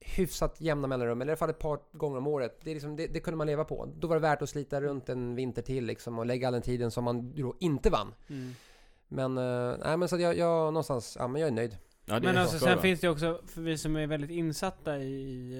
hyfsat 0.00 0.60
jämna 0.60 0.88
mellanrum, 0.88 1.20
eller 1.20 1.30
i 1.30 1.32
alla 1.32 1.36
fall 1.36 1.50
ett 1.50 1.58
par 1.58 1.78
gånger 1.92 2.18
om 2.18 2.26
året. 2.26 2.60
Det, 2.62 2.70
är 2.70 2.74
liksom, 2.74 2.96
det, 2.96 3.06
det 3.06 3.20
kunde 3.20 3.36
man 3.36 3.46
leva 3.46 3.64
på. 3.64 3.88
Då 3.96 4.08
var 4.08 4.16
det 4.16 4.20
värt 4.20 4.42
att 4.42 4.50
slita 4.50 4.80
runt 4.80 5.08
en 5.08 5.34
vinter 5.34 5.62
till 5.62 5.84
liksom, 5.84 6.18
och 6.18 6.26
lägga 6.26 6.46
all 6.46 6.52
den 6.52 6.62
tiden 6.62 6.90
som 6.90 7.04
man 7.04 7.34
då 7.34 7.54
inte 7.60 7.90
vann. 7.90 8.14
Mm. 8.28 8.54
Men, 9.08 9.38
eh, 9.38 9.74
nej 9.84 9.96
men 9.96 10.08
så 10.08 10.14
att 10.14 10.20
jag, 10.20 10.36
jag 10.36 10.72
någonstans, 10.72 11.16
ja 11.20 11.28
men 11.28 11.40
jag 11.40 11.48
är 11.48 11.52
nöjd. 11.52 11.76
Ja, 12.04 12.20
Men 12.20 12.38
alltså 12.38 12.58
sen 12.58 12.78
finns 12.78 13.00
det 13.00 13.08
också, 13.08 13.40
för 13.46 13.60
vi 13.60 13.78
som 13.78 13.96
är 13.96 14.06
väldigt 14.06 14.30
insatta 14.30 14.98
i 14.98 15.54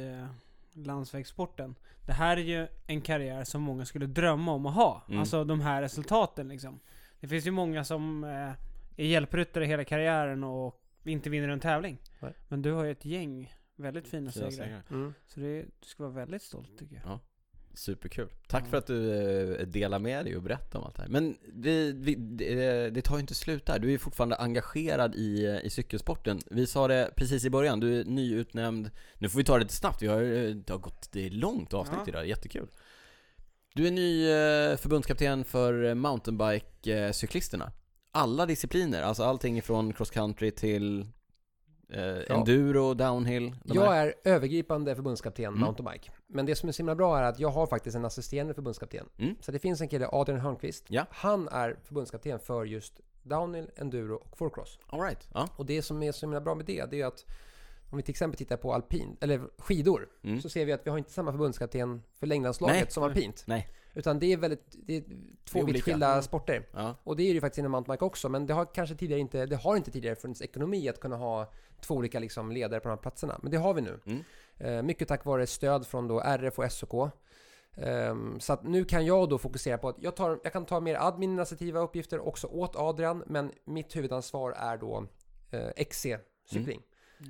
landsvägssporten. 0.72 1.74
Det 2.06 2.12
här 2.12 2.36
är 2.36 2.42
ju 2.42 2.68
en 2.86 3.00
karriär 3.00 3.44
som 3.44 3.62
många 3.62 3.84
skulle 3.84 4.06
drömma 4.06 4.52
om 4.52 4.66
att 4.66 4.74
ha. 4.74 5.04
Mm. 5.08 5.20
Alltså 5.20 5.44
de 5.44 5.60
här 5.60 5.82
resultaten 5.82 6.48
liksom. 6.48 6.80
Det 7.20 7.28
finns 7.28 7.46
ju 7.46 7.50
många 7.50 7.84
som 7.84 8.24
eh, 8.24 8.52
är 8.96 9.06
hjälpryttare 9.06 9.64
hela 9.64 9.84
karriären 9.84 10.44
och 10.44 10.82
inte 11.04 11.30
vinner 11.30 11.48
en 11.48 11.60
tävling. 11.60 11.98
Nej. 12.20 12.32
Men 12.48 12.62
du 12.62 12.72
har 12.72 12.84
ju 12.84 12.90
ett 12.90 13.04
gäng 13.04 13.54
väldigt 13.76 14.08
fina 14.08 14.30
segrar. 14.30 14.82
Mm. 14.90 15.14
Så 15.26 15.40
det, 15.40 15.62
du 15.62 15.86
ska 15.86 16.02
vara 16.02 16.12
väldigt 16.12 16.42
stolt 16.42 16.78
tycker 16.78 17.02
jag. 17.04 17.18
Superkul. 17.74 18.28
Tack 18.46 18.66
för 18.66 18.76
att 18.76 18.86
du 18.86 19.14
eh, 19.56 19.66
delar 19.66 19.98
med 19.98 20.24
dig 20.24 20.36
och 20.36 20.42
berättar 20.42 20.78
om 20.78 20.84
allt 20.84 20.96
det 20.96 21.02
här. 21.02 21.08
Men 21.08 21.36
vi, 21.54 21.92
vi, 21.92 22.14
det, 22.14 22.90
det 22.90 23.02
tar 23.02 23.14
ju 23.16 23.20
inte 23.20 23.34
slut 23.34 23.66
där. 23.66 23.78
Du 23.78 23.94
är 23.94 23.98
fortfarande 23.98 24.36
engagerad 24.36 25.14
i, 25.14 25.44
eh, 25.44 25.66
i 25.66 25.70
cykelsporten. 25.70 26.40
Vi 26.50 26.66
sa 26.66 26.88
det 26.88 27.10
precis 27.16 27.44
i 27.44 27.50
början, 27.50 27.80
du 27.80 28.00
är 28.00 28.04
nyutnämnd. 28.04 28.90
Nu 29.18 29.28
får 29.28 29.38
vi 29.38 29.44
ta 29.44 29.54
det 29.54 29.62
lite 29.62 29.74
snabbt, 29.74 30.02
vi 30.02 30.06
har, 30.06 30.22
eh, 30.22 30.54
det 30.54 30.72
har 30.72 30.78
gått, 30.78 31.12
det 31.12 31.26
är 31.26 31.30
långt 31.30 31.74
avsnitt 31.74 31.98
Ja. 32.02 32.08
idag, 32.08 32.26
jättekul. 32.28 32.68
Du 33.74 33.86
är 33.86 33.90
ny 33.90 34.26
förbundskapten 34.76 35.44
för 35.44 35.94
mountainbike-cyklisterna. 35.94 37.70
Alla 38.10 38.46
discipliner, 38.46 39.02
alltså 39.02 39.22
allting 39.22 39.58
ifrån 39.58 39.92
cross 39.92 40.10
country 40.10 40.50
till 40.50 41.06
eh, 41.92 42.36
enduro, 42.36 42.94
downhill. 42.94 43.54
Jag 43.64 43.82
här. 43.90 44.06
är 44.06 44.14
övergripande 44.24 44.94
förbundskapten 44.94 45.44
Mm. 45.44 45.60
mountainbike. 45.60 46.10
Men 46.26 46.46
det 46.46 46.54
som 46.56 46.68
är 46.68 46.72
så 46.72 46.78
himla 46.78 46.94
bra 46.94 47.18
är 47.18 47.22
att 47.22 47.38
jag 47.38 47.48
har 47.48 47.66
faktiskt 47.66 47.96
en 47.96 48.04
assisterande 48.04 48.54
förbundskapten. 48.54 49.08
Mm. 49.18 49.36
Så 49.40 49.52
det 49.52 49.58
finns 49.58 49.80
en 49.80 49.88
kille, 49.88 50.08
Adrian 50.12 50.40
Hörnqvist. 50.40 50.84
Ja. 50.88 51.06
Han 51.10 51.48
är 51.48 51.76
förbundskapten 51.84 52.38
för 52.38 52.64
just 52.64 53.00
downhill, 53.22 53.70
enduro 53.76 54.14
och 54.14 54.36
fourcross. 54.38 54.78
All 54.86 55.00
right. 55.00 55.28
ja. 55.34 55.48
Och 55.56 55.66
det 55.66 55.82
som 55.82 56.02
är 56.02 56.12
så 56.12 56.26
himla 56.26 56.40
bra 56.40 56.54
med 56.54 56.66
det, 56.66 56.84
det 56.90 57.00
är 57.00 57.06
att 57.06 57.24
om 57.90 57.96
vi 57.96 58.02
till 58.02 58.10
exempel 58.12 58.38
tittar 58.38 58.56
på 58.56 58.72
alpin, 58.74 59.16
eller 59.20 59.40
skidor, 59.58 60.08
Mm. 60.22 60.40
så 60.40 60.48
ser 60.48 60.64
vi 60.64 60.72
att 60.72 60.86
vi 60.86 60.90
har 60.90 60.98
inte 60.98 61.12
samma 61.12 61.30
förbundskapten 61.32 62.02
för 62.14 62.26
längdlandslaget 62.26 62.92
som 62.92 63.02
alpint. 63.02 63.44
Nej. 63.46 63.68
Utan 63.94 64.18
det 64.18 64.32
är 64.32 64.36
väldigt, 64.36 64.76
det 64.86 64.96
är 64.96 65.02
två 65.44 65.58
Det 65.64 65.70
är 65.70 65.74
vitt 65.74 65.84
skilda 65.84 66.10
Mm. 66.10 66.22
sporter. 66.22 66.68
Ja. 66.72 66.94
Och 67.04 67.16
det 67.16 67.22
är 67.22 67.26
det 67.26 67.32
ju 67.32 67.40
faktiskt 67.40 67.58
inom 67.58 67.72
mountainbike 67.72 68.04
också, 68.04 68.28
men 68.28 68.46
det 68.46 68.54
har 68.54 68.74
kanske 68.74 68.96
tidigare 68.96 69.20
inte, 69.20 69.46
det 69.46 69.56
har 69.56 69.76
inte 69.76 69.90
tidigare 69.90 70.16
funnits 70.16 70.42
ekonomi 70.42 70.88
att 70.88 71.00
kunna 71.00 71.16
ha 71.16 71.52
två 71.80 71.94
olika 71.94 72.18
liksom 72.18 72.52
ledare 72.52 72.80
på 72.80 72.88
de 72.88 72.94
här 72.94 73.02
platserna. 73.02 73.38
Men 73.42 73.50
det 73.50 73.56
har 73.56 73.74
vi 73.74 73.80
nu. 73.80 74.00
Mm. 74.06 74.22
Eh, 74.58 74.82
mycket 74.82 75.08
tack 75.08 75.24
vare 75.24 75.46
stöd 75.46 75.86
från 75.86 76.08
då 76.08 76.20
RF 76.20 76.58
och 76.58 76.72
SOK. 76.72 77.10
Ehm, 77.76 78.40
så 78.40 78.52
att 78.52 78.64
nu 78.64 78.84
kan 78.84 79.06
jag 79.06 79.28
då 79.28 79.38
fokusera 79.38 79.78
på 79.78 79.88
att 79.88 79.96
jag, 79.98 80.16
tar, 80.16 80.40
jag 80.44 80.52
kan 80.52 80.66
ta 80.66 80.80
mer 80.80 80.94
administrativa 81.00 81.80
uppgifter 81.80 82.18
också 82.28 82.46
åt 82.46 82.76
Adrian, 82.76 83.22
men 83.26 83.52
mitt 83.64 83.96
huvudansvar 83.96 84.52
är 84.52 84.76
då 84.76 85.06
eh, 85.50 85.68
XC-cykling. 85.76 86.80
Mm. 86.80 86.82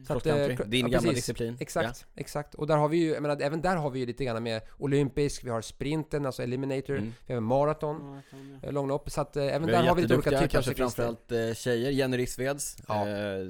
Så 0.06 0.12
Cross 0.12 0.26
att, 0.26 0.26
eh, 0.26 0.46
country, 0.46 0.64
din 0.66 0.80
ja, 0.86 0.88
gamla 0.92 0.98
precis. 1.10 1.14
disciplin. 1.26 1.56
Exakt, 1.60 2.06
exakt. 2.14 2.54
Och 2.54 2.66
där 2.66 2.76
har 2.76 2.88
vi 2.88 2.96
ju, 2.96 3.08
jag 3.12 3.22
menar, 3.22 3.40
även 3.42 3.60
där 3.60 3.76
har 3.76 3.90
vi 3.90 3.98
ju 4.00 4.06
lite 4.06 4.24
grann 4.24 4.42
med 4.42 4.62
olympisk, 4.78 5.44
vi 5.44 5.50
har 5.50 5.60
sprinten, 5.60 6.26
alltså 6.26 6.42
eliminator, 6.42 6.96
Ja. 6.96 7.00
Mm. 7.02 7.12
vi 7.26 7.34
har 7.34 7.40
maraton, 7.40 7.96
Ja, 8.14 8.22
tror 8.30 8.60
det. 8.60 8.66
eh, 8.66 8.72
långlopp. 8.72 9.10
Så 9.10 9.20
att 9.20 9.36
eh, 9.36 9.42
även 9.44 9.66
Vi 9.66 9.72
där 9.72 9.82
har 9.82 9.94
vi 9.94 10.02
lite 10.02 10.14
olika 10.14 10.30
typer 10.30 10.44
av 10.44 10.48
kanske 10.48 10.70
cyklister. 10.70 11.02
framförallt 11.02 11.32
eh, 11.50 11.54
tjejer. 11.54 11.90
Jenny 11.90 12.16
Rissveds, 12.16 12.76
Ja. 12.88 13.08
eh, 13.08 13.46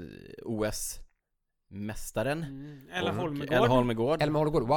OS-mästaren. 1.70 2.42
Mm. 2.44 2.80
Ella 2.92 3.12
Holmegård. 3.12 3.52
Ella 3.56 3.66
Holmegård. 3.66 4.22
Elma 4.22 4.38
Holmgård, 4.38 4.62
wow! 4.62 4.68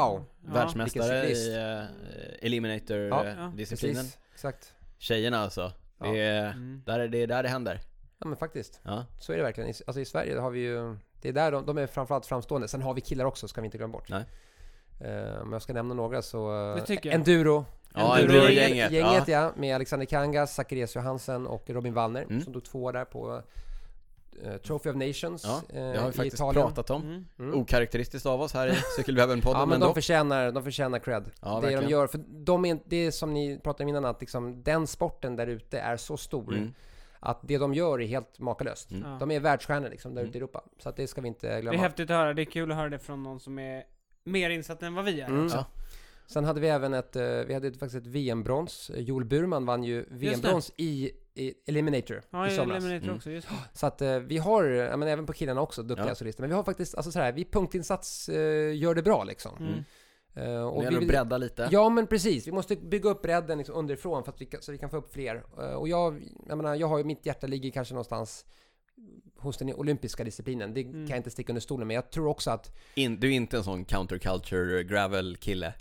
Ja. 0.46 0.54
Världsmästare 0.54 1.30
i 1.30 1.54
eh, 1.56 1.60
Ja, 1.62 1.86
Eliminator-disciplinen. 2.42 3.96
Precis, 4.04 4.18
exakt. 4.34 4.74
Tjejerna 4.98 5.38
alltså. 5.38 5.72
Ja. 6.00 6.06
Det, 6.12 6.20
är, 6.20 6.52
Mm. 6.52 6.82
där 6.86 7.00
är, 7.00 7.08
det 7.08 7.18
är 7.22 7.28
där 7.28 7.44
det 7.44 7.50
händer. 7.50 7.80
Ja 8.20 8.28
men 8.28 8.38
faktiskt, 8.38 8.80
Ja. 8.84 9.06
så 9.20 9.34
är 9.34 9.38
det 9.38 9.44
verkligen. 9.44 9.68
Alltså 9.88 10.00
i 10.02 10.06
Sverige 10.06 10.40
har 10.40 10.52
vi 10.52 10.60
ju, 10.60 10.98
det 11.26 11.39
är 11.39 11.43
där 11.45 11.52
de, 11.52 11.65
de 11.65 11.77
är 11.77 11.88
framförallt 11.88 12.26
framstående. 12.26 12.68
Sen 12.68 12.81
har 12.81 12.93
vi 12.93 13.02
killar 13.02 13.26
också, 13.26 13.47
ska 13.47 13.61
vi 13.61 13.65
inte 13.65 13.77
glömma 13.77 13.91
bort. 13.93 14.10
Nej. 14.10 14.23
Eh, 14.99 15.41
om 15.41 15.53
jag 15.53 15.61
ska 15.61 15.73
nämna 15.73 15.93
några 15.93 16.22
så... 16.22 16.69
eh, 16.69 16.76
Det 16.76 17.06
jag. 17.06 17.14
Enduro. 17.15 17.65
Ja, 17.93 18.18
Enduro- 18.18 18.22
Enduro-gänget. 18.22 18.91
Gänget 18.91 19.27
Ja. 19.27 19.41
ja, 19.43 19.52
med 19.56 19.76
Alexander 19.76 20.06
Kangas, 20.06 20.56
Zacharias 20.56 20.95
Johansen 20.95 21.47
och 21.47 21.69
Robin 21.69 21.93
Wallner 21.93 22.22
Mm. 22.23 22.41
som 22.41 22.53
tog 22.53 22.64
två 22.64 22.91
där 22.91 23.06
på 23.06 23.41
eh, 24.43 24.57
Trophy 24.57 24.89
of 24.89 24.95
Nations 24.95 25.43
Ja, 25.45 25.61
eh, 25.69 25.91
Det 25.91 25.97
har 25.99 26.07
vi 26.07 26.14
faktiskt 26.14 26.35
Italien. 26.35 26.65
pratat 26.68 26.89
om. 26.89 27.02
Mm. 27.02 27.26
Mm. 27.39 27.60
Okaraktäristiskt 27.61 28.26
av 28.26 28.41
oss 28.41 28.53
här 28.53 28.68
i 28.68 28.72
Cykelwebben-podden, 28.97 29.52
Ja 29.53 29.60
men 29.60 29.69
men 29.69 29.80
de 29.80 29.85
dock. 29.85 29.95
förtjänar, 29.95 30.52
de 30.52 30.64
förtjänar 30.64 30.99
cred. 30.99 31.31
Ja, 31.41 31.47
det 31.47 31.53
verkligen. 31.61 31.84
de 31.84 31.89
gör, 31.89 32.07
för 32.07 32.19
de 32.27 32.65
är, 32.65 32.80
det 32.85 32.95
är 33.07 33.11
som 33.11 33.34
ni 33.34 33.60
pratade 33.64 33.84
om 33.84 33.89
innan 33.89 34.06
att 34.06 34.22
liksom, 34.22 34.64
den 34.64 34.88
sporten 34.88 35.35
där 35.35 35.47
ute 35.47 35.80
är 35.80 35.97
så 35.97 36.18
stor 36.18 36.53
Mm. 36.53 36.73
Att 37.26 37.39
det 37.43 37.57
de 37.57 37.73
gör 37.73 38.02
är 38.02 38.06
helt 38.07 38.39
makalöst. 38.39 38.91
Mm. 38.91 39.19
De 39.19 39.31
är 39.31 39.39
världsstjärnor 39.39 39.89
liksom 39.89 40.14
där 40.15 40.22
Mm. 40.22 40.30
ute 40.30 40.38
i 40.38 40.39
Europa. 40.39 40.64
Så 40.80 40.89
att 40.89 40.95
det 40.95 41.07
ska 41.07 41.22
vi 41.22 41.27
inte 41.27 41.47
Det 41.47 41.53
är 41.53 41.61
glömma. 41.61 41.77
häftigt 41.77 42.10
att 42.10 42.18
höra, 42.18 42.34
det 42.34 42.41
är 42.41 42.45
kul 42.45 42.72
att 42.72 42.77
höra 42.77 42.89
det 42.89 42.99
från 42.99 43.23
någon 43.23 43.39
som 43.39 43.60
är 43.60 43.84
mer 44.23 44.49
insatt 44.49 44.84
än 44.84 44.93
vad 44.95 45.06
vi 45.06 45.22
är 45.22 45.27
Mm. 45.27 45.47
Ja. 45.47 45.65
Sen 46.27 46.43
hade 46.45 46.60
vi 46.61 46.68
även 46.68 46.93
ett, 46.93 47.15
eh, 47.15 47.23
vi 47.23 47.53
hade 47.53 47.72
faktiskt 47.72 47.95
ett 47.95 48.07
VM-brons. 48.07 48.91
Joel 48.95 49.26
Burman 49.26 49.65
vann 49.65 49.84
ju 49.84 50.06
VM-brons 50.10 50.72
i, 50.77 51.11
i 51.34 51.53
Eliminator 51.68 52.22
Ja, 52.30 52.47
i 52.47 52.56
somras. 52.56 52.77
Eliminator 52.77 53.03
Mm. 53.06 53.15
också, 53.15 53.31
just 53.31 53.47
det. 53.49 53.53
Så 53.73 53.85
att 53.88 54.02
eh, 54.02 54.19
vi 54.19 54.38
har, 54.38 54.64
men 54.97 55.07
även 55.07 55.26
på 55.26 55.34
killarna 55.34 55.61
också, 55.61 55.84
duktiga 55.84 56.07
Ja. 56.07 56.15
solister. 56.15 56.41
Men 56.43 56.49
vi 56.49 56.56
har 56.56 56.64
faktiskt, 56.64 56.95
alltså 56.95 57.11
så 57.11 57.19
här, 57.19 57.31
vi 57.31 57.45
punktinsats 57.45 58.30
eh, 58.30 58.76
gör 58.77 58.95
det 58.95 59.03
bra 59.03 59.23
liksom. 59.23 59.84
Eh, 60.36 60.62
och 60.62 60.84
Det 60.84 60.90
vi 60.90 60.95
att 60.95 61.02
vill- 61.02 61.07
bredda 61.07 61.38
lite. 61.38 61.70
Ja 61.72 61.90
men 61.90 62.07
precis, 62.07 62.48
vi 62.48 62.52
måste 62.52 62.76
bygga 62.76 63.10
upp 63.10 63.22
bredden 63.22 63.57
liksom 63.57 63.76
underifrån 63.76 64.24
för 64.24 64.32
att 64.32 64.41
vi 64.41 64.45
kan, 64.45 64.62
så 64.62 64.72
vi 64.72 64.78
kan 64.78 64.90
få 64.90 64.98
upp 64.98 65.14
fler. 65.14 65.44
Eh, 65.60 65.74
och 65.74 65.88
jag, 65.88 66.24
jag 66.48 66.57
menar, 66.57 66.76
jag 66.76 66.88
har 66.88 66.98
ju, 66.98 67.03
mitt 67.03 67.26
hjärta 67.26 67.48
ligger 67.48 67.72
kanske 67.72 67.94
någonstans 67.94 68.45
hos 69.38 69.57
den 69.57 69.74
olympiska 69.74 70.24
disciplinen. 70.24 70.74
Det 70.74 70.82
Mm. 70.82 70.94
kan 70.94 71.10
jag 71.10 71.18
inte 71.18 71.30
sticka 71.30 71.52
under 71.52 71.62
stolen 71.62 71.88
med. 71.88 71.98
Jag 71.98 72.12
tror 72.12 72.28
också 72.28 72.52
att, 72.52 72.76
In, 72.95 73.20
du 73.20 73.28
är 73.28 73.32
inte 73.36 73.57
en 73.57 73.64
sån 73.64 73.86
counterculture 73.86 74.84
gravel-kille. 74.84 75.74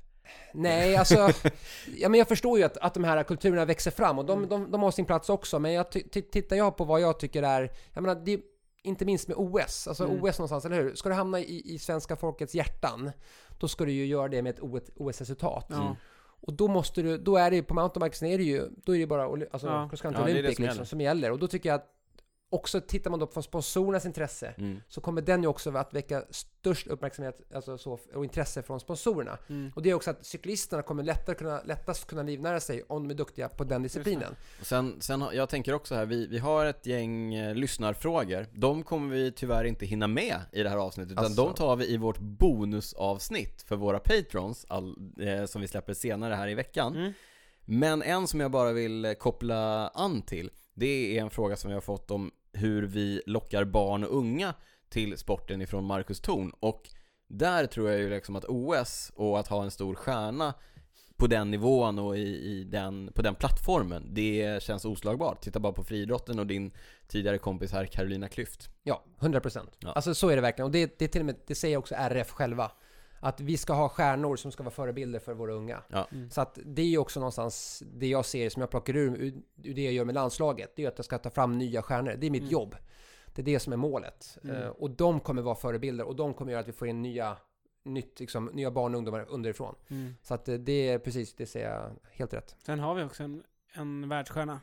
nej 0.54 0.96
alltså, 0.96 1.30
ja 1.96 2.08
men 2.08 2.18
jag 2.18 2.28
förstår 2.28 2.58
ju 2.58 2.64
att, 2.64 2.76
att 2.76 2.94
de 2.94 3.04
här 3.04 3.22
kulturerna 3.22 3.64
växer 3.64 3.90
fram 3.90 4.18
och 4.18 4.24
de, 4.24 4.38
Mm. 4.38 4.48
de, 4.50 4.70
de 4.70 4.82
har 4.82 4.90
sin 4.90 5.04
plats 5.04 5.28
också. 5.30 5.58
Men 5.58 5.72
jag 5.72 5.90
tittar 6.32 6.56
jag 6.56 6.76
på 6.76 6.84
vad 6.84 7.00
jag 7.00 7.18
tycker 7.18 7.42
är, 7.42 7.70
jag 7.92 8.02
menar, 8.02 8.22
det, 8.24 8.40
inte 8.82 9.04
minst 9.04 9.28
med 9.28 9.36
OS, 9.36 9.88
alltså 9.88 10.04
Mm. 10.04 10.22
OS 10.24 10.38
någonstans, 10.38 10.64
eller 10.64 10.82
hur? 10.82 10.94
Ska 10.94 11.08
du 11.08 11.14
hamna 11.14 11.40
i, 11.40 11.74
i 11.74 11.78
svenska 11.78 12.16
folkets 12.16 12.54
hjärtan, 12.54 13.10
då 13.58 13.68
ska 13.68 13.84
du 13.84 13.92
ju 13.92 14.06
göra 14.06 14.28
det 14.28 14.42
med 14.42 14.50
ett 14.58 14.90
OS-resultat. 14.96 15.66
Ja. 15.68 15.96
Och 16.40 16.52
då 16.52 16.68
måste 16.68 17.02
du, 17.02 17.18
då 17.18 17.36
är 17.36 17.50
det 17.50 17.56
ju 17.56 17.62
på 17.62 17.74
mountainbikesen 17.74 18.28
är 18.28 18.38
det 18.38 18.44
ju, 18.44 18.68
då 18.84 18.92
är 18.92 18.96
det 18.96 19.00
ju 19.00 19.06
bara 19.06 19.24
alltså 19.24 19.66
Ja. 19.66 19.88
cross 19.88 20.00
country 20.00 20.20
Ja, 20.20 20.24
olympic 20.24 20.56
som 20.56 20.62
liksom, 20.62 20.64
gäller. 20.64 20.84
som 20.84 21.00
gäller. 21.00 21.30
Och 21.32 21.38
då 21.38 21.46
tycker 21.46 21.68
jag 21.68 21.76
att 21.76 21.90
också 22.54 22.80
tittar 22.80 23.10
man 23.10 23.20
då 23.20 23.26
på 23.26 23.42
sponsorernas 23.42 24.06
intresse 24.06 24.54
Mm. 24.58 24.80
så 24.88 25.00
kommer 25.00 25.22
den 25.22 25.42
ju 25.42 25.48
också 25.48 25.76
att 25.76 25.94
väcka 25.94 26.24
störst 26.30 26.86
uppmärksamhet 26.86 27.40
alltså 27.54 27.78
så, 27.78 27.98
och 28.14 28.24
intresse 28.24 28.62
från 28.62 28.80
sponsorerna. 28.80 29.38
Mm. 29.48 29.72
Och 29.76 29.82
det 29.82 29.90
är 29.90 29.94
också 29.94 30.10
att 30.10 30.26
cyklisterna 30.26 30.82
kommer 30.82 31.02
lättare 31.02 31.36
kunna, 31.36 31.62
lättast 31.62 32.06
kunna 32.06 32.22
livnära 32.22 32.60
sig 32.60 32.82
om 32.88 33.02
de 33.08 33.14
är 33.14 33.18
duktiga 33.18 33.48
på 33.48 33.64
den 33.64 33.82
disciplinen. 33.82 34.36
Och 34.60 34.66
sen, 34.66 34.96
sen, 35.00 35.24
jag 35.32 35.48
tänker 35.48 35.74
också 35.74 35.94
här, 35.94 36.06
vi, 36.06 36.26
vi 36.26 36.38
har 36.38 36.66
ett 36.66 36.86
gäng 36.86 37.34
eh, 37.34 37.54
lyssnarfrågor. 37.54 38.46
De 38.52 38.82
kommer 38.82 39.14
vi 39.14 39.32
tyvärr 39.32 39.64
inte 39.64 39.86
hinna 39.86 40.06
med 40.06 40.36
i 40.52 40.62
det 40.62 40.68
här 40.68 40.76
avsnittet, 40.76 41.12
utan 41.12 41.24
Alltså. 41.24 41.44
de 41.44 41.54
tar 41.54 41.76
vi 41.76 41.88
i 41.90 41.96
vårt 41.96 42.18
bonusavsnitt 42.18 43.62
för 43.62 43.76
våra 43.76 43.98
patrons, 43.98 44.66
all, 44.68 44.96
eh, 45.20 45.44
som 45.44 45.60
vi 45.60 45.68
släpper 45.68 45.94
senare 45.94 46.34
här 46.34 46.48
i 46.48 46.54
veckan. 46.54 46.96
Mm. 46.96 47.12
Men 47.64 48.02
en 48.02 48.26
som 48.26 48.40
jag 48.40 48.50
bara 48.50 48.72
vill 48.72 49.04
eh, 49.04 49.12
koppla 49.12 49.88
an 49.88 50.22
till, 50.22 50.50
det 50.74 51.18
är 51.18 51.22
en 51.22 51.30
fråga 51.30 51.56
som 51.56 51.68
vi 51.68 51.74
har 51.74 51.80
fått 51.80 52.10
om 52.10 52.30
hur 52.54 52.82
vi 52.82 53.22
lockar 53.26 53.64
barn 53.64 54.04
och 54.04 54.16
unga 54.16 54.54
till 54.88 55.18
sporten 55.18 55.62
ifrån 55.62 55.84
Marcus 55.84 56.20
Thorn. 56.20 56.52
Och 56.60 56.88
där 57.28 57.66
tror 57.66 57.90
jag 57.90 58.00
ju 58.00 58.10
liksom 58.10 58.36
att 58.36 58.44
OS 58.44 59.12
och 59.14 59.38
att 59.38 59.48
ha 59.48 59.62
en 59.64 59.70
stor 59.70 59.94
stjärna 59.94 60.54
på 61.16 61.26
den 61.26 61.50
nivån 61.50 61.98
och 61.98 62.18
i, 62.18 62.20
i 62.20 62.64
den, 62.64 63.10
på 63.14 63.22
den 63.22 63.34
plattformen, 63.34 64.14
det 64.14 64.62
känns 64.62 64.84
oslagbart. 64.84 65.40
Titta 65.40 65.60
bara 65.60 65.72
på 65.72 65.84
friidrotten 65.84 66.38
och 66.38 66.46
din 66.46 66.70
tidigare 67.08 67.38
kompis 67.38 67.72
här 67.72 67.86
Carolina 67.86 68.28
Klüft. 68.28 68.68
Ja, 68.82 69.04
100%. 69.20 69.68
Ja. 69.78 69.92
Alltså 69.92 70.14
så 70.14 70.28
är 70.28 70.36
det 70.36 70.42
verkligen. 70.42 70.66
Och 70.66 70.72
det, 70.72 70.98
det 70.98 71.08
till 71.08 71.20
och 71.20 71.26
med, 71.26 71.36
det 71.46 71.54
säger 71.54 71.76
också 71.76 71.94
RF 71.94 72.30
själva. 72.30 72.70
Att 73.24 73.40
vi 73.40 73.56
ska 73.56 73.72
ha 73.72 73.88
stjärnor 73.88 74.36
som 74.36 74.52
ska 74.52 74.62
vara 74.62 74.74
förebilder 74.74 75.18
för 75.18 75.34
våra 75.34 75.52
unga. 75.52 75.82
Ja. 75.88 76.08
Mm. 76.12 76.30
Så 76.30 76.40
att 76.40 76.58
det 76.64 76.82
är 76.82 76.86
ju 76.86 76.98
också 76.98 77.20
någonstans 77.20 77.82
det 77.86 78.06
jag 78.06 78.24
ser 78.24 78.50
som 78.50 78.60
jag 78.60 78.70
plockar 78.70 78.96
ur, 78.96 79.42
ur 79.62 79.74
det 79.74 79.84
jag 79.84 79.92
gör 79.92 80.04
med 80.04 80.14
landslaget. 80.14 80.72
Det 80.76 80.84
är 80.84 80.88
att 80.88 80.98
jag 80.98 81.04
ska 81.04 81.18
ta 81.18 81.30
fram 81.30 81.58
nya 81.58 81.82
stjärnor. 81.82 82.14
Det 82.18 82.26
är 82.26 82.30
mitt 82.30 82.42
Mm. 82.42 82.52
jobb. 82.52 82.76
Det 83.34 83.42
är 83.42 83.44
det 83.44 83.60
som 83.60 83.72
är 83.72 83.76
målet. 83.76 84.38
Mm. 84.44 84.56
Eh, 84.56 84.68
och 84.68 84.90
de 84.90 85.20
kommer 85.20 85.42
vara 85.42 85.54
förebilder 85.54 86.04
och 86.04 86.16
de 86.16 86.34
kommer 86.34 86.52
göra 86.52 86.60
att 86.60 86.68
vi 86.68 86.72
får 86.72 86.88
in 86.88 87.02
nya, 87.02 87.36
nytt, 87.82 88.20
liksom, 88.20 88.44
nya 88.46 88.70
barn 88.70 88.94
och 88.94 88.98
ungdomar 88.98 89.26
underifrån. 89.28 89.74
Mm. 89.88 90.14
Så 90.22 90.34
att 90.34 90.48
eh, 90.48 90.54
det 90.54 90.88
är 90.88 90.98
precis, 90.98 91.34
det 91.34 91.46
säger 91.46 91.70
jag 91.70 91.90
helt 92.12 92.34
rätt. 92.34 92.56
Sen 92.66 92.78
har 92.80 92.94
vi 92.94 93.02
också 93.02 93.22
en, 93.22 93.42
en 93.72 94.08
världsstjärna. 94.08 94.60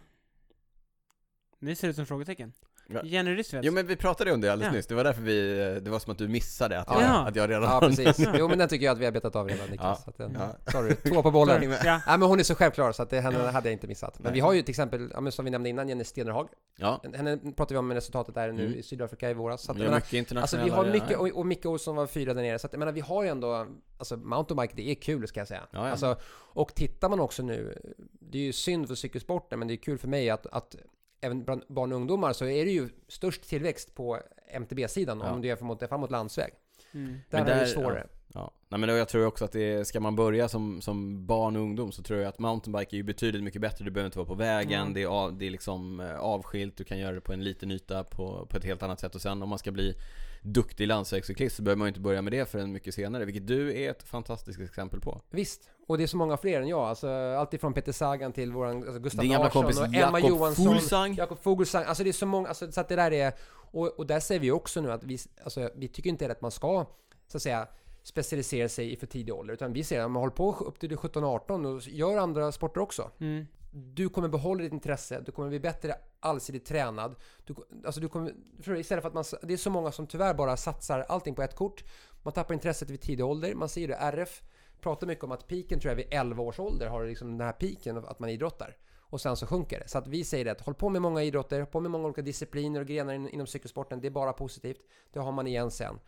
Ni 1.59 1.75
ser 1.75 1.87
ut 1.87 1.95
som 1.95 2.05
frågetecken. 2.05 2.53
Ja. 2.87 3.01
Jenny 3.03 3.35
Rissveds. 3.35 3.65
Jo 3.65 3.73
men 3.73 3.87
vi 3.87 3.95
pratade 3.95 4.31
om 4.31 4.41
det 4.41 4.51
alldeles 4.51 4.71
Ja. 4.73 4.77
nyss, 4.77 4.87
det 4.87 4.95
var 4.95 5.03
därför 5.03 5.21
vi, 5.21 5.79
det 5.83 5.89
var 5.91 5.99
som 5.99 6.11
att 6.11 6.17
du 6.17 6.27
missade 6.27 6.79
att, 6.79 6.87
Ja. 6.89 7.01
jag, 7.01 7.27
att 7.27 7.35
jag 7.35 7.49
redan 7.49 7.63
Ja, 7.63 7.79
precis. 7.79 8.27
Jo, 8.37 8.47
men 8.47 8.57
den 8.57 8.69
tycker 8.69 8.85
jag 8.85 8.93
att 8.93 8.99
vi 8.99 9.05
har 9.05 9.11
betat 9.11 9.35
av 9.35 9.47
redan, 9.47 9.69
Niklas. 9.69 9.97
Ja. 9.99 10.03
Så 10.03 10.09
att 10.09 10.17
den, 10.17 10.37
Ja. 10.65 10.71
Sorry, 10.71 10.95
två 10.95 11.23
på 11.23 11.31
bollen. 11.31 11.61
Sorry. 11.61 11.75
Ja. 11.85 12.01
Nej 12.07 12.17
men 12.17 12.21
hon 12.29 12.39
är 12.39 12.43
så 12.43 12.55
självklar 12.55 12.91
så 12.91 13.03
att 13.03 13.09
det, 13.09 13.21
henne 13.21 13.37
hade 13.37 13.69
jag 13.69 13.73
inte 13.73 13.87
missat. 13.87 14.19
Men 14.19 14.23
Nej. 14.23 14.33
vi 14.33 14.39
har 14.39 14.53
ju 14.53 14.61
till 14.61 14.69
exempel, 14.71 15.09
ja, 15.13 15.21
men 15.21 15.31
som 15.31 15.45
vi 15.45 15.51
nämnde 15.51 15.69
innan, 15.69 15.89
Jenny 15.89 16.03
Stenerhag. 16.03 16.47
Ja, 16.77 17.01
Henne 17.13 17.37
pratade 17.37 17.73
vi 17.73 17.77
om 17.77 17.87
med 17.87 17.95
resultatet 17.95 18.35
där 18.35 18.51
nu 18.51 18.65
Mm. 18.65 18.79
i 18.79 18.83
Sydafrika 18.83 19.29
i 19.29 19.33
våras. 19.33 19.61
Så 19.61 19.71
att, 19.71 19.77
vi 19.77 19.81
har 19.85 19.95
mycket 19.95 19.97
alltså 19.97 20.11
vi 20.11 20.17
internationella 20.17 20.75
har 20.75 20.85
mycket, 20.85 21.11
ja. 21.11 21.17
och, 21.17 21.27
och 21.27 21.45
Micke 21.45 21.65
Olsson 21.65 21.95
var 21.95 22.07
fyra 22.07 22.33
där 22.33 22.41
nere. 22.41 22.59
Så 22.59 22.67
att, 22.67 22.73
jag 22.73 22.79
menar, 22.79 22.91
vi 22.91 23.01
har 23.01 23.23
ju 23.23 23.29
ändå, 23.29 23.67
alltså 23.97 24.17
mountainbike 24.17 24.73
det 24.75 24.89
är 24.89 24.95
kul 24.95 25.27
ska 25.27 25.39
jag 25.39 25.47
säga. 25.47 25.61
Ja, 25.71 25.85
ja. 25.85 25.91
Alltså, 25.91 26.15
och 26.53 26.75
tittar 26.75 27.09
man 27.09 27.19
också 27.19 27.43
nu, 27.43 27.81
det 28.19 28.37
är 28.37 28.41
ju 28.41 28.53
synd 28.53 28.87
för 28.87 28.95
cykelsporten 28.95 29.59
men 29.59 29.67
det 29.67 29.73
är 29.73 29.75
kul 29.75 29.97
för 29.97 30.07
mig 30.07 30.29
att, 30.29 30.45
att 30.45 30.75
även 31.21 31.43
bland 31.43 31.63
barn 31.67 31.91
och 31.91 31.95
ungdomar 31.97 32.33
så 32.33 32.45
är 32.45 32.65
det 32.65 32.71
ju 32.71 32.89
störst 33.07 33.43
tillväxt 33.43 33.95
på 33.95 34.19
MTB-sidan 34.47 35.21
Ja. 35.23 35.31
om 35.31 35.41
du 35.41 35.47
jämför 35.47 35.65
mot, 35.65 35.91
mot 35.91 36.11
landsväg. 36.11 36.53
Mm. 36.93 37.07
Där 37.29 37.39
Men 37.39 37.41
är 37.41 37.45
det 37.53 37.59
där- 37.59 37.65
svårare. 37.65 38.07
Ja, 38.33 38.51
nej 38.69 38.79
men 38.79 38.89
jag 38.89 39.07
tror 39.09 39.25
också 39.25 39.45
att 39.45 39.51
det, 39.51 39.87
ska 39.87 39.99
man 39.99 40.15
börja 40.15 40.47
som, 40.49 40.81
som 40.81 41.25
barn 41.25 41.55
och 41.55 41.61
ungdom 41.61 41.91
så 41.91 42.03
tror 42.03 42.19
jag 42.19 42.29
att 42.29 42.39
mountainbike 42.39 42.95
är 42.95 42.97
ju 42.97 43.03
betydligt 43.03 43.43
mycket 43.43 43.61
bättre, 43.61 43.85
du 43.85 43.91
behöver 43.91 44.05
inte 44.07 44.17
vara 44.17 44.27
på 44.27 44.33
vägen, 44.35 44.81
Mm. 44.81 44.93
det, 44.93 45.01
är 45.03 45.07
av, 45.07 45.37
det 45.37 45.45
är 45.47 45.51
liksom 45.51 45.99
eh, 45.99 46.15
avskilt, 46.19 46.77
du 46.77 46.83
kan 46.83 46.99
göra 46.99 47.11
det 47.15 47.21
på 47.21 47.33
en 47.33 47.43
liten 47.43 47.71
yta 47.71 48.03
på, 48.03 48.45
på 48.49 48.57
ett 48.57 48.63
helt 48.63 48.83
annat 48.83 48.99
sätt 48.99 49.15
och 49.15 49.21
sen 49.21 49.41
om 49.43 49.49
man 49.49 49.59
ska 49.59 49.71
bli 49.71 49.95
duktig 50.41 50.87
landsvägscyklist 50.87 51.55
så 51.55 51.61
behöver 51.61 51.77
man 51.77 51.85
ju 51.85 51.89
inte 51.89 51.99
börja 51.99 52.21
med 52.21 52.33
det 52.33 52.49
förrän 52.49 52.71
mycket 52.71 52.93
senare, 52.93 53.25
vilket 53.25 53.47
du 53.47 53.77
är 53.77 53.91
ett 53.91 54.03
fantastiskt 54.03 54.59
exempel 54.59 54.99
på. 54.99 55.21
Visst, 55.29 55.69
och 55.87 55.97
det 55.97 56.03
är 56.03 56.07
så 56.07 56.17
många 56.17 56.37
fler 56.37 56.61
än 56.61 56.67
jag. 56.67 56.79
Alltså, 56.79 57.09
allt 57.09 57.53
ifrån 57.53 57.73
Peter 57.73 57.91
Sagan 57.91 58.33
till 58.33 58.51
våran 58.51 58.77
alltså 58.77 58.99
Gustav 58.99 59.21
Din 59.21 59.31
gamla 59.31 59.45
Larsson 59.45 59.61
kompis 59.61 59.79
och 59.79 59.85
Emma 59.85 60.19
Jakob 60.19 60.29
Johansson. 60.29 60.65
Fuglsang. 60.65 61.15
Jakob 61.15 61.39
Fuglsang. 61.39 61.83
Alltså 61.87 62.03
det 62.03 62.09
är 62.09 62.13
så 62.13 62.25
många, 62.25 62.47
alltså, 62.47 62.71
så 62.71 62.81
att 62.81 62.89
det 62.89 62.95
där 62.95 63.11
är... 63.11 63.33
Och, 63.73 63.87
och 63.87 64.07
där 64.07 64.19
säger 64.19 64.41
vi 64.41 64.51
också 64.51 64.81
nu 64.81 64.91
att 64.91 65.03
vi, 65.03 65.17
alltså, 65.43 65.69
vi 65.75 65.87
tycker 65.87 66.09
inte 66.09 66.31
att 66.31 66.41
man 66.41 66.51
ska, 66.51 66.85
så 67.27 67.37
att 67.37 67.43
säga, 67.43 67.67
specialisera 68.03 68.69
sig 68.69 68.93
i 68.93 68.95
för 68.95 69.07
tidig 69.07 69.33
ålder. 69.33 69.53
Utan 69.53 69.73
vi 69.73 69.83
säger 69.83 70.03
att 70.03 70.11
man 70.11 70.21
håller 70.21 70.35
på 70.35 70.53
upp 70.53 70.79
till 70.79 70.91
17-18 70.91 71.75
och 71.75 71.87
gör 71.87 72.17
andra 72.17 72.51
sporter 72.51 72.81
också. 72.81 73.11
Mm. 73.19 73.47
Du 73.71 74.09
kommer 74.09 74.27
behålla 74.27 74.63
ditt 74.63 74.73
intresse, 74.73 75.21
du 75.25 75.31
kommer 75.31 75.49
bli 75.49 75.59
bättre 75.59 75.95
allsidigt 76.19 76.65
tränad. 76.65 77.15
Du, 77.45 77.55
alltså 77.85 78.01
du 78.01 78.09
kommer, 78.09 78.33
för 78.61 78.75
istället 78.75 79.01
för 79.01 79.07
att 79.07 79.13
man, 79.13 79.23
det 79.41 79.53
är 79.53 79.57
så 79.57 79.69
många 79.69 79.91
som 79.91 80.07
tyvärr 80.07 80.33
bara 80.33 80.57
satsar 80.57 80.99
allting 80.99 81.35
på 81.35 81.41
ett 81.41 81.55
kort. 81.55 81.83
Man 82.23 82.33
tappar 82.33 82.53
intresset 82.53 82.89
vid 82.89 83.01
tidig 83.01 83.25
ålder. 83.25 83.55
Man 83.55 83.69
ser 83.69 83.87
det, 83.87 83.95
RF 83.95 84.41
pratar 84.81 85.07
mycket 85.07 85.23
om 85.23 85.31
att 85.31 85.47
piken 85.47 85.79
tror 85.79 85.91
jag 85.91 85.95
vid 85.95 86.07
11 86.11 86.43
års 86.43 86.59
ålder 86.59 86.87
har 86.87 87.05
liksom 87.05 87.37
den 87.37 87.47
här 87.47 87.53
piken 87.53 87.97
att 87.97 88.19
man 88.19 88.29
idrottar. 88.29 88.77
Och 88.99 89.21
sen 89.21 89.37
så 89.37 89.45
sjunker 89.45 89.79
det. 89.79 89.87
Så 89.87 89.97
att 89.97 90.07
vi 90.07 90.23
säger 90.23 90.45
det 90.45 90.51
att 90.51 90.61
håll 90.61 90.75
på 90.75 90.89
med 90.89 91.01
många 91.01 91.23
idrotter, 91.23 91.59
håll 91.59 91.67
på 91.67 91.79
med 91.79 91.91
många 91.91 92.05
olika 92.05 92.21
discipliner 92.21 92.79
och 92.79 92.87
grenar 92.87 93.13
in, 93.13 93.29
inom 93.29 93.47
cykelsporten. 93.47 94.01
Det 94.01 94.07
är 94.07 94.11
bara 94.11 94.33
positivt. 94.33 94.81
Det 95.13 95.19
har 95.19 95.31
man 95.31 95.47
igen 95.47 95.71
sen. 95.71 95.99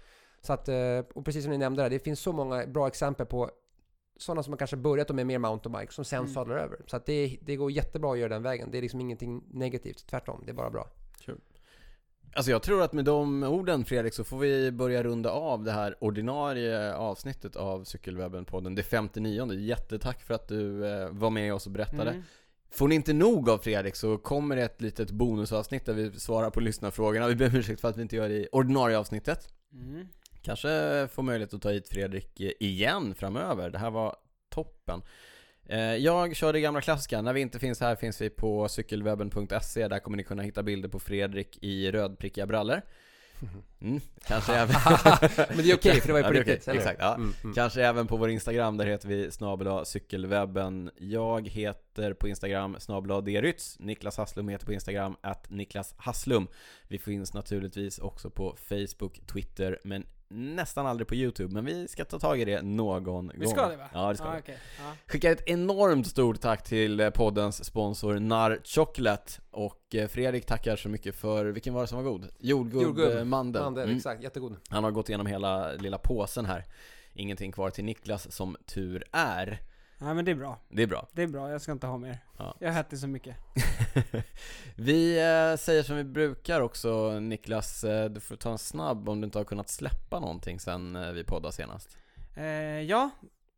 Så 0.41 0.53
att, 0.53 0.69
eh, 0.69 0.99
och 1.15 1.25
precis 1.25 1.43
som 1.43 1.51
ni 1.51 1.57
nämnde 1.57 1.83
där, 1.83 1.89
det 1.89 1.99
finns 1.99 2.19
så 2.19 2.31
många 2.31 2.67
bra 2.67 2.87
exempel 2.87 3.25
på 3.25 3.51
sådana 4.17 4.43
som 4.43 4.53
har 4.53 4.57
kanske 4.57 4.77
börjat 4.77 5.09
med 5.09 5.27
mer 5.27 5.39
mountainbike 5.39 5.93
som 5.93 6.05
sen 6.05 6.19
Mm. 6.19 6.33
sadlar 6.33 6.55
över. 6.57 6.77
Så 6.87 6.95
att 6.95 7.05
det, 7.05 7.37
det 7.41 7.55
går 7.55 7.71
jättebra 7.71 8.11
att 8.11 8.19
göra 8.19 8.29
den 8.29 8.43
vägen. 8.43 8.69
Det 8.71 8.77
är 8.77 8.81
liksom 8.81 9.01
ingenting 9.01 9.43
negativt, 9.51 10.07
tvärtom. 10.07 10.43
Det 10.45 10.51
är 10.51 10.55
bara 10.55 10.69
bra. 10.69 10.87
Alltså 12.35 12.51
jag 12.51 12.63
tror 12.63 12.81
att 12.81 12.93
med 12.93 13.05
de 13.05 13.43
orden 13.43 13.85
Fredrik 13.85 14.13
så 14.13 14.23
får 14.23 14.37
vi 14.37 14.71
börja 14.71 15.03
runda 15.03 15.31
av 15.31 15.63
det 15.63 15.71
här 15.71 15.95
ordinarie 15.99 16.95
avsnittet 16.95 17.55
av 17.55 17.83
Cykelwebben-podden, 17.83 18.75
det 18.75 18.83
59 18.83 19.53
Jättetack 19.53 20.21
för 20.21 20.33
att 20.33 20.47
du 20.47 20.87
eh, 20.87 21.09
var 21.09 21.29
med 21.29 21.53
oss 21.53 21.65
och 21.65 21.71
berättade. 21.71 22.09
Mm. 22.11 22.23
Får 22.71 22.87
ni 22.87 22.95
inte 22.95 23.13
nog 23.13 23.49
av 23.49 23.57
Fredrik 23.57 23.95
så 23.95 24.17
kommer 24.17 24.55
det 24.55 24.63
ett 24.63 24.81
litet 24.81 25.11
bonusavsnitt 25.11 25.85
där 25.85 25.93
vi 25.93 26.11
svarar 26.19 26.49
på 26.49 26.59
lyssnarfrågorna. 26.59 27.27
Vi 27.27 27.35
ber 27.35 27.47
om 27.49 27.55
ursäkt 27.55 27.81
för 27.81 27.87
att 27.89 27.97
vi 27.97 28.01
inte 28.01 28.15
gör 28.15 28.29
det 28.29 28.35
i 28.35 28.47
ordinarie 28.51 28.97
avsnittet. 28.97 29.47
Mm. 29.73 30.07
Kanske 30.43 31.07
får 31.11 31.23
möjlighet 31.23 31.53
att 31.53 31.61
ta 31.61 31.69
hit 31.71 31.89
Fredrik 31.89 32.39
eh, 32.39 32.51
igen 32.59 33.15
framöver. 33.15 33.69
Det 33.69 33.77
här 33.77 33.91
var 33.91 34.15
toppen. 34.49 35.01
Eh, 35.65 35.79
Jag 35.95 36.35
kör 36.35 36.53
det 36.53 36.61
gamla 36.61 36.81
klassiska. 36.81 37.21
När 37.21 37.33
vi 37.33 37.41
inte 37.41 37.59
finns 37.59 37.79
här 37.79 37.95
finns 37.95 38.21
vi 38.21 38.29
på 38.29 38.69
cykelwebben.se. 38.69 39.87
Där 39.87 39.99
kommer 39.99 40.17
ni 40.17 40.23
kunna 40.23 40.43
hitta 40.43 40.63
bilder 40.63 40.89
på 40.89 40.99
Fredrik 40.99 41.57
i 41.63 41.91
rödprickiga 41.91 42.45
brallor. 42.45 42.81
Mm, 43.81 43.99
kanske 44.27 44.53
även... 44.57 44.75
Men 45.49 45.57
det 45.57 45.71
är 45.71 45.75
okej, 45.75 46.01
för 46.01 46.07
det 46.07 46.13
var 46.13 46.19
ju 46.19 46.25
Ja, 46.25 46.31
på 46.31 46.39
okej. 46.39 46.53
riktigt. 46.53 46.67
hur? 46.67 46.75
Exakt, 46.75 46.97
ja. 47.01 47.15
Mm, 47.15 47.33
mm. 47.43 47.53
Kanske 47.55 47.83
även 47.85 48.07
på 48.07 48.17
vår 48.17 48.29
Instagram, 48.29 48.77
där 48.77 48.85
heter 48.85 49.07
vi 49.07 49.31
snabel 49.31 49.85
cykelwebben. 49.85 50.91
Jag 50.97 51.47
heter 51.47 52.13
på 52.13 52.27
Instagram 52.27 52.75
snabel 52.79 53.25
Derytz. 53.25 53.79
Niklas 53.79 54.17
Hasslum 54.17 54.49
heter 54.49 54.65
på 54.65 54.73
Instagram, 54.73 55.15
att 55.21 55.49
Niklas 55.49 55.93
Hasslum. 55.97 56.47
Vi 56.87 56.97
finns 56.99 57.33
naturligtvis 57.33 57.99
också 57.99 58.29
på 58.29 58.55
Facebook, 58.69 59.19
Twitter, 59.27 59.79
men 59.83 60.05
nästan 60.33 60.87
aldrig 60.87 61.07
på 61.07 61.15
YouTube. 61.15 61.53
Men 61.53 61.65
vi 61.65 61.87
ska 61.87 62.05
ta 62.05 62.19
tag 62.19 62.41
i 62.41 62.45
det 62.45 62.61
någon 62.61 63.03
gång. 63.03 63.31
Vi 63.35 63.47
ska 63.47 63.67
det 63.67 63.75
va? 63.75 63.89
Ja, 63.93 64.09
det 64.09 64.15
ska 64.17 64.25
ah, 64.27 64.33
vi. 64.33 64.39
okej. 64.39 64.57
ja. 64.79 64.91
Skickar 65.07 65.31
ett 65.31 65.47
enormt 65.47 66.07
stort 66.07 66.41
tack 66.41 66.63
till 66.63 66.99
eh, 66.99 67.09
poddens 67.09 67.65
sponsor 67.65 68.19
Nar 68.19 68.59
Chocolate 68.63 69.31
Och 69.51 69.95
eh, 69.95 70.07
Fredrik 70.07 70.45
tackar 70.45 70.75
så 70.75 70.89
mycket 70.89 71.15
för, 71.15 71.45
vilken 71.45 71.73
var 71.73 71.81
det 71.81 71.87
som 71.87 71.97
var 72.03 72.11
god? 72.11 72.27
Jordgubb, 72.39 72.81
Jordgubb. 72.83 73.27
mandel. 73.27 73.61
Mandel, 73.63 73.83
Mm. 73.83 73.97
exakt. 73.97 74.23
Jättegod. 74.23 74.55
Han 74.69 74.83
har 74.83 74.91
gått 74.91 75.09
igenom 75.09 75.27
hela 75.27 75.71
lilla 75.71 75.97
påsen 75.97 76.45
här 76.45 76.65
Ingenting 77.15 77.51
kvar 77.51 77.69
till 77.69 77.83
Niklas 77.85 78.31
som 78.31 78.57
tur 78.65 79.03
är 79.11 79.59
Nej 80.03 80.13
men 80.13 80.25
det 80.25 80.31
är 80.31 80.35
bra. 80.35 80.59
Det 80.69 80.83
är 80.83 80.87
bra 80.87 81.07
Det 81.11 81.21
är 81.23 81.27
bra, 81.27 81.51
jag 81.51 81.61
ska 81.61 81.71
inte 81.71 81.87
ha 81.87 81.97
mer. 81.97 82.17
Ja. 82.37 82.55
Jag 82.59 82.73
har 82.73 82.79
ätit 82.81 82.99
så 82.99 83.07
mycket. 83.07 83.35
Vi 84.75 85.17
eh, 85.19 85.57
säger 85.57 85.83
som 85.83 85.95
vi 85.97 86.03
brukar 86.03 86.61
också 86.61 87.19
Niklas, 87.19 87.83
eh, 87.83 88.09
du 88.09 88.19
får 88.19 88.35
ta 88.35 88.51
en 88.51 88.57
snabb 88.57 89.09
om 89.09 89.21
du 89.21 89.25
inte 89.25 89.37
har 89.37 89.45
kunnat 89.45 89.69
släppa 89.69 90.19
någonting 90.19 90.59
sen 90.59 90.95
eh, 90.95 91.11
vi 91.11 91.23
poddade 91.23 91.53
senast 91.53 91.97
ja, 92.87 93.09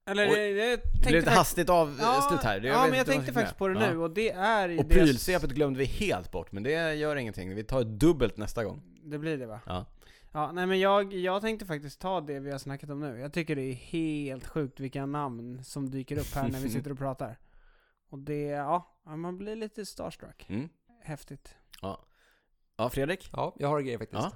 eller 0.09 0.27
Oj. 0.29 0.33
det, 0.35 0.53
det 0.53 0.75
Det 0.75 0.77
tänkte 0.77 0.99
blev 1.09 1.13
lite 1.13 1.25
fakt- 1.25 1.37
hastigt 1.37 1.69
av 1.69 1.97
Ja, 2.01 2.27
slut 2.29 2.43
här 2.43 2.59
Det- 2.59 2.67
ja 2.67 2.87
men 2.89 2.97
jag 2.97 3.07
tänkte 3.07 3.33
faktiskt 3.33 3.57
på 3.57 3.67
det 3.67 3.79
nu 3.91 3.97
och 3.97 4.11
det 4.11 4.31
är 4.31 4.69
Ja. 4.69 4.79
Och 4.79 4.85
det- 4.85 4.93
prylsvepet 4.95 5.49
glömde 5.49 5.79
vi 5.79 5.85
helt 5.85 6.31
bort, 6.31 6.51
men 6.51 6.63
det 6.63 6.93
gör 6.95 7.15
ingenting 7.15 7.55
Vi 7.55 7.63
tar 7.63 7.81
ett 7.81 7.87
dubbelt 7.99 8.37
nästa 8.37 8.63
gång 8.63 8.81
Det 9.03 9.17
blir 9.17 9.37
det 9.37 9.45
va? 9.45 9.59
Ja, 9.65 9.85
Ja, 10.35 10.51
nej 10.51 10.65
men 10.65 10.79
jag, 10.79 11.13
jag 11.13 11.41
tänkte 11.41 11.65
faktiskt 11.65 11.99
ta 12.01 12.21
det 12.21 12.39
vi 12.39 12.51
har 12.51 12.57
snackat 12.57 12.89
om 12.89 12.99
nu. 12.99 13.19
Jag 13.19 13.33
tycker 13.33 13.55
det 13.55 13.61
är 13.61 13.73
helt 13.73 14.47
sjukt 14.47 14.79
vilka 14.79 15.05
namn 15.05 15.63
som 15.63 15.89
dyker 15.91 16.17
upp 16.17 16.33
här 16.35 16.47
när 16.49 16.59
vi 16.59 16.69
sitter 16.75 16.91
och 16.91 16.97
pratar. 16.97 17.39
Och 18.09 18.19
det, 18.19 18.41
ja, 18.41 18.95
ja, 19.05 19.15
man 19.15 19.37
blir 19.37 19.55
lite 19.55 19.85
starstruck. 19.85 20.45
mm. 20.49 20.69
Häftigt. 21.03 21.55
Ja 22.77 22.89
Fredrik? 22.89 23.29
Ja, 23.33 23.55
jag 23.59 23.67
har 23.67 23.81
grejer 23.81 23.97
faktiskt. 23.97 24.21
Ja. 24.23 24.31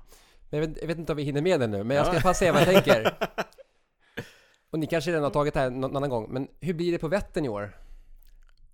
Men 0.50 0.60
jag 0.60 0.68
vet, 0.68 0.78
jag 0.82 0.88
vet 0.88 0.98
inte 0.98 1.12
om 1.12 1.18
vi 1.18 1.24
hinner 1.24 1.42
med 1.42 1.60
den 1.60 1.72
nu, 1.72 1.84
men 1.84 1.98
jag 1.98 2.06
ska 2.06 2.16
Ja. 2.16 2.22
fast 2.22 2.40
säga 2.40 2.54
vad 2.54 2.62
jag 2.62 2.68
tänker. 2.70 3.18
Och 4.72 4.80
ni 4.80 4.88
kanske 4.88 5.10
redan 5.12 5.24
har 5.24 5.30
tagit 5.32 5.54
det 5.54 5.60
här 5.60 5.70
någon 5.70 5.96
annan 5.98 6.10
gång, 6.10 6.28
men 6.34 6.48
hur 6.60 6.74
blir 6.74 6.92
det 6.92 6.98
på 6.98 7.08
Vättern 7.08 7.46
i 7.46 7.50
år? 7.50 7.78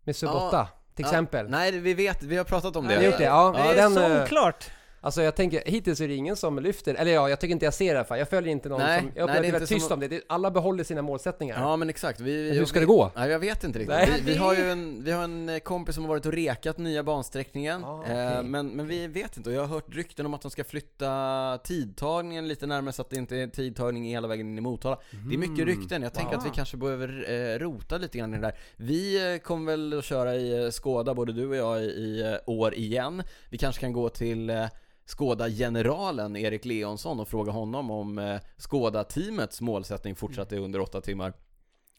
Med 0.04 0.16
sub 0.16 0.30
Ja. 0.30 0.48
8, 0.48 0.68
till 0.96 1.04
Ja, 1.04 1.10
exempel. 1.10 1.50
Nej, 1.50 1.80
vi 1.80 1.94
vet, 1.94 2.24
vi 2.24 2.38
har 2.38 2.44
pratat 2.44 2.76
om 2.76 2.84
det 2.88 2.90
Ni 2.90 2.96
har 2.96 3.04
gjort 3.04 3.18
det? 3.18 3.24
Ja, 3.24 3.52
det 3.52 3.60
ja, 3.60 3.72
är 3.74 3.76
den, 3.76 4.12
eh, 4.18 4.24
oklart. 4.24 4.72
Alltså 5.06 5.22
jag 5.22 5.36
tänker, 5.36 5.64
hittills 5.66 6.02
är 6.02 6.08
det 6.08 6.16
ingen 6.16 6.36
som 6.36 6.60
lyfter, 6.60 6.96
eller 6.96 7.12
ja, 7.12 7.30
jag 7.30 7.40
tycker 7.40 7.52
inte 7.52 7.66
jag 7.66 7.74
ser 7.74 7.86
det 7.86 7.92
i 7.94 7.96
alla 7.98 8.06
fall. 8.06 8.20
Jag 8.20 8.30
följer 8.30 8.52
inte 8.52 8.70
någon 8.70 8.80
Nej, 8.82 9.00
som, 9.00 9.12
jag 9.16 9.24
upplever 9.24 9.42
det 9.42 9.48
det 9.52 9.58
är 9.58 9.62
inte 9.62 9.74
tyst 9.74 9.88
som- 9.88 9.94
om 9.94 10.00
det. 10.00 10.08
det. 10.08 10.22
Alla 10.30 10.52
behåller 10.52 10.84
sina 10.84 11.02
målsättningar. 11.02 11.60
Ja 11.62 11.76
men 11.76 11.90
exakt, 11.90 12.20
vi, 12.20 12.48
Men 12.50 12.58
hur 12.58 12.66
ska 12.66 12.80
det 12.80 12.86
vet- 12.86 12.88
gå? 12.96 13.12
Nej 13.16 13.30
jag 13.30 13.40
vet 13.40 13.64
inte 13.64 13.80
riktigt. 13.80 13.98
Vi, 14.20 14.32
vi 14.32 14.38
har 14.38 14.54
ju 14.56 14.72
en, 14.72 15.04
vi 15.04 15.12
har 15.12 15.24
en 15.24 15.50
eh, 15.50 15.60
kompis 15.60 15.96
som 15.96 16.04
har 16.04 16.10
varit 16.10 16.26
och 16.26 16.34
rekat 16.34 16.78
nya 16.78 17.04
bansträckningen, 17.04 17.84
Ah, 17.84 18.04
eh, 18.08 18.32
okej. 18.32 18.44
men, 18.44 18.68
men 18.70 18.88
vi 18.88 19.08
vet 19.08 19.38
inte. 19.38 19.50
Och 19.50 19.56
jag 19.56 19.62
har 19.62 19.68
hört 19.68 19.96
rykten 19.96 20.26
om 20.26 20.34
att 20.34 20.42
de 20.42 20.52
ska 20.52 20.64
flytta 20.64 21.60
tidtagningen 21.64 22.48
lite 22.48 22.68
närmare 22.68 22.94
så 22.94 23.02
att 23.02 23.10
det 23.10 23.16
inte 23.18 23.36
är 23.38 23.48
tidtagning 23.48 24.06
hela 24.06 24.28
vägen 24.28 24.48
in 24.48 24.58
i 24.58 24.62
Motala. 24.62 24.98
Det 25.30 25.34
är 25.36 25.38
mycket 25.38 25.66
rykten, 25.66 26.02
jag 26.02 26.14
tänker 26.14 26.32
Wow. 26.32 26.40
att 26.40 26.46
vi 26.46 26.56
kanske 26.56 26.78
behöver 26.78 27.26
eh, 27.54 27.60
rota 27.60 27.98
lite 27.98 28.18
grann 28.18 28.34
i 28.34 28.36
det 28.38 28.42
där. 28.44 28.56
Vi 28.76 29.34
eh, 29.34 29.40
kommer 29.40 29.72
väl 29.72 29.98
att 30.00 30.06
köra 30.06 30.36
i 30.36 30.64
eh, 30.66 30.70
Skåda, 30.72 31.14
både 31.14 31.34
du 31.34 31.48
och 31.48 31.56
jag, 31.56 31.82
i, 31.84 31.86
i 31.86 32.22
eh, 32.32 32.38
år 32.46 32.74
igen. 32.74 33.24
Vi 33.50 33.58
kanske 33.58 33.82
kan 33.82 33.94
gå 33.94 34.10
till 34.10 34.50
eh, 34.50 34.66
Skåda-generalen 35.06 36.36
Erik 36.36 36.66
Leonsson 36.66 37.20
och 37.20 37.28
fråga 37.28 37.52
honom 37.52 37.92
om 37.92 38.18
eh, 38.18 38.40
Skåda-teamets 38.58 39.62
målsättning 39.62 40.16
fortsatt 40.16 40.52
är 40.52 40.60
under 40.60 40.80
åtta 40.80 41.02
timmar. 41.02 41.34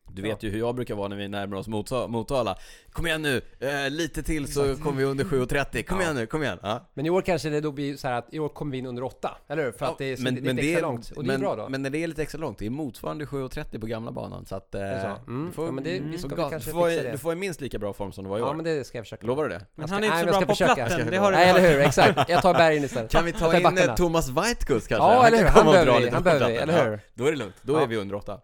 Du 0.08 0.22
vet 0.22 0.42
ju 0.42 0.50
hur 0.50 0.58
jag 0.58 0.74
brukar 0.74 0.94
vara 0.94 1.08
när 1.08 1.16
vi 1.16 1.28
närmar 1.28 1.56
oss 1.56 1.68
Mota- 1.68 2.08
Motala. 2.08 2.56
Kom 2.92 3.06
igen 3.06 3.22
nu, 3.22 3.42
eh, 3.60 3.90
lite 3.90 4.22
till 4.22 4.52
så 4.52 4.76
kommer 4.76 4.98
vi 4.98 5.04
under 5.04 5.24
7.30. 5.24 5.82
Kom 5.82 5.98
Ja. 5.98 6.02
igen 6.04 6.16
nu, 6.16 6.26
kom 6.26 6.42
igen. 6.42 6.58
Ja. 6.62 6.90
Men 6.94 7.06
i 7.06 7.10
år 7.10 7.22
kanske 7.22 7.48
det 7.48 7.60
då 7.60 7.72
blir 7.72 7.96
så 7.96 8.08
att 8.08 8.34
i 8.34 8.38
år 8.38 8.48
kommer 8.48 8.72
vi 8.72 8.78
in 8.78 8.86
under 8.86 9.02
åtta, 9.02 9.36
eller 9.48 9.64
hur? 9.64 9.72
För 9.72 9.86
att 9.86 9.98
det 9.98 10.04
är, 10.04 10.22
men, 10.22 10.36
är 10.36 10.40
men 10.40 10.56
lite 10.56 10.68
extra 10.68 10.88
långt. 10.88 11.10
Och 11.16 11.24
det 11.24 11.26
är 11.28 11.32
men, 11.32 11.40
bra 11.40 11.56
då. 11.56 11.68
Men 11.68 11.82
när 11.82 11.90
det 11.90 12.02
är 12.02 12.06
lite 12.06 12.22
extra 12.22 12.38
långt, 12.38 12.58
det 12.58 12.66
är 12.66 12.70
motsvarande 12.70 13.24
7.30 13.26 13.80
på 13.80 13.86
gamla 13.86 14.12
banan 14.12 14.46
så 14.46 14.54
att... 14.56 14.74
Eh, 14.74 14.80
så? 14.80 14.86
Mm. 15.30 15.46
du 15.46 15.52
får, 15.52 15.66
Ja, 15.66 15.72
men 15.72 15.84
det- 15.84 16.00
vi 16.00 16.18
ska 16.18 16.28
så 16.28 16.34
väl 16.36 16.44
ga- 16.44 16.50
kanske 16.50 16.70
du, 16.70 16.74
får, 16.74 16.88
fixa 16.88 17.00
i- 17.02 17.04
det. 17.04 17.12
du 17.12 17.18
får 17.18 17.32
i 17.32 17.36
minst 17.36 17.60
lika 17.60 17.78
bra 17.78 17.92
form 17.92 18.12
som 18.12 18.24
du 18.24 18.30
var 18.30 18.38
i 18.38 18.42
år. 18.42 18.48
Ja 18.48 18.52
men 18.54 18.64
det 18.64 18.84
ska 18.86 18.98
jag 18.98 19.04
försöka. 19.04 19.26
Lovar 19.26 19.42
du 19.42 19.48
det? 19.48 19.66
Men 19.74 19.88
han 19.90 20.02
är 20.04 20.06
inte 20.06 20.18
så 20.18 20.26
bra 20.26 20.40
på 20.40 20.46
försöka. 20.46 20.74
platten, 20.74 21.06
det 21.10 21.16
har 21.16 21.30
du 21.30 21.36
Nej 21.36 21.48
eller 21.50 21.60
hur, 21.72 21.80
exakt. 21.80 22.28
Jag 22.28 22.42
tar 22.42 22.54
bergen 22.54 22.84
istället. 22.84 23.10
Kan 23.10 23.24
vi 23.24 23.32
ta 23.32 23.56
in 23.58 23.78
eh, 23.78 23.94
Thomas 23.94 24.28
Weitkus 24.28 24.86
kanske? 24.86 24.94
Ja, 24.96 25.26
eller 25.26 25.38
hur? 25.38 25.44
Han 25.46 25.66
behöver 25.66 25.98
vi, 25.98 26.04
lite 26.04 26.16
eller 26.62 26.84
hur? 26.84 26.92
Ja, 26.92 26.98
då 27.14 27.26
är 27.26 27.30
det 27.32 27.38
lugnt, 27.38 27.54
då 27.62 27.72
Ja. 27.74 27.80
är 27.82 27.86
vi 27.86 27.96
under 27.96 28.14
åtta. 28.14 28.40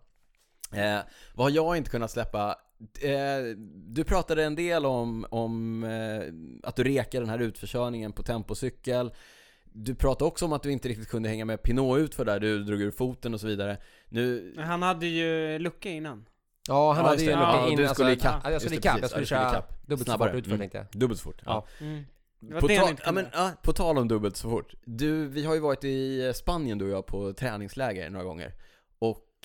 Eh, 0.72 0.98
vad 1.34 1.46
har 1.46 1.50
jag 1.50 1.76
inte 1.76 1.90
kunnat 1.90 2.10
släppa? 2.10 2.56
Eh, 3.00 3.56
du 3.74 4.04
pratade 4.04 4.44
en 4.44 4.54
del 4.54 4.86
om, 4.86 5.26
om 5.30 5.84
eh, 5.84 6.68
att 6.68 6.76
du 6.76 6.84
rekar 6.84 7.20
den 7.20 7.28
här 7.28 7.38
utförkörningen 7.38 8.12
på 8.12 8.22
tempocykel. 8.22 9.12
Du 9.72 9.94
pratade 9.94 10.28
också 10.28 10.44
om 10.44 10.52
att 10.52 10.62
du 10.62 10.72
inte 10.72 10.88
riktigt 10.88 11.08
kunde 11.08 11.28
hänga 11.28 11.44
med 11.44 11.62
Pinot 11.62 11.98
ut 11.98 12.14
för 12.14 12.24
där 12.24 12.40
du 12.40 12.64
drog 12.64 12.80
ur 12.80 12.90
foten 12.90 13.34
och 13.34 13.40
så 13.40 13.46
vidare. 13.46 13.76
Nu, 14.08 14.52
Men 14.56 14.64
han 14.64 14.82
hade 14.82 15.06
ju 15.06 15.58
lucka 15.58 15.88
innan. 15.90 16.24
Ja, 16.68 16.92
han 16.92 17.04
Ja, 17.04 17.10
hade 17.10 17.22
ju 17.22 17.30
en 17.30 17.38
Ja, 17.38 17.46
lucka 17.52 17.64
och 17.64 17.70
in. 17.70 17.76
du 17.76 17.82
alltså, 17.82 17.94
skulle 17.94 18.12
ikapp. 18.12 18.40
Ja, 18.44 18.50
jag 18.50 18.62
skulle 18.62 18.76
ikapp. 18.76 18.98
Jag 19.00 19.10
skulle 19.10 19.22
Ja, 19.22 19.26
köra 19.26 19.62
dubbelt 19.86 20.08
så 20.08 20.18
fort 20.18 20.34
utför 20.34 20.50
Mm. 20.50 20.58
tänkte 20.58 20.78
jag. 20.78 20.86
dubbelt 21.00 21.20
så 21.20 21.24
fort. 21.24 21.42
Ja. 21.46 21.66
Mm. 21.80 22.04
På, 22.60 22.68
ta- 22.68 22.94
ja, 23.04 23.12
men, 23.12 23.26
ja, 23.32 23.50
på 23.62 23.72
tal 23.72 23.98
om 23.98 24.08
dubbelt 24.08 24.36
så 24.36 24.50
fort. 24.50 24.74
Du, 24.84 25.26
vi 25.28 25.44
har 25.44 25.54
ju 25.54 25.60
varit 25.60 25.84
i 25.84 26.32
Spanien 26.34 26.78
du 26.78 26.84
och 26.84 26.90
jag 26.90 27.06
på 27.06 27.32
träningsläger 27.32 28.10
några 28.10 28.24
gånger. 28.24 28.52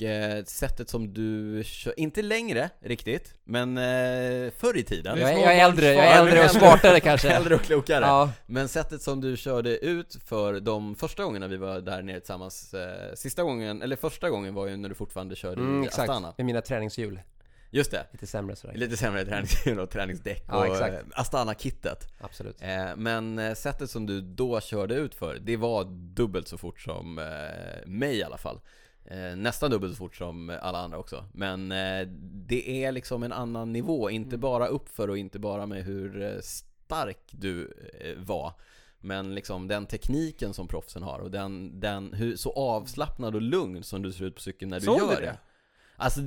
Eh, 0.02 0.44
sättet 0.44 0.90
som 0.90 1.14
du 1.14 1.62
kör, 1.66 2.00
inte 2.00 2.22
längre 2.22 2.70
riktigt, 2.80 3.34
men 3.44 3.78
eh, 3.78 4.52
förr 4.58 4.78
i 4.78 4.84
tiden. 4.84 5.20
Jag 5.20 5.34
är, 5.34 5.38
jag 5.38 5.56
är 5.56 5.66
äldre, 5.66 5.86
jag 5.86 6.06
är 6.06 6.20
äldre 6.20 6.46
och 6.46 6.52
smartare 6.52 7.00
kanske. 7.00 7.30
Äldre 7.38 7.56
och 7.56 7.62
klokare. 7.62 8.06
Ja, 8.06 8.32
Men 8.46 8.68
sättet 8.68 9.02
som 9.02 9.22
du 9.22 9.38
körde 9.38 9.78
ut 9.78 10.18
för 10.26 10.60
de 10.60 10.96
första 10.96 11.24
gångerna 11.24 11.48
vi 11.48 11.58
var 11.58 11.82
där 11.82 12.02
nere 12.02 12.20
tillsammans, 12.20 12.74
eh, 12.74 13.14
sista 13.16 13.44
gången, 13.44 13.82
eller 13.82 13.96
första 13.96 14.30
gången 14.30 14.54
var 14.54 14.68
ju 14.68 14.78
när 14.78 14.90
du 14.90 14.96
fortfarande 14.96 15.36
körde 15.36 15.62
mm, 15.62 15.84
i 15.84 15.86
exakt. 15.86 16.10
Astana. 16.10 16.34
Med 16.38 16.46
mina 16.46 16.62
träningshjul. 16.62 17.20
Just 17.70 17.92
det. 17.92 18.06
Lite 18.12 18.28
sämre 18.28 18.56
sådär. 18.56 18.74
Lite 18.76 18.98
sämre 18.98 19.26
träningshjul 19.26 19.80
och 19.80 19.90
träningsdäck 19.90 20.44
Ja, 20.48 20.68
och 20.68 20.76
Astana-kittet. 21.14 22.08
Absolut. 22.20 22.62
Men 22.96 23.56
sättet 23.56 23.90
som 23.90 24.06
du 24.06 24.22
då 24.22 24.62
körde 24.62 24.96
ut 24.96 25.16
för, 25.16 25.36
det 25.36 25.58
var 25.58 25.84
dubbelt 26.16 26.48
så 26.48 26.58
fort 26.58 26.82
som 26.82 27.16
mig 27.86 28.18
i 28.18 28.24
alla 28.24 28.38
fall. 28.38 28.60
Eh, 29.08 29.36
nästan 29.36 29.72
dubbelt 29.72 29.94
så 29.94 29.98
fort 29.98 30.16
som 30.16 30.58
alla 30.62 30.78
andra 30.80 30.98
också. 30.98 31.26
Men 31.34 31.72
eh, 31.72 32.08
det 32.48 32.84
är 32.86 32.92
liksom 32.92 33.24
en 33.24 33.32
annan 33.34 33.74
nivå, 33.74 34.10
inte 34.10 34.28
Mm. 34.30 34.40
bara 34.40 34.68
uppför 34.68 35.10
och 35.10 35.18
inte 35.18 35.40
bara 35.40 35.66
med 35.66 35.84
hur 35.84 36.22
eh, 36.22 36.40
stark 36.42 37.20
du 37.32 37.74
eh, 38.02 38.24
var. 38.24 38.54
Men 39.00 39.36
liksom 39.36 39.68
den 39.68 39.86
tekniken 39.86 40.54
som 40.54 40.68
proffsen 40.68 41.04
har 41.04 41.20
och 41.20 41.32
den, 41.32 41.80
den 41.80 42.14
hur, 42.14 42.36
så 42.36 42.52
avslappnad 42.54 43.36
och 43.36 43.42
lugn 43.42 43.84
som 43.84 44.02
du 44.02 44.12
ser 44.12 44.26
ut 44.26 44.36
på 44.36 44.42
cykeln 44.42 44.70
när 44.70 44.80
du 44.80 44.86
Såg 44.86 44.98
gör 45.00 45.10
du 45.10 45.16
det. 45.16 45.22
det? 45.22 45.38
Alltså 46.00 46.20
i, 46.22 46.24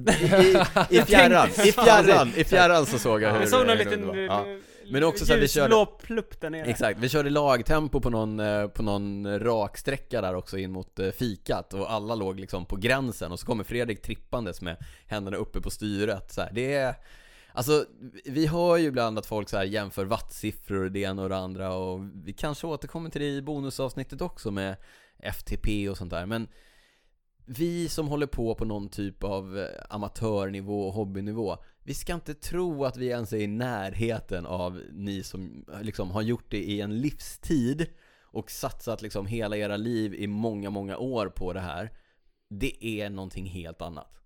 i, 0.91 0.99
i 0.99 1.03
fjärran, 1.03 1.49
i 1.49 1.73
fjärran, 1.73 2.33
i 2.37 2.45
fjärran 2.45 2.87
så 2.87 2.99
såg 2.99 3.23
jag 3.23 3.33
hur 3.33 3.41
Jag 3.41 3.49
såg 3.49 3.67
någon 3.67 3.69
hur 3.69 3.85
liten 3.85 4.01
det 4.01 4.07
var. 4.07 4.17
Ja. 4.17 4.47
eh, 4.47 4.57
Men 4.93 5.05
också 5.05 5.27
så 5.27 5.33
här, 5.33 5.41
vi 5.41 5.49
körde- 5.49 5.87
plupp 6.03 6.41
där 6.41 6.51
nere. 6.51 6.65
Exakt, 6.67 6.99
vi 6.99 7.09
körde 7.09 7.31
lagtempo 7.31 8.01
på 8.01 8.11
någon, 8.11 8.41
eh, 8.41 8.67
på 8.69 8.83
någon 8.83 9.39
raksträcka 9.41 10.21
där 10.21 10.35
också 10.35 10.59
in 10.59 10.73
mot 10.73 10.99
eh, 10.99 11.11
fikat 11.11 11.75
och 11.75 11.93
alla 11.93 12.15
låg 12.15 12.41
liksom 12.41 12.65
på 12.67 12.77
gränsen 12.77 13.33
och 13.33 13.41
så 13.41 13.47
kommer 13.47 13.65
Fredrik 13.65 14.03
trippandes 14.03 14.61
med 14.63 14.77
händerna 15.07 15.37
uppe 15.37 15.61
på 15.61 15.71
styret 15.71 16.33
så 16.33 16.41
här. 16.41 16.51
Det 16.53 16.75
är 16.75 16.95
Alltså, 17.53 17.85
vi 18.25 18.47
hör 18.47 18.77
ju 18.77 18.87
ibland 18.87 19.19
att 19.19 19.27
folk 19.27 19.49
så 19.49 19.57
här 19.57 19.65
jämför 19.65 20.05
wattsiffror 20.05 20.85
och 20.85 20.93
det 20.93 21.01
ena 21.01 21.23
och 21.23 21.29
det 21.29 21.37
andra 21.37 21.75
och 21.75 22.01
vi 22.25 22.33
kanske 22.33 22.67
återkommer 22.67 23.11
till 23.11 23.21
det 23.21 23.27
i 23.29 23.43
bonusavsnittet 23.43 24.21
också 24.21 24.51
med 24.51 24.77
FTP 25.23 25.89
och 25.89 25.97
sånt 25.97 26.11
där 26.11 26.27
men 26.27 26.49
vi 27.59 27.89
som 27.89 28.09
håller 28.09 28.27
på 28.27 28.55
på 28.55 28.65
någon 28.65 28.89
typ 28.89 29.25
av 29.25 29.59
eh, 29.59 29.67
amatörnivå 29.89 30.87
och 30.87 30.93
hobbynivå 30.93 31.57
Vi 31.83 31.95
ska 31.95 32.15
inte 32.15 32.35
tro 32.35 32.85
att 32.85 32.97
vi 32.97 33.07
ens 33.07 33.33
är 33.33 33.37
i 33.37 33.47
närheten 33.47 34.47
av 34.47 34.83
ni 34.93 35.23
som 35.23 35.65
eh, 35.73 35.83
liksom 35.83 36.11
har 36.11 36.23
gjort 36.23 36.51
det 36.51 36.63
i 36.63 36.81
en 36.81 37.01
livstid 37.01 37.87
och 38.23 38.51
satsat 38.51 39.03
liksom 39.03 39.27
hela 39.27 39.57
era 39.57 39.77
liv 39.77 40.15
i 40.15 40.27
många, 40.27 40.71
många 40.71 40.99
år 40.99 41.27
på 41.27 41.53
det 41.53 41.61
här 41.61 41.91
Det 42.49 42.85
är 42.85 43.11
någonting 43.11 43.47
helt 43.47 43.83
annat 43.83 44.21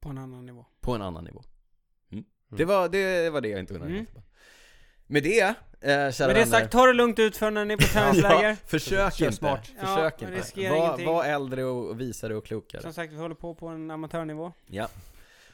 På 0.00 0.08
en 0.08 0.18
annan 0.18 0.46
nivå. 0.46 0.66
På 0.80 0.94
en 0.94 1.02
annan 1.02 1.24
nivå 1.24 1.42
mm. 2.12 2.24
Det, 2.48 2.64
var, 2.64 2.88
det 2.88 3.30
var 3.30 3.40
det 3.40 3.48
jag 3.48 3.60
inte 3.60 3.74
kunde 3.74 3.88
Mm. 3.88 4.06
Med 5.14 5.22
det, 5.22 5.40
eh, 5.40 5.54
kära 6.12 6.26
Med 6.26 6.36
det 6.36 6.46
sagt, 6.46 6.72
ta 6.72 6.86
det 6.86 6.92
lugnt 6.92 7.18
ut 7.18 7.36
för 7.36 7.50
när 7.50 7.64
ni 7.64 7.74
är 7.74 7.78
på 7.78 7.84
träningsläger. 7.84 8.48
ja, 8.48 8.56
försök 8.66 9.20
inte, 9.20 9.32
smart. 9.32 9.66
försök 9.66 10.14
Ja, 10.18 10.28
inte 10.28 10.70
Var, 10.70 11.04
var 11.04 11.24
äldre 11.24 11.64
och 11.64 12.00
visare 12.00 12.36
och 12.36 12.46
klokare 12.46 12.82
Som 12.82 12.92
sagt, 12.92 13.12
vi 13.12 13.16
håller 13.16 13.34
på 13.34 13.54
på 13.54 13.68
en 13.68 13.90
amatörnivå. 13.90 14.52
Ja. 14.66 14.88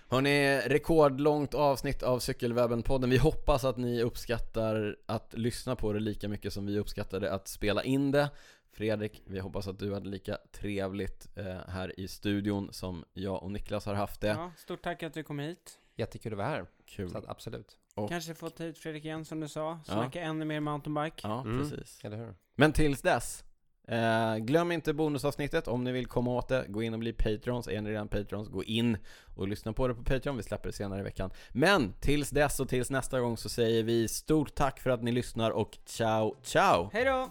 Hörni, 0.08 0.60
rekordlångt 0.60 1.54
avsnitt 1.54 2.02
av 2.02 2.18
Cykelwebben-podden. 2.18 3.10
Vi 3.10 3.16
hoppas 3.16 3.64
att 3.64 3.76
ni 3.76 4.02
uppskattar 4.02 4.96
att 5.06 5.34
lyssna 5.34 5.76
på 5.76 5.92
det 5.92 6.00
lika 6.00 6.28
mycket 6.28 6.52
som 6.52 6.66
vi 6.66 6.78
uppskattade 6.78 7.32
att 7.32 7.48
spela 7.48 7.84
in 7.84 8.10
det. 8.10 8.30
Fredrik, 8.72 9.22
vi 9.26 9.38
hoppas 9.38 9.68
att 9.68 9.78
du 9.78 9.94
hade 9.94 10.08
lika 10.08 10.38
trevligt 10.52 11.28
eh, 11.36 11.58
här 11.68 12.00
i 12.00 12.08
studion 12.08 12.68
som 12.72 13.04
jag 13.12 13.42
och 13.42 13.50
Niklas 13.50 13.86
har 13.86 13.94
haft 13.94 14.20
det. 14.20 14.28
Ja, 14.28 14.52
stort 14.56 14.82
tack 14.82 15.02
att 15.02 15.14
du 15.14 15.22
kom 15.22 15.38
hit. 15.38 15.78
Jättekul 15.96 16.32
att 16.32 16.38
vara 16.38 16.48
här. 16.48 16.66
Kul. 16.86 17.10
Så 17.10 17.22
absolut. 17.26 17.76
Och- 17.94 18.08
Kanske 18.08 18.34
få 18.34 18.50
ta 18.50 18.64
hit 18.64 18.78
Fredrik 18.78 19.04
igen 19.04 19.24
som 19.24 19.40
du 19.40 19.48
sa. 19.48 19.78
Ja. 19.86 19.92
Snacka 19.94 20.20
ännu 20.20 20.44
mer 20.44 20.60
mountainbike. 20.60 21.16
Ja, 21.22 21.40
Mm. 21.40 21.58
precis. 21.70 22.00
Eller 22.04 22.16
hur? 22.16 22.34
Men 22.56 22.72
tills 22.72 23.02
dess, 23.02 23.44
eh, 23.88 24.36
glöm 24.36 24.72
inte 24.72 24.92
bonusavsnittet 24.92 25.68
om 25.68 25.84
ni 25.84 25.92
vill 25.92 26.06
komma 26.06 26.30
åt 26.30 26.48
det. 26.48 26.64
Gå 26.68 26.82
in 26.82 26.92
och 26.94 26.98
bli 27.00 27.12
patrons. 27.12 27.68
Är 27.68 27.80
ni 27.80 27.90
redan 27.90 28.08
patrons, 28.08 28.48
gå 28.48 28.64
in 28.64 28.98
och 29.36 29.48
lyssna 29.48 29.72
på 29.72 29.88
det 29.88 29.94
på 29.94 30.02
Patreon. 30.04 30.36
Vi 30.36 30.42
släpper 30.42 30.66
det 30.68 30.72
senare 30.72 31.00
i 31.00 31.02
veckan. 31.04 31.30
Men 31.50 31.92
tills 32.00 32.30
dess 32.30 32.60
och 32.60 32.68
tills 32.68 32.90
nästa 32.90 33.20
gång 33.20 33.36
så 33.36 33.48
säger 33.48 33.82
vi 33.82 34.08
stort 34.08 34.54
tack 34.54 34.80
för 34.80 34.90
att 34.90 35.02
ni 35.02 35.12
lyssnar 35.12 35.50
och 35.50 35.78
ciao, 35.84 36.36
ciao! 36.42 36.90
Hej 36.92 37.04
då! 37.04 37.30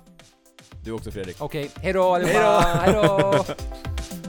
Du 0.83 0.91
också 0.91 1.11
Fredrik. 1.11 1.41
Okej, 1.41 1.71
hejdå 1.75 2.03
allihopa! 2.03 2.59
Hejdå! 2.59 3.45